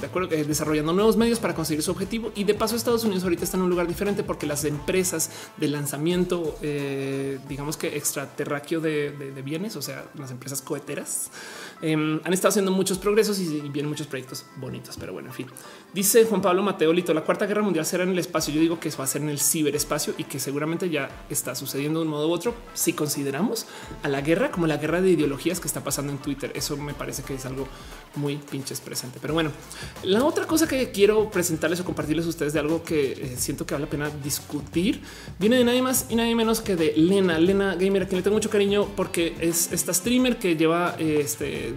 de 0.00 0.06
acuerdo 0.06 0.34
eh, 0.34 0.42
desarrollando 0.42 0.92
nuevos 0.92 1.16
medios 1.16 1.38
para 1.38 1.54
conseguir 1.54 1.82
su 1.82 1.92
objetivo. 1.92 2.32
Y 2.34 2.42
de 2.42 2.54
paso, 2.54 2.74
Estados 2.74 3.04
Unidos 3.04 3.22
ahorita 3.22 3.44
está 3.44 3.56
en 3.56 3.62
un 3.62 3.70
lugar 3.70 3.86
diferente 3.86 4.24
porque 4.24 4.46
las 4.46 4.64
empresas 4.64 5.30
de 5.58 5.68
lanzamiento, 5.68 6.56
digamos 7.48 7.76
que 7.76 7.96
extraterráqueo 7.96 8.80
de, 8.80 9.12
de, 9.12 9.42
bienes, 9.42 9.76
o 9.76 9.82
sea, 9.82 10.04
las 10.18 10.32
empresas 10.32 10.60
coheteras, 10.60 11.30
Em, 11.82 12.20
han 12.22 12.32
estado 12.32 12.50
haciendo 12.50 12.70
muchos 12.70 12.96
progresos 12.98 13.40
y 13.40 13.60
vienen 13.60 13.88
muchos 13.88 14.06
proyectos 14.06 14.46
bonitos, 14.56 14.96
pero 14.98 15.12
bueno, 15.12 15.30
en 15.30 15.34
fin. 15.34 15.46
Dice 15.92 16.24
Juan 16.24 16.40
Pablo 16.40 16.62
Mateo 16.62 16.92
Lito, 16.92 17.12
la 17.12 17.22
cuarta 17.22 17.44
guerra 17.44 17.62
mundial 17.62 17.84
será 17.84 18.04
en 18.04 18.10
el 18.10 18.18
espacio. 18.20 18.54
Yo 18.54 18.60
digo 18.60 18.78
que 18.78 18.88
eso 18.88 18.98
va 18.98 19.04
a 19.04 19.08
ser 19.08 19.22
en 19.22 19.28
el 19.28 19.40
ciberespacio 19.40 20.14
y 20.16 20.24
que 20.24 20.38
seguramente 20.38 20.88
ya 20.88 21.24
está 21.28 21.56
sucediendo 21.56 21.98
de 21.98 22.06
un 22.06 22.12
modo 22.12 22.28
u 22.28 22.32
otro. 22.32 22.54
Si 22.72 22.92
consideramos 22.92 23.66
a 24.04 24.08
la 24.08 24.20
guerra 24.20 24.52
como 24.52 24.68
la 24.68 24.76
guerra 24.76 25.02
de 25.02 25.10
ideologías 25.10 25.58
que 25.58 25.66
está 25.66 25.82
pasando 25.82 26.12
en 26.12 26.18
Twitter, 26.18 26.52
eso 26.54 26.76
me 26.76 26.94
parece 26.94 27.24
que 27.24 27.34
es 27.34 27.44
algo 27.46 27.66
muy 28.14 28.36
pinches 28.36 28.80
presente. 28.80 29.18
Pero 29.20 29.34
bueno, 29.34 29.50
la 30.04 30.24
otra 30.24 30.46
cosa 30.46 30.68
que 30.68 30.92
quiero 30.92 31.30
presentarles 31.30 31.80
o 31.80 31.84
compartirles 31.84 32.26
a 32.26 32.28
ustedes 32.28 32.52
de 32.52 32.60
algo 32.60 32.84
que 32.84 33.12
eh, 33.12 33.36
siento 33.36 33.66
que 33.66 33.74
vale 33.74 33.86
la 33.86 33.90
pena 33.90 34.08
discutir 34.22 35.00
viene 35.40 35.56
de 35.56 35.64
nadie 35.64 35.82
más 35.82 36.06
y 36.10 36.14
nadie 36.14 36.36
menos 36.36 36.60
que 36.60 36.76
de 36.76 36.92
Lena, 36.96 37.40
Lena 37.40 37.74
Gamer, 37.74 38.04
a 38.04 38.06
quien 38.06 38.18
le 38.18 38.22
tengo 38.22 38.36
mucho 38.36 38.50
cariño 38.50 38.86
porque 38.94 39.34
es 39.40 39.72
esta 39.72 39.92
streamer 39.92 40.38
que 40.38 40.56
lleva 40.56 40.94
este 40.98 41.71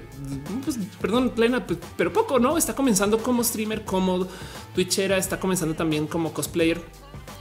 pues, 0.64 0.78
perdón, 1.00 1.32
plena, 1.32 1.66
pues, 1.66 1.80
pero 1.98 2.12
poco, 2.12 2.40
¿no? 2.40 2.58
Está 2.58 2.76
comenzando 2.76 3.18
como 3.18 3.44
streamer, 3.44 3.84
como 3.86 4.28
twitchera, 4.74 5.18
está 5.18 5.40
comenzando 5.40 5.76
también 5.76 6.08
como 6.08 6.34
cosplayer 6.34 6.82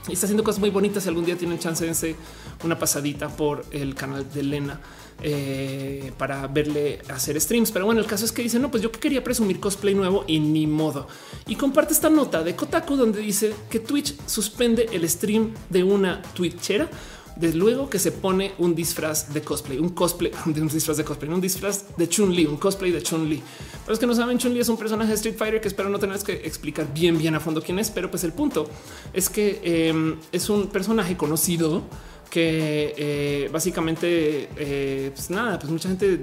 y 0.07 0.13
está 0.13 0.25
haciendo 0.25 0.43
cosas 0.43 0.59
muy 0.59 0.69
bonitas. 0.69 1.03
Si 1.03 1.09
algún 1.09 1.25
día 1.25 1.37
tienen 1.37 1.59
chance, 1.59 1.85
de 1.85 2.15
una 2.63 2.77
pasadita 2.77 3.29
por 3.29 3.65
el 3.71 3.95
canal 3.95 4.31
de 4.31 4.39
Elena 4.39 4.79
eh, 5.21 6.11
para 6.17 6.47
verle 6.47 7.01
hacer 7.09 7.39
streams. 7.39 7.71
Pero 7.71 7.85
bueno, 7.85 8.01
el 8.01 8.07
caso 8.07 8.25
es 8.25 8.31
que 8.31 8.43
dice 8.43 8.59
no, 8.59 8.69
pues 8.69 8.83
yo 8.83 8.91
quería 8.91 9.23
presumir 9.23 9.59
cosplay 9.59 9.95
nuevo 9.95 10.23
y 10.27 10.39
ni 10.39 10.67
modo. 10.67 11.07
Y 11.47 11.55
comparte 11.55 11.93
esta 11.93 12.09
nota 12.09 12.43
de 12.43 12.55
Kotaku 12.55 12.95
donde 12.95 13.19
dice 13.19 13.53
que 13.69 13.79
Twitch 13.79 14.15
suspende 14.27 14.89
el 14.91 15.07
stream 15.09 15.53
de 15.69 15.83
una 15.83 16.21
twitchera 16.21 16.89
desde 17.35 17.57
luego 17.57 17.89
que 17.89 17.99
se 17.99 18.11
pone 18.11 18.53
un 18.59 18.75
disfraz 18.75 19.33
de 19.33 19.41
cosplay, 19.41 19.77
un 19.77 19.89
cosplay 19.89 20.31
de 20.45 20.61
un 20.61 20.67
disfraz 20.67 20.97
de 20.97 21.03
cosplay, 21.03 21.31
un 21.31 21.41
disfraz 21.41 21.85
de 21.97 22.07
Chun 22.07 22.33
Li, 22.33 22.45
un 22.45 22.57
cosplay 22.57 22.91
de 22.91 23.01
Chun 23.01 23.27
Li. 23.29 23.41
Pero 23.83 23.93
es 23.93 23.99
que 23.99 24.07
no 24.07 24.15
saben, 24.15 24.37
Chun 24.37 24.53
Li 24.53 24.59
es 24.59 24.69
un 24.69 24.77
personaje 24.77 25.09
de 25.09 25.15
Street 25.15 25.35
Fighter 25.37 25.61
que 25.61 25.67
espero 25.67 25.89
no 25.89 25.99
tener 25.99 26.17
que 26.19 26.33
explicar 26.33 26.91
bien, 26.93 27.17
bien 27.17 27.35
a 27.35 27.39
fondo 27.39 27.61
quién 27.61 27.79
es, 27.79 27.91
pero 27.91 28.09
pues 28.09 28.23
el 28.23 28.33
punto 28.33 28.69
es 29.13 29.29
que 29.29 29.61
em, 29.63 30.17
es 30.31 30.49
un 30.49 30.67
personaje 30.67 31.17
conocido 31.17 31.83
que 32.29 32.93
eh, 32.97 33.49
básicamente, 33.51 34.49
eh, 34.57 35.11
pues 35.13 35.29
nada, 35.29 35.59
pues 35.59 35.71
mucha 35.71 35.89
gente 35.89 36.19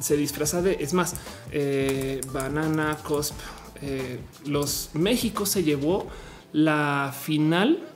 se 0.00 0.16
disfraza 0.16 0.60
de, 0.60 0.76
es 0.80 0.92
más, 0.92 1.14
eh, 1.50 2.20
Banana 2.32 2.98
Cosp, 3.02 3.34
los 4.46 4.90
México 4.94 5.44
se 5.44 5.62
llevó 5.62 6.06
la 6.52 7.14
final 7.18 7.95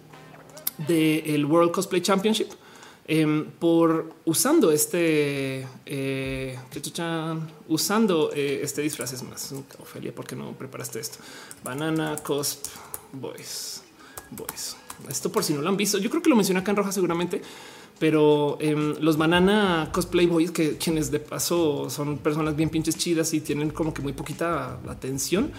del 0.86 1.44
World 1.44 1.73
Cosplay 1.73 2.01
Championship 2.01 2.48
em, 3.07 3.47
por 3.59 4.12
usando 4.24 4.70
este 4.70 5.66
usando 7.69 8.32
este 8.32 8.82
disfraz 8.82 9.12
es 9.12 9.23
más 9.23 9.52
Ofelia, 9.81 10.15
¿por 10.15 10.27
qué 10.27 10.36
no 10.36 10.52
preparaste 10.52 11.01
esto? 11.01 11.19
Banana 11.65 12.16
Cosp 12.23 12.66
Boys 13.12 13.82
Boys. 14.31 14.77
Esto 15.09 15.32
por 15.32 15.43
si 15.43 15.55
no 15.55 15.62
lo 15.62 15.69
han 15.69 15.77
visto, 15.77 15.98
yo 15.98 16.11
creo 16.11 16.23
que 16.23 16.31
lo 16.31 16.36
mencioné 16.36 16.61
acá 16.61 16.70
en 16.70 16.77
roja 16.77 16.93
seguramente, 16.93 17.43
pero 17.98 18.59
em, 18.61 18.94
los 19.01 19.16
banana 19.16 19.90
cosplay 19.93 20.27
boys, 20.27 20.51
que 20.51 20.77
quienes 20.77 21.11
de 21.11 21.20
paso 21.20 21.90
son 21.90 22.19
personas 22.19 22.57
bien 22.57 22.70
pinches 22.70 22.97
chidas 22.97 23.32
y 23.35 23.40
tienen 23.40 23.70
como 23.70 23.93
que 23.93 24.02
muy 24.02 24.12
poquita 24.12 24.78
atención. 24.89 25.52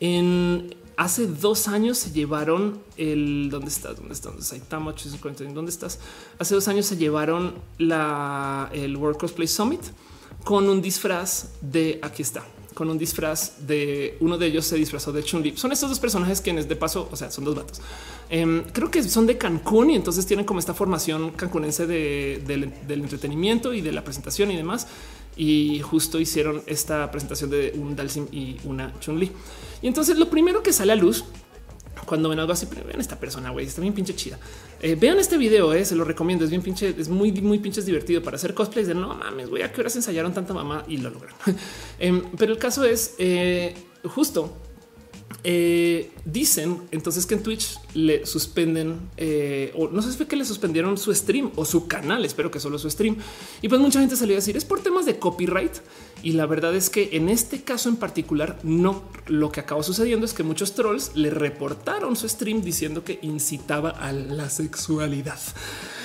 En 0.00 0.74
hace 0.96 1.26
dos 1.26 1.68
años 1.68 1.98
se 1.98 2.12
llevaron 2.12 2.80
el 2.96 3.48
dónde 3.50 3.68
estás, 3.68 3.96
dónde 3.96 4.14
estás, 4.14 4.32
dónde 4.68 5.54
dónde 5.54 5.70
estás. 5.70 5.98
Hace 6.38 6.54
dos 6.54 6.68
años 6.68 6.86
se 6.86 6.96
llevaron 6.96 7.54
la 7.78 8.70
el 8.72 8.96
World 8.96 9.18
Cosplay 9.18 9.48
Summit 9.48 9.82
con 10.44 10.68
un 10.68 10.82
disfraz 10.82 11.50
de 11.60 11.98
aquí 12.02 12.22
está 12.22 12.44
con 12.74 12.90
un 12.90 12.98
disfraz 12.98 13.66
de 13.66 14.16
uno 14.20 14.38
de 14.38 14.46
ellos 14.46 14.66
se 14.66 14.76
disfrazó 14.76 15.12
de 15.12 15.22
Chun-Li. 15.22 15.56
Son 15.56 15.72
estos 15.72 15.88
dos 15.90 16.00
personajes 16.00 16.40
quienes 16.40 16.68
de 16.68 16.76
paso, 16.76 17.08
o 17.10 17.16
sea, 17.16 17.30
son 17.30 17.44
dos 17.44 17.54
vatos. 17.54 17.80
Em, 18.30 18.64
creo 18.72 18.90
que 18.90 19.02
son 19.02 19.26
de 19.26 19.38
Cancún 19.38 19.90
y 19.90 19.96
entonces 19.96 20.26
tienen 20.26 20.46
como 20.46 20.58
esta 20.58 20.74
formación 20.74 21.32
cancunense 21.32 21.86
del 21.86 22.72
entretenimiento 22.88 23.72
y 23.72 23.80
de 23.80 23.92
la 23.92 24.02
presentación 24.04 24.50
y 24.50 24.56
demás. 24.56 24.86
Y 25.36 25.80
justo 25.80 26.20
hicieron 26.20 26.62
esta 26.66 27.10
presentación 27.10 27.50
de 27.50 27.72
un 27.76 27.96
Dalsim 27.96 28.26
y 28.32 28.58
una 28.64 28.92
Chun-Li. 29.00 29.30
Y 29.82 29.88
entonces 29.88 30.16
lo 30.18 30.30
primero 30.30 30.62
que 30.62 30.72
sale 30.72 30.92
a 30.92 30.96
luz 30.96 31.24
cuando 32.06 32.28
ven 32.28 32.38
algo 32.38 32.52
así, 32.52 32.66
vean 32.86 33.00
esta 33.00 33.18
persona, 33.18 33.50
güey, 33.50 33.66
está 33.66 33.80
bien 33.80 33.94
pinche 33.94 34.14
chida. 34.14 34.38
Eh, 34.80 34.96
vean 34.96 35.18
este 35.18 35.36
video, 35.36 35.72
eh, 35.72 35.84
se 35.84 35.94
lo 35.94 36.04
recomiendo. 36.04 36.44
Es 36.44 36.50
bien 36.50 36.62
pinche, 36.62 36.94
es 36.98 37.08
muy, 37.08 37.32
muy 37.32 37.58
pinches 37.58 37.86
divertido 37.86 38.22
para 38.22 38.36
hacer 38.36 38.54
cosplays 38.54 38.88
de 38.88 38.94
no 38.94 39.14
mames, 39.14 39.48
güey, 39.48 39.62
a 39.62 39.72
qué 39.72 39.80
horas 39.80 39.96
ensayaron 39.96 40.34
tanta 40.34 40.52
mamá 40.52 40.84
y 40.88 40.98
lo 40.98 41.10
logran. 41.10 41.34
Em, 41.98 42.22
pero 42.36 42.52
el 42.52 42.58
caso 42.58 42.84
es 42.84 43.14
eh, 43.18 43.74
justo 44.04 44.56
eh, 45.44 46.12
dicen 46.24 46.82
entonces 46.92 47.26
que 47.26 47.34
en 47.34 47.42
Twitch 47.42 47.78
le 47.94 48.24
suspenden 48.26 49.10
eh, 49.16 49.72
o 49.74 49.88
no 49.88 50.00
sé 50.00 50.12
si 50.12 50.16
fue 50.16 50.28
que 50.28 50.36
le 50.36 50.44
suspendieron 50.44 50.96
su 50.96 51.12
stream 51.14 51.50
o 51.56 51.64
su 51.64 51.88
canal. 51.88 52.24
Espero 52.24 52.50
que 52.50 52.60
solo 52.60 52.78
su 52.78 52.88
stream. 52.88 53.16
Y 53.60 53.68
pues 53.68 53.80
mucha 53.80 54.00
gente 54.00 54.16
salió 54.16 54.34
a 54.34 54.36
decir 54.36 54.56
es 54.56 54.64
por 54.64 54.80
temas 54.80 55.06
de 55.06 55.18
copyright. 55.18 55.72
Y 56.22 56.32
la 56.32 56.46
verdad 56.46 56.74
es 56.76 56.90
que 56.90 57.10
en 57.12 57.28
este 57.28 57.62
caso 57.62 57.88
en 57.88 57.96
particular, 57.96 58.58
no 58.62 59.02
lo 59.26 59.50
que 59.50 59.60
acabó 59.60 59.82
sucediendo 59.82 60.26
es 60.26 60.32
que 60.32 60.44
muchos 60.44 60.74
trolls 60.74 61.16
le 61.16 61.30
reportaron 61.30 62.14
su 62.14 62.28
stream 62.28 62.62
diciendo 62.62 63.02
que 63.02 63.18
incitaba 63.22 63.90
a 63.90 64.12
la 64.12 64.48
sexualidad. 64.48 65.40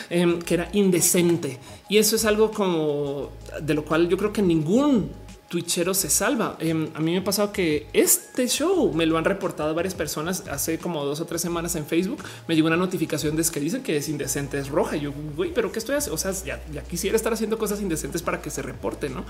Em, 0.10 0.40
que 0.40 0.54
era 0.54 0.70
indecente 0.72 1.60
y 1.90 1.98
eso 1.98 2.16
es 2.16 2.24
algo 2.24 2.50
como 2.52 3.32
de 3.62 3.74
lo 3.74 3.84
cual 3.84 4.08
yo 4.08 4.16
creo 4.16 4.32
que 4.32 4.42
ningún 4.42 5.12
Twitchero 5.50 5.94
se 5.94 6.10
salva. 6.10 6.58
Em, 6.60 6.90
a 6.94 7.00
mí 7.00 7.12
me 7.12 7.20
ha 7.20 7.24
pasado 7.24 7.52
que 7.54 7.88
este 7.94 8.48
show 8.48 8.94
me 8.94 9.06
lo 9.06 9.18
han 9.18 9.24
reportado 9.24 9.74
varias 9.74 9.96
personas 9.96 10.44
hace 10.50 10.78
como 10.78 11.06
dos 11.06 11.22
o 11.22 11.26
tres 11.26 11.42
semanas 11.42 11.76
en 11.76 11.86
Facebook. 11.86 12.22
Me 12.48 12.56
llegó 12.56 12.68
una 12.68 12.78
notificación 12.78 13.36
de 13.36 13.44
que 13.44 13.60
dicen 13.60 13.82
que 13.82 13.98
es 13.98 14.10
indecente, 14.10 14.60
es 14.60 14.68
roja. 14.68 14.98
Yo, 14.98 15.14
güey, 15.36 15.54
pero 15.54 15.72
qué 15.72 15.80
estoy 15.80 15.96
haciendo? 15.96 16.16
O 16.16 16.18
sea, 16.18 16.34
ya, 16.44 16.84
quisiera 16.84 17.16
estar 17.16 17.32
haciendo 17.32 17.58
cosas 17.58 17.82
indecentes 17.82 18.22
para 18.22 18.42
que 18.42 18.50
se 18.50 18.62
reporte, 18.62 19.10
no? 19.10 19.24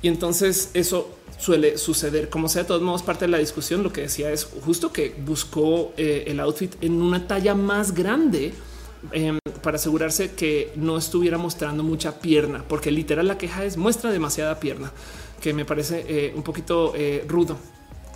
Y 0.00 0.08
entonces 0.08 0.70
eso 0.74 1.10
suele 1.38 1.76
suceder. 1.76 2.28
Como 2.28 2.48
sea, 2.48 2.62
de 2.62 2.68
todos 2.68 2.82
modos, 2.82 3.02
parte 3.02 3.24
de 3.24 3.32
la 3.32 3.38
discusión 3.38 3.82
lo 3.82 3.92
que 3.92 4.02
decía 4.02 4.30
es 4.30 4.44
justo 4.44 4.92
que 4.92 5.14
buscó 5.24 5.92
eh, 5.96 6.24
el 6.28 6.38
outfit 6.38 6.72
en 6.82 7.02
una 7.02 7.26
talla 7.26 7.54
más 7.54 7.94
grande 7.94 8.52
em, 9.12 9.38
para 9.62 9.76
asegurarse 9.76 10.32
que 10.32 10.72
no 10.76 10.96
estuviera 10.96 11.38
mostrando 11.38 11.82
mucha 11.82 12.20
pierna, 12.20 12.64
porque 12.68 12.90
literal 12.90 13.26
la 13.26 13.38
queja 13.38 13.64
es 13.64 13.76
muestra 13.76 14.10
demasiada 14.10 14.60
pierna, 14.60 14.92
que 15.40 15.52
me 15.52 15.64
parece 15.64 16.04
eh, 16.08 16.32
un 16.34 16.42
poquito 16.42 16.92
eh, 16.94 17.24
rudo. 17.26 17.56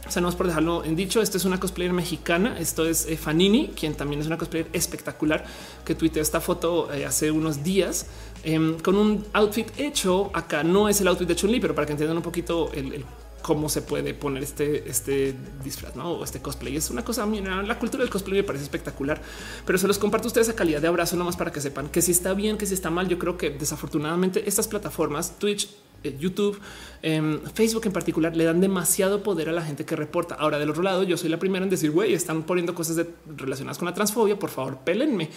O 0.07 0.11
sea, 0.13 0.23
no 0.23 0.29
es 0.29 0.35
por 0.35 0.47
dejarlo 0.47 0.85
en 0.85 0.97
dicho. 0.97 1.23
Esto 1.23 1.37
es 1.37 1.45
una 1.45 1.61
cosplayer 1.61 1.93
mexicana. 1.93 2.59
Esto 2.59 2.85
es 2.85 3.07
eh, 3.07 3.17
Fanini, 3.17 3.69
quien 3.69 3.95
también 3.95 4.21
es 4.21 4.27
una 4.27 4.39
cosplayer 4.39 4.69
espectacular 4.73 5.45
que 5.85 5.95
tuiteó 5.95 6.21
esta 6.21 6.41
foto 6.41 6.89
hace 7.07 7.31
unos 7.31 7.63
días 7.63 8.07
em, 8.43 8.77
con 8.81 8.97
un 8.97 9.25
outfit 9.33 9.69
hecho 9.79 10.31
acá. 10.35 10.65
No 10.65 10.89
es 10.89 11.01
el 11.01 11.07
outfit 11.07 11.29
de 11.29 11.37
Chun-Li, 11.37 11.61
pero 11.61 11.75
para 11.77 11.87
que 11.87 11.93
entiendan 11.93 12.17
un 12.17 12.25
poquito 12.25 12.73
el 12.73 13.05
cómo 13.43 13.69
se 13.69 13.83
puede 13.83 14.15
poner 14.15 14.43
este, 14.43 14.89
este 14.89 15.35
disfraz 15.63 15.97
¿no? 15.97 16.13
o 16.13 16.25
este 16.25 16.41
cosplay. 16.41 16.77
Es 16.77 16.91
una 16.91 17.05
cosa, 17.05 17.27
mira, 17.27 17.63
la 17.63 17.79
cultura 17.79 18.03
del 18.03 18.11
cosplay 18.11 18.39
me 18.39 18.45
parece 18.45 18.65
espectacular, 18.65 19.21
pero 19.67 19.79
se 19.79 19.87
los 19.87 19.99
comparto 19.99 20.27
a 20.27 20.29
ustedes 20.29 20.49
a 20.49 20.55
calidad 20.55 20.81
de 20.81 20.89
abrazo, 20.89 21.17
nomás 21.17 21.37
para 21.37 21.53
que 21.53 21.61
sepan 21.61 21.89
que 21.89 22.03
si 22.03 22.13
está 22.13 22.35
bien, 22.35 22.59
que 22.59 22.67
si 22.67 22.75
está 22.75 22.91
mal. 22.91 23.09
Yo 23.09 23.19
creo 23.19 23.37
que 23.37 23.51
desafortunadamente 23.51 24.49
estas 24.49 24.69
plataformas, 24.69 25.39
Twitch, 25.39 25.69
YouTube, 26.03 26.59
em, 27.03 27.41
Facebook 27.55 27.87
en 27.87 27.93
particular, 27.93 28.37
le 28.37 28.45
dan 28.45 28.61
demasiado 28.61 29.23
poder 29.23 29.49
a 29.49 29.53
la 29.53 29.63
gente 29.63 29.85
que 29.85 29.97
reporta. 29.97 30.35
Ahora, 30.35 30.59
del 30.59 30.71
otro 30.71 30.83
lado, 30.83 31.03
yo 31.03 31.17
soy 31.17 31.29
la 31.29 31.39
primera 31.39 31.65
en 31.65 31.71
decir, 31.71 31.91
güey, 31.91 32.15
están 32.15 32.43
poniendo 32.45 32.75
cosas 32.75 33.07
relacionadas 33.37 33.79
con 33.79 33.87
la 33.87 33.95
transfobia, 33.95 34.39
por 34.39 34.51
favor, 34.51 34.79
pélenme. 34.79 35.31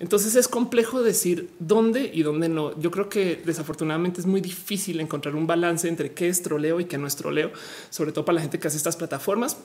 Entonces 0.00 0.34
es 0.34 0.48
complejo 0.48 1.02
decir 1.02 1.50
dónde 1.58 2.10
y 2.12 2.22
dónde 2.22 2.48
no. 2.48 2.78
Yo 2.80 2.90
creo 2.90 3.08
que 3.08 3.40
desafortunadamente 3.44 4.20
es 4.20 4.26
muy 4.26 4.40
difícil 4.40 5.00
encontrar 5.00 5.34
un 5.36 5.46
balance 5.46 5.88
entre 5.88 6.12
qué 6.12 6.28
es 6.28 6.42
troleo 6.42 6.80
y 6.80 6.86
qué 6.86 6.98
no 6.98 7.06
es 7.06 7.16
troleo, 7.16 7.52
sobre 7.90 8.12
todo 8.12 8.24
para 8.24 8.36
la 8.36 8.40
gente 8.42 8.58
que 8.58 8.68
hace 8.68 8.76
estas 8.76 8.96
plataformas 8.96 9.58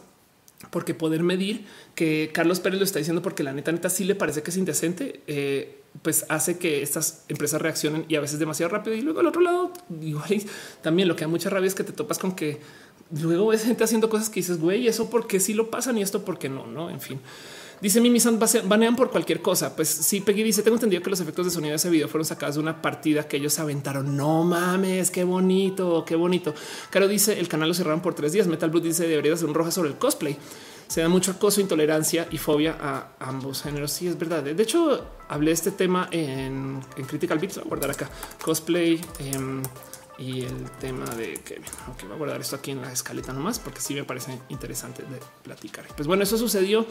porque 0.71 0.93
poder 0.93 1.23
medir 1.23 1.65
que 1.95 2.31
Carlos 2.33 2.59
Pérez 2.59 2.79
lo 2.79 2.85
está 2.85 2.99
diciendo 2.99 3.21
porque 3.21 3.43
la 3.43 3.53
neta 3.53 3.71
neta 3.71 3.89
sí 3.89 4.03
le 4.03 4.15
parece 4.15 4.41
que 4.41 4.49
es 4.49 4.57
indecente, 4.57 5.21
eh, 5.27 5.81
pues 6.01 6.25
hace 6.29 6.57
que 6.57 6.81
estas 6.81 7.23
empresas 7.27 7.61
reaccionen 7.61 8.05
y 8.07 8.15
a 8.15 8.21
veces 8.21 8.39
demasiado 8.39 8.71
rápido. 8.71 8.95
Y 8.95 9.01
luego 9.01 9.19
al 9.19 9.27
otro 9.27 9.41
lado, 9.41 9.71
igual 10.01 10.41
también 10.81 11.07
lo 11.07 11.15
que 11.15 11.21
da 11.21 11.27
mucha 11.27 11.49
rabia 11.49 11.67
es 11.67 11.75
que 11.75 11.83
te 11.83 11.93
topas 11.93 12.19
con 12.19 12.33
que 12.33 12.59
luego 13.21 13.47
ves 13.47 13.63
gente 13.63 13.83
haciendo 13.83 14.09
cosas 14.09 14.29
que 14.29 14.39
dices, 14.39 14.59
güey, 14.59 14.87
eso 14.87 15.09
porque 15.09 15.39
sí 15.39 15.53
lo 15.53 15.69
pasan 15.69 15.97
y 15.97 16.01
esto 16.01 16.25
porque 16.25 16.49
no, 16.49 16.67
no, 16.67 16.89
en 16.89 17.01
fin. 17.01 17.19
Dice 17.79 18.01
Mimi 18.01 18.19
San 18.19 18.39
banean 18.65 18.95
por 18.95 19.11
cualquier 19.11 19.41
cosa. 19.41 19.75
Pues 19.75 19.87
sí, 19.87 20.21
Peggy 20.21 20.41
dice: 20.41 20.63
Tengo 20.63 20.77
entendido 20.77 21.03
que 21.03 21.11
los 21.11 21.19
efectos 21.19 21.45
de 21.45 21.51
sonido 21.51 21.71
de 21.71 21.75
ese 21.75 21.91
video 21.91 22.07
fueron 22.07 22.25
sacados 22.25 22.55
de 22.55 22.61
una 22.61 22.81
partida 22.81 23.27
que 23.27 23.37
ellos 23.37 23.59
aventaron. 23.59 24.17
No 24.17 24.43
mames, 24.43 25.11
qué 25.11 25.23
bonito, 25.23 26.03
qué 26.03 26.15
bonito. 26.15 26.55
Caro 26.89 27.07
dice: 27.07 27.39
El 27.39 27.47
canal 27.47 27.67
lo 27.67 27.75
cerraron 27.75 28.01
por 28.01 28.15
tres 28.15 28.31
días. 28.31 28.47
Metal 28.47 28.71
Blue 28.71 28.79
dice: 28.79 29.07
Debería 29.07 29.33
hacer 29.33 29.47
un 29.47 29.53
roja 29.53 29.69
sobre 29.69 29.89
el 29.89 29.95
cosplay. 29.97 30.37
Se 30.87 31.01
da 31.01 31.09
mucho 31.09 31.31
acoso, 31.31 31.59
intolerancia 31.61 32.27
y 32.31 32.37
fobia 32.37 32.77
a 32.79 33.09
ambos 33.19 33.63
géneros. 33.63 33.91
Sí, 33.91 34.07
es 34.07 34.17
verdad. 34.17 34.43
De 34.43 34.63
hecho, 34.63 35.05
hablé 35.27 35.49
de 35.49 35.55
este 35.55 35.71
tema 35.71 36.07
en, 36.11 36.81
Critical 37.07 37.39
Beats. 37.39 37.57
A 37.57 37.63
guardar 37.63 37.91
acá 37.91 38.09
cosplay. 38.41 39.01
Em, 39.19 39.61
y 40.19 40.41
el 40.41 40.71
tema 40.79 41.05
de 41.05 41.33
que 41.35 41.61
okay, 41.91 42.07
voy 42.07 42.15
a 42.15 42.17
guardar 42.17 42.41
esto 42.41 42.55
aquí 42.55 42.71
en 42.71 42.81
la 42.81 42.91
escaleta 42.91 43.33
nomás 43.33 43.59
porque 43.59 43.81
sí 43.81 43.93
me 43.93 44.03
parece 44.03 44.39
interesante 44.49 45.03
de 45.03 45.19
platicar. 45.43 45.85
Pues 45.95 46.07
bueno, 46.07 46.23
eso 46.23 46.37
sucedió. 46.37 46.85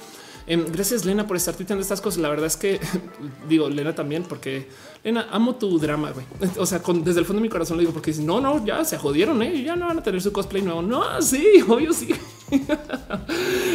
Em, 0.47 0.65
gracias 0.71 1.05
Lena 1.05 1.27
por 1.27 1.37
estar 1.37 1.55
tuiteando 1.57 1.83
estas 1.83 2.01
cosas. 2.01 2.21
La 2.21 2.29
verdad 2.29 2.47
es 2.47 2.57
que 2.57 2.81
digo 3.49 3.69
Lena 3.69 3.95
también 3.95 4.23
porque 4.23 4.69
Lena 5.03 5.29
amo 5.31 5.57
tu 5.57 5.79
drama. 5.79 6.13
güey. 6.13 6.27
O 6.59 6.67
sea, 6.67 6.79
desde 6.79 7.21
el 7.21 7.27
fondo 7.27 7.41
de 7.41 7.49
mi 7.49 7.49
corazón 7.49 7.77
le 7.77 7.83
digo 7.83 7.93
porque 7.93 8.13
no, 8.15 8.41
no, 8.41 8.65
ya 8.65 8.85
se 8.85 8.97
jodieron, 8.97 9.43
¿eh? 9.43 9.63
ya 9.63 9.75
no 9.77 9.87
van 9.89 9.99
a 9.99 10.03
tener 10.03 10.23
su 10.23 10.33
cosplay 10.33 10.63
nuevo. 10.63 10.83
No, 10.83 11.21
sí, 11.21 11.45
obvio, 11.69 11.93
sí. 11.93 12.09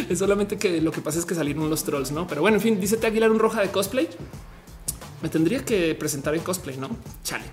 es 0.08 0.18
solamente 0.18 0.56
que 0.56 0.80
lo 0.80 0.90
que 0.90 1.02
pasa 1.02 1.18
es 1.18 1.26
que 1.26 1.34
salieron 1.34 1.68
los 1.68 1.84
trolls, 1.84 2.10
no? 2.10 2.26
Pero 2.26 2.40
bueno, 2.40 2.56
en 2.56 2.62
fin, 2.62 2.80
dice 2.80 2.98
Aguilar 3.04 3.30
un 3.30 3.38
roja 3.38 3.60
de 3.60 3.68
cosplay. 3.68 4.08
Me 5.22 5.28
tendría 5.28 5.64
que 5.64 5.94
presentar 5.94 6.34
en 6.34 6.40
cosplay, 6.40 6.76
no? 6.78 6.88
Chale. 7.22 7.44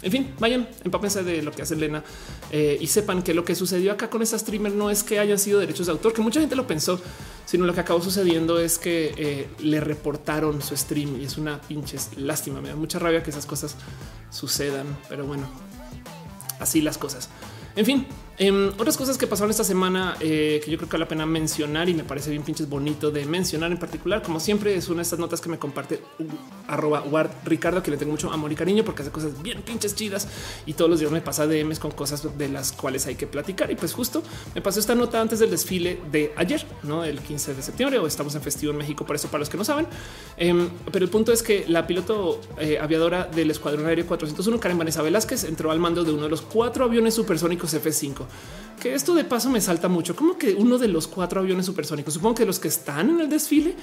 En 0.00 0.12
fin, 0.12 0.34
vayan, 0.38 0.68
empápense 0.84 1.24
de 1.24 1.42
lo 1.42 1.50
que 1.50 1.62
hace 1.62 1.74
Elena 1.74 2.04
eh, 2.52 2.78
y 2.80 2.86
sepan 2.86 3.22
que 3.22 3.34
lo 3.34 3.44
que 3.44 3.54
sucedió 3.54 3.92
acá 3.92 4.08
con 4.08 4.22
esta 4.22 4.38
streamer 4.38 4.72
no 4.72 4.90
es 4.90 5.02
que 5.02 5.18
hayan 5.18 5.38
sido 5.38 5.58
derechos 5.58 5.86
de 5.86 5.92
autor, 5.92 6.12
que 6.12 6.22
mucha 6.22 6.40
gente 6.40 6.54
lo 6.54 6.66
pensó, 6.66 7.00
sino 7.44 7.66
lo 7.66 7.74
que 7.74 7.80
acabó 7.80 8.00
sucediendo 8.00 8.60
es 8.60 8.78
que 8.78 9.12
eh, 9.16 9.48
le 9.60 9.80
reportaron 9.80 10.62
su 10.62 10.76
stream 10.76 11.20
y 11.20 11.24
es 11.24 11.36
una 11.36 11.60
pinche 11.60 11.96
lástima. 12.16 12.60
Me 12.60 12.68
da 12.68 12.76
mucha 12.76 12.98
rabia 12.98 13.22
que 13.22 13.30
esas 13.30 13.46
cosas 13.46 13.74
sucedan, 14.30 14.86
pero 15.08 15.26
bueno, 15.26 15.48
así 16.60 16.80
las 16.80 16.96
cosas. 16.96 17.28
En 17.74 17.84
fin, 17.84 18.06
Em, 18.40 18.68
otras 18.78 18.96
cosas 18.96 19.18
que 19.18 19.26
pasaron 19.26 19.50
esta 19.50 19.64
semana 19.64 20.16
eh, 20.20 20.60
que 20.64 20.70
yo 20.70 20.76
creo 20.78 20.88
que 20.88 20.92
vale 20.92 21.06
la 21.06 21.08
pena 21.08 21.26
mencionar 21.26 21.88
y 21.88 21.94
me 21.94 22.04
parece 22.04 22.30
bien 22.30 22.44
pinches 22.44 22.68
bonito 22.68 23.10
de 23.10 23.26
mencionar 23.26 23.72
en 23.72 23.78
particular, 23.78 24.22
como 24.22 24.38
siempre, 24.38 24.76
es 24.76 24.88
una 24.88 24.98
de 24.98 25.02
estas 25.02 25.18
notas 25.18 25.40
que 25.40 25.48
me 25.48 25.58
comparte 25.58 26.00
uh, 26.20 27.28
Ricardo, 27.44 27.82
que 27.82 27.90
le 27.90 27.96
tengo 27.96 28.12
mucho 28.12 28.30
amor 28.30 28.52
y 28.52 28.54
cariño 28.54 28.84
porque 28.84 29.02
hace 29.02 29.10
cosas 29.10 29.42
bien 29.42 29.62
pinches 29.62 29.96
chidas 29.96 30.28
y 30.66 30.74
todos 30.74 30.88
los 30.88 31.00
días 31.00 31.10
me 31.10 31.20
pasa 31.20 31.48
DMs 31.48 31.80
con 31.80 31.90
cosas 31.90 32.38
de 32.38 32.48
las 32.48 32.70
cuales 32.70 33.06
hay 33.06 33.16
que 33.16 33.26
platicar. 33.26 33.72
Y 33.72 33.74
pues 33.74 33.92
justo 33.92 34.22
me 34.54 34.62
pasó 34.62 34.78
esta 34.78 34.94
nota 34.94 35.20
antes 35.20 35.40
del 35.40 35.50
desfile 35.50 35.98
de 36.12 36.32
ayer, 36.36 36.64
no 36.84 37.02
el 37.02 37.18
15 37.18 37.54
de 37.54 37.62
septiembre, 37.62 37.98
o 37.98 38.06
estamos 38.06 38.36
en 38.36 38.42
festivo 38.42 38.70
en 38.70 38.78
México, 38.78 39.04
por 39.04 39.16
eso 39.16 39.26
para 39.26 39.40
los 39.40 39.48
que 39.48 39.56
no 39.56 39.64
saben. 39.64 39.88
Em, 40.36 40.70
pero 40.92 41.04
el 41.04 41.10
punto 41.10 41.32
es 41.32 41.42
que 41.42 41.64
la 41.66 41.88
piloto 41.88 42.40
eh, 42.60 42.78
aviadora 42.80 43.24
del 43.24 43.50
Escuadrón 43.50 43.86
Aéreo 43.86 44.06
401, 44.06 44.60
Karen 44.60 44.78
Vanessa 44.78 45.02
Velázquez, 45.02 45.42
entró 45.42 45.72
al 45.72 45.80
mando 45.80 46.04
de 46.04 46.12
uno 46.12 46.22
de 46.22 46.28
los 46.28 46.42
cuatro 46.42 46.84
aviones 46.84 47.14
supersónicos 47.14 47.74
F5 47.74 48.27
que 48.80 48.94
esto 48.94 49.14
de 49.14 49.24
paso 49.24 49.50
me 49.50 49.60
salta 49.60 49.88
mucho. 49.88 50.14
Como 50.14 50.38
que 50.38 50.54
uno 50.54 50.78
de 50.78 50.88
los 50.88 51.08
cuatro 51.08 51.40
aviones 51.40 51.66
supersónicos, 51.66 52.14
supongo 52.14 52.36
que 52.36 52.46
los 52.46 52.58
que 52.58 52.68
están 52.68 53.10
en 53.10 53.20
el 53.20 53.28
desfile, 53.28 53.74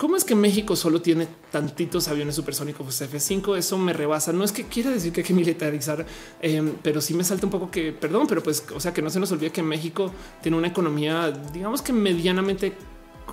¿Cómo 0.00 0.16
es 0.16 0.24
que 0.24 0.34
México 0.34 0.76
solo 0.76 1.02
tiene 1.02 1.28
tantitos 1.52 2.08
aviones 2.08 2.34
supersónicos 2.34 2.86
pues 2.86 3.02
F5? 3.02 3.58
Eso 3.58 3.76
me 3.76 3.92
rebasa. 3.92 4.32
No 4.32 4.44
es 4.44 4.50
que 4.50 4.64
quiera 4.64 4.88
decir 4.88 5.12
que 5.12 5.20
hay 5.20 5.26
que 5.26 5.34
militarizar, 5.34 6.06
em, 6.40 6.72
pero 6.82 7.02
sí 7.02 7.12
me 7.12 7.22
salta 7.22 7.44
un 7.44 7.52
poco 7.52 7.70
que, 7.70 7.92
perdón, 7.92 8.26
pero 8.26 8.42
pues, 8.42 8.64
o 8.74 8.80
sea, 8.80 8.94
que 8.94 9.02
no 9.02 9.10
se 9.10 9.20
nos 9.20 9.30
olvide 9.30 9.50
que 9.50 9.62
México 9.62 10.10
tiene 10.40 10.56
una 10.56 10.68
economía, 10.68 11.30
digamos 11.52 11.82
que 11.82 11.92
medianamente 11.92 12.72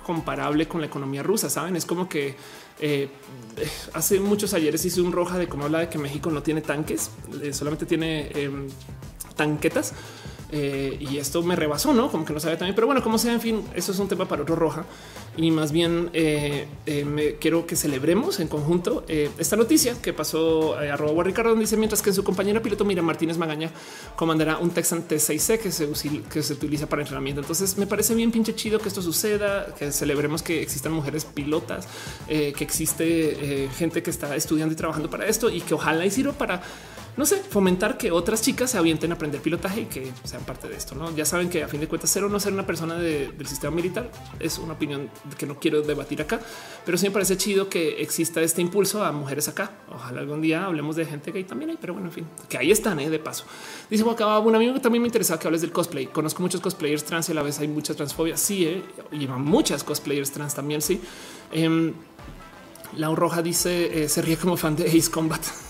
comparable 0.04 0.68
con 0.68 0.82
la 0.82 0.88
economía 0.88 1.22
rusa. 1.22 1.48
Saben, 1.48 1.74
es 1.74 1.86
como 1.86 2.06
que 2.06 2.34
eh, 2.80 3.08
hace 3.94 4.20
muchos 4.20 4.52
ayeres 4.52 4.84
hice 4.84 5.00
un 5.00 5.10
roja 5.10 5.38
de 5.38 5.48
cómo 5.48 5.64
habla 5.64 5.78
de 5.78 5.88
que 5.88 5.96
México 5.96 6.30
no 6.30 6.42
tiene 6.42 6.60
tanques, 6.60 7.10
eh, 7.42 7.54
solamente 7.54 7.86
tiene 7.86 8.30
em, 8.34 8.68
tanquetas. 9.36 9.94
Eh, 10.50 10.96
y 10.98 11.18
esto 11.18 11.42
me 11.42 11.56
rebasó, 11.56 11.92
no 11.92 12.10
como 12.10 12.24
que 12.24 12.32
no 12.32 12.40
sabe 12.40 12.56
también, 12.56 12.74
pero 12.74 12.86
bueno, 12.86 13.02
como 13.02 13.18
sea, 13.18 13.34
en 13.34 13.40
fin, 13.40 13.64
eso 13.74 13.92
es 13.92 13.98
un 13.98 14.08
tema 14.08 14.26
para 14.26 14.42
otro 14.42 14.56
roja. 14.56 14.84
Y 15.36 15.52
más 15.52 15.70
bien 15.70 16.10
eh, 16.14 16.66
eh, 16.86 17.04
me 17.04 17.34
quiero 17.36 17.64
que 17.64 17.76
celebremos 17.76 18.40
en 18.40 18.48
conjunto 18.48 19.04
esta 19.06 19.54
noticia 19.54 19.94
que 20.02 20.12
pasó 20.12 20.74
a 20.74 20.94
arroba 20.94 21.22
Ricardo, 21.22 21.50
donde 21.50 21.64
dice 21.64 21.76
mientras 21.76 22.02
que 22.02 22.12
su 22.12 22.24
compañera 22.24 22.60
piloto 22.60 22.84
Mira 22.84 23.02
Martínez 23.02 23.38
Magaña 23.38 23.70
comandará 24.16 24.58
un 24.58 24.70
Texan 24.70 25.06
T6C 25.06 25.58
que 25.60 25.70
se, 25.70 25.88
que 26.28 26.42
se 26.42 26.52
utiliza 26.52 26.88
para 26.88 27.02
entrenamiento. 27.02 27.40
Entonces 27.40 27.78
me 27.78 27.86
parece 27.86 28.16
bien 28.16 28.32
pinche 28.32 28.56
chido 28.56 28.80
que 28.80 28.88
esto 28.88 29.00
suceda, 29.00 29.72
que 29.78 29.92
celebremos 29.92 30.42
que 30.42 30.60
existan 30.60 30.92
mujeres 30.92 31.24
pilotas, 31.24 31.86
que 32.26 32.56
existe 32.58 33.68
gente 33.76 34.02
que 34.02 34.10
está 34.10 34.34
estudiando 34.34 34.72
y 34.72 34.76
trabajando 34.76 35.08
para 35.08 35.26
esto 35.26 35.50
y 35.50 35.60
que 35.60 35.74
ojalá 35.74 36.04
y 36.04 36.10
sirva 36.10 36.32
para 36.32 36.62
no 37.18 37.26
sé, 37.26 37.38
fomentar 37.38 37.98
que 37.98 38.12
otras 38.12 38.42
chicas 38.42 38.70
se 38.70 38.78
avienten 38.78 39.10
a 39.10 39.16
aprender 39.16 39.42
pilotaje 39.42 39.80
y 39.80 39.84
que 39.86 40.12
sean 40.22 40.44
parte 40.44 40.68
de 40.68 40.76
esto. 40.76 40.94
No, 40.94 41.14
ya 41.16 41.24
saben 41.24 41.50
que 41.50 41.64
a 41.64 41.68
fin 41.68 41.80
de 41.80 41.88
cuentas, 41.88 42.10
ser 42.10 42.22
o 42.22 42.28
no 42.28 42.38
ser 42.38 42.52
una 42.52 42.64
persona 42.64 42.94
del 42.94 43.46
sistema 43.48 43.74
militar 43.74 44.08
es 44.38 44.56
una 44.58 44.74
opinión 44.74 45.10
que 45.36 45.44
no 45.44 45.58
quiero 45.58 45.82
debatir 45.82 46.22
acá, 46.22 46.40
pero 46.86 46.96
sí 46.96 47.06
me 47.06 47.10
parece 47.10 47.36
chido 47.36 47.68
que 47.68 48.00
exista 48.02 48.40
este 48.40 48.62
impulso 48.62 49.04
a 49.04 49.10
mujeres 49.10 49.48
acá. 49.48 49.72
Ojalá 49.92 50.20
algún 50.20 50.40
día 50.40 50.64
hablemos 50.64 50.94
de 50.94 51.06
gente 51.06 51.32
gay 51.32 51.42
también 51.42 51.70
hay, 51.70 51.78
pero 51.80 51.92
bueno, 51.92 52.06
en 52.06 52.12
fin, 52.12 52.26
que 52.48 52.56
ahí 52.56 52.70
están 52.70 53.00
¿eh? 53.00 53.10
de 53.10 53.18
paso. 53.18 53.44
Dice 53.90 54.04
acaba 54.08 54.38
un 54.38 54.54
amigo 54.54 54.74
que 54.74 54.80
también 54.80 55.02
me 55.02 55.08
interesaba 55.08 55.40
que 55.40 55.48
hables 55.48 55.62
del 55.62 55.72
cosplay. 55.72 56.06
Conozco 56.06 56.40
muchos 56.40 56.60
cosplayers 56.60 57.02
trans 57.02 57.28
y 57.30 57.32
a 57.32 57.34
la 57.34 57.42
vez 57.42 57.58
hay 57.58 57.66
mucha 57.66 57.94
transfobia. 57.94 58.36
Sí, 58.36 58.64
¿eh? 58.64 58.84
llevan 59.10 59.42
muchas 59.42 59.82
cosplayers 59.82 60.30
trans 60.30 60.54
también. 60.54 60.80
Sí. 60.80 61.00
Eh, 61.50 61.92
la 62.96 63.12
Roja 63.12 63.42
dice 63.42 64.04
eh, 64.04 64.08
se 64.08 64.22
ríe 64.22 64.36
como 64.36 64.56
fan 64.56 64.76
de 64.76 64.86
Ace 64.86 65.10
Combat. 65.10 65.42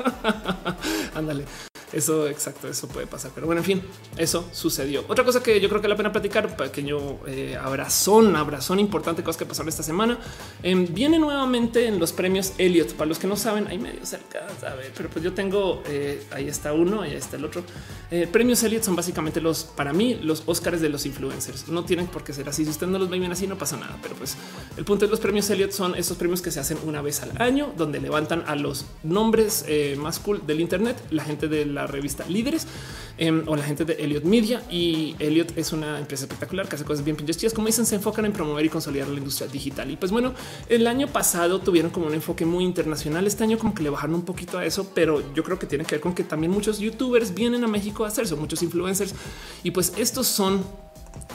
Ándale. 1.14 1.69
Eso 1.92 2.28
exacto, 2.28 2.68
eso 2.68 2.88
puede 2.88 3.06
pasar. 3.06 3.32
Pero 3.34 3.46
bueno, 3.46 3.60
en 3.60 3.64
fin, 3.64 3.82
eso 4.16 4.48
sucedió. 4.52 5.04
Otra 5.08 5.24
cosa 5.24 5.42
que 5.42 5.60
yo 5.60 5.68
creo 5.68 5.80
que 5.80 5.88
la 5.88 5.96
pena 5.96 6.12
platicar, 6.12 6.56
pequeño 6.56 7.18
eh, 7.26 7.56
abrazón, 7.60 8.36
abrazón 8.36 8.78
importante, 8.78 9.22
cosas 9.22 9.38
que 9.38 9.46
pasaron 9.46 9.68
esta 9.68 9.82
semana. 9.82 10.18
Eh, 10.62 10.86
viene 10.90 11.18
nuevamente 11.18 11.86
en 11.86 11.98
los 11.98 12.12
premios 12.12 12.52
Elliot. 12.58 12.94
Para 12.94 13.08
los 13.08 13.18
que 13.18 13.26
no 13.26 13.36
saben, 13.36 13.66
hay 13.66 13.78
medio 13.78 14.04
cerca, 14.04 14.46
ver, 14.76 14.92
pero 14.96 15.08
pues 15.08 15.24
yo 15.24 15.32
tengo 15.32 15.82
eh, 15.86 16.22
ahí 16.30 16.48
está 16.48 16.72
uno, 16.72 17.02
ahí 17.02 17.14
está 17.14 17.36
el 17.36 17.44
otro. 17.44 17.62
Eh, 18.10 18.28
premios 18.30 18.62
Elliot 18.62 18.82
son 18.82 18.96
básicamente 18.96 19.40
los 19.40 19.64
para 19.64 19.92
mí, 19.92 20.18
los 20.22 20.42
Oscars 20.46 20.80
de 20.80 20.88
los 20.88 21.06
influencers. 21.06 21.68
No 21.68 21.84
tienen 21.84 22.06
por 22.06 22.24
qué 22.24 22.32
ser 22.32 22.48
así. 22.48 22.64
Si 22.64 22.70
ustedes 22.70 22.90
no 22.90 22.98
los 22.98 23.10
ven 23.10 23.20
bien 23.20 23.32
así, 23.32 23.46
no 23.46 23.56
pasa 23.58 23.76
nada. 23.76 23.98
Pero 24.02 24.14
pues 24.14 24.36
el 24.76 24.84
punto 24.84 25.06
de 25.06 25.10
los 25.10 25.20
premios 25.20 25.48
Elliot 25.50 25.72
son 25.72 25.94
esos 25.94 26.16
premios 26.16 26.42
que 26.42 26.50
se 26.50 26.60
hacen 26.60 26.78
una 26.84 27.02
vez 27.02 27.22
al 27.22 27.40
año, 27.40 27.72
donde 27.76 28.00
levantan 28.00 28.44
a 28.46 28.54
los 28.56 28.86
nombres 29.02 29.64
más 29.96 30.18
cool 30.18 30.46
del 30.46 30.60
Internet, 30.60 30.96
la 31.10 31.24
gente 31.24 31.48
de 31.48 31.66
la 31.66 31.79
revista 31.86 32.24
Líderes 32.28 32.66
em, 33.18 33.42
o 33.46 33.56
la 33.56 33.62
gente 33.62 33.84
de 33.84 33.94
Elliot 33.94 34.24
Media. 34.24 34.62
Y 34.70 35.16
Elliot 35.18 35.56
es 35.56 35.72
una 35.72 35.98
empresa 35.98 36.24
espectacular 36.24 36.68
que 36.68 36.76
hace 36.76 36.84
cosas 36.84 37.04
bien 37.04 37.16
pinches 37.16 37.36
chidas. 37.36 37.54
Como 37.54 37.66
dicen, 37.66 37.86
se 37.86 37.96
enfocan 37.96 38.24
en 38.24 38.32
promover 38.32 38.64
y 38.64 38.68
consolidar 38.68 39.08
la 39.08 39.18
industria 39.18 39.48
digital. 39.48 39.90
Y 39.90 39.96
pues 39.96 40.12
bueno, 40.12 40.34
el 40.68 40.86
año 40.86 41.08
pasado 41.08 41.60
tuvieron 41.60 41.90
como 41.90 42.06
un 42.06 42.14
enfoque 42.14 42.44
muy 42.44 42.64
internacional. 42.64 43.26
Este 43.26 43.44
año 43.44 43.58
como 43.58 43.74
que 43.74 43.82
le 43.82 43.90
bajaron 43.90 44.16
un 44.16 44.24
poquito 44.24 44.58
a 44.58 44.64
eso, 44.64 44.90
pero 44.94 45.22
yo 45.34 45.42
creo 45.44 45.58
que 45.58 45.66
tiene 45.66 45.84
que 45.84 45.96
ver 45.96 46.00
con 46.00 46.14
que 46.14 46.24
también 46.24 46.52
muchos 46.52 46.78
youtubers 46.78 47.34
vienen 47.34 47.64
a 47.64 47.68
México 47.68 48.04
a 48.04 48.08
hacerse, 48.08 48.34
muchos 48.36 48.62
influencers. 48.62 49.14
Y 49.62 49.70
pues 49.70 49.92
estos 49.96 50.26
son 50.26 50.64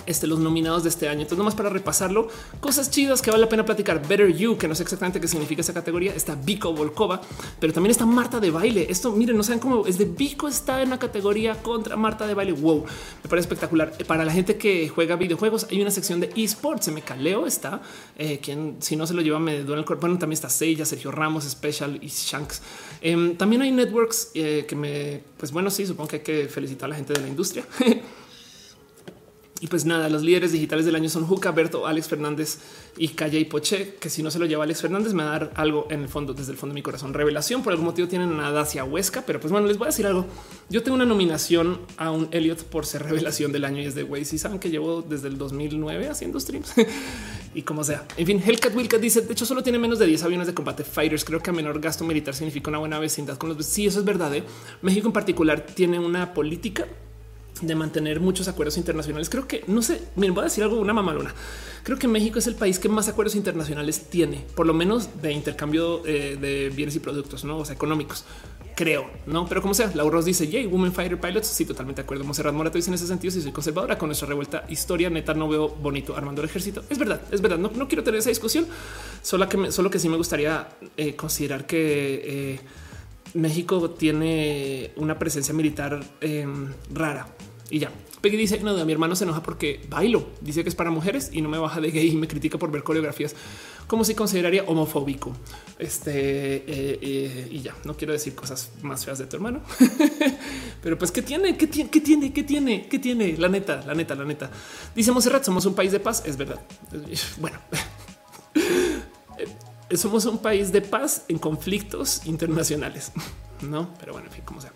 este, 0.05 0.27
los 0.27 0.39
nominados 0.39 0.83
de 0.83 0.89
este 0.89 1.07
año. 1.07 1.21
Entonces, 1.21 1.37
nomás 1.37 1.55
para 1.55 1.69
repasarlo, 1.69 2.27
cosas 2.59 2.91
chidas 2.91 3.21
que 3.21 3.31
vale 3.31 3.41
la 3.41 3.49
pena 3.49 3.65
platicar. 3.65 4.07
Better 4.07 4.35
You, 4.35 4.57
que 4.57 4.67
no 4.67 4.75
sé 4.75 4.83
exactamente 4.83 5.19
qué 5.19 5.27
significa 5.27 5.61
esa 5.61 5.73
categoría. 5.73 6.13
Está 6.13 6.35
Vico 6.35 6.73
Volkova, 6.73 7.21
pero 7.59 7.73
también 7.73 7.91
está 7.91 8.05
Marta 8.05 8.39
de 8.39 8.51
baile. 8.51 8.87
Esto, 8.89 9.11
miren, 9.11 9.37
no 9.37 9.43
saben 9.43 9.59
cómo 9.59 9.85
es 9.85 9.97
de 9.97 10.05
Vico 10.05 10.47
está 10.47 10.81
en 10.81 10.89
la 10.89 10.99
categoría 10.99 11.55
contra 11.61 11.95
Marta 11.95 12.27
de 12.27 12.33
baile. 12.33 12.53
Wow, 12.53 12.85
me 13.23 13.29
parece 13.29 13.47
espectacular. 13.47 13.93
Para 14.05 14.25
la 14.25 14.31
gente 14.31 14.57
que 14.57 14.89
juega 14.89 15.15
videojuegos, 15.15 15.67
hay 15.69 15.81
una 15.81 15.91
sección 15.91 16.19
de 16.19 16.31
esports. 16.35 16.85
Se 16.85 16.91
me 16.91 17.01
caleo 17.01 17.47
está 17.47 17.81
eh, 18.17 18.39
quien, 18.39 18.77
si 18.79 18.95
no 18.95 19.07
se 19.07 19.13
lo 19.13 19.21
lleva, 19.21 19.39
me 19.39 19.63
duele 19.63 19.81
el 19.81 19.85
cuerpo. 19.85 20.01
Bueno, 20.01 20.19
también 20.19 20.35
está 20.35 20.49
Seiya, 20.49 20.85
Sergio 20.85 21.11
Ramos, 21.11 21.45
Special 21.45 21.97
y 22.01 22.07
Shanks. 22.07 22.61
Em, 23.01 23.35
también 23.35 23.61
hay 23.61 23.71
networks 23.71 24.31
eh, 24.33 24.65
que 24.67 24.75
me, 24.75 25.21
pues 25.37 25.51
bueno, 25.51 25.69
sí, 25.69 25.85
supongo 25.85 26.09
que 26.09 26.15
hay 26.17 26.21
que 26.21 26.47
felicitar 26.47 26.85
a 26.85 26.89
la 26.89 26.95
gente 26.95 27.13
de 27.13 27.21
la 27.21 27.27
industria. 27.27 27.65
Y 29.65 29.67
pues 29.67 29.83
nada, 29.83 30.09
los 30.09 30.21
líderes 30.21 30.51
digitales 30.51 30.85
del 30.85 30.93
año 30.93 31.09
son 31.09 31.25
Juca, 31.25 31.49
Berto, 31.51 31.87
Alex 31.87 32.07
Fernández 32.07 32.59
y 32.99 33.07
Calle 33.07 33.39
y 33.39 33.45
Poche, 33.45 33.95
que 33.99 34.11
si 34.11 34.21
no 34.21 34.29
se 34.29 34.37
lo 34.37 34.45
lleva 34.45 34.63
Alex 34.63 34.83
Fernández 34.83 35.15
me 35.15 35.23
va 35.23 35.29
a 35.29 35.39
dar 35.39 35.53
algo 35.55 35.87
en 35.89 36.03
el 36.03 36.07
fondo, 36.07 36.35
desde 36.35 36.51
el 36.51 36.57
fondo 36.59 36.73
de 36.73 36.75
mi 36.75 36.83
corazón. 36.83 37.15
Revelación, 37.15 37.63
por 37.63 37.71
algún 37.71 37.87
motivo 37.87 38.07
tienen 38.07 38.37
nada 38.37 38.61
hacia 38.61 38.83
Huesca, 38.83 39.23
pero 39.25 39.39
pues 39.39 39.51
bueno, 39.51 39.65
les 39.65 39.79
voy 39.79 39.85
a 39.85 39.89
decir 39.89 40.05
algo. 40.05 40.27
Yo 40.69 40.83
tengo 40.83 40.93
una 40.93 41.05
nominación 41.05 41.79
a 41.97 42.11
un 42.11 42.27
Elliot 42.29 42.63
por 42.65 42.85
ser 42.85 43.05
revelación 43.05 43.51
del 43.51 43.65
año 43.65 43.81
y 43.81 43.85
es 43.85 43.95
de 43.95 44.03
güey, 44.03 44.23
si 44.23 44.37
saben 44.37 44.59
que 44.59 44.69
llevo 44.69 45.01
desde 45.01 45.29
el 45.29 45.39
2009 45.39 46.09
haciendo 46.09 46.39
streams 46.39 46.71
y 47.55 47.63
como 47.63 47.83
sea. 47.83 48.05
En 48.17 48.27
fin, 48.27 48.43
Hellcat 48.45 48.75
Wilcat 48.75 49.01
dice, 49.01 49.21
de 49.21 49.33
hecho 49.33 49.47
solo 49.47 49.63
tiene 49.63 49.79
menos 49.79 49.97
de 49.97 50.05
10 50.05 50.21
aviones 50.25 50.45
de 50.45 50.53
combate 50.53 50.83
fighters. 50.83 51.25
Creo 51.25 51.41
que 51.41 51.49
a 51.49 51.53
menor 51.53 51.79
gasto 51.79 52.03
militar 52.03 52.35
significa 52.35 52.69
una 52.69 52.77
buena 52.77 52.99
vecindad 52.99 53.39
con 53.39 53.49
los... 53.49 53.65
Sí, 53.65 53.87
eso 53.87 53.97
es 53.97 54.05
verdad. 54.05 54.35
¿eh? 54.35 54.43
México 54.83 55.07
en 55.07 55.13
particular 55.13 55.65
tiene 55.65 55.97
una 55.97 56.35
política 56.35 56.85
de 57.61 57.75
mantener 57.75 58.19
muchos 58.19 58.47
acuerdos 58.47 58.77
internacionales. 58.77 59.29
Creo 59.29 59.47
que 59.47 59.63
no 59.67 59.81
sé, 59.81 60.01
miren, 60.15 60.33
voy 60.33 60.41
a 60.41 60.45
decir 60.45 60.63
algo, 60.63 60.79
una 60.79 60.93
mamalona. 60.93 61.33
Creo 61.83 61.99
que 61.99 62.07
México 62.07 62.39
es 62.39 62.47
el 62.47 62.55
país 62.55 62.79
que 62.79 62.89
más 62.89 63.07
acuerdos 63.07 63.35
internacionales 63.35 64.07
tiene, 64.09 64.43
por 64.55 64.65
lo 64.65 64.73
menos 64.73 65.21
de 65.21 65.31
intercambio 65.31 66.05
eh, 66.05 66.37
de 66.39 66.69
bienes 66.69 66.95
y 66.95 66.99
productos, 66.99 67.45
no 67.45 67.63
sea, 67.63 67.75
económicos. 67.75 68.25
Creo, 68.75 69.09
no, 69.25 69.47
pero 69.47 69.61
como 69.61 69.73
sea, 69.73 69.89
Laura 69.95 70.21
dice 70.21 70.49
Yay, 70.49 70.65
Women 70.65 70.91
Fighter 70.91 71.17
Pilots. 71.17 71.47
Sí, 71.47 71.63
totalmente 71.63 72.01
de 72.01 72.05
acuerdo. 72.05 72.25
Monserrat 72.25 72.53
Morato 72.53 72.77
dice 72.77 72.89
en 72.89 72.95
ese 72.95 73.07
sentido: 73.07 73.31
si 73.31 73.41
soy 73.41 73.53
conservadora 73.53 73.97
con 73.97 74.09
nuestra 74.09 74.27
revuelta 74.27 74.65
historia, 74.67 75.09
neta, 75.09 75.33
no 75.33 75.47
veo 75.47 75.69
bonito 75.69 76.17
armando 76.17 76.41
el 76.41 76.49
ejército. 76.49 76.83
Es 76.89 76.97
verdad, 76.97 77.21
es 77.31 77.39
verdad. 77.39 77.57
No, 77.57 77.71
no 77.73 77.87
quiero 77.87 78.03
tener 78.03 78.19
esa 78.19 78.29
discusión, 78.29 78.67
solo 79.21 79.47
que, 79.47 79.71
solo 79.71 79.89
que 79.89 79.97
sí 79.97 80.09
me 80.09 80.17
gustaría 80.17 80.67
eh, 80.97 81.15
considerar 81.15 81.65
que 81.65 82.55
eh, 82.55 82.59
México 83.35 83.91
tiene 83.91 84.91
una 84.97 85.19
presencia 85.19 85.53
militar 85.53 86.03
em, 86.19 86.73
rara 86.91 87.34
y 87.69 87.79
ya. 87.79 87.91
Peggy 88.21 88.37
dice 88.37 88.59
no, 88.61 88.85
mi 88.85 88.91
hermano 88.91 89.15
se 89.15 89.23
enoja 89.23 89.43
porque 89.43 89.85
bailo. 89.89 90.27
Dice 90.41 90.63
que 90.63 90.69
es 90.69 90.75
para 90.75 90.91
mujeres 90.91 91.29
y 91.31 91.41
no 91.41 91.49
me 91.49 91.57
baja 91.57 91.81
de 91.81 91.91
gay 91.91 92.09
y 92.09 92.15
me 92.15 92.27
critica 92.27 92.57
por 92.57 92.71
ver 92.71 92.83
coreografías 92.83 93.35
como 93.87 94.03
si 94.03 94.15
consideraría 94.15 94.63
homofóbico. 94.63 95.33
Este 95.77 96.11
eh, 96.57 96.99
eh, 97.01 97.47
y 97.51 97.61
ya 97.61 97.75
no 97.83 97.95
quiero 97.95 98.13
decir 98.13 98.35
cosas 98.35 98.71
más 98.81 99.05
feas 99.05 99.19
de 99.19 99.25
tu 99.25 99.35
hermano, 99.35 99.61
pero 100.81 100.97
pues 100.97 101.11
qué 101.11 101.21
tiene, 101.21 101.57
qué 101.57 101.67
tiene, 101.67 101.89
qué 101.89 102.01
tiene, 102.01 102.33
qué 102.33 102.43
tiene, 102.43 102.87
qué 102.87 102.99
tiene. 102.99 103.37
La 103.37 103.49
neta, 103.49 103.83
la 103.85 103.93
neta, 103.93 104.15
la 104.15 104.25
neta. 104.25 104.49
Dice 104.95 105.11
Monserrat, 105.11 105.43
somos 105.43 105.65
un 105.65 105.75
país 105.75 105.91
de 105.91 105.99
paz. 105.99 106.23
Es 106.25 106.37
verdad. 106.37 106.61
Bueno, 107.37 107.59
somos 109.95 110.25
un 110.25 110.39
país 110.39 110.71
de 110.71 110.81
paz 110.81 111.25
en 111.27 111.37
conflictos 111.37 112.25
internacionales, 112.25 113.11
no? 113.61 113.93
Pero 113.99 114.13
bueno, 114.13 114.27
en 114.27 114.33
fin, 114.33 114.43
como 114.45 114.61
sea, 114.61 114.71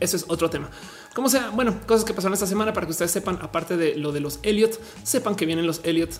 eso 0.00 0.16
es 0.16 0.24
otro 0.28 0.48
tema. 0.50 0.70
Como 1.14 1.28
sea, 1.28 1.50
bueno, 1.50 1.78
cosas 1.86 2.04
que 2.04 2.14
pasaron 2.14 2.34
esta 2.34 2.46
semana 2.46 2.72
para 2.72 2.86
que 2.86 2.92
ustedes 2.92 3.10
sepan, 3.10 3.38
aparte 3.42 3.76
de 3.76 3.96
lo 3.96 4.12
de 4.12 4.20
los 4.20 4.40
Elliot, 4.42 4.80
sepan 5.02 5.36
que 5.36 5.44
vienen 5.44 5.66
los 5.66 5.80
Elliot. 5.84 6.10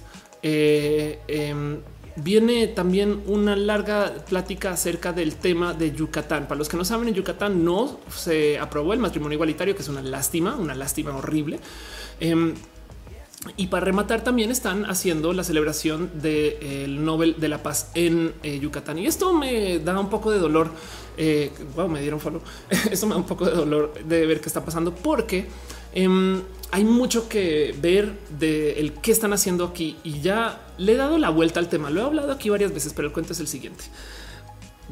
Eh, 0.42 1.18
em, 1.28 1.80
viene 2.16 2.66
también 2.66 3.22
una 3.26 3.56
larga 3.56 4.12
plática 4.28 4.72
acerca 4.72 5.12
del 5.12 5.36
tema 5.36 5.72
de 5.72 5.92
Yucatán. 5.92 6.46
Para 6.46 6.58
los 6.58 6.68
que 6.68 6.76
no 6.76 6.84
saben, 6.84 7.08
en 7.08 7.14
Yucatán 7.14 7.64
no 7.64 8.00
se 8.14 8.58
aprobó 8.58 8.92
el 8.92 8.98
matrimonio 8.98 9.36
igualitario, 9.36 9.74
que 9.74 9.82
es 9.82 9.88
una 9.88 10.02
lástima, 10.02 10.56
una 10.56 10.74
lástima 10.74 11.16
horrible. 11.16 11.58
Em, 12.20 12.54
y 13.56 13.66
para 13.66 13.84
rematar, 13.84 14.22
también 14.22 14.50
están 14.50 14.84
haciendo 14.84 15.32
la 15.32 15.42
celebración 15.42 16.10
del 16.14 17.04
Nobel 17.04 17.36
de 17.38 17.48
la 17.48 17.62
Paz 17.62 17.90
en 17.94 18.32
eh, 18.42 18.60
Yucatán. 18.60 18.98
Y 18.98 19.06
esto 19.06 19.34
me 19.34 19.80
da 19.80 19.98
un 19.98 20.10
poco 20.10 20.30
de 20.30 20.38
dolor. 20.38 20.70
Eh, 21.16 21.50
wow, 21.74 21.88
me 21.88 22.00
dieron 22.00 22.20
follow. 22.20 22.40
esto 22.90 23.06
me 23.06 23.14
da 23.14 23.18
un 23.18 23.26
poco 23.26 23.44
de 23.44 23.52
dolor 23.52 23.94
de 24.04 24.26
ver 24.26 24.40
qué 24.40 24.48
está 24.48 24.64
pasando 24.64 24.94
porque 24.94 25.46
em, 25.92 26.40
hay 26.70 26.84
mucho 26.84 27.28
que 27.28 27.74
ver 27.80 28.16
de 28.38 28.80
el 28.80 28.94
qué 28.94 29.10
están 29.10 29.32
haciendo 29.32 29.64
aquí 29.64 29.96
y 30.04 30.20
ya 30.20 30.60
le 30.78 30.92
he 30.92 30.96
dado 30.96 31.18
la 31.18 31.30
vuelta 31.30 31.58
al 31.58 31.68
tema. 31.68 31.90
Lo 31.90 32.00
he 32.00 32.04
hablado 32.04 32.30
aquí 32.30 32.48
varias 32.48 32.72
veces, 32.72 32.92
pero 32.94 33.08
el 33.08 33.12
cuento 33.12 33.32
es 33.32 33.40
el 33.40 33.48
siguiente 33.48 33.84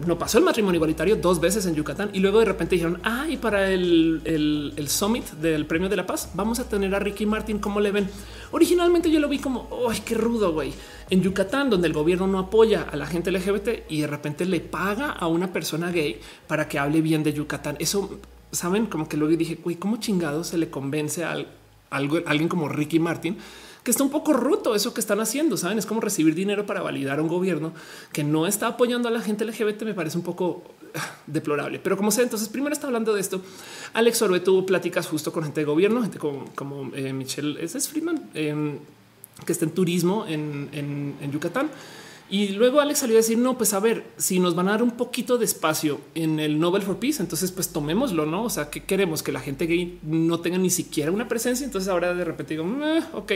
no 0.06 0.18
pasó 0.18 0.38
el 0.38 0.44
matrimonio 0.44 0.76
igualitario 0.76 1.16
dos 1.16 1.40
veces 1.40 1.66
en 1.66 1.74
Yucatán 1.74 2.10
y 2.12 2.20
luego 2.20 2.38
de 2.38 2.44
repente 2.44 2.76
dijeron, 2.76 3.00
ah, 3.04 3.26
y 3.28 3.36
para 3.36 3.70
el, 3.70 4.22
el, 4.24 4.88
summit 4.88 5.24
del 5.32 5.66
premio 5.66 5.88
de 5.88 5.96
la 5.96 6.06
paz 6.06 6.30
vamos 6.34 6.58
a 6.60 6.68
tener 6.68 6.94
a 6.94 6.98
Ricky 6.98 7.26
Martin. 7.26 7.58
¿Cómo 7.58 7.80
le 7.80 7.90
ven? 7.90 8.08
Originalmente 8.52 9.10
yo 9.10 9.20
lo 9.20 9.28
vi 9.28 9.38
como, 9.38 9.68
ay, 9.88 10.00
qué 10.04 10.14
rudo, 10.14 10.52
güey. 10.52 10.72
En 11.08 11.22
Yucatán, 11.22 11.70
donde 11.70 11.88
el 11.88 11.92
gobierno 11.92 12.26
no 12.26 12.38
apoya 12.38 12.86
a 12.90 12.96
la 12.96 13.06
gente 13.06 13.30
LGBT 13.30 13.90
y 13.90 14.00
de 14.00 14.06
repente 14.06 14.44
le 14.46 14.60
paga 14.60 15.10
a 15.10 15.26
una 15.26 15.52
persona 15.52 15.90
gay 15.90 16.20
para 16.46 16.68
que 16.68 16.78
hable 16.78 17.00
bien 17.00 17.22
de 17.22 17.32
Yucatán. 17.32 17.76
Eso, 17.78 18.18
¿saben? 18.52 18.86
Como 18.86 19.08
que 19.08 19.16
luego 19.16 19.36
dije, 19.36 19.58
güey, 19.62 19.76
¿cómo 19.76 19.98
chingado 19.98 20.44
se 20.44 20.58
le 20.58 20.70
convence 20.70 21.24
algo, 21.24 22.18
a 22.26 22.30
alguien 22.30 22.48
como 22.48 22.68
Ricky 22.68 22.98
Martin? 22.98 23.38
Que 23.82 23.90
está 23.90 24.02
un 24.02 24.10
poco 24.10 24.32
roto 24.32 24.74
eso 24.74 24.92
que 24.92 25.00
están 25.00 25.20
haciendo. 25.20 25.56
Saben, 25.56 25.78
es 25.78 25.86
como 25.86 26.00
recibir 26.00 26.34
dinero 26.34 26.66
para 26.66 26.82
validar 26.82 27.18
a 27.18 27.22
un 27.22 27.28
gobierno 27.28 27.72
que 28.12 28.24
no 28.24 28.46
está 28.46 28.68
apoyando 28.68 29.08
a 29.08 29.10
la 29.10 29.20
gente 29.20 29.44
LGBT. 29.44 29.82
Me 29.82 29.94
parece 29.94 30.18
un 30.18 30.24
poco 30.24 30.62
ah, 30.94 31.16
deplorable, 31.26 31.78
pero 31.78 31.96
como 31.96 32.10
sé, 32.10 32.22
entonces 32.22 32.48
primero 32.48 32.72
está 32.72 32.86
hablando 32.86 33.14
de 33.14 33.20
esto. 33.20 33.42
Alex 33.92 34.22
Orbe 34.22 34.40
tuvo 34.40 34.66
pláticas 34.66 35.06
justo 35.06 35.32
con 35.32 35.44
gente 35.44 35.60
de 35.60 35.66
gobierno, 35.66 36.02
gente 36.02 36.18
como, 36.18 36.44
como 36.54 36.94
eh, 36.94 37.12
Michelle 37.12 37.62
es 37.62 37.88
Friedman, 37.88 38.30
em, 38.34 38.78
que 39.44 39.52
está 39.52 39.64
en 39.64 39.70
turismo 39.72 40.26
en, 40.26 40.68
en 40.72 41.32
Yucatán 41.32 41.70
y 42.30 42.48
luego 42.50 42.80
Alex 42.80 43.00
salió 43.00 43.16
a 43.16 43.18
decir, 43.18 43.36
no, 43.38 43.58
pues 43.58 43.74
a 43.74 43.80
ver, 43.80 44.04
si 44.16 44.38
nos 44.38 44.54
van 44.54 44.68
a 44.68 44.70
dar 44.70 44.84
un 44.84 44.92
poquito 44.92 45.36
de 45.36 45.44
espacio 45.44 46.00
en 46.14 46.38
el 46.38 46.60
Nobel 46.60 46.82
for 46.82 46.98
Peace, 46.98 47.20
entonces 47.20 47.50
pues 47.50 47.70
tomémoslo, 47.70 48.24
¿no? 48.24 48.44
O 48.44 48.50
sea, 48.50 48.70
que 48.70 48.84
queremos 48.84 49.24
que 49.24 49.32
la 49.32 49.40
gente 49.40 49.66
gay 49.66 49.98
no 50.02 50.38
tenga 50.38 50.56
ni 50.56 50.70
siquiera 50.70 51.10
una 51.10 51.26
presencia. 51.26 51.64
Entonces 51.64 51.88
ahora 51.88 52.14
de 52.14 52.24
repente 52.24 52.54
digo, 52.54 52.64
eh, 52.84 53.02
ok, 53.14 53.32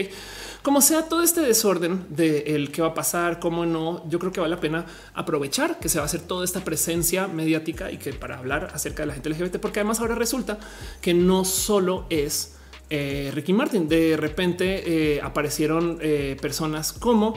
como 0.61 0.79
sea 0.79 1.09
todo 1.09 1.23
este 1.23 1.41
desorden 1.41 2.05
de 2.09 2.55
el 2.55 2.71
qué 2.71 2.81
va 2.81 2.89
a 2.89 2.93
pasar, 2.93 3.39
cómo 3.39 3.65
no, 3.65 4.07
yo 4.09 4.17
creo 4.17 4.31
que 4.31 4.39
vale 4.39 4.55
la 4.55 4.61
pena 4.61 4.85
aprovechar 5.13 5.77
que 5.79 5.89
se 5.89 5.97
va 5.97 6.03
a 6.03 6.05
hacer 6.05 6.21
toda 6.21 6.45
esta 6.45 6.63
presencia 6.63 7.27
mediática 7.27 7.91
y 7.91 7.97
que 7.97 8.13
para 8.13 8.37
hablar 8.37 8.71
acerca 8.73 9.03
de 9.03 9.07
la 9.07 9.13
gente 9.13 9.29
LGBT, 9.29 9.57
porque 9.57 9.81
además 9.81 9.99
ahora 9.99 10.15
resulta 10.15 10.57
que 11.01 11.13
no 11.13 11.43
solo 11.43 12.05
es 12.09 12.54
eh, 12.89 13.31
Ricky 13.33 13.53
Martin, 13.53 13.87
de 13.87 14.17
repente 14.17 15.15
eh, 15.15 15.21
aparecieron 15.21 15.99
personas 16.41 16.93
como 16.93 17.35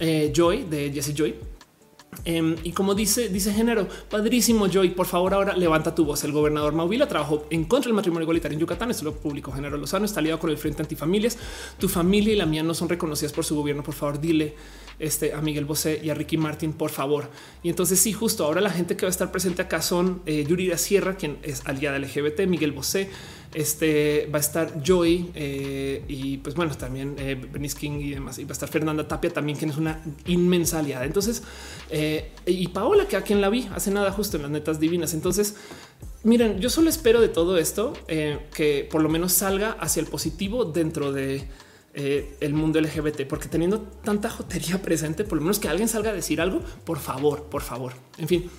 eh, 0.00 0.32
Joy 0.34 0.64
de 0.64 0.90
Jesse 0.90 1.14
Joy. 1.14 1.34
Em, 2.24 2.56
y 2.64 2.72
como 2.72 2.94
dice, 2.94 3.28
dice 3.28 3.52
género, 3.52 3.86
padrísimo 4.10 4.66
Joy, 4.66 4.90
por 4.90 5.06
favor 5.06 5.32
ahora 5.32 5.54
levanta 5.54 5.94
tu 5.94 6.04
voz. 6.04 6.24
El 6.24 6.32
gobernador 6.32 6.72
Mauvila 6.72 7.06
trabajó 7.06 7.46
en 7.50 7.64
contra 7.64 7.88
del 7.88 7.94
matrimonio 7.94 8.24
igualitario 8.24 8.56
en 8.56 8.60
Yucatán, 8.60 8.90
esto 8.90 9.04
lo 9.04 9.14
publicó 9.14 9.52
Género 9.52 9.76
Lozano, 9.76 10.06
está 10.06 10.20
aliado 10.20 10.38
con 10.38 10.50
el 10.50 10.58
Frente 10.58 10.82
Antifamilias. 10.82 11.38
Tu 11.78 11.88
familia 11.88 12.32
y 12.32 12.36
la 12.36 12.46
mía 12.46 12.62
no 12.62 12.74
son 12.74 12.88
reconocidas 12.88 13.32
por 13.32 13.44
su 13.44 13.54
gobierno, 13.54 13.82
por 13.82 13.94
favor 13.94 14.20
dile 14.20 14.54
este, 14.98 15.32
a 15.32 15.40
Miguel 15.40 15.66
Bosé 15.66 16.00
y 16.02 16.10
a 16.10 16.14
Ricky 16.14 16.36
Martin, 16.36 16.72
por 16.72 16.90
favor. 16.90 17.30
Y 17.62 17.68
entonces 17.68 17.98
sí, 18.00 18.12
justo 18.12 18.44
ahora 18.44 18.60
la 18.60 18.70
gente 18.70 18.96
que 18.96 19.06
va 19.06 19.08
a 19.08 19.10
estar 19.10 19.30
presente 19.30 19.62
acá 19.62 19.80
son 19.80 20.22
eh, 20.26 20.44
Yuri 20.48 20.76
Sierra, 20.78 21.16
quien 21.16 21.38
es 21.42 21.62
aliada 21.66 21.98
LGBT, 21.98 22.46
Miguel 22.46 22.72
Bosé, 22.72 23.08
este 23.52 24.30
va 24.32 24.38
a 24.38 24.40
estar 24.40 24.80
Joy 24.82 25.32
eh, 25.34 26.04
y 26.06 26.36
pues 26.38 26.54
bueno, 26.54 26.76
también 26.76 27.16
eh, 27.18 27.68
King 27.78 28.00
y 28.00 28.10
demás. 28.10 28.38
Y 28.38 28.44
va 28.44 28.50
a 28.50 28.52
estar 28.52 28.68
Fernanda 28.68 29.06
Tapia 29.06 29.30
también, 29.30 29.58
quien 29.58 29.70
es 29.70 29.76
una 29.76 30.00
inmensa 30.26 30.78
aliada. 30.78 31.04
Entonces, 31.04 31.42
eh, 31.90 32.32
y 32.46 32.68
Paola, 32.68 33.06
que 33.08 33.16
a 33.16 33.22
quien 33.22 33.40
la 33.40 33.48
vi 33.48 33.68
hace 33.74 33.90
nada 33.90 34.12
justo 34.12 34.36
en 34.36 34.44
las 34.44 34.50
netas 34.52 34.78
divinas. 34.78 35.14
Entonces, 35.14 35.56
miren, 36.22 36.60
yo 36.60 36.70
solo 36.70 36.90
espero 36.90 37.20
de 37.20 37.28
todo 37.28 37.58
esto 37.58 37.92
eh, 38.06 38.46
que 38.54 38.88
por 38.90 39.02
lo 39.02 39.08
menos 39.08 39.32
salga 39.32 39.72
hacia 39.72 40.00
el 40.00 40.06
positivo 40.06 40.64
dentro 40.64 41.12
de 41.12 41.48
el 41.92 42.54
mundo 42.54 42.80
LGBT, 42.80 43.26
porque 43.28 43.48
teniendo 43.48 43.80
tanta 43.80 44.30
jotería 44.30 44.80
presente, 44.82 45.24
por 45.24 45.38
lo 45.38 45.42
menos 45.42 45.58
que 45.58 45.68
alguien 45.68 45.88
salga 45.88 46.10
a 46.10 46.14
decir 46.14 46.40
algo, 46.40 46.62
por 46.84 47.00
favor, 47.00 47.46
por 47.50 47.62
favor. 47.62 47.94
En 48.16 48.28
fin. 48.28 48.50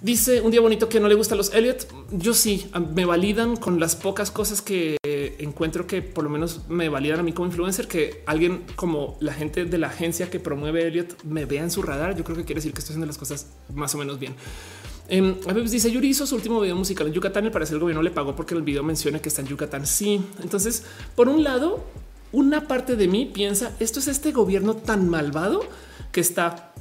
Dice 0.00 0.42
un 0.42 0.52
día 0.52 0.60
bonito 0.60 0.88
que 0.88 1.00
no 1.00 1.08
le 1.08 1.16
gusta 1.16 1.34
a 1.34 1.36
los 1.36 1.52
Elliot. 1.52 1.88
Yo 2.12 2.32
sí 2.32 2.70
me 2.94 3.04
validan 3.04 3.56
con 3.56 3.80
las 3.80 3.96
pocas 3.96 4.30
cosas 4.30 4.62
que 4.62 4.96
encuentro 5.40 5.88
que 5.88 6.02
por 6.02 6.22
lo 6.22 6.30
menos 6.30 6.60
me 6.68 6.88
validan 6.88 7.18
a 7.20 7.22
mí 7.24 7.32
como 7.32 7.46
influencer, 7.46 7.88
que 7.88 8.22
alguien 8.26 8.64
como 8.76 9.16
la 9.20 9.34
gente 9.34 9.64
de 9.64 9.78
la 9.78 9.88
agencia 9.88 10.30
que 10.30 10.38
promueve 10.38 10.86
Elliot 10.86 11.24
me 11.24 11.46
vea 11.46 11.64
en 11.64 11.72
su 11.72 11.82
radar. 11.82 12.16
Yo 12.16 12.22
creo 12.22 12.36
que 12.36 12.44
quiere 12.44 12.60
decir 12.60 12.72
que 12.72 12.78
estoy 12.78 12.92
haciendo 12.92 13.06
las 13.06 13.18
cosas 13.18 13.48
más 13.74 13.92
o 13.96 13.98
menos 13.98 14.20
bien. 14.20 14.34
Eh, 15.08 15.34
dice 15.68 15.90
Yuri 15.90 16.08
hizo 16.08 16.26
su 16.26 16.36
último 16.36 16.60
video 16.60 16.76
musical 16.76 17.08
en 17.08 17.12
Yucatán. 17.14 17.46
Y 17.46 17.50
parece 17.50 17.74
el 17.74 17.80
gobierno 17.80 18.02
le 18.02 18.10
pagó 18.10 18.36
porque 18.36 18.54
el 18.54 18.62
video 18.62 18.84
menciona 18.84 19.18
que 19.18 19.28
está 19.28 19.42
en 19.42 19.48
Yucatán. 19.48 19.84
Sí, 19.84 20.20
entonces 20.40 20.84
por 21.16 21.28
un 21.28 21.42
lado, 21.42 21.82
una 22.30 22.68
parte 22.68 22.94
de 22.94 23.08
mí 23.08 23.26
piensa 23.26 23.74
esto 23.80 23.98
es 23.98 24.06
este 24.06 24.30
gobierno 24.30 24.76
tan 24.76 25.08
malvado 25.08 25.64
que 26.12 26.20
está 26.20 26.72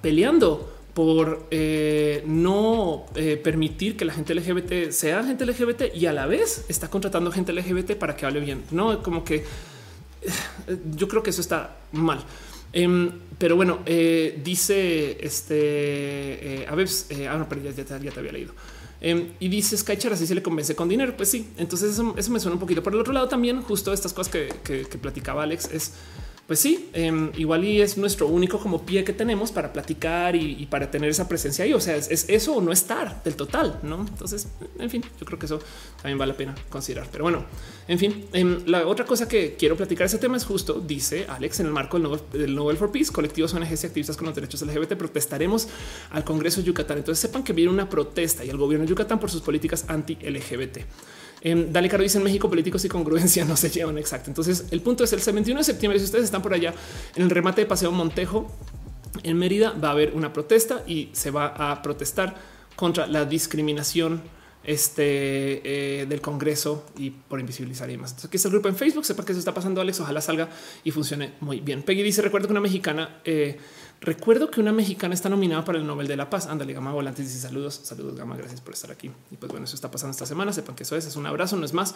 peleando 0.00 0.77
por 0.98 1.46
eh, 1.52 2.24
no 2.26 3.06
eh, 3.14 3.36
permitir 3.36 3.96
que 3.96 4.04
la 4.04 4.12
gente 4.12 4.34
LGBT 4.34 4.90
sea 4.90 5.22
gente 5.22 5.46
LGBT 5.46 5.94
y 5.94 6.06
a 6.06 6.12
la 6.12 6.26
vez 6.26 6.64
está 6.66 6.90
contratando 6.90 7.30
gente 7.30 7.52
LGBT 7.52 7.92
para 7.92 8.16
que 8.16 8.26
hable 8.26 8.40
bien. 8.40 8.64
No 8.72 9.00
como 9.00 9.22
que 9.22 9.36
eh, 9.36 10.76
yo 10.96 11.06
creo 11.06 11.22
que 11.22 11.30
eso 11.30 11.40
está 11.40 11.76
mal. 11.92 12.18
Em, 12.72 13.12
pero 13.38 13.54
bueno, 13.54 13.78
dice 13.86 15.18
este 15.24 16.66
a 16.68 16.74
ver, 16.74 16.88
ah, 17.30 17.36
no, 17.38 17.48
pero 17.48 17.62
ya, 17.62 17.84
te 17.84 17.94
había 17.94 18.32
leído. 18.32 18.52
Em, 19.00 19.28
y 19.38 19.46
dice 19.46 19.76
Skychar 19.76 20.14
así 20.14 20.26
se 20.26 20.34
le 20.34 20.42
convence 20.42 20.74
con 20.74 20.88
dinero. 20.88 21.16
Pues 21.16 21.30
sí, 21.30 21.48
entonces 21.58 21.92
eso, 21.92 22.12
me 22.12 22.40
suena 22.40 22.54
un 22.54 22.58
poquito. 22.58 22.82
Por 22.82 22.92
el 22.92 22.98
otro 22.98 23.12
lado, 23.12 23.28
también 23.28 23.62
justo 23.62 23.92
estas 23.92 24.12
cosas 24.12 24.32
que 24.32 24.98
platicaba 25.00 25.44
Alex 25.44 25.70
es 25.72 25.92
pues 26.48 26.60
sí, 26.60 26.88
em, 26.94 27.30
igual 27.36 27.62
y 27.62 27.82
es 27.82 27.98
nuestro 27.98 28.26
único 28.26 28.58
como 28.58 28.86
pie 28.86 29.04
que 29.04 29.12
tenemos 29.12 29.52
para 29.52 29.70
platicar 29.70 30.34
y, 30.34 30.64
para 30.64 30.90
tener 30.90 31.10
esa 31.10 31.28
presencia 31.28 31.62
ahí. 31.62 31.74
O 31.74 31.80
sea, 31.80 31.94
es, 31.94 32.26
eso 32.26 32.54
o 32.54 32.62
no 32.62 32.72
estar 32.72 33.22
del 33.22 33.36
total, 33.36 33.78
no? 33.82 34.00
Entonces, 34.00 34.48
en 34.78 34.88
fin, 34.88 35.04
yo 35.20 35.26
creo 35.26 35.38
que 35.38 35.44
eso 35.44 35.60
también 35.96 36.16
vale 36.16 36.32
la 36.32 36.38
pena 36.38 36.54
considerar. 36.70 37.06
Pero 37.12 37.24
bueno, 37.24 37.44
en 37.86 37.98
fin, 37.98 38.24
em, 38.32 38.62
la 38.64 38.86
otra 38.86 39.04
cosa 39.04 39.28
que 39.28 39.56
quiero 39.56 39.76
platicar 39.76 40.06
ese 40.06 40.16
tema 40.16 40.38
es 40.38 40.46
justo, 40.46 40.80
dice 40.80 41.26
Alex, 41.28 41.60
en 41.60 41.66
el 41.66 41.72
marco 41.72 41.98
del 42.32 42.54
Nobel, 42.54 42.78
for 42.78 42.90
Peace, 42.90 43.12
colectivos 43.12 43.52
ONGs 43.52 43.84
y 43.84 43.86
activistas 43.86 44.16
con 44.16 44.24
los 44.24 44.34
derechos 44.34 44.62
LGBT, 44.62 44.96
protestaremos 44.96 45.68
al 46.08 46.24
Congreso 46.24 46.62
de 46.62 46.66
Yucatán. 46.68 46.96
Entonces 46.96 47.20
sepan 47.20 47.44
que 47.44 47.52
viene 47.52 47.70
una 47.70 47.90
protesta 47.90 48.42
y 48.42 48.48
el 48.48 48.56
gobierno 48.56 48.86
de 48.86 48.88
Yucatán 48.88 49.20
por 49.20 49.30
sus 49.30 49.42
políticas 49.42 49.84
anti-LGBT. 49.86 50.78
Em, 51.40 51.72
Dale 51.72 51.88
Caro 51.88 52.02
dice 52.02 52.18
en 52.18 52.24
México 52.24 52.48
políticos 52.48 52.84
y 52.84 52.88
congruencia 52.88 53.44
no 53.46 53.56
se 53.56 53.70
llevan 53.70 53.98
exacto. 53.98 54.30
Entonces 54.30 54.66
el 54.70 54.80
punto 54.80 55.04
es 55.04 55.12
el 55.12 55.20
21 55.34 55.60
de 55.60 55.64
septiembre. 55.64 55.98
Si 55.98 56.04
ustedes 56.04 56.24
están 56.24 56.42
por 56.42 56.54
allá 56.54 56.74
en 57.14 57.22
el 57.22 57.30
remate 57.30 57.62
de 57.62 57.66
Paseo 57.66 57.92
Montejo 57.92 58.50
en 59.22 59.38
Mérida, 59.38 59.72
va 59.72 59.88
a 59.88 59.92
haber 59.92 60.14
una 60.14 60.32
protesta 60.32 60.84
y 60.86 61.10
se 61.12 61.30
va 61.30 61.46
a 61.46 61.82
protestar 61.82 62.36
contra 62.76 63.06
la 63.06 63.24
discriminación 63.24 64.22
este, 64.64 66.02
eh, 66.02 66.06
del 66.06 66.20
Congreso 66.20 66.84
y 66.96 67.10
por 67.10 67.40
invisibilizar 67.40 67.88
y 67.88 67.92
demás. 67.92 68.10
Entonces, 68.10 68.28
aquí 68.28 68.36
está 68.36 68.48
el 68.48 68.52
grupo 68.52 68.68
en 68.68 68.76
Facebook. 68.76 69.04
Sepa 69.04 69.24
que 69.24 69.32
eso 69.32 69.38
está 69.38 69.54
pasando, 69.54 69.80
Alex. 69.80 70.00
Ojalá 70.00 70.20
salga 70.20 70.48
y 70.84 70.90
funcione 70.90 71.32
muy 71.40 71.60
bien. 71.60 71.82
Peggy 71.82 72.02
dice: 72.02 72.22
Recuerdo 72.22 72.48
que 72.48 72.52
una 72.52 72.60
mexicana 72.60 73.20
eh, 73.24 73.58
Recuerdo 74.00 74.50
que 74.50 74.60
una 74.60 74.72
mexicana 74.72 75.12
está 75.14 75.28
nominada 75.28 75.64
para 75.64 75.78
el 75.78 75.86
Nobel 75.86 76.06
de 76.06 76.16
la 76.16 76.30
Paz. 76.30 76.46
Ándale, 76.46 76.72
Gama 76.72 76.92
Volantes 76.92 77.26
dice 77.26 77.40
saludos, 77.40 77.80
saludos, 77.82 78.16
Gama. 78.16 78.36
Gracias 78.36 78.60
por 78.60 78.74
estar 78.74 78.92
aquí. 78.92 79.10
Y 79.30 79.36
pues 79.36 79.50
bueno, 79.50 79.64
eso 79.64 79.74
está 79.74 79.90
pasando 79.90 80.12
esta 80.12 80.26
semana. 80.26 80.52
Sepan 80.52 80.76
que 80.76 80.84
eso 80.84 80.96
es, 80.96 81.06
es 81.06 81.16
un 81.16 81.26
abrazo, 81.26 81.56
no 81.56 81.64
es 81.64 81.72
más. 81.72 81.94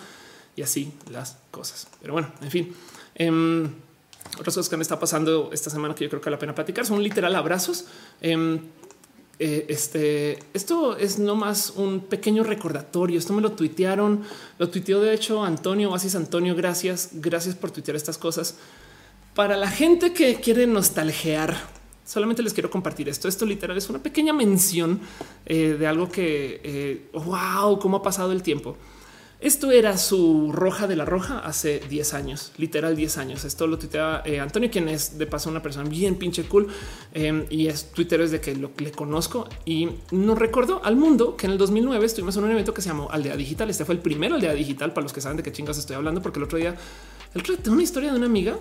Y 0.56 0.62
así 0.62 0.92
las 1.10 1.38
cosas. 1.50 1.86
Pero 2.00 2.14
bueno, 2.14 2.32
en 2.42 2.50
fin. 2.50 2.74
Em, 3.14 3.70
otras 4.38 4.54
cosas 4.54 4.68
que 4.68 4.76
me 4.76 4.82
está 4.82 4.98
pasando 4.98 5.50
esta 5.52 5.70
semana 5.70 5.94
que 5.94 6.04
yo 6.04 6.10
creo 6.10 6.20
que 6.20 6.26
vale 6.26 6.36
la 6.36 6.40
pena 6.40 6.54
platicar 6.54 6.84
son 6.84 7.02
literal 7.02 7.34
abrazos. 7.36 7.86
Em, 8.20 8.60
eh, 9.38 9.66
este, 9.68 10.40
esto 10.54 10.96
es 10.96 11.18
no 11.18 11.36
más 11.36 11.70
un 11.76 12.00
pequeño 12.00 12.42
recordatorio. 12.42 13.18
Esto 13.18 13.32
me 13.32 13.42
lo 13.42 13.52
tuitearon, 13.52 14.22
lo 14.58 14.68
tuiteó 14.70 15.00
de 15.00 15.14
hecho 15.14 15.44
Antonio, 15.44 15.90
Oasis 15.90 16.16
Antonio. 16.16 16.56
Gracias, 16.56 17.10
gracias 17.12 17.54
por 17.54 17.70
tuitear 17.70 17.96
estas 17.96 18.18
cosas. 18.18 18.56
Para 19.34 19.56
la 19.56 19.70
gente 19.70 20.12
que 20.12 20.36
quiere 20.36 20.66
nostalgear 20.66 21.81
Solamente 22.04 22.42
les 22.42 22.52
quiero 22.52 22.70
compartir 22.70 23.08
esto. 23.08 23.28
Esto 23.28 23.46
literal 23.46 23.76
es 23.76 23.88
una 23.88 24.02
pequeña 24.02 24.32
mención 24.32 25.00
eh, 25.46 25.76
de 25.78 25.86
algo 25.86 26.08
que, 26.08 27.08
wow, 27.12 27.74
eh, 27.74 27.78
cómo 27.80 27.98
ha 27.98 28.02
pasado 28.02 28.32
el 28.32 28.42
tiempo. 28.42 28.76
Esto 29.42 29.72
era 29.72 29.98
su 29.98 30.52
roja 30.52 30.86
de 30.86 30.94
la 30.94 31.04
roja 31.04 31.40
hace 31.40 31.80
10 31.80 32.14
años, 32.14 32.52
literal 32.58 32.94
10 32.94 33.18
años. 33.18 33.44
Esto 33.44 33.66
lo 33.66 33.76
tuitea 33.76 34.22
eh, 34.24 34.38
Antonio, 34.38 34.70
quien 34.70 34.88
es 34.88 35.18
de 35.18 35.26
paso 35.26 35.50
una 35.50 35.60
persona 35.60 35.88
bien 35.88 36.14
pinche 36.14 36.44
cool 36.44 36.68
em, 37.12 37.44
y 37.50 37.66
es 37.66 37.90
Twitter 37.90 38.20
es 38.20 38.30
de 38.30 38.40
que 38.40 38.54
lo 38.54 38.70
le 38.78 38.92
conozco 38.92 39.48
y 39.64 39.88
nos 40.12 40.38
recordó 40.38 40.80
al 40.84 40.94
mundo 40.94 41.36
que 41.36 41.46
en 41.46 41.52
el 41.52 41.58
2009 41.58 42.06
estuvimos 42.06 42.36
en 42.36 42.44
un 42.44 42.52
evento 42.52 42.72
que 42.72 42.82
se 42.82 42.90
llamó 42.90 43.10
Aldea 43.10 43.36
Digital. 43.36 43.68
Este 43.68 43.84
fue 43.84 43.96
el 43.96 44.00
primero 44.00 44.36
Aldea 44.36 44.52
Digital 44.52 44.92
para 44.92 45.02
los 45.02 45.12
que 45.12 45.20
saben 45.20 45.36
de 45.36 45.42
qué 45.42 45.50
chingas 45.50 45.76
estoy 45.76 45.96
hablando, 45.96 46.22
porque 46.22 46.38
el 46.38 46.44
otro 46.44 46.58
día, 46.58 46.76
el 47.34 47.40
otro 47.40 47.52
día 47.52 47.64
tengo 47.64 47.74
una 47.74 47.82
historia 47.82 48.12
de 48.12 48.18
una 48.18 48.26
amiga. 48.26 48.56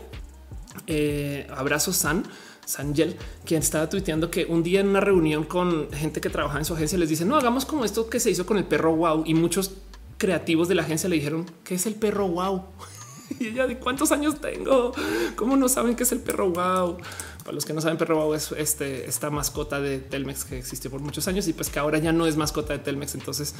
Eh, 0.88 1.46
abrazo 1.56 1.94
San. 1.94 2.24
Sangel, 2.66 3.16
quien 3.46 3.62
estaba 3.62 3.90
tuiteando 3.90 4.32
que 4.32 4.46
un 4.46 4.64
día 4.64 4.80
en 4.80 4.88
una 4.88 5.00
reunión 5.00 5.44
con 5.44 5.92
gente 5.92 6.22
que 6.22 6.30
trabaja 6.30 6.58
en 6.58 6.66
su 6.66 6.74
agencia 6.74 6.98
les 6.98 7.10
dice 7.10 7.26
no 7.26 7.36
hagamos 7.36 7.66
como 7.66 7.86
esto 7.86 8.10
que 8.10 8.20
se 8.20 8.32
hizo 8.32 8.46
con 8.46 8.58
el 8.58 8.66
perro 8.66 8.96
wow 8.96 9.24
y 9.26 9.34
muchos 9.34 9.72
creativos 10.18 10.68
de 10.68 10.76
la 10.76 10.84
agencia 10.84 11.10
le 11.10 11.16
dijeron 11.16 11.46
que 11.64 11.76
es 11.76 11.86
el 11.86 11.96
perro 11.96 12.28
wow. 12.28 12.64
Y 13.40 13.48
ella 13.48 13.66
de 13.66 13.80
cuántos 13.80 14.12
años 14.12 14.42
tengo, 14.42 14.92
cómo 15.38 15.56
no 15.56 15.70
saben 15.70 15.96
qué 15.96 16.04
es 16.04 16.12
el 16.12 16.20
perro 16.20 16.50
wow. 16.50 16.98
Para 17.44 17.56
los 17.56 17.66
que 17.66 17.74
no 17.74 17.82
saben, 17.82 17.98
perro 17.98 18.18
wow 18.18 18.34
es 18.34 18.52
este, 18.52 19.08
esta 19.08 19.30
mascota 19.30 19.80
de 19.80 20.00
Telmex 20.00 20.46
que 20.46 20.58
existió 20.60 20.92
por 20.92 21.02
muchos 21.02 21.28
años 21.28 21.48
y 21.48 21.54
pues 21.54 21.70
que 21.70 21.80
ahora 21.80 21.98
ya 21.98 22.12
no 22.12 22.28
es 22.28 22.38
mascota 22.38 22.74
de 22.74 22.80
Telmex. 22.80 23.16
Entonces, 23.16 23.56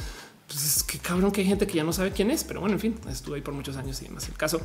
pues 0.46 0.64
es 0.64 0.82
que 0.82 0.98
cabrón 0.98 1.32
que 1.32 1.40
hay 1.40 1.46
gente 1.46 1.66
que 1.66 1.74
ya 1.74 1.84
no 1.84 1.92
sabe 1.92 2.12
quién 2.12 2.30
es, 2.30 2.44
pero 2.44 2.60
bueno, 2.60 2.74
en 2.74 2.80
fin, 2.80 3.00
estuve 3.10 3.36
ahí 3.36 3.42
por 3.42 3.54
muchos 3.54 3.76
años 3.76 4.00
y 4.02 4.04
demás. 4.06 4.28
El 4.28 4.34
caso 4.34 4.60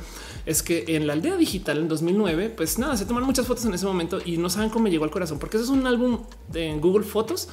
es 0.46 0.62
que 0.62 0.84
en 0.88 1.06
la 1.06 1.14
aldea 1.14 1.36
digital 1.36 1.78
en 1.78 1.88
2009, 1.88 2.50
pues 2.50 2.78
nada, 2.78 2.96
se 2.96 3.06
toman 3.06 3.24
muchas 3.24 3.46
fotos 3.46 3.64
en 3.64 3.74
ese 3.74 3.86
momento 3.86 4.20
y 4.24 4.36
no 4.36 4.50
saben 4.50 4.70
cómo 4.70 4.84
me 4.84 4.90
llegó 4.90 5.04
al 5.04 5.10
corazón, 5.10 5.38
porque 5.38 5.56
eso 5.56 5.64
es 5.64 5.70
un 5.70 5.86
álbum 5.86 6.22
de 6.48 6.76
Google 6.78 7.04
Fotos 7.04 7.48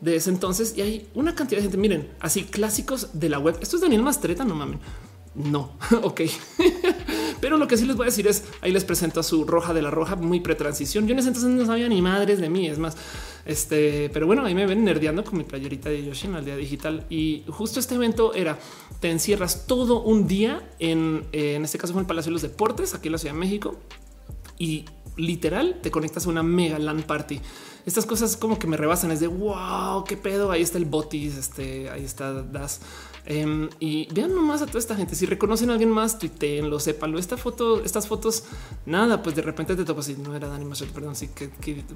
de 0.00 0.16
ese 0.16 0.30
entonces 0.30 0.74
y 0.76 0.82
hay 0.82 1.10
una 1.14 1.34
cantidad 1.34 1.58
de 1.58 1.62
gente. 1.64 1.76
Miren, 1.76 2.10
así 2.20 2.44
clásicos 2.44 3.08
de 3.12 3.28
la 3.28 3.38
web. 3.38 3.58
Esto 3.60 3.76
es 3.76 3.82
Daniel 3.82 4.02
Mastreta, 4.02 4.44
no 4.44 4.54
mamen. 4.54 4.80
No, 5.34 5.72
ok. 6.02 6.22
Pero 7.40 7.56
lo 7.56 7.68
que 7.68 7.76
sí 7.76 7.86
les 7.86 7.96
voy 7.96 8.04
a 8.04 8.06
decir 8.06 8.26
es 8.26 8.44
ahí 8.60 8.72
les 8.72 8.84
presento 8.84 9.20
a 9.20 9.22
su 9.22 9.44
roja 9.44 9.72
de 9.72 9.80
la 9.80 9.90
roja, 9.90 10.16
muy 10.16 10.40
pretransición. 10.40 11.06
Yo 11.06 11.12
en 11.12 11.20
ese 11.20 11.28
entonces 11.28 11.50
no 11.50 11.64
sabía 11.64 11.88
ni 11.88 12.02
madres 12.02 12.40
de 12.40 12.50
mí. 12.50 12.66
Es 12.66 12.78
más, 12.78 12.96
este, 13.46 14.10
pero 14.12 14.26
bueno, 14.26 14.44
ahí 14.44 14.54
me 14.54 14.66
ven 14.66 14.84
nerdeando 14.84 15.24
con 15.24 15.38
mi 15.38 15.44
playerita 15.44 15.88
de 15.88 16.04
Yoshin 16.04 16.34
al 16.34 16.44
día 16.44 16.56
digital. 16.56 17.06
Y 17.08 17.44
justo 17.48 17.80
este 17.80 17.94
evento 17.94 18.34
era 18.34 18.58
te 19.00 19.10
encierras 19.10 19.66
todo 19.66 20.02
un 20.02 20.26
día 20.26 20.68
en, 20.78 21.24
en 21.32 21.64
este 21.64 21.78
caso 21.78 21.92
fue 21.92 22.02
el 22.02 22.08
Palacio 22.08 22.30
de 22.30 22.34
los 22.34 22.42
Deportes, 22.42 22.94
aquí 22.94 23.08
en 23.08 23.12
la 23.12 23.18
Ciudad 23.18 23.34
de 23.34 23.40
México, 23.40 23.76
y 24.58 24.84
literal 25.16 25.78
te 25.82 25.90
conectas 25.90 26.26
a 26.26 26.28
una 26.28 26.42
mega 26.42 26.78
LAN 26.78 27.02
party 27.02 27.40
estas 27.86 28.06
cosas 28.06 28.36
como 28.36 28.58
que 28.58 28.66
me 28.66 28.76
rebasan. 28.76 29.10
Es 29.10 29.20
de 29.20 29.26
wow, 29.26 30.04
qué 30.04 30.16
pedo. 30.16 30.50
Ahí 30.50 30.62
está 30.62 30.78
el 30.78 30.84
botis, 30.84 31.36
este, 31.36 31.90
ahí 31.90 32.04
está 32.04 32.32
Das. 32.42 32.80
Em, 33.26 33.68
y 33.78 34.08
vean 34.12 34.34
nomás 34.34 34.62
a 34.62 34.66
toda 34.66 34.78
esta 34.78 34.96
gente. 34.96 35.14
Si 35.14 35.26
reconocen 35.26 35.70
a 35.70 35.74
alguien 35.74 35.90
más, 35.90 36.18
tuiteen, 36.18 36.70
lo 36.70 36.80
sépanlo. 36.80 37.18
Esta 37.18 37.36
foto, 37.36 37.82
estas 37.84 38.08
fotos, 38.08 38.44
nada, 38.86 39.22
pues 39.22 39.36
de 39.36 39.42
repente 39.42 39.76
te 39.76 39.84
topas 39.84 40.08
y 40.08 40.14
no 40.14 40.34
era 40.34 40.48
Dani 40.48 40.64
Machete, 40.64 40.92
perdón. 40.92 41.14
Sí 41.14 41.28
que, 41.28 41.48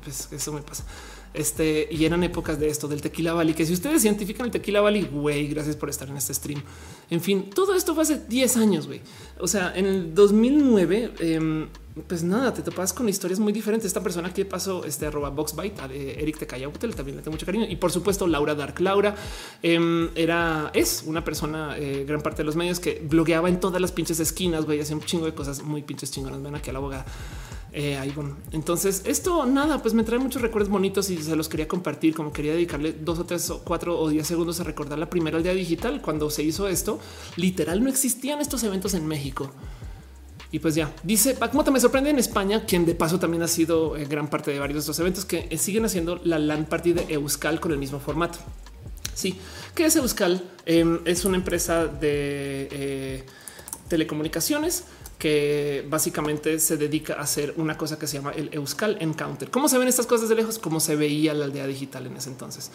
pues, 0.02 0.28
eso 0.32 0.52
me 0.52 0.60
pasa. 0.60 0.84
Este 1.32 1.88
y 1.90 2.05
eran 2.05 2.22
épocas 2.22 2.60
de 2.60 2.68
esto 2.68 2.86
del 2.86 3.01
tequila 3.01 3.32
Valley, 3.32 3.55
que 3.55 3.66
si 3.66 3.72
ustedes 3.72 4.05
identifican 4.05 4.46
el 4.46 4.52
tequila 4.52 4.80
Valley, 4.80 5.09
güey, 5.10 5.48
gracias 5.48 5.74
por 5.76 5.90
estar 5.90 6.09
en 6.09 6.16
este 6.16 6.32
stream. 6.32 6.62
En 7.10 7.20
fin, 7.20 7.51
todo 7.51 7.74
esto 7.74 7.94
fue 7.94 8.05
hace 8.05 8.20
10 8.28 8.56
años, 8.56 8.86
güey. 8.86 9.01
O 9.40 9.48
sea, 9.48 9.72
en 9.74 9.86
el 9.86 10.14
2009, 10.14 11.72
pues 12.08 12.24
nada, 12.24 12.52
te 12.52 12.62
topas 12.62 12.92
con 12.92 13.08
historias 13.08 13.38
muy 13.38 13.52
diferentes. 13.52 13.86
Esta 13.86 14.02
persona 14.02 14.32
que 14.32 14.44
pasó 14.44 14.84
este 14.84 15.06
arroba 15.06 15.30
boxbyte, 15.30 15.78
Eric 15.92 16.38
Tecayautel, 16.38 16.92
también 16.94 17.16
le 17.16 17.22
tengo 17.22 17.34
mucho 17.34 17.46
cariño. 17.46 17.66
Y 17.68 17.76
por 17.76 17.92
supuesto, 17.92 18.26
Laura 18.26 18.56
Dark. 18.56 18.80
Laura 18.80 19.14
em, 19.62 20.08
era, 20.16 20.72
es 20.74 21.04
una 21.06 21.22
persona, 21.22 21.78
eh, 21.78 22.04
gran 22.06 22.20
parte 22.20 22.38
de 22.38 22.44
los 22.44 22.56
medios 22.56 22.80
que 22.80 23.00
blogueaba 23.08 23.48
en 23.48 23.60
todas 23.60 23.80
las 23.80 23.92
pinches 23.92 24.18
esquinas, 24.18 24.64
güey, 24.64 24.80
hacía 24.80 24.96
un 24.96 25.02
chingo 25.02 25.26
de 25.26 25.34
cosas 25.34 25.62
muy 25.62 25.82
pinches 25.82 26.10
chingonas. 26.10 26.42
Ven 26.42 26.56
aquí 26.56 26.70
a 26.70 26.72
la 26.72 26.80
abogada. 26.80 27.06
Eh, 27.72 27.96
ahí 27.96 28.10
bueno. 28.10 28.36
Entonces, 28.50 29.02
esto 29.04 29.46
nada, 29.46 29.80
pues 29.80 29.94
me 29.94 30.02
trae 30.02 30.18
muchos 30.18 30.42
recuerdos 30.42 30.70
bonitos 30.70 31.10
y 31.10 31.22
se 31.22 31.36
los 31.36 31.48
quería 31.48 31.68
compartir. 31.68 32.12
Como 32.12 32.32
quería 32.32 32.54
dedicarle 32.54 32.92
dos 32.92 33.20
o 33.20 33.24
tres 33.24 33.48
o 33.50 33.62
cuatro 33.62 33.96
o 34.00 34.08
diez 34.08 34.26
segundos 34.26 34.58
a 34.58 34.64
recordar 34.64 34.98
la 34.98 35.08
primera 35.08 35.36
aldea 35.36 35.54
digital. 35.54 36.02
Cuando 36.02 36.28
se 36.28 36.42
hizo 36.42 36.66
esto, 36.66 36.98
literal 37.36 37.84
no 37.84 37.88
existían 37.88 38.40
estos 38.40 38.64
eventos 38.64 38.94
en 38.94 39.06
México. 39.06 39.52
Y 40.55 40.60
pues 40.60 40.76
ya 40.76 40.94
dice 41.02 41.35
Pacmota 41.35 41.72
me 41.72 41.81
sorprende 41.81 42.10
en 42.10 42.18
España, 42.20 42.64
quien 42.64 42.86
de 42.86 42.94
paso 42.94 43.18
también 43.18 43.43
ha 43.43 43.48
sido 43.48 43.97
eh, 43.97 44.05
gran 44.05 44.31
parte 44.31 44.52
de 44.52 44.60
varios 44.60 44.76
de 44.76 44.81
estos 44.82 45.01
eventos 45.01 45.24
que 45.24 45.48
eh, 45.51 45.59
siguen 45.59 45.85
haciendo 45.85 46.20
la 46.22 46.39
LAN 46.39 46.66
party 46.66 46.93
de 46.93 47.06
Euskal 47.12 47.59
con 47.59 47.72
el 47.72 47.78
mismo 47.78 47.98
formato. 47.98 48.39
Sí, 49.14 49.36
que 49.74 49.85
es 49.85 49.97
Euskal? 49.97 50.48
Em, 50.64 51.01
es 51.06 51.24
una 51.24 51.39
empresa 51.39 51.89
de 51.89 52.68
eh, 52.70 53.26
telecomunicaciones 53.89 54.85
que 55.18 55.85
básicamente 55.89 56.60
se 56.60 56.76
dedica 56.76 57.14
a 57.14 57.22
hacer 57.22 57.55
una 57.56 57.76
cosa 57.76 57.98
que 57.98 58.06
se 58.06 58.18
llama 58.18 58.31
el 58.31 58.51
Euskal 58.52 58.98
Encounter. 59.01 59.51
¿Cómo 59.51 59.68
se 59.68 59.76
ven 59.78 59.89
estas 59.89 60.06
cosas 60.06 60.28
de 60.28 60.36
lejos? 60.36 60.60
Como 60.60 60.78
se 60.78 60.94
veía 60.94 61.35
la 61.35 61.47
aldea 61.47 61.66
digital 61.66 62.06
en 62.06 62.16
ese 62.16 62.31
entonces. 62.31 62.70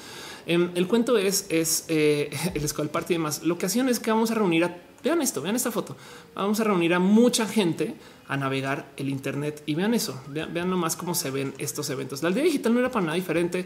Em, 0.45 0.71
el 0.75 0.85
cuento 0.89 1.17
es, 1.17 1.45
es 1.47 1.85
el 1.87 2.61
Euskal 2.61 2.89
Party 2.89 3.13
y 3.13 3.15
demás. 3.15 3.43
Lo 3.43 3.57
que 3.57 3.67
hacían 3.67 3.87
es 3.87 4.01
que 4.01 4.11
vamos 4.11 4.31
a 4.31 4.35
reunir 4.35 4.65
a 4.65 4.88
Vean 5.03 5.21
esto, 5.21 5.41
vean 5.41 5.55
esta 5.55 5.71
foto. 5.71 5.95
Vamos 6.35 6.59
a 6.59 6.63
reunir 6.63 6.93
a 6.93 6.99
mucha 6.99 7.47
gente 7.47 7.95
a 8.27 8.37
navegar 8.37 8.91
el 8.97 9.09
Internet 9.09 9.63
y 9.65 9.75
vean 9.75 9.93
eso. 9.93 10.21
Vean, 10.27 10.69
nomás 10.69 10.95
cómo 10.95 11.15
se 11.15 11.31
ven 11.31 11.53
estos 11.57 11.89
eventos. 11.89 12.21
La 12.21 12.29
aldea 12.29 12.43
digital 12.43 12.73
no 12.73 12.79
era 12.79 12.91
para 12.91 13.05
nada 13.05 13.15
diferente. 13.15 13.65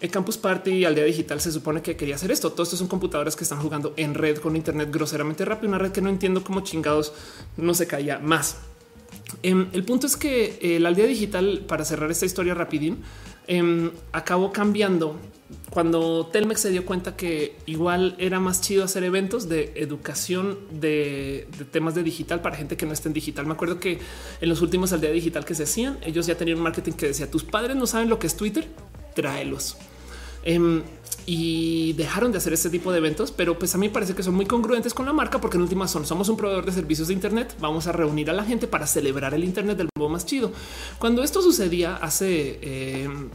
El 0.00 0.10
Campus 0.10 0.38
Party 0.38 0.70
y 0.70 0.84
aldea 0.84 1.04
digital 1.04 1.40
se 1.40 1.52
supone 1.52 1.82
que 1.82 1.96
quería 1.96 2.14
hacer 2.14 2.30
esto. 2.30 2.52
Todo 2.52 2.62
esto 2.62 2.76
son 2.76 2.88
computadoras 2.88 3.36
que 3.36 3.44
están 3.44 3.60
jugando 3.60 3.92
en 3.96 4.14
red 4.14 4.38
con 4.38 4.56
Internet 4.56 4.88
groseramente 4.92 5.44
rápido, 5.44 5.68
una 5.68 5.78
red 5.78 5.92
que 5.92 6.00
no 6.00 6.08
entiendo 6.08 6.44
cómo 6.44 6.60
chingados 6.60 7.12
no 7.56 7.74
se 7.74 7.86
caía 7.86 8.18
más. 8.18 8.58
Em, 9.42 9.68
el 9.72 9.84
punto 9.84 10.06
es 10.06 10.16
que 10.16 10.58
eh, 10.62 10.80
la 10.80 10.88
aldea 10.88 11.06
digital, 11.06 11.64
para 11.66 11.84
cerrar 11.84 12.10
esta 12.10 12.26
historia 12.26 12.54
rapidín, 12.54 13.02
em, 13.46 13.90
acabó 14.12 14.52
cambiando 14.52 15.16
cuando 15.70 16.26
Telmex 16.26 16.60
se 16.60 16.70
dio 16.70 16.84
cuenta 16.84 17.16
que 17.16 17.56
igual 17.66 18.14
era 18.18 18.40
más 18.40 18.60
chido 18.60 18.84
hacer 18.84 19.04
eventos 19.04 19.48
de 19.48 19.72
educación 19.76 20.58
de, 20.70 21.48
temas 21.70 21.94
de 21.94 22.02
digital 22.02 22.40
para 22.40 22.56
gente 22.56 22.76
que 22.76 22.86
no 22.86 22.92
esté 22.92 23.08
en 23.08 23.14
digital. 23.14 23.46
Me 23.46 23.52
acuerdo 23.52 23.80
que 23.80 23.98
en 24.40 24.48
los 24.48 24.60
últimos 24.60 24.92
al 24.92 25.00
día 25.00 25.10
digital 25.10 25.44
que 25.44 25.54
se 25.54 25.64
hacían, 25.64 25.98
ellos 26.02 26.26
ya 26.26 26.36
tenían 26.36 26.58
un 26.58 26.64
marketing 26.64 26.92
que 26.92 27.06
decía 27.06 27.30
tus 27.30 27.44
padres 27.44 27.76
no 27.76 27.86
saben 27.86 28.08
lo 28.08 28.18
que 28.18 28.26
es 28.26 28.36
Twitter, 28.36 28.68
tráelos. 29.14 29.76
Em, 30.44 30.82
y 31.26 31.92
dejaron 31.92 32.32
de 32.32 32.38
hacer 32.38 32.54
este 32.54 32.70
tipo 32.70 32.90
de 32.90 32.98
eventos, 32.98 33.32
pero 33.32 33.58
pues 33.58 33.74
a 33.74 33.78
mí 33.78 33.90
parece 33.90 34.14
que 34.14 34.22
son 34.22 34.34
muy 34.34 34.46
congruentes 34.46 34.94
con 34.94 35.04
la 35.04 35.12
marca 35.12 35.40
porque 35.40 35.58
en 35.58 35.62
última 35.62 35.86
son 35.86 36.06
somos 36.06 36.28
un 36.30 36.38
proveedor 36.38 36.64
de 36.64 36.72
servicios 36.72 37.08
de 37.08 37.14
Internet. 37.14 37.54
Vamos 37.60 37.86
a 37.86 37.92
reunir 37.92 38.30
a 38.30 38.32
la 38.32 38.44
gente 38.44 38.66
para 38.66 38.86
celebrar 38.86 39.34
el 39.34 39.44
Internet 39.44 39.76
del 39.76 39.90
modo 39.96 40.08
más 40.08 40.24
chido. 40.24 40.52
Cuando 40.98 41.22
esto 41.22 41.42
sucedía 41.42 41.96
hace 41.96 42.58
em, 43.02 43.28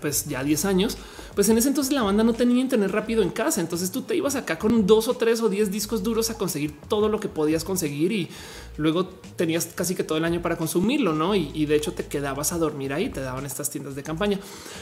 pues 0.00 0.26
ya 0.26 0.42
10 0.42 0.64
años, 0.64 0.98
pues 1.34 1.48
en 1.48 1.58
ese 1.58 1.68
entonces 1.68 1.92
la 1.92 2.02
banda 2.02 2.24
no 2.24 2.32
tenía 2.32 2.60
internet 2.60 2.90
rápido 2.90 3.22
en 3.22 3.30
casa. 3.30 3.60
Entonces 3.60 3.90
tú 3.90 4.02
te 4.02 4.16
ibas 4.16 4.34
acá 4.34 4.58
con 4.58 4.86
dos 4.86 5.08
o 5.08 5.14
tres 5.14 5.40
o 5.40 5.48
diez 5.48 5.70
discos 5.70 6.02
duros 6.02 6.30
a 6.30 6.38
conseguir 6.38 6.74
todo 6.88 7.08
lo 7.08 7.20
que 7.20 7.28
podías 7.28 7.64
conseguir 7.64 8.12
y 8.12 8.28
luego 8.76 9.06
tenías 9.36 9.66
casi 9.66 9.94
que 9.94 10.04
todo 10.04 10.18
el 10.18 10.24
año 10.24 10.42
para 10.42 10.56
consumirlo, 10.56 11.14
no? 11.14 11.34
Y, 11.34 11.66
de 11.66 11.76
hecho 11.76 11.92
te 11.92 12.06
quedabas 12.06 12.52
a 12.52 12.58
dormir 12.58 12.92
ahí, 12.92 13.10
te 13.10 13.20
daban 13.20 13.46
estas 13.46 13.70
tiendas 13.70 13.94
de 13.94 14.02
campaña. 14.02 14.38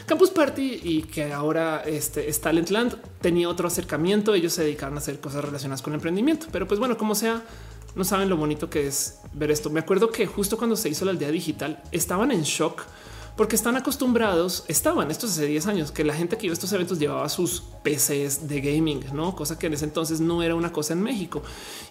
Campus 0.06 0.30
Party 0.30 0.80
y 0.82 1.02
que 1.02 1.32
ahora 1.32 1.82
este 1.84 2.28
es 2.28 2.40
Talentland 2.40 2.96
tenía 3.20 3.48
otro 3.48 3.68
acercamiento. 3.68 4.34
Ellos 4.34 4.52
se 4.52 4.62
dedicaron 4.62 4.94
a 4.94 4.98
hacer 4.98 5.20
cosas 5.20 5.44
relacionadas 5.44 5.82
con 5.82 5.92
el 5.92 5.96
emprendimiento, 5.96 6.46
pero 6.50 6.66
pues 6.66 6.80
bueno, 6.80 6.96
como 6.96 7.14
sea, 7.14 7.44
no 7.94 8.04
saben 8.04 8.28
lo 8.28 8.36
bonito 8.36 8.70
que 8.70 8.86
es 8.86 9.18
ver 9.32 9.50
esto. 9.50 9.70
Me 9.70 9.80
acuerdo 9.80 10.10
que 10.10 10.26
justo 10.26 10.56
cuando 10.56 10.76
se 10.76 10.88
hizo 10.88 11.04
la 11.04 11.10
aldea 11.10 11.30
digital 11.30 11.82
estaban 11.90 12.30
en 12.30 12.42
shock 12.42 12.82
porque 13.38 13.54
están 13.54 13.76
acostumbrados, 13.76 14.64
estaban 14.66 15.12
estos 15.12 15.30
hace 15.30 15.46
10 15.46 15.66
años, 15.68 15.92
que 15.92 16.02
la 16.02 16.12
gente 16.12 16.36
que 16.36 16.46
iba 16.46 16.52
a 16.52 16.54
estos 16.54 16.72
eventos 16.72 16.98
llevaba 16.98 17.28
sus 17.28 17.62
PCs 17.84 18.48
de 18.48 18.60
gaming, 18.60 19.04
no 19.14 19.36
cosa 19.36 19.56
que 19.56 19.68
en 19.68 19.74
ese 19.74 19.84
entonces 19.84 20.20
no 20.20 20.42
era 20.42 20.56
una 20.56 20.72
cosa 20.72 20.94
en 20.94 21.02
México 21.04 21.40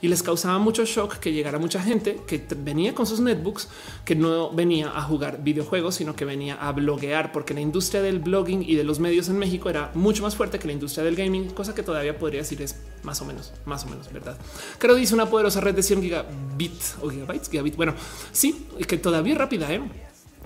y 0.02 0.10
les 0.10 0.22
causaba 0.22 0.60
mucho 0.60 0.84
shock 0.84 1.20
que 1.20 1.32
llegara 1.32 1.58
mucha 1.58 1.82
gente 1.82 2.20
que 2.28 2.46
venía 2.58 2.94
con 2.94 3.06
sus 3.06 3.22
netbooks, 3.22 3.70
que 4.04 4.14
no 4.14 4.52
venía 4.52 4.92
a 4.94 5.02
jugar 5.04 5.42
videojuegos, 5.42 5.96
sino 5.96 6.18
que 6.18 6.26
venía 6.26 6.56
a 6.56 6.74
bloguear, 6.74 7.32
porque 7.32 7.54
la 7.54 7.62
industria 7.62 8.02
del 8.02 8.20
blogging 8.20 8.62
y 8.62 8.76
de 8.76 8.84
los 8.84 9.00
medios 9.00 9.30
en 9.30 9.40
México 9.40 9.70
era 9.70 9.90
mucho 9.94 10.24
más 10.24 10.36
fuerte 10.36 10.60
que 10.60 10.68
la 10.68 10.74
industria 10.74 11.06
del 11.06 11.16
gaming, 11.16 11.52
cosa 11.52 11.74
que 11.74 11.82
todavía 11.82 12.20
podría 12.20 12.42
decir 12.42 12.62
es 12.62 12.76
más 13.04 13.22
o 13.22 13.26
menos, 13.26 13.54
más 13.64 13.86
o 13.86 13.88
menos 13.88 14.12
verdad. 14.12 14.38
Creo 14.80 14.96
dice 14.96 15.14
una 15.14 15.28
poderosa 15.28 15.62
red 15.62 15.76
de 15.76 15.84
100 15.84 16.02
gigabit 16.02 16.74
o 17.02 17.10
gigabytes, 17.10 17.50
gigabit. 17.50 17.78
Bueno, 17.78 17.94
sí, 18.34 18.68
que 18.86 18.98
todavía 18.98 19.36
rápida. 19.36 19.74
¿eh? 19.74 19.82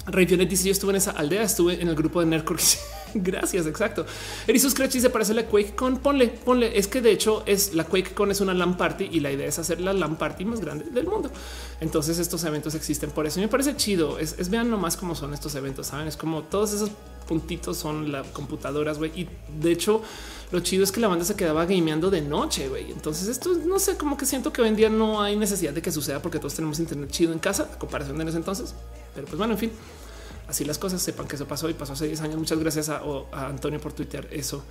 Rey 0.08 0.26
dice: 0.26 0.66
Yo 0.66 0.72
estuve 0.72 0.92
en 0.92 0.98
esa 0.98 1.12
aldea, 1.12 1.44
estuve 1.44 1.82
en 1.82 1.88
el 1.88 1.96
grupo 1.96 2.22
de 2.22 2.26
Nerdcore. 2.26 2.64
Gracias, 3.14 3.68
exacto. 3.68 4.06
Erisus 4.48 4.72
Scratchy 4.72 5.00
se 5.00 5.10
parece 5.10 5.34
a 5.34 5.36
la 5.36 5.46
QuakeCon. 5.46 5.98
Ponle, 5.98 6.30
ponle. 6.30 6.78
Es 6.78 6.88
que 6.88 7.02
de 7.02 7.12
hecho 7.12 7.44
es 7.46 7.74
la 7.74 7.84
QuakeCon 7.84 8.32
es 8.32 8.42
una 8.42 8.54
LAN 8.54 8.78
party 8.78 9.10
y 9.12 9.20
la 9.20 9.32
idea 9.32 9.48
es 9.48 9.60
hacer 9.60 9.82
la 9.82 9.94
LAN 9.94 10.18
party 10.18 10.46
más 10.46 10.62
grande 10.62 10.86
del 10.86 11.08
mundo. 11.08 11.30
Entonces 11.82 12.18
estos 12.18 12.44
eventos 12.46 12.74
existen 12.74 13.12
por 13.12 13.28
eso. 13.28 13.40
me 13.40 13.48
parece 13.48 13.76
chido. 13.76 14.18
Es, 14.18 14.50
vean 14.50 14.70
nomás 14.70 14.98
cómo 14.98 15.14
son 15.14 15.34
estos 15.34 15.54
eventos. 15.56 15.88
Saben, 15.88 16.08
es 16.08 16.18
como 16.18 16.44
todos 16.44 16.74
esos 16.74 16.90
puntitos 17.28 17.78
son 17.78 18.12
las 18.12 18.28
computadoras, 18.28 18.98
güey. 18.98 19.12
Y 19.16 19.28
de 19.62 19.72
hecho, 19.72 20.02
lo 20.52 20.62
chido 20.62 20.84
es 20.84 20.92
que 20.92 21.00
la 21.00 21.08
banda 21.10 21.26
se 21.26 21.36
quedaba 21.36 21.66
gameando 21.66 22.10
de 22.10 22.22
noche, 22.22 22.70
güey. 22.70 22.92
Entonces 22.92 23.28
esto 23.28 23.54
no 23.66 23.78
sé, 23.78 23.98
como 23.98 24.18
que 24.18 24.26
siento 24.26 24.52
que 24.52 24.62
hoy 24.62 24.70
en 24.70 24.76
día 24.76 24.90
no 24.90 25.22
hay 25.22 25.36
necesidad 25.36 25.74
de 25.74 25.82
que 25.82 25.92
suceda 25.92 26.22
porque 26.22 26.40
todos 26.40 26.56
tenemos 26.56 26.80
internet 26.80 27.12
chido 27.12 27.34
en 27.34 27.40
casa, 27.40 27.70
a 27.74 27.78
comparación 27.78 28.18
de 28.18 28.24
ese 28.24 28.38
entonces. 28.38 28.74
Pero 29.14 29.28
pues 29.28 29.38
bueno, 29.38 29.54
en 29.54 29.60
fin, 29.60 29.72
así 30.48 30.66
las 30.66 30.78
cosas. 30.78 31.02
Sepan 31.02 31.28
que 31.28 31.36
eso 31.36 31.48
pasó 31.48 31.70
y 31.70 31.74
pasó 31.74 31.94
hace 31.94 32.08
10 32.08 32.22
años. 32.22 32.38
Muchas 32.38 32.60
gracias 32.60 32.90
a, 32.90 33.02
Antonio 33.32 33.80
por 33.80 33.94
tuitear 33.94 34.28
eso 34.32 34.64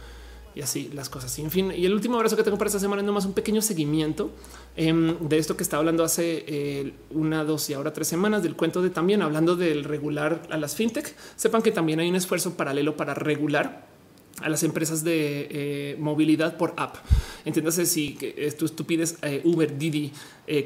y 0.54 0.62
así 0.62 0.90
las 0.92 1.08
cosas. 1.08 1.38
Y 1.38 1.42
en 1.42 1.50
fin, 1.50 1.72
y 1.76 1.86
el 1.86 1.94
último 1.94 2.16
abrazo 2.16 2.36
que 2.36 2.42
tengo 2.42 2.58
para 2.58 2.68
esta 2.68 2.80
semana 2.80 3.02
es 3.02 3.06
nomás 3.06 3.24
un 3.24 3.34
pequeño 3.34 3.62
seguimiento 3.62 4.32
em, 4.76 5.16
de 5.28 5.38
esto 5.38 5.56
que 5.56 5.62
estaba 5.62 5.80
hablando 5.80 6.02
hace 6.02 6.44
eh, 6.46 6.94
una, 7.10 7.44
dos 7.44 7.70
y 7.70 7.74
ahora 7.74 7.92
tres 7.92 8.08
semanas 8.08 8.42
del 8.42 8.56
cuento 8.56 8.82
de 8.82 8.90
también 8.90 9.22
hablando 9.22 9.56
del 9.56 9.84
regular 9.84 10.42
a 10.50 10.56
las 10.56 10.74
fintech. 10.74 11.14
Sepan 11.36 11.62
que 11.62 11.70
también 11.70 12.00
hay 12.00 12.08
un 12.08 12.16
esfuerzo 12.16 12.54
paralelo 12.54 12.96
para 12.96 13.14
regular 13.14 13.89
a 14.42 14.48
las 14.48 14.62
empresas 14.62 15.04
de 15.04 15.48
eh, 15.50 15.96
movilidad 15.98 16.56
por 16.56 16.74
app. 16.76 16.96
Entiéndase 17.44 17.86
si 17.86 18.18
eh, 18.20 18.52
tú, 18.58 18.68
tú, 18.68 18.84
pides 18.84 19.18
eh, 19.22 19.40
Uber, 19.44 19.76
Didi, 19.78 20.12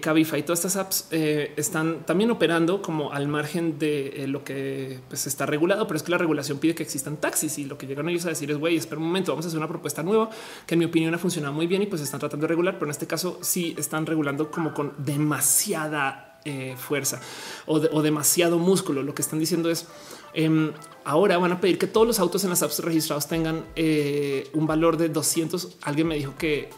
Cabify, 0.00 0.42
todas 0.42 0.60
estas 0.60 0.76
apps 0.76 1.08
están 1.10 2.06
también 2.06 2.30
operando 2.30 2.80
como 2.80 3.12
al 3.12 3.28
margen 3.28 3.78
de 3.78 4.24
lo 4.28 4.42
que 4.42 4.98
pues, 5.08 5.26
está 5.26 5.44
regulado, 5.44 5.86
pero 5.86 5.98
es 5.98 6.02
que 6.02 6.10
la 6.10 6.16
regulación 6.16 6.56
pide 6.56 6.74
que 6.74 6.82
existan 6.82 7.18
taxis 7.18 7.58
y 7.58 7.66
lo 7.66 7.76
que 7.76 7.86
llegan 7.86 8.08
ellos 8.08 8.24
a 8.24 8.30
decir 8.30 8.50
es 8.50 8.56
güey, 8.56 8.76
espera 8.76 8.98
un 8.98 9.08
momento, 9.08 9.32
vamos 9.32 9.44
a 9.44 9.48
hacer 9.48 9.58
una 9.58 9.68
propuesta 9.68 10.02
nueva 10.02 10.30
que 10.66 10.74
en 10.74 10.78
mi 10.78 10.86
opinión 10.86 11.12
ha 11.12 11.18
funcionado 11.18 11.52
muy 11.52 11.66
bien 11.66 11.82
y 11.82 11.86
pues 11.86 12.00
están 12.00 12.18
tratando 12.18 12.44
de 12.44 12.48
regular, 12.48 12.76
pero 12.76 12.86
en 12.86 12.92
este 12.92 13.06
caso 13.06 13.38
sí 13.42 13.74
están 13.76 14.06
regulando 14.06 14.50
como 14.50 14.72
con 14.72 14.94
demasiada 14.96 16.30
fuerza 16.76 17.20
o, 17.66 17.76
o 17.76 18.02
demasiado 18.02 18.58
músculo. 18.58 19.02
Lo 19.02 19.14
que 19.14 19.22
están 19.22 19.38
diciendo 19.38 19.70
es 19.70 19.86
Em, 20.34 20.72
ahora 21.04 21.38
van 21.38 21.52
a 21.52 21.60
pedir 21.60 21.78
que 21.78 21.86
todos 21.86 22.06
los 22.06 22.18
autos 22.18 22.44
en 22.44 22.50
las 22.50 22.62
apps 22.62 22.80
registrados 22.80 23.26
tengan 23.28 23.64
eh, 23.76 24.48
un 24.54 24.66
valor 24.66 24.96
de 24.96 25.08
200. 25.08 25.76
Alguien 25.82 26.08
me 26.08 26.16
dijo 26.16 26.34
que 26.36 26.70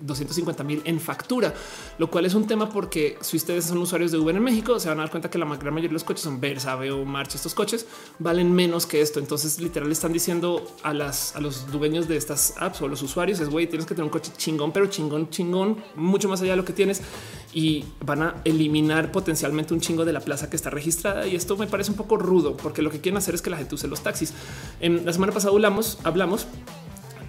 250 0.00 0.62
eh, 0.62 0.66
mil 0.66 0.82
en 0.84 1.00
factura, 1.00 1.54
lo 1.98 2.10
cual 2.10 2.26
es 2.26 2.34
un 2.34 2.46
tema 2.46 2.68
porque 2.68 3.18
si 3.20 3.36
ustedes 3.36 3.64
son 3.64 3.78
usuarios 3.78 4.12
de 4.12 4.18
Uber 4.18 4.36
en 4.36 4.42
México, 4.42 4.78
se 4.78 4.88
van 4.88 4.98
a 4.98 5.02
dar 5.02 5.10
cuenta 5.10 5.30
que 5.30 5.38
la 5.38 5.46
gran 5.46 5.74
mayoría 5.74 5.88
de 5.88 5.94
los 5.94 6.04
coches 6.04 6.22
son 6.22 6.40
Versa, 6.40 6.76
o 6.76 7.04
March. 7.04 7.34
Estos 7.34 7.54
coches 7.54 7.86
valen 8.18 8.52
menos 8.52 8.86
que 8.86 9.00
esto. 9.00 9.18
Entonces, 9.20 9.60
literal, 9.60 9.90
están 9.90 10.12
diciendo 10.12 10.64
a 10.82 10.92
las 10.92 11.34
a 11.36 11.40
los 11.40 11.70
dueños 11.70 12.08
de 12.08 12.16
estas 12.16 12.54
apps 12.58 12.82
o 12.82 12.88
los 12.88 13.02
usuarios 13.02 13.40
es 13.40 13.48
güey, 13.48 13.66
tienes 13.66 13.86
que 13.86 13.94
tener 13.94 14.04
un 14.04 14.10
coche 14.10 14.32
chingón, 14.36 14.72
pero 14.72 14.86
chingón, 14.86 15.30
chingón, 15.30 15.82
mucho 15.96 16.28
más 16.28 16.40
allá 16.42 16.52
de 16.52 16.56
lo 16.56 16.64
que 16.64 16.72
tienes 16.72 17.02
y 17.52 17.84
van 18.04 18.22
a 18.22 18.34
eliminar 18.44 19.12
potencialmente 19.12 19.72
un 19.72 19.80
chingo 19.80 20.04
de 20.04 20.12
la 20.12 20.20
plaza 20.20 20.50
que 20.50 20.56
está 20.56 20.70
registrada. 20.70 21.26
Y 21.26 21.36
esto 21.36 21.56
me 21.56 21.66
parece 21.66 21.92
un 21.92 21.96
poco 21.96 22.16
rudo 22.16 22.56
porque 22.56 22.82
lo 22.82 22.90
que 22.90 23.00
quieren 23.00 23.16
hacer 23.16 23.34
es 23.34 23.42
que 23.42 23.50
la 23.50 23.56
gente 23.56 23.63
use 23.72 23.88
los 23.88 24.02
taxis. 24.02 24.32
En 24.80 25.04
la 25.04 25.12
semana 25.12 25.32
pasada 25.32 25.52
hablamos, 25.52 25.98
hablamos 26.04 26.46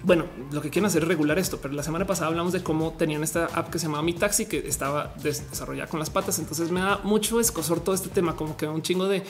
bueno, 0.06 0.26
lo 0.52 0.62
que 0.62 0.70
quieren 0.70 0.86
hacer 0.86 1.02
es 1.02 1.08
regular 1.08 1.36
esto, 1.36 1.58
pero 1.60 1.74
la 1.74 1.82
semana 1.82 2.06
pasada 2.06 2.28
hablamos 2.28 2.52
de 2.52 2.62
cómo 2.62 2.92
tenían 2.92 3.24
esta 3.24 3.46
app 3.46 3.70
que 3.70 3.80
se 3.80 3.86
llamaba 3.86 4.04
Mi 4.04 4.12
Taxi, 4.12 4.46
que 4.46 4.58
estaba 4.68 5.12
desarrollada 5.20 5.90
con 5.90 5.98
las 5.98 6.10
patas. 6.10 6.38
Entonces 6.38 6.70
me 6.70 6.78
da 6.78 7.00
mucho 7.02 7.40
escosor 7.40 7.80
todo 7.80 7.92
este 7.92 8.08
tema, 8.08 8.36
como 8.36 8.56
que 8.56 8.68
un 8.68 8.82
chingo 8.82 9.08
de 9.08 9.24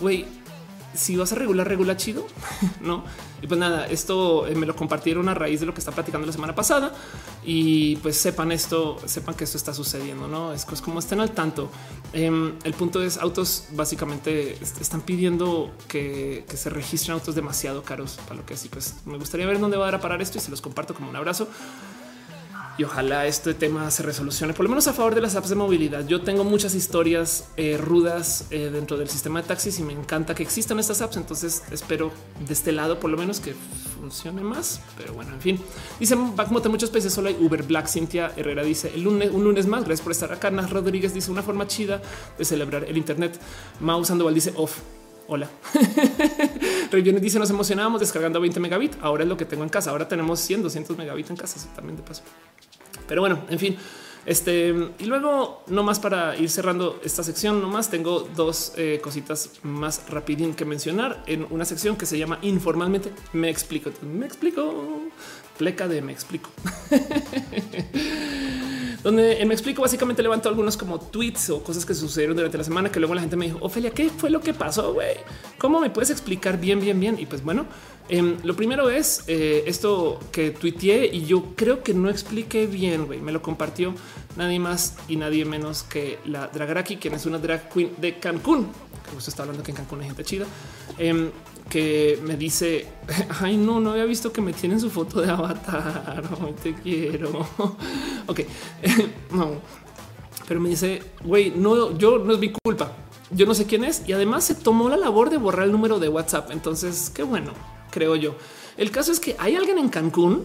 güey 0.00 0.24
si 0.94 1.16
vas 1.16 1.32
a 1.32 1.34
regular, 1.34 1.66
regula 1.66 1.96
chido, 1.96 2.26
no? 2.80 3.04
Y 3.40 3.46
pues 3.46 3.58
nada, 3.58 3.86
esto 3.86 4.46
eh, 4.46 4.54
me 4.54 4.66
lo 4.66 4.76
compartieron 4.76 5.28
a 5.28 5.34
raíz 5.34 5.60
de 5.60 5.66
lo 5.66 5.74
que 5.74 5.80
está 5.80 5.92
platicando 5.92 6.26
la 6.26 6.32
semana 6.32 6.54
pasada 6.54 6.94
y 7.44 7.96
pues 7.96 8.16
sepan 8.16 8.52
esto, 8.52 8.98
sepan 9.04 9.34
que 9.34 9.44
esto 9.44 9.56
está 9.56 9.74
sucediendo, 9.74 10.28
no 10.28 10.52
es, 10.52 10.64
como 10.64 10.98
estén 11.00 11.20
al 11.20 11.32
tanto. 11.32 11.70
Em, 12.12 12.54
el 12.62 12.74
punto 12.74 13.02
es 13.02 13.18
autos 13.18 13.64
básicamente 13.72 14.58
están 14.62 15.00
pidiendo 15.00 15.72
que, 15.88 16.44
que, 16.48 16.56
se 16.56 16.70
registren 16.70 17.14
autos 17.14 17.34
demasiado 17.34 17.82
caros 17.82 18.18
para 18.24 18.36
lo 18.36 18.46
que 18.46 18.54
así 18.54 18.68
pues 18.68 18.96
me 19.06 19.16
gustaría 19.16 19.46
ver 19.46 19.58
dónde 19.58 19.76
va 19.76 19.84
a 19.84 19.86
dar 19.86 19.94
a 19.96 20.00
parar 20.00 20.20
esto 20.20 20.38
y 20.38 20.40
se 20.40 20.50
los 20.50 20.60
comparto 20.60 20.94
como 20.94 21.08
un 21.08 21.16
abrazo 21.16 21.48
y 22.78 22.84
ojalá 22.84 23.26
este 23.26 23.54
tema 23.54 23.90
se 23.90 24.02
resolucione, 24.02 24.54
por 24.54 24.64
lo 24.64 24.70
menos 24.70 24.86
a 24.88 24.92
favor 24.92 25.14
de 25.14 25.20
las 25.20 25.36
apps 25.36 25.50
de 25.50 25.54
movilidad. 25.54 26.06
Yo 26.06 26.22
tengo 26.22 26.44
muchas 26.44 26.74
historias 26.74 27.48
eh, 27.56 27.76
rudas 27.76 28.46
eh, 28.50 28.70
dentro 28.72 28.96
del 28.96 29.08
sistema 29.08 29.42
de 29.42 29.48
taxis 29.48 29.78
y 29.78 29.82
me 29.82 29.92
encanta 29.92 30.34
que 30.34 30.42
existan 30.42 30.78
estas 30.78 31.02
apps. 31.02 31.16
Entonces 31.16 31.62
espero 31.70 32.10
de 32.46 32.52
este 32.52 32.72
lado 32.72 32.98
por 32.98 33.10
lo 33.10 33.16
menos 33.16 33.40
que 33.40 33.54
funcione 34.00 34.42
más. 34.42 34.80
Pero 34.96 35.12
bueno, 35.12 35.34
en 35.34 35.40
fin, 35.40 35.60
dice 36.00 36.14
Backmote 36.16 36.68
muchos 36.68 36.90
países 36.90 37.12
solo 37.12 37.28
hay 37.28 37.36
Uber 37.38 37.62
Black. 37.62 37.88
Cintia 37.88 38.32
Herrera 38.36 38.62
dice 38.62 38.92
el 38.94 39.02
lunes, 39.02 39.30
un 39.32 39.44
lunes 39.44 39.66
más. 39.66 39.84
Gracias 39.84 40.02
por 40.02 40.12
estar 40.12 40.32
acá. 40.32 40.50
Nas 40.50 40.70
Rodríguez 40.70 41.12
dice 41.12 41.30
una 41.30 41.42
forma 41.42 41.66
chida 41.66 42.00
de 42.38 42.44
celebrar 42.44 42.84
el 42.84 42.96
Internet. 42.96 43.38
Mau 43.80 44.04
Sandoval 44.04 44.34
dice 44.34 44.52
off. 44.56 44.80
Hola. 45.34 45.48
Reviones 46.90 47.22
dice 47.22 47.38
nos 47.38 47.48
emocionábamos 47.48 48.00
descargando 48.00 48.38
20 48.38 48.60
megabits. 48.60 48.98
Ahora 49.00 49.22
es 49.22 49.28
lo 49.30 49.38
que 49.38 49.46
tengo 49.46 49.62
en 49.62 49.70
casa. 49.70 49.88
Ahora 49.88 50.06
tenemos 50.06 50.38
100, 50.40 50.62
200 50.62 50.98
megabits 50.98 51.30
en 51.30 51.36
casa. 51.36 51.58
también 51.74 51.96
de 51.96 52.02
paso. 52.02 52.22
Pero 53.08 53.22
bueno, 53.22 53.42
en 53.48 53.58
fin. 53.58 53.78
Este 54.26 54.74
y 54.98 55.04
luego, 55.06 55.64
no 55.68 55.82
más 55.84 56.00
para 56.00 56.36
ir 56.36 56.50
cerrando 56.50 57.00
esta 57.02 57.22
sección, 57.22 57.62
nomás 57.62 57.88
tengo 57.88 58.28
dos 58.36 58.74
eh, 58.76 59.00
cositas 59.02 59.52
más 59.62 60.06
rapidín 60.10 60.52
que 60.52 60.66
mencionar 60.66 61.22
en 61.26 61.46
una 61.48 61.64
sección 61.64 61.96
que 61.96 62.04
se 62.04 62.18
llama 62.18 62.38
informalmente. 62.42 63.10
Me 63.32 63.48
explico, 63.48 63.90
me 64.02 64.26
explico, 64.26 65.00
pleca 65.56 65.88
de 65.88 66.02
me 66.02 66.12
explico. 66.12 66.50
donde 69.02 69.44
me 69.44 69.54
explico 69.54 69.82
básicamente 69.82 70.22
levanto 70.22 70.48
algunos 70.48 70.76
como 70.76 71.00
tweets 71.00 71.50
o 71.50 71.62
cosas 71.62 71.84
que 71.84 71.94
sucedieron 71.94 72.36
durante 72.36 72.58
la 72.58 72.64
semana 72.64 72.90
que 72.90 73.00
luego 73.00 73.14
la 73.14 73.20
gente 73.20 73.36
me 73.36 73.46
dijo, 73.46 73.58
Ofelia, 73.60 73.90
¿qué 73.90 74.10
fue 74.10 74.30
lo 74.30 74.40
que 74.40 74.54
pasó? 74.54 74.94
güey? 74.94 75.16
¿Cómo 75.58 75.80
me 75.80 75.90
puedes 75.90 76.10
explicar 76.10 76.60
bien, 76.60 76.80
bien, 76.80 76.98
bien? 77.00 77.18
Y 77.18 77.26
pues 77.26 77.42
bueno, 77.42 77.66
em, 78.08 78.36
lo 78.44 78.54
primero 78.54 78.90
es 78.90 79.24
eh, 79.26 79.64
esto 79.66 80.20
que 80.30 80.50
tuiteé 80.50 81.06
y 81.06 81.24
yo 81.24 81.54
creo 81.56 81.82
que 81.82 81.94
no 81.94 82.08
expliqué 82.08 82.66
bien, 82.66 83.06
güey. 83.06 83.20
Me 83.20 83.32
lo 83.32 83.42
compartió 83.42 83.94
nadie 84.36 84.58
más 84.58 84.96
y 85.08 85.16
nadie 85.16 85.44
menos 85.44 85.82
que 85.82 86.18
la 86.24 86.48
Dragaraki, 86.48 86.96
quien 86.96 87.14
es 87.14 87.26
una 87.26 87.38
drag 87.38 87.68
queen 87.68 87.92
de 87.98 88.18
Cancún. 88.18 88.68
Que 89.04 89.10
justo 89.14 89.30
está 89.30 89.42
hablando 89.42 89.62
que 89.62 89.72
en 89.72 89.76
Cancún 89.78 90.00
hay 90.00 90.06
gente 90.06 90.24
chida. 90.24 90.46
Em, 90.98 91.30
que 91.72 92.20
me 92.22 92.36
dice, 92.36 92.86
ay 93.40 93.56
no, 93.56 93.80
no 93.80 93.92
había 93.92 94.04
visto 94.04 94.30
que 94.30 94.42
me 94.42 94.52
tienen 94.52 94.78
su 94.78 94.90
foto 94.90 95.22
de 95.22 95.30
avatar, 95.30 96.22
te 96.62 96.74
quiero. 96.74 97.30
ok, 98.26 98.40
no, 99.30 99.52
pero 100.46 100.60
me 100.60 100.68
dice, 100.68 101.02
güey, 101.24 101.50
no, 101.50 101.96
yo 101.96 102.18
no 102.18 102.34
es 102.34 102.38
mi 102.38 102.52
culpa, 102.52 102.92
yo 103.30 103.46
no 103.46 103.54
sé 103.54 103.64
quién 103.64 103.84
es 103.84 104.02
y 104.06 104.12
además 104.12 104.44
se 104.44 104.54
tomó 104.54 104.90
la 104.90 104.98
labor 104.98 105.30
de 105.30 105.38
borrar 105.38 105.64
el 105.64 105.72
número 105.72 105.98
de 105.98 106.10
WhatsApp, 106.10 106.50
entonces 106.50 107.10
qué 107.14 107.22
bueno, 107.22 107.52
creo 107.90 108.16
yo. 108.16 108.34
El 108.76 108.90
caso 108.90 109.10
es 109.10 109.18
que 109.18 109.34
hay 109.38 109.56
alguien 109.56 109.78
en 109.78 109.88
Cancún, 109.88 110.44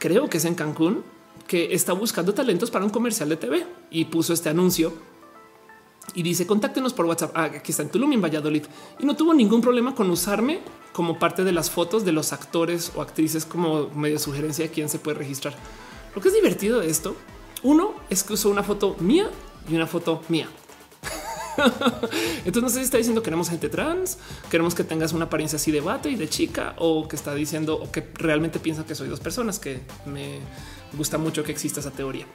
creo 0.00 0.28
que 0.28 0.38
es 0.38 0.44
en 0.46 0.56
Cancún, 0.56 1.04
que 1.46 1.74
está 1.74 1.92
buscando 1.92 2.34
talentos 2.34 2.72
para 2.72 2.84
un 2.84 2.90
comercial 2.90 3.28
de 3.28 3.36
TV 3.36 3.64
y 3.88 4.06
puso 4.06 4.32
este 4.32 4.48
anuncio 4.48 4.92
y 6.16 6.22
dice 6.22 6.46
contáctenos 6.46 6.94
por 6.94 7.04
WhatsApp. 7.04 7.30
Ah, 7.34 7.44
aquí 7.44 7.70
está 7.70 7.82
en 7.82 7.90
Tulum, 7.90 8.12
en 8.12 8.22
Valladolid 8.22 8.64
y 8.98 9.04
no 9.04 9.14
tuvo 9.14 9.34
ningún 9.34 9.60
problema 9.60 9.94
con 9.94 10.10
usarme 10.10 10.60
como 10.92 11.18
parte 11.18 11.44
de 11.44 11.52
las 11.52 11.70
fotos 11.70 12.04
de 12.04 12.12
los 12.12 12.32
actores 12.32 12.90
o 12.96 13.02
actrices 13.02 13.44
como 13.44 13.90
medio 13.90 14.18
sugerencia 14.18 14.64
de 14.64 14.70
quién 14.70 14.88
se 14.88 14.98
puede 14.98 15.18
registrar. 15.18 15.54
Lo 16.14 16.22
que 16.22 16.28
es 16.28 16.34
divertido 16.34 16.80
de 16.80 16.88
esto, 16.88 17.14
uno 17.62 17.94
es 18.08 18.24
que 18.24 18.32
usó 18.32 18.48
una 18.48 18.62
foto 18.62 18.96
mía 18.98 19.30
y 19.68 19.76
una 19.76 19.86
foto 19.86 20.22
mía. 20.28 20.48
Entonces 22.46 22.62
no 22.62 22.68
sé 22.70 22.76
si 22.76 22.84
está 22.84 22.96
diciendo 22.96 23.22
queremos 23.22 23.50
gente 23.50 23.68
trans, 23.68 24.18
queremos 24.50 24.74
que 24.74 24.84
tengas 24.84 25.12
una 25.12 25.26
apariencia 25.26 25.56
así 25.56 25.70
de 25.70 25.82
vato 25.82 26.08
y 26.08 26.16
de 26.16 26.30
chica 26.30 26.74
o 26.78 27.06
que 27.08 27.16
está 27.16 27.34
diciendo 27.34 27.78
o 27.78 27.92
que 27.92 28.08
realmente 28.14 28.58
piensa 28.58 28.86
que 28.86 28.94
soy 28.94 29.08
dos 29.08 29.20
personas, 29.20 29.58
que 29.58 29.82
me 30.06 30.40
gusta 30.96 31.18
mucho 31.18 31.44
que 31.44 31.52
exista 31.52 31.80
esa 31.80 31.90
teoría. 31.90 32.26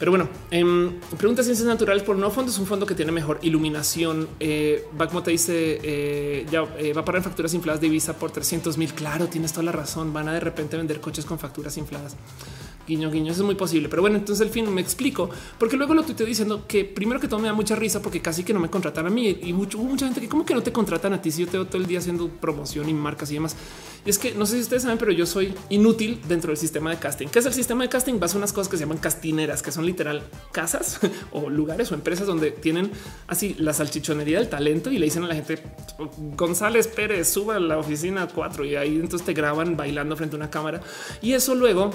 Pero 0.00 0.12
bueno, 0.12 0.30
en 0.50 0.66
em, 0.66 1.00
pregunta 1.18 1.42
ciencias 1.42 1.68
naturales 1.68 2.02
por 2.02 2.16
no 2.16 2.30
fondo 2.30 2.50
es 2.50 2.58
un 2.58 2.64
fondo 2.64 2.86
que 2.86 2.94
tiene 2.94 3.12
mejor 3.12 3.38
iluminación. 3.42 4.28
Eh, 4.40 4.86
como 4.96 5.22
te 5.22 5.30
dice, 5.30 5.78
eh, 5.82 6.46
ya 6.50 6.64
eh, 6.78 6.94
va 6.94 7.02
a 7.02 7.04
parar 7.04 7.22
facturas 7.22 7.52
infladas 7.52 7.82
de 7.82 7.90
Visa 7.90 8.16
por 8.16 8.30
300 8.30 8.78
mil. 8.78 8.94
Claro, 8.94 9.26
tienes 9.26 9.52
toda 9.52 9.64
la 9.64 9.72
razón. 9.72 10.14
Van 10.14 10.26
a 10.26 10.32
de 10.32 10.40
repente 10.40 10.78
vender 10.78 11.02
coches 11.02 11.26
con 11.26 11.38
facturas 11.38 11.76
infladas. 11.76 12.16
Guiño, 12.88 13.10
guiño, 13.10 13.30
eso 13.30 13.42
es 13.42 13.46
muy 13.46 13.56
posible. 13.56 13.90
Pero 13.90 14.00
bueno, 14.00 14.16
entonces 14.16 14.44
al 14.44 14.50
fin 14.50 14.72
me 14.72 14.80
explico, 14.80 15.28
porque 15.58 15.76
luego 15.76 15.92
lo 15.92 16.02
tuiteé 16.02 16.24
diciendo 16.24 16.64
que 16.66 16.86
primero 16.86 17.20
que 17.20 17.28
todo 17.28 17.38
me 17.38 17.48
da 17.48 17.52
mucha 17.52 17.76
risa 17.76 18.00
porque 18.00 18.22
casi 18.22 18.42
que 18.42 18.54
no 18.54 18.58
me 18.58 18.70
contratan 18.70 19.06
a 19.06 19.10
mí 19.10 19.38
y 19.42 19.52
mucho, 19.52 19.76
mucha 19.76 20.06
gente 20.06 20.22
que 20.22 20.30
como 20.30 20.46
que 20.46 20.54
no 20.54 20.62
te 20.62 20.72
contratan 20.72 21.12
a 21.12 21.20
ti 21.20 21.30
si 21.30 21.42
yo 21.42 21.46
te 21.46 21.58
veo 21.58 21.66
todo 21.66 21.76
el 21.76 21.86
día 21.86 21.98
haciendo 21.98 22.28
promoción 22.28 22.88
y 22.88 22.94
marcas 22.94 23.30
y 23.30 23.34
demás. 23.34 23.54
Y 24.04 24.10
es 24.10 24.18
que 24.18 24.34
no 24.34 24.46
sé 24.46 24.56
si 24.56 24.62
ustedes 24.62 24.82
saben, 24.82 24.98
pero 24.98 25.12
yo 25.12 25.26
soy 25.26 25.54
inútil 25.68 26.20
dentro 26.26 26.48
del 26.48 26.56
sistema 26.56 26.90
de 26.90 26.96
casting. 26.96 27.28
¿Qué 27.28 27.38
es 27.38 27.46
el 27.46 27.52
sistema 27.52 27.84
de 27.84 27.90
casting? 27.90 28.18
Vas 28.18 28.34
a 28.34 28.38
unas 28.38 28.52
cosas 28.52 28.70
que 28.70 28.76
se 28.76 28.84
llaman 28.84 28.98
castineras, 28.98 29.62
que 29.62 29.72
son 29.72 29.84
literal 29.84 30.22
casas 30.52 31.00
o 31.32 31.50
lugares 31.50 31.90
o 31.92 31.94
empresas 31.94 32.26
donde 32.26 32.50
tienen 32.50 32.90
así 33.26 33.54
la 33.58 33.72
salchichonería 33.72 34.38
del 34.38 34.48
talento 34.48 34.90
y 34.90 34.98
le 34.98 35.04
dicen 35.04 35.24
a 35.24 35.28
la 35.28 35.34
gente 35.34 35.62
González 36.36 36.88
Pérez 36.88 37.28
suba 37.28 37.56
a 37.56 37.60
la 37.60 37.78
oficina 37.78 38.26
4 38.26 38.64
y 38.64 38.76
ahí 38.76 38.96
entonces 38.96 39.26
te 39.26 39.34
graban 39.34 39.76
bailando 39.76 40.16
frente 40.16 40.36
a 40.36 40.38
una 40.38 40.50
cámara 40.50 40.80
y 41.20 41.32
eso 41.32 41.54
luego 41.54 41.90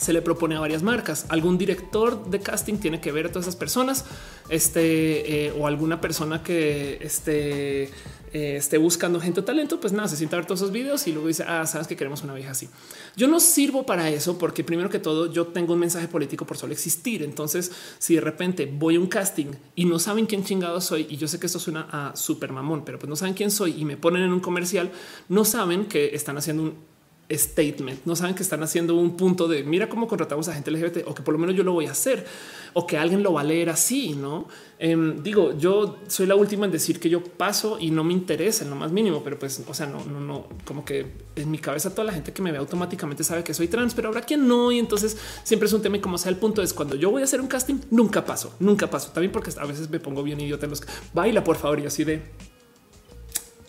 se 0.00 0.12
le 0.12 0.22
propone 0.22 0.56
a 0.56 0.60
varias 0.60 0.82
marcas. 0.82 1.26
Algún 1.28 1.58
director 1.58 2.24
de 2.30 2.40
casting 2.40 2.78
tiene 2.78 3.00
que 3.00 3.12
ver 3.12 3.26
a 3.26 3.28
todas 3.28 3.46
esas 3.46 3.56
personas, 3.56 4.04
este 4.48 5.46
eh, 5.46 5.52
o 5.58 5.66
alguna 5.66 6.00
persona 6.00 6.42
que 6.42 6.98
este 7.00 7.90
eh, 8.32 8.56
esté 8.56 8.78
buscando 8.78 9.20
gente 9.20 9.42
talento, 9.42 9.78
pues 9.78 9.92
nada, 9.92 10.08
se 10.08 10.16
sienta 10.16 10.36
a 10.36 10.40
ver 10.40 10.46
todos 10.46 10.60
esos 10.60 10.72
videos 10.72 11.06
y 11.06 11.12
luego 11.12 11.28
dice, 11.28 11.44
ah, 11.46 11.66
sabes 11.66 11.86
que 11.86 11.96
queremos 11.96 12.22
una 12.22 12.34
vieja 12.34 12.52
así. 12.52 12.68
Yo 13.14 13.28
no 13.28 13.40
sirvo 13.40 13.84
para 13.84 14.08
eso 14.08 14.38
porque 14.38 14.64
primero 14.64 14.88
que 14.88 14.98
todo 14.98 15.30
yo 15.30 15.48
tengo 15.48 15.74
un 15.74 15.80
mensaje 15.80 16.08
político 16.08 16.46
por 16.46 16.56
solo 16.56 16.72
existir. 16.72 17.22
Entonces, 17.22 17.70
si 17.98 18.14
de 18.14 18.22
repente 18.22 18.72
voy 18.72 18.96
a 18.96 19.00
un 19.00 19.06
casting 19.06 19.52
y 19.74 19.84
no 19.84 19.98
saben 19.98 20.26
quién 20.26 20.44
chingado 20.44 20.80
soy, 20.80 21.06
y 21.10 21.16
yo 21.18 21.28
sé 21.28 21.38
que 21.38 21.46
esto 21.46 21.58
suena 21.58 21.88
a 21.90 22.16
super 22.16 22.52
mamón, 22.52 22.84
pero 22.84 22.98
pues 22.98 23.08
no 23.08 23.16
saben 23.16 23.34
quién 23.34 23.50
soy 23.50 23.80
y 23.80 23.84
me 23.84 23.96
ponen 23.96 24.22
en 24.22 24.32
un 24.32 24.40
comercial, 24.40 24.90
no 25.28 25.44
saben 25.44 25.84
que 25.84 26.14
están 26.14 26.38
haciendo 26.38 26.62
un 26.62 26.92
statement. 27.30 28.04
No 28.04 28.16
saben 28.16 28.34
que 28.34 28.42
están 28.42 28.62
haciendo 28.62 28.96
un 28.96 29.16
punto 29.16 29.48
de 29.48 29.62
mira 29.64 29.88
cómo 29.88 30.06
contratamos 30.06 30.48
a 30.48 30.54
gente 30.54 30.70
LGBT 30.70 31.06
o 31.06 31.14
que 31.14 31.22
por 31.22 31.32
lo 31.32 31.38
menos 31.38 31.54
yo 31.56 31.64
lo 31.64 31.72
voy 31.72 31.86
a 31.86 31.92
hacer 31.92 32.26
o 32.74 32.86
que 32.86 32.98
alguien 32.98 33.22
lo 33.22 33.32
va 33.32 33.42
a 33.42 33.44
leer 33.44 33.70
así. 33.70 34.14
No 34.14 34.48
em, 34.78 35.22
digo, 35.22 35.56
yo 35.58 35.98
soy 36.08 36.26
la 36.26 36.34
última 36.34 36.66
en 36.66 36.72
decir 36.72 37.00
que 37.00 37.08
yo 37.08 37.22
paso 37.22 37.78
y 37.80 37.90
no 37.90 38.04
me 38.04 38.12
interesa 38.12 38.64
en 38.64 38.70
lo 38.70 38.76
más 38.76 38.92
mínimo, 38.92 39.22
pero 39.22 39.38
pues, 39.38 39.62
o 39.66 39.74
sea, 39.74 39.86
no, 39.86 40.04
no, 40.04 40.20
no, 40.20 40.46
como 40.64 40.84
que 40.84 41.06
en 41.36 41.50
mi 41.50 41.58
cabeza 41.58 41.90
toda 41.90 42.04
la 42.04 42.12
gente 42.12 42.32
que 42.32 42.42
me 42.42 42.52
ve 42.52 42.58
automáticamente 42.58 43.24
sabe 43.24 43.44
que 43.44 43.54
soy 43.54 43.68
trans, 43.68 43.94
pero 43.94 44.08
habrá 44.08 44.22
quien 44.22 44.46
no. 44.46 44.72
Y 44.72 44.78
entonces 44.78 45.16
siempre 45.44 45.66
es 45.66 45.72
un 45.72 45.82
tema 45.82 45.96
y 45.96 46.00
como 46.00 46.18
sea 46.18 46.30
el 46.30 46.36
punto 46.36 46.62
es 46.62 46.72
cuando 46.72 46.96
yo 46.96 47.10
voy 47.10 47.22
a 47.22 47.24
hacer 47.24 47.40
un 47.40 47.48
casting, 47.48 47.76
nunca 47.90 48.24
paso, 48.24 48.54
nunca 48.60 48.88
paso. 48.88 49.10
También 49.12 49.32
porque 49.32 49.50
a 49.58 49.66
veces 49.66 49.90
me 49.90 50.00
pongo 50.00 50.22
bien 50.22 50.40
idiota 50.40 50.66
en 50.66 50.70
los 50.70 50.82
baila, 51.12 51.44
por 51.44 51.56
favor, 51.56 51.80
y 51.80 51.86
así 51.86 52.04
de 52.04 52.22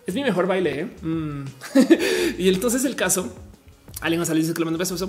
es 0.05 0.13
mi 0.13 0.23
mejor 0.23 0.47
baile. 0.47 0.81
¿eh? 0.81 0.85
Mm. 1.01 1.45
y 2.37 2.49
entonces 2.49 2.85
el 2.85 2.95
caso 2.95 3.33
alguien 4.03 4.21
a 4.21 4.25
salir 4.25 4.43
dice 4.43 4.53
que 4.53 4.59
le 4.59 4.65
mando 4.65 4.77
besos. 4.77 5.03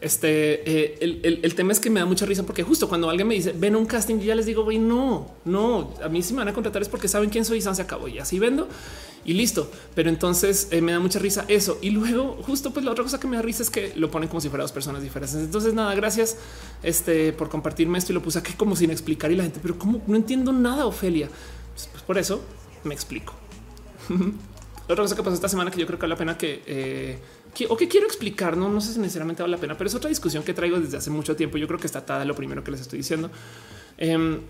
Este 0.00 0.98
eh, 1.00 1.38
el, 1.42 1.54
tema 1.54 1.72
es 1.72 1.80
que 1.80 1.90
me 1.90 2.00
da 2.00 2.06
mucha 2.06 2.26
risa 2.26 2.44
porque 2.44 2.62
justo 2.62 2.88
cuando 2.88 3.08
alguien 3.08 3.26
me 3.26 3.34
dice 3.34 3.54
ven 3.56 3.76
un 3.76 3.86
casting, 3.86 4.16
yo 4.16 4.26
ya 4.26 4.34
les 4.34 4.46
digo, 4.46 4.64
güey, 4.64 4.78
no, 4.78 5.34
no, 5.44 5.94
a 6.02 6.08
mí 6.08 6.22
si 6.22 6.32
me 6.34 6.40
van 6.40 6.48
a 6.48 6.52
contratar 6.52 6.82
es 6.82 6.88
porque 6.88 7.08
saben 7.08 7.30
quién 7.30 7.44
soy 7.44 7.58
y 7.58 7.62
se 7.62 7.82
acabó 7.82 8.08
y 8.08 8.18
así 8.18 8.38
vendo 8.38 8.68
y 9.24 9.34
listo. 9.34 9.70
Pero 9.94 10.08
entonces 10.08 10.68
eh, 10.70 10.80
me 10.80 10.92
da 10.92 11.00
mucha 11.00 11.18
risa 11.18 11.44
eso. 11.48 11.78
Y 11.80 11.90
luego, 11.90 12.38
justo 12.42 12.72
pues 12.72 12.84
la 12.84 12.92
otra 12.92 13.04
cosa 13.04 13.20
que 13.20 13.26
me 13.26 13.36
da 13.36 13.42
risa 13.42 13.62
es 13.62 13.70
que 13.70 13.92
lo 13.96 14.10
ponen 14.10 14.28
como 14.28 14.40
si 14.40 14.48
fueran 14.48 14.64
dos 14.64 14.72
personas 14.72 15.02
diferentes. 15.02 15.36
Entonces, 15.36 15.74
nada, 15.74 15.94
gracias 15.94 16.36
este, 16.82 17.32
por 17.32 17.48
compartirme 17.48 17.98
esto 17.98 18.12
y 18.12 18.14
lo 18.14 18.22
puse 18.22 18.38
aquí 18.38 18.52
como 18.54 18.76
sin 18.76 18.90
explicar 18.90 19.30
y 19.30 19.36
la 19.36 19.44
gente, 19.44 19.60
pero 19.62 19.78
como 19.78 20.02
no 20.06 20.16
entiendo 20.16 20.52
nada, 20.52 20.86
Ofelia. 20.86 21.28
Pues, 21.74 21.88
pues 21.92 22.02
por 22.02 22.18
eso 22.18 22.42
me 22.84 22.94
explico. 22.94 23.34
otra 24.84 25.04
cosa 25.04 25.14
que 25.14 25.22
pasó 25.22 25.34
esta 25.34 25.48
semana 25.48 25.70
que 25.70 25.78
yo 25.78 25.86
creo 25.86 25.98
que 25.98 26.02
vale 26.02 26.14
la 26.14 26.18
pena 26.18 26.38
que 26.38 26.62
eh, 26.66 27.18
o 27.68 27.76
que 27.76 27.88
quiero 27.88 28.06
explicar, 28.06 28.56
no, 28.56 28.68
no 28.68 28.80
sé 28.80 28.92
si 28.92 28.98
necesariamente 28.98 29.42
vale 29.42 29.56
la 29.56 29.60
pena, 29.60 29.76
pero 29.76 29.88
es 29.88 29.94
otra 29.94 30.08
discusión 30.08 30.42
que 30.42 30.54
traigo 30.54 30.78
desde 30.78 30.96
hace 30.96 31.10
mucho 31.10 31.36
tiempo. 31.36 31.58
Yo 31.58 31.66
creo 31.66 31.78
que 31.78 31.86
está 31.86 32.00
atada 32.00 32.24
lo 32.24 32.34
primero 32.34 32.64
que 32.64 32.70
les 32.70 32.80
estoy 32.80 32.98
diciendo. 32.98 33.30
Em, 33.98 34.40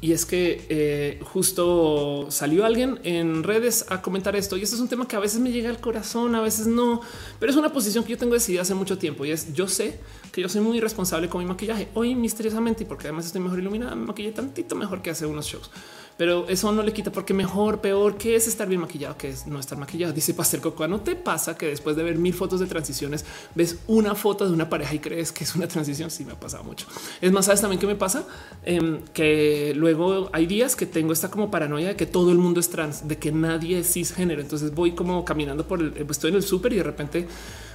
y 0.00 0.12
es 0.12 0.26
que 0.26 0.66
eh, 0.68 1.20
justo 1.22 2.26
salió 2.30 2.66
alguien 2.66 3.00
en 3.02 3.42
redes 3.42 3.86
a 3.88 4.02
comentar 4.02 4.36
esto 4.36 4.56
y 4.56 4.62
esto 4.62 4.76
es 4.76 4.82
un 4.82 4.88
tema 4.88 5.08
que 5.08 5.16
a 5.16 5.20
veces 5.20 5.40
me 5.40 5.50
llega 5.50 5.70
al 5.70 5.80
corazón, 5.80 6.34
a 6.34 6.42
veces 6.42 6.66
no, 6.66 7.00
pero 7.40 7.50
es 7.50 7.56
una 7.56 7.72
posición 7.72 8.04
que 8.04 8.10
yo 8.10 8.18
tengo 8.18 8.34
decidida 8.34 8.62
hace 8.62 8.74
mucho 8.74 8.98
tiempo 8.98 9.24
y 9.24 9.30
es 9.30 9.54
yo 9.54 9.68
sé 9.68 9.98
que 10.32 10.42
yo 10.42 10.48
soy 10.48 10.60
muy 10.60 10.80
responsable 10.80 11.28
con 11.28 11.40
mi 11.40 11.46
maquillaje 11.46 11.88
hoy 11.94 12.14
misteriosamente 12.14 12.84
y 12.84 12.86
porque 12.86 13.08
además 13.08 13.26
estoy 13.26 13.40
mejor 13.40 13.58
iluminada, 13.58 13.94
me 13.94 14.06
maquillé 14.06 14.32
tantito 14.32 14.76
mejor 14.76 15.00
que 15.00 15.10
hace 15.10 15.24
unos 15.24 15.46
shows 15.46 15.70
pero 16.16 16.48
eso 16.48 16.72
no 16.72 16.82
le 16.82 16.92
quita 16.92 17.12
porque 17.12 17.34
mejor, 17.34 17.80
peor, 17.80 18.16
que 18.16 18.36
es 18.36 18.48
estar 18.48 18.66
bien 18.68 18.80
maquillado, 18.80 19.18
que 19.18 19.28
es 19.28 19.46
no 19.46 19.60
estar 19.60 19.76
maquillado. 19.76 20.12
Dice 20.14 20.32
Pastel 20.32 20.60
Cocoa, 20.60 20.88
no 20.88 21.00
te 21.00 21.14
pasa 21.14 21.58
que 21.58 21.66
después 21.66 21.94
de 21.94 22.02
ver 22.02 22.16
mil 22.16 22.32
fotos 22.32 22.60
de 22.60 22.66
transiciones 22.66 23.24
ves 23.54 23.78
una 23.86 24.14
foto 24.14 24.46
de 24.46 24.52
una 24.52 24.70
pareja 24.70 24.94
y 24.94 24.98
crees 24.98 25.30
que 25.30 25.44
es 25.44 25.54
una 25.54 25.68
transición. 25.68 26.10
Sí, 26.10 26.24
me 26.24 26.32
ha 26.32 26.40
pasado 26.40 26.64
mucho. 26.64 26.86
Es 27.20 27.32
más, 27.32 27.44
sabes 27.44 27.60
también 27.60 27.78
qué 27.78 27.86
me 27.86 27.96
pasa 27.96 28.26
em, 28.64 29.00
que 29.12 29.74
luego 29.76 30.30
hay 30.32 30.46
días 30.46 30.74
que 30.74 30.86
tengo 30.86 31.12
esta 31.12 31.30
como 31.30 31.50
paranoia 31.50 31.88
de 31.88 31.96
que 31.96 32.06
todo 32.06 32.32
el 32.32 32.38
mundo 32.38 32.60
es 32.60 32.70
trans, 32.70 33.06
de 33.06 33.18
que 33.18 33.30
nadie 33.30 33.80
es 33.80 33.92
cisgénero. 33.92 34.40
Entonces 34.40 34.74
voy 34.74 34.92
como 34.92 35.22
caminando 35.24 35.68
por 35.68 35.80
el, 35.80 35.92
pues, 35.92 36.12
estoy 36.12 36.30
en 36.30 36.36
el 36.36 36.42
súper 36.42 36.72
y 36.72 36.76
de 36.76 36.82
repente 36.82 37.28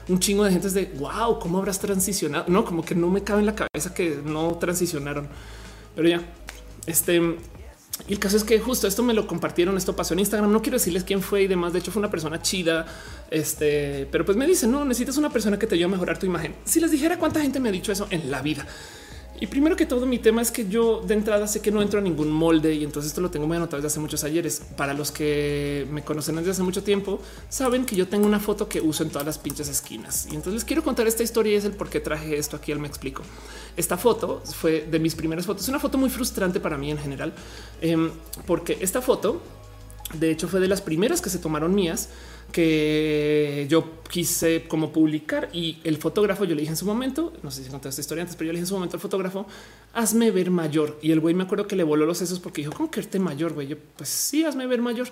un 0.10 0.20
chingo 0.20 0.44
de 0.44 0.52
gente 0.52 0.68
es 0.68 0.74
de 0.74 0.92
wow, 0.98 1.38
cómo 1.40 1.60
habrás 1.60 1.80
transicionado? 1.80 2.46
No, 2.48 2.66
como 2.66 2.84
que 2.84 2.96
no 2.96 3.08
me 3.10 3.24
cabe 3.24 3.42
en 3.42 3.46
la 3.46 3.56
cabeza 3.56 3.94
que 3.94 4.20
no 4.26 4.56
transicionaron, 4.56 5.28
pero 5.96 6.10
ya 6.10 6.22
este 6.88 7.38
el 8.08 8.20
caso 8.20 8.38
es 8.38 8.44
que 8.44 8.60
justo 8.60 8.88
esto 8.88 9.04
me 9.04 9.14
lo 9.14 9.28
compartieron, 9.28 9.78
esto 9.78 9.96
pasó 9.96 10.14
en 10.14 10.20
Instagram. 10.20 10.52
No 10.52 10.62
quiero 10.62 10.78
decirles 10.78 11.04
quién 11.04 11.22
fue 11.22 11.44
y 11.44 11.48
demás. 11.48 11.74
De 11.74 11.80
hecho, 11.80 11.92
fue 11.92 12.00
una 12.00 12.12
persona 12.12 12.42
chida. 12.42 12.86
Este, 13.30 14.08
pero 14.12 14.26
pues 14.26 14.38
me 14.38 14.46
dicen, 14.48 14.72
no 14.72 14.84
necesitas 14.86 15.18
una 15.18 15.30
persona 15.30 15.58
que 15.58 15.68
te 15.68 15.76
ayude 15.76 15.86
a 15.86 15.90
mejorar 15.90 16.18
tu 16.18 16.26
imagen. 16.26 16.56
Si 16.66 16.80
les 16.80 16.92
dijera 16.92 17.18
cuánta 17.18 17.42
gente 17.42 17.60
me 17.60 17.70
ha 17.70 17.72
dicho 17.72 17.92
eso 17.92 18.08
en 18.10 18.30
la 18.32 18.42
vida, 18.42 18.66
y 19.42 19.48
primero 19.48 19.76
que 19.76 19.88
todo, 19.88 20.06
mi 20.06 20.20
tema 20.20 20.44
es 20.44 20.52
que 20.52 20.68
yo 20.68 21.02
de 21.02 21.16
entrada 21.16 21.48
sé 21.48 21.64
que 21.64 21.72
no 21.72 21.82
entro 21.82 21.98
a 21.98 22.04
ningún 22.04 22.32
molde 22.32 22.76
y 22.76 22.84
entonces 22.84 23.10
esto 23.10 23.22
lo 23.22 23.32
tengo 23.32 23.48
muy 23.48 23.58
anotado 23.58 23.78
desde 23.78 23.88
hace 23.88 24.00
muchos 24.00 24.24
ayeres. 24.24 24.62
Para 24.78 24.94
los 24.94 25.12
que 25.12 25.88
me 25.90 26.04
conocen 26.04 26.36
desde 26.36 26.52
hace 26.52 26.62
mucho 26.62 26.84
tiempo, 26.84 27.20
saben 27.50 27.88
que 27.88 27.96
yo 27.96 28.08
tengo 28.08 28.28
una 28.28 28.40
foto 28.40 28.70
que 28.70 28.80
uso 28.80 29.02
en 29.02 29.10
todas 29.10 29.26
las 29.26 29.40
pinches 29.40 29.68
esquinas. 29.68 30.28
Y 30.28 30.36
entonces 30.36 30.54
les 30.54 30.64
quiero 30.64 30.84
contar 30.84 31.08
esta 31.08 31.24
historia 31.24 31.54
y 31.54 31.56
es 31.56 31.66
el 31.66 31.72
por 31.72 31.90
qué 31.90 32.00
traje 32.00 32.38
esto 32.38 32.56
aquí. 32.56 32.72
Él 32.72 32.78
me 32.78 32.88
explico. 32.88 33.24
Esta 33.76 33.98
foto 33.98 34.44
fue 34.46 34.86
de 34.92 35.00
mis 35.00 35.16
primeras 35.16 35.48
fotos. 35.48 35.64
Es 35.64 35.70
una 35.70 35.80
foto 35.80 35.98
muy 35.98 36.12
frustrante 36.12 36.60
para 36.60 36.78
mí 36.78 36.92
en 36.92 37.00
general, 37.00 37.34
em, 37.82 38.12
porque 38.46 38.78
esta 38.80 39.02
foto, 39.02 39.42
de 40.14 40.30
hecho, 40.30 40.48
fue 40.50 40.60
de 40.60 40.68
las 40.68 40.82
primeras 40.82 41.20
que 41.20 41.32
se 41.32 41.40
tomaron 41.40 41.74
mías 41.74 42.10
que 42.52 43.66
yo 43.70 44.02
quise 44.10 44.68
como 44.68 44.92
publicar 44.92 45.50
y 45.54 45.80
el 45.84 45.98
fotógrafo 45.98 46.44
yo 46.44 46.54
le 46.54 46.62
dije 46.62 46.72
en 46.72 46.78
su 46.78 46.86
momento, 46.86 47.34
no 47.42 47.50
sé 47.50 47.64
si 47.64 47.70
conté 47.70 47.90
esta 47.90 48.02
historia 48.02 48.24
antes, 48.24 48.36
pero 48.36 48.48
yo 48.48 48.54
le 48.54 48.58
dije 48.58 48.64
en 48.64 48.68
su 48.68 48.74
momento 48.76 48.98
al 48.98 49.02
fotógrafo, 49.02 49.48
hazme 49.94 50.32
ver 50.32 50.52
mayor. 50.52 51.00
Y 51.02 51.12
el 51.12 51.20
güey 51.20 51.34
me 51.34 51.44
acuerdo 51.44 51.68
que 51.68 51.76
le 51.76 51.84
voló 51.84 52.06
los 52.06 52.18
sesos 52.18 52.40
porque 52.40 52.62
dijo, 52.62 52.74
¿cómo 52.74 52.92
que 52.92 53.00
verte 53.00 53.20
mayor, 53.20 53.54
güey? 53.54 53.68
Yo, 53.68 53.78
pues 53.96 54.10
sí, 54.10 54.44
hazme 54.44 54.68
ver 54.68 54.82
mayor. 54.82 55.10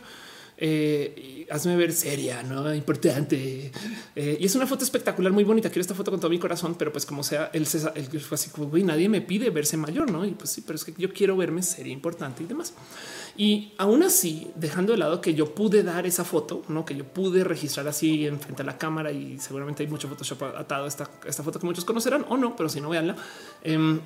Eh, 0.61 1.48
hazme 1.50 1.77
ver 1.77 1.93
seria, 1.93 2.43
no 2.43 2.76
importante. 2.76 3.72
Eh, 4.14 4.38
y 4.42 4.45
es 4.45 4.56
una 4.56 4.68
foto 4.68 4.84
espectacular, 4.84 5.32
muy 5.32 5.45
bonita. 5.45 5.69
Quiero 5.69 5.82
esta 5.82 5.95
foto 5.95 6.11
con 6.11 6.19
todo 6.19 6.30
mi 6.30 6.38
corazón, 6.38 6.76
pero 6.77 6.92
pues 6.92 7.06
como 7.06 7.24
sea, 7.24 7.50
él, 7.53 7.66
él 7.95 8.19
fue 8.19 8.35
así 8.35 8.51
güey, 8.58 8.84
nadie 8.84 9.08
me 9.08 9.22
pide 9.22 9.50
verse 9.51 9.77
mayor, 9.77 10.11
no? 10.11 10.26
Y 10.26 10.32
pues 10.32 10.50
sí, 10.50 10.61
pero 10.68 10.76
es 10.76 10.84
que 10.84 10.93
yo 10.98 11.14
quiero 11.14 11.38
verme 11.38 11.64
seria, 11.64 11.93
importante 11.93 12.43
y 12.43 12.48
demás. 12.48 12.74
Y 13.40 13.72
aún 13.77 14.03
así, 14.03 14.51
dejando 14.56 14.92
de 14.92 14.98
lado 14.98 15.22
que 15.22 15.34
yo 15.34 15.56
pude 15.56 15.82
dar 15.82 16.06
esa 16.06 16.26
foto, 16.26 16.61
no 16.68 16.84
que 16.84 16.93
yo 16.93 17.06
pude 17.06 17.45
registrar 17.45 17.88
así 17.88 18.27
en 18.27 18.38
frente 18.38 18.64
a 18.64 18.66
la 18.66 18.77
cámara 18.77 19.14
y 19.14 19.40
seguramente 19.40 19.82
hay 19.82 19.88
mucho 19.88 20.09
Photoshop 20.09 20.43
atado 20.58 20.85
esta, 20.85 21.09
esta 21.26 21.42
foto 21.42 21.58
que 21.58 21.66
muchos 21.66 21.85
conocerán 21.85 22.26
o 22.27 22.35
no, 22.35 22.58
pero 22.58 22.68
si 22.68 22.82
no 22.82 22.90
veanla, 22.90 23.16
eh, 23.64 23.98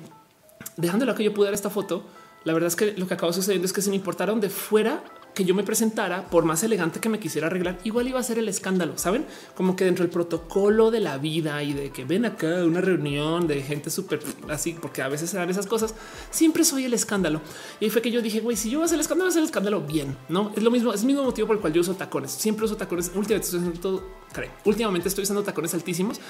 dejando 0.76 1.02
de 1.02 1.06
lado 1.06 1.18
que 1.18 1.24
yo 1.24 1.34
pude 1.34 1.46
dar 1.46 1.54
esta 1.54 1.68
foto, 1.68 2.04
la 2.44 2.52
verdad 2.52 2.68
es 2.68 2.76
que 2.76 2.92
lo 2.92 3.08
que 3.08 3.14
acabó 3.14 3.32
sucediendo 3.32 3.66
es 3.66 3.72
que 3.72 3.82
sin 3.82 3.92
importar 3.94 4.28
dónde 4.28 4.50
fuera 4.50 5.02
que 5.34 5.44
yo 5.44 5.54
me 5.54 5.64
presentara, 5.64 6.30
por 6.30 6.44
más 6.44 6.62
elegante 6.62 7.00
que 7.00 7.08
me 7.08 7.18
quisiera 7.18 7.48
arreglar, 7.48 7.78
igual 7.84 8.06
iba 8.06 8.20
a 8.20 8.22
ser 8.22 8.38
el 8.38 8.48
escándalo. 8.48 8.96
Saben 8.96 9.26
como 9.54 9.74
que 9.74 9.84
dentro 9.84 10.04
del 10.04 10.10
protocolo 10.10 10.90
de 10.90 11.00
la 11.00 11.18
vida 11.18 11.62
y 11.62 11.72
de 11.72 11.90
que 11.90 12.04
ven 12.04 12.24
acá 12.24 12.64
una 12.64 12.80
reunión 12.80 13.46
de 13.46 13.62
gente 13.62 13.90
súper 13.90 14.20
así, 14.48 14.76
porque 14.80 15.02
a 15.02 15.08
veces 15.08 15.30
se 15.30 15.36
dan 15.36 15.50
esas 15.50 15.66
cosas, 15.66 15.94
siempre 16.30 16.64
soy 16.64 16.84
el 16.84 16.94
escándalo. 16.94 17.40
Y 17.80 17.90
fue 17.90 18.00
que 18.00 18.10
yo 18.10 18.22
dije, 18.22 18.40
güey, 18.40 18.56
si 18.56 18.70
yo 18.70 18.78
voy 18.78 18.84
a 18.84 18.86
hacer 18.86 18.96
el 18.96 19.00
escándalo, 19.00 19.28
hacer 19.28 19.40
el 19.40 19.46
escándalo 19.46 19.80
bien. 19.80 20.16
No 20.28 20.52
es 20.56 20.62
lo 20.62 20.70
mismo, 20.70 20.92
es 20.92 21.00
el 21.00 21.06
mismo 21.06 21.24
motivo 21.24 21.48
por 21.48 21.56
el 21.56 21.60
cual 21.60 21.72
yo 21.72 21.80
uso 21.80 21.94
tacones. 21.94 22.30
Siempre 22.30 22.64
uso 22.64 22.76
tacones. 22.76 23.10
Últimamente 23.14 23.46
estoy 23.46 23.60
usando 23.60 24.04
últimamente 24.64 25.08
estoy 25.08 25.22
usando 25.22 25.42
tacones 25.42 25.74
altísimos 25.74 26.20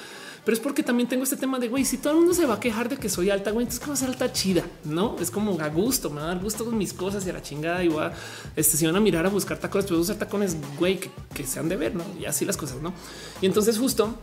pero 0.45 0.53
es 0.53 0.61
porque 0.61 0.83
también 0.83 1.09
tengo 1.09 1.23
este 1.23 1.37
tema 1.37 1.57
de 1.57 1.67
güey, 1.67 1.83
si 1.83 1.97
todo 1.97 2.13
el 2.13 2.19
mundo 2.19 2.33
se 2.35 2.45
va 2.45 2.53
a 2.53 2.59
quejar 2.59 2.87
de 2.87 2.97
que 2.97 3.09
soy 3.09 3.31
alta, 3.31 3.49
güey, 3.49 3.63
entonces 3.63 3.83
cómo 3.83 3.95
ser 3.97 4.09
alta 4.09 4.31
chida, 4.31 4.63
no 4.83 5.15
es 5.19 5.31
como 5.31 5.59
a 5.59 5.67
gusto, 5.69 6.11
me 6.11 6.17
va 6.17 6.25
a 6.25 6.27
dar 6.35 6.39
gusto 6.39 6.63
con 6.65 6.77
mis 6.77 6.93
cosas 6.93 7.25
y 7.25 7.31
a 7.31 7.33
la 7.33 7.41
chingada. 7.41 7.83
Y 7.83 7.89
a 7.97 8.13
este, 8.55 8.77
si 8.77 8.85
van 8.85 8.95
a 8.95 8.99
mirar 8.99 9.25
a 9.25 9.29
buscar 9.29 9.57
tacones, 9.57 9.87
pues 9.87 9.99
usar 9.99 10.17
tacones, 10.17 10.55
güey, 10.77 10.99
que, 10.99 11.09
que 11.33 11.45
se 11.45 11.59
han 11.59 11.67
de 11.67 11.75
ver, 11.75 11.95
no? 11.95 12.03
Y 12.19 12.25
así 12.25 12.45
las 12.45 12.57
cosas, 12.57 12.81
no? 12.81 12.93
Y 13.41 13.47
entonces, 13.47 13.79
justo 13.79 14.15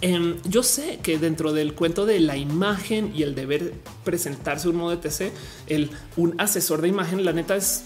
em, 0.00 0.36
yo 0.44 0.62
sé 0.62 1.00
que 1.02 1.18
dentro 1.18 1.52
del 1.52 1.74
cuento 1.74 2.06
de 2.06 2.20
la 2.20 2.36
imagen 2.36 3.12
y 3.14 3.24
el 3.24 3.34
deber 3.34 3.74
presentarse 4.04 4.68
un 4.68 4.76
modo 4.76 4.90
de 4.90 4.96
TC, 4.98 5.32
el 5.66 5.90
un 6.16 6.34
asesor 6.38 6.80
de 6.80 6.88
imagen, 6.88 7.24
la 7.24 7.32
neta 7.32 7.56
es 7.56 7.84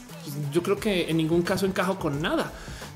yo 0.53 0.63
creo 0.63 0.79
que 0.79 1.11
en 1.11 1.17
ningún 1.17 1.43
caso 1.43 1.67
encajo 1.67 1.99
con 1.99 2.21
nada. 2.21 2.53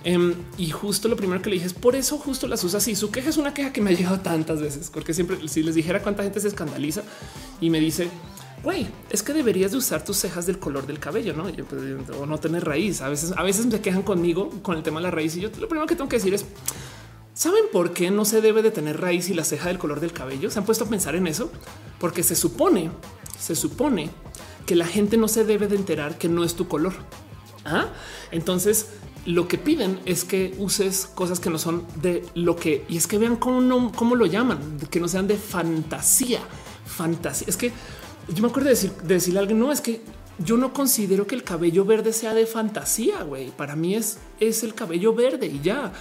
Em, 0.09 0.35
y 0.57 0.70
justo 0.70 1.07
lo 1.07 1.17
primero 1.17 1.43
que 1.43 1.51
le 1.51 1.57
dije 1.57 1.67
es 1.67 1.75
por 1.75 1.95
eso 1.95 2.17
justo 2.17 2.49
las 2.49 2.65
usa 2.65 2.78
así. 2.78 2.97
Su 2.97 3.11
queja 3.11 3.28
es 3.28 3.37
una 3.37 3.53
queja 3.53 3.75
que 3.75 3.83
me 3.83 3.91
ha 3.91 3.93
llegado 3.93 4.20
tantas 4.20 4.59
veces, 4.59 4.89
porque 4.89 5.12
siempre 5.12 5.37
si 5.49 5.62
les 5.62 5.75
dijera 5.75 6.03
cuánta 6.03 6.23
gente 6.23 6.41
se 6.41 6.49
escandaliza 6.49 7.03
y 7.61 7.69
me 7.69 7.78
dice, 7.78 8.09
güey, 8.62 8.87
es 9.11 9.23
que 9.23 9.35
deberías 9.35 9.73
de 9.73 9.77
usar 9.77 10.03
tus 10.07 10.17
cejas 10.17 10.47
del 10.47 10.59
color 10.59 10.87
del 10.87 10.99
cabello, 10.99 11.35
no? 11.35 11.43
Pues, 11.43 11.83
o 12.19 12.25
no 12.25 12.39
tener 12.39 12.65
raíz. 12.65 13.03
A 13.03 13.11
veces, 13.11 13.35
a 13.37 13.43
veces 13.43 13.67
me 13.67 13.83
quejan 13.83 14.01
conmigo 14.01 14.49
con 14.62 14.78
el 14.78 14.83
tema 14.83 14.99
de 15.01 15.05
la 15.05 15.11
raíz 15.11 15.37
y 15.37 15.41
yo 15.41 15.51
lo 15.61 15.69
primero 15.69 15.87
que 15.87 15.95
tengo 15.95 16.09
que 16.09 16.17
decir 16.17 16.33
es 16.33 16.47
¿Saben 17.35 17.65
por 17.70 17.93
qué 17.93 18.11
no 18.11 18.25
se 18.25 18.41
debe 18.41 18.62
de 18.62 18.70
tener 18.70 18.99
raíz 18.99 19.28
y 19.28 19.35
la 19.35 19.45
ceja 19.45 19.69
del 19.69 19.78
color 19.78 20.01
del 20.01 20.15
cabello? 20.15 20.51
¿Se 20.51 20.59
han 20.59 20.65
puesto 20.65 20.85
a 20.85 20.89
pensar 20.89 21.17
en 21.17 21.27
eso? 21.27 21.53
Porque 22.01 22.23
se 22.23 22.35
supone, 22.35 22.91
se 23.39 23.55
supone 23.55 24.09
que 24.65 24.75
la 24.75 24.87
gente 24.87 25.19
no 25.19 25.28
se 25.28 25.45
debe 25.45 25.69
de 25.69 25.77
enterar 25.77 26.17
que 26.17 26.31
no 26.31 26.45
es 26.45 26.55
tu 26.55 26.67
color. 26.67 26.95
¿Ah? 27.67 27.89
Entonces, 28.31 28.89
lo 29.26 29.48
que 29.48 29.58
piden 29.58 30.00
es 30.05 30.24
que 30.24 30.55
uses 30.58 31.06
cosas 31.06 31.40
que 31.40 31.50
no 31.50 31.58
son 31.58 31.84
de 32.02 32.24
lo 32.34 32.56
que 32.56 32.84
y 32.88 32.97
es 32.97 33.06
que 33.06 33.18
vean 33.18 33.36
cómo, 33.36 33.60
no, 33.60 33.92
cómo 33.92 34.14
lo 34.14 34.26
llaman, 34.26 34.78
que 34.90 35.00
no 35.00 35.08
sean 35.08 35.26
de 35.26 35.36
fantasía. 35.36 36.40
Fantasía. 36.86 37.48
Es 37.48 37.56
que 37.56 37.72
yo 38.28 38.42
me 38.42 38.48
acuerdo 38.48 38.68
de, 38.68 38.74
decir, 38.74 38.92
decirle 39.02 39.38
a 39.38 39.42
alguien, 39.42 39.58
no 39.58 39.70
es 39.72 39.80
que 39.80 40.02
yo 40.38 40.56
no 40.56 40.72
considero 40.72 41.26
que 41.26 41.34
el 41.34 41.42
cabello 41.42 41.84
verde 41.84 42.12
sea 42.12 42.34
de 42.34 42.47
fantasía, 42.47 43.22
güey. 43.22 43.50
Para 43.50 43.76
mí 43.76 43.94
es, 43.94 44.18
es 44.40 44.62
el 44.62 44.74
cabello 44.74 45.12
verde 45.14 45.47
y 45.47 45.60
ya. 45.60 45.92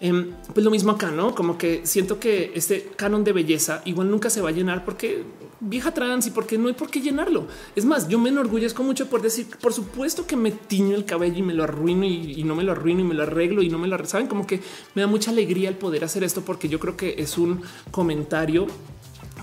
Em, 0.00 0.32
pues 0.54 0.64
lo 0.64 0.70
mismo 0.70 0.92
acá, 0.92 1.10
¿no? 1.10 1.34
Como 1.34 1.58
que 1.58 1.80
siento 1.84 2.20
que 2.20 2.52
este 2.54 2.90
canon 2.94 3.24
de 3.24 3.32
belleza 3.32 3.82
igual 3.84 4.10
nunca 4.10 4.30
se 4.30 4.40
va 4.40 4.50
a 4.50 4.52
llenar 4.52 4.84
porque 4.84 5.24
vieja 5.60 5.92
trans 5.92 6.26
y 6.28 6.30
porque 6.30 6.56
no 6.56 6.68
hay 6.68 6.74
por 6.74 6.88
qué 6.88 7.00
llenarlo. 7.00 7.48
Es 7.74 7.84
más, 7.84 8.08
yo 8.08 8.18
me 8.18 8.28
enorgullezco 8.28 8.84
mucho 8.84 9.08
por 9.08 9.22
decir, 9.22 9.46
por 9.60 9.72
supuesto 9.72 10.24
que 10.24 10.36
me 10.36 10.52
tiño 10.52 10.94
el 10.94 11.04
cabello 11.04 11.38
y 11.38 11.42
me 11.42 11.54
lo 11.54 11.64
arruino 11.64 12.04
y, 12.04 12.44
no 12.44 12.54
me 12.54 12.62
lo 12.62 12.72
arruino 12.72 13.00
y 13.00 13.04
me 13.04 13.14
lo 13.14 13.24
arreglo 13.24 13.62
y 13.62 13.68
no 13.68 13.78
me 13.78 13.88
lo 13.88 13.98
saben 14.06 14.28
como 14.28 14.46
que 14.46 14.60
me 14.94 15.02
da 15.02 15.08
mucha 15.08 15.32
alegría 15.32 15.68
el 15.68 15.74
poder 15.74 16.04
hacer 16.04 16.22
esto 16.22 16.42
porque 16.42 16.68
yo 16.68 16.78
creo 16.78 16.96
que 16.96 17.16
es 17.18 17.36
un 17.36 17.62
comentario 17.90 18.68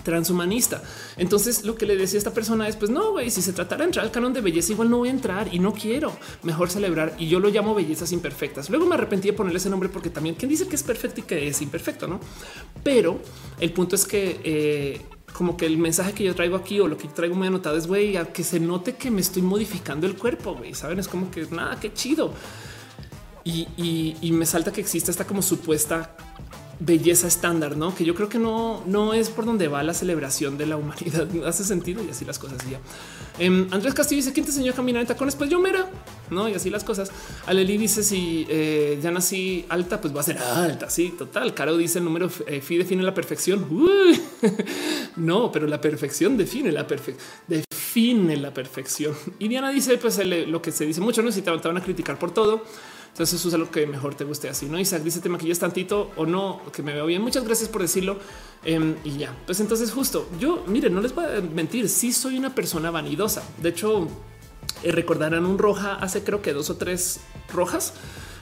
transhumanista. 0.06 0.82
Entonces 1.16 1.64
lo 1.64 1.74
que 1.74 1.84
le 1.84 1.96
decía 1.96 2.16
a 2.16 2.20
esta 2.20 2.32
persona 2.32 2.68
es 2.68 2.76
pues 2.76 2.90
no, 2.90 3.10
güey, 3.10 3.28
si 3.30 3.42
se 3.42 3.52
tratara 3.52 3.80
de 3.80 3.86
entrar 3.86 4.06
al 4.06 4.12
canon 4.12 4.32
de 4.32 4.40
belleza, 4.40 4.72
igual 4.72 4.88
no 4.88 4.98
voy 4.98 5.08
a 5.08 5.10
entrar 5.10 5.52
y 5.52 5.58
no 5.58 5.72
quiero 5.72 6.16
mejor 6.44 6.70
celebrar 6.70 7.14
y 7.18 7.26
yo 7.26 7.40
lo 7.40 7.48
llamo 7.48 7.74
bellezas 7.74 8.12
imperfectas. 8.12 8.70
Luego 8.70 8.86
me 8.86 8.94
arrepentí 8.94 9.28
de 9.28 9.34
ponerle 9.34 9.58
ese 9.58 9.68
nombre 9.68 9.88
porque 9.88 10.08
también 10.08 10.36
quien 10.36 10.48
dice 10.48 10.68
que 10.68 10.76
es 10.76 10.84
perfecto 10.84 11.20
y 11.20 11.24
que 11.24 11.48
es 11.48 11.60
imperfecto, 11.60 12.06
no? 12.06 12.20
Pero 12.84 13.18
el 13.58 13.72
punto 13.72 13.96
es 13.96 14.06
que 14.06 14.40
eh, 14.44 15.00
como 15.32 15.56
que 15.56 15.66
el 15.66 15.76
mensaje 15.76 16.12
que 16.12 16.22
yo 16.22 16.34
traigo 16.36 16.54
aquí 16.54 16.78
o 16.78 16.86
lo 16.86 16.96
que 16.96 17.08
traigo 17.08 17.34
muy 17.34 17.48
anotado 17.48 17.76
es 17.76 17.88
güey, 17.88 18.16
a 18.16 18.26
que 18.26 18.44
se 18.44 18.60
note 18.60 18.94
que 18.94 19.10
me 19.10 19.20
estoy 19.20 19.42
modificando 19.42 20.06
el 20.06 20.14
cuerpo. 20.14 20.54
Güey, 20.54 20.72
saben, 20.74 21.00
es 21.00 21.08
como 21.08 21.32
que 21.32 21.46
nada, 21.50 21.80
qué 21.80 21.92
chido. 21.92 22.32
Y, 23.42 23.66
y 24.20 24.32
me 24.32 24.44
salta 24.44 24.72
que 24.72 24.80
exista 24.80 25.10
esta 25.10 25.24
como 25.24 25.40
supuesta 25.40 26.16
belleza 26.78 27.26
estándar, 27.26 27.76
no? 27.76 27.94
Que 27.94 28.04
yo 28.04 28.14
creo 28.14 28.28
que 28.28 28.38
no, 28.38 28.82
no 28.86 29.14
es 29.14 29.30
por 29.30 29.46
donde 29.46 29.68
va 29.68 29.82
la 29.82 29.94
celebración 29.94 30.58
de 30.58 30.66
la 30.66 30.76
humanidad. 30.76 31.26
Hace 31.46 31.64
sentido 31.64 32.04
y 32.04 32.10
así 32.10 32.24
las 32.24 32.38
cosas. 32.38 32.58
Ya 32.70 32.80
em, 33.38 33.68
Andrés 33.70 33.94
Castillo 33.94 34.18
dice: 34.18 34.32
¿Quién 34.32 34.44
te 34.44 34.52
enseñó 34.52 34.72
a 34.72 34.74
caminar 34.74 35.00
en 35.00 35.08
tacones? 35.08 35.36
Pues 35.36 35.48
yo, 35.48 35.58
mera, 35.58 35.90
no? 36.30 36.48
Y 36.48 36.54
así 36.54 36.70
las 36.70 36.84
cosas. 36.84 37.10
Aleli 37.46 37.78
dice: 37.78 38.02
Si 38.02 38.46
eh, 38.48 38.98
ya 39.02 39.10
nací 39.10 39.64
alta, 39.68 40.00
pues 40.00 40.14
va 40.14 40.20
a 40.20 40.24
ser 40.24 40.38
alta. 40.38 40.90
Sí, 40.90 41.14
total. 41.16 41.54
Caro 41.54 41.76
dice: 41.76 41.98
el 41.98 42.04
número 42.04 42.30
eh, 42.46 42.60
Fi 42.60 42.76
define 42.76 43.02
la 43.02 43.14
perfección. 43.14 43.66
no, 45.16 45.50
pero 45.50 45.66
la 45.66 45.80
perfección 45.80 46.36
define 46.36 46.72
la 46.72 46.86
perfección. 46.86 47.26
Define 47.46 48.36
la 48.36 48.52
perfección. 48.52 49.14
Y 49.38 49.48
Diana 49.48 49.70
dice: 49.70 49.96
Pues 49.96 50.20
lo 50.26 50.60
que 50.60 50.72
se 50.72 50.84
dice 50.84 51.00
mucho, 51.00 51.22
no 51.22 51.32
si 51.32 51.42
te 51.42 51.50
van 51.50 51.76
a 51.76 51.82
criticar 51.82 52.18
por 52.18 52.32
todo. 52.32 52.64
Entonces 53.16 53.46
es 53.46 53.52
lo 53.54 53.70
que 53.70 53.86
mejor 53.86 54.14
te 54.14 54.24
guste 54.24 54.50
así, 54.50 54.66
¿no? 54.66 54.78
Isaac 54.78 55.02
dice, 55.02 55.20
te 55.20 55.30
maquillas 55.30 55.58
tantito 55.58 56.10
o 56.16 56.26
no, 56.26 56.60
que 56.70 56.82
me 56.82 56.92
veo 56.92 57.06
bien. 57.06 57.22
Muchas 57.22 57.44
gracias 57.44 57.70
por 57.70 57.80
decirlo. 57.80 58.18
Em, 58.62 58.96
y 59.04 59.16
ya, 59.16 59.34
pues 59.46 59.58
entonces 59.60 59.90
justo, 59.90 60.28
yo, 60.38 60.62
miren, 60.66 60.92
no 60.94 61.00
les 61.00 61.14
voy 61.14 61.24
a 61.24 61.40
mentir, 61.40 61.88
sí 61.88 62.12
soy 62.12 62.36
una 62.36 62.54
persona 62.54 62.90
vanidosa. 62.90 63.42
De 63.62 63.70
hecho, 63.70 64.06
eh, 64.82 64.92
recordarán 64.92 65.46
un 65.46 65.56
roja 65.56 65.94
hace 65.94 66.24
creo 66.24 66.42
que 66.42 66.52
dos 66.52 66.68
o 66.68 66.76
tres 66.76 67.20
rojas 67.50 67.94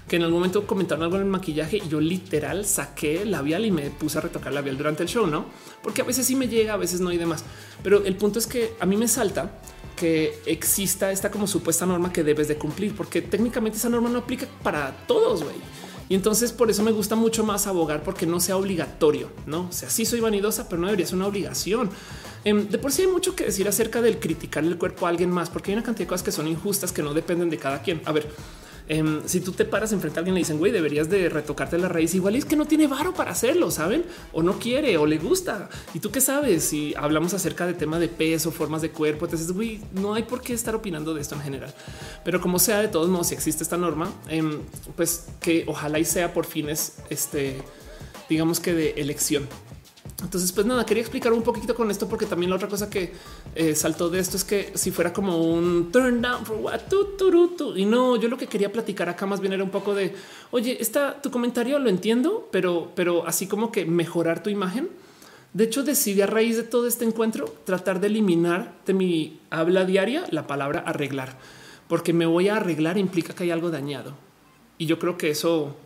que 0.09 0.17
en 0.17 0.23
algún 0.23 0.41
momento 0.41 0.67
comentaron 0.67 1.05
algo 1.05 1.17
en 1.17 1.23
el 1.23 1.29
maquillaje 1.29 1.77
y 1.77 1.89
yo 1.89 2.01
literal 2.01 2.67
saqué 2.67 3.25
labial 3.25 3.65
y 3.65 3.71
me 3.71 3.91
puse 3.91 4.19
a 4.19 4.23
retocar 4.23 4.53
labial 4.53 4.77
durante 4.77 5.05
el 5.05 5.09
show, 5.09 5.29
¿no? 5.29 5.47
Porque 5.85 6.03
a 6.03 6.05
veces 6.05 6.27
sí 6.27 6.35
me 6.35 6.49
llega, 6.49 6.73
a 6.73 6.79
veces 6.79 7.01
no 7.01 7.13
y 7.13 7.17
demás. 7.17 7.45
Pero 7.85 8.05
el 8.05 8.17
punto 8.17 8.41
es 8.41 8.49
que 8.49 8.75
a 8.81 8.87
mí 8.87 8.97
me 8.97 9.07
salta 9.07 9.53
que 9.97 10.41
exista 10.47 11.11
esta 11.13 11.31
como 11.31 11.47
supuesta 11.47 11.87
norma 11.87 12.13
que 12.13 12.25
debes 12.25 12.49
de 12.49 12.57
cumplir, 12.57 12.95
porque 12.95 13.23
técnicamente 13.23 13.79
esa 13.79 13.89
norma 13.89 14.09
no 14.09 14.19
aplica 14.19 14.47
para 14.63 15.07
todos, 15.07 15.43
güey. 15.43 15.57
Y 16.09 16.15
entonces 16.15 16.53
por 16.53 16.71
eso 16.71 16.83
me 16.83 16.93
gusta 16.93 17.17
mucho 17.17 17.45
más 17.45 17.67
abogar 17.67 18.03
porque 18.03 18.27
no 18.27 18.39
sea 18.39 18.57
obligatorio, 18.57 19.31
no? 19.47 19.69
O 19.69 19.73
sea, 19.73 19.89
sí 19.89 20.05
soy 20.05 20.21
vanidosa, 20.21 20.69
pero 20.69 20.81
no 20.81 20.87
debería 20.89 21.07
ser 21.07 21.17
una 21.17 21.27
obligación. 21.27 21.91
Em, 22.45 22.69
de 22.69 22.79
por 22.79 22.93
sí 22.93 23.03
hay 23.03 23.09
mucho 23.09 23.35
que 23.35 23.45
decir 23.45 23.67
acerca 23.67 24.03
del 24.03 24.19
criticar 24.19 24.65
el 24.65 24.77
cuerpo 24.77 25.07
a 25.07 25.09
alguien 25.09 25.31
más, 25.31 25.49
porque 25.49 25.71
hay 25.71 25.77
una 25.77 25.85
cantidad 25.85 26.07
de 26.07 26.11
cosas 26.11 26.23
que 26.23 26.33
son 26.33 26.47
injustas 26.47 26.93
que 26.93 27.03
no 27.03 27.15
dependen 27.15 27.49
de 27.49 27.57
cada 27.57 27.81
quien. 27.81 28.03
A 28.05 28.13
ver, 28.13 28.29
Em, 28.87 29.23
si 29.27 29.41
tú 29.41 29.53
te 29.53 29.65
paras 29.65 29.93
enfrente 29.93 30.19
a 30.19 30.21
alguien 30.21 30.35
le 30.35 30.41
dicen, 30.41 30.59
güey, 30.59 30.71
deberías 30.71 31.09
de 31.09 31.29
retocarte 31.29 31.79
la 31.79 31.89
raíz, 31.89 32.15
igual 32.15 32.37
es 32.37 32.45
que 32.45 32.55
no 32.55 32.67
tiene 32.67 32.87
varo 32.87 33.15
para 33.15 33.31
hacerlo, 33.31 33.71
saben? 33.71 34.05
O 34.33 34.43
no 34.43 34.59
quiere 34.59 34.99
o 34.99 35.07
le 35.07 35.17
gusta. 35.19 35.71
Y 35.95 36.01
tú 36.01 36.11
qué 36.11 36.21
sabes 36.21 36.65
si 36.65 36.95
hablamos 36.97 37.33
acerca 37.33 37.67
de 37.67 37.75
tema 37.75 37.99
de 37.99 38.09
peso, 38.09 38.51
formas 38.51 38.83
de 38.83 38.91
cuerpo, 38.91 39.25
entonces, 39.25 39.51
güey, 39.53 39.81
no 39.93 40.15
hay 40.15 40.25
por 40.25 40.43
qué 40.43 40.53
estar 40.53 40.75
opinando 40.75 41.15
de 41.15 41.23
esto 41.23 41.35
en 41.35 41.41
general. 41.41 41.75
Pero 42.25 42.41
como 42.41 42.59
sea, 42.59 42.81
de 42.81 42.89
todos 42.89 43.09
modos, 43.09 43.29
si 43.29 43.35
existe 43.35 43.63
esta 43.63 43.79
norma, 43.79 44.13
em, 44.29 44.61
pues 44.97 45.27
que 45.41 45.65
ojalá 45.67 45.99
y 45.99 46.05
sea 46.05 46.35
por 46.35 46.45
fines, 46.45 46.97
este, 47.09 47.57
digamos 48.29 48.61
que 48.61 48.75
de 48.75 48.91
elección 48.93 49.49
entonces, 50.23 50.53
pues 50.53 50.67
nada, 50.67 50.87
quería 50.87 51.03
explicar 51.03 51.33
un 51.33 51.43
poquito 51.43 51.75
con 51.75 51.91
esto, 51.91 52.09
porque 52.09 52.27
también 52.27 52.49
la 52.49 52.57
otra 52.57 52.69
cosa 52.69 52.89
que 52.89 53.13
eh, 53.55 53.75
saltó 53.75 54.09
de 54.09 54.21
esto 54.21 54.37
es 54.37 54.45
que 54.45 54.73
si 54.75 54.91
fuera 54.91 55.13
como 55.13 55.39
un 55.39 55.91
turn 55.91 56.23
down 56.23 56.47
for 56.47 56.57
what 56.57 56.81
y 57.77 57.85
no, 57.85 58.17
yo 58.17 58.29
lo 58.29 58.39
que 58.39 58.47
quería 58.47 58.73
platicar 58.73 59.09
acá 59.09 59.27
más 59.27 59.41
bien 59.41 59.53
era 59.53 59.65
un 59.65 59.71
poco 59.71 59.95
de 59.95 60.15
oye, 60.51 60.79
está 60.81 61.21
tu 61.21 61.31
comentario, 61.31 61.79
lo 61.79 61.89
entiendo, 61.89 62.49
pero, 62.53 62.93
pero 62.95 63.27
así 63.27 63.47
como 63.47 63.73
que 63.73 63.85
mejorar 63.85 64.43
tu 64.43 64.51
imagen. 64.51 64.89
De 65.53 65.65
hecho, 65.65 65.85
decidí 65.85 66.21
a 66.21 66.27
raíz 66.27 66.57
de 66.57 66.65
todo 66.65 66.87
este 66.87 67.05
encuentro 67.05 67.55
tratar 67.65 68.01
de 68.01 68.09
eliminar 68.09 68.75
de 68.87 68.95
mi 68.95 69.41
habla 69.51 69.85
diaria 69.85 70.25
la 70.31 70.47
palabra 70.47 70.81
arreglar, 70.87 71.37
porque 71.89 72.13
me 72.13 72.27
voy 72.27 72.49
a 72.49 72.57
arreglar 72.57 72.99
implica 72.99 73.35
que 73.35 73.45
hay 73.45 73.51
algo 73.51 73.71
dañado 73.71 74.15
y 74.79 74.87
yo 74.87 74.99
creo 74.99 75.17
que 75.17 75.31
eso 75.31 75.77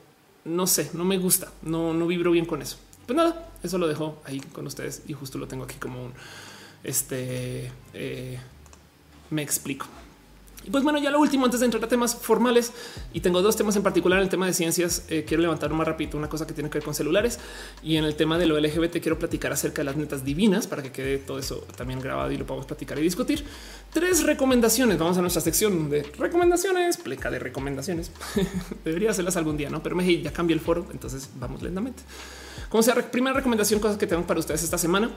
no 0.45 0.67
sé, 0.67 0.91
no 0.95 1.05
me 1.05 1.19
gusta, 1.19 1.53
no, 1.63 1.93
no 1.93 2.07
vibro 2.07 2.31
bien 2.31 2.47
con 2.47 2.63
eso. 2.63 2.79
Pues 3.09 3.17
nada, 3.17 3.49
eso 3.63 3.79
lo 3.79 3.89
dejo 3.89 4.21
ahí 4.27 4.39
con 4.39 4.67
ustedes 4.67 5.01
y 5.09 5.15
justo 5.15 5.39
lo 5.39 5.49
tengo 5.49 5.65
aquí 5.65 5.77
como 5.77 6.05
un 6.05 6.13
este. 6.85 7.73
Eh, 7.95 8.39
me 9.31 9.41
explico. 9.41 9.87
Y 10.67 10.71
pues 10.71 10.85
bueno, 10.85 10.99
ya 10.99 11.11
lo 11.11 11.19
último 11.19 11.47
antes 11.47 11.61
de 11.61 11.65
entrar 11.65 11.83
a 11.83 11.89
temas 11.89 12.15
formales 12.15 12.71
y 13.15 13.21
tengo 13.21 13.41
dos 13.41 13.57
temas 13.57 13.75
en 13.77 13.83
particular. 13.83 14.19
En 14.19 14.25
el 14.25 14.29
tema 14.29 14.45
de 14.45 14.53
ciencias 14.53 15.07
eh, 15.09 15.25
quiero 15.27 15.41
levantar 15.41 15.71
más 15.73 15.87
rápido 15.87 16.19
una 16.19 16.29
cosa 16.29 16.47
que 16.47 16.53
tiene 16.53 16.69
que 16.69 16.81
ver 16.81 16.85
con 16.85 16.95
celulares 16.95 17.39
y 17.83 17.97
en 17.97 18.05
el 18.05 18.15
tema 18.15 18.37
de 18.37 18.45
lo 18.45 18.61
LGBT 18.61 19.01
quiero 19.01 19.19
platicar 19.19 19.53
acerca 19.53 19.81
de 19.81 19.85
las 19.85 19.97
netas 19.97 20.23
divinas 20.23 20.67
para 20.67 20.83
que 20.83 20.93
quede 20.93 21.17
todo 21.17 21.39
eso 21.39 21.67
también 21.79 22.01
grabado 22.01 22.31
y 22.31 22.37
lo 22.37 22.45
podamos 22.45 22.67
platicar 22.67 22.99
y 22.99 23.03
discutir. 23.03 23.43
Tres 23.91 24.23
recomendaciones. 24.23 24.99
Vamos 24.99 25.17
a 25.17 25.23
nuestra 25.23 25.41
sección 25.41 25.89
de 25.89 26.03
recomendaciones, 26.03 26.99
pleca 26.99 27.31
de 27.31 27.39
recomendaciones. 27.39 28.13
Debería 28.85 29.13
hacerlas 29.13 29.39
algún 29.39 29.57
día, 29.57 29.71
no? 29.71 29.83
Pero 29.83 29.97
me 29.97 30.21
ya 30.21 30.31
cambié 30.31 30.53
el 30.53 30.61
foro, 30.61 30.87
entonces 30.93 31.31
vamos 31.41 31.63
lentamente. 31.63 32.03
Como 32.69 32.83
sea, 32.83 32.95
primera 33.11 33.35
recomendación, 33.35 33.81
cosas 33.81 33.97
que 33.97 34.07
tengo 34.07 34.27
para 34.27 34.41
ustedes 34.41 34.63
esta 34.63 34.79
semana. 34.79 35.11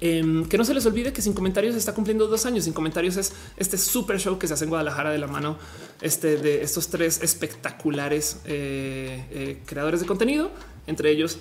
Em, 0.00 0.44
que 0.46 0.58
no 0.58 0.64
se 0.64 0.74
les 0.74 0.86
olvide 0.86 1.12
que 1.12 1.22
sin 1.22 1.32
comentarios 1.32 1.74
está 1.74 1.94
cumpliendo 1.94 2.26
dos 2.28 2.46
años. 2.46 2.64
Sin 2.64 2.72
comentarios 2.72 3.16
es 3.16 3.32
este 3.56 3.78
super 3.78 4.20
show 4.20 4.38
que 4.38 4.46
se 4.46 4.54
hace 4.54 4.64
en 4.64 4.70
Guadalajara 4.70 5.10
de 5.10 5.18
la 5.18 5.26
mano 5.26 5.58
este, 6.00 6.36
de 6.36 6.62
estos 6.62 6.88
tres 6.88 7.22
espectaculares 7.22 8.40
eh, 8.44 9.24
eh, 9.30 9.62
creadores 9.66 10.00
de 10.00 10.06
contenido, 10.06 10.50
entre 10.86 11.10
ellos 11.10 11.38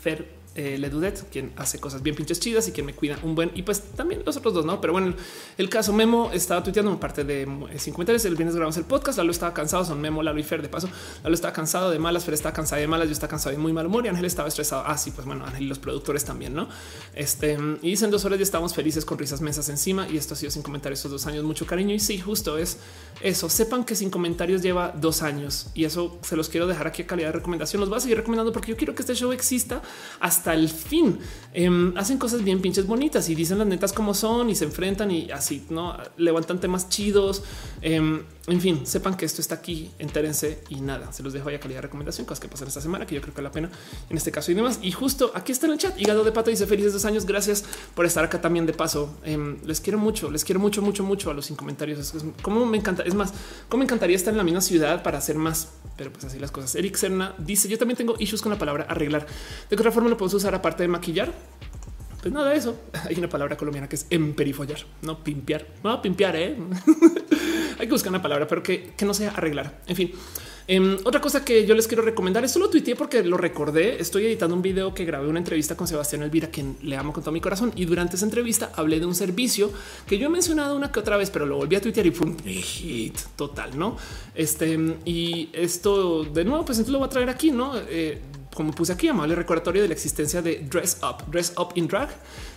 Fer 0.00 0.35
eh, 0.56 0.78
Ledudet, 0.78 1.28
quien 1.30 1.52
hace 1.56 1.78
cosas 1.78 2.02
bien 2.02 2.16
pinches 2.16 2.40
chidas 2.40 2.66
y 2.68 2.72
quien 2.72 2.86
me 2.86 2.94
cuida 2.94 3.18
un 3.22 3.34
buen 3.34 3.50
y 3.54 3.62
pues 3.62 3.80
también 3.94 4.22
los 4.24 4.36
otros 4.36 4.54
dos, 4.54 4.64
no? 4.64 4.80
Pero 4.80 4.92
bueno, 4.92 5.14
el 5.58 5.68
caso 5.68 5.92
Memo 5.92 6.30
estaba 6.32 6.62
tuiteando 6.62 6.98
parte 6.98 7.24
de 7.24 7.42
eh, 7.42 7.78
sin 7.78 7.92
comentarios. 7.92 8.24
El 8.24 8.36
viernes 8.36 8.54
grabamos 8.54 8.76
el 8.76 8.84
podcast. 8.84 9.18
Lalo 9.18 9.30
estaba 9.30 9.52
cansado, 9.52 9.84
son 9.84 10.00
Memo, 10.00 10.22
Lalo 10.22 10.38
y 10.38 10.42
Fer. 10.42 10.62
De 10.62 10.68
paso, 10.68 10.88
Lalo 11.22 11.34
estaba 11.34 11.52
cansado 11.52 11.90
de 11.90 11.98
malas, 11.98 12.24
Fer 12.24 12.34
estaba 12.34 12.54
cansado 12.54 12.80
de 12.80 12.88
malas, 12.88 13.08
yo 13.08 13.12
estaba 13.12 13.30
cansado 13.30 13.54
de 13.54 13.58
muy 13.58 13.72
mal 13.72 13.86
humor 13.86 14.04
y 14.06 14.08
Ángel 14.08 14.24
estaba 14.24 14.48
estresado. 14.48 14.82
Ah, 14.86 14.96
sí, 14.96 15.10
pues 15.10 15.26
bueno, 15.26 15.44
Ángel 15.44 15.64
y 15.64 15.66
los 15.66 15.78
productores 15.78 16.24
también, 16.24 16.54
no? 16.54 16.68
Este 17.14 17.58
y 17.82 17.90
dicen 17.90 18.10
dos 18.10 18.24
horas 18.24 18.38
ya 18.38 18.42
estamos 18.42 18.74
felices 18.74 19.04
con 19.04 19.18
risas 19.18 19.40
mesas 19.40 19.68
encima 19.68 20.08
y 20.08 20.16
esto 20.16 20.34
ha 20.34 20.36
sido 20.36 20.50
sin 20.50 20.62
comentarios 20.62 21.00
estos 21.00 21.12
dos 21.12 21.26
años. 21.26 21.44
Mucho 21.44 21.66
cariño 21.66 21.94
y 21.94 22.00
sí, 22.00 22.18
justo 22.18 22.58
es 22.58 22.78
eso. 23.20 23.48
Sepan 23.48 23.84
que 23.84 23.94
sin 23.94 24.10
comentarios 24.10 24.62
lleva 24.62 24.92
dos 24.96 25.22
años 25.22 25.68
y 25.74 25.84
eso 25.84 26.18
se 26.22 26.36
los 26.36 26.48
quiero 26.48 26.66
dejar 26.66 26.86
aquí 26.86 27.02
a 27.02 27.06
calidad 27.06 27.28
de 27.28 27.32
recomendación. 27.32 27.80
Los 27.80 27.88
voy 27.88 27.98
a 27.98 28.00
seguir 28.00 28.16
recomendando 28.16 28.52
porque 28.52 28.70
yo 28.70 28.76
quiero 28.76 28.94
que 28.94 29.02
este 29.02 29.14
show 29.14 29.32
exista 29.32 29.82
hasta 30.20 30.45
el 30.54 30.68
fin. 30.68 31.18
Em, 31.52 31.96
hacen 31.96 32.18
cosas 32.18 32.42
bien 32.44 32.60
pinches 32.60 32.86
bonitas 32.86 33.28
y 33.28 33.34
dicen 33.34 33.58
las 33.58 33.66
netas 33.66 33.92
como 33.92 34.14
son 34.14 34.50
y 34.50 34.54
se 34.54 34.64
enfrentan 34.64 35.10
y 35.10 35.30
así 35.30 35.64
no 35.70 35.96
levantan 36.16 36.60
temas 36.60 36.88
chidos. 36.88 37.42
Em, 37.80 38.22
en 38.48 38.60
fin, 38.60 38.86
sepan 38.86 39.16
que 39.16 39.24
esto 39.24 39.40
está 39.40 39.56
aquí, 39.56 39.90
entérense 39.98 40.62
y 40.68 40.80
nada. 40.80 41.12
Se 41.12 41.24
los 41.24 41.32
dejo 41.32 41.48
ahí 41.48 41.56
a 41.56 41.60
calidad 41.60 41.78
de 41.78 41.82
recomendación, 41.82 42.26
cosas 42.26 42.38
que 42.38 42.46
pasan 42.46 42.68
esta 42.68 42.80
semana 42.80 43.04
que 43.04 43.16
yo 43.16 43.20
creo 43.20 43.34
que 43.34 43.42
vale 43.42 43.48
la 43.48 43.52
pena 43.52 43.70
en 44.08 44.16
este 44.16 44.30
caso 44.30 44.52
y 44.52 44.54
demás. 44.54 44.78
Y 44.82 44.92
justo 44.92 45.32
aquí 45.34 45.50
está 45.50 45.66
en 45.66 45.72
el 45.72 45.78
chat. 45.78 46.00
Hígado 46.00 46.22
de 46.22 46.30
pato 46.30 46.50
dice 46.50 46.64
felices 46.66 46.92
dos 46.92 47.04
años. 47.04 47.26
Gracias 47.26 47.64
por 47.94 48.06
estar 48.06 48.24
acá 48.24 48.40
también 48.40 48.64
de 48.64 48.72
paso. 48.72 49.12
Em, 49.24 49.58
les 49.64 49.80
quiero 49.80 49.98
mucho, 49.98 50.30
les 50.30 50.44
quiero 50.44 50.60
mucho, 50.60 50.80
mucho, 50.80 51.02
mucho 51.02 51.30
a 51.30 51.34
los 51.34 51.46
sin 51.46 51.56
comentarios. 51.56 51.98
Es, 51.98 52.24
como 52.40 52.64
me 52.66 52.76
encanta. 52.76 53.02
Es 53.02 53.14
más, 53.14 53.34
como 53.68 53.80
me 53.80 53.84
encantaría 53.84 54.14
estar 54.14 54.32
en 54.32 54.38
la 54.38 54.44
misma 54.44 54.60
ciudad 54.60 55.02
para 55.02 55.18
hacer 55.18 55.34
más, 55.36 55.70
pero 55.96 56.12
pues 56.12 56.24
así 56.24 56.38
las 56.38 56.52
cosas. 56.52 56.76
Eric 56.76 56.94
Serna 56.94 57.34
dice: 57.38 57.68
Yo 57.68 57.78
también 57.78 57.96
tengo 57.96 58.14
issues 58.20 58.42
con 58.42 58.52
la 58.52 58.58
palabra 58.58 58.86
arreglar. 58.88 59.26
De 59.68 59.74
otra 59.74 59.90
forma 59.90 60.08
lo 60.08 60.16
podemos 60.16 60.34
usar 60.34 60.54
aparte 60.54 60.84
de 60.84 60.88
maquillar? 60.88 61.32
Pues 62.26 62.34
nada 62.34 62.50
de 62.50 62.56
eso. 62.56 62.76
Hay 63.08 63.14
una 63.18 63.28
palabra 63.28 63.56
colombiana 63.56 63.88
que 63.88 63.94
es 63.94 64.06
emperifollar, 64.10 64.78
no 65.02 65.22
pimpear, 65.22 65.64
no 65.84 66.02
pimpear. 66.02 66.34
¿eh? 66.34 66.56
Hay 67.78 67.86
que 67.86 67.92
buscar 67.92 68.10
una 68.10 68.20
palabra, 68.20 68.48
pero 68.48 68.64
que, 68.64 68.94
que 68.96 69.04
no 69.04 69.14
sea 69.14 69.30
arreglar. 69.30 69.80
En 69.86 69.94
fin, 69.94 70.12
Em, 70.68 70.96
otra 71.04 71.20
cosa 71.20 71.44
que 71.44 71.64
yo 71.64 71.76
les 71.76 71.86
quiero 71.86 72.02
recomendar, 72.02 72.44
esto 72.44 72.58
lo 72.58 72.68
tuiteé 72.68 72.96
porque 72.96 73.22
lo 73.22 73.36
recordé. 73.36 74.00
Estoy 74.00 74.26
editando 74.26 74.56
un 74.56 74.62
video 74.62 74.92
que 74.92 75.04
grabé 75.04 75.28
una 75.28 75.38
entrevista 75.38 75.76
con 75.76 75.86
Sebastián 75.86 76.22
Elvira, 76.22 76.48
quien 76.48 76.76
le 76.82 76.96
amo 76.96 77.12
con 77.12 77.22
todo 77.22 77.32
mi 77.32 77.40
corazón. 77.40 77.72
Y 77.76 77.84
durante 77.84 78.16
esa 78.16 78.24
entrevista 78.24 78.72
hablé 78.74 78.98
de 78.98 79.06
un 79.06 79.14
servicio 79.14 79.70
que 80.08 80.18
yo 80.18 80.26
he 80.26 80.28
mencionado 80.28 80.76
una 80.76 80.90
que 80.90 80.98
otra 80.98 81.16
vez, 81.16 81.30
pero 81.30 81.46
lo 81.46 81.56
volví 81.56 81.76
a 81.76 81.80
tuitear 81.80 82.06
y 82.06 82.10
fue 82.10 82.26
un 82.26 82.38
hit 82.38 83.16
total, 83.36 83.78
no? 83.78 83.96
Este 84.34 84.76
y 85.04 85.50
esto 85.52 86.24
de 86.24 86.44
nuevo, 86.44 86.64
pues 86.64 86.78
entonces 86.78 86.92
lo 86.92 86.98
voy 86.98 87.06
a 87.06 87.10
traer 87.10 87.30
aquí, 87.30 87.52
no? 87.52 87.72
Eh, 87.88 88.20
como 88.56 88.72
puse 88.72 88.92
aquí, 88.94 89.06
amable 89.06 89.34
recordatorio 89.34 89.82
de 89.82 89.88
la 89.88 89.94
existencia 89.94 90.40
de 90.40 90.66
Dress 90.68 90.98
Up, 91.02 91.30
Dress 91.30 91.52
Up 91.58 91.68
in 91.74 91.86
Drag. 91.86 92.08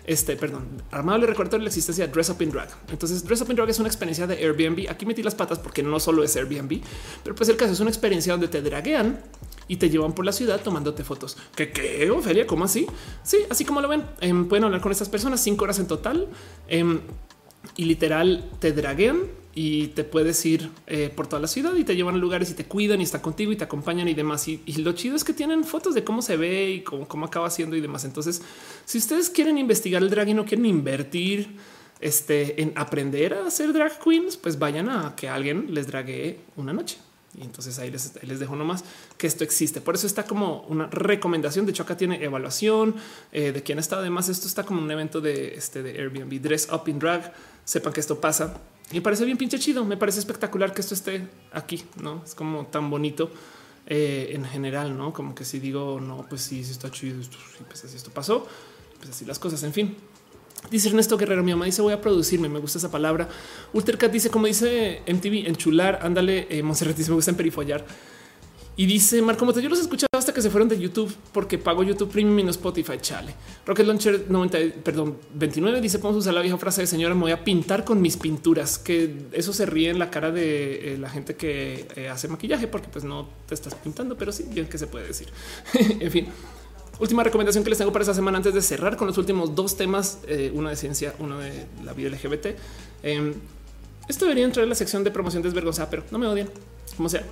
Este, 0.06 0.38
perdón, 0.38 0.82
amable 0.92 1.28
recordatorio 1.28 1.60
de 1.60 1.66
la 1.66 1.70
existencia 1.70 2.08
de 2.08 2.14
Dress 2.14 2.30
Up 2.30 2.42
in 2.42 2.50
Drag. 2.50 2.70
Entonces, 2.90 3.24
Dress 3.24 3.42
Up 3.42 3.50
in 3.50 3.58
Drag 3.58 3.70
es 3.70 3.80
una 3.80 3.90
experiencia 3.90 4.26
de 4.26 4.36
Airbnb. 4.36 4.90
Aquí 4.90 5.06
metí 5.06 5.22
las 5.22 5.36
patas 5.36 5.60
porque 5.60 5.84
no 5.84 6.00
solo 6.00 6.24
es 6.24 6.36
Airbnb, 6.38 6.82
pero 7.22 7.36
pues 7.36 7.50
el 7.50 7.58
caso 7.58 7.74
es 7.74 7.80
una 7.82 7.90
experiencia 7.90 8.32
donde 8.32 8.48
te 8.48 8.62
draguean 8.62 9.22
y 9.68 9.76
te 9.76 9.90
llevan 9.90 10.14
por 10.14 10.26
la 10.26 10.32
ciudad 10.32 10.62
tomándote 10.62 11.04
fotos. 11.04 11.38
¿Qué, 11.54 11.72
qué, 11.72 12.10
Ofelia? 12.10 12.48
¿Cómo 12.48 12.64
así? 12.64 12.88
Sí, 13.22 13.40
así 13.50 13.66
como 13.66 13.82
lo 13.82 13.90
ven. 13.90 14.04
Em, 14.22 14.48
pueden 14.48 14.64
hablar 14.64 14.80
con 14.80 14.92
estas 14.94 15.10
personas 15.10 15.42
cinco 15.42 15.66
horas 15.66 15.80
en 15.80 15.88
total 15.88 16.28
em, 16.70 17.02
y 17.76 17.86
literal 17.86 18.50
te 18.60 18.72
draguean 18.72 19.39
y 19.56 19.88
te 19.88 20.04
puedes 20.04 20.46
ir 20.46 20.70
eh, 20.88 21.12
por 21.14 21.28
toda 21.28 21.42
la 21.42 21.48
ciudad 21.48 21.76
y 21.76 21.84
te 21.84 21.96
llevan 21.96 22.16
a 22.16 22.18
lugares 22.18 22.52
y 22.52 22.54
te 22.54 22.66
cuidan 22.66 23.02
y 23.02 23.04
están 23.04 23.22
contigo 23.22 23.52
y 23.52 23.56
te 23.56 23.64
acompañan 23.64 24.08
y 24.08 24.14
demás. 24.14 24.48
Y, 24.48 24.62
lo 24.78 24.94
chido 24.94 25.16
es 25.16 25.24
que 25.24 25.34
tienen 25.34 25.64
fotos 25.64 25.96
de 25.96 26.04
cómo 26.04 26.22
se 26.22 26.38
ve 26.38 26.70
y 26.70 26.82
cómo, 26.82 27.08
cómo 27.08 27.26
acaba 27.26 27.50
siendo 27.50 27.76
y 27.76 27.82
demás. 27.82 28.06
Entonces, 28.06 28.42
si 28.86 28.98
ustedes 29.00 29.30
quieren 29.30 29.58
investigar 29.58 30.02
el 30.04 30.10
drag 30.10 30.30
y 30.30 30.34
no 30.34 30.46
quieren 30.46 30.66
invertir 30.66 31.58
este, 32.00 32.62
en 32.62 32.74
aprender 32.76 33.34
a 33.34 33.48
hacer 33.48 33.74
drag 33.74 34.00
queens, 34.00 34.38
pues 34.38 34.60
vayan 34.60 34.90
a 34.90 35.16
que 35.16 35.28
alguien 35.28 35.74
les 35.74 35.88
drague 35.88 36.40
una 36.56 36.72
noche. 36.72 36.98
Y 37.38 37.44
entonces 37.44 37.78
ahí 37.80 37.92
les, 37.92 38.22
les, 38.24 38.40
dejo 38.40 38.56
nomás 38.56 38.84
que 39.18 39.28
esto 39.28 39.44
existe. 39.44 39.82
Por 39.82 39.96
eso 39.96 40.08
está 40.08 40.24
como 40.24 40.62
una 40.64 40.88
recomendación. 40.88 41.66
De 41.66 41.72
hecho, 41.72 41.84
acá 41.84 41.96
tiene 41.96 42.24
evaluación 42.24 42.96
eh, 43.32 43.52
de 43.52 43.64
quién 43.64 43.78
está. 43.78 43.98
Además, 43.98 44.30
esto 44.30 44.48
está 44.48 44.64
como 44.64 44.82
un 44.82 44.90
evento 44.90 45.22
de 45.22 45.56
este 45.56 45.84
de 45.84 45.92
Airbnb 45.92 46.42
Dress 46.42 46.68
Up 46.72 46.88
in 46.88 46.98
Drag. 46.98 47.34
Sepan 47.66 47.94
que 47.94 48.00
esto 48.00 48.20
pasa 48.20 48.58
me 48.92 49.02
parece 49.02 49.26
bien 49.26 49.38
pinche 49.38 49.60
chido. 49.60 49.86
Me 49.86 49.98
parece 49.98 50.20
espectacular 50.20 50.74
que 50.74 50.82
esto 50.82 50.94
esté 50.94 51.28
aquí. 51.52 51.84
No 52.02 52.24
es 52.24 52.36
como 52.36 52.66
tan 52.68 52.90
bonito 52.90 53.32
eh, 53.86 54.32
en 54.34 54.46
general, 54.46 54.98
no 54.98 55.14
como 55.14 55.34
que 55.34 55.46
si 55.46 55.60
digo 55.60 56.00
no, 56.00 56.26
pues 56.30 56.42
sí, 56.42 56.64
sí 56.64 56.72
está 56.72 56.92
chido. 56.92 57.22
Pues 57.68 57.84
así 57.86 57.96
esto 57.96 58.12
pasó, 58.12 58.48
pues 58.98 59.10
así 59.12 59.26
las 59.26 59.40
cosas. 59.40 59.64
En 59.64 59.74
fin, 59.74 59.96
Dice 60.70 60.90
Ernesto 60.90 61.18
Guerrero, 61.18 61.42
mi 61.44 61.52
mamá 61.52 61.66
dice 61.66 61.82
voy 61.82 61.94
a 61.94 62.02
producirme, 62.02 62.50
me 62.50 62.60
gusta 62.60 62.78
esa 62.78 62.92
palabra. 62.92 63.28
Ultercat 63.74 64.12
dice, 64.12 64.30
como 64.30 64.46
dice 64.46 65.02
MTV, 65.08 65.48
enchular, 65.48 66.00
ándale, 66.04 66.48
eh, 66.50 66.62
Monserrat 66.62 66.96
dice, 66.96 67.10
me 67.10 67.16
gusta 67.16 67.32
emperifollar. 67.32 67.86
Y 68.80 68.86
dice 68.86 69.22
Marco 69.22 69.44
Moto, 69.44 69.60
yo 69.60 69.68
los 69.68 69.78
he 69.78 69.82
escuchado 69.82 70.08
hasta 70.14 70.34
que 70.34 70.42
se 70.42 70.50
fueron 70.50 70.70
de 70.70 70.80
YouTube 70.80 71.14
porque 71.34 71.58
pago 71.58 71.84
YouTube 71.84 72.10
Premium 72.10 72.40
y 72.40 72.44
no 72.44 72.52
Spotify. 72.52 72.94
Chale. 73.02 73.36
Rocket 73.66 73.86
Launcher 73.86 74.26
90, 74.32 74.58
perdón, 74.86 75.18
29 75.34 75.82
dice: 75.82 76.00
Podemos 76.00 76.22
usar 76.22 76.34
la 76.34 76.40
vieja 76.40 76.58
frase 76.58 76.80
de 76.80 76.88
señora, 76.88 77.14
me 77.14 77.24
voy 77.24 77.34
a 77.34 77.44
pintar 77.44 77.84
con 77.84 78.02
mis 78.02 78.16
pinturas. 78.16 78.80
Que 78.80 79.14
eso 79.34 79.52
se 79.52 79.66
ríe 79.66 79.90
en 79.90 80.00
la 80.00 80.10
cara 80.10 80.32
de 80.32 80.94
eh, 80.94 80.98
la 80.98 81.10
gente 81.10 81.36
que 81.36 81.88
eh, 81.98 82.08
hace 82.08 82.30
maquillaje 82.30 82.70
porque 82.70 82.88
pues 82.88 83.04
no 83.04 83.28
te 83.48 83.54
estás 83.54 83.76
pintando, 83.76 84.16
pero 84.16 84.32
sí, 84.32 84.46
bien 84.50 84.68
que 84.68 84.78
se 84.78 84.88
puede 84.88 85.08
decir. 85.08 85.28
en 86.00 86.10
fin. 86.10 86.28
Última 87.02 87.22
recomendación 87.22 87.66
que 87.66 87.72
les 87.72 87.80
tengo 87.80 87.92
para 87.92 88.04
esta 88.04 88.14
semana 88.14 88.38
antes 88.38 88.54
de 88.54 88.62
cerrar 88.62 88.96
con 88.96 89.08
los 89.08 89.18
últimos 89.18 89.56
dos 89.56 89.76
temas, 89.76 90.20
eh, 90.26 90.54
uno 90.56 90.70
de 90.70 90.78
ciencia, 90.78 91.16
uno 91.20 91.38
de 91.38 91.66
la 91.84 91.92
vida 91.92 92.12
LGBT. 92.12 92.56
Em, 93.04 93.34
esto 94.08 94.24
debería 94.24 94.46
entrar 94.46 94.64
en 94.64 94.70
la 94.70 94.76
sección 94.76 95.04
de 95.04 95.12
promoción 95.12 95.44
desvergonzada, 95.44 95.90
pero 95.90 96.06
no 96.12 96.18
me 96.18 96.28
odian, 96.28 96.50
como 96.96 97.10
sea. 97.10 97.26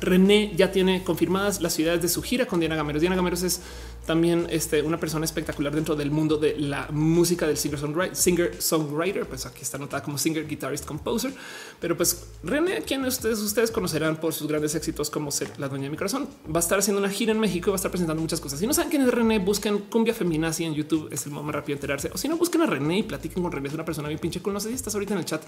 René 0.00 0.52
ya 0.56 0.72
tiene 0.72 1.02
confirmadas 1.02 1.60
las 1.60 1.74
ciudades 1.74 2.02
de 2.02 2.08
su 2.08 2.22
gira 2.22 2.46
con 2.46 2.60
Diana 2.60 2.76
Gameros. 2.76 3.00
Diana 3.00 3.16
Gameros 3.16 3.42
es 3.42 3.60
también 4.06 4.46
este, 4.50 4.82
una 4.82 5.00
persona 5.00 5.24
espectacular 5.24 5.74
dentro 5.74 5.96
del 5.96 6.10
mundo 6.10 6.36
de 6.36 6.56
la 6.58 6.88
música 6.90 7.46
del 7.46 7.56
singer 7.56 7.78
songwriter, 7.78 8.16
singer 8.16 8.62
songwriter. 8.62 9.26
Pues 9.26 9.46
aquí 9.46 9.62
está 9.62 9.76
anotada 9.76 10.02
como 10.02 10.18
singer, 10.18 10.46
guitarist, 10.46 10.84
composer. 10.84 11.32
Pero 11.80 11.96
pues 11.96 12.26
René, 12.42 12.82
quien 12.82 13.04
ustedes, 13.04 13.38
ustedes 13.38 13.70
conocerán 13.70 14.16
por 14.16 14.34
sus 14.34 14.46
grandes 14.46 14.74
éxitos 14.74 15.10
como 15.10 15.30
ser 15.30 15.50
la 15.58 15.68
dueña 15.68 15.84
de 15.84 15.90
mi 15.90 15.96
corazón, 15.96 16.28
va 16.46 16.58
a 16.58 16.62
estar 16.62 16.78
haciendo 16.78 17.00
una 17.00 17.10
gira 17.10 17.32
en 17.32 17.40
México 17.40 17.68
y 17.68 17.70
va 17.70 17.76
a 17.76 17.76
estar 17.76 17.90
presentando 17.90 18.20
muchas 18.20 18.40
cosas. 18.40 18.58
Si 18.58 18.66
no 18.66 18.74
saben 18.74 18.90
quién 18.90 19.02
es 19.02 19.12
René, 19.12 19.38
busquen 19.38 19.78
cumbia 19.78 20.14
feminazi 20.14 20.64
en 20.64 20.74
YouTube. 20.74 21.08
Es 21.10 21.26
el 21.26 21.32
modo 21.32 21.44
más 21.44 21.54
rápido 21.54 21.76
de 21.76 21.80
enterarse. 21.80 22.10
O 22.12 22.18
si 22.18 22.28
no, 22.28 22.36
busquen 22.36 22.62
a 22.62 22.66
René 22.66 22.98
y 22.98 23.02
platiquen 23.02 23.42
con 23.42 23.52
René. 23.52 23.68
Es 23.68 23.74
una 23.74 23.84
persona 23.84 24.08
bien 24.08 24.20
pinche 24.20 24.40
cool. 24.42 24.52
No 24.52 24.60
sé 24.60 24.68
si 24.68 24.74
estás 24.74 24.94
ahorita 24.94 25.14
en 25.14 25.20
el 25.20 25.24
chat, 25.24 25.42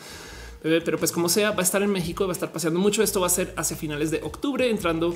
pero 0.84 0.98
pues 0.98 1.12
como 1.12 1.28
sea, 1.28 1.50
va 1.52 1.60
a 1.60 1.62
estar 1.62 1.82
en 1.82 1.90
México, 1.90 2.24
va 2.26 2.32
a 2.32 2.34
estar 2.34 2.52
paseando 2.52 2.80
mucho. 2.80 3.02
Esto 3.02 3.20
va 3.20 3.26
a 3.26 3.30
ser 3.30 3.54
hacia 3.56 3.76
finales 3.76 4.10
de 4.10 4.20
octubre, 4.22 4.68
entrando 4.68 5.14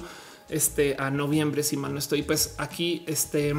este, 0.49 0.97
a 0.99 1.11
noviembre, 1.11 1.62
si 1.62 1.77
mal 1.77 1.93
no 1.93 1.99
estoy. 1.99 2.23
Pues 2.23 2.55
aquí 2.59 3.05
este, 3.07 3.55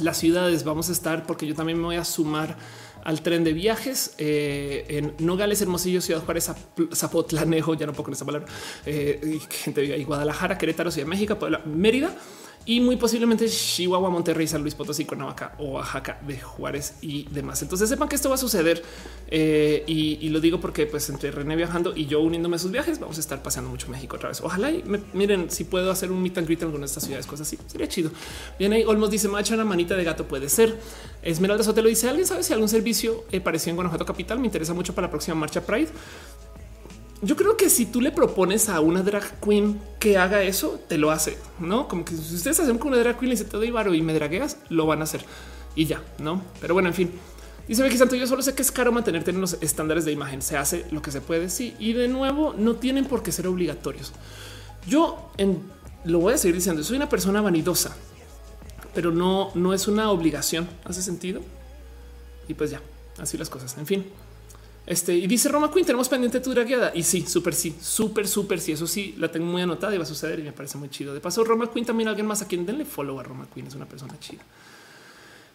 las 0.00 0.18
ciudades 0.18 0.64
vamos 0.64 0.88
a 0.88 0.92
estar 0.92 1.26
porque 1.26 1.46
yo 1.46 1.54
también 1.54 1.78
me 1.78 1.84
voy 1.84 1.96
a 1.96 2.04
sumar 2.04 2.56
al 3.04 3.22
tren 3.22 3.44
de 3.44 3.52
viajes 3.52 4.14
eh, 4.18 4.84
en 4.88 5.14
Nogales, 5.18 5.62
Hermosillo, 5.62 6.00
Ciudad 6.00 6.22
Juárez, 6.24 6.50
Zapotlanejo, 6.94 7.74
ya 7.74 7.86
no 7.86 7.92
puedo 7.92 8.04
con 8.04 8.14
esa 8.14 8.26
palabra, 8.26 8.48
eh, 8.84 9.38
gente 9.48 9.84
y 9.96 10.04
Guadalajara, 10.04 10.58
Querétaro, 10.58 10.90
Ciudad 10.90 11.06
de 11.06 11.10
México, 11.10 11.38
Puebla, 11.38 11.62
Mérida 11.64 12.14
y 12.68 12.82
muy 12.82 12.96
posiblemente 12.96 13.48
Chihuahua, 13.48 14.10
Monterrey, 14.10 14.46
San 14.46 14.60
Luis 14.60 14.74
Potosí, 14.74 15.06
Cuernavaca 15.06 15.54
Oaxaca 15.58 16.20
de 16.26 16.38
Juárez 16.38 16.96
y 17.00 17.26
demás. 17.30 17.62
Entonces 17.62 17.88
sepan 17.88 18.10
que 18.10 18.14
esto 18.14 18.28
va 18.28 18.34
a 18.34 18.38
suceder 18.38 18.82
eh, 19.28 19.84
y, 19.86 20.28
lo 20.28 20.38
digo 20.38 20.60
porque 20.60 20.84
pues 20.84 21.08
entre 21.08 21.30
René 21.30 21.56
viajando 21.56 21.96
y 21.96 22.04
yo 22.04 22.20
uniéndome 22.20 22.56
a 22.56 22.58
sus 22.58 22.70
viajes 22.70 23.00
vamos 23.00 23.16
a 23.16 23.20
estar 23.20 23.42
paseando 23.42 23.70
mucho 23.70 23.88
México 23.88 24.16
otra 24.16 24.28
vez. 24.28 24.42
Ojalá 24.42 24.70
y 24.70 24.84
miren 25.14 25.50
si 25.50 25.64
puedo 25.64 25.90
hacer 25.90 26.12
un 26.12 26.20
meet 26.20 26.36
and 26.36 26.46
greet 26.46 26.60
en 26.60 26.66
alguna 26.66 26.82
de 26.82 26.88
estas 26.88 27.04
ciudades, 27.04 27.26
cosas 27.26 27.46
así. 27.46 27.58
Sería 27.68 27.88
chido. 27.88 28.10
Bien 28.58 28.70
ahí 28.74 28.84
Olmos 28.84 29.10
dice 29.10 29.28
macha 29.28 29.54
una 29.54 29.64
manita 29.64 29.96
de 29.96 30.04
gato 30.04 30.28
puede 30.28 30.50
ser. 30.50 30.78
Esmeralda 31.22 31.64
Sotelo 31.64 31.88
dice 31.88 32.06
alguien 32.10 32.26
sabe 32.26 32.42
si 32.42 32.52
algún 32.52 32.68
servicio 32.68 33.24
eh, 33.32 33.40
pareció 33.40 33.70
en 33.70 33.76
Guanajuato 33.76 34.04
capital 34.04 34.40
me 34.40 34.44
interesa 34.44 34.74
mucho 34.74 34.94
para 34.94 35.06
la 35.06 35.10
próxima 35.10 35.36
marcha 35.36 35.62
Pride 35.62 35.88
yo 37.22 37.36
creo 37.36 37.56
que 37.56 37.68
si 37.70 37.86
tú 37.86 38.00
le 38.00 38.12
propones 38.12 38.68
a 38.68 38.80
una 38.80 39.02
drag 39.02 39.40
queen 39.40 39.80
que 39.98 40.18
haga 40.18 40.42
eso, 40.42 40.80
te 40.88 40.98
lo 40.98 41.10
hace, 41.10 41.36
no 41.58 41.88
como 41.88 42.04
que 42.04 42.14
si 42.14 42.34
ustedes 42.34 42.60
hacen 42.60 42.78
con 42.78 42.92
una 42.92 42.98
drag 42.98 43.18
queen 43.18 43.32
y 43.32 43.36
se 43.36 43.44
te 43.44 43.56
doy 43.56 43.70
varo 43.70 43.94
y 43.94 44.02
me 44.02 44.14
dragueas, 44.14 44.58
lo 44.68 44.86
van 44.86 45.00
a 45.00 45.04
hacer 45.04 45.24
y 45.78 45.86
ya, 45.86 46.02
no? 46.18 46.42
Pero 46.60 46.74
bueno, 46.74 46.88
en 46.88 46.94
fin, 46.94 47.12
dice 47.68 47.84
Becky 47.84 47.96
Santo. 47.96 48.16
Yo 48.16 48.26
solo 48.26 48.42
sé 48.42 48.52
que 48.52 48.62
es 48.62 48.72
caro 48.72 48.90
mantenerte 48.90 49.30
en 49.30 49.40
los 49.40 49.58
estándares 49.60 50.04
de 50.04 50.10
imagen. 50.10 50.42
Se 50.42 50.56
hace 50.56 50.86
lo 50.90 51.02
que 51.02 51.12
se 51.12 51.20
puede. 51.20 51.48
Sí, 51.50 51.76
y 51.78 51.92
de 51.92 52.08
nuevo, 52.08 52.52
no 52.58 52.74
tienen 52.74 53.04
por 53.04 53.22
qué 53.22 53.30
ser 53.30 53.46
obligatorios. 53.46 54.12
Yo 54.88 55.30
lo 56.04 56.18
voy 56.18 56.34
a 56.34 56.36
seguir 56.36 56.56
diciendo. 56.56 56.82
Soy 56.82 56.96
una 56.96 57.08
persona 57.08 57.40
vanidosa, 57.40 57.96
pero 58.92 59.12
no, 59.12 59.52
no 59.54 59.72
es 59.72 59.86
una 59.86 60.10
obligación. 60.10 60.68
Hace 60.84 61.00
sentido. 61.00 61.42
Y 62.48 62.54
pues 62.54 62.72
ya, 62.72 62.82
así 63.20 63.38
las 63.38 63.48
cosas. 63.48 63.78
En 63.78 63.86
fin. 63.86 64.04
Este 64.88 65.14
y 65.14 65.26
dice 65.26 65.50
Roma 65.50 65.70
Queen, 65.70 65.84
tenemos 65.84 66.08
pendiente 66.08 66.40
tu 66.40 66.50
dragueada. 66.50 66.92
Y 66.94 67.02
sí, 67.02 67.26
súper, 67.26 67.54
sí, 67.54 67.76
súper, 67.78 68.26
súper. 68.26 68.58
Sí, 68.58 68.72
eso 68.72 68.86
sí, 68.86 69.14
la 69.18 69.30
tengo 69.30 69.44
muy 69.44 69.60
anotada 69.60 69.94
y 69.94 69.98
va 69.98 70.04
a 70.04 70.06
suceder 70.06 70.38
y 70.38 70.42
me 70.42 70.52
parece 70.52 70.78
muy 70.78 70.88
chido. 70.88 71.12
De 71.12 71.20
paso, 71.20 71.44
Roma 71.44 71.70
Queen 71.70 71.84
también 71.84 72.08
alguien 72.08 72.26
más 72.26 72.40
a 72.40 72.48
quien 72.48 72.64
denle 72.64 72.86
follow 72.86 73.20
a 73.20 73.22
Roma 73.22 73.46
Queen. 73.52 73.66
Es 73.66 73.74
una 73.74 73.84
persona 73.84 74.18
chida. 74.18 74.42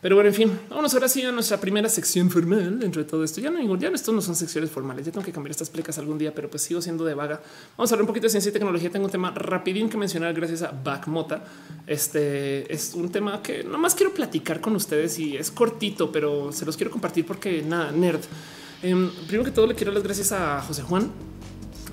Pero 0.04 0.16
bueno, 0.16 0.28
en 0.28 0.36
fin, 0.36 0.60
vamos 0.70 0.94
ahora 0.94 1.08
sí 1.08 1.24
a 1.24 1.32
nuestra 1.32 1.60
primera 1.60 1.90
sección 1.90 2.30
formal 2.30 2.80
dentro 2.80 3.02
de 3.02 3.10
todo 3.10 3.24
esto. 3.24 3.42
Ya 3.42 3.50
no, 3.50 3.76
ya 3.78 3.88
estos 3.88 4.14
no 4.14 4.22
son 4.22 4.36
secciones 4.36 4.70
formales. 4.70 5.06
Ya 5.06 5.12
tengo 5.12 5.26
que 5.26 5.32
cambiar 5.32 5.52
estas 5.52 5.72
plecas 5.72 5.98
algún 5.98 6.20
día, 6.20 6.36
pero 6.36 6.48
pues 6.48 6.62
sigo 6.62 6.80
siendo 6.82 7.04
de 7.04 7.16
vaga. 7.16 7.42
Vamos 7.76 7.90
a 7.90 7.96
hablar 7.96 8.04
un 8.04 8.08
poquito 8.08 8.26
de 8.26 8.30
ciencia 8.30 8.50
y 8.50 8.52
tecnología. 8.52 8.92
Tengo 8.92 9.06
un 9.06 9.12
tema 9.12 9.32
rapidín 9.32 9.90
que 9.90 9.98
mencionar 9.98 10.34
gracias 10.36 10.62
a 10.62 10.72
Backmota. 10.72 11.44
Este 11.88 12.72
es 12.72 12.94
un 12.94 13.10
tema 13.10 13.42
que 13.42 13.64
nomás 13.64 13.96
quiero 13.96 14.14
platicar 14.14 14.62
con 14.62 14.76
ustedes 14.76 15.18
y 15.18 15.38
es 15.38 15.50
cortito, 15.50 16.12
pero 16.12 16.52
se 16.52 16.66
los 16.66 16.76
quiero 16.76 16.92
compartir 16.92 17.26
porque 17.26 17.64
nada, 17.64 17.92
nerd. 17.92 18.22
Em, 18.84 19.10
primero 19.28 19.46
que 19.46 19.52
todo, 19.52 19.66
le 19.66 19.76
quiero 19.76 19.92
dar 19.92 20.00
las 20.00 20.04
gracias 20.04 20.32
a 20.34 20.62
José 20.62 20.84
Juan. 20.84 21.10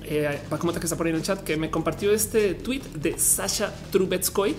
Eh, 0.03 0.41
que 0.49 0.85
está 0.85 0.97
por 0.97 1.05
ahí 1.05 1.11
en 1.11 1.15
el 1.15 1.23
chat, 1.23 1.41
que 1.41 1.55
me 1.55 1.71
compartió 1.71 2.11
este 2.11 2.53
tweet 2.53 2.81
de 2.95 3.17
Sasha 3.17 3.73
Trubetskoy, 3.91 4.53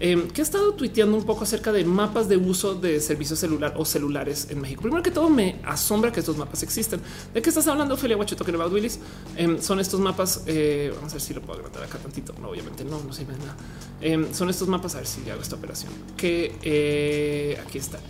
em, 0.00 0.26
que 0.28 0.40
ha 0.40 0.44
estado 0.44 0.74
tuiteando 0.74 1.16
un 1.16 1.22
poco 1.22 1.44
acerca 1.44 1.70
de 1.70 1.84
mapas 1.84 2.28
de 2.28 2.36
uso 2.36 2.74
de 2.74 2.98
servicios 2.98 3.38
celular 3.38 3.74
o 3.76 3.84
celulares 3.84 4.48
en 4.50 4.60
México. 4.60 4.82
Primero 4.82 5.04
que 5.04 5.12
todo, 5.12 5.30
me 5.30 5.60
asombra 5.64 6.10
que 6.10 6.18
estos 6.18 6.36
mapas 6.36 6.64
existen. 6.64 7.00
¿De 7.32 7.40
qué 7.40 7.48
estás 7.48 7.68
hablando, 7.68 7.94
Ophelia 7.94 8.16
you 8.16 8.54
about 8.56 8.72
Willis? 8.72 8.98
Em, 9.36 9.62
son 9.62 9.78
estos 9.78 10.00
mapas. 10.00 10.42
Eh, 10.46 10.90
vamos 10.96 11.12
a 11.12 11.14
ver 11.14 11.22
si 11.22 11.32
lo 11.32 11.42
puedo 11.42 11.60
agrandar 11.60 11.84
acá 11.84 11.98
tantito. 11.98 12.34
No, 12.40 12.48
obviamente 12.48 12.82
no, 12.84 13.00
no 13.00 13.12
sirve 13.12 13.34
nada. 13.38 14.34
son 14.34 14.50
estos 14.50 14.66
mapas. 14.66 14.96
A 14.96 14.98
ver 14.98 15.06
si 15.06 15.30
hago 15.30 15.42
esta 15.42 15.54
operación 15.54 15.92
que 16.16 16.56
eh, 16.62 17.62
aquí 17.64 17.78
está 17.78 18.00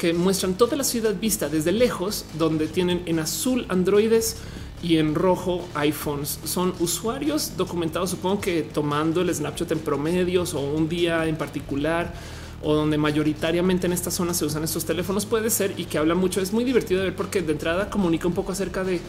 que 0.00 0.14
muestran 0.14 0.54
toda 0.54 0.78
la 0.78 0.84
ciudad 0.84 1.14
vista 1.14 1.50
desde 1.50 1.72
lejos, 1.72 2.24
donde 2.38 2.68
tienen 2.68 3.02
en 3.04 3.18
azul 3.18 3.66
androides 3.68 4.38
y 4.82 4.96
en 4.96 5.14
rojo 5.14 5.68
iPhones. 5.74 6.40
Son 6.44 6.72
usuarios 6.80 7.52
documentados, 7.58 8.08
supongo 8.08 8.40
que 8.40 8.62
tomando 8.62 9.20
el 9.20 9.34
Snapchat 9.34 9.70
en 9.72 9.80
promedios 9.80 10.54
o 10.54 10.60
un 10.60 10.88
día 10.88 11.26
en 11.26 11.36
particular 11.36 12.14
o 12.62 12.72
donde 12.72 12.96
mayoritariamente 12.96 13.88
en 13.88 13.92
esta 13.92 14.10
zona 14.10 14.32
se 14.32 14.46
usan 14.46 14.64
estos 14.64 14.86
teléfonos 14.86 15.26
puede 15.26 15.50
ser 15.50 15.74
y 15.78 15.84
que 15.84 15.98
habla 15.98 16.14
mucho. 16.14 16.40
Es 16.40 16.54
muy 16.54 16.64
divertido 16.64 17.00
de 17.00 17.08
ver 17.08 17.16
porque 17.16 17.42
de 17.42 17.52
entrada 17.52 17.90
comunica 17.90 18.26
un 18.26 18.32
poco 18.32 18.52
acerca 18.52 18.84
de 18.84 19.02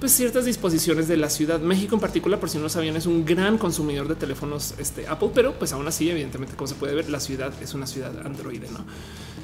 pues 0.00 0.12
ciertas 0.12 0.46
disposiciones 0.46 1.06
de 1.08 1.18
la 1.18 1.28
ciudad. 1.28 1.60
México 1.60 1.94
en 1.94 2.00
particular, 2.00 2.40
por 2.40 2.48
si 2.48 2.56
no 2.56 2.64
lo 2.64 2.68
sabían, 2.70 2.96
es 2.96 3.04
un 3.04 3.24
gran 3.26 3.58
consumidor 3.58 4.08
de 4.08 4.14
teléfonos 4.14 4.74
este, 4.78 5.06
Apple, 5.06 5.30
pero 5.34 5.52
pues 5.58 5.74
aún 5.74 5.86
así, 5.86 6.08
evidentemente, 6.08 6.56
como 6.56 6.66
se 6.66 6.74
puede 6.74 6.94
ver, 6.94 7.10
la 7.10 7.20
ciudad 7.20 7.52
es 7.62 7.74
una 7.74 7.86
ciudad 7.86 8.12
Android, 8.24 8.62
¿no? 8.72 8.84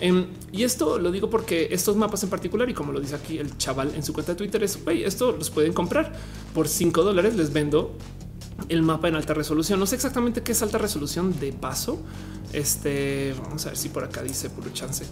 Em, 0.01 0.27
y 0.53 0.65
esto 0.65 0.99
lo 0.99 1.11
digo 1.11 1.29
porque 1.29 1.69
estos 1.71 1.97
mapas 1.97 2.23
en 2.23 2.31
particular, 2.31 2.69
y 2.71 2.75
como 2.75 2.93
lo 2.93 3.01
dice 3.01 3.15
aquí 3.15 3.39
el 3.39 3.57
chaval 3.59 3.95
en 3.95 4.03
su 4.03 4.15
cuenta 4.15 4.33
de 4.33 4.39
Twitter, 4.39 4.63
es, 4.63 4.79
esto 5.05 5.33
los 5.33 5.51
pueden 5.51 5.75
comprar 5.75 6.13
por 6.55 6.69
5 6.69 7.05
dólares, 7.05 7.37
les 7.37 7.53
vendo 7.53 7.95
el 8.71 8.83
mapa 8.83 9.09
en 9.09 9.17
alta 9.17 9.35
resolución. 9.35 9.79
No 9.79 9.87
sé 9.87 9.97
exactamente 9.97 10.43
qué 10.43 10.53
es 10.53 10.63
alta 10.63 10.79
resolución 10.79 11.39
de 11.39 11.53
paso. 11.53 12.01
Este, 12.53 13.35
vamos 13.43 13.67
a 13.67 13.71
ver 13.71 13.79
si 13.79 13.91
por 13.91 14.05
acá 14.05 14.23
dice 14.23 14.49
puro 14.49 14.71
chance. 14.73 15.05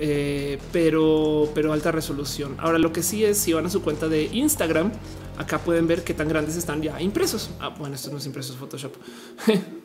Eh, 0.00 0.58
pero, 0.72 1.50
pero 1.54 1.72
alta 1.72 1.92
resolución. 1.92 2.56
Ahora 2.58 2.78
lo 2.78 2.92
que 2.92 3.02
sí 3.02 3.24
es 3.24 3.38
si 3.38 3.52
van 3.52 3.66
a 3.66 3.70
su 3.70 3.82
cuenta 3.82 4.08
de 4.08 4.24
Instagram, 4.24 4.92
acá 5.36 5.58
pueden 5.58 5.86
ver 5.86 6.04
qué 6.04 6.14
tan 6.14 6.28
grandes 6.28 6.56
están 6.56 6.82
ya 6.82 7.00
impresos. 7.00 7.50
Ah, 7.60 7.70
bueno, 7.70 7.94
esto 7.94 8.10
no 8.10 8.18
es 8.18 8.26
impresos 8.26 8.56
Photoshop. 8.56 8.94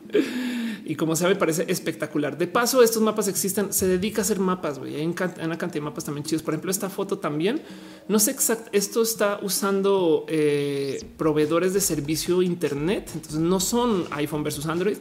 y 0.86 0.96
como 0.96 1.16
se 1.16 1.28
ve, 1.28 1.36
parece 1.36 1.66
espectacular. 1.68 2.38
De 2.38 2.48
paso, 2.48 2.84
estos 2.84 3.02
mapas 3.02 3.28
existen. 3.28 3.72
Se 3.74 3.88
dedica 3.88 4.22
a 4.22 4.24
hacer 4.24 4.40
mapas. 4.40 4.80
Hay 4.80 5.06
una 5.06 5.58
cantidad 5.58 5.74
de 5.74 5.82
mapas 5.82 6.06
también 6.06 6.26
chidos. 6.26 6.44
Por 6.44 6.54
ejemplo, 6.54 6.72
esta 6.72 6.90
foto 6.90 7.20
también 7.20 7.62
no 8.08 8.20
sé 8.20 8.32
exacto. 8.32 8.70
Esto 8.74 9.02
está 9.02 9.40
usando 9.42 10.26
eh, 10.28 11.04
proveedores 11.18 11.74
de 11.74 11.82
servicio 11.82 12.42
Internet. 12.42 13.12
Entonces 13.14 13.40
no 13.40 13.60
son 13.60 14.06
iPhone 14.12 14.44
versus 14.44 14.66
Android, 14.66 14.98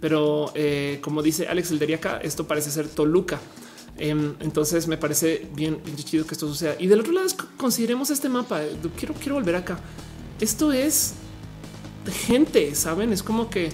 pero 0.00 0.52
eh, 0.54 0.98
como 1.02 1.22
dice 1.22 1.46
Alex 1.46 1.70
Elderiaca, 1.70 2.18
esto 2.18 2.46
parece 2.46 2.70
ser 2.70 2.88
Toluca. 2.88 3.40
Em, 3.98 4.34
entonces 4.40 4.86
me 4.88 4.96
parece 4.96 5.48
bien, 5.54 5.78
chido 5.96 6.26
que 6.26 6.34
esto 6.34 6.48
suceda. 6.48 6.76
Y 6.78 6.86
del 6.86 7.00
otro 7.00 7.12
lado, 7.12 7.28
consideremos 7.56 8.10
este 8.10 8.28
mapa. 8.28 8.60
Quiero, 8.96 9.14
quiero 9.14 9.34
volver 9.34 9.56
acá. 9.56 9.78
Esto 10.40 10.72
es 10.72 11.14
gente, 12.26 12.74
saben? 12.74 13.12
Es 13.12 13.22
como 13.22 13.48
que 13.48 13.70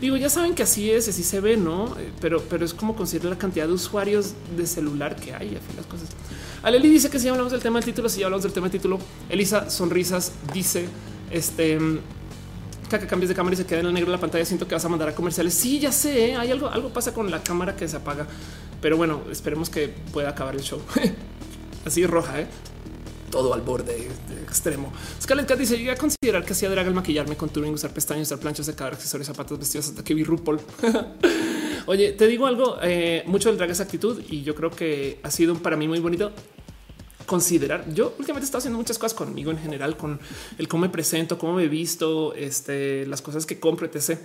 digo, 0.00 0.16
ya 0.16 0.28
saben 0.28 0.54
que 0.54 0.62
así 0.62 0.90
es, 0.90 1.08
así 1.08 1.22
se 1.22 1.40
ve, 1.40 1.56
no? 1.56 1.98
Eh, 1.98 2.10
pero, 2.20 2.42
pero 2.42 2.64
es 2.64 2.74
como 2.74 2.96
considerar 2.96 3.30
la 3.30 3.38
cantidad 3.38 3.66
de 3.66 3.72
usuarios 3.72 4.34
de 4.56 4.66
celular 4.66 5.16
que 5.16 5.34
hay. 5.34 5.58
Las 5.76 5.86
cosas. 5.86 6.08
Aleli 6.62 6.90
dice 6.90 7.10
que 7.10 7.18
si 7.18 7.28
hablamos 7.28 7.52
del 7.52 7.60
tema 7.60 7.78
del 7.78 7.84
título, 7.84 8.08
si 8.08 8.22
hablamos 8.22 8.42
del 8.42 8.52
tema 8.52 8.68
del 8.68 8.72
título, 8.72 8.98
Elisa 9.28 9.70
Sonrisas 9.70 10.32
dice 10.52 10.86
este 11.30 11.78
que 12.98 13.06
cambies 13.06 13.28
de 13.28 13.36
cámara 13.36 13.54
y 13.54 13.56
se 13.56 13.66
queda 13.66 13.80
en 13.80 13.86
el 13.86 13.94
negro 13.94 14.10
de 14.10 14.16
la 14.16 14.20
pantalla. 14.20 14.44
Siento 14.44 14.66
que 14.66 14.74
vas 14.74 14.84
a 14.84 14.88
mandar 14.88 15.08
a 15.08 15.14
comerciales. 15.14 15.54
Sí, 15.54 15.78
ya 15.78 15.92
sé. 15.92 16.30
¿eh? 16.30 16.36
Hay 16.36 16.50
algo, 16.50 16.68
algo 16.68 16.88
pasa 16.92 17.14
con 17.14 17.30
la 17.30 17.40
cámara 17.42 17.76
que 17.76 17.86
se 17.86 17.96
apaga. 17.96 18.26
Pero 18.80 18.96
bueno, 18.96 19.22
esperemos 19.30 19.70
que 19.70 19.88
pueda 19.88 20.30
acabar 20.30 20.54
el 20.54 20.62
show. 20.62 20.80
Así 21.84 22.06
roja, 22.06 22.40
¿eh? 22.40 22.46
todo 23.30 23.54
al 23.54 23.60
borde 23.62 24.08
extremo. 24.42 24.92
Scarlett 25.20 25.46
Cat 25.46 25.58
dice: 25.58 25.78
Llegué 25.78 25.92
a 25.92 25.96
considerar 25.96 26.44
que 26.44 26.52
hacía 26.52 26.68
drag 26.68 26.86
al 26.86 26.94
maquillarme 26.94 27.36
con 27.36 27.48
turing, 27.48 27.72
usar 27.72 27.92
pestañas, 27.92 28.28
usar 28.28 28.38
planchas 28.38 28.66
de 28.66 28.74
cada 28.74 28.90
accesorios, 28.90 29.26
zapatos, 29.26 29.58
vestidos 29.58 29.88
hasta 29.88 30.04
que 30.04 30.14
vi 30.14 30.24
RuPaul. 30.24 30.60
Oye, 31.86 32.12
te 32.12 32.26
digo 32.26 32.46
algo, 32.46 32.76
eh, 32.82 33.22
mucho 33.26 33.48
del 33.48 33.58
drag 33.58 33.70
es 33.70 33.80
actitud 33.80 34.22
y 34.28 34.42
yo 34.42 34.54
creo 34.54 34.70
que 34.70 35.18
ha 35.22 35.30
sido 35.30 35.54
para 35.54 35.76
mí 35.76 35.88
muy 35.88 36.00
bonito 36.00 36.32
considerar. 37.26 37.84
Yo 37.94 38.14
últimamente 38.18 38.44
estado 38.44 38.58
haciendo 38.58 38.78
muchas 38.78 38.98
cosas 38.98 39.14
conmigo 39.14 39.50
en 39.50 39.58
general, 39.58 39.96
con 39.96 40.20
el 40.58 40.68
cómo 40.68 40.82
me 40.82 40.88
presento, 40.88 41.38
cómo 41.38 41.54
me 41.54 41.64
he 41.64 41.68
visto, 41.68 42.34
este, 42.34 43.06
las 43.06 43.22
cosas 43.22 43.46
que 43.46 43.60
compro, 43.60 43.86
etc. 43.86 44.18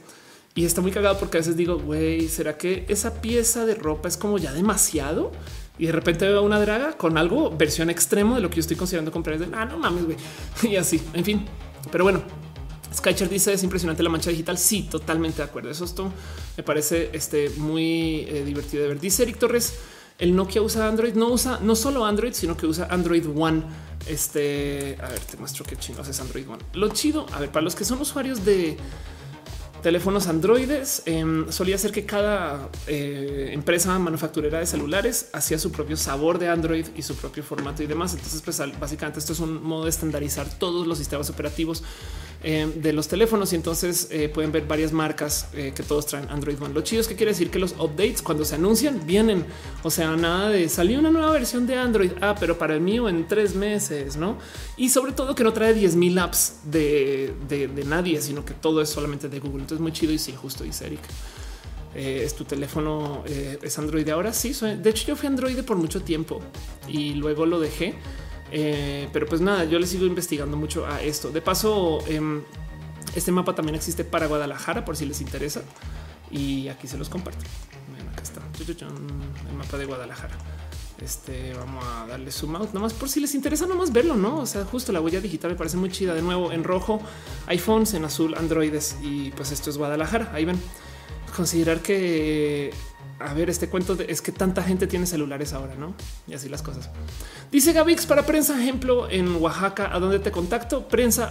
Y 0.57 0.63
está 0.63 0.79
muy 0.79 0.91
cagado 0.91 1.19
porque 1.19 1.37
a 1.37 1.41
veces 1.41 1.57
digo, 1.57 1.77
güey, 1.77 2.29
¿será 2.29 2.57
que 2.57 2.85
esa 2.87 3.21
pieza 3.21 3.65
de 3.65 3.75
ropa 3.75 4.07
es 4.07 4.15
como 4.15 4.37
ya 4.37 4.53
demasiado? 4.53 5.33
Y 5.77 5.87
de 5.87 5.91
repente 5.91 6.25
veo 6.25 6.41
una 6.43 6.61
draga 6.61 6.93
con 6.93 7.17
algo 7.17 7.51
versión 7.51 7.89
extremo 7.89 8.35
de 8.35 8.41
lo 8.41 8.49
que 8.49 8.55
yo 8.55 8.61
estoy 8.61 8.77
considerando 8.77 9.11
comprar. 9.11 9.37
De, 9.37 9.53
ah, 9.53 9.65
no 9.65 9.77
mames, 9.77 10.05
güey. 10.05 10.17
Y 10.63 10.77
así, 10.77 11.01
en 11.13 11.25
fin. 11.25 11.45
Pero 11.91 12.05
bueno, 12.05 12.23
Skycher 12.95 13.27
dice 13.27 13.51
es 13.51 13.63
impresionante 13.63 14.01
la 14.01 14.09
mancha 14.09 14.29
digital. 14.29 14.57
Sí, 14.57 14.83
totalmente 14.83 15.39
de 15.39 15.43
acuerdo. 15.43 15.69
Eso 15.69 15.83
esto 15.83 16.09
me 16.55 16.63
parece 16.63 17.09
este, 17.11 17.49
muy 17.57 18.21
eh, 18.21 18.43
divertido 18.45 18.83
de 18.83 18.89
ver. 18.89 18.99
Dice 19.01 19.23
Eric 19.23 19.37
Torres, 19.37 19.73
el 20.19 20.33
Nokia 20.33 20.61
usa 20.61 20.87
Android, 20.87 21.15
no 21.15 21.27
usa 21.27 21.59
no 21.61 21.75
solo 21.75 22.05
Android, 22.05 22.31
sino 22.31 22.55
que 22.55 22.65
usa 22.65 22.87
Android 22.89 23.25
One. 23.35 23.61
Este, 24.07 24.97
a 25.03 25.09
ver, 25.09 25.19
te 25.19 25.35
muestro 25.35 25.65
qué 25.65 25.75
chingos 25.75 26.07
es 26.07 26.17
Android 26.21 26.47
One. 26.47 26.63
Lo 26.73 26.87
chido, 26.89 27.25
a 27.33 27.41
ver, 27.41 27.51
para 27.51 27.65
los 27.65 27.75
que 27.75 27.83
son 27.83 27.99
usuarios 27.99 28.45
de 28.45 28.77
teléfonos 29.85 30.25
androides. 30.25 31.03
Em, 31.05 31.45
solía 31.51 31.77
ser 31.77 31.91
que 31.91 32.07
cada 32.07 32.69
eh, 32.87 33.51
empresa 33.53 33.99
manufacturera 33.99 34.57
de 34.57 34.65
celulares 34.65 35.29
hacía 35.31 35.59
su 35.59 35.71
propio 35.71 35.95
sabor 35.95 36.39
de 36.39 36.49
Android 36.49 36.87
y 36.95 37.03
su 37.03 37.15
propio 37.15 37.43
formato 37.43 37.83
y 37.83 37.85
demás. 37.85 38.15
Entonces, 38.15 38.41
pues 38.41 38.59
básicamente 38.79 39.19
esto 39.19 39.33
es 39.33 39.39
un 39.39 39.61
modo 39.61 39.83
de 39.83 39.91
estandarizar 39.91 40.49
todos 40.57 40.87
los 40.87 40.97
sistemas 40.97 41.29
operativos 41.29 41.83
eh, 42.43 42.71
de 42.75 42.93
los 42.93 43.07
teléfonos 43.07 43.53
y 43.53 43.55
entonces 43.55 44.07
eh, 44.11 44.29
pueden 44.29 44.51
ver 44.51 44.67
varias 44.67 44.91
marcas 44.91 45.47
eh, 45.53 45.73
que 45.75 45.81
todos 45.81 46.05
traen 46.05 46.29
Android 46.29 46.61
One. 46.61 46.73
Lo 46.73 46.81
chido 46.81 47.01
es 47.01 47.07
que 47.07 47.15
quiere 47.15 47.31
decir 47.31 47.49
que 47.49 47.57
los 47.57 47.71
updates 47.73 48.21
cuando 48.21 48.45
se 48.45 48.55
anuncian 48.55 49.05
vienen, 49.07 49.45
o 49.81 49.89
sea, 49.89 50.15
nada 50.15 50.49
de 50.49 50.69
salió 50.69 50.99
una 50.99 51.09
nueva 51.09 51.31
versión 51.31 51.65
de 51.65 51.75
Android, 51.75 52.11
ah, 52.21 52.35
pero 52.39 52.57
para 52.57 52.75
el 52.75 52.81
mío 52.81 53.09
en 53.09 53.27
tres 53.27 53.55
meses, 53.55 54.15
no? 54.17 54.37
Y 54.77 54.89
sobre 54.89 55.13
todo 55.13 55.33
que 55.33 55.43
no 55.43 55.53
trae 55.53 55.73
10 55.73 55.95
mil 55.95 56.19
apps 56.19 56.57
de, 56.65 57.33
nadie, 57.85 58.21
sino 58.21 58.45
que 58.45 58.53
todo 58.53 58.81
es 58.81 58.89
solamente 58.89 59.27
de 59.27 59.39
Google. 59.39 59.61
Entonces, 59.61 59.81
muy 59.81 59.91
chido 59.91 60.13
y 60.13 60.19
sí, 60.19 60.33
justo 60.39 60.63
dice 60.63 60.85
Eric. 60.85 61.01
es 61.95 62.35
tu 62.35 62.43
teléfono, 62.43 63.23
es 63.25 63.79
Android 63.79 64.07
ahora. 64.09 64.33
Sí, 64.33 64.53
de 64.53 64.89
hecho, 64.89 65.07
yo 65.07 65.15
fui 65.15 65.27
Android 65.27 65.57
por 65.63 65.77
mucho 65.77 66.01
tiempo 66.01 66.41
y 66.87 67.13
luego 67.13 67.45
lo 67.45 67.59
dejé 67.59 67.95
eh, 68.57 69.09
pero 69.11 69.25
pues 69.27 69.41
nada, 69.41 69.65
yo 69.65 69.77
le 69.79 69.85
sigo 69.85 70.05
investigando 70.05 70.55
mucho 70.55 70.85
a 70.85 71.01
esto. 71.01 71.29
De 71.29 71.41
paso, 71.41 71.99
em, 72.07 72.41
este 73.13 73.29
mapa 73.33 73.53
también 73.53 73.75
existe 73.75 74.05
para 74.05 74.27
Guadalajara, 74.27 74.85
por 74.85 74.95
si 74.95 75.05
les 75.05 75.19
interesa. 75.19 75.61
Y 76.31 76.69
aquí 76.69 76.87
se 76.87 76.97
los 76.97 77.09
comparto. 77.09 77.43
acá 78.13 78.23
está 78.23 78.41
el 79.49 79.57
mapa 79.57 79.77
de 79.77 79.83
Guadalajara. 79.83 80.37
Este 81.03 81.53
vamos 81.53 81.83
a 81.83 82.07
darle 82.07 82.31
zoom 82.31 82.55
out 82.55 82.71
nomás 82.71 82.93
por 82.93 83.09
si 83.09 83.19
les 83.19 83.35
interesa 83.35 83.65
nomás 83.65 83.91
verlo, 83.91 84.15
no? 84.15 84.37
O 84.37 84.45
sea, 84.45 84.63
justo 84.63 84.93
la 84.93 85.01
huella 85.01 85.19
digital 85.19 85.51
me 85.51 85.57
parece 85.57 85.75
muy 85.75 85.91
chida. 85.91 86.13
De 86.13 86.21
nuevo 86.21 86.53
en 86.53 86.63
rojo, 86.63 87.01
iPhones 87.47 87.93
en 87.93 88.05
azul, 88.05 88.35
Androides 88.35 88.95
y 89.01 89.31
pues 89.31 89.51
esto 89.51 89.69
es 89.69 89.77
Guadalajara. 89.77 90.31
Ahí 90.33 90.45
ven 90.45 90.57
considerar 91.35 91.81
que 91.81 92.71
a 93.19 93.33
ver, 93.33 93.49
este 93.49 93.69
cuento 93.69 93.97
es 94.07 94.21
que 94.21 94.31
tanta 94.31 94.61
gente 94.63 94.87
tiene 94.87 95.05
celulares 95.05 95.53
ahora, 95.53 95.75
no? 95.75 95.93
Y 96.27 96.33
así 96.33 96.49
las 96.49 96.61
cosas. 96.61 96.89
Dice 97.51 97.73
Gavix 97.73 98.05
para 98.05 98.25
prensa, 98.25 98.59
ejemplo 98.59 99.09
en 99.09 99.41
Oaxaca, 99.41 99.93
a 99.93 99.99
dónde 99.99 100.19
te 100.19 100.31
contacto, 100.31 100.87
prensa 100.87 101.29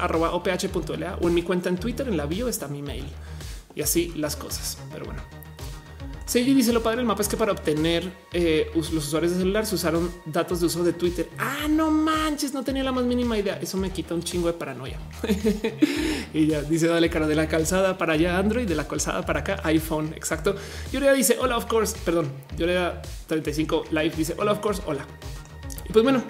o 1.20 1.28
en 1.28 1.34
mi 1.34 1.42
cuenta 1.42 1.68
en 1.68 1.76
Twitter, 1.76 2.08
en 2.08 2.16
la 2.16 2.26
bio 2.26 2.48
está 2.48 2.68
mi 2.68 2.82
mail 2.82 3.06
y 3.74 3.82
así 3.82 4.12
las 4.16 4.36
cosas. 4.36 4.78
Pero 4.92 5.04
bueno, 5.04 5.22
Sí, 6.26 6.42
dice 6.42 6.72
lo 6.72 6.82
padre 6.82 6.98
del 6.98 7.06
mapa 7.06 7.20
es 7.20 7.28
que 7.28 7.36
para 7.36 7.52
obtener 7.52 8.10
eh, 8.32 8.70
los 8.74 8.90
usuarios 8.92 9.32
de 9.32 9.38
celular 9.38 9.66
se 9.66 9.74
usaron 9.74 10.10
datos 10.24 10.60
de 10.60 10.66
uso 10.66 10.82
de 10.82 10.94
Twitter. 10.94 11.28
Ah, 11.38 11.66
no 11.68 11.90
manches, 11.90 12.54
no 12.54 12.64
tenía 12.64 12.82
la 12.82 12.92
más 12.92 13.04
mínima 13.04 13.36
idea. 13.36 13.58
Eso 13.60 13.76
me 13.76 13.90
quita 13.90 14.14
un 14.14 14.22
chingo 14.22 14.46
de 14.46 14.54
paranoia. 14.54 14.98
y 16.34 16.46
ya 16.46 16.62
dice, 16.62 16.88
dale 16.88 17.10
cara 17.10 17.26
de 17.26 17.34
la 17.34 17.46
calzada 17.46 17.98
para 17.98 18.14
allá 18.14 18.38
Android, 18.38 18.66
de 18.66 18.74
la 18.74 18.88
calzada 18.88 19.24
para 19.26 19.40
acá 19.40 19.60
iPhone. 19.64 20.14
Exacto. 20.16 20.56
Yorea 20.92 21.12
dice, 21.12 21.36
hola, 21.38 21.58
of 21.58 21.66
course. 21.66 21.94
Perdón, 22.04 22.32
Yorea 22.56 23.02
35 23.26 23.84
live 23.90 24.12
dice, 24.16 24.34
hola, 24.38 24.52
of 24.52 24.60
course, 24.60 24.82
hola. 24.86 25.06
Y 25.86 25.92
pues 25.92 26.02
bueno, 26.02 26.24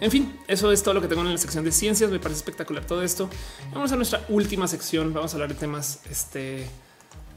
en 0.00 0.10
fin, 0.10 0.38
eso 0.46 0.72
es 0.72 0.82
todo 0.82 0.94
lo 0.94 1.02
que 1.02 1.08
tengo 1.08 1.20
en 1.22 1.30
la 1.30 1.38
sección 1.38 1.62
de 1.62 1.72
ciencias. 1.72 2.10
Me 2.10 2.20
parece 2.20 2.38
espectacular 2.38 2.86
todo 2.86 3.02
esto. 3.02 3.28
Vamos 3.74 3.92
a 3.92 3.96
nuestra 3.96 4.24
última 4.30 4.66
sección. 4.66 5.12
Vamos 5.12 5.34
a 5.34 5.36
hablar 5.36 5.50
de 5.50 5.56
temas 5.56 6.00
este 6.10 6.66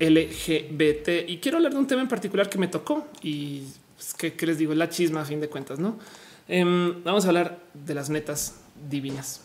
LGBT 0.02 1.30
y 1.30 1.38
quiero 1.38 1.58
hablar 1.58 1.74
de 1.74 1.80
un 1.80 1.88
tema 1.88 2.02
en 2.02 2.08
particular 2.08 2.50
que 2.50 2.58
me 2.58 2.68
tocó 2.68 3.08
y 3.22 3.64
pues, 3.96 4.34
que, 4.34 4.46
les 4.46 4.58
digo, 4.58 4.74
la 4.74 4.90
chisma 4.90 5.22
a 5.22 5.26
fin 5.26 5.40
de 5.40 5.48
cuentas, 5.48 5.78
no? 5.78 6.00
Em, 6.48 7.04
vamos 7.04 7.26
a 7.26 7.28
hablar 7.28 7.60
de 7.74 7.94
las 7.94 8.10
netas 8.10 8.56
divinas. 8.90 9.42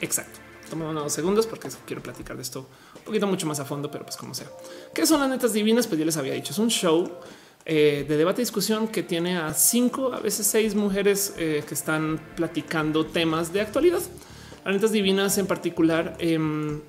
Exacto. 0.00 0.40
Toma 0.70 0.90
unos 0.90 1.12
segundos 1.12 1.46
porque 1.46 1.68
quiero 1.84 2.02
platicar 2.02 2.36
de 2.36 2.42
esto 2.42 2.66
un 2.96 3.04
poquito 3.04 3.26
mucho 3.26 3.46
más 3.46 3.60
a 3.60 3.64
fondo, 3.64 3.90
pero 3.90 4.04
pues 4.04 4.16
como 4.16 4.34
sea. 4.34 4.48
¿Qué 4.94 5.06
son 5.06 5.20
las 5.20 5.28
netas 5.28 5.52
divinas? 5.52 5.86
Pues 5.86 5.98
ya 5.98 6.04
les 6.04 6.16
había 6.16 6.34
dicho, 6.34 6.52
es 6.52 6.58
un 6.58 6.70
show 6.70 7.10
eh, 7.64 8.04
de 8.08 8.16
debate 8.16 8.40
y 8.40 8.44
discusión 8.44 8.88
que 8.88 9.02
tiene 9.02 9.36
a 9.36 9.52
cinco, 9.54 10.12
a 10.12 10.20
veces 10.20 10.46
seis 10.46 10.74
mujeres 10.74 11.34
eh, 11.38 11.64
que 11.66 11.74
están 11.74 12.20
platicando 12.36 13.06
temas 13.06 13.52
de 13.52 13.60
actualidad. 13.60 14.00
Las 14.64 14.74
netas 14.74 14.92
divinas 14.92 15.38
en 15.38 15.46
particular 15.46 16.16
em, 16.18 16.80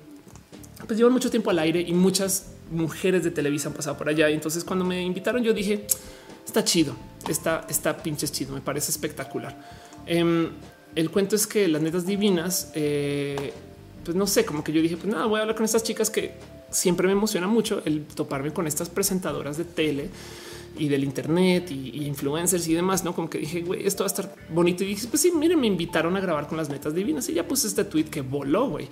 pues 0.86 0.96
llevan 0.96 1.12
mucho 1.12 1.30
tiempo 1.30 1.50
al 1.50 1.58
aire 1.58 1.80
y 1.80 1.92
muchas 1.92 2.52
mujeres 2.70 3.24
de 3.24 3.30
Televisa 3.30 3.68
han 3.68 3.74
pasado 3.74 3.96
por 3.96 4.08
allá. 4.08 4.30
Y 4.30 4.34
entonces 4.34 4.64
cuando 4.64 4.84
me 4.84 5.02
invitaron 5.02 5.42
yo 5.42 5.52
dije, 5.52 5.86
está 6.46 6.64
chido, 6.64 6.94
está, 7.28 7.66
está 7.68 7.96
pinches 7.96 8.32
chido, 8.32 8.54
me 8.54 8.60
parece 8.60 8.90
espectacular. 8.90 9.58
Em, 10.06 10.50
el 10.94 11.10
cuento 11.10 11.36
es 11.36 11.46
que 11.46 11.68
las 11.68 11.82
netas 11.82 12.06
divinas, 12.06 12.70
eh, 12.74 13.52
pues 14.04 14.16
no 14.16 14.26
sé, 14.26 14.44
como 14.44 14.64
que 14.64 14.72
yo 14.72 14.80
dije, 14.80 14.96
pues 14.96 15.12
nada, 15.12 15.26
voy 15.26 15.38
a 15.38 15.42
hablar 15.42 15.56
con 15.56 15.64
estas 15.64 15.82
chicas 15.82 16.10
que 16.10 16.34
siempre 16.70 17.06
me 17.06 17.12
emociona 17.12 17.46
mucho 17.46 17.82
el 17.84 18.04
toparme 18.04 18.52
con 18.52 18.66
estas 18.66 18.88
presentadoras 18.88 19.56
de 19.56 19.64
tele 19.64 20.10
y 20.78 20.88
del 20.88 21.04
Internet 21.04 21.70
y, 21.70 22.06
influencers 22.06 22.66
y 22.68 22.74
demás, 22.74 23.04
no 23.04 23.14
como 23.14 23.28
que 23.28 23.38
dije, 23.38 23.62
güey, 23.62 23.86
esto 23.86 24.04
va 24.04 24.06
a 24.06 24.12
estar 24.12 24.34
bonito. 24.50 24.84
Y 24.84 24.88
dije, 24.88 25.06
pues 25.08 25.22
sí, 25.22 25.32
miren, 25.32 25.60
me 25.60 25.66
invitaron 25.66 26.16
a 26.16 26.20
grabar 26.20 26.46
con 26.46 26.56
las 26.56 26.70
metas 26.70 26.94
divinas 26.94 27.28
y 27.28 27.34
ya 27.34 27.46
puse 27.46 27.66
este 27.66 27.84
tweet 27.84 28.04
que 28.04 28.22
voló, 28.22 28.68
güey. 28.68 28.88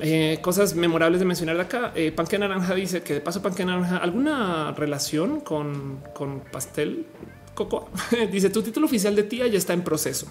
Eh, 0.00 0.38
cosas 0.42 0.74
memorables 0.74 1.20
de 1.20 1.26
mencionar 1.26 1.58
acá. 1.60 1.92
Eh, 1.94 2.12
Panque 2.12 2.38
Naranja 2.38 2.74
dice 2.74 3.02
que 3.02 3.14
de 3.14 3.20
paso 3.20 3.42
Panque 3.42 3.64
Naranja, 3.64 3.98
alguna 3.98 4.72
relación 4.72 5.40
con, 5.40 6.00
con 6.14 6.40
pastel 6.40 7.06
Coco 7.54 7.90
dice 8.32 8.50
tu 8.50 8.62
título 8.62 8.86
oficial 8.86 9.14
de 9.14 9.24
tía 9.24 9.46
ya 9.46 9.58
está 9.58 9.72
en 9.72 9.82
proceso. 9.82 10.26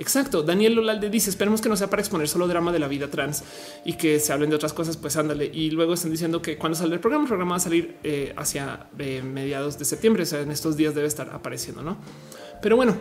Exacto. 0.00 0.42
Daniel 0.42 0.76
Lolalde 0.76 1.10
dice: 1.10 1.28
Esperemos 1.28 1.60
que 1.60 1.68
no 1.68 1.76
sea 1.76 1.90
para 1.90 2.00
exponer 2.00 2.26
solo 2.26 2.48
drama 2.48 2.72
de 2.72 2.78
la 2.78 2.88
vida 2.88 3.08
trans 3.10 3.44
y 3.84 3.92
que 3.92 4.18
se 4.18 4.32
hablen 4.32 4.48
de 4.48 4.56
otras 4.56 4.72
cosas. 4.72 4.96
Pues 4.96 5.14
ándale. 5.18 5.44
Y 5.52 5.70
luego 5.70 5.92
están 5.92 6.10
diciendo 6.10 6.40
que 6.40 6.56
cuando 6.56 6.78
sale 6.78 6.94
el 6.94 7.00
programa, 7.00 7.24
el 7.24 7.28
programa 7.28 7.50
va 7.50 7.56
a 7.58 7.60
salir 7.60 7.96
eh, 8.02 8.32
hacia 8.34 8.86
eh, 8.98 9.20
mediados 9.22 9.78
de 9.78 9.84
septiembre. 9.84 10.22
O 10.22 10.26
sea, 10.26 10.40
en 10.40 10.50
estos 10.50 10.78
días 10.78 10.94
debe 10.94 11.06
estar 11.06 11.28
apareciendo, 11.28 11.82
no? 11.82 11.98
Pero 12.62 12.76
bueno, 12.76 12.96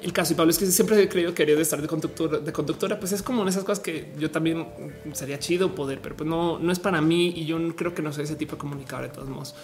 el 0.00 0.12
caso 0.12 0.32
y 0.32 0.36
Pablo 0.36 0.52
es 0.52 0.58
que 0.58 0.66
siempre 0.66 1.02
he 1.02 1.08
creído 1.08 1.34
que 1.34 1.44
de 1.44 1.60
estar 1.60 1.82
de 1.82 1.88
conductora, 1.88 2.38
de 2.38 2.52
conductora, 2.52 3.00
pues 3.00 3.10
es 3.10 3.22
como 3.22 3.42
en 3.42 3.48
esas 3.48 3.64
cosas 3.64 3.80
que 3.80 4.12
yo 4.16 4.30
también 4.30 4.68
sería 5.12 5.40
chido 5.40 5.74
poder, 5.74 6.00
pero 6.00 6.16
pues 6.16 6.30
no, 6.30 6.60
no 6.60 6.70
es 6.70 6.78
para 6.78 7.00
mí 7.00 7.32
y 7.34 7.44
yo 7.44 7.58
creo 7.74 7.92
que 7.92 8.02
no 8.02 8.12
soy 8.12 8.24
ese 8.24 8.36
tipo 8.36 8.54
de 8.54 8.58
comunicador 8.58 9.08
de 9.08 9.12
todos 9.12 9.28
modos. 9.28 9.56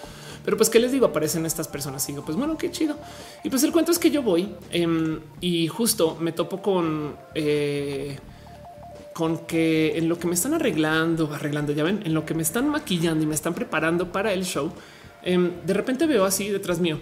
Pero 0.47 0.57
pues 0.57 0.71
qué 0.71 0.79
les 0.79 0.93
digo, 0.93 1.07
aparecen 1.07 1.45
estas 1.45 1.67
personas 1.67 2.09
y 2.09 2.13
digo, 2.13 2.25
pues 2.25 2.39
bueno, 2.39 2.57
qué 2.57 2.71
chido. 2.71 2.97
Y 3.43 3.51
pues 3.51 3.65
el 3.65 3.73
cuento 3.73 3.91
es 3.91 3.99
que 3.99 4.13
yo 4.13 4.23
voy 4.23 4.55
em, 4.71 5.19
y 5.41 5.67
justo 5.67 6.17
me 6.21 6.31
topo 6.31 6.63
con 6.63 7.17
eh, 7.35 8.17
con 9.13 9.39
que 9.39 9.99
en 9.99 10.09
lo 10.09 10.19
que 10.19 10.29
me 10.29 10.35
están 10.35 10.55
arreglando, 10.55 11.35
arreglando, 11.35 11.73
ya 11.73 11.83
ven, 11.83 12.01
en 12.05 12.15
lo 12.15 12.25
que 12.25 12.35
me 12.35 12.43
están 12.43 12.69
maquillando 12.69 13.25
y 13.25 13.27
me 13.27 13.35
están 13.35 13.55
preparando 13.55 14.13
para 14.13 14.33
el 14.33 14.45
show, 14.45 14.71
em, 15.25 15.51
de 15.67 15.75
repente 15.75 16.07
veo 16.07 16.25
así 16.25 16.49
detrás 16.49 16.79
mío, 16.79 17.01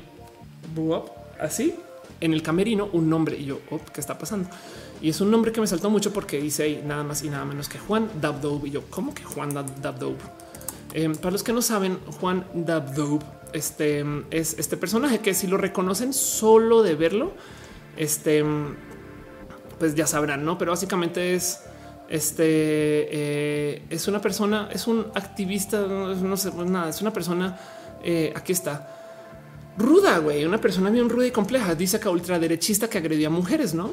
así 1.38 1.74
en 2.22 2.32
el 2.32 2.42
camerino 2.42 2.88
un 2.92 3.10
nombre 3.10 3.36
y 3.36 3.44
yo, 3.44 3.60
¿qué 3.92 4.00
está 4.00 4.16
pasando? 4.16 4.48
Y 5.02 5.10
es 5.10 5.20
un 5.20 5.30
nombre 5.30 5.52
que 5.52 5.60
me 5.60 5.66
saltó 5.66 5.90
mucho 5.90 6.14
porque 6.14 6.40
dice 6.40 6.62
ahí 6.62 6.82
nada 6.86 7.04
más 7.04 7.22
y 7.22 7.28
nada 7.28 7.44
menos 7.44 7.68
que 7.68 7.78
Juan 7.78 8.08
Dabdoub. 8.22 8.64
Y 8.64 8.70
yo, 8.70 8.84
¿cómo 8.88 9.12
que 9.12 9.22
Juan 9.22 9.50
Dabdoub? 9.52 10.16
Em, 10.94 11.14
para 11.16 11.32
los 11.32 11.42
que 11.42 11.52
no 11.52 11.60
saben, 11.60 11.98
Juan 12.20 12.46
Dabdoub 12.54 13.22
este, 13.52 14.04
es 14.30 14.56
este 14.58 14.76
personaje 14.76 15.18
que 15.18 15.34
si 15.34 15.48
lo 15.48 15.56
reconocen 15.56 16.12
solo 16.12 16.82
de 16.82 16.94
verlo, 16.94 17.32
este, 17.96 18.44
pues 19.78 19.94
ya 19.94 20.06
sabrán, 20.06 20.44
¿no? 20.44 20.56
Pero 20.56 20.70
básicamente 20.72 21.34
es 21.34 21.60
este 22.08 22.44
eh, 22.44 23.82
es 23.90 24.08
una 24.08 24.20
persona, 24.20 24.68
es 24.72 24.86
un 24.86 25.06
activista, 25.14 25.80
no 25.86 26.36
sé, 26.36 26.52
pues 26.52 26.70
nada, 26.70 26.88
es 26.88 27.00
una 27.02 27.12
persona. 27.12 27.58
Eh, 28.02 28.32
aquí 28.36 28.52
está 28.52 28.90
ruda, 29.76 30.18
güey, 30.18 30.44
una 30.44 30.60
persona 30.60 30.90
bien 30.90 31.08
ruda 31.08 31.26
y 31.26 31.30
compleja. 31.30 31.74
Dice 31.74 31.96
acá 31.96 32.10
ultraderechista 32.10 32.88
que 32.88 32.98
agredía 32.98 33.28
a 33.28 33.30
mujeres, 33.30 33.74
no? 33.74 33.90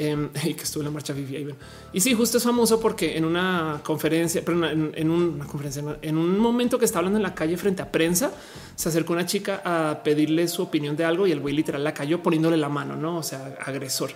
Em, 0.00 0.28
y 0.44 0.54
que 0.54 0.62
estuvo 0.62 0.82
en 0.82 0.86
la 0.86 0.90
marcha 0.92 1.12
Vivi 1.12 1.52
Y 1.92 2.00
sí, 2.00 2.14
justo 2.14 2.38
es 2.38 2.44
famoso 2.44 2.78
porque 2.80 3.16
en 3.16 3.24
una 3.24 3.80
conferencia, 3.82 4.42
pero 4.44 4.64
en, 4.68 5.10
una 5.10 5.44
conferencia, 5.44 5.82
en 6.00 6.16
un 6.16 6.38
momento 6.38 6.78
que 6.78 6.84
está 6.84 6.98
hablando 6.98 7.18
en 7.18 7.24
la 7.24 7.34
calle 7.34 7.56
frente 7.56 7.82
a 7.82 7.90
prensa, 7.90 8.30
se 8.76 8.88
acercó 8.88 9.12
una 9.12 9.26
chica 9.26 9.60
a 9.64 10.00
pedirle 10.04 10.46
su 10.46 10.62
opinión 10.62 10.96
de 10.96 11.04
algo 11.04 11.26
y 11.26 11.32
el 11.32 11.40
güey 11.40 11.52
literal 11.52 11.82
la 11.82 11.92
cayó 11.92 12.22
poniéndole 12.22 12.56
la 12.56 12.68
mano, 12.68 12.94
no? 12.94 13.18
O 13.18 13.22
sea, 13.24 13.58
agresor. 13.64 14.10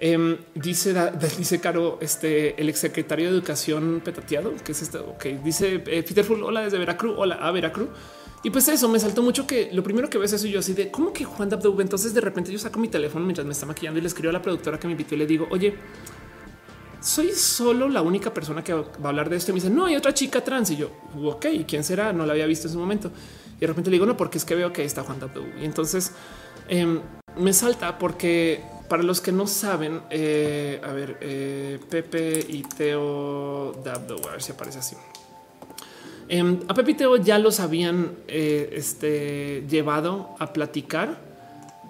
Em, 0.00 0.38
dice, 0.56 0.92
dice 1.38 1.60
Caro, 1.60 1.98
este 2.00 2.60
el 2.60 2.68
exsecretario 2.68 3.26
de 3.26 3.32
Educación 3.32 4.02
petateado, 4.04 4.52
que 4.64 4.72
es 4.72 4.82
esto. 4.82 5.14
Ok, 5.14 5.26
dice 5.44 5.84
eh, 5.86 6.02
Peter 6.02 6.24
Full, 6.24 6.42
hola 6.42 6.62
desde 6.62 6.78
Veracruz, 6.78 7.14
hola 7.16 7.36
a 7.36 7.52
Veracruz. 7.52 7.90
Y 8.44 8.50
pues 8.50 8.66
eso 8.68 8.88
me 8.88 8.98
saltó 8.98 9.22
mucho 9.22 9.46
que 9.46 9.70
lo 9.72 9.82
primero 9.82 10.10
que 10.10 10.18
ves 10.18 10.32
eso 10.32 10.46
y 10.46 10.50
yo 10.50 10.58
así 10.58 10.72
de 10.72 10.90
cómo 10.90 11.12
que 11.12 11.24
Juan 11.24 11.48
Dabdoub. 11.48 11.80
Entonces 11.80 12.12
de 12.12 12.20
repente 12.20 12.50
yo 12.50 12.58
saco 12.58 12.80
mi 12.80 12.88
teléfono 12.88 13.24
mientras 13.24 13.46
me 13.46 13.52
está 13.52 13.66
maquillando 13.66 13.98
y 13.98 14.02
le 14.02 14.08
escribo 14.08 14.30
a 14.30 14.32
la 14.32 14.42
productora 14.42 14.78
que 14.78 14.88
me 14.88 14.92
invitó 14.92 15.14
y 15.14 15.18
le 15.18 15.26
digo, 15.26 15.46
oye, 15.50 15.74
soy 17.00 17.32
solo 17.32 17.88
la 17.88 18.02
única 18.02 18.32
persona 18.32 18.62
que 18.64 18.72
va 18.72 18.84
a 19.04 19.08
hablar 19.08 19.30
de 19.30 19.36
esto. 19.36 19.52
Y 19.52 19.54
me 19.54 19.60
dice, 19.60 19.70
no, 19.70 19.86
hay 19.86 19.96
otra 19.96 20.12
chica 20.12 20.42
trans. 20.42 20.70
Y 20.70 20.76
yo, 20.76 20.90
ok, 21.22 21.46
¿quién 21.66 21.84
será? 21.84 22.12
No 22.12 22.26
la 22.26 22.32
había 22.32 22.46
visto 22.46 22.66
en 22.66 22.72
su 22.72 22.78
momento. 22.78 23.12
Y 23.56 23.60
de 23.60 23.66
repente 23.68 23.90
le 23.90 23.94
digo, 23.94 24.06
no, 24.06 24.16
porque 24.16 24.38
es 24.38 24.44
que 24.44 24.54
veo 24.54 24.72
que 24.72 24.84
está 24.84 25.04
Juan 25.04 25.20
Dabdoub. 25.20 25.46
Y 25.60 25.64
entonces 25.64 26.12
em, 26.68 27.00
me 27.36 27.52
salta 27.52 27.98
porque 27.98 28.62
para 28.88 29.02
los 29.02 29.20
que 29.20 29.32
no 29.32 29.46
saben, 29.46 30.02
eh, 30.10 30.80
a 30.82 30.92
ver, 30.92 31.18
eh, 31.20 31.78
Pepe 31.88 32.44
y 32.48 32.62
Teo 32.62 33.72
Dabdoub, 33.84 34.28
a 34.28 34.32
ver 34.32 34.42
si 34.42 34.52
aparece 34.52 34.80
así. 34.80 34.96
Em, 36.28 36.60
a 36.68 36.74
Pepiteo 36.74 37.16
ya 37.16 37.38
los 37.38 37.60
habían 37.60 38.12
eh, 38.28 38.70
este, 38.72 39.64
llevado 39.68 40.34
a 40.38 40.52
platicar 40.52 41.18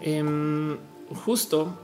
em, 0.01 0.77
justo. 1.25 1.79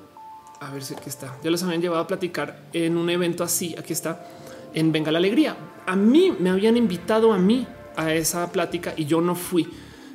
A 0.61 0.73
ver 0.73 0.83
si 0.83 0.95
aquí 0.95 1.09
está. 1.09 1.37
Ya 1.43 1.51
los 1.51 1.63
habían 1.63 1.81
llevado 1.81 2.03
a 2.03 2.07
platicar 2.07 2.63
en 2.73 2.97
un 2.97 3.11
evento 3.11 3.45
así. 3.45 3.77
Aquí 3.79 3.93
está 3.93 4.27
en 4.75 4.91
Venga 4.91 5.13
la 5.13 5.19
Alegría. 5.19 5.57
A 5.87 5.95
mí 5.95 6.35
me 6.39 6.51
habían 6.51 6.77
invitado 6.77 7.33
a 7.33 7.39
mí 7.39 7.67
a 7.97 8.13
esa 8.13 8.51
plática 8.51 8.95
y 8.97 9.07
yo 9.07 9.21
no 9.21 9.35
fui. 9.35 9.69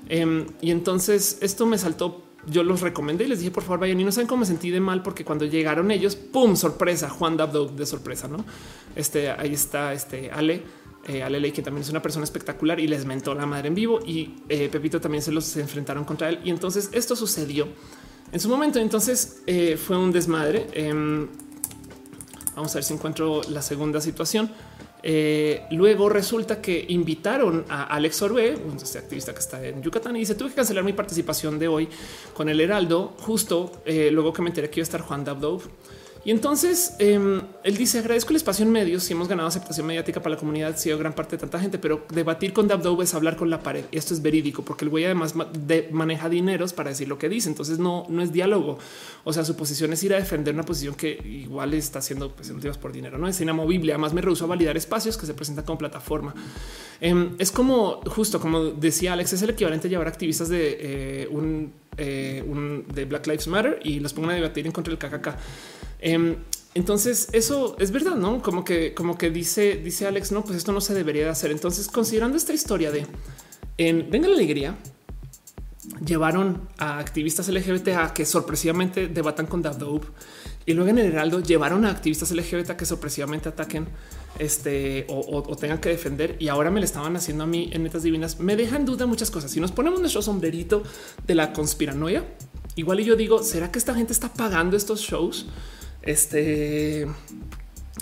Em, 0.09 0.45
y 0.61 0.71
entonces 0.71 1.37
esto 1.41 1.65
me 1.65 1.77
saltó. 1.77 2.23
Yo 2.45 2.61
los 2.63 2.81
recomendé 2.81 3.23
y 3.23 3.27
les 3.27 3.39
dije 3.39 3.51
por 3.51 3.63
favor 3.63 3.79
vayan 3.79 4.01
y 4.01 4.03
no 4.03 4.11
saben 4.11 4.27
cómo 4.27 4.41
me 4.41 4.45
sentí 4.45 4.69
de 4.69 4.81
mal 4.81 5.01
porque 5.01 5.23
cuando 5.23 5.45
llegaron 5.45 5.91
ellos, 5.91 6.17
pum, 6.17 6.57
sorpresa, 6.57 7.09
Juan 7.09 7.37
Dabdo 7.37 7.67
de 7.67 7.85
sorpresa, 7.85 8.27
no? 8.27 8.43
Este 8.97 9.31
ahí 9.31 9.53
está, 9.53 9.93
este 9.93 10.29
Ale 10.29 10.61
eh, 11.05 11.21
a 11.21 11.29
Lele, 11.29 11.51
que 11.51 11.61
también 11.61 11.83
es 11.83 11.89
una 11.89 12.01
persona 12.01 12.23
espectacular 12.23 12.79
y 12.79 12.87
les 12.87 13.03
mentó 13.03 13.35
la 13.35 13.45
madre 13.45 13.67
en 13.67 13.75
vivo 13.75 13.99
y 14.05 14.35
eh, 14.47 14.69
Pepito 14.71 15.01
también 15.01 15.21
se 15.21 15.33
los 15.33 15.57
enfrentaron 15.57 16.05
contra 16.05 16.29
él. 16.29 16.39
Y 16.45 16.49
entonces 16.49 16.89
esto 16.93 17.13
sucedió 17.17 17.67
en 18.31 18.39
su 18.39 18.47
momento. 18.47 18.79
Entonces 18.79 19.41
eh, 19.45 19.75
fue 19.75 19.97
un 19.97 20.13
desmadre. 20.13 20.67
Em, 20.71 21.27
vamos 22.55 22.71
a 22.71 22.75
ver 22.75 22.85
si 22.85 22.93
encuentro 22.93 23.41
la 23.49 23.61
segunda 23.61 23.99
situación. 23.99 24.49
luego 25.71 26.07
resulta 26.07 26.61
que 26.61 26.85
invitaron 26.87 27.65
a 27.67 27.83
Alex 27.83 28.21
Orbe, 28.21 28.55
un 28.55 28.77
este 28.77 28.99
activista 28.99 29.33
que 29.33 29.39
está 29.39 29.61
en 29.61 29.81
Yucatán, 29.81 30.15
y 30.15 30.19
dice: 30.19 30.35
Tuve 30.35 30.51
que 30.51 30.55
cancelar 30.55 30.85
mi 30.85 30.93
participación 30.93 31.59
de 31.59 31.67
hoy 31.67 31.89
con 32.33 32.47
el 32.47 32.61
Heraldo, 32.61 33.13
justo 33.19 33.83
luego 33.85 34.31
que 34.31 34.41
me 34.41 34.51
enteré 34.51 34.69
que 34.69 34.79
iba 34.79 34.83
a 34.83 34.89
estar 34.89 35.01
Juan 35.01 35.25
Dabdov. 35.25 35.63
Y 36.25 36.31
entonces 36.31 36.95
em, 36.99 37.41
él 37.63 37.75
dice 37.75 37.99
agradezco 37.99 38.29
el 38.29 38.37
espacio 38.37 38.65
en 38.65 38.71
medios. 38.71 39.03
Si 39.03 39.13
hemos 39.13 39.27
ganado 39.27 39.47
aceptación 39.49 39.85
mediática 39.85 40.21
para 40.21 40.35
la 40.35 40.39
comunidad, 40.39 40.77
sido 40.77 40.97
gran 40.97 41.13
parte 41.13 41.35
de 41.35 41.41
tanta 41.41 41.59
gente, 41.59 41.77
pero 41.77 42.05
debatir 42.13 42.53
con 42.53 42.67
Dabdo 42.67 43.01
es 43.01 43.13
hablar 43.13 43.35
con 43.35 43.49
la 43.49 43.61
pared. 43.61 43.83
Esto 43.91 44.13
es 44.13 44.21
verídico 44.21 44.63
porque 44.63 44.85
el 44.85 44.89
güey 44.89 45.03
además 45.03 45.33
maneja 45.91 46.29
dineros 46.29 46.71
para 46.71 46.91
decir 46.91 47.09
lo 47.09 47.17
que 47.17 47.27
dice. 47.27 47.49
Entonces 47.49 47.77
no, 47.77 48.05
no 48.09 48.21
es 48.21 48.31
diálogo. 48.31 48.79
O 49.25 49.33
sea, 49.33 49.43
su 49.43 49.57
posición 49.57 49.91
es 49.91 50.03
ir 50.03 50.13
a 50.13 50.17
defender 50.17 50.53
una 50.53 50.63
posición 50.63 50.95
que 50.95 51.11
igual 51.11 51.73
está 51.73 51.99
haciendo 51.99 52.33
pues, 52.33 52.51
por 52.77 52.93
dinero. 52.93 53.17
No 53.17 53.27
es 53.27 53.41
inamovible. 53.41 53.91
Además, 53.91 54.13
me 54.13 54.21
rehuso 54.21 54.45
a 54.45 54.47
validar 54.47 54.77
espacios 54.77 55.17
que 55.17 55.25
se 55.25 55.33
presentan 55.33 55.65
como 55.65 55.77
plataforma. 55.77 56.33
Em, 57.01 57.35
es 57.37 57.51
como 57.51 57.99
justo 58.05 58.39
como 58.39 58.65
decía 58.65 59.11
Alex, 59.13 59.33
es 59.33 59.41
el 59.41 59.49
equivalente 59.49 59.87
a 59.87 59.91
llevar 59.91 60.07
activistas 60.07 60.47
de 60.47 60.77
eh, 60.79 61.29
eh, 61.97 62.43
un, 62.47 62.85
de 62.93 63.05
Black 63.05 63.27
Lives 63.27 63.47
Matter 63.47 63.79
y 63.83 63.99
los 63.99 64.13
pongan 64.13 64.31
a 64.31 64.35
debatir 64.35 64.65
en 64.65 64.71
contra 64.71 64.95
del 64.95 64.99
KKK. 64.99 65.37
Em, 66.05 66.35
entonces 66.75 67.29
eso 67.31 67.77
es 67.79 67.91
verdad, 67.91 68.15
no 68.15 68.41
como 68.41 68.65
que, 68.65 68.93
como 68.93 69.17
que 69.17 69.29
dice, 69.29 69.75
dice 69.77 70.05
Alex, 70.05 70.33
no, 70.33 70.43
pues 70.43 70.57
esto 70.57 70.73
no 70.73 70.81
se 70.81 70.93
debería 70.93 71.23
de 71.23 71.29
hacer. 71.29 71.49
Entonces, 71.49 71.87
considerando 71.87 72.37
esta 72.37 72.53
historia 72.53 72.91
de 72.91 73.07
en 73.77 74.09
Venga 74.11 74.27
la 74.27 74.35
Alegría, 74.35 74.77
llevaron 76.05 76.67
a 76.77 76.99
activistas 76.99 77.47
LGBT 77.47 77.89
a 77.89 78.13
que 78.13 78.25
sorpresivamente 78.25 79.07
debatan 79.07 79.45
con 79.45 79.61
Dabdoub 79.61 80.03
y 80.65 80.73
luego 80.73 80.89
en 80.89 80.97
el 80.97 81.07
Heraldo 81.07 81.41
llevaron 81.41 81.85
a 81.85 81.91
activistas 81.91 82.31
LGBT 82.31 82.71
a 82.71 82.77
que 82.77 82.85
sorpresivamente 82.85 83.49
ataquen 83.49 83.87
este 84.39 85.05
o, 85.09 85.55
tengan 85.55 85.79
que 85.79 85.89
defender 85.89 86.35
y 86.39 86.49
ahora 86.49 86.69
me 86.71 86.79
le 86.79 86.85
estaban 86.85 87.15
haciendo 87.15 87.45
a 87.45 87.47
mí 87.47 87.69
en 87.71 87.83
netas 87.83 88.03
divinas. 88.03 88.39
Me 88.39 88.55
dejan 88.55 88.85
duda 88.85 89.05
muchas 89.05 89.31
cosas. 89.31 89.51
Si 89.51 89.59
nos 89.59 89.71
ponemos 89.71 90.01
nuestro 90.01 90.21
sombrerito 90.21 90.83
de 91.25 91.35
la 91.35 91.53
conspiranoia, 91.53 92.25
igual 92.75 92.99
y 92.99 93.05
yo 93.05 93.15
digo, 93.15 93.41
¿será 93.43 93.71
que 93.71 93.79
esta 93.79 93.93
gente 93.93 94.11
está 94.11 94.33
pagando 94.33 94.75
estos 94.75 95.01
shows? 95.01 95.47
Este 96.03 97.07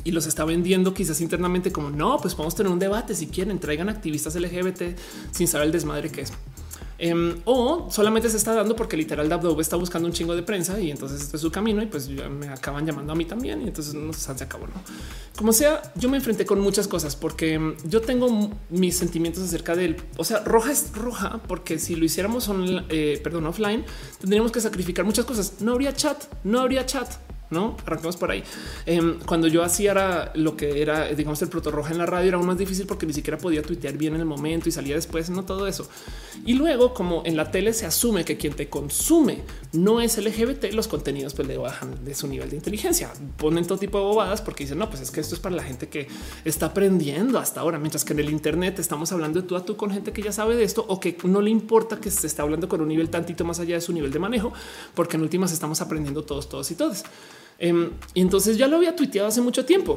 y 0.04 0.12
los 0.12 0.26
está 0.26 0.46
vendiendo 0.46 0.94
quizás 0.94 1.22
internamente 1.22 1.72
como 1.72 1.90
no, 1.90 2.18
pues 2.18 2.34
podemos 2.34 2.56
tener 2.56 2.72
un 2.72 2.80
debate 2.80 3.14
si 3.14 3.28
quieren, 3.28 3.60
traigan 3.60 3.90
activistas 3.90 4.36
LGBT 4.36 4.98
sin 5.32 5.48
saber 5.48 5.68
el 5.68 5.72
desmadre 5.72 6.10
que 6.10 6.22
es. 6.22 6.34
Em, 7.04 7.38
o 7.46 7.88
solamente 7.90 8.30
se 8.30 8.38
está 8.38 8.54
dando 8.54 8.76
porque 8.76 8.96
literal 8.96 9.28
Dabdo 9.28 9.60
está 9.60 9.76
buscando 9.76 10.08
un 10.08 10.14
chingo 10.14 10.36
de 10.36 10.44
prensa 10.44 10.80
y 10.80 10.92
entonces 10.92 11.20
este 11.20 11.38
es 11.38 11.42
su 11.42 11.52
camino 11.52 11.82
y 11.82 11.88
pues 11.88 12.08
me 12.08 12.48
acaban 12.48 12.86
llamando 12.86 13.12
a 13.12 13.16
mí 13.16 13.26
también 13.26 13.60
y 13.64 13.68
entonces 13.70 13.96
no 13.96 14.14
se 14.14 14.32
acabó. 14.32 14.68
¿no? 14.68 14.74
Como 15.36 15.52
sea, 15.52 15.82
yo 15.96 16.10
me 16.10 16.18
enfrenté 16.18 16.46
con 16.46 16.60
muchas 16.60 16.88
cosas 16.88 17.16
porque 17.16 17.54
em, 17.54 17.76
yo 17.86 18.02
tengo 18.02 18.52
mis 18.70 18.96
sentimientos 18.96 19.44
acerca 19.44 19.76
del, 19.76 19.98
o 20.18 20.24
sea, 20.24 20.44
roja 20.44 20.72
es 20.72 20.92
roja 20.94 21.42
porque 21.48 21.80
si 21.80 21.96
lo 21.96 22.06
hiciéramos 22.06 22.48
on, 22.50 22.86
eh, 22.90 23.20
perdón, 23.24 23.48
offline, 23.48 23.84
tendríamos 24.20 24.52
que 24.52 24.62
sacrificar 24.62 25.04
muchas 25.04 25.26
cosas. 25.26 25.54
No 25.60 25.72
habría 25.72 25.94
chat, 25.94 26.24
no 26.44 26.60
habría 26.60 26.86
chat 26.86 27.10
no 27.52 27.78
arrancamos 27.86 28.18
por 28.18 28.32
ahí. 28.32 28.44
Em, 28.86 29.20
cuando 29.20 29.48
yo 29.48 29.64
hacía 29.64 30.32
lo 30.36 30.56
que 30.56 30.82
era, 30.82 31.08
digamos, 31.10 31.42
el 31.42 31.50
proto 31.50 31.72
roja 31.72 31.92
en 31.92 31.98
la 31.98 32.06
radio, 32.06 32.30
era 32.30 32.38
aún 32.38 32.48
más 32.48 32.58
difícil 32.58 32.88
porque 32.88 33.06
ni 33.06 33.14
siquiera 33.14 33.38
podía 33.38 33.62
tuitear 33.62 33.98
bien 33.98 34.16
en 34.16 34.22
el 34.22 34.26
momento 34.26 34.70
y 34.70 34.72
salía 34.72 34.96
después, 34.96 35.30
no 35.30 35.44
todo 35.44 35.68
eso. 35.68 35.88
Y 36.46 36.54
luego, 36.54 36.94
como 36.94 37.24
en 37.26 37.36
la 37.36 37.52
tele 37.52 37.74
se 37.74 37.86
asume 37.86 38.26
que 38.26 38.38
quien 38.38 38.54
te 38.54 38.70
consume 38.70 39.44
no 39.74 40.02
es 40.02 40.18
LGBT, 40.18 40.74
los 40.74 40.88
contenidos 40.88 41.34
pues 41.34 41.48
le 41.48 41.58
bajan 41.58 42.04
de 42.04 42.16
su 42.16 42.28
nivel 42.28 42.50
de 42.50 42.56
inteligencia, 42.56 43.12
ponen 43.38 43.66
todo 43.66 43.78
tipo 43.78 43.98
de 43.98 44.06
bobadas 44.06 44.42
porque 44.42 44.64
dicen, 44.64 44.80
no, 44.80 44.90
pues 44.90 45.02
es 45.02 45.12
que 45.12 45.20
esto 45.20 45.36
es 45.36 45.42
para 45.42 45.56
la 45.56 45.64
gente 45.64 45.90
que 45.90 46.08
está 46.46 46.68
aprendiendo 46.68 47.40
hasta 47.40 47.62
ahora, 47.62 47.80
mientras 47.80 48.06
que 48.06 48.14
en 48.14 48.20
el 48.20 48.30
Internet 48.30 48.80
estamos 48.80 49.12
hablando 49.12 49.42
de 49.42 49.48
tú 49.48 49.56
a 49.56 49.66
tú 49.66 49.76
con 49.76 49.92
gente 49.92 50.12
que 50.12 50.22
ya 50.22 50.32
sabe 50.32 50.56
de 50.56 50.64
esto 50.64 50.86
o 50.88 51.00
que 51.00 51.18
no 51.24 51.42
le 51.42 51.50
importa 51.50 52.00
que 52.00 52.10
se 52.10 52.28
está 52.28 52.44
hablando 52.44 52.68
con 52.68 52.82
un 52.82 52.88
nivel 52.88 53.10
tantito 53.10 53.46
más 53.46 53.60
allá 53.60 53.76
de 53.76 53.82
su 53.82 53.94
nivel 53.94 54.12
de 54.12 54.20
manejo, 54.20 54.54
porque 54.96 55.18
en 55.18 55.24
últimas 55.24 55.52
estamos 55.52 55.82
aprendiendo 55.82 56.24
todos, 56.24 56.50
todos 56.50 56.70
y 56.72 56.76
todos. 56.76 57.04
Em, 57.62 57.92
y 58.16 58.22
entonces 58.22 58.58
ya 58.58 58.68
lo 58.68 58.78
había 58.78 58.96
tuiteado 58.96 59.28
hace 59.28 59.40
mucho 59.40 59.66
tiempo. 59.66 59.96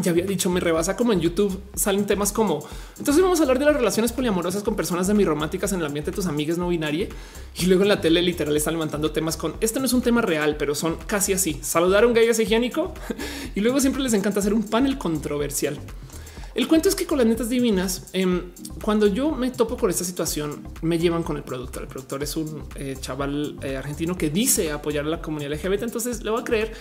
Ya 0.00 0.12
había 0.12 0.24
dicho, 0.24 0.48
me 0.48 0.60
rebasa 0.60 0.96
como 0.96 1.12
en 1.12 1.20
YouTube 1.20 1.60
salen 1.74 2.04
temas 2.04 2.32
como 2.32 2.66
entonces 2.98 3.22
vamos 3.22 3.38
a 3.38 3.42
hablar 3.42 3.60
de 3.60 3.64
las 3.64 3.76
relaciones 3.76 4.10
poliamorosas 4.12 4.64
con 4.64 4.74
personas 4.74 5.08
románticas 5.08 5.72
en 5.72 5.78
el 5.78 5.86
ambiente 5.86 6.10
de 6.10 6.16
tus 6.16 6.26
amigas 6.26 6.58
no 6.58 6.66
binaria 6.66 7.06
y 7.56 7.66
luego 7.66 7.84
en 7.84 7.90
la 7.90 8.00
tele 8.00 8.20
literal 8.20 8.56
están 8.56 8.74
levantando 8.74 9.12
temas 9.12 9.36
con 9.36 9.54
esto 9.60 9.78
no 9.78 9.86
es 9.86 9.92
un 9.92 10.02
tema 10.02 10.20
real, 10.20 10.56
pero 10.56 10.74
son 10.74 10.96
casi 11.06 11.32
así. 11.32 11.60
Saludar 11.62 12.04
a 12.04 12.06
un 12.06 12.14
gay 12.14 12.26
es 12.26 12.38
higiénico 12.40 12.92
y 13.54 13.60
luego 13.60 13.80
siempre 13.80 14.02
les 14.02 14.14
encanta 14.14 14.40
hacer 14.40 14.54
un 14.54 14.64
panel 14.64 14.98
controversial. 14.98 15.78
El 16.54 16.68
cuento 16.68 16.88
es 16.88 16.94
que 16.94 17.04
con 17.04 17.18
las 17.18 17.26
netas 17.26 17.48
divinas, 17.48 18.10
em, 18.12 18.52
cuando 18.80 19.08
yo 19.08 19.32
me 19.32 19.50
topo 19.50 19.76
con 19.76 19.90
esta 19.90 20.04
situación, 20.04 20.62
me 20.82 20.98
llevan 20.98 21.24
con 21.24 21.36
el 21.36 21.42
productor. 21.42 21.82
El 21.82 21.88
productor 21.88 22.22
es 22.22 22.36
un 22.36 22.62
eh, 22.76 22.96
chaval 23.00 23.56
eh, 23.62 23.76
argentino 23.76 24.16
que 24.16 24.30
dice 24.30 24.70
apoyar 24.70 25.04
a 25.04 25.08
la 25.08 25.20
comunidad 25.20 25.52
LGBT, 25.52 25.82
entonces 25.82 26.22
le 26.22 26.30
voy 26.30 26.40
a 26.40 26.44
creer. 26.44 26.72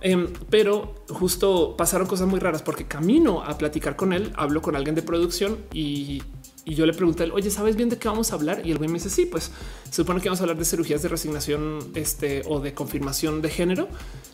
Em, 0.00 0.32
pero 0.50 1.04
justo 1.08 1.76
pasaron 1.76 2.08
cosas 2.08 2.26
muy 2.26 2.40
raras 2.40 2.62
porque 2.62 2.86
camino 2.86 3.42
a 3.44 3.56
platicar 3.56 3.94
con 3.94 4.12
él, 4.12 4.32
hablo 4.34 4.62
con 4.62 4.74
alguien 4.74 4.96
de 4.96 5.02
producción 5.02 5.58
y, 5.72 6.22
yo 6.66 6.86
le 6.86 6.92
pregunté, 6.92 7.28
oye, 7.32 7.50
¿sabes 7.50 7.74
bien 7.74 7.88
de 7.88 7.98
qué 7.98 8.06
vamos 8.06 8.30
a 8.30 8.36
hablar? 8.36 8.62
Y 8.64 8.70
el 8.70 8.78
güey 8.78 8.88
me 8.88 8.94
dice, 8.94 9.10
sí, 9.10 9.26
pues 9.26 9.50
se 9.84 9.92
supone 9.92 10.20
que 10.20 10.28
vamos 10.28 10.40
a 10.40 10.44
hablar 10.44 10.56
de 10.56 10.64
cirugías 10.64 11.02
de 11.02 11.08
resignación 11.08 11.80
este, 11.94 12.42
o 12.46 12.60
de 12.60 12.74
confirmación 12.74 13.42
de 13.42 13.48
género. 13.48 13.88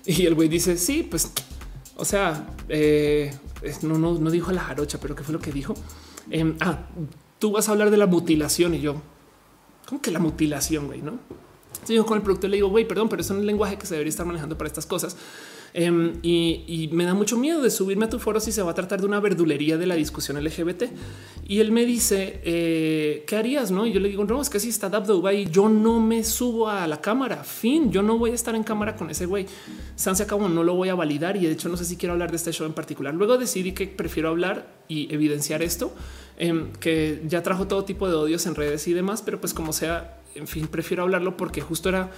Y 0.04 0.26
el 0.26 0.34
güey 0.34 0.48
dice, 0.48 0.76
sí, 0.76 1.02
pues 1.02 1.32
o 1.96 2.04
sea, 2.04 2.46
eh, 2.68 3.32
no, 3.82 3.98
no, 3.98 4.14
no 4.18 4.30
dijo 4.30 4.52
la 4.52 4.62
jarocha, 4.62 4.98
pero 5.00 5.14
qué 5.14 5.22
fue 5.22 5.32
lo 5.32 5.40
que 5.40 5.52
dijo. 5.52 5.74
Em, 6.30 6.56
ah, 6.60 6.78
tú 7.38 7.52
vas 7.52 7.68
a 7.68 7.72
hablar 7.72 7.90
de 7.90 7.96
la 7.96 8.06
mutilación 8.06 8.74
y 8.74 8.80
yo, 8.80 8.96
¿cómo 9.86 10.00
que 10.00 10.10
la 10.10 10.18
mutilación, 10.18 10.86
güey? 10.86 11.02
No? 11.02 11.18
yo 11.88 12.04
con 12.04 12.16
el 12.16 12.22
productor 12.22 12.50
le 12.50 12.56
digo, 12.56 12.68
güey, 12.68 12.86
perdón, 12.86 13.08
pero 13.08 13.22
eso 13.22 13.34
es 13.34 13.40
un 13.40 13.46
lenguaje 13.46 13.78
que 13.78 13.86
se 13.86 13.94
debería 13.94 14.10
estar 14.10 14.26
manejando 14.26 14.58
para 14.58 14.66
estas 14.66 14.86
cosas. 14.86 15.16
Em, 15.78 16.14
y, 16.22 16.88
me 16.92 17.04
da 17.04 17.12
mucho 17.12 17.36
miedo 17.36 17.60
de 17.60 17.68
subirme 17.70 18.06
a 18.06 18.08
tu 18.08 18.18
foro 18.18 18.40
si 18.40 18.50
se 18.50 18.62
va 18.62 18.70
a 18.70 18.74
tratar 18.74 18.98
de 18.98 19.06
una 19.06 19.20
verdulería 19.20 19.76
de 19.76 19.84
la 19.84 19.94
discusión 19.94 20.42
LGBT. 20.42 20.84
Y 21.46 21.60
él 21.60 21.70
me 21.70 21.84
dice, 21.84 22.40
eh, 22.44 23.24
¿qué 23.26 23.36
harías? 23.36 23.70
No, 23.70 23.84
y 23.86 23.92
yo 23.92 24.00
le 24.00 24.08
digo, 24.08 24.24
no, 24.24 24.40
es 24.40 24.48
que 24.48 24.58
si 24.58 24.70
está 24.70 24.88
Dabdo 24.88 25.30
y 25.30 25.50
yo 25.50 25.68
no 25.68 26.00
me 26.00 26.24
subo 26.24 26.70
a 26.70 26.86
la 26.86 27.02
cámara. 27.02 27.44
Fin, 27.44 27.92
yo 27.92 28.00
no 28.00 28.16
voy 28.16 28.30
a 28.30 28.34
estar 28.34 28.54
en 28.54 28.62
cámara 28.62 28.96
con 28.96 29.10
ese 29.10 29.26
güey. 29.26 29.44
San 29.96 30.16
se 30.16 30.22
acabó, 30.22 30.48
no 30.48 30.64
lo 30.64 30.74
voy 30.74 30.88
a 30.88 30.94
validar. 30.94 31.36
Y 31.36 31.40
de 31.40 31.52
hecho, 31.52 31.68
no 31.68 31.76
sé 31.76 31.84
si 31.84 31.98
quiero 31.98 32.14
hablar 32.14 32.30
de 32.30 32.38
este 32.38 32.52
show 32.52 32.66
en 32.66 32.72
particular. 32.72 33.12
Luego 33.12 33.36
decidí 33.36 33.72
que 33.72 33.86
prefiero 33.86 34.30
hablar 34.30 34.66
y 34.88 35.12
evidenciar 35.12 35.62
esto, 35.62 35.92
em, 36.38 36.72
que 36.80 37.22
ya 37.26 37.42
trajo 37.42 37.66
todo 37.66 37.84
tipo 37.84 38.08
de 38.08 38.14
odios 38.14 38.46
en 38.46 38.54
redes 38.54 38.88
y 38.88 38.94
demás, 38.94 39.20
pero 39.20 39.42
pues 39.42 39.52
como 39.52 39.74
sea, 39.74 40.22
en 40.34 40.46
fin, 40.46 40.68
prefiero 40.68 41.02
hablarlo 41.02 41.36
porque 41.36 41.60
justo 41.60 41.90
era 41.90 42.10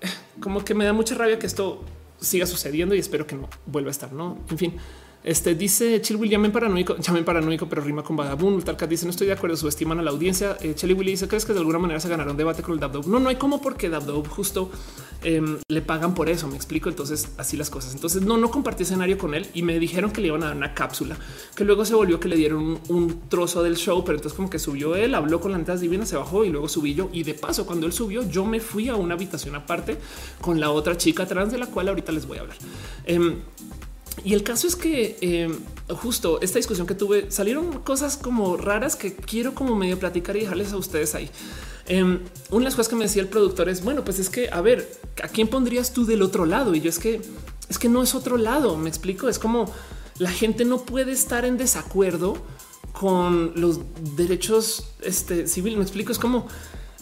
eh, 0.00 0.08
como 0.40 0.64
que 0.64 0.72
me 0.72 0.86
da 0.86 0.94
mucha 0.94 1.14
rabia 1.14 1.38
que 1.38 1.46
esto 1.46 1.84
siga 2.20 2.46
sucediendo 2.46 2.94
y 2.94 2.98
espero 2.98 3.26
que 3.26 3.36
no 3.36 3.48
vuelva 3.66 3.90
a 3.90 3.92
estar. 3.92 4.12
No, 4.12 4.38
en 4.50 4.58
fin, 4.58 4.76
este 5.22 5.54
dice 5.54 6.00
Chill 6.00 6.16
Will 6.16 6.30
llamen 6.30 6.50
paranoico, 6.50 6.96
llamen 6.96 7.24
paranoico, 7.24 7.68
pero 7.68 7.82
rima 7.82 8.02
con 8.02 8.16
vagabundo. 8.16 8.64
Talca 8.64 8.86
dice 8.86 9.04
no 9.04 9.10
estoy 9.10 9.26
de 9.26 9.34
acuerdo, 9.34 9.56
subestiman 9.56 9.98
a 9.98 10.02
la 10.02 10.10
audiencia. 10.10 10.56
Eh, 10.62 10.74
Willy 10.82 11.12
dice 11.12 11.28
crees 11.28 11.44
que 11.44 11.52
de 11.52 11.58
alguna 11.58 11.78
manera 11.78 12.00
se 12.00 12.08
ganará 12.08 12.30
un 12.30 12.36
debate 12.36 12.62
con 12.62 12.74
el 12.74 12.80
Dabdob. 12.80 13.06
No, 13.06 13.20
no 13.20 13.28
hay 13.28 13.36
como 13.36 13.60
porque 13.60 13.90
Dabdob 13.90 14.26
justo 14.28 14.70
em, 15.22 15.58
le 15.68 15.82
pagan 15.82 16.14
por 16.14 16.30
eso. 16.30 16.48
Me 16.48 16.56
explico. 16.56 16.88
Entonces 16.88 17.32
así 17.36 17.56
las 17.56 17.68
cosas. 17.68 17.94
Entonces 17.94 18.22
no, 18.22 18.38
no 18.38 18.50
compartí 18.50 18.84
escenario 18.84 19.18
con 19.18 19.34
él 19.34 19.46
y 19.52 19.62
me 19.62 19.78
dijeron 19.78 20.10
que 20.10 20.22
le 20.22 20.28
iban 20.28 20.42
a 20.42 20.46
dar 20.46 20.56
una 20.56 20.72
cápsula 20.72 21.18
que 21.54 21.64
luego 21.64 21.84
se 21.84 21.94
volvió 21.94 22.18
que 22.18 22.28
le 22.28 22.36
dieron 22.36 22.80
un, 22.88 23.20
trozo 23.28 23.62
del 23.62 23.76
show, 23.76 24.02
pero 24.04 24.16
entonces 24.16 24.36
como 24.36 24.48
que 24.48 24.58
subió 24.58 24.96
él, 24.96 25.14
habló 25.14 25.40
con 25.40 25.52
la 25.52 25.58
netas 25.58 25.80
divinas, 25.80 26.08
se 26.08 26.16
bajó 26.16 26.44
y 26.44 26.48
luego 26.48 26.68
subí 26.68 26.94
yo. 26.94 27.10
Y 27.12 27.22
de 27.22 27.34
paso, 27.34 27.66
cuando 27.66 27.86
él 27.86 27.92
subió, 27.92 28.28
yo 28.28 28.46
me 28.46 28.60
fui 28.60 28.88
a 28.88 28.96
una 28.96 29.14
habitación 29.14 29.54
aparte 29.54 29.98
con 30.40 30.58
la 30.58 30.70
otra 30.70 30.96
chica 30.96 31.26
trans 31.26 31.52
de 31.52 31.58
la 31.58 31.66
cual 31.66 31.88
ahorita 31.88 32.12
les 32.12 32.26
voy 32.26 32.38
a 32.38 32.40
hablar. 32.40 32.56
Em, 33.04 33.36
y 34.24 34.34
el 34.34 34.42
caso 34.42 34.66
es 34.66 34.76
que 34.76 35.16
eh, 35.20 35.54
justo 35.88 36.40
esta 36.40 36.58
discusión 36.58 36.86
que 36.86 36.94
tuve 36.94 37.30
salieron 37.30 37.80
cosas 37.80 38.16
como 38.16 38.56
raras 38.56 38.96
que 38.96 39.14
quiero 39.14 39.54
como 39.54 39.74
medio 39.74 39.98
platicar 39.98 40.36
y 40.36 40.40
dejarles 40.40 40.72
a 40.72 40.76
ustedes 40.76 41.14
ahí. 41.14 41.30
Em, 41.86 42.20
una 42.50 42.60
de 42.60 42.64
las 42.64 42.76
cosas 42.76 42.88
que 42.88 42.96
me 42.96 43.04
decía 43.04 43.22
el 43.22 43.28
productor 43.28 43.68
es 43.68 43.82
bueno, 43.82 44.04
pues 44.04 44.18
es 44.18 44.30
que 44.30 44.48
a 44.50 44.60
ver, 44.60 45.00
¿a 45.22 45.28
quién 45.28 45.48
pondrías 45.48 45.92
tú 45.92 46.04
del 46.06 46.22
otro 46.22 46.46
lado? 46.46 46.74
Y 46.74 46.80
yo 46.80 46.88
es 46.88 46.98
que 46.98 47.20
es 47.68 47.78
que 47.78 47.88
no 47.88 48.02
es 48.02 48.14
otro 48.14 48.36
lado. 48.36 48.76
Me 48.76 48.88
explico. 48.88 49.28
Es 49.28 49.38
como 49.38 49.72
la 50.18 50.30
gente 50.30 50.64
no 50.64 50.82
puede 50.84 51.12
estar 51.12 51.44
en 51.44 51.56
desacuerdo 51.56 52.36
con 52.92 53.52
los 53.54 53.80
derechos 54.16 54.92
este, 55.02 55.46
civiles. 55.46 55.78
Me 55.78 55.84
explico. 55.84 56.12
Es 56.12 56.18
como 56.18 56.46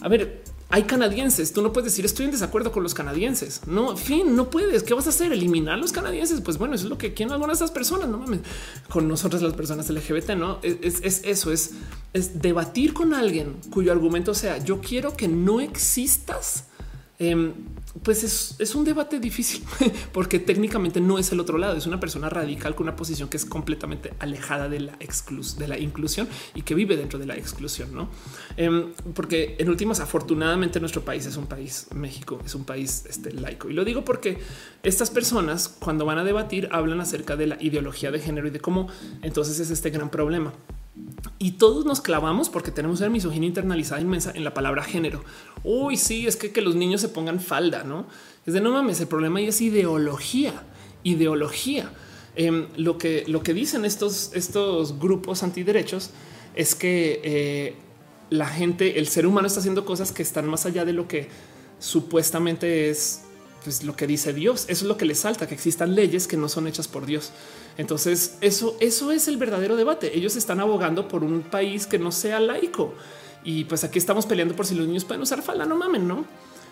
a 0.01 0.07
ver, 0.07 0.43
hay 0.71 0.83
canadienses. 0.83 1.51
Tú 1.51 1.63
no 1.63 1.73
puedes 1.73 1.91
decir 1.91 2.05
estoy 2.05 2.25
en 2.25 2.31
desacuerdo 2.31 2.71
con 2.71 2.83
los 2.83 2.93
canadienses. 2.93 3.61
No, 3.65 3.97
fin, 3.97 4.35
no 4.35 4.51
puedes. 4.51 4.83
¿Qué 4.83 4.93
vas 4.93 5.07
a 5.07 5.09
hacer? 5.09 5.33
Eliminar 5.33 5.79
los 5.79 5.91
canadienses. 5.91 6.41
Pues 6.41 6.59
bueno, 6.59 6.75
eso 6.75 6.85
es 6.85 6.89
lo 6.89 6.97
que 6.97 7.13
quieren 7.13 7.33
algunas 7.33 7.57
de 7.59 7.65
estas 7.65 7.73
personas. 7.73 8.07
No 8.07 8.19
mames 8.19 8.41
con 8.87 9.07
nosotras, 9.07 9.41
las 9.41 9.53
personas 9.53 9.89
LGBT. 9.89 10.31
No 10.31 10.59
es, 10.61 11.01
es 11.01 11.21
eso, 11.25 11.51
es, 11.51 11.71
es 12.13 12.39
debatir 12.41 12.93
con 12.93 13.15
alguien 13.15 13.55
cuyo 13.71 13.91
argumento 13.91 14.33
sea 14.35 14.59
yo 14.59 14.79
quiero 14.79 15.17
que 15.17 15.27
no 15.27 15.59
existas. 15.59 16.65
Em, 17.17 17.53
pues 18.03 18.55
es, 18.59 18.75
un 18.75 18.85
debate 18.85 19.19
difícil 19.19 19.63
porque 20.13 20.39
técnicamente 20.39 21.01
no 21.01 21.17
es 21.19 21.31
el 21.31 21.39
otro 21.39 21.57
lado. 21.57 21.75
Es 21.75 21.85
una 21.85 21.99
persona 21.99 22.29
radical 22.29 22.75
con 22.75 22.87
una 22.87 22.95
posición 22.95 23.29
que 23.29 23.37
es 23.37 23.45
completamente 23.45 24.13
alejada 24.19 24.69
de 24.69 24.79
la 24.79 24.97
de 25.57 25.67
la 25.67 25.77
inclusión 25.77 26.27
y 26.53 26.61
que 26.61 26.75
vive 26.75 26.95
dentro 26.95 27.19
de 27.19 27.25
la 27.25 27.35
exclusión, 27.35 27.93
no? 27.93 28.09
Em, 28.57 28.93
porque 29.13 29.55
en 29.59 29.69
últimas, 29.69 29.99
afortunadamente, 29.99 30.79
nuestro 30.79 31.01
país 31.03 31.25
es 31.25 31.35
un 31.37 31.47
país 31.47 31.87
México, 31.93 32.39
es 32.45 32.55
un 32.55 32.63
país 32.63 33.05
este, 33.09 33.31
laico. 33.33 33.69
Y 33.69 33.73
lo 33.73 33.83
digo 33.83 34.05
porque 34.05 34.37
estas 34.83 35.09
personas, 35.09 35.67
cuando 35.67 36.05
van 36.05 36.17
a 36.17 36.23
debatir, 36.23 36.69
hablan 36.71 37.01
acerca 37.01 37.35
de 37.35 37.47
la 37.47 37.57
ideología 37.59 38.11
de 38.11 38.19
género 38.19 38.47
y 38.47 38.51
de 38.51 38.59
cómo 38.59 38.87
entonces 39.21 39.59
es 39.59 39.71
este 39.71 39.89
gran 39.89 40.09
problema. 40.09 40.53
Y 41.37 41.51
todos 41.51 41.85
nos 41.85 42.01
clavamos 42.01 42.49
porque 42.49 42.71
tenemos 42.71 42.99
una 42.99 43.09
misoginia 43.09 43.47
internalizada 43.47 44.01
inmensa 44.01 44.31
en 44.35 44.43
la 44.43 44.53
palabra 44.53 44.83
género. 44.83 45.23
Uy, 45.63 45.97
sí, 45.97 46.27
es 46.27 46.35
que, 46.35 46.51
que 46.51 46.61
los 46.61 46.75
niños 46.75 47.01
se 47.01 47.09
pongan 47.09 47.39
falda, 47.39 47.83
no 47.83 48.07
es 48.45 48.53
de 48.53 48.61
no 48.61 48.71
mames. 48.71 48.99
El 48.99 49.07
problema 49.07 49.39
ahí 49.39 49.47
es 49.47 49.61
ideología, 49.61 50.63
ideología. 51.03 51.91
Em, 52.35 52.67
lo 52.77 52.97
que 52.97 53.25
lo 53.27 53.41
que 53.41 53.53
dicen 53.53 53.85
estos, 53.85 54.31
estos 54.33 54.99
grupos 54.99 55.43
antiderechos 55.43 56.11
es 56.55 56.75
que 56.75 57.21
eh, 57.23 57.75
la 58.29 58.47
gente, 58.47 58.99
el 58.99 59.07
ser 59.07 59.25
humano 59.25 59.47
está 59.47 59.59
haciendo 59.59 59.85
cosas 59.85 60.11
que 60.11 60.21
están 60.21 60.47
más 60.47 60.65
allá 60.65 60.85
de 60.85 60.93
lo 60.93 61.07
que 61.07 61.27
supuestamente 61.79 62.89
es 62.89 63.21
pues, 63.63 63.83
lo 63.83 63.95
que 63.95 64.07
dice 64.07 64.33
Dios. 64.33 64.65
Eso 64.67 64.85
es 64.85 64.87
lo 64.89 64.97
que 64.97 65.05
les 65.05 65.19
salta, 65.19 65.47
que 65.47 65.55
existan 65.55 65.95
leyes 65.95 66.27
que 66.27 66.37
no 66.37 66.49
son 66.49 66.67
hechas 66.67 66.87
por 66.87 67.05
Dios. 67.05 67.31
Entonces, 67.79 68.37
eso, 68.41 68.75
eso 68.81 69.09
es 69.13 69.29
el 69.29 69.37
verdadero 69.37 69.77
debate. 69.77 70.11
Ellos 70.13 70.35
están 70.35 70.59
abogando 70.59 71.07
por 71.07 71.23
un 71.23 71.43
país 71.43 71.87
que 71.87 71.97
no 71.97 72.11
sea 72.11 72.37
laico. 72.41 72.93
Y 73.41 73.63
pues 73.63 73.85
aquí 73.85 73.97
estamos 73.97 74.25
peleando 74.25 74.53
por 74.53 74.65
si 74.65 74.75
los 74.75 74.85
niños 74.85 75.05
pueden 75.05 75.21
usar 75.21 75.41
falda, 75.41 75.65
no 75.65 75.77
mamen, 75.77 76.05
¿no? 76.05 76.25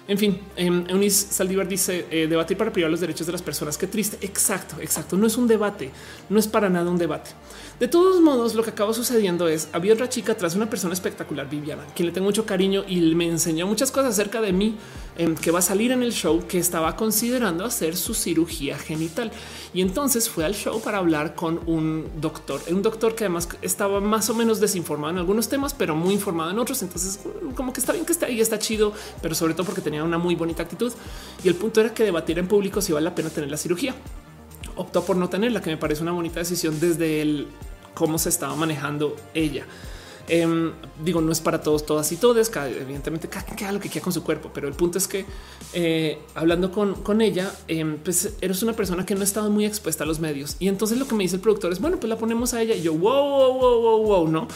En 0.06 0.18
fin, 0.18 0.42
em, 0.58 0.84
Eunice 0.90 1.32
Saldívar 1.32 1.66
dice 1.66 2.08
eh, 2.12 2.28
debatir 2.28 2.58
para 2.58 2.74
privar 2.74 2.92
los 2.92 3.00
derechos 3.00 3.26
de 3.26 3.32
las 3.32 3.42
personas. 3.42 3.78
Qué 3.78 3.88
triste. 3.88 4.18
Exacto, 4.20 4.82
exacto. 4.82 5.16
No 5.16 5.28
es 5.28 5.38
un 5.38 5.48
debate, 5.48 5.92
no 6.28 6.40
es 6.40 6.48
para 6.48 6.70
nada 6.70 6.92
un 6.92 6.98
debate. 6.98 7.30
De 7.80 7.88
todos 7.88 8.20
modos, 8.22 8.56
lo 8.56 8.64
que 8.64 8.72
acabó 8.72 8.92
sucediendo 8.92 9.48
es 9.48 9.70
había 9.72 9.94
otra 9.94 10.10
chica 10.10 10.34
tras 10.34 10.56
una 10.56 10.68
persona 10.68 10.96
espectacular, 10.96 11.48
Viviana, 11.48 11.86
quien 11.96 12.08
le 12.08 12.12
tengo 12.12 12.26
mucho 12.26 12.44
cariño 12.44 12.84
y 12.88 13.14
me 13.14 13.28
enseñó 13.28 13.68
muchas 13.68 13.92
cosas 13.92 14.14
acerca 14.14 14.42
de 14.42 14.52
mí 14.52 14.76
em, 15.16 15.36
que 15.36 15.52
va 15.52 15.60
a 15.60 15.62
salir 15.62 15.92
en 15.92 16.02
el 16.02 16.12
show 16.12 16.44
que 16.48 16.58
estaba 16.58 16.96
considerando 16.96 17.64
hacer 17.64 17.96
su 17.96 18.16
cirugía 18.16 18.80
genital. 18.80 19.30
Y 19.76 19.82
entonces 19.82 20.28
fue 20.28 20.44
al 20.44 20.56
show 20.56 20.82
para 20.82 20.98
hablar 20.98 21.36
con 21.36 21.62
un 21.68 22.10
doctor, 22.20 22.62
un 22.72 22.82
doctor 22.82 23.14
que 23.14 23.26
además 23.26 23.48
estaba 23.62 24.02
más 24.02 24.28
o 24.32 24.34
menos 24.34 24.60
desinformado 24.60 25.12
en 25.12 25.20
algunos 25.20 25.48
temas, 25.48 25.76
pero 25.76 25.96
muy 25.96 26.16
informado 26.16 26.50
en 26.50 26.58
otros. 26.58 26.82
Entonces, 26.82 27.20
como 27.54 27.74
que 27.74 27.80
está 27.80 27.94
bien 27.94 28.06
que 28.06 28.12
esté 28.12 28.26
ahí, 28.26 28.42
está 28.42 28.58
chido, 28.58 28.92
pero 29.22 29.36
sobre 29.36 29.54
todo 29.54 29.68
porque 29.68 29.82
tenía 29.82 30.04
una 30.04 30.18
muy 30.18 30.34
bonita 30.34 30.64
actitud. 30.64 30.92
Y 31.44 31.48
el 31.48 31.54
punto 31.54 31.80
era 31.80 31.94
que 31.94 32.04
debatir 32.04 32.40
en 32.40 32.48
público 32.48 32.82
si 32.82 32.92
vale 32.92 33.04
la 33.04 33.14
pena 33.14 33.30
tener 33.30 33.52
la 33.52 33.58
cirugía 33.58 33.94
optó 34.78 35.04
por 35.04 35.16
no 35.16 35.30
tenerla, 35.30 35.62
que 35.62 35.70
me 35.70 35.78
parece 35.78 36.02
una 36.02 36.12
bonita 36.12 36.40
decisión 36.40 36.80
desde 36.80 37.22
el 37.22 37.48
cómo 37.94 38.18
se 38.18 38.30
estaba 38.30 38.56
manejando 38.56 39.16
ella. 39.34 39.66
Em, 40.30 40.74
digo, 41.04 41.22
no 41.22 41.32
es 41.32 41.40
para 41.40 41.62
todos, 41.62 41.86
todas 41.86 42.12
y 42.12 42.18
todas. 42.18 42.52
Evidentemente, 42.56 43.30
cada 43.30 43.44
quien 43.44 43.74
lo 43.74 43.80
que 43.80 43.90
quiera 43.90 44.04
con 44.04 44.12
su 44.12 44.24
cuerpo, 44.24 44.52
pero 44.54 44.68
el 44.68 44.74
punto 44.74 44.98
es 44.98 45.08
que 45.08 45.26
eh, 45.74 46.20
hablando 46.36 46.72
con, 46.72 46.96
con 46.96 47.22
ella, 47.22 47.52
em, 47.68 47.98
pues 47.98 48.34
eres 48.42 48.62
una 48.62 48.74
persona 48.74 49.06
que 49.06 49.16
no 49.16 49.22
ha 49.22 49.24
estado 49.24 49.50
muy 49.50 49.66
expuesta 49.66 50.04
a 50.04 50.08
los 50.08 50.20
medios. 50.20 50.58
Y 50.60 50.68
entonces 50.68 50.98
lo 50.98 51.08
que 51.08 51.16
me 51.16 51.24
dice 51.24 51.38
el 51.38 51.42
productor 51.42 51.72
es 51.72 51.80
bueno, 51.80 51.98
pues 51.98 52.10
la 52.10 52.18
ponemos 52.18 52.54
a 52.54 52.62
ella 52.62 52.76
y 52.76 52.82
yo 52.82 52.94
wow, 52.94 53.54
wow, 53.54 53.82
wow, 53.82 54.04
wow, 54.04 54.28
no 54.28 54.48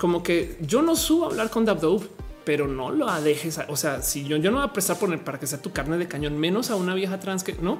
como 0.00 0.22
que 0.22 0.56
yo 0.62 0.80
no 0.80 0.96
subo 0.96 1.26
a 1.26 1.28
hablar 1.28 1.50
con 1.50 1.66
Dabdove 1.66 2.08
pero 2.44 2.66
no 2.66 2.90
lo 2.90 3.08
dejes. 3.20 3.60
O 3.68 3.76
sea, 3.76 4.02
si 4.02 4.24
yo, 4.24 4.36
yo 4.36 4.50
no 4.50 4.58
voy 4.58 4.66
a 4.66 4.72
prestar 4.72 4.98
poner 4.98 5.22
para 5.24 5.38
que 5.38 5.46
sea 5.46 5.60
tu 5.60 5.72
carne 5.72 5.98
de 5.98 6.08
cañón, 6.08 6.38
menos 6.38 6.70
a 6.70 6.76
una 6.76 6.94
vieja 6.94 7.20
trans 7.20 7.44
que 7.44 7.54
no. 7.54 7.78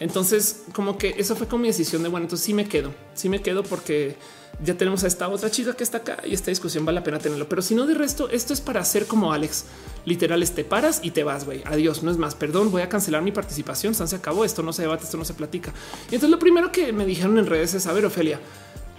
Entonces, 0.00 0.64
como 0.72 0.98
que 0.98 1.14
eso 1.18 1.36
fue 1.36 1.46
con 1.46 1.60
mi 1.60 1.68
decisión 1.68 2.02
de 2.02 2.08
bueno, 2.08 2.24
entonces 2.24 2.46
sí 2.46 2.54
me 2.54 2.68
quedo, 2.68 2.92
sí 3.14 3.28
me 3.28 3.42
quedo 3.42 3.62
porque 3.62 4.16
ya 4.64 4.74
tenemos 4.74 5.04
a 5.04 5.06
esta 5.06 5.28
otra 5.28 5.50
chica 5.50 5.74
que 5.74 5.84
está 5.84 5.98
acá 5.98 6.18
y 6.24 6.34
esta 6.34 6.50
discusión 6.50 6.84
vale 6.84 6.96
la 6.96 7.04
pena 7.04 7.18
tenerlo. 7.18 7.48
Pero 7.48 7.62
si 7.62 7.74
no, 7.74 7.86
de 7.86 7.94
resto, 7.94 8.28
esto 8.28 8.52
es 8.52 8.60
para 8.60 8.80
hacer 8.80 9.06
como 9.06 9.32
Alex. 9.32 9.66
Literal, 10.04 10.48
te 10.50 10.64
paras 10.64 11.00
y 11.02 11.10
te 11.10 11.22
vas, 11.22 11.44
güey. 11.44 11.62
Adiós, 11.66 12.02
no 12.02 12.10
es 12.10 12.16
más. 12.16 12.34
Perdón, 12.34 12.70
voy 12.70 12.82
a 12.82 12.88
cancelar 12.88 13.22
mi 13.22 13.30
participación. 13.30 13.94
Se 13.94 14.16
acabó. 14.16 14.44
Esto 14.44 14.62
no 14.62 14.72
se 14.72 14.82
debate, 14.82 15.04
esto 15.04 15.16
no 15.16 15.24
se 15.24 15.34
platica. 15.34 15.72
Y 16.10 16.14
entonces 16.14 16.30
lo 16.30 16.38
primero 16.38 16.72
que 16.72 16.92
me 16.92 17.04
dijeron 17.04 17.38
en 17.38 17.46
redes 17.46 17.74
es, 17.74 17.86
a 17.86 17.92
ver, 17.92 18.06
Ofelia, 18.06 18.40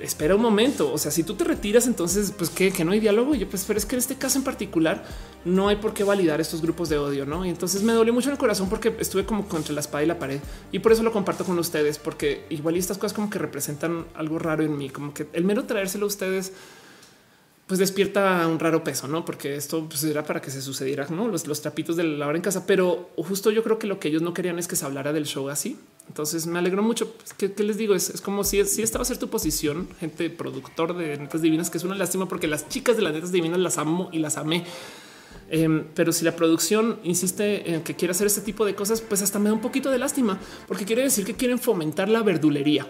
espera 0.02 0.36
un 0.36 0.42
momento. 0.42 0.92
O 0.92 0.98
sea, 0.98 1.12
si 1.12 1.24
tú 1.24 1.36
te 1.36 1.44
retiras, 1.44 1.88
entonces, 1.88 2.34
pues 2.38 2.50
que, 2.50 2.72
no 2.84 2.92
hay 2.92 3.00
diálogo. 3.00 3.36
Y 3.36 3.40
yo, 3.40 3.50
pues, 3.50 3.64
pero 3.68 3.78
es 3.78 3.86
que 3.86 3.96
en 3.96 4.00
este 4.00 4.16
caso 4.16 4.38
en 4.38 4.44
particular 4.44 5.04
no 5.46 5.68
hay 5.68 5.78
por 5.78 5.94
qué 5.94 6.04
validar 6.04 6.42
estos 6.42 6.62
grupos 6.62 6.90
de 6.90 6.98
odio, 6.98 7.26
no? 7.26 7.46
Y 7.46 7.50
entonces 7.50 7.84
me 7.84 7.94
dolió 7.94 8.14
mucho 8.14 8.30
en 8.30 8.34
el 8.34 8.38
corazón 8.38 8.70
porque 8.70 8.96
estuve 9.00 9.26
como 9.26 9.48
contra 9.48 9.74
la 9.74 9.82
espada 9.82 10.04
y 10.04 10.08
la 10.08 10.20
pared 10.20 10.40
y 10.72 10.80
por 10.80 10.92
eso 10.92 11.04
lo 11.04 11.12
comparto 11.12 11.46
con 11.46 11.58
ustedes, 11.60 11.98
porque 11.98 12.46
igual 12.50 12.76
y 12.76 12.80
estas 12.80 12.98
cosas 12.98 13.14
como 13.14 13.30
que 13.30 13.40
representan 13.40 14.06
algo 14.16 14.40
raro 14.40 14.64
en 14.64 14.78
mí, 14.78 14.90
como 14.90 15.14
que 15.14 15.28
el 15.34 15.46
mero 15.46 15.64
traérselo 15.66 16.06
a 16.06 16.08
ustedes 16.08 16.54
pues 17.70 17.78
despierta 17.78 18.48
un 18.48 18.58
raro 18.58 18.84
peso, 18.84 19.08
no? 19.08 19.24
Porque 19.24 19.56
esto 19.56 19.86
pues, 19.88 20.04
era 20.04 20.24
para 20.24 20.42
que 20.42 20.50
se 20.50 20.60
sucediera, 20.60 21.06
no 21.12 21.28
los, 21.28 21.46
los 21.46 21.62
trapitos 21.62 21.96
de 21.96 22.04
la 22.04 22.26
hora 22.26 22.36
en 22.36 22.42
casa, 22.42 22.66
pero 22.66 23.12
justo 23.16 23.52
yo 23.52 23.62
creo 23.62 23.78
que 23.78 23.86
lo 23.86 24.00
que 24.00 24.08
ellos 24.08 24.24
no 24.24 24.34
querían 24.34 24.58
es 24.58 24.68
que 24.68 24.76
se 24.76 24.86
hablara 24.86 25.14
del 25.14 25.28
show 25.28 25.50
así. 25.50 25.78
Entonces 26.08 26.48
me 26.48 26.58
alegró 26.58 26.82
mucho. 26.82 27.14
Pues, 27.14 27.34
¿Qué, 27.34 27.64
les 27.64 27.78
digo? 27.78 27.94
Es, 27.94 28.22
como 28.22 28.44
si, 28.44 28.66
si 28.66 28.82
esta 28.82 28.98
va 28.98 29.04
a 29.04 29.06
ser 29.06 29.20
tu 29.20 29.30
posición, 29.30 29.88
gente 30.00 30.32
productor 30.32 30.98
de 30.98 31.16
netas 31.20 31.44
divinas, 31.44 31.70
que 31.70 31.78
es 31.78 31.84
una 31.84 31.94
lástima 31.94 32.28
porque 32.28 32.48
las 32.48 32.68
chicas 32.70 32.98
de 32.98 33.04
las 33.04 33.14
netas 33.14 33.32
divinas 33.32 33.60
las 33.60 33.78
amo 33.78 34.10
y 34.12 34.18
las 34.18 34.38
amé. 34.38 34.66
Em, 35.52 35.86
pero 35.94 36.12
si 36.12 36.26
la 36.26 36.36
producción 36.36 37.00
insiste 37.04 37.72
en 37.72 37.84
que 37.84 37.96
quiere 37.96 38.14
hacer 38.14 38.26
este 38.26 38.42
tipo 38.42 38.66
de 38.66 38.74
cosas, 38.74 39.02
pues 39.02 39.22
hasta 39.22 39.38
me 39.38 39.50
da 39.50 39.54
un 39.54 39.62
poquito 39.62 39.92
de 39.92 40.00
lástima, 40.00 40.40
porque 40.68 40.86
quiere 40.86 41.04
decir 41.04 41.24
que 41.24 41.36
quieren 41.36 41.60
fomentar 41.60 42.10
la 42.10 42.24
verdulería 42.24 42.88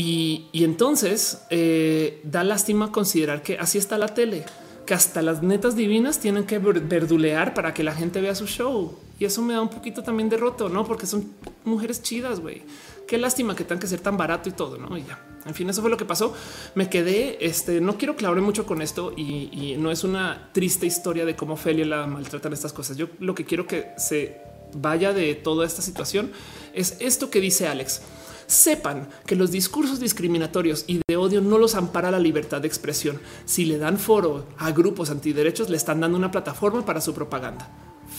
y, 0.00 0.48
entonces 0.52 1.42
eh, 1.50 2.20
da 2.22 2.44
lástima 2.44 2.92
considerar 2.92 3.42
que 3.42 3.58
así 3.58 3.78
está 3.78 3.98
la 3.98 4.06
tele, 4.14 4.44
que 4.86 4.94
hasta 4.94 5.22
las 5.22 5.42
netas 5.42 5.74
divinas 5.74 6.20
tienen 6.20 6.44
que 6.44 6.60
verdulear 6.60 7.52
para 7.52 7.74
que 7.74 7.82
la 7.82 7.92
gente 7.92 8.20
vea 8.20 8.36
su 8.36 8.46
show. 8.46 8.96
Y 9.18 9.24
eso 9.24 9.42
me 9.42 9.54
da 9.54 9.60
un 9.60 9.70
poquito 9.70 10.04
también 10.04 10.28
de 10.28 10.36
roto, 10.36 10.68
no? 10.68 10.86
Porque 10.86 11.04
son 11.04 11.32
mujeres 11.64 12.00
chidas, 12.00 12.38
güey. 12.38 12.62
Qué 13.08 13.18
lástima 13.18 13.56
que 13.56 13.64
tengan 13.64 13.80
que 13.80 13.88
ser 13.88 13.98
tan 13.98 14.16
barato 14.16 14.48
y 14.48 14.52
todo, 14.52 14.78
no? 14.78 14.96
Y 14.96 15.02
ya. 15.02 15.20
En 15.44 15.52
fin, 15.52 15.68
eso 15.68 15.80
fue 15.80 15.90
lo 15.90 15.96
que 15.96 16.04
pasó. 16.04 16.32
Me 16.76 16.88
quedé, 16.88 17.44
este, 17.44 17.80
no 17.80 17.98
quiero 17.98 18.14
clavarme 18.14 18.42
mucho 18.42 18.66
con 18.66 18.82
esto 18.82 19.12
y, 19.16 19.50
y 19.50 19.76
no 19.78 19.90
es 19.90 20.04
una 20.04 20.50
triste 20.52 20.86
historia 20.86 21.24
de 21.24 21.34
cómo 21.34 21.56
Felia 21.56 21.84
la 21.84 22.06
maltratan 22.06 22.52
estas 22.52 22.72
cosas. 22.72 22.96
Yo 22.96 23.08
lo 23.18 23.34
que 23.34 23.44
quiero 23.44 23.66
que 23.66 23.88
se 23.96 24.40
vaya 24.74 25.12
de 25.12 25.34
toda 25.34 25.66
esta 25.66 25.82
situación 25.82 26.30
es 26.72 26.98
esto 27.00 27.30
que 27.30 27.40
dice 27.40 27.66
Alex 27.66 28.02
sepan 28.48 29.08
que 29.26 29.36
los 29.36 29.52
discursos 29.52 30.00
discriminatorios 30.00 30.84
y 30.86 31.00
de 31.06 31.16
odio 31.16 31.40
no 31.40 31.58
los 31.58 31.74
ampara 31.74 32.10
la 32.10 32.18
libertad 32.18 32.62
de 32.62 32.66
expresión. 32.66 33.20
Si 33.44 33.66
le 33.66 33.78
dan 33.78 33.98
foro 33.98 34.46
a 34.56 34.72
grupos 34.72 35.10
antiderechos, 35.10 35.68
le 35.68 35.76
están 35.76 36.00
dando 36.00 36.16
una 36.16 36.30
plataforma 36.30 36.84
para 36.84 37.00
su 37.00 37.14
propaganda. 37.14 37.68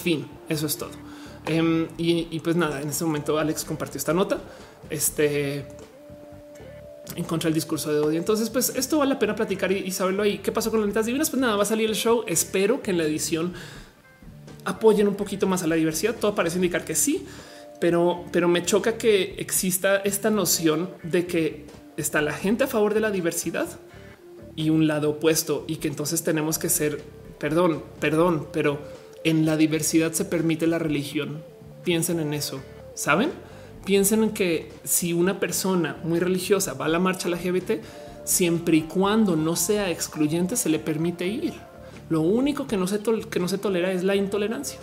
Fin, 0.04 0.28
eso 0.48 0.68
es 0.68 0.78
todo. 0.78 0.92
Em, 1.48 1.88
y, 1.98 2.40
pues 2.42 2.56
nada, 2.56 2.80
en 2.80 2.90
ese 2.90 3.04
momento 3.04 3.40
Alex 3.40 3.66
compartió 3.66 3.98
esta 3.98 4.14
nota. 4.14 4.40
Este 4.90 5.68
en 7.16 7.24
contra 7.24 7.48
del 7.48 7.56
discurso 7.56 7.92
de 7.92 8.00
odio. 8.00 8.20
Entonces, 8.20 8.52
pues 8.52 8.70
esto 8.76 9.00
vale 9.00 9.16
la 9.16 9.20
pena 9.20 9.36
platicar 9.36 9.72
y, 9.72 9.90
saberlo 9.90 10.22
ahí. 10.22 10.38
¿Qué 10.38 10.52
pasó 10.52 10.70
con 10.70 10.80
las 10.80 10.88
netas 10.88 11.08
divinas? 11.08 11.32
Pues 11.32 11.42
nada, 11.42 11.56
va 11.56 11.64
a 11.64 11.66
salir 11.66 11.90
el 11.90 11.96
show. 11.96 12.24
Espero 12.28 12.84
que 12.84 12.92
en 12.92 13.00
la 13.00 13.04
edición 13.04 13.54
apoyen 14.64 15.08
un 15.08 15.16
poquito 15.16 15.48
más 15.48 15.64
a 15.64 15.68
la 15.68 15.74
diversidad. 15.74 16.16
Todo 16.16 16.36
parece 16.36 16.58
indicar 16.58 16.86
que 16.86 16.94
sí 16.94 17.26
pero, 17.80 18.26
pero 18.32 18.48
me 18.48 18.64
choca 18.64 18.98
que 18.98 19.36
exista 19.38 19.98
esta 19.98 20.30
noción 20.30 20.90
de 21.04 21.26
que 21.26 21.66
está 21.98 22.22
la 22.22 22.34
gente 22.34 22.66
a 22.66 22.68
favor 22.68 22.94
de 22.94 23.00
la 23.00 23.12
diversidad 23.12 23.68
y 24.56 24.70
un 24.70 24.88
lado 24.88 25.12
opuesto 25.12 25.66
y 25.68 25.78
que 25.78 25.88
entonces 25.88 26.24
tenemos 26.24 26.60
que 26.60 26.70
ser, 26.70 27.02
perdón, 27.38 27.84
perdón, 28.00 28.48
pero 28.52 28.80
en 29.24 29.46
la 29.46 29.58
diversidad 29.58 30.12
se 30.12 30.26
permite 30.26 30.68
la 30.68 30.80
religión. 30.80 31.44
Piensen 31.84 32.20
en 32.20 32.34
eso, 32.34 32.62
¿saben? 32.94 33.32
Piensen 33.86 34.24
en 34.24 34.32
que 34.32 34.72
si 34.84 35.14
una 35.14 35.40
persona 35.40 35.98
muy 36.04 36.20
religiosa 36.20 36.74
va 36.74 36.86
a 36.86 36.90
la 36.90 37.00
marcha 37.00 37.30
LGBT, 37.30 37.82
siempre 38.26 38.78
y 38.78 38.82
cuando 38.84 39.36
no 39.36 39.56
sea 39.56 39.90
excluyente, 39.90 40.56
se 40.56 40.70
le 40.70 40.80
permite 40.80 41.26
ir. 41.28 41.54
Lo 42.10 42.22
único 42.22 42.68
que 42.68 42.78
no 42.78 42.88
se, 42.88 43.00
que 43.30 43.40
no 43.40 43.48
se 43.48 43.58
tolera 43.58 43.92
es 43.92 44.04
la 44.04 44.16
intolerancia. 44.16 44.80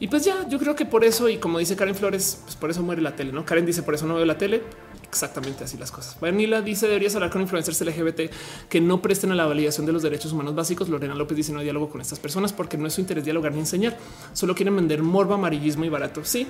Y 0.00 0.08
pues 0.08 0.24
ya, 0.24 0.48
yo 0.48 0.58
creo 0.58 0.74
que 0.74 0.86
por 0.86 1.04
eso, 1.04 1.28
y 1.28 1.36
como 1.36 1.58
dice 1.58 1.76
Karen 1.76 1.94
Flores, 1.94 2.40
pues 2.44 2.56
por 2.56 2.70
eso 2.70 2.82
muere 2.82 3.02
la 3.02 3.14
tele, 3.14 3.32
¿no? 3.32 3.44
Karen 3.44 3.66
dice, 3.66 3.82
por 3.82 3.94
eso 3.94 4.06
no 4.06 4.14
veo 4.14 4.24
la 4.24 4.38
tele. 4.38 4.62
Exactamente 5.06 5.64
así 5.64 5.76
las 5.76 5.90
cosas. 5.90 6.18
Vanilla 6.20 6.62
dice, 6.62 6.86
deberías 6.86 7.14
hablar 7.16 7.30
con 7.30 7.42
influencers 7.42 7.80
LGBT 7.82 8.32
que 8.68 8.80
no 8.80 9.02
presten 9.02 9.30
a 9.32 9.34
la 9.34 9.44
validación 9.44 9.84
de 9.84 9.92
los 9.92 10.02
derechos 10.02 10.32
humanos 10.32 10.54
básicos. 10.54 10.88
Lorena 10.88 11.14
López 11.14 11.36
dice, 11.36 11.52
no 11.52 11.60
diálogo 11.60 11.90
con 11.90 12.00
estas 12.00 12.18
personas 12.18 12.54
porque 12.54 12.78
no 12.78 12.86
es 12.86 12.94
su 12.94 13.02
interés 13.02 13.24
dialogar 13.24 13.52
ni 13.52 13.58
enseñar. 13.58 13.98
Solo 14.32 14.54
quieren 14.54 14.74
vender 14.74 15.02
morbo, 15.02 15.34
amarillismo 15.34 15.84
y 15.84 15.90
barato. 15.90 16.24
Sí. 16.24 16.46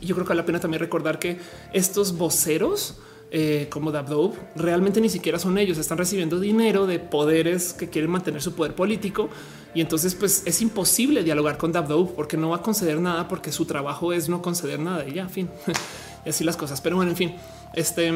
Y 0.00 0.06
yo 0.06 0.14
creo 0.14 0.24
que 0.24 0.28
vale 0.28 0.42
la 0.42 0.46
pena 0.46 0.60
también 0.60 0.80
recordar 0.80 1.18
que 1.18 1.40
estos 1.72 2.16
voceros 2.16 2.98
eh, 3.30 3.66
como 3.70 3.92
Dabdove 3.92 4.38
realmente 4.56 5.02
ni 5.02 5.10
siquiera 5.10 5.38
son 5.38 5.58
ellos, 5.58 5.76
están 5.76 5.98
recibiendo 5.98 6.40
dinero 6.40 6.86
de 6.86 6.98
poderes 6.98 7.74
que 7.74 7.90
quieren 7.90 8.10
mantener 8.10 8.40
su 8.40 8.54
poder 8.54 8.74
político 8.74 9.28
y 9.74 9.82
entonces 9.82 10.14
pues 10.14 10.42
es 10.46 10.62
imposible 10.62 11.22
dialogar 11.22 11.58
con 11.58 11.70
Dabdove 11.70 12.12
porque 12.14 12.38
no 12.38 12.50
va 12.50 12.56
a 12.56 12.62
conceder 12.62 12.98
nada 13.00 13.28
porque 13.28 13.52
su 13.52 13.66
trabajo 13.66 14.14
es 14.14 14.30
no 14.30 14.40
conceder 14.40 14.80
nada 14.80 15.06
y 15.06 15.12
ya, 15.12 15.28
fin, 15.28 15.50
y 16.24 16.30
así 16.30 16.42
las 16.42 16.56
cosas. 16.56 16.80
Pero 16.80 16.96
bueno, 16.96 17.10
en 17.10 17.18
fin, 17.18 17.36
este, 17.74 18.10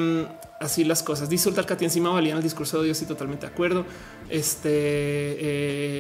así 0.59 0.83
las 0.83 1.03
cosas. 1.03 1.29
Dice 1.29 1.53
que 1.53 1.85
encima 1.85 2.09
valían 2.09 2.39
el 2.39 2.43
discurso 2.43 2.79
de 2.79 2.87
Dios 2.87 3.03
y 3.03 3.05
totalmente 3.05 3.47
de 3.47 3.53
acuerdo. 3.53 3.85
Este 4.31 4.71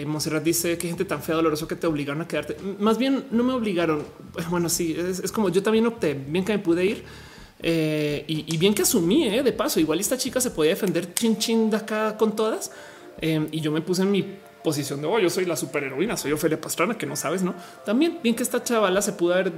eh, 0.00 0.04
Monserrat 0.06 0.42
dice 0.42 0.78
que 0.78 0.88
gente 0.88 1.04
tan 1.04 1.22
fea, 1.22 1.34
doloroso 1.34 1.68
que 1.68 1.76
te 1.76 1.86
obligaron 1.86 2.22
a 2.22 2.28
quedarte. 2.28 2.56
Más 2.78 2.96
bien 2.96 3.26
no 3.30 3.44
me 3.44 3.52
obligaron. 3.52 4.04
Bueno, 4.48 4.70
sí, 4.70 4.96
es, 4.98 5.18
es 5.18 5.30
como 5.30 5.50
yo 5.50 5.62
también 5.62 5.86
opté, 5.86 6.14
bien 6.14 6.46
que 6.46 6.52
me 6.52 6.58
pude 6.60 6.86
ir 6.86 7.04
eh, 7.62 8.24
y, 8.26 8.56
bien 8.56 8.74
que 8.74 8.82
asumí 8.82 9.28
eh, 9.28 9.42
de 9.42 9.52
paso, 9.52 9.78
igual 9.78 10.00
esta 10.00 10.18
chica 10.18 10.40
se 10.40 10.50
podía 10.50 10.70
defender 10.70 11.14
chin 11.14 11.38
chin 11.38 11.70
de 11.70 11.76
acá 11.76 12.16
con 12.16 12.34
todas. 12.34 12.72
Eh, 13.20 13.46
y 13.52 13.60
yo 13.60 13.70
me 13.70 13.80
puse 13.80 14.02
en 14.02 14.10
mi 14.10 14.26
posición 14.64 15.00
de 15.00 15.06
oh, 15.06 15.18
yo 15.18 15.30
soy 15.30 15.44
la 15.44 15.56
superheroína, 15.56 16.16
soy 16.16 16.32
Ofelia 16.32 16.60
Pastrana, 16.60 16.98
que 16.98 17.06
no 17.06 17.14
sabes, 17.14 17.42
no? 17.42 17.54
También 17.84 18.18
bien 18.22 18.34
que 18.34 18.42
esta 18.42 18.62
chavala 18.62 19.02
se 19.02 19.12
pudo 19.12 19.34
haber 19.34 19.52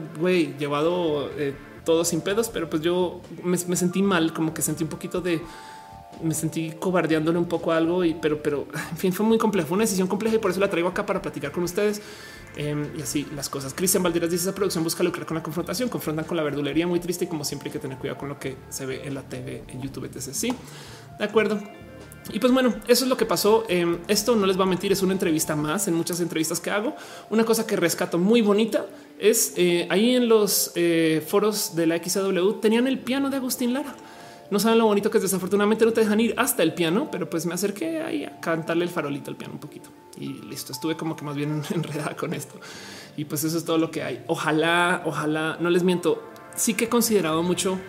llevado 0.58 1.30
todo 1.84 2.04
sin 2.04 2.20
pedos, 2.20 2.48
pero 2.48 2.68
pues 2.68 2.82
yo 2.82 3.20
me, 3.42 3.56
sentí 3.56 4.02
mal, 4.02 4.32
como 4.32 4.54
que 4.54 4.62
sentí 4.62 4.84
un 4.84 4.90
poquito 4.90 5.20
de 5.20 5.40
me 6.22 6.32
sentí 6.32 6.70
cobardeándole 6.70 7.38
un 7.38 7.46
poco 7.46 7.72
algo 7.72 8.04
y 8.04 8.14
pero, 8.14 8.40
pero 8.42 8.66
en 8.90 8.96
fin, 8.96 9.12
fue 9.12 9.26
muy 9.26 9.38
complejo, 9.38 9.68
fue 9.68 9.76
una 9.76 9.84
decisión 9.84 10.08
compleja 10.08 10.36
y 10.36 10.38
por 10.38 10.50
eso 10.50 10.60
la 10.60 10.70
traigo 10.70 10.88
acá 10.88 11.06
para 11.06 11.20
platicar 11.20 11.52
con 11.52 11.64
ustedes. 11.64 12.00
Em, 12.56 12.86
y 12.96 13.02
así 13.02 13.26
las 13.34 13.48
cosas. 13.48 13.74
Cristian 13.74 14.02
Valderas 14.02 14.30
dice 14.30 14.44
esa 14.44 14.54
producción 14.54 14.84
busca 14.84 15.02
lucrar 15.02 15.26
con 15.26 15.36
la 15.36 15.42
confrontación, 15.42 15.88
confrontan 15.88 16.24
con 16.24 16.36
la 16.36 16.42
verdulería 16.42 16.86
muy 16.86 17.00
triste 17.00 17.24
y 17.24 17.28
como 17.28 17.44
siempre 17.44 17.68
hay 17.68 17.72
que 17.72 17.78
tener 17.80 17.98
cuidado 17.98 18.18
con 18.18 18.28
lo 18.28 18.38
que 18.38 18.56
se 18.68 18.86
ve 18.86 19.02
en 19.04 19.14
la 19.14 19.22
TV, 19.22 19.64
en 19.68 19.82
YouTube, 19.82 20.04
etc. 20.04 20.32
Sí, 20.32 20.52
de 21.18 21.24
acuerdo. 21.24 21.60
Y 22.32 22.38
pues 22.38 22.52
bueno, 22.52 22.74
eso 22.88 23.04
es 23.04 23.10
lo 23.10 23.16
que 23.16 23.26
pasó. 23.26 23.64
Em, 23.68 23.98
esto 24.08 24.34
no 24.36 24.46
les 24.46 24.58
va 24.58 24.62
a 24.62 24.66
mentir, 24.66 24.92
es 24.92 25.02
una 25.02 25.12
entrevista 25.12 25.56
más 25.56 25.88
en 25.88 25.94
muchas 25.94 26.20
entrevistas 26.20 26.60
que 26.60 26.70
hago. 26.70 26.94
Una 27.28 27.44
cosa 27.44 27.66
que 27.66 27.76
rescato 27.76 28.18
muy 28.18 28.40
bonita 28.40 28.86
es 29.18 29.54
eh, 29.56 29.86
ahí 29.90 30.14
en 30.14 30.28
los 30.28 30.72
eh, 30.74 31.24
foros 31.26 31.74
de 31.74 31.86
la 31.86 31.98
XW 32.02 32.60
tenían 32.60 32.86
el 32.86 32.98
piano 32.98 33.30
de 33.30 33.36
Agustín 33.36 33.74
Lara. 33.74 33.94
No 34.54 34.60
saben 34.60 34.78
lo 34.78 34.86
bonito 34.86 35.10
que 35.10 35.18
es. 35.18 35.22
Desafortunadamente 35.22 35.84
no 35.84 35.92
te 35.92 36.02
dejan 36.02 36.20
ir 36.20 36.32
hasta 36.36 36.62
el 36.62 36.74
piano, 36.74 37.08
pero 37.10 37.28
pues 37.28 37.44
me 37.44 37.54
acerqué 37.54 38.00
ahí 38.00 38.22
a 38.22 38.38
cantarle 38.38 38.84
el 38.84 38.88
farolito 38.88 39.28
al 39.28 39.36
piano 39.36 39.54
un 39.54 39.58
poquito 39.58 39.90
y 40.16 40.28
listo. 40.48 40.70
Estuve 40.70 40.96
como 40.96 41.16
que 41.16 41.24
más 41.24 41.34
bien 41.34 41.64
enredada 41.74 42.14
con 42.14 42.32
esto. 42.32 42.60
Y 43.16 43.24
pues 43.24 43.42
eso 43.42 43.58
es 43.58 43.64
todo 43.64 43.78
lo 43.78 43.90
que 43.90 44.04
hay. 44.04 44.22
Ojalá, 44.28 45.02
ojalá, 45.06 45.58
no 45.58 45.70
les 45.70 45.82
miento. 45.82 46.22
Sí 46.54 46.74
que 46.74 46.84
he 46.84 46.88
considerado 46.88 47.42
mucho 47.42 47.80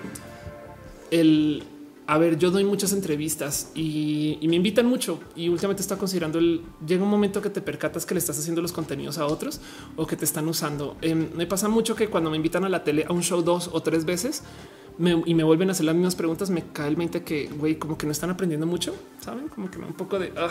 el 1.11 1.63
a 2.07 2.17
ver, 2.17 2.37
yo 2.37 2.51
doy 2.51 2.63
muchas 2.63 2.93
entrevistas 2.93 3.71
y, 3.73 4.37
me 4.41 4.55
invitan 4.55 4.85
mucho 4.85 5.19
y 5.35 5.49
últimamente 5.49 5.81
está 5.81 5.97
considerando 5.97 6.37
el 6.37 6.61
llega 6.85 7.03
un 7.03 7.09
momento 7.09 7.41
que 7.41 7.49
te 7.49 7.61
percatas 7.61 8.05
que 8.05 8.13
le 8.13 8.19
estás 8.19 8.37
haciendo 8.37 8.61
los 8.61 8.71
contenidos 8.71 9.17
a 9.17 9.25
otros 9.25 9.59
o 9.95 10.05
que 10.05 10.15
te 10.15 10.25
están 10.25 10.47
usando. 10.47 10.97
Em, 11.01 11.29
me 11.35 11.47
pasa 11.47 11.67
mucho 11.67 11.95
que 11.95 12.07
cuando 12.07 12.29
me 12.29 12.37
invitan 12.37 12.63
a 12.63 12.69
la 12.69 12.83
tele 12.83 13.05
a 13.07 13.13
un 13.13 13.23
show 13.23 13.41
dos 13.41 13.69
o 13.71 13.81
tres 13.81 14.05
veces, 14.05 14.43
y 14.97 15.33
me 15.33 15.43
vuelven 15.43 15.69
a 15.69 15.71
hacer 15.73 15.85
las 15.85 15.95
mismas 15.95 16.15
preguntas, 16.15 16.49
me 16.49 16.63
cae 16.71 16.87
el 16.87 16.97
mente 16.97 17.23
que, 17.23 17.47
güey, 17.47 17.77
como 17.77 17.97
que 17.97 18.05
no 18.05 18.11
están 18.11 18.29
aprendiendo 18.29 18.65
mucho, 18.65 18.95
¿saben? 19.19 19.47
Como 19.49 19.69
que 19.69 19.77
me 19.77 19.83
da 19.83 19.89
un 19.89 19.97
poco 19.97 20.19
de, 20.19 20.31
ah, 20.37 20.49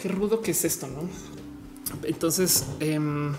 qué 0.00 0.08
rudo 0.08 0.40
que 0.40 0.50
es 0.50 0.64
esto, 0.64 0.86
¿no? 0.86 1.08
Entonces, 2.02 2.66
em, 2.80 3.32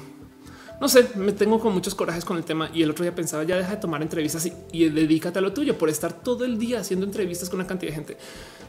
no 0.80 0.88
sé, 0.88 1.10
me 1.16 1.32
tengo 1.32 1.60
con 1.60 1.74
muchos 1.74 1.96
corajes 1.96 2.24
con 2.24 2.38
el 2.38 2.44
tema 2.44 2.70
y 2.74 2.84
el 2.84 2.92
otro 2.92 3.04
día 3.04 3.14
pensaba 3.14 3.44
ya 3.44 3.58
deja 3.58 3.72
de 3.72 3.78
tomar 3.78 4.02
entrevistas 4.02 4.46
y, 4.46 4.54
y, 4.72 4.90
dedícate 4.90 5.40
a 5.40 5.42
lo 5.42 5.52
tuyo 5.52 5.78
por 5.78 5.90
estar 5.90 6.14
todo 6.14 6.46
el 6.46 6.60
día 6.60 6.80
haciendo 6.80 7.06
entrevistas 7.06 7.50
con 7.50 7.60
una 7.60 7.68
cantidad 7.68 7.92
de 7.92 7.96
gente. 7.96 8.18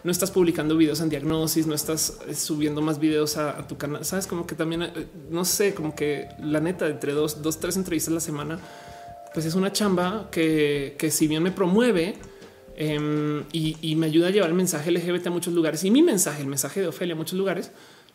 No 0.04 0.10
estás 0.10 0.30
publicando 0.30 0.76
videos 0.76 1.00
en 1.00 1.10
diagnosis, 1.10 1.66
no 1.66 1.74
estás 1.74 2.18
eh, 2.26 2.34
subiendo 2.34 2.80
más 2.80 2.98
videos 2.98 3.36
a, 3.36 3.66
tu 3.66 3.76
canal. 3.76 4.04
Sabes 4.04 4.26
como 4.26 4.46
que 4.46 4.54
también 4.54 4.82
eh, 4.82 5.06
no 5.30 5.44
sé, 5.44 5.74
como 5.74 5.94
que 5.94 6.28
la 6.40 6.60
neta 6.60 6.88
entre 6.88 7.12
dos, 7.12 7.42
dos, 7.42 7.60
tres 7.60 7.76
entrevistas 7.76 8.12
a 8.12 8.14
la 8.14 8.20
semana, 8.20 8.58
pues 9.34 9.46
es 9.46 9.54
una 9.54 9.72
chamba 9.72 10.28
que, 10.30 10.96
que 10.98 11.10
si 11.10 11.28
bien 11.28 11.42
me 11.42 11.52
promueve 11.52 12.16
em, 12.76 13.44
y, 13.52 13.96
me 13.96 14.06
ayuda 14.06 14.28
a 14.28 14.30
llevar 14.30 14.50
el 14.50 14.56
mensaje 14.56 14.90
LGBT 14.90 15.26
a 15.28 15.30
muchos 15.30 15.54
lugares 15.54 15.84
y 15.84 15.90
mi 15.90 16.02
mensaje, 16.02 16.42
el 16.42 16.48
mensaje 16.48 16.80
de 16.80 16.88
Ofelia 16.88 17.14
a 17.14 17.16
muchos 17.16 17.38
lugares. 17.38 17.70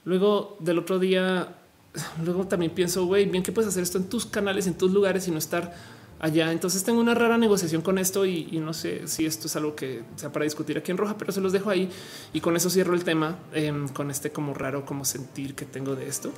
Luego 0.06 0.58
del 0.60 0.80
otro 0.80 1.00
día 1.00 1.56
luego 2.26 2.48
también 2.48 2.72
pienso, 2.72 3.06
güey, 3.06 3.26
bien 3.26 3.44
que 3.44 3.52
puedes 3.52 3.70
hacer 3.70 3.84
esto 3.84 3.98
en 3.98 4.10
tus 4.10 4.26
canales, 4.26 4.68
en 4.68 4.78
tus 4.78 4.92
lugares 4.92 5.28
y 5.28 5.32
no 5.32 5.38
estar 5.38 5.74
allá. 6.20 6.52
Entonces 6.52 6.84
tengo 6.84 7.00
una 7.00 7.14
rara 7.14 7.38
negociación 7.38 7.82
con 7.82 7.98
esto 7.98 8.26
y, 8.26 8.46
no 8.60 8.74
sé 8.74 9.08
si 9.08 9.26
esto 9.26 9.48
es 9.48 9.56
algo 9.56 9.76
que 9.76 10.04
sea 10.16 10.32
para 10.32 10.46
discutir 10.46 10.78
aquí 10.78 10.92
en 10.92 10.98
Roja, 10.98 11.18
pero 11.18 11.32
se 11.32 11.42
los 11.42 11.52
dejo 11.52 11.70
ahí 11.70 11.90
y 12.32 12.40
con 12.40 12.56
eso 12.56 12.70
cierro 12.70 12.94
el 12.94 13.04
tema 13.04 13.40
em, 13.54 13.88
con 13.90 14.10
este 14.10 14.32
como 14.32 14.54
raro 14.54 14.86
como 14.86 15.06
sentir 15.06 15.54
que 15.54 15.66
tengo 15.66 15.96
de 15.96 16.08
esto. 16.08 16.32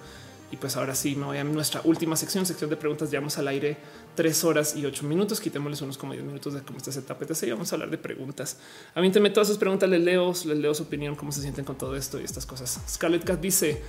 Y 0.51 0.57
pues 0.57 0.77
ahora 0.77 0.93
sí 0.93 1.15
me 1.15 1.25
voy 1.25 1.37
a 1.37 1.43
nuestra 1.43 1.81
última 1.83 2.15
sección, 2.15 2.45
sección 2.45 2.69
de 2.69 2.77
preguntas. 2.77 3.09
Llevamos 3.09 3.37
al 3.37 3.47
aire 3.47 3.77
tres 4.15 4.43
horas 4.43 4.75
y 4.75 4.85
ocho 4.85 5.05
minutos. 5.05 5.41
Quitémosles 5.41 5.81
unos 5.81 5.97
como 5.97 6.13
diez 6.13 6.23
minutos 6.23 6.53
de 6.53 6.61
cómo 6.61 6.77
está 6.77 6.91
ese 6.91 7.01
tapete. 7.01 7.33
Y 7.45 7.51
vamos 7.51 7.71
a 7.71 7.75
hablar 7.75 7.89
de 7.89 7.97
preguntas. 7.97 8.57
A 8.93 9.01
mí 9.01 9.11
me 9.19 9.29
todas 9.31 9.47
sus 9.47 9.57
preguntas, 9.57 9.89
les 9.89 10.01
leo, 10.01 10.33
les 10.45 10.57
leo 10.57 10.73
su 10.73 10.83
opinión, 10.83 11.15
cómo 11.15 11.31
se 11.31 11.41
sienten 11.41 11.65
con 11.65 11.77
todo 11.77 11.95
esto 11.95 12.21
y 12.21 12.23
estas 12.23 12.45
cosas. 12.45 12.79
Scarlett 12.87 13.23
Cat 13.23 13.41
dice: 13.41 13.81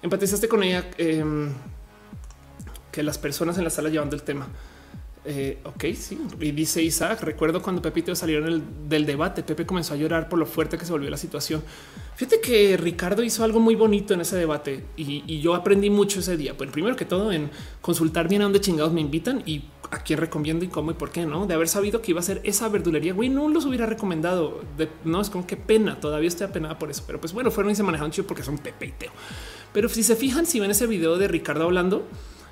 empatizaste 0.00 0.48
con 0.48 0.62
ella 0.62 0.88
em, 0.96 1.52
que 2.92 3.02
las 3.02 3.18
personas 3.18 3.58
en 3.58 3.64
la 3.64 3.70
sala 3.70 3.88
llevando 3.88 4.14
el 4.14 4.22
tema. 4.22 4.48
Eh, 5.28 5.58
ok, 5.64 5.84
sí. 5.94 6.16
Y 6.40 6.52
dice 6.52 6.80
Isaac, 6.80 7.20
recuerdo 7.22 7.60
cuando 7.60 7.82
Pepe 7.82 7.98
y 7.98 8.02
Teo 8.04 8.14
salieron 8.14 8.62
del 8.88 9.06
debate, 9.06 9.42
Pepe 9.42 9.66
comenzó 9.66 9.94
a 9.94 9.96
llorar 9.96 10.28
por 10.28 10.38
lo 10.38 10.46
fuerte 10.46 10.78
que 10.78 10.84
se 10.84 10.92
volvió 10.92 11.10
la 11.10 11.16
situación. 11.16 11.64
Fíjate 12.14 12.40
que 12.40 12.76
Ricardo 12.76 13.24
hizo 13.24 13.42
algo 13.42 13.58
muy 13.58 13.74
bonito 13.74 14.14
en 14.14 14.20
ese 14.20 14.36
debate 14.36 14.84
y, 14.96 15.40
yo 15.40 15.56
aprendí 15.56 15.90
mucho 15.90 16.20
ese 16.20 16.36
día. 16.36 16.56
Pues 16.56 16.70
primero 16.70 16.94
que 16.94 17.04
todo 17.04 17.32
en 17.32 17.50
consultar 17.80 18.28
bien 18.28 18.42
a 18.42 18.44
dónde 18.44 18.60
chingados 18.60 18.92
me 18.92 19.00
invitan 19.00 19.42
y 19.44 19.64
a 19.90 19.98
quién 19.98 20.20
recomiendo 20.20 20.64
y 20.64 20.68
cómo 20.68 20.92
y 20.92 20.94
por 20.94 21.10
qué 21.10 21.26
no. 21.26 21.46
De 21.46 21.54
haber 21.54 21.68
sabido 21.68 22.02
que 22.02 22.12
iba 22.12 22.20
a 22.20 22.22
ser 22.22 22.40
esa 22.44 22.68
verdulería, 22.68 23.12
güey, 23.12 23.28
no 23.28 23.48
los 23.48 23.66
hubiera 23.66 23.86
recomendado. 23.86 24.60
no 25.04 25.20
es 25.20 25.28
como 25.28 25.44
qué 25.44 25.56
pena. 25.56 25.98
Todavía 25.98 26.28
estoy 26.28 26.46
apenada 26.46 26.78
por 26.78 26.88
eso, 26.88 27.02
pero 27.04 27.20
pues 27.20 27.32
bueno, 27.32 27.50
fueron 27.50 27.72
y 27.72 27.74
se 27.74 27.82
manejaron 27.82 28.12
chido 28.12 28.28
porque 28.28 28.44
son 28.44 28.58
Pepe 28.58 28.86
y 28.86 28.92
Teo. 28.92 29.10
Pero 29.72 29.88
si 29.88 30.04
se 30.04 30.14
fijan, 30.14 30.46
si 30.46 30.60
ven 30.60 30.70
ese 30.70 30.86
video 30.86 31.18
de 31.18 31.26
Ricardo 31.26 31.64
hablando, 31.64 32.06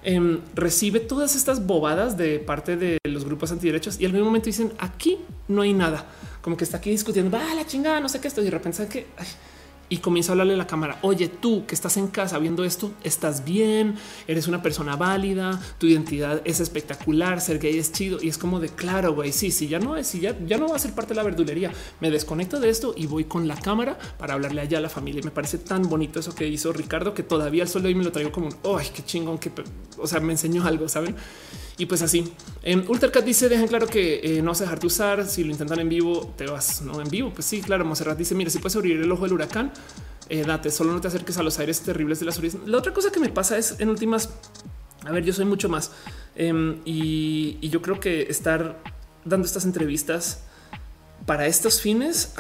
Em, 0.07 0.41
recibe 0.55 1.01
todas 1.01 1.35
estas 1.35 1.65
bobadas 1.65 2.19
de 2.19 2.39
parte 2.39 2.77
de 2.77 2.99
los 3.09 3.25
grupos 3.25 3.51
antiderechos 3.53 3.99
y 3.99 4.05
al 4.05 4.13
mismo 4.13 4.27
momento 4.27 4.47
dicen 4.47 4.71
aquí 4.79 5.19
no 5.49 5.63
hay 5.63 5.73
nada, 5.73 6.05
como 6.43 6.59
que 6.59 6.65
está 6.65 6.77
aquí 6.77 6.91
discutiendo, 6.91 7.31
va 7.31 7.55
la 7.55 7.67
chingada, 7.67 8.01
no 8.01 8.11
sé 8.11 8.21
qué 8.21 8.29
esto 8.29 8.43
y 8.43 8.45
de 8.45 8.51
repente 8.51 8.87
que 8.87 9.07
y 9.89 9.99
comienza 9.99 10.31
a 10.31 10.35
hablarle 10.35 10.55
a 10.55 10.57
la 10.57 10.67
cámara. 10.67 10.99
Oye, 11.03 11.29
tú 11.29 11.67
que 11.67 11.75
estás 11.75 11.97
en 11.97 12.09
casa 12.09 12.39
viendo 12.39 12.65
esto, 12.65 12.93
estás 13.03 13.45
bien, 13.45 13.97
eres 14.27 14.49
una 14.49 14.63
persona 14.63 14.97
válida, 14.97 15.61
tu 15.79 15.87
identidad 15.87 16.43
es 16.45 16.61
espectacular, 16.61 17.41
ser 17.41 17.59
gay 17.59 17.79
es 17.79 17.93
chido. 17.93 18.19
Y 18.23 18.29
es 18.29 18.39
como 18.39 18.61
de 18.61 18.69
claro, 18.69 19.15
güey. 19.15 19.33
Sí, 19.33 19.51
sí, 19.51 19.69
ya 19.69 19.79
no 19.79 19.97
es, 19.97 20.07
sí, 20.07 20.21
ya, 20.21 20.37
ya 20.47 20.59
no 20.59 20.69
va 20.69 20.77
a 20.77 20.79
ser 20.79 20.95
parte 20.95 21.11
de 21.11 21.17
la 21.17 21.23
verdulería. 21.23 21.73
Me 22.01 22.11
desconecto 22.11 22.61
de 22.61 22.71
esto 22.71 22.95
y 22.97 23.07
voy 23.07 23.25
con 23.25 23.49
la 23.49 23.57
cámara 23.57 23.99
para 24.19 24.35
hablarle 24.35 24.61
allá 24.61 24.79
a 24.79 24.81
la 24.81 24.89
familia. 24.89 25.23
Me 25.25 25.31
parece 25.31 25.59
tan 25.59 25.83
bonito 25.89 26.21
eso 26.21 26.35
que 26.35 26.49
hizo 26.49 26.73
Ricardo 26.73 27.15
que 27.15 27.23
todavía 27.23 27.63
el 27.63 27.69
suelo 27.69 27.89
y 27.89 27.95
me 27.95 28.05
lo 28.05 28.13
traigo 28.13 28.33
como 28.33 28.49
un 28.49 28.79
ay, 28.79 28.89
qué 28.95 29.05
chingón 29.05 29.39
que 29.39 29.51
o 29.99 30.07
sea, 30.07 30.21
me 30.21 30.33
enseñó 30.33 30.65
algo, 30.65 30.89
saben? 30.89 31.15
Y 31.77 31.87
pues 31.87 32.03
así. 32.03 32.33
Eh, 32.63 32.77
Ultracat 32.87 33.25
dice: 33.25 33.49
Dejan 33.49 33.67
claro 33.67 33.87
que 33.87 34.21
eh, 34.23 34.43
no 34.43 34.51
vas 34.51 34.61
a 34.61 34.65
dejarte 34.65 34.87
usar. 34.87 35.27
Si 35.27 35.43
lo 35.43 35.51
intentan 35.51 35.81
en 35.81 35.89
vivo, 35.89 36.33
te 36.37 36.47
vas 36.47 36.83
no 36.83 37.01
en 37.01 37.09
vivo. 37.09 37.33
Pues 37.35 37.47
sí, 37.47 37.61
claro. 37.63 37.85
Monserrat 37.85 38.17
dice: 38.17 38.35
Mira, 38.35 38.51
si 38.51 38.59
puedes 38.59 38.77
abrir 38.77 39.01
el 39.01 39.11
ojo 39.11 39.25
del 39.25 39.33
huracán, 39.33 39.73
eh, 40.29 40.45
date, 40.45 40.71
solo 40.71 40.93
no 40.93 41.01
te 41.01 41.09
acerques 41.09 41.37
a 41.37 41.43
los 41.43 41.59
aires 41.59 41.81
terribles 41.81 42.21
de 42.21 42.27
las 42.27 42.39
orillas. 42.39 42.59
La 42.67 42.79
otra 42.79 42.95
cosa 42.95 43.11
que 43.11 43.19
me 43.19 43.29
pasa 43.29 43.59
es 43.59 43.81
en 43.81 43.91
últimas, 43.91 44.31
a 45.05 45.11
ver, 45.11 45.25
yo 45.25 45.33
soy 45.33 45.45
mucho 45.45 45.69
más 45.69 45.91
em, 46.37 46.81
y, 46.85 47.59
yo 47.69 47.83
creo 47.83 47.99
que 47.99 48.23
estar 48.23 48.81
dando 49.25 49.47
estas 49.47 49.65
entrevistas 49.65 50.43
para 51.27 51.47
estos 51.47 51.81
fines 51.81 52.35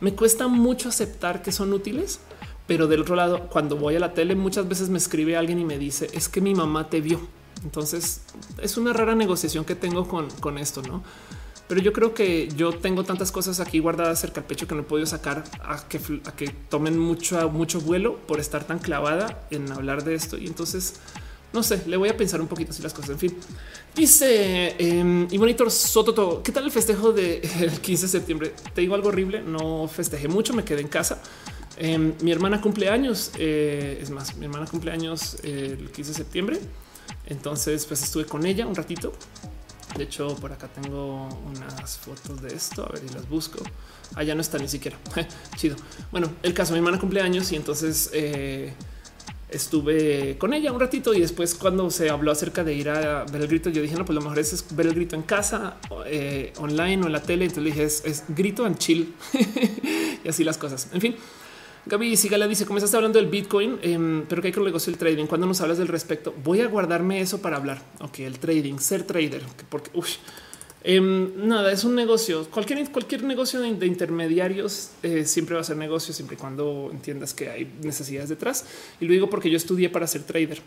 me 0.00 0.14
cuesta 0.14 0.48
mucho 0.48 0.88
aceptar 0.88 1.42
que 1.42 1.52
son 1.52 1.72
útiles. 1.72 2.20
Pero 2.66 2.86
del 2.86 3.00
otro 3.00 3.16
lado, 3.16 3.48
cuando 3.48 3.76
voy 3.76 3.96
a 3.96 4.00
la 4.00 4.12
tele, 4.12 4.34
muchas 4.34 4.68
veces 4.68 4.90
me 4.90 4.98
escribe 4.98 5.38
alguien 5.38 5.58
y 5.58 5.64
me 5.64 5.78
dice 5.78 6.10
es 6.12 6.28
que 6.28 6.42
mi 6.42 6.54
mamá 6.54 6.90
te 6.90 7.00
vio 7.00 7.18
entonces 7.64 8.22
es 8.62 8.76
una 8.76 8.92
rara 8.92 9.14
negociación 9.14 9.64
que 9.64 9.74
tengo 9.74 10.06
con, 10.06 10.58
esto, 10.58 10.82
no? 10.82 11.02
Pero 11.66 11.82
yo 11.82 11.92
creo 11.92 12.14
que 12.14 12.48
yo 12.56 12.72
tengo 12.72 13.04
tantas 13.04 13.30
cosas 13.30 13.60
aquí 13.60 13.78
guardadas 13.78 14.20
cerca 14.20 14.40
del 14.40 14.44
pecho 14.44 14.66
que 14.66 14.74
no 14.74 14.80
he 14.80 14.84
podido 14.84 15.06
sacar 15.06 15.44
a 15.60 15.86
que, 15.86 16.00
a 16.24 16.32
que 16.32 16.48
tomen 16.70 16.98
mucho, 16.98 17.48
mucho 17.50 17.80
vuelo 17.80 18.16
por 18.26 18.40
estar 18.40 18.64
tan 18.64 18.78
clavada 18.78 19.46
en 19.50 19.70
hablar 19.70 20.02
de 20.02 20.14
esto. 20.14 20.38
Y 20.38 20.46
entonces, 20.46 20.94
no 21.52 21.62
sé, 21.62 21.82
le 21.86 21.98
voy 21.98 22.08
a 22.08 22.16
pensar 22.16 22.40
un 22.40 22.48
poquito 22.48 22.70
así 22.70 22.82
las 22.82 22.94
cosas. 22.94 23.10
En 23.10 23.18
fin, 23.18 23.36
dice 23.94 24.76
eh, 24.78 25.26
y 25.30 25.38
Monitor 25.38 25.70
Soto, 25.70 26.42
¿qué 26.42 26.52
tal 26.52 26.64
el 26.64 26.70
festejo 26.70 27.12
del 27.12 27.42
15 27.82 28.02
de 28.06 28.08
septiembre? 28.08 28.54
Te 28.74 28.80
digo 28.80 28.94
algo 28.94 29.08
horrible, 29.08 29.42
no 29.42 29.88
festejé 29.88 30.28
mucho, 30.28 30.54
me 30.54 30.64
quedé 30.64 30.80
en 30.80 30.88
casa. 30.88 31.20
Em, 31.76 32.14
mi 32.22 32.32
hermana 32.32 32.60
cumple 32.60 32.88
años, 32.88 33.30
eh, 33.38 33.98
es 34.02 34.10
más, 34.10 34.36
mi 34.36 34.46
hermana 34.46 34.66
cumple 34.66 34.90
años 34.90 35.36
el 35.42 35.90
15 35.90 36.12
de 36.12 36.16
septiembre. 36.16 36.60
Entonces, 37.26 37.84
pues 37.86 38.02
estuve 38.02 38.24
con 38.24 38.46
ella 38.46 38.66
un 38.66 38.74
ratito. 38.74 39.12
De 39.96 40.04
hecho, 40.04 40.36
por 40.36 40.52
acá 40.52 40.68
tengo 40.68 41.28
unas 41.46 41.98
fotos 41.98 42.40
de 42.40 42.54
esto. 42.54 42.86
A 42.86 42.92
ver 42.92 43.02
y 43.04 43.12
las 43.12 43.28
busco. 43.28 43.58
Allá 44.14 44.32
ah, 44.32 44.34
no 44.34 44.40
está 44.40 44.58
ni 44.58 44.68
siquiera. 44.68 44.96
Chido. 45.56 45.76
Bueno, 46.10 46.30
el 46.42 46.54
caso, 46.54 46.72
mi 46.72 46.78
hermana 46.78 46.98
cumpleaños 46.98 47.50
y 47.52 47.56
entonces 47.56 48.10
eh, 48.12 48.72
estuve 49.50 50.36
con 50.38 50.52
ella 50.52 50.72
un 50.72 50.80
ratito 50.80 51.14
y 51.14 51.20
después 51.20 51.54
cuando 51.54 51.90
se 51.90 52.10
habló 52.10 52.30
acerca 52.30 52.64
de 52.64 52.74
ir 52.74 52.88
a 52.90 53.24
ver 53.24 53.42
el 53.42 53.48
grito, 53.48 53.70
yo 53.70 53.82
dije, 53.82 53.96
no, 53.96 54.04
pues 54.04 54.14
lo 54.14 54.20
mejor 54.20 54.38
es 54.38 54.64
ver 54.74 54.86
el 54.86 54.94
grito 54.94 55.16
en 55.16 55.22
casa, 55.22 55.76
eh, 56.06 56.52
online 56.58 57.02
o 57.02 57.06
en 57.06 57.12
la 57.12 57.22
tele. 57.22 57.44
Entonces 57.44 57.64
le 57.64 57.70
dije, 57.70 57.84
es, 57.84 58.04
es 58.04 58.24
grito 58.28 58.66
en 58.66 58.76
chill 58.76 59.14
y 60.24 60.28
así 60.28 60.44
las 60.44 60.58
cosas. 60.58 60.88
En 60.92 61.00
fin, 61.00 61.16
Gaby 61.86 62.16
Sigala 62.16 62.46
dice: 62.46 62.66
Comenzaste 62.66 62.96
hablando 62.96 63.18
del 63.18 63.28
Bitcoin, 63.28 63.78
em, 63.82 64.24
pero 64.28 64.42
que 64.42 64.48
hay 64.48 64.52
que 64.52 64.60
negocio 64.60 64.92
el 64.92 64.98
trading. 64.98 65.26
Cuando 65.26 65.46
nos 65.46 65.60
hablas 65.60 65.78
del 65.78 65.88
respecto, 65.88 66.34
voy 66.44 66.60
a 66.60 66.66
guardarme 66.66 67.20
eso 67.20 67.40
para 67.40 67.56
hablar. 67.56 67.82
Ok, 68.00 68.20
el 68.20 68.38
trading, 68.38 68.78
ser 68.78 69.04
trader, 69.04 69.42
porque 69.68 69.90
em, 70.84 71.46
nada, 71.46 71.72
es 71.72 71.84
un 71.84 71.94
negocio. 71.94 72.48
Cualquier, 72.50 72.90
cualquier 72.90 73.24
negocio 73.24 73.60
de, 73.60 73.86
intermediarios 73.86 74.90
eh, 75.02 75.24
siempre 75.24 75.54
va 75.54 75.62
a 75.62 75.64
ser 75.64 75.76
negocio, 75.76 76.12
siempre 76.14 76.36
y 76.36 76.38
cuando 76.38 76.88
entiendas 76.92 77.34
que 77.34 77.50
hay 77.50 77.72
necesidades 77.82 78.28
detrás. 78.28 78.64
Y 79.00 79.06
lo 79.06 79.12
digo 79.12 79.30
porque 79.30 79.50
yo 79.50 79.56
estudié 79.56 79.88
para 79.90 80.06
ser 80.06 80.22
trader. 80.22 80.60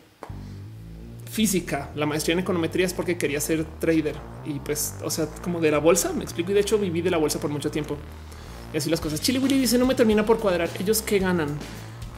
Física, 1.31 1.91
la 1.95 2.05
maestría 2.05 2.33
en 2.33 2.39
econometría 2.39 2.85
es 2.85 2.93
porque 2.93 3.17
quería 3.17 3.39
ser 3.39 3.63
trader 3.79 4.15
y 4.45 4.59
pues, 4.59 4.95
o 5.01 5.09
sea, 5.09 5.27
como 5.41 5.61
de 5.61 5.71
la 5.71 5.77
bolsa, 5.77 6.11
me 6.11 6.23
explico. 6.23 6.51
Y 6.51 6.55
de 6.55 6.59
hecho, 6.59 6.77
viví 6.77 7.01
de 7.01 7.09
la 7.09 7.17
bolsa 7.17 7.39
por 7.39 7.49
mucho 7.49 7.71
tiempo 7.71 7.97
y 8.73 8.77
así 8.77 8.89
las 8.89 9.01
cosas. 9.01 9.21
Chile 9.21 9.39
Willy 9.39 9.59
dice 9.59 9.77
no 9.77 9.85
me 9.85 9.95
termina 9.95 10.25
por 10.25 10.39
cuadrar. 10.39 10.69
Ellos 10.79 11.01
que 11.01 11.19
ganan. 11.19 11.57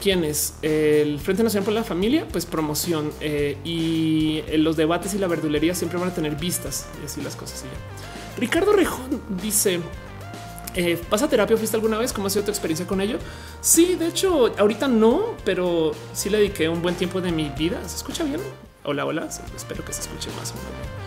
¿Quiénes? 0.01 0.55
El 0.61 1.17
Frente 1.21 1.43
Nacional 1.43 1.63
por 1.63 1.73
la 1.73 1.83
Familia, 1.85 2.27
pues 2.29 2.45
promoción 2.45 3.11
eh, 3.21 3.57
y 3.63 4.43
los 4.57 4.75
debates 4.75 5.13
y 5.13 5.17
la 5.17 5.27
verdulería 5.27 5.73
siempre 5.75 5.97
van 5.97 6.09
a 6.09 6.13
tener 6.13 6.35
vistas 6.35 6.87
y 7.01 7.05
así 7.05 7.21
las 7.21 7.37
cosas. 7.37 7.63
Ricardo 8.37 8.73
Rejón 8.73 9.21
dice: 9.41 9.79
eh, 10.75 10.99
¿Pasa 11.09 11.29
terapia? 11.29 11.55
¿Fuiste 11.55 11.77
alguna 11.77 11.97
vez? 11.97 12.11
¿Cómo 12.11 12.27
ha 12.27 12.29
sido 12.29 12.43
tu 12.43 12.51
experiencia 12.51 12.85
con 12.85 12.99
ello? 12.99 13.17
Sí, 13.61 13.95
de 13.95 14.07
hecho, 14.07 14.53
ahorita 14.57 14.89
no, 14.89 15.35
pero 15.45 15.93
sí 16.13 16.29
le 16.29 16.39
dediqué 16.39 16.67
un 16.67 16.81
buen 16.81 16.95
tiempo 16.95 17.21
de 17.21 17.31
mi 17.31 17.49
vida. 17.51 17.79
¿Se 17.87 17.95
escucha 17.95 18.25
bien? 18.25 18.41
Hola, 18.83 19.05
hola. 19.05 19.29
Espero 19.55 19.85
que 19.85 19.93
se 19.93 20.01
escuche 20.01 20.29
más 20.37 20.51
o 20.51 20.55
menos. 20.55 21.02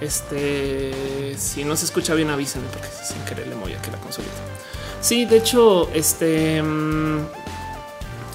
Este, 0.00 1.34
si 1.36 1.64
no 1.64 1.76
se 1.76 1.86
escucha 1.86 2.14
bien, 2.14 2.30
avísenme 2.30 2.68
porque 2.68 2.88
sin 3.04 3.22
querer 3.24 3.48
le 3.48 3.54
voy 3.54 3.72
aquí 3.72 3.90
la 3.90 3.98
consolita. 3.98 4.34
Sí, 5.00 5.24
de 5.24 5.36
hecho, 5.38 5.88
este 5.92 6.62
mm, 6.62 7.18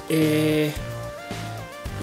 eh, 0.08 0.72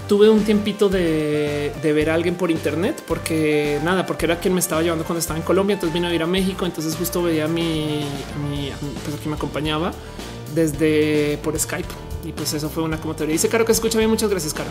tuve 0.08 0.28
un 0.28 0.44
tiempito 0.44 0.88
de, 0.88 1.72
ver 1.82 2.10
a 2.10 2.14
alguien 2.14 2.34
por 2.34 2.50
internet 2.50 3.02
porque 3.06 3.80
nada, 3.82 4.04
porque 4.04 4.26
era 4.26 4.38
quien 4.40 4.54
me 4.54 4.60
estaba 4.60 4.82
llevando 4.82 5.04
cuando 5.04 5.20
estaba 5.20 5.38
en 5.38 5.44
Colombia. 5.44 5.74
Entonces 5.74 5.94
vino 5.94 6.08
a 6.08 6.14
ir 6.14 6.22
a 6.22 6.26
México. 6.26 6.66
Entonces 6.66 6.94
justo 6.96 7.22
veía 7.22 7.44
a 7.44 7.48
mi, 7.48 8.04
mi 8.50 8.72
pues 9.04 9.16
aquí 9.16 9.28
me 9.28 9.36
acompañaba 9.36 9.92
desde 10.54 11.38
por 11.42 11.58
Skype. 11.58 11.88
Y 12.24 12.32
pues 12.32 12.52
eso 12.52 12.68
fue 12.68 12.82
una 12.82 13.00
como 13.00 13.14
teoría. 13.14 13.32
Dice 13.32 13.48
Caro 13.48 13.64
que 13.64 13.72
escucha 13.72 13.98
bien. 13.98 14.10
Muchas 14.10 14.30
gracias, 14.30 14.54
Caro. 14.54 14.70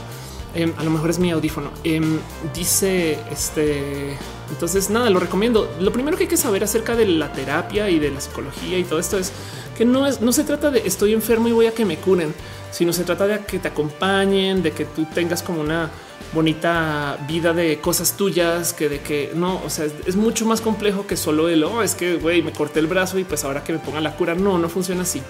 Em, 0.54 0.74
a 0.78 0.84
lo 0.84 0.92
mejor 0.92 1.10
es 1.10 1.20
mi 1.20 1.32
audífono. 1.32 1.72
Em, 1.84 2.20
dice 2.54 3.20
este. 3.32 4.18
Entonces, 4.50 4.90
nada, 4.90 5.10
lo 5.10 5.20
recomiendo. 5.20 5.70
Lo 5.80 5.92
primero 5.94 6.18
que 6.18 6.24
hay 6.24 6.30
que 6.30 6.38
saber 6.38 6.64
acerca 6.64 6.96
de 6.96 7.06
la 7.06 7.32
terapia 7.32 7.90
y 7.90 8.00
de 8.00 8.12
la 8.12 8.20
psicología 8.20 8.78
y 8.78 8.84
todo 8.84 9.00
esto 9.00 9.18
es 9.18 9.32
que 9.78 9.86
no 9.86 10.06
es, 10.06 10.22
no 10.22 10.34
se 10.34 10.44
trata 10.44 10.70
de 10.72 10.80
estoy 10.86 11.14
enfermo 11.14 11.48
y 11.48 11.54
voy 11.54 11.68
a 11.68 11.74
que 11.74 11.86
me 11.86 11.98
curen, 11.98 12.34
sino 12.72 12.92
se 12.92 13.04
trata 13.04 13.28
de 13.28 13.40
que 13.46 13.60
te 13.60 13.70
acompañen, 13.70 14.62
de 14.62 14.72
que 14.72 14.86
tú 14.86 15.06
tengas 15.06 15.42
como 15.42 15.62
una 15.62 15.90
bonita 16.34 17.18
vida 17.28 17.54
de 17.54 17.80
cosas 17.80 18.16
tuyas, 18.18 18.74
que 18.74 18.90
de 18.90 19.00
que 19.00 19.32
no, 19.34 19.62
o 19.66 19.70
sea, 19.70 19.86
es, 20.06 20.16
mucho 20.16 20.46
más 20.46 20.62
complejo 20.62 21.08
que 21.08 21.18
solo 21.18 21.50
el 21.50 21.64
oh, 21.64 21.82
es 21.82 21.96
que 21.96 22.16
güey, 22.16 22.42
me 22.42 22.52
corté 22.52 22.80
el 22.80 22.88
brazo 22.88 23.20
y 23.20 23.24
pues 23.24 23.44
ahora 23.44 23.64
que 23.64 23.74
me 23.74 23.80
ponga 23.80 24.02
la 24.02 24.16
cura. 24.16 24.36
No, 24.36 24.58
no 24.58 24.68
funciona 24.68 25.04
así. 25.04 25.22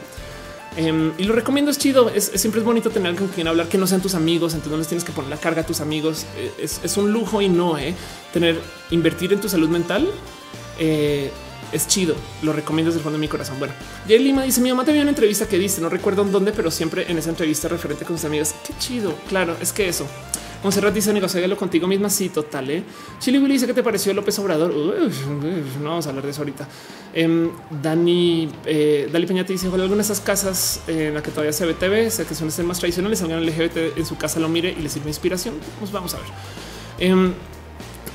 Em, 0.75 1.11
y 1.17 1.23
lo 1.25 1.33
recomiendo, 1.33 1.71
es 1.71 1.77
chido. 1.77 2.09
Es, 2.09 2.31
siempre 2.35 2.59
es 2.61 2.65
bonito 2.65 2.89
tener 2.89 3.15
con 3.15 3.27
quien 3.27 3.47
hablar 3.47 3.67
que 3.67 3.77
no 3.77 3.87
sean 3.87 4.01
tus 4.01 4.15
amigos. 4.15 4.53
Entonces 4.53 4.71
no 4.71 4.77
les 4.77 4.87
tienes 4.87 5.03
que 5.03 5.11
poner 5.11 5.29
la 5.29 5.37
carga 5.37 5.61
a 5.61 5.65
tus 5.65 5.81
amigos. 5.81 6.25
Eh, 6.37 6.51
es, 6.61 6.97
un 6.97 7.11
lujo 7.11 7.41
y 7.41 7.49
no 7.49 7.77
eh, 7.77 7.95
tener 8.33 8.59
invertir 8.89 9.33
en 9.33 9.41
tu 9.41 9.49
salud 9.49 9.69
mental. 9.69 10.09
Eh, 10.79 11.31
es 11.71 11.87
chido. 11.87 12.15
Lo 12.41 12.53
recomiendo 12.53 12.89
desde 12.89 12.99
el 12.99 13.03
fondo 13.03 13.17
de 13.17 13.21
mi 13.21 13.27
corazón. 13.27 13.59
Bueno, 13.59 13.73
Jay 14.07 14.19
Lima 14.19 14.43
dice: 14.43 14.61
Mi 14.61 14.69
mamá 14.69 14.85
te 14.85 14.93
vio 14.93 15.01
una 15.01 15.11
entrevista 15.11 15.47
que 15.47 15.57
diste, 15.57 15.81
no 15.81 15.89
recuerdo 15.89 16.21
en 16.21 16.31
dónde, 16.31 16.51
pero 16.51 16.71
siempre 16.71 17.09
en 17.09 17.17
esa 17.17 17.29
entrevista 17.29 17.67
referente 17.67 18.05
con 18.05 18.17
sus 18.17 18.25
amigas. 18.25 18.55
Qué 18.65 18.73
chido. 18.79 19.13
Claro, 19.27 19.55
es 19.61 19.73
que 19.73 19.87
eso. 19.87 20.05
Monserrat 20.63 20.93
dice 20.93 21.11
negociarlo 21.13 21.57
contigo 21.57 21.87
misma. 21.87 22.09
Sí, 22.09 22.29
total. 22.29 22.69
¿eh? 22.69 22.83
Chile 23.19 23.39
Willy 23.39 23.53
dice 23.53 23.67
que 23.67 23.73
te 23.73 23.83
pareció 23.83 24.13
López 24.13 24.37
Obrador. 24.39 24.73
no 25.81 25.89
vamos 25.89 26.05
a 26.05 26.09
hablar 26.09 26.25
de 26.25 26.31
eso 26.31 26.41
ahorita. 26.41 26.67
Em, 27.13 27.49
Dani, 27.81 28.49
eh, 28.65 29.09
Dali 29.11 29.25
Peñate 29.25 29.53
dice: 29.53 29.67
Ojalá 29.67 29.83
alguna 29.83 29.97
de 29.97 30.03
esas 30.03 30.21
casas 30.21 30.81
en 30.87 31.13
la 31.13 31.23
que 31.23 31.31
todavía 31.31 31.53
se 31.53 31.65
ve 31.65 31.73
TV, 31.73 32.09
sé 32.09 32.25
que 32.25 32.35
son 32.35 32.49
más 32.65 32.79
tradicionales, 32.79 33.21
alguien 33.21 33.45
LGBT 33.45 33.97
en 33.97 34.05
su 34.05 34.17
casa 34.17 34.39
lo 34.39 34.49
mire 34.49 34.75
y 34.77 34.81
le 34.81 34.89
sirve 34.89 35.09
inspiración. 35.09 35.55
Pues 35.79 35.91
vamos 35.91 36.13
a 36.13 36.17
ver. 36.17 36.27
Em, 36.99 37.33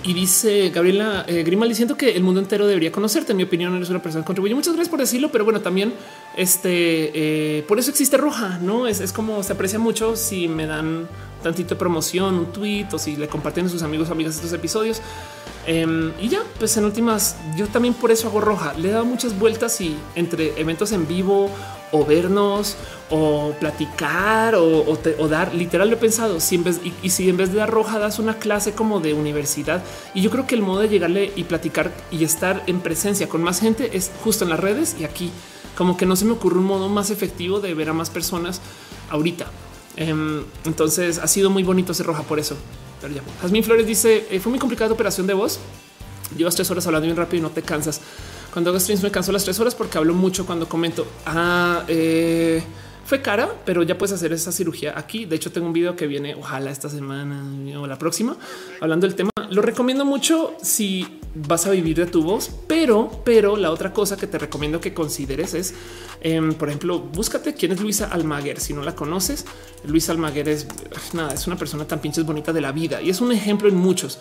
y 0.07 0.15
dice 0.15 0.70
Gabriela 0.70 1.25
eh, 1.26 1.42
Grimaldi, 1.42 1.75
siento 1.75 1.97
que 1.97 2.16
el 2.16 2.23
mundo 2.23 2.41
entero 2.41 2.68
debería 2.68 2.92
conocerte. 2.92 3.33
En 3.33 3.39
mi 3.39 3.42
opinión, 3.42 3.75
eres 3.75 3.91
una 3.91 4.00
persona 4.00 4.23
que 4.23 4.26
contribuye. 4.26 4.55
Muchas 4.55 4.75
gracias 4.75 4.89
por 4.89 5.00
decirlo, 5.00 5.33
pero 5.33 5.44
bueno, 5.44 5.60
también 5.60 5.92
este 6.36 7.10
eh, 7.58 7.65
por 7.66 7.81
eso 7.81 7.91
existe 7.91 8.16
Roja, 8.16 8.58
no 8.62 8.86
es, 8.86 9.00
es, 9.00 9.12
como 9.12 9.42
se 9.42 9.52
aprecia 9.52 9.81
mucho 9.81 10.15
si 10.15 10.47
me 10.47 10.66
dan 10.66 11.08
tantito 11.47 11.70
de 11.70 11.76
promoción, 11.76 12.34
un 12.34 12.47
tweet 12.47 12.89
o 12.92 12.99
si 12.99 13.16
le 13.16 13.28
comparten 13.28 13.66
a 13.66 13.68
sus 13.68 13.83
amigos 13.83 14.08
o 14.08 14.12
amigas 14.12 14.34
estos 14.34 14.52
episodios. 14.52 15.00
Em, 15.66 16.12
y 16.20 16.28
ya, 16.28 16.42
pues 16.58 16.76
en 16.76 16.84
últimas, 16.84 17.36
yo 17.57 17.66
también 17.68 17.94
por 17.94 18.10
eso 18.10 18.28
hago 18.28 18.41
roja. 18.41 18.75
Le 18.75 18.89
he 18.89 18.92
dado 18.92 19.05
muchas 19.05 19.39
vueltas 19.39 19.81
y 19.81 19.97
entre 20.15 20.58
eventos 20.60 20.92
en 20.92 21.07
vivo 21.07 21.50
o 21.92 22.05
vernos 22.05 22.76
o 23.10 23.52
platicar 23.60 24.57
o, 24.57 24.99
dar 25.28 25.55
literal 25.55 25.89
lo 25.89 25.94
he 25.94 25.99
pensado 25.99 26.41
si 26.41 26.57
en 26.57 26.65
vez 26.65 26.81
y, 27.02 27.10
si 27.10 27.28
en 27.28 27.36
vez 27.36 27.52
de 27.52 27.58
dar 27.58 27.70
roja 27.70 28.00
das 28.00 28.18
una 28.18 28.34
clase 28.41 28.73
como 28.73 28.99
de 28.99 29.15
universidad 29.15 29.84
y 30.12 30.20
yo 30.20 30.31
creo 30.33 30.49
que 30.49 30.57
el 30.57 30.62
modo 30.62 30.81
de 30.81 30.89
llegarle 30.89 31.33
y 31.36 31.44
platicar 31.44 31.92
y 32.10 32.25
estar 32.25 32.65
en 32.66 32.81
presencia 32.81 33.28
con 33.28 33.41
más 33.44 33.60
gente 33.60 33.97
es 33.97 34.10
justo 34.25 34.42
en 34.42 34.50
las 34.50 34.58
redes 34.58 34.97
y 34.99 35.05
aquí 35.05 35.31
como 35.76 35.97
que 35.97 36.07
no 36.07 36.16
se 36.16 36.25
me 36.25 36.33
ocurre 36.33 36.58
un 36.58 36.65
modo 36.65 36.89
más 36.89 37.10
efectivo 37.10 37.60
de 37.60 37.73
ver 37.75 37.91
a 37.91 37.92
más 37.92 38.10
personas 38.10 38.60
ahorita. 39.10 39.47
Em, 39.97 40.44
entonces 40.65 41.18
ha 41.18 41.26
sido 41.26 41.50
muy 41.50 41.62
bonito 41.62 41.94
ser 41.94 42.07
roja 42.07 42.23
por 42.23 42.39
eso. 42.39 42.57
Pero 43.00 43.15
ya. 43.15 43.23
Jasmine 43.42 43.65
Flores 43.65 43.86
dice 43.86 44.26
eh, 44.31 44.41
fue 44.41 44.50
muy 44.50 44.58
complicada 44.58 44.92
operación 44.92 45.26
de 45.26 45.34
voz. 45.34 45.58
Llevas 46.36 46.55
tres 46.55 46.70
horas 46.70 46.86
hablando 46.86 47.07
bien 47.07 47.16
rápido 47.16 47.39
y 47.39 47.42
no 47.42 47.50
te 47.50 47.62
cansas. 47.62 48.00
Cuando 48.52 48.70
hago 48.70 48.81
streams 48.81 49.02
me 49.02 49.10
canso 49.10 49.33
las 49.33 49.44
tres 49.44 49.58
horas 49.60 49.75
porque 49.75 49.99
hablo 49.99 50.15
mucho 50.15 50.47
cuando 50.47 50.68
comento. 50.68 51.07
Ah, 51.26 51.84
eh, 51.89 52.62
fue 53.07 53.23
cara, 53.23 53.55
pero 53.65 53.84
ya 53.84 53.97
puedes 53.97 54.12
hacer 54.12 54.33
esa 54.33 54.50
cirugía 54.50 54.99
aquí. 54.99 55.26
De 55.26 55.36
hecho, 55.36 55.52
tengo 55.52 55.68
un 55.68 55.73
video 55.73 55.94
que 55.94 56.08
viene, 56.08 56.34
ojalá 56.34 56.73
esta 56.73 56.89
semana 56.89 57.44
o 57.78 57.86
la 57.86 57.99
próxima, 57.99 58.36
hablando 58.81 59.07
del 59.07 59.15
tema. 59.15 59.31
Lo 59.49 59.62
recomiendo 59.62 60.05
mucho 60.05 60.57
si 60.60 61.20
vas 61.33 61.66
a 61.66 61.70
vivir 61.70 61.97
de 61.97 62.07
tu 62.07 62.25
voz, 62.25 62.50
pero, 62.66 63.23
pero 63.25 63.57
la 63.57 63.70
otra 63.70 63.92
cosa 63.92 64.16
que 64.16 64.26
te 64.26 64.39
recomiendo 64.39 64.81
que 64.81 64.92
consideres 64.92 65.55
es, 65.55 65.75
em, 66.20 66.52
por 66.55 66.68
ejemplo, 66.68 66.99
búscate 66.99 67.55
quién 67.55 67.70
es 67.73 67.81
Luisa 67.81 68.07
Almaguer. 68.07 68.58
Si 68.58 68.73
no 68.73 68.83
la 68.83 68.97
conoces, 68.97 69.44
Luisa 69.86 70.12
Almaguer 70.12 70.48
es 70.48 70.66
nada, 71.12 71.32
es 71.32 71.47
una 71.47 71.56
persona 71.56 71.86
tan 71.86 72.00
pinches 72.00 72.24
bonita 72.24 72.52
de 72.52 72.60
la 72.60 72.73
vida 72.73 73.00
y 73.00 73.10
es 73.10 73.20
un 73.20 73.32
ejemplo 73.32 73.68
en 73.68 73.76
muchos. 73.76 74.18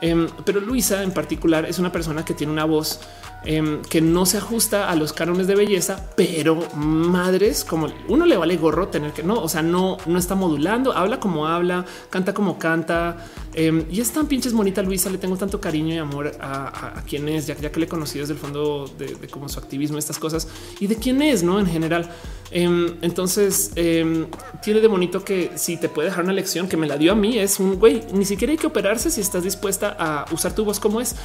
Em, 0.00 0.28
pero 0.44 0.60
Luisa 0.60 1.02
en 1.02 1.10
particular 1.10 1.66
es 1.66 1.78
una 1.78 1.90
persona 1.90 2.24
que 2.24 2.34
tiene 2.34 2.52
una 2.52 2.64
voz 2.64 3.00
Em, 3.44 3.82
que 3.82 4.00
no 4.00 4.26
se 4.26 4.36
ajusta 4.36 4.90
a 4.90 4.96
los 4.96 5.12
cánones 5.12 5.46
de 5.46 5.54
belleza, 5.54 6.10
pero 6.16 6.60
madres 6.74 7.64
como 7.64 7.86
uno 8.08 8.26
le 8.26 8.36
vale 8.36 8.56
gorro 8.56 8.88
tener 8.88 9.12
que 9.12 9.22
no, 9.22 9.40
o 9.40 9.48
sea, 9.48 9.62
no, 9.62 9.96
no 10.06 10.18
está 10.18 10.34
modulando, 10.34 10.92
habla 10.92 11.20
como 11.20 11.46
habla, 11.46 11.84
canta 12.10 12.34
como 12.34 12.58
canta 12.58 13.16
em, 13.54 13.84
y 13.90 14.00
es 14.00 14.10
tan 14.10 14.26
pinches 14.26 14.52
bonita. 14.52 14.82
Luisa, 14.82 15.08
le 15.08 15.18
tengo 15.18 15.36
tanto 15.36 15.60
cariño 15.60 15.94
y 15.94 15.98
amor 15.98 16.32
a, 16.40 17.00
quien 17.08 17.28
es, 17.28 17.46
ya, 17.46 17.54
que 17.54 17.80
le 17.80 17.86
conocí 17.86 18.18
desde 18.18 18.32
el 18.32 18.40
fondo 18.40 18.90
de, 18.98 19.14
de 19.14 19.28
como 19.28 19.48
su 19.48 19.60
activismo, 19.60 19.98
estas 19.98 20.18
cosas 20.18 20.48
y 20.80 20.88
de 20.88 20.96
quién 20.96 21.22
es, 21.22 21.44
no 21.44 21.60
en 21.60 21.66
general. 21.66 22.10
Em, 22.50 22.96
entonces 23.02 23.72
tiene 23.74 24.80
de 24.80 24.86
bonito 24.86 25.24
que 25.24 25.52
si 25.56 25.76
te 25.76 25.88
puede 25.88 26.08
dejar 26.08 26.24
una 26.24 26.32
lección 26.32 26.68
que 26.68 26.76
me 26.76 26.86
la 26.86 26.96
dio 26.96 27.12
a 27.12 27.14
mí, 27.14 27.38
es 27.38 27.60
un 27.60 27.78
güey, 27.78 28.02
ni 28.12 28.24
siquiera 28.24 28.52
hay 28.52 28.58
que 28.58 28.66
operarse 28.66 29.10
si 29.10 29.20
estás 29.20 29.44
dispuesta 29.44 29.96
a 29.98 30.26
usar 30.32 30.54
tu 30.54 30.64
voz 30.64 30.80
como 30.80 31.00
es. 31.00 31.16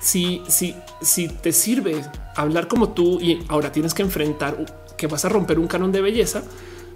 Si, 0.00 0.42
si, 0.48 0.74
si 1.00 1.28
te 1.28 1.52
sirve 1.52 2.02
hablar 2.34 2.68
como 2.68 2.90
tú 2.90 3.18
y 3.20 3.38
ahora 3.48 3.72
tienes 3.72 3.94
que 3.94 4.02
enfrentar 4.02 4.64
que 4.96 5.06
vas 5.06 5.24
a 5.24 5.28
romper 5.28 5.58
un 5.58 5.66
canon 5.66 5.92
de 5.92 6.02
belleza, 6.02 6.42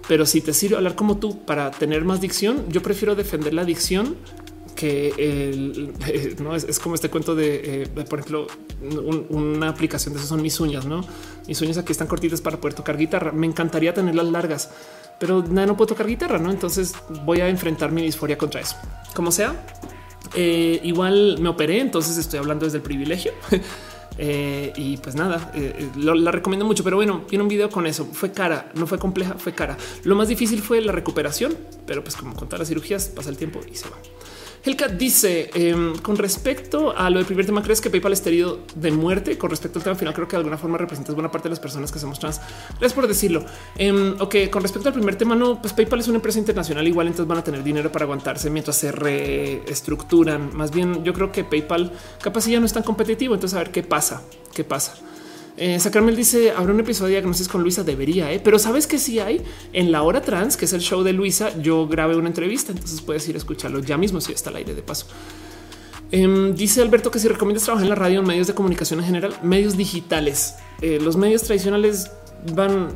pero 0.09 0.26
si 0.26 0.41
te 0.41 0.52
sirve 0.52 0.76
hablar 0.76 0.94
como 0.94 1.18
tú 1.18 1.44
para 1.44 1.70
tener 1.70 2.05
más 2.05 2.20
dicción, 2.20 2.65
yo 2.68 2.83
prefiero 2.83 3.15
defender 3.15 3.55
la 3.55 3.65
dicción 3.65 4.17
que 4.75 5.15
el, 5.19 5.93
no 6.43 6.55
es, 6.55 6.79
como 6.79 6.95
este 6.95 7.11
cuento 7.11 7.35
de, 7.35 7.83
eh, 7.83 7.87
por 8.09 8.21
ejemplo, 8.21 8.47
una 9.31 9.69
aplicación 9.69 10.15
de 10.15 10.21
eso 10.21 10.29
son 10.29 10.43
mis 10.43 10.59
uñas, 10.61 10.87
no? 10.87 11.05
Mis 11.47 11.61
uñas 11.61 11.79
aquí 11.79 11.93
están 11.93 12.07
cortitas 12.09 12.41
para 12.41 12.59
poder 12.59 12.75
tocar 12.75 12.97
guitarra. 12.97 13.33
Me 13.33 13.47
encantaría 13.47 13.93
tenerlas 13.95 14.27
largas, 14.27 14.71
pero 15.19 15.43
nada, 15.43 15.67
no 15.67 15.77
puedo 15.77 15.89
tocar 15.89 16.07
guitarra, 16.07 16.39
no? 16.39 16.51
Entonces 16.51 16.95
voy 17.25 17.41
a 17.41 17.49
enfrentar 17.49 17.93
mi 17.93 18.03
disforia 18.03 18.39
contra 18.39 18.61
eso. 18.61 18.77
Como 19.15 19.31
sea, 19.31 19.67
eh, 20.35 20.81
igual 20.83 21.39
me 21.41 21.49
operé, 21.49 21.81
entonces 21.81 22.17
estoy 22.17 22.39
hablando 22.39 22.65
desde 22.65 22.79
el 22.79 22.83
privilegio. 22.83 23.33
Eh, 24.23 24.75
y 24.77 24.99
pues 24.99 25.15
nada, 25.15 25.51
eh, 25.55 25.89
la 25.97 26.31
recomiendo 26.31 26.67
mucho, 26.67 26.85
pero 26.85 26.97
bueno, 26.97 27.23
tiene 27.27 27.43
un 27.43 27.49
video 27.49 27.71
con 27.71 27.87
eso. 27.87 28.05
Fue 28.05 28.33
cara, 28.33 28.71
no 28.75 28.87
fue 28.87 28.99
compleja, 28.99 29.37
fue 29.39 29.55
cara. 29.55 29.79
Lo 30.05 30.15
más 30.15 30.29
difícil 30.29 30.61
fue 30.61 30.83
la 30.83 30.93
recuperación, 30.93 31.57
pero 31.87 32.05
pues 32.05 32.17
como 32.17 32.35
con 32.35 32.47
todas 32.47 32.59
las 32.59 32.69
cirugías 32.69 33.09
pasa 33.09 33.31
el 33.31 33.39
tiempo 33.39 33.61
y 33.71 33.77
se 33.77 33.89
va. 33.89 33.97
Helka 34.63 34.89
dice 34.89 35.51
em, 35.55 35.97
con 35.99 36.19
respecto 36.19 36.95
a 36.95 37.09
lo 37.09 37.17
del 37.17 37.27
primer 37.27 37.47
tema, 37.47 37.63
¿crees 37.63 37.81
que 37.81 37.89
PayPal 37.89 38.13
está 38.13 38.29
herido 38.29 38.61
de 38.75 38.91
muerte? 38.91 39.39
Con 39.39 39.49
respecto 39.49 39.79
al 39.79 39.85
tema 39.85 39.97
final, 39.97 40.13
creo 40.13 40.29
que 40.29 40.33
de 40.33 40.39
alguna 40.39 40.59
forma 40.59 40.77
representas 40.77 41.15
buena 41.15 41.31
parte 41.31 41.49
de 41.49 41.51
las 41.51 41.61
personas 41.61 41.91
que 41.91 41.99
somos 41.99 42.19
trans. 42.19 42.41
Gracias 42.71 42.93
por 42.93 43.09
decirlo. 43.09 43.45
Eh, 43.77 44.17
ok, 44.19 44.37
con 44.51 44.63
respecto 44.63 44.89
al 44.89 44.95
primer 44.95 45.17
tema, 45.17 45.35
no, 45.35 45.61
pues 45.63 45.73
PayPal 45.73 46.01
es 46.01 46.09
una 46.09 46.17
empresa 46.17 46.39
internacional, 46.39 46.87
igual 46.87 47.07
entonces 47.07 47.27
van 47.27 47.39
a 47.39 47.45
tener 47.45 47.63
dinero 47.63 47.91
para 47.91 48.05
aguantarse 48.05 48.51
mientras 48.51 48.77
se 48.77 48.93
reestructuran. 48.93 50.55
Más 50.55 50.71
bien, 50.73 51.05
yo 51.05 51.15
creo 51.15 51.33
que 51.33 51.43
PayPal 51.43 51.93
capaz 52.21 52.47
ya 52.47 52.61
no 52.61 52.67
es 52.67 52.73
tan 52.73 52.83
competitivo. 52.83 53.35
Entonces, 53.35 53.57
a 53.57 53.63
ver 53.63 53.71
qué 53.71 53.83
pasa, 53.83 54.23
qué 54.53 54.65
pasa. 54.65 54.95
Eh, 55.61 55.79
Sacramel 55.79 56.17
dice 56.17 56.53
habrá 56.53 56.73
un 56.73 56.81
episodio 56.81 57.09
de 57.09 57.13
diagnosis 57.17 57.47
con 57.47 57.63
Luisa. 57.63 57.85
Debería, 57.85 58.33
¿eh? 58.33 58.41
pero 58.43 58.59
sabes 58.59 58.87
que 58.87 58.99
sí 58.99 59.19
hay 59.19 59.43
en 59.75 59.93
la 59.93 60.03
hora 60.03 60.23
trans, 60.23 60.57
que 60.57 60.65
es 60.65 60.73
el 60.73 60.81
show 60.81 61.03
de 61.03 61.13
Luisa. 61.13 61.53
Yo 61.61 61.87
grabé 61.87 62.17
una 62.17 62.29
entrevista, 62.29 62.73
entonces 62.73 63.03
puedes 63.03 63.29
ir 63.29 63.35
a 63.35 63.39
escucharlo 63.39 63.81
ya 63.81 63.99
mismo 63.99 64.23
si 64.23 64.33
está 64.33 64.49
al 64.49 64.57
aire 64.57 64.75
de 64.75 64.81
paso. 64.81 65.07
Em, 66.11 66.55
dice 66.55 66.81
Alberto 66.81 67.11
que 67.11 67.19
si 67.19 67.29
recomiendas 67.29 67.65
trabajar 67.65 67.85
en 67.85 67.91
la 67.91 67.95
radio, 67.95 68.21
en 68.21 68.27
medios 68.27 68.47
de 68.47 68.55
comunicación 68.55 69.01
en 69.01 69.07
general, 69.07 69.39
medios 69.43 69.77
digitales, 69.77 70.55
eh, 70.81 70.99
los 70.99 71.19
medios 71.19 71.43
tradicionales 71.43 72.11
van. 72.55 72.89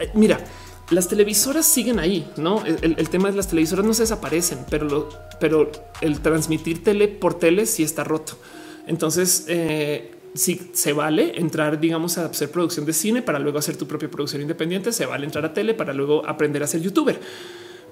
Eh, 0.00 0.10
mira, 0.14 0.44
las 0.90 1.06
televisoras 1.06 1.64
siguen 1.64 2.00
ahí, 2.00 2.28
no? 2.36 2.64
El, 2.66 3.08
tema 3.08 3.28
es 3.28 3.36
las 3.36 3.46
televisoras 3.46 3.84
no 3.84 3.94
se 3.94 4.02
desaparecen, 4.02 4.66
pero, 4.68 5.08
pero 5.38 5.70
el 6.00 6.18
transmitir 6.18 6.82
tele 6.82 7.06
por 7.06 7.34
tele 7.34 7.66
sí 7.66 7.84
está 7.84 8.02
roto. 8.02 8.36
Entonces, 8.88 9.46
si 10.34 10.60
se 10.72 10.92
vale 10.92 11.38
entrar, 11.38 11.80
digamos, 11.80 12.18
a 12.18 12.26
hacer 12.26 12.50
producción 12.50 12.86
de 12.86 12.92
cine 12.92 13.22
para 13.22 13.38
luego 13.38 13.58
hacer 13.58 13.76
tu 13.76 13.86
propia 13.86 14.10
producción 14.10 14.42
independiente, 14.42 14.92
se 14.92 15.06
vale 15.06 15.26
entrar 15.26 15.44
a 15.44 15.52
tele 15.52 15.74
para 15.74 15.92
luego 15.92 16.26
aprender 16.26 16.62
a 16.62 16.66
ser 16.66 16.80
youtuber. 16.80 17.20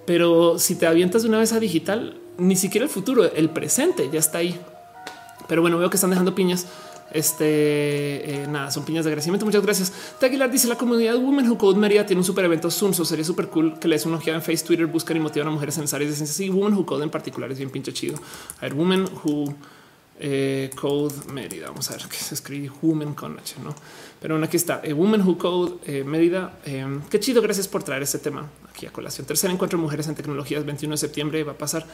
Pero 0.07 0.59
si 0.59 0.77
te 0.77 0.87
avientas 0.87 1.23
de 1.23 1.29
una 1.29 1.39
vez 1.39 1.53
a 1.53 1.61
digital, 1.61 2.19
ni 2.39 2.57
siquiera 2.57 2.85
el 2.85 2.91
futuro, 2.91 3.31
el 3.31 3.51
presente 3.51 4.09
ya 4.11 4.21
está 4.21 4.39
ahí. 4.39 4.59
Pero 5.49 5.63
bueno, 5.63 5.79
veo 5.79 5.91
que 5.91 5.97
están 5.97 6.11
dejando 6.11 6.35
piñas. 6.35 6.67
Este 7.11 8.43
eh, 8.43 8.47
nada, 8.49 8.71
son 8.71 8.85
piñas 8.85 9.05
de 9.05 9.11
agradecimiento. 9.11 9.45
Muchas 9.47 9.63
gracias. 9.63 9.93
Taguilar 10.21 10.51
dice 10.51 10.69
la 10.69 10.77
comunidad 10.77 11.17
Women 11.17 11.51
Who 11.51 11.59
Code 11.59 11.79
María 11.79 12.07
tiene 12.07 12.21
un 12.21 12.25
super 12.25 12.45
evento 12.45 12.71
Zoom. 12.71 12.93
So 12.93 13.05
sería 13.05 13.25
súper 13.25 13.49
cool 13.49 13.79
que 13.79 13.89
les 13.89 14.05
una 14.07 14.19
ojeada 14.19 14.39
en 14.39 14.43
Face, 14.43 14.65
Twitter, 14.65 14.87
buscan 14.87 15.17
y 15.17 15.21
motivan 15.21 15.49
a 15.49 15.51
mujeres 15.51 15.79
en 15.79 15.85
áreas 15.85 16.11
de 16.11 16.17
ciencias 16.17 16.41
y 16.41 16.51
Women 16.51 16.75
Who 16.75 16.87
Code 16.87 17.05
en 17.05 17.11
particular 17.11 17.51
es 17.51 17.59
bien 17.59 17.71
pinche 17.71 17.93
chido. 17.93 18.19
A 18.59 18.63
ver, 18.63 18.75
Women 18.75 19.09
Who 19.25 19.55
eh, 20.19 20.71
Code 20.75 21.33
Mérida. 21.33 21.69
Vamos 21.69 21.91
a 21.91 21.95
ver 21.97 22.09
que 22.09 22.17
se 22.17 22.35
escribe 22.35 22.71
Woman 22.83 23.15
con 23.15 23.39
H, 23.39 23.57
no? 23.63 23.75
Pero 24.21 24.35
bueno, 24.35 24.47
aquí 24.47 24.57
está 24.57 24.81
eh, 24.83 24.93
Woman 24.93 25.27
Who 25.27 25.39
Code 25.39 25.75
eh, 25.87 26.05
Mérida. 26.05 26.59
qué 27.11 27.21
chido. 27.21 27.41
Gracias 27.43 27.69
por 27.69 27.83
traer 27.83 28.03
este 28.03 28.19
tema. 28.19 28.49
aquí 28.69 28.87
a 28.87 28.93
colación. 28.93 29.27
Tercer 29.27 29.51
encuentro 29.51 29.79
de 29.79 29.83
mujeres 29.83 30.09
en 30.09 30.15
tecnologías, 30.15 30.65
21 30.65 30.93
de 30.93 30.99
septiembre 30.99 31.45
va 31.45 31.53
a 31.53 31.59
pasar 31.59 31.87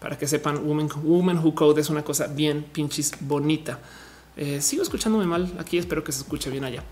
para 0.00 0.18
que 0.18 0.26
sepan. 0.26 0.66
Women, 0.66 0.88
Women 1.02 1.38
Who 1.38 1.54
Code 1.54 1.80
es 1.80 1.90
una 1.90 2.02
cosa 2.02 2.26
bien 2.26 2.64
pinches 2.72 3.12
bonita. 3.20 3.78
Eh, 4.36 4.60
sigo 4.60 4.82
escuchándome 4.82 5.26
mal 5.26 5.54
aquí. 5.58 5.78
Espero 5.78 6.04
que 6.04 6.12
se 6.12 6.20
escuche 6.20 6.50
bien 6.50 6.64
allá. 6.64 6.82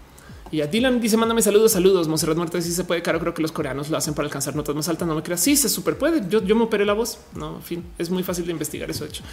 Y 0.50 0.60
a 0.60 0.66
Dylan 0.66 1.00
dice: 1.00 1.16
Mándame 1.16 1.42
saludos, 1.42 1.72
saludos. 1.72 2.08
Monserrat 2.08 2.36
Muerte 2.36 2.62
si 2.62 2.72
se 2.72 2.84
puede. 2.84 3.02
Caro, 3.02 3.20
creo 3.20 3.34
que 3.34 3.42
los 3.42 3.52
coreanos 3.52 3.90
lo 3.90 3.96
hacen 3.96 4.14
para 4.14 4.26
alcanzar 4.26 4.54
notas 4.54 4.74
más 4.74 4.88
altas. 4.88 5.08
No 5.08 5.14
me 5.14 5.22
creas. 5.22 5.40
Sí, 5.40 5.56
se 5.56 5.68
super 5.68 5.96
puede. 5.96 6.28
Yo, 6.28 6.42
yo 6.42 6.54
me 6.54 6.64
operé 6.64 6.84
la 6.84 6.92
voz. 6.92 7.18
No, 7.34 7.56
en 7.56 7.62
fin, 7.62 7.84
es 7.98 8.10
muy 8.10 8.22
fácil 8.22 8.46
de 8.46 8.52
investigar 8.52 8.90
eso. 8.90 9.04
De 9.04 9.10
hecho, 9.10 9.24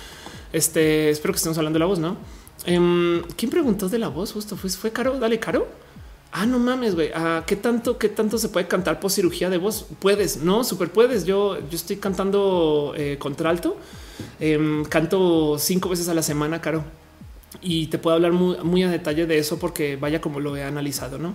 este 0.54 1.10
espero 1.10 1.34
que 1.34 1.38
estemos 1.38 1.58
hablando 1.58 1.78
de 1.78 1.82
la 1.82 1.86
voz. 1.86 2.00
No, 2.00 2.18
eh, 2.66 3.22
quién 3.36 3.52
preguntó 3.52 3.90
de 3.90 4.00
la 4.00 4.08
voz? 4.08 4.34
Justo 4.34 4.56
fue, 4.56 4.70
fue 4.70 4.92
caro. 4.92 5.20
Dale, 5.20 5.40
caro. 5.40 5.68
Ah, 6.34 6.46
no 6.46 6.60
mames, 6.60 6.96
güey. 6.96 7.12
Ah, 7.14 7.44
¿Qué 7.46 7.58
tanto, 7.58 7.98
qué 7.98 8.08
tanto 8.08 8.38
se 8.38 8.48
puede 8.48 8.68
cantar 8.68 9.00
por 9.00 9.12
cirugía 9.12 9.50
de 9.50 9.58
voz? 9.58 9.86
Puedes, 10.00 10.38
no, 10.38 10.64
súper 10.64 10.90
puedes. 10.90 11.26
Yo, 11.26 11.58
yo 11.60 11.76
estoy 11.76 11.98
cantando 11.98 12.94
eh, 12.96 13.18
contralto. 13.20 13.76
Eh, 14.40 14.84
canto 14.90 15.58
cinco 15.60 15.90
veces 15.90 16.08
a 16.08 16.14
la 16.14 16.24
semana, 16.24 16.62
Caro. 16.62 16.84
Y 17.62 17.88
te 17.88 17.98
puedo 17.98 18.16
hablar 18.16 18.32
muy, 18.32 18.84
a 18.84 18.90
detalle 18.90 19.26
de 19.26 19.38
eso 19.38 19.60
porque 19.60 19.98
vaya 19.98 20.22
como 20.22 20.40
lo 20.40 20.56
he 20.56 20.64
analizado, 20.64 21.18
¿no? 21.18 21.34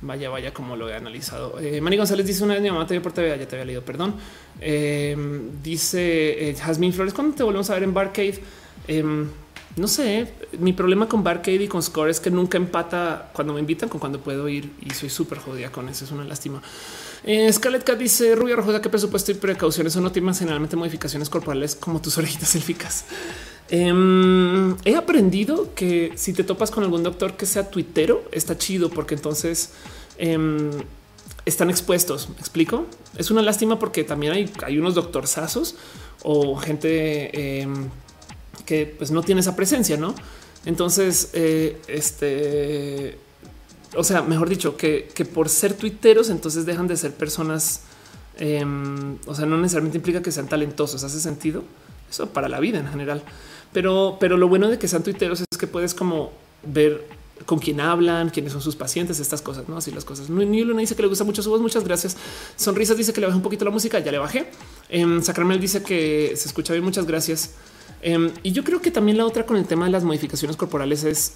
Vaya, 0.00 0.28
vaya 0.28 0.52
como 0.52 0.76
lo 0.76 0.88
he 0.88 0.94
analizado. 0.94 1.58
Eh, 1.58 1.80
Manny 1.80 1.96
González 1.96 2.26
dice 2.26 2.44
una 2.44 2.54
vez 2.54 2.62
mi 2.62 2.70
mamá 2.70 2.86
te 2.86 2.94
vio 2.94 3.02
por 3.02 3.12
TV, 3.12 3.36
ya 3.38 3.48
te 3.48 3.56
había 3.56 3.64
leído, 3.64 3.82
perdón. 3.82 4.14
Eh, 4.60 5.16
dice 5.62 6.50
eh, 6.50 6.54
Jasmine 6.54 6.92
Flores, 6.92 7.14
¿cuándo 7.14 7.34
te 7.34 7.42
volvemos 7.42 7.70
a 7.70 7.74
ver 7.74 7.82
en 7.82 7.94
Barcade? 7.94 8.40
Eh, 8.86 9.02
no 9.78 9.86
sé, 9.86 10.32
mi 10.58 10.72
problema 10.72 11.08
con 11.08 11.22
Barcade 11.22 11.62
y 11.62 11.68
con 11.68 11.82
Score 11.82 12.10
es 12.10 12.20
que 12.20 12.30
nunca 12.30 12.56
empata 12.56 13.30
cuando 13.32 13.54
me 13.54 13.60
invitan 13.60 13.88
con 13.88 14.00
cuando 14.00 14.20
puedo 14.20 14.48
ir 14.48 14.72
y 14.84 14.90
soy 14.90 15.08
súper 15.08 15.38
jodida 15.38 15.70
con 15.70 15.88
eso. 15.88 16.04
Es 16.04 16.10
una 16.10 16.24
lástima. 16.24 16.60
Eh, 17.24 17.52
Scarlett 17.52 17.84
Cat 17.84 17.98
dice 17.98 18.34
Rubio 18.34 18.56
Rojosa, 18.56 18.80
qué 18.80 18.88
presupuesto 18.88 19.32
y 19.32 19.34
precauciones 19.34 19.92
son 19.92 20.02
no 20.02 20.12
temas 20.12 20.38
generalmente 20.38 20.76
modificaciones 20.76 21.28
corporales 21.28 21.74
como 21.76 22.00
tus 22.00 22.18
orejitas 22.18 22.54
élficas. 22.54 23.04
Eh, 23.70 24.74
he 24.84 24.96
aprendido 24.96 25.74
que 25.74 26.12
si 26.16 26.32
te 26.32 26.44
topas 26.44 26.70
con 26.70 26.84
algún 26.84 27.02
doctor 27.02 27.36
que 27.36 27.46
sea 27.46 27.70
tuitero, 27.70 28.24
está 28.32 28.56
chido 28.56 28.88
porque 28.90 29.14
entonces 29.14 29.72
eh, 30.18 30.70
están 31.44 31.70
expuestos. 31.70 32.28
¿Me 32.28 32.38
explico? 32.38 32.86
Es 33.16 33.30
una 33.30 33.40
lástima 33.40 33.78
porque 33.78 34.04
también 34.04 34.32
hay, 34.32 34.50
hay 34.64 34.78
unos 34.78 34.94
doctorzazos 34.94 35.76
o 36.22 36.56
gente 36.56 37.30
eh, 37.32 37.68
que 38.66 38.86
pues 38.86 39.10
no 39.10 39.22
tiene 39.22 39.40
esa 39.40 39.56
presencia, 39.56 39.96
¿no? 39.96 40.14
Entonces, 40.66 41.30
eh, 41.32 41.80
este, 41.86 43.16
o 43.96 44.04
sea, 44.04 44.22
mejor 44.22 44.48
dicho, 44.48 44.76
que, 44.76 45.08
que, 45.14 45.24
por 45.24 45.48
ser 45.48 45.74
tuiteros, 45.74 46.28
entonces 46.28 46.66
dejan 46.66 46.88
de 46.88 46.96
ser 46.96 47.14
personas, 47.14 47.82
o 48.36 49.34
sea, 49.34 49.46
no 49.46 49.56
necesariamente 49.56 49.98
implica 49.98 50.20
que 50.20 50.32
sean 50.32 50.48
talentosos, 50.48 51.02
hace 51.04 51.20
sentido, 51.20 51.64
eso 52.10 52.28
para 52.30 52.48
la 52.48 52.60
vida 52.60 52.78
en 52.78 52.88
general. 52.88 53.22
Pero, 53.72 54.16
pero 54.18 54.36
lo 54.36 54.48
bueno 54.48 54.68
de 54.68 54.78
que 54.78 54.88
sean 54.88 55.02
tuiteros 55.02 55.40
es 55.40 55.58
que 55.58 55.66
puedes 55.66 55.94
como 55.94 56.32
ver 56.62 57.06
con 57.46 57.58
quién 57.58 57.80
hablan, 57.80 58.30
quiénes 58.30 58.52
son 58.52 58.62
sus 58.62 58.76
pacientes, 58.76 59.20
estas 59.20 59.42
cosas, 59.42 59.68
no 59.68 59.76
así 59.76 59.90
las 59.90 60.04
cosas. 60.04 60.28
Ni 60.28 60.64
Luna 60.64 60.80
dice 60.80 60.96
que 60.96 61.02
le 61.02 61.08
gusta 61.08 61.24
mucho 61.24 61.42
su 61.42 61.50
voz. 61.50 61.60
Muchas 61.60 61.84
gracias. 61.84 62.16
Sonrisas 62.56 62.96
dice 62.96 63.12
que 63.12 63.20
le 63.20 63.26
bajé 63.26 63.36
un 63.36 63.42
poquito 63.42 63.64
la 63.64 63.70
música. 63.70 63.98
Ya 64.00 64.12
le 64.12 64.18
bajé. 64.18 64.50
Eh, 64.88 65.06
Sacramel 65.22 65.60
dice 65.60 65.82
que 65.82 66.32
se 66.36 66.48
escucha 66.48 66.72
bien. 66.72 66.84
Muchas 66.84 67.06
gracias. 67.06 67.54
Um, 68.04 68.30
y 68.42 68.52
yo 68.52 68.64
creo 68.64 68.80
que 68.80 68.90
también 68.90 69.16
la 69.18 69.26
otra 69.26 69.44
con 69.44 69.56
el 69.56 69.66
tema 69.66 69.86
de 69.86 69.90
las 69.90 70.04
modificaciones 70.04 70.56
corporales 70.56 71.04
es 71.04 71.34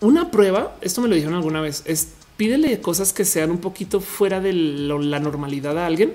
una 0.00 0.30
prueba. 0.30 0.76
Esto 0.80 1.00
me 1.00 1.08
lo 1.08 1.14
dijeron 1.14 1.34
alguna 1.34 1.60
vez. 1.60 1.82
Es 1.86 2.08
pídele 2.40 2.80
cosas 2.80 3.12
que 3.12 3.26
sean 3.26 3.50
un 3.50 3.58
poquito 3.58 4.00
fuera 4.00 4.40
de 4.40 4.54
la 4.54 5.20
normalidad 5.20 5.76
a 5.76 5.84
alguien 5.84 6.14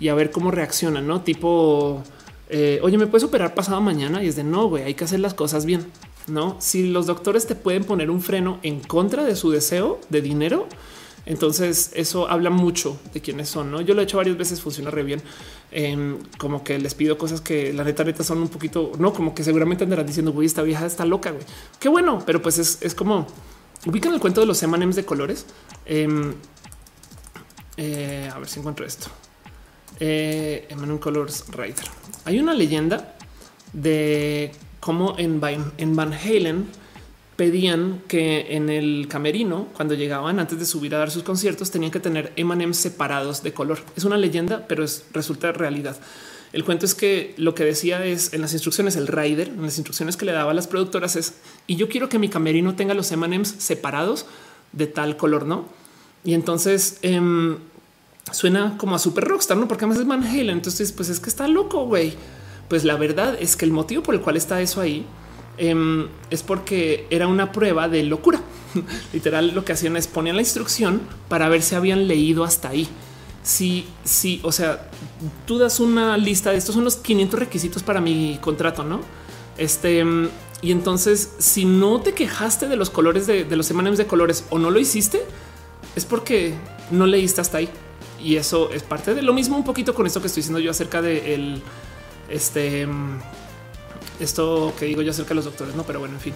y 0.00 0.08
a 0.08 0.14
ver 0.14 0.30
cómo 0.30 0.50
reacciona, 0.50 1.02
no 1.02 1.20
tipo, 1.20 2.02
eh, 2.48 2.80
oye, 2.82 2.96
me 2.98 3.06
puedes 3.06 3.24
operar 3.24 3.54
pasado 3.54 3.80
mañana 3.80 4.22
y 4.22 4.28
es 4.28 4.36
de 4.36 4.44
no, 4.44 4.68
güey, 4.68 4.84
hay 4.84 4.94
que 4.94 5.04
hacer 5.04 5.20
las 5.20 5.34
cosas 5.34 5.64
bien. 5.64 5.86
No, 6.26 6.56
si 6.60 6.88
los 6.88 7.06
doctores 7.06 7.46
te 7.46 7.54
pueden 7.54 7.84
poner 7.84 8.10
un 8.10 8.20
freno 8.20 8.58
en 8.62 8.80
contra 8.80 9.24
de 9.24 9.34
su 9.36 9.50
deseo 9.50 10.00
de 10.10 10.20
dinero, 10.20 10.66
entonces 11.26 11.90
eso 11.94 12.28
habla 12.28 12.50
mucho 12.50 12.98
de 13.12 13.20
quiénes 13.20 13.48
son. 13.48 13.70
¿no? 13.70 13.80
Yo 13.80 13.94
lo 13.94 14.00
he 14.00 14.04
hecho 14.04 14.16
varias 14.16 14.36
veces, 14.36 14.60
funciona 14.60 14.90
re 14.90 15.02
bien. 15.02 15.22
Eh, 15.70 16.16
como 16.38 16.64
que 16.64 16.78
les 16.78 16.94
pido 16.94 17.18
cosas 17.18 17.42
que 17.42 17.72
la 17.74 17.84
neta 17.84 18.02
neta 18.04 18.24
son 18.24 18.38
un 18.38 18.48
poquito, 18.48 18.92
no 18.98 19.12
como 19.12 19.34
que 19.34 19.44
seguramente 19.44 19.84
andarán 19.84 20.06
diciendo, 20.06 20.32
güey, 20.32 20.46
esta 20.46 20.62
vieja 20.62 20.86
está 20.86 21.04
loca, 21.04 21.30
güey. 21.30 21.44
Qué 21.78 21.90
bueno, 21.90 22.22
pero 22.24 22.40
pues 22.40 22.58
es, 22.58 22.94
como 22.94 23.26
ubican 23.86 24.14
el 24.14 24.20
cuento 24.20 24.40
de 24.40 24.46
los 24.46 24.62
M&M's 24.62 24.96
de 24.96 25.04
colores. 25.04 25.44
Eh, 25.84 26.08
eh, 27.76 28.30
a 28.34 28.38
ver 28.38 28.48
si 28.48 28.58
encuentro 28.58 28.84
esto. 28.86 29.08
Eh, 30.00 30.68
Colors 31.00 31.44
Rider. 31.50 31.84
Hay 32.24 32.38
una 32.38 32.54
leyenda 32.54 33.14
de 33.72 34.52
cómo 34.80 35.16
en 35.18 35.40
Van, 35.40 35.72
en 35.78 35.96
Van 35.96 36.12
Halen 36.12 36.66
pedían 37.36 38.02
que 38.08 38.56
en 38.56 38.68
el 38.68 39.06
camerino, 39.08 39.68
cuando 39.74 39.94
llegaban 39.94 40.40
antes 40.40 40.58
de 40.58 40.66
subir 40.66 40.94
a 40.94 40.98
dar 40.98 41.10
sus 41.10 41.22
conciertos, 41.22 41.70
tenían 41.70 41.92
que 41.92 42.00
tener 42.00 42.32
M&M 42.34 42.74
separados 42.74 43.42
de 43.44 43.52
color. 43.52 43.78
Es 43.96 44.04
una 44.04 44.16
leyenda, 44.16 44.66
pero 44.66 44.82
es, 44.82 45.04
resulta 45.12 45.52
realidad. 45.52 45.96
El 46.52 46.64
cuento 46.64 46.86
es 46.86 46.94
que 46.94 47.34
lo 47.36 47.54
que 47.54 47.64
decía 47.64 48.04
es 48.04 48.32
en 48.32 48.40
las 48.40 48.54
instrucciones, 48.54 48.96
el 48.96 49.06
rider, 49.06 49.48
en 49.48 49.62
las 49.62 49.76
instrucciones 49.76 50.16
que 50.16 50.24
le 50.24 50.32
daba 50.32 50.50
a 50.50 50.54
las 50.54 50.66
productoras 50.66 51.14
es, 51.14 51.34
y 51.66 51.76
yo 51.76 51.88
quiero 51.88 52.08
que 52.08 52.18
mi 52.18 52.28
camerino 52.28 52.74
tenga 52.74 52.94
los 52.94 53.12
M&M's 53.12 53.54
separados 53.58 54.26
de 54.72 54.86
tal 54.86 55.16
color, 55.16 55.46
¿no? 55.46 55.66
Y 56.24 56.34
entonces 56.34 56.98
eh, 57.02 57.20
suena 58.32 58.76
como 58.78 58.94
a 58.94 58.98
super 58.98 59.24
rockstar, 59.24 59.56
¿no? 59.56 59.68
Porque 59.68 59.84
además 59.84 60.00
es 60.00 60.06
Van 60.06 60.24
entonces 60.24 60.92
pues 60.92 61.08
es 61.08 61.20
que 61.20 61.30
está 61.30 61.48
loco, 61.48 61.84
güey. 61.86 62.14
Pues 62.68 62.84
la 62.84 62.96
verdad 62.96 63.36
es 63.40 63.56
que 63.56 63.64
el 63.64 63.72
motivo 63.72 64.02
por 64.02 64.14
el 64.14 64.20
cual 64.20 64.36
está 64.36 64.60
eso 64.60 64.80
ahí 64.80 65.06
eh, 65.58 66.08
es 66.30 66.42
porque 66.42 67.06
era 67.10 67.26
una 67.26 67.52
prueba 67.52 67.88
de 67.88 68.02
locura. 68.04 68.40
Literal, 69.12 69.54
lo 69.54 69.64
que 69.64 69.72
hacían 69.72 69.96
es 69.96 70.06
ponían 70.06 70.36
la 70.36 70.42
instrucción 70.42 71.00
para 71.28 71.48
ver 71.48 71.62
si 71.62 71.74
habían 71.74 72.08
leído 72.08 72.44
hasta 72.44 72.68
ahí. 72.68 72.88
Si, 73.42 73.86
si, 74.04 74.40
o 74.42 74.52
sea, 74.52 74.90
tú 75.46 75.58
das 75.58 75.80
una 75.80 76.16
lista 76.18 76.50
de 76.50 76.58
estos 76.58 76.74
son 76.74 76.84
los 76.84 76.96
500 76.96 77.40
requisitos 77.40 77.82
para 77.82 78.00
mi 78.00 78.38
contrato, 78.40 78.84
no? 78.84 79.00
Este, 79.56 80.04
y 80.60 80.72
entonces, 80.72 81.32
si 81.38 81.64
no 81.64 82.00
te 82.00 82.12
quejaste 82.12 82.68
de 82.68 82.76
los 82.76 82.90
colores 82.90 83.26
de, 83.26 83.44
de 83.44 83.56
los 83.56 83.70
M&M's 83.70 83.98
de 83.98 84.06
colores 84.06 84.44
o 84.50 84.58
no 84.58 84.70
lo 84.70 84.78
hiciste, 84.78 85.22
es 85.96 86.04
porque 86.04 86.54
no 86.90 87.06
leíste 87.06 87.40
hasta 87.40 87.58
ahí. 87.58 87.68
Y 88.22 88.36
eso 88.36 88.70
es 88.72 88.82
parte 88.82 89.14
de 89.14 89.22
lo 89.22 89.32
mismo 89.32 89.56
un 89.56 89.64
poquito 89.64 89.94
con 89.94 90.06
esto 90.06 90.20
que 90.20 90.26
estoy 90.26 90.40
diciendo 90.40 90.58
yo 90.58 90.70
acerca 90.70 91.00
de 91.02 91.34
el, 91.34 91.62
este, 92.28 92.86
esto 94.20 94.72
que 94.78 94.86
digo 94.86 95.02
yo 95.02 95.10
acerca 95.10 95.30
de 95.30 95.36
los 95.36 95.44
doctores, 95.44 95.74
no, 95.74 95.84
pero 95.84 96.00
bueno, 96.00 96.14
en 96.14 96.20
fin. 96.20 96.34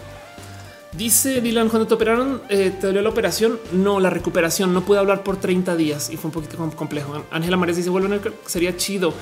Dice 0.96 1.40
Dylan, 1.40 1.70
cuando 1.70 1.88
te 1.88 1.94
operaron, 1.94 2.42
eh, 2.50 2.70
te 2.78 2.88
dolió 2.88 3.00
la 3.00 3.08
operación. 3.08 3.58
No, 3.72 3.98
la 3.98 4.10
recuperación. 4.10 4.74
No 4.74 4.84
pude 4.84 4.98
hablar 4.98 5.22
por 5.22 5.38
30 5.38 5.74
días 5.74 6.10
y 6.10 6.18
fue 6.18 6.28
un 6.28 6.32
poquito 6.32 6.58
complejo. 6.76 7.24
Ángela 7.30 7.56
Mares 7.56 7.78
dice: 7.78 7.88
Vuelve, 7.88 8.20
sería 8.44 8.76
chido. 8.76 9.14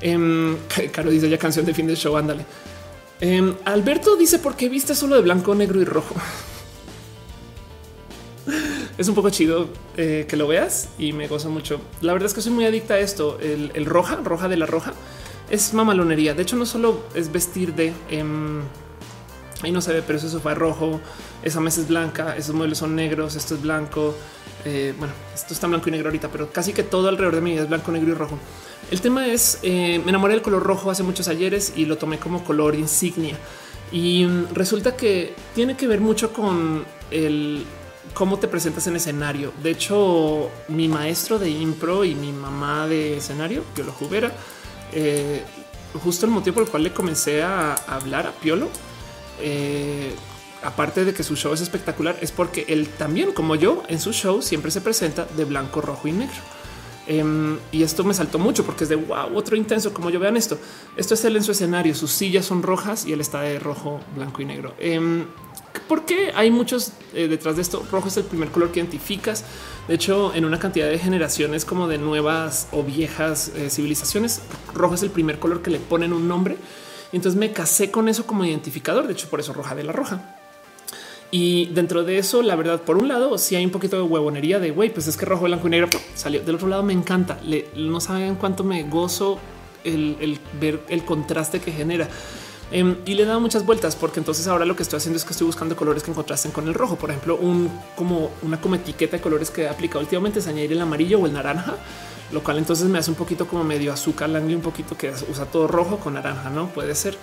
Eh, 0.00 0.56
Caro 0.92 1.10
dice 1.10 1.28
ya 1.28 1.36
canción 1.36 1.66
de 1.66 1.74
fin 1.74 1.86
del 1.86 1.96
show. 1.98 2.16
Ándale. 2.16 2.46
Eh, 3.20 3.54
Alberto 3.66 4.16
dice: 4.16 4.38
¿Por 4.38 4.56
qué 4.56 4.70
viste 4.70 4.94
solo 4.94 5.16
de 5.16 5.20
blanco, 5.20 5.54
negro 5.54 5.78
y 5.80 5.84
rojo? 5.84 6.14
es 9.00 9.08
un 9.08 9.14
poco 9.14 9.30
chido 9.30 9.70
eh, 9.96 10.26
que 10.28 10.36
lo 10.36 10.46
veas 10.46 10.90
y 10.98 11.14
me 11.14 11.26
gozo 11.26 11.48
mucho. 11.48 11.80
La 12.02 12.12
verdad 12.12 12.26
es 12.26 12.34
que 12.34 12.42
soy 12.42 12.52
muy 12.52 12.66
adicta 12.66 12.94
a 12.94 12.98
esto. 12.98 13.38
El, 13.40 13.70
el 13.72 13.86
roja, 13.86 14.16
roja 14.16 14.46
de 14.46 14.58
la 14.58 14.66
roja 14.66 14.92
es 15.48 15.72
mamalonería. 15.72 16.34
De 16.34 16.42
hecho, 16.42 16.54
no 16.56 16.66
solo 16.66 17.04
es 17.14 17.32
vestir 17.32 17.74
de 17.74 17.94
eh, 18.10 18.22
ahí 19.62 19.72
no 19.72 19.80
se 19.80 19.94
ve, 19.94 20.02
pero 20.02 20.18
ese 20.18 20.28
sofá 20.28 20.52
es 20.52 20.58
rojo, 20.58 21.00
esa 21.42 21.60
mesa 21.60 21.80
es 21.80 21.88
blanca, 21.88 22.36
esos 22.36 22.54
muebles 22.54 22.76
son 22.76 22.94
negros, 22.94 23.36
esto 23.36 23.54
es 23.54 23.62
blanco. 23.62 24.14
Eh, 24.66 24.92
bueno, 24.98 25.14
esto 25.34 25.54
está 25.54 25.66
blanco 25.66 25.88
y 25.88 25.92
negro 25.92 26.08
ahorita, 26.08 26.28
pero 26.28 26.52
casi 26.52 26.74
que 26.74 26.82
todo 26.82 27.08
alrededor 27.08 27.36
de 27.36 27.40
mí 27.40 27.56
es 27.56 27.68
blanco, 27.68 27.92
negro 27.92 28.10
y 28.10 28.14
rojo. 28.14 28.38
El 28.90 29.00
tema 29.00 29.26
es 29.26 29.60
eh, 29.62 29.98
me 30.04 30.10
enamoré 30.10 30.34
del 30.34 30.42
color 30.42 30.62
rojo 30.62 30.90
hace 30.90 31.02
muchos 31.02 31.26
ayeres 31.28 31.72
y 31.74 31.86
lo 31.86 31.96
tomé 31.96 32.18
como 32.18 32.44
color 32.44 32.74
insignia. 32.74 33.38
Y 33.92 34.26
resulta 34.52 34.94
que 34.94 35.34
tiene 35.54 35.76
que 35.76 35.88
ver 35.88 36.00
mucho 36.00 36.32
con 36.32 36.84
el 37.10 37.64
cómo 38.14 38.38
te 38.38 38.48
presentas 38.48 38.86
en 38.86 38.96
escenario. 38.96 39.52
De 39.62 39.70
hecho, 39.70 40.50
mi 40.68 40.88
maestro 40.88 41.38
de 41.38 41.50
impro 41.50 42.04
y 42.04 42.14
mi 42.14 42.32
mamá 42.32 42.86
de 42.86 43.16
escenario, 43.18 43.64
yo 43.76 43.84
lo 43.84 43.92
jubera, 43.92 44.32
eh, 44.92 45.42
justo 46.02 46.26
el 46.26 46.32
motivo 46.32 46.54
por 46.54 46.64
el 46.64 46.70
cual 46.70 46.82
le 46.84 46.92
comencé 46.92 47.42
a 47.42 47.74
hablar 47.74 48.26
a 48.26 48.32
Piolo. 48.32 48.68
Eh, 49.40 50.14
aparte 50.62 51.04
de 51.04 51.14
que 51.14 51.22
su 51.22 51.36
show 51.36 51.52
es 51.52 51.60
espectacular, 51.60 52.16
es 52.20 52.32
porque 52.32 52.66
él 52.68 52.88
también, 52.88 53.32
como 53.32 53.54
yo, 53.54 53.82
en 53.88 54.00
su 54.00 54.12
show 54.12 54.42
siempre 54.42 54.70
se 54.70 54.80
presenta 54.80 55.24
de 55.24 55.44
blanco, 55.44 55.80
rojo 55.80 56.08
y 56.08 56.12
negro. 56.12 56.36
Um, 57.08 57.58
y 57.72 57.82
esto 57.82 58.04
me 58.04 58.14
saltó 58.14 58.38
mucho 58.38 58.64
porque 58.64 58.84
es 58.84 58.90
de 58.90 58.96
wow, 58.96 59.34
otro 59.34 59.56
intenso. 59.56 59.92
Como 59.92 60.10
yo 60.10 60.20
vean 60.20 60.36
esto, 60.36 60.58
esto 60.96 61.14
es 61.14 61.24
él 61.24 61.36
en 61.36 61.42
su 61.42 61.52
escenario. 61.52 61.94
Sus 61.94 62.12
sillas 62.12 62.44
son 62.44 62.62
rojas 62.62 63.04
y 63.06 63.12
él 63.12 63.20
está 63.20 63.40
de 63.40 63.58
rojo, 63.58 64.00
blanco 64.14 64.42
y 64.42 64.44
negro. 64.44 64.74
Um, 64.80 65.24
¿Por 65.88 66.04
qué 66.04 66.32
hay 66.34 66.50
muchos 66.50 66.92
eh, 67.14 67.28
detrás 67.28 67.56
de 67.56 67.62
esto? 67.62 67.84
Rojo 67.90 68.08
es 68.08 68.16
el 68.16 68.24
primer 68.24 68.50
color 68.50 68.72
que 68.72 68.80
identificas. 68.80 69.44
De 69.88 69.94
hecho, 69.94 70.34
en 70.34 70.44
una 70.44 70.58
cantidad 70.58 70.88
de 70.88 70.98
generaciones 70.98 71.64
como 71.64 71.88
de 71.88 71.98
nuevas 71.98 72.68
o 72.72 72.82
viejas 72.82 73.52
eh, 73.56 73.70
civilizaciones, 73.70 74.40
rojo 74.74 74.94
es 74.94 75.02
el 75.02 75.10
primer 75.10 75.38
color 75.38 75.62
que 75.62 75.70
le 75.70 75.78
ponen 75.78 76.12
un 76.12 76.28
nombre. 76.28 76.56
entonces 77.12 77.38
me 77.38 77.52
casé 77.52 77.90
con 77.90 78.08
eso 78.08 78.26
como 78.26 78.44
identificador. 78.44 79.06
De 79.06 79.12
hecho, 79.12 79.28
por 79.28 79.40
eso 79.40 79.52
roja 79.52 79.74
de 79.74 79.84
la 79.84 79.92
roja. 79.92 80.36
Y 81.32 81.66
dentro 81.66 82.02
de 82.02 82.18
eso, 82.18 82.42
la 82.42 82.56
verdad, 82.56 82.82
por 82.82 82.96
un 82.96 83.06
lado, 83.06 83.38
si 83.38 83.54
hay 83.54 83.64
un 83.64 83.70
poquito 83.70 83.96
de 83.96 84.02
huevonería 84.02 84.58
de 84.58 84.72
güey, 84.72 84.92
pues 84.92 85.06
es 85.06 85.16
que 85.16 85.24
rojo, 85.26 85.44
blanco 85.44 85.68
y 85.68 85.70
negro 85.70 85.88
salió. 86.14 86.40
Del 86.40 86.56
otro 86.56 86.68
lado, 86.68 86.82
me 86.82 86.92
encanta. 86.92 87.38
no 87.76 88.00
saben 88.00 88.34
cuánto 88.34 88.64
me 88.64 88.82
gozo 88.84 89.38
el 89.84 90.38
ver 90.60 90.80
el 90.88 91.04
contraste 91.04 91.60
que 91.60 91.72
genera. 91.72 92.08
Em, 92.72 92.96
y 93.04 93.14
le 93.14 93.24
he 93.24 93.26
dado 93.26 93.40
muchas 93.40 93.66
vueltas 93.66 93.96
porque 93.96 94.20
entonces 94.20 94.46
ahora 94.46 94.64
lo 94.64 94.76
que 94.76 94.82
estoy 94.82 94.98
haciendo 94.98 95.16
es 95.16 95.24
que 95.24 95.32
estoy 95.32 95.46
buscando 95.46 95.74
colores 95.76 96.02
que 96.02 96.12
contrasten 96.12 96.52
con 96.52 96.68
el 96.68 96.74
rojo. 96.74 96.96
Por 96.96 97.10
ejemplo, 97.10 97.36
un 97.36 97.70
como 97.96 98.30
una 98.42 98.60
como 98.60 98.76
etiqueta 98.76 99.16
de 99.16 99.22
colores 99.22 99.50
que 99.50 99.62
he 99.62 99.68
aplicado 99.68 100.00
últimamente 100.00 100.38
es 100.38 100.46
añadir 100.46 100.72
el 100.72 100.80
amarillo 100.80 101.18
o 101.18 101.26
el 101.26 101.32
naranja, 101.32 101.74
lo 102.32 102.42
cual 102.42 102.58
entonces 102.58 102.86
me 102.86 102.98
hace 102.98 103.10
un 103.10 103.16
poquito 103.16 103.46
como 103.46 103.64
medio 103.64 103.92
azúcar 103.92 104.28
langue, 104.28 104.54
un 104.54 104.62
poquito 104.62 104.96
que 104.96 105.12
usa 105.28 105.46
todo 105.46 105.66
rojo 105.66 105.98
con 105.98 106.14
naranja, 106.14 106.48
no 106.50 106.68
puede 106.68 106.94
ser. 106.94 107.16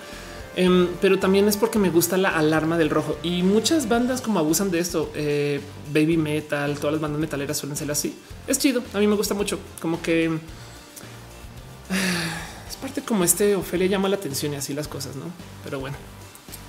Em, 0.58 0.88
pero 1.00 1.20
también 1.20 1.48
es 1.48 1.56
porque 1.56 1.78
me 1.78 1.92
gusta 1.92 2.18
la 2.18 2.30
alarma 2.30 2.80
del 2.80 2.90
rojo 2.90 3.16
y 3.22 3.44
muchas 3.44 3.88
bandas 3.88 4.22
como 4.22 4.40
abusan 4.40 4.72
de 4.72 4.80
esto. 4.80 5.12
Eh, 5.16 5.62
baby 5.94 6.18
metal, 6.18 6.78
todas 6.80 6.94
las 6.94 7.02
bandas 7.02 7.22
metaleras 7.22 7.58
suelen 7.58 7.78
ser 7.78 7.90
así. 7.92 8.18
Es 8.48 8.60
chido. 8.60 8.84
A 8.94 9.00
mí 9.00 9.08
me 9.08 9.16
gusta 9.16 9.34
mucho 9.34 9.60
como 9.80 10.02
que 10.02 10.40
parte 12.78 13.02
como 13.02 13.24
este 13.24 13.56
Ofelia 13.56 13.88
llama 13.88 14.10
la 14.10 14.16
atención 14.16 14.54
y 14.54 14.56
así 14.56 14.74
las 14.74 14.88
cosas, 14.88 15.16
no? 15.16 15.26
Pero 15.64 15.80
bueno, 15.80 15.98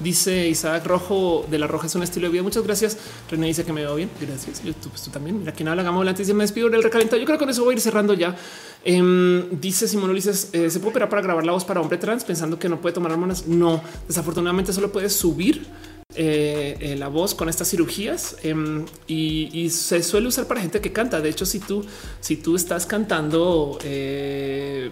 dice 0.01 0.49
Isaac 0.49 0.87
Rojo 0.87 1.47
de 1.51 1.59
la 1.59 1.67
Roja 1.67 1.87
es 1.87 1.95
un 1.95 2.03
estilo 2.03 2.27
de 2.27 2.33
vida. 2.33 2.43
Muchas 2.43 2.63
gracias. 2.63 2.99
René 3.31 3.47
dice 3.47 3.65
que 3.65 3.73
me 3.73 3.83
veo 3.83 3.95
bien. 3.95 4.11
Gracias. 4.21 4.63
Yo 4.63 4.73
pues, 4.73 5.03
tú 5.03 5.11
también. 5.11 5.39
Mira, 5.39 5.53
quien 5.53 5.69
habla 5.69 5.83
gama 5.83 5.99
volante 5.99 6.23
y 6.23 6.33
me 6.35 6.45
despido 6.45 6.69
del 6.71 6.83
recalentado. 6.83 7.19
Yo 7.19 7.27
creo 7.27 7.39
que 7.39 7.45
con 7.45 7.51
eso 7.51 7.65
voy 7.65 7.75
a 7.75 7.77
ir 7.77 7.81
cerrando 7.81 8.15
ya. 8.15 8.37
Em, 8.85 9.61
dice 9.61 9.89
Simón 9.89 10.11
Ulises, 10.11 10.51
eh, 10.53 10.71
se 10.71 10.79
puede 10.81 10.91
operar 10.91 11.09
para 11.09 11.23
grabar 11.23 11.45
la 11.45 11.53
voz 11.53 11.65
para 11.65 11.81
hombre 11.81 11.99
trans 11.99 12.25
pensando 12.25 12.59
que 12.59 12.69
no 12.69 12.81
puede 12.81 12.95
tomar 12.95 13.13
hormonas. 13.13 13.47
No, 13.47 13.83
desafortunadamente 14.07 14.73
solo 14.73 14.93
puedes 14.93 15.15
subir 15.15 15.67
eh, 16.15 16.79
eh, 16.81 16.97
la 16.97 17.09
voz 17.09 17.35
con 17.35 17.51
estas 17.51 17.69
cirugías 17.69 18.37
em, 18.43 18.87
y, 19.07 19.69
se 19.69 20.03
suele 20.03 20.29
usar 20.29 20.47
para 20.47 20.63
gente 20.63 20.81
que 20.81 20.91
canta. 20.91 21.21
De 21.21 21.29
hecho, 21.29 21.45
si 21.45 21.61
tú, 21.61 21.85
si 22.21 22.37
tú 22.37 22.57
estás 22.57 22.87
cantando 22.87 23.79
eh, 23.85 24.91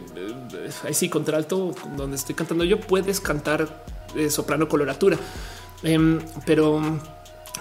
así 0.86 1.08
contralto 1.08 1.74
donde 1.96 2.16
estoy 2.16 2.34
cantando 2.34 2.64
yo, 2.64 2.78
puedes 2.78 3.20
cantar 3.20 3.86
soprano 4.28 4.68
coloratura, 4.68 5.16
em, 5.82 6.20
pero 6.44 6.82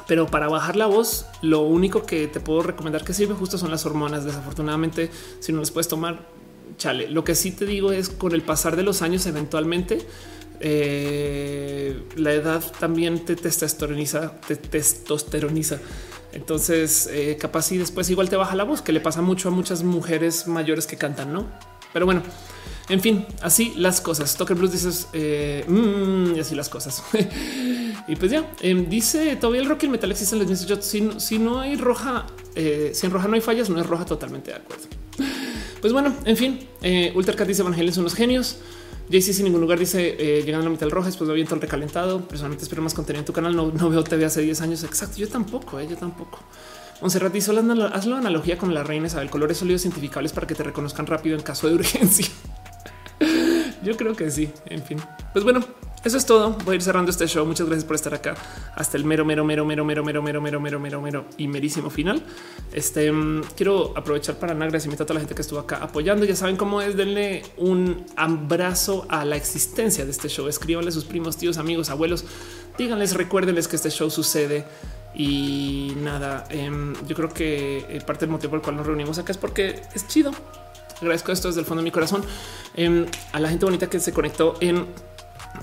pero 0.05 0.27
para 0.27 0.49
bajar 0.49 0.75
la 0.75 0.87
voz, 0.87 1.25
lo 1.41 1.61
único 1.61 2.05
que 2.05 2.27
te 2.27 2.41
puedo 2.41 2.61
recomendar 2.61 3.05
que 3.05 3.13
sirve 3.13 3.35
justo 3.35 3.57
son 3.57 3.71
las 3.71 3.85
hormonas. 3.85 4.25
Desafortunadamente, 4.25 5.09
si 5.39 5.53
no 5.53 5.61
las 5.61 5.71
puedes 5.71 5.87
tomar, 5.87 6.27
chale. 6.77 7.09
Lo 7.09 7.23
que 7.23 7.35
sí 7.35 7.51
te 7.51 7.65
digo 7.65 7.93
es 7.93 8.09
con 8.09 8.33
el 8.33 8.41
pasar 8.41 8.75
de 8.75 8.83
los 8.83 9.01
años, 9.01 9.25
eventualmente 9.27 10.05
eh, 10.59 11.99
la 12.15 12.33
edad 12.33 12.63
también 12.79 13.25
te 13.25 13.35
testosteroniza, 13.35 14.33
te 14.47 14.55
testosteroniza. 14.55 15.79
Entonces, 16.33 17.09
eh, 17.11 17.37
capaz 17.39 17.71
y 17.71 17.77
después 17.77 18.09
igual 18.09 18.29
te 18.29 18.35
baja 18.35 18.55
la 18.55 18.63
voz, 18.63 18.81
que 18.81 18.91
le 18.91 18.99
pasa 18.99 19.21
mucho 19.21 19.49
a 19.49 19.51
muchas 19.51 19.83
mujeres 19.83 20.47
mayores 20.47 20.85
que 20.85 20.97
cantan, 20.97 21.31
¿no? 21.31 21.47
Pero 21.93 22.05
bueno, 22.05 22.23
en 22.89 22.99
fin, 22.99 23.25
así 23.41 23.73
las 23.77 24.01
cosas. 24.01 24.35
Toker 24.35 24.57
Blues 24.57 24.73
dices, 24.73 25.07
eh, 25.13 25.63
mm, 25.67 26.35
y 26.35 26.39
así 26.39 26.55
las 26.55 26.67
cosas. 26.67 27.03
y 28.07 28.15
pues 28.17 28.31
ya, 28.31 28.51
em, 28.61 28.89
dice 28.89 29.35
todavía 29.37 29.61
el 29.61 29.69
rock 29.69 29.83
y 29.83 29.85
el 29.85 29.91
metal 29.93 30.11
existen 30.11 30.39
los 30.39 30.85
si, 30.85 31.09
si 31.17 31.39
no 31.39 31.61
hay 31.61 31.77
roja, 31.77 32.25
si 32.55 33.05
en 33.05 33.11
roja 33.11 33.27
no 33.27 33.35
hay 33.35 33.41
fallas, 33.41 33.69
no 33.69 33.79
es 33.79 33.87
roja 33.87 34.05
totalmente 34.05 34.51
de 34.51 34.57
acuerdo. 34.57 34.83
Pues 35.81 35.93
bueno, 35.93 36.15
en 36.25 36.35
fin, 36.35 36.67
Ultracat 37.13 37.47
dice 37.47 37.61
Evangelion 37.61 37.93
son 37.93 38.05
los 38.05 38.15
genios. 38.15 38.57
JC 39.09 39.33
sin 39.33 39.45
ningún 39.45 39.61
lugar 39.61 39.77
dice 39.77 40.15
eh, 40.17 40.43
llegando 40.43 40.61
a 40.61 40.69
la 40.69 40.69
mitad 40.71 40.89
rojo, 40.89 41.05
después 41.05 41.31
viento 41.33 41.55
el 41.55 41.61
recalentado. 41.61 42.21
Personalmente 42.27 42.63
espero 42.63 42.81
más 42.81 42.93
contenido 42.93 43.21
en 43.21 43.25
tu 43.25 43.33
canal. 43.33 43.55
No, 43.55 43.89
veo 43.89 44.03
TV 44.03 44.25
hace 44.25 44.41
10 44.41 44.61
años. 44.61 44.83
Exacto. 44.83 45.17
Yo 45.17 45.27
tampoco, 45.27 45.79
eh, 45.79 45.87
yo 45.87 45.95
tampoco. 45.95 46.39
Monserrat 47.01 47.33
dice 47.33 47.51
hazlo 47.51 48.15
analogía 48.15 48.57
con 48.57 48.73
la 48.73 48.83
reina 48.83 49.07
Isabel, 49.07 49.29
colores 49.29 49.57
sólidos 49.57 49.83
identificables 49.83 50.31
para 50.31 50.47
que 50.47 50.55
te 50.55 50.63
reconozcan 50.63 51.05
rápido 51.05 51.35
en 51.35 51.43
caso 51.43 51.67
de 51.67 51.75
urgencia. 51.75 52.27
yo 53.83 53.95
creo 53.97 54.15
que 54.15 54.31
sí. 54.31 54.49
En 54.65 54.81
fin, 54.81 54.97
pues 55.33 55.43
bueno, 55.43 55.59
eso 56.05 56.17
es 56.17 56.25
todo. 56.27 56.51
Voy 56.63 56.73
a 56.73 56.75
ir 56.75 56.83
cerrando 56.83 57.09
este 57.09 57.25
show. 57.25 57.43
Muchas 57.47 57.65
gracias 57.65 57.83
por 57.83 57.95
estar 57.95 58.13
acá 58.13 58.35
hasta 58.75 58.95
el 58.95 59.05
mero, 59.05 59.25
mero, 59.25 59.43
mero, 59.43 59.65
mero, 59.65 59.83
mero, 59.83 60.03
mero, 60.03 60.21
mero, 60.21 60.59
mero, 60.59 60.79
mero, 60.79 61.01
mero, 61.01 61.25
y 61.37 61.47
merísimo 61.47 61.89
final. 61.89 62.21
Este 62.71 63.11
quiero 63.55 63.91
aprovechar 63.97 64.35
para 64.35 64.53
un 64.53 64.61
agradecimiento 64.61 65.03
a 65.03 65.07
toda 65.07 65.15
la 65.15 65.21
gente 65.21 65.33
que 65.33 65.41
estuvo 65.41 65.57
acá 65.57 65.77
apoyando. 65.77 66.23
Ya 66.23 66.35
saben 66.35 66.57
cómo 66.57 66.79
es. 66.83 66.95
Denle 66.95 67.41
un 67.57 68.05
abrazo 68.15 69.07
a 69.09 69.25
la 69.25 69.35
existencia 69.35 70.05
de 70.05 70.11
este 70.11 70.29
show. 70.29 70.47
Escríbanle 70.47 70.89
a 70.89 70.91
sus 70.91 71.05
primos, 71.05 71.37
tíos, 71.37 71.57
amigos, 71.57 71.89
abuelos. 71.89 72.23
Díganles, 72.77 73.15
recuérdenles 73.15 73.67
que 73.67 73.75
este 73.75 73.89
show 73.89 74.11
sucede. 74.11 74.63
Y 75.15 75.93
nada, 76.03 76.47
yo 77.07 77.15
creo 77.15 77.29
que 77.29 77.99
parte 78.05 78.25
del 78.25 78.29
motivo 78.29 78.51
por 78.51 78.59
el 78.59 78.63
cual 78.63 78.75
nos 78.75 78.85
reunimos 78.85 79.17
acá 79.17 79.31
es 79.31 79.39
porque 79.39 79.81
es 79.95 80.07
chido. 80.07 80.31
Agradezco 81.01 81.31
esto 81.31 81.47
desde 81.47 81.61
el 81.61 81.65
fondo 81.65 81.81
de 81.81 81.85
mi 81.85 81.91
corazón 81.91 82.23
a 83.33 83.39
la 83.39 83.49
gente 83.49 83.65
bonita 83.65 83.89
que 83.89 83.99
se 83.99 84.13
conectó 84.13 84.55
en 84.59 84.85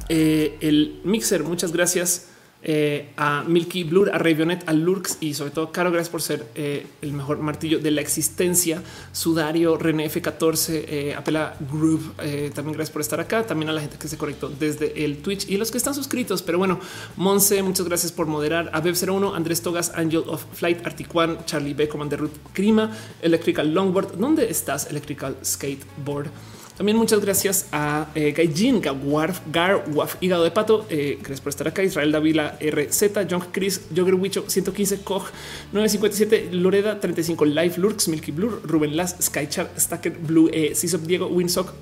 eh, 0.09 0.59
el 0.61 1.01
mixer. 1.05 1.43
Muchas 1.45 1.73
gracias 1.73 2.29
eh, 2.65 3.11
a 3.17 3.43
Milky 3.43 3.83
Blur, 3.83 4.15
a 4.15 4.19
Ravionet, 4.19 4.69
a 4.69 4.73
Lurks 4.73 5.19
y 5.21 5.35
sobre 5.35 5.51
todo 5.51 5.73
Caro, 5.73 5.91
gracias 5.91 6.11
por 6.11 6.23
ser 6.23 6.47
eh, 6.55 6.87
el 7.03 7.13
mejor 7.13 7.39
martillo 7.39 7.81
de 7.81 7.91
la 7.91 8.01
existencia. 8.01 8.83
Sudario, 9.13 9.77
René 9.77 10.09
F14, 10.09 11.17
Apela 11.17 11.57
Groove, 11.73 12.53
también 12.55 12.75
gracias 12.75 12.91
por 12.91 13.03
estar 13.03 13.21
acá. 13.21 13.45
También 13.45 13.71
a 13.71 13.73
la 13.73 13.81
gente 13.81 13.97
que 13.99 14.07
se 14.07 14.17
conectó 14.17 14.49
desde 14.49 15.05
el 15.05 15.19
Twitch 15.19 15.49
y 15.49 15.57
los 15.57 15.71
que 15.71 15.79
están 15.79 15.95
suscritos. 15.95 16.43
Pero 16.43 16.59
bueno, 16.59 16.79
Monse, 17.17 17.63
muchas 17.63 17.87
gracias 17.87 18.13
por 18.13 18.27
moderar. 18.27 18.71
A 18.73 18.83
Web01, 18.83 19.35
Andrés 19.35 19.63
Togas, 19.63 19.93
Angel 19.97 20.23
of 20.27 20.45
Flight, 20.55 20.87
Articuan, 20.87 21.45
Charlie 21.47 21.75
B, 21.75 21.89
Commander 21.89 22.21
Root, 22.21 22.33
Crima, 22.53 22.97
Electrical 23.21 23.73
Longboard. 23.75 24.17
¿Dónde 24.19 24.49
estás? 24.51 24.87
Electrical 24.87 25.37
Skateboard. 25.45 26.31
También 26.77 26.97
muchas 26.97 27.21
gracias 27.21 27.67
a 27.71 28.09
eh, 28.15 28.33
Gaijin, 28.33 28.81
Gawarf, 28.81 29.41
Garwaf, 29.53 30.17
Hígado 30.21 30.43
de 30.43 30.51
Pato. 30.51 30.87
Eh, 30.89 31.17
gracias 31.19 31.41
por 31.41 31.51
estar 31.51 31.69
acá. 31.69 31.83
Israel 31.83 32.13
Davila, 32.13 32.59
RZ, 32.61 33.11
John 33.31 33.45
Chris, 33.53 33.83
Jogger 33.95 34.15
Wicho, 34.15 34.45
115, 34.49 35.03
Koch, 35.03 35.27
957, 35.73 36.49
Loreda, 36.53 36.99
35, 36.99 37.45
Life, 37.45 37.79
Lurks, 37.79 38.09
Milky 38.09 38.33
Blur, 38.33 38.63
Ruben 38.65 38.97
Las, 38.97 39.17
Skychar, 39.21 39.71
Stacker, 39.79 40.13
Blue, 40.13 40.49
eh, 40.53 40.75
Diego, 41.03 41.27
Winsock, 41.27 41.75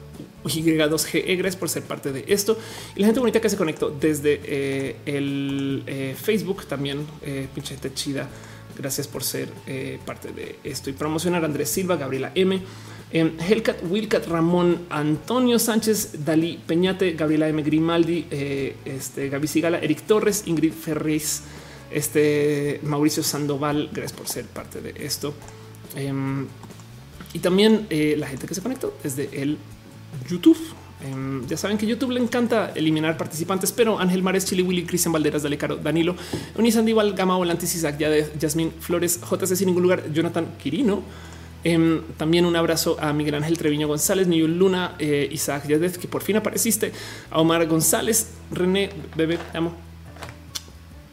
Y2GE, 0.45 1.37
gracias 1.37 1.57
por 1.57 1.69
ser 1.69 1.85
parte 1.85 2.11
de 2.13 2.25
esto. 2.27 2.59
Y 2.97 3.01
la 3.01 3.07
gente 3.07 3.21
bonita 3.21 3.41
que 3.41 3.49
se 3.49 3.57
conectó 3.57 3.91
desde 3.91 4.41
eh, 4.43 4.97
el 5.07 5.85
Facebook 6.21 6.67
también, 6.67 7.07
pinche 7.55 7.75
gente 7.75 7.95
chida. 7.95 8.29
Gracias 8.77 9.07
por 9.07 9.23
ser 9.23 9.49
parte 10.07 10.33
de 10.33 10.57
esto 10.65 10.89
y 10.89 10.95
promocionar 10.95 11.43
a 11.43 11.47
Andrés 11.47 11.69
Silva, 11.69 11.97
Gabriela 11.97 12.33
M. 12.35 12.63
Eh, 13.13 13.33
Hellcat, 13.41 13.83
Wilcat, 13.89 14.27
Ramón, 14.29 14.87
Antonio 14.89 15.59
Sánchez, 15.59 16.25
Dalí 16.25 16.61
Peñate, 16.65 17.13
Gabriela 17.13 17.49
M. 17.49 17.63
Grimaldi, 17.63 18.27
eh, 18.31 18.77
este, 18.85 19.29
Gaby 19.29 19.49
Sigala, 19.49 19.79
Eric 19.79 20.03
Torres, 20.03 20.45
Ingrid 20.47 20.73
Ferriz, 20.73 21.43
este, 21.91 22.81
Mauricio 22.85 23.23
Sandoval. 23.23 23.91
Gracias 23.93 24.13
por 24.13 24.29
ser 24.29 24.45
parte 24.47 24.81
de 24.81 24.95
esto. 25.05 25.35
Em, 25.97 26.47
y 27.33 27.41
también 27.41 27.87
eh, 27.91 28.15
la 28.17 28.29
gente 28.29 28.47
que 28.47 28.55
se 28.55 28.63
conectó 28.63 28.97
desde 29.03 29.43
el 29.43 29.59
YouTube. 30.29 30.59
Em, 31.03 31.45
ya 31.49 31.57
saben 31.57 31.79
que 31.79 31.87
YouTube 31.87 32.11
le 32.13 32.21
encanta 32.21 32.73
eliminar 32.77 33.17
participantes, 33.17 33.73
pero 33.73 33.99
Ángel 33.99 34.23
Mares, 34.23 34.45
Chili 34.45 34.63
Willy, 34.63 34.85
Cristian 34.85 35.13
Valderas, 35.13 35.43
Dale 35.43 35.57
Caro, 35.59 35.77
Danilo, 35.77 36.15
Unisandival, 36.57 37.15
Gama 37.15 37.37
Volantes, 37.37 37.75
Isaac, 37.75 37.99
Yasmin 38.39 38.71
Flores, 38.79 39.19
JC 39.21 39.57
sin 39.57 39.67
ningún 39.67 39.83
lugar, 39.83 40.13
Jonathan 40.13 40.47
Quirino, 40.63 41.03
Em, 41.63 42.03
también 42.17 42.47
un 42.47 42.57
abrazo 42.57 42.97
a 43.01 43.13
Miguel 43.13 43.35
Ángel 43.35 43.59
Treviño 43.59 43.87
González, 43.87 44.27
Niul 44.27 44.59
Luna, 44.59 44.95
eh, 44.99 45.29
Isaac 45.31 45.67
Yadez, 45.67 45.99
que 45.99 46.09
por 46.09 46.23
fin 46.23 46.37
apareciste, 46.37 46.93
a 47.31 47.41
Omar 47.41 47.67
González, 47.67 48.31
René, 48.51 48.91
bebé, 49.15 49.39
te 49.53 49.59
amo. 49.59 49.91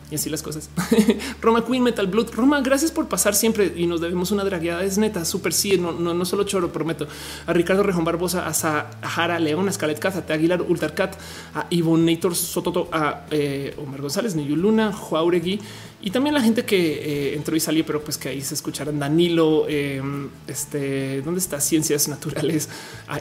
Y 0.10 0.16
así 0.16 0.30
las 0.30 0.42
cosas. 0.42 0.70
Roma 1.42 1.66
Queen 1.66 1.84
Metal 1.84 2.08
Blood. 2.08 2.32
Roma, 2.34 2.62
gracias 2.62 2.92
por 2.92 3.10
pasar 3.10 3.36
siempre 3.36 3.74
y 3.76 3.88
nos 3.88 4.00
debemos 4.00 4.32
una 4.32 4.46
dragueada. 4.46 4.82
Es 4.84 4.98
neta, 4.98 5.26
súper 5.26 5.52
sí, 5.52 5.78
no, 5.78 5.92
no, 5.92 6.14
no, 6.14 6.24
solo 6.24 6.46
choro, 6.46 6.72
prometo. 6.72 7.08
A 7.46 7.52
Ricardo 7.52 7.84
Rejón 7.84 8.06
Barbosa, 8.06 8.48
a 8.48 8.54
Sahara 8.54 9.38
León, 9.38 9.68
a 9.68 9.72
Scarlett 9.74 10.00
Cat, 10.00 10.16
a 10.16 10.26
Te 10.26 10.32
Aguilar, 10.32 10.62
Ultarcat, 10.62 11.18
a 11.54 11.68
Nator 11.70 12.36
Sototo, 12.36 12.88
a 12.94 13.26
eh, 13.32 13.76
Omar 13.78 14.00
González, 14.00 14.34
Niyu 14.34 14.56
Luna, 14.56 14.94
Juauregui 14.94 15.60
Y 16.00 16.12
también 16.12 16.36
la 16.36 16.42
gente 16.42 16.64
que 16.64 16.78
eh, 16.78 17.36
entró 17.36 17.56
y 17.56 17.60
salió, 17.60 17.84
pero 17.86 18.04
pues 18.04 18.20
que 18.20 18.30
ahí 18.30 18.42
se 18.42 18.54
escucharan 18.54 19.00
Danilo, 19.00 19.66
em, 19.68 20.30
este, 20.48 21.22
¿dónde 21.24 21.40
está? 21.40 21.60
Ciencias 21.60 22.08
Naturales, 22.08 22.70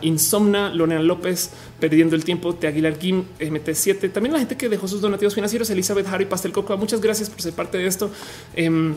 Insomna, 0.03 0.69
Lorena 0.75 1.03
López, 1.03 1.51
Perdiendo 1.81 2.17
el 2.17 2.25
Tiempo, 2.25 2.55
Te 2.55 2.67
Aguilar 2.67 2.99
Kim, 2.99 3.25
MT7. 3.41 4.13
También 4.13 4.35
la 4.35 4.41
gente 4.41 4.57
que 4.57 4.69
dejó 4.69 4.89
sus 4.89 5.01
donativos 5.01 5.35
financieros, 5.35 5.71
Elizabeth 5.71 6.07
Harry, 6.09 6.27
Pastel 6.27 6.53
Coco. 6.53 6.77
Muchas 6.77 7.01
gracias 7.01 7.31
por 7.31 7.41
ser 7.41 7.55
parte 7.55 7.79
de 7.79 7.87
esto. 7.87 8.11
Em, 8.55 8.95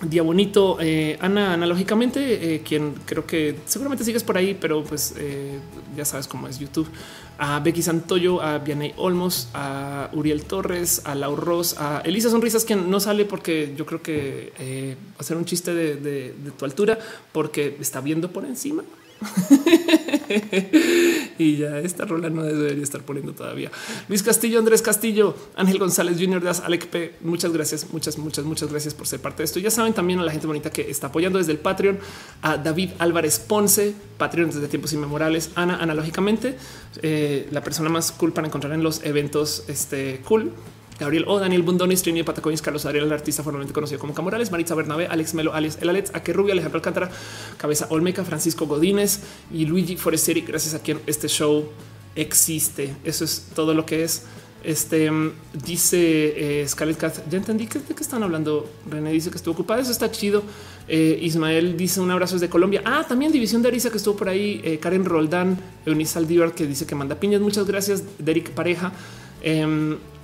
Día 0.00 0.22
bonito, 0.22 0.78
eh, 0.80 1.16
Ana, 1.20 1.52
analógicamente, 1.52 2.54
eh, 2.54 2.62
quien 2.62 2.94
creo 3.06 3.24
que 3.24 3.54
seguramente 3.66 4.02
sigues 4.02 4.24
por 4.24 4.36
ahí, 4.36 4.56
pero 4.60 4.82
pues 4.82 5.14
eh, 5.16 5.60
ya 5.96 6.04
sabes 6.04 6.26
cómo 6.26 6.48
es 6.48 6.58
YouTube. 6.58 6.88
A 7.38 7.60
Becky 7.60 7.82
Santoyo, 7.82 8.42
a 8.42 8.58
Vianey 8.58 8.94
Olmos, 8.96 9.48
a 9.54 10.10
Uriel 10.12 10.44
Torres, 10.44 11.02
a 11.04 11.14
Lau 11.14 11.36
Ross, 11.36 11.76
a 11.78 12.02
Elisa 12.04 12.30
Sonrisas, 12.30 12.64
quien 12.64 12.90
no 12.90 12.98
sale 12.98 13.24
porque 13.24 13.74
yo 13.76 13.86
creo 13.86 14.02
que 14.02 14.96
ser 15.20 15.36
un 15.36 15.44
chiste 15.44 15.72
de 15.72 16.34
tu 16.58 16.64
altura 16.64 16.98
porque 17.30 17.76
está 17.80 18.00
viendo 18.00 18.32
por 18.32 18.44
encima. 18.44 18.82
y 21.38 21.56
ya 21.56 21.78
esta 21.78 22.04
rola 22.04 22.30
no 22.30 22.42
debería 22.42 22.82
estar 22.82 23.02
poniendo 23.02 23.32
todavía. 23.32 23.70
Luis 24.08 24.22
Castillo, 24.22 24.58
Andrés 24.58 24.82
Castillo, 24.82 25.34
Ángel 25.56 25.78
González 25.78 26.18
Jr. 26.18 26.42
de 26.42 26.52
Alec 26.64 26.86
P. 26.88 27.14
Muchas 27.20 27.52
gracias, 27.52 27.86
muchas, 27.92 28.18
muchas, 28.18 28.44
muchas 28.44 28.70
gracias 28.70 28.94
por 28.94 29.06
ser 29.06 29.20
parte 29.20 29.38
de 29.38 29.44
esto. 29.44 29.60
Ya 29.60 29.70
saben 29.70 29.92
también 29.92 30.18
a 30.20 30.24
la 30.24 30.32
gente 30.32 30.46
bonita 30.46 30.70
que 30.70 30.90
está 30.90 31.08
apoyando 31.08 31.38
desde 31.38 31.52
el 31.52 31.58
Patreon, 31.58 31.98
a 32.42 32.56
David 32.56 32.90
Álvarez 32.98 33.38
Ponce, 33.38 33.94
Patreon 34.18 34.50
desde 34.50 34.68
tiempos 34.68 34.92
inmemoriales, 34.92 35.50
Ana, 35.54 35.76
analógicamente, 35.76 36.56
eh, 37.02 37.48
la 37.50 37.62
persona 37.62 37.88
más 37.88 38.12
cool 38.12 38.32
para 38.32 38.46
encontrar 38.46 38.72
en 38.72 38.82
los 38.82 39.04
eventos 39.04 39.64
este 39.68 40.20
cool 40.24 40.52
Gabriel 41.02 41.24
O, 41.26 41.38
Daniel 41.38 41.62
Bundonis, 41.62 42.02
Trini 42.02 42.22
Patacoins, 42.22 42.62
Carlos 42.62 42.86
Ariel, 42.86 43.04
el 43.04 43.12
artista 43.12 43.42
formalmente 43.42 43.74
conocido 43.74 43.98
como 43.98 44.14
Camorales, 44.14 44.50
Maritza 44.50 44.74
Bernabé, 44.74 45.06
Alex 45.06 45.34
Melo, 45.34 45.52
Alex 45.52 45.78
El 45.80 45.88
Alex, 45.88 46.10
Aque 46.14 46.32
Rubio, 46.32 46.52
Alejandro 46.52 46.78
Alcántara, 46.78 47.10
Cabeza 47.56 47.86
Olmeca, 47.90 48.24
Francisco 48.24 48.66
Godínez 48.66 49.20
y 49.52 49.66
Luigi 49.66 49.96
Forestieri, 49.96 50.42
gracias 50.42 50.74
a 50.74 50.78
quien 50.80 51.00
este 51.06 51.28
show 51.28 51.68
existe. 52.14 52.94
Eso 53.04 53.24
es 53.24 53.48
todo 53.54 53.74
lo 53.74 53.84
que 53.84 54.04
es. 54.04 54.26
Este 54.64 55.10
dice 55.52 56.60
eh, 56.62 56.68
Scarlett 56.68 56.98
Cat. 56.98 57.28
Ya 57.28 57.38
entendí 57.38 57.66
que, 57.66 57.80
de 57.80 57.94
qué 57.94 58.02
están 58.02 58.22
hablando. 58.22 58.68
René 58.88 59.10
dice 59.10 59.30
que 59.30 59.36
estuvo 59.36 59.54
ocupada. 59.54 59.80
Eso 59.80 59.90
está 59.90 60.10
chido. 60.10 60.44
Eh, 60.86 61.18
Ismael 61.20 61.76
dice 61.76 62.00
un 62.00 62.10
abrazo 62.10 62.34
desde 62.36 62.48
Colombia. 62.48 62.82
Ah, 62.84 63.04
también 63.08 63.32
División 63.32 63.62
de 63.62 63.68
Arisa 63.68 63.90
que 63.90 63.96
estuvo 63.96 64.16
por 64.16 64.28
ahí. 64.28 64.60
Eh, 64.62 64.78
Karen 64.78 65.04
Roldán, 65.04 65.58
Eunice 65.84 66.18
Aldívar 66.18 66.54
que 66.54 66.66
dice 66.66 66.86
que 66.86 66.94
manda 66.94 67.16
piñas. 67.16 67.40
Muchas 67.40 67.66
gracias. 67.66 68.04
Derek 68.18 68.50
Pareja. 68.50 68.92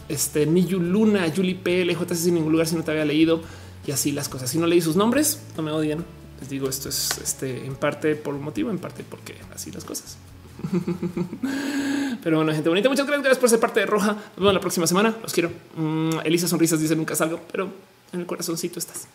Este 0.08 0.46
Niyu 0.46 0.80
Luna, 0.80 1.32
Julie 1.34 1.54
P, 1.54 1.84
LJ 1.84 2.14
sin 2.14 2.34
ningún 2.34 2.52
lugar 2.52 2.66
si 2.66 2.76
no 2.76 2.84
te 2.84 2.90
había 2.90 3.04
leído 3.04 3.42
y 3.86 3.92
así 3.92 4.12
las 4.12 4.28
cosas. 4.28 4.50
Si 4.50 4.58
no 4.58 4.66
leí 4.66 4.80
sus 4.80 4.96
nombres, 4.96 5.40
no 5.56 5.62
me 5.62 5.70
odian. 5.70 6.04
Les 6.40 6.48
digo, 6.48 6.68
esto 6.68 6.88
es 6.88 7.18
este 7.22 7.66
en 7.66 7.74
parte 7.74 8.14
por 8.14 8.34
un 8.34 8.42
motivo, 8.42 8.70
en 8.70 8.78
parte 8.78 9.04
porque 9.08 9.36
así 9.54 9.70
las 9.70 9.84
cosas. 9.84 10.16
Pero 12.22 12.36
bueno, 12.36 12.52
gente 12.52 12.68
bonita, 12.68 12.88
muchas 12.88 13.06
gracias 13.06 13.38
por 13.38 13.48
ser 13.48 13.60
parte 13.60 13.80
de 13.80 13.86
Roja. 13.86 14.12
Nos 14.12 14.36
vemos 14.36 14.54
la 14.54 14.60
próxima 14.60 14.86
semana. 14.86 15.16
Los 15.22 15.32
quiero. 15.32 15.50
Mm, 15.76 16.20
Elisa 16.24 16.48
Sonrisas 16.48 16.80
dice 16.80 16.96
nunca 16.96 17.14
salgo, 17.14 17.40
pero 17.50 17.68
en 18.12 18.20
el 18.20 18.26
corazoncito 18.26 18.78
estás. 18.78 19.08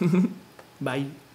Bye. 0.80 1.31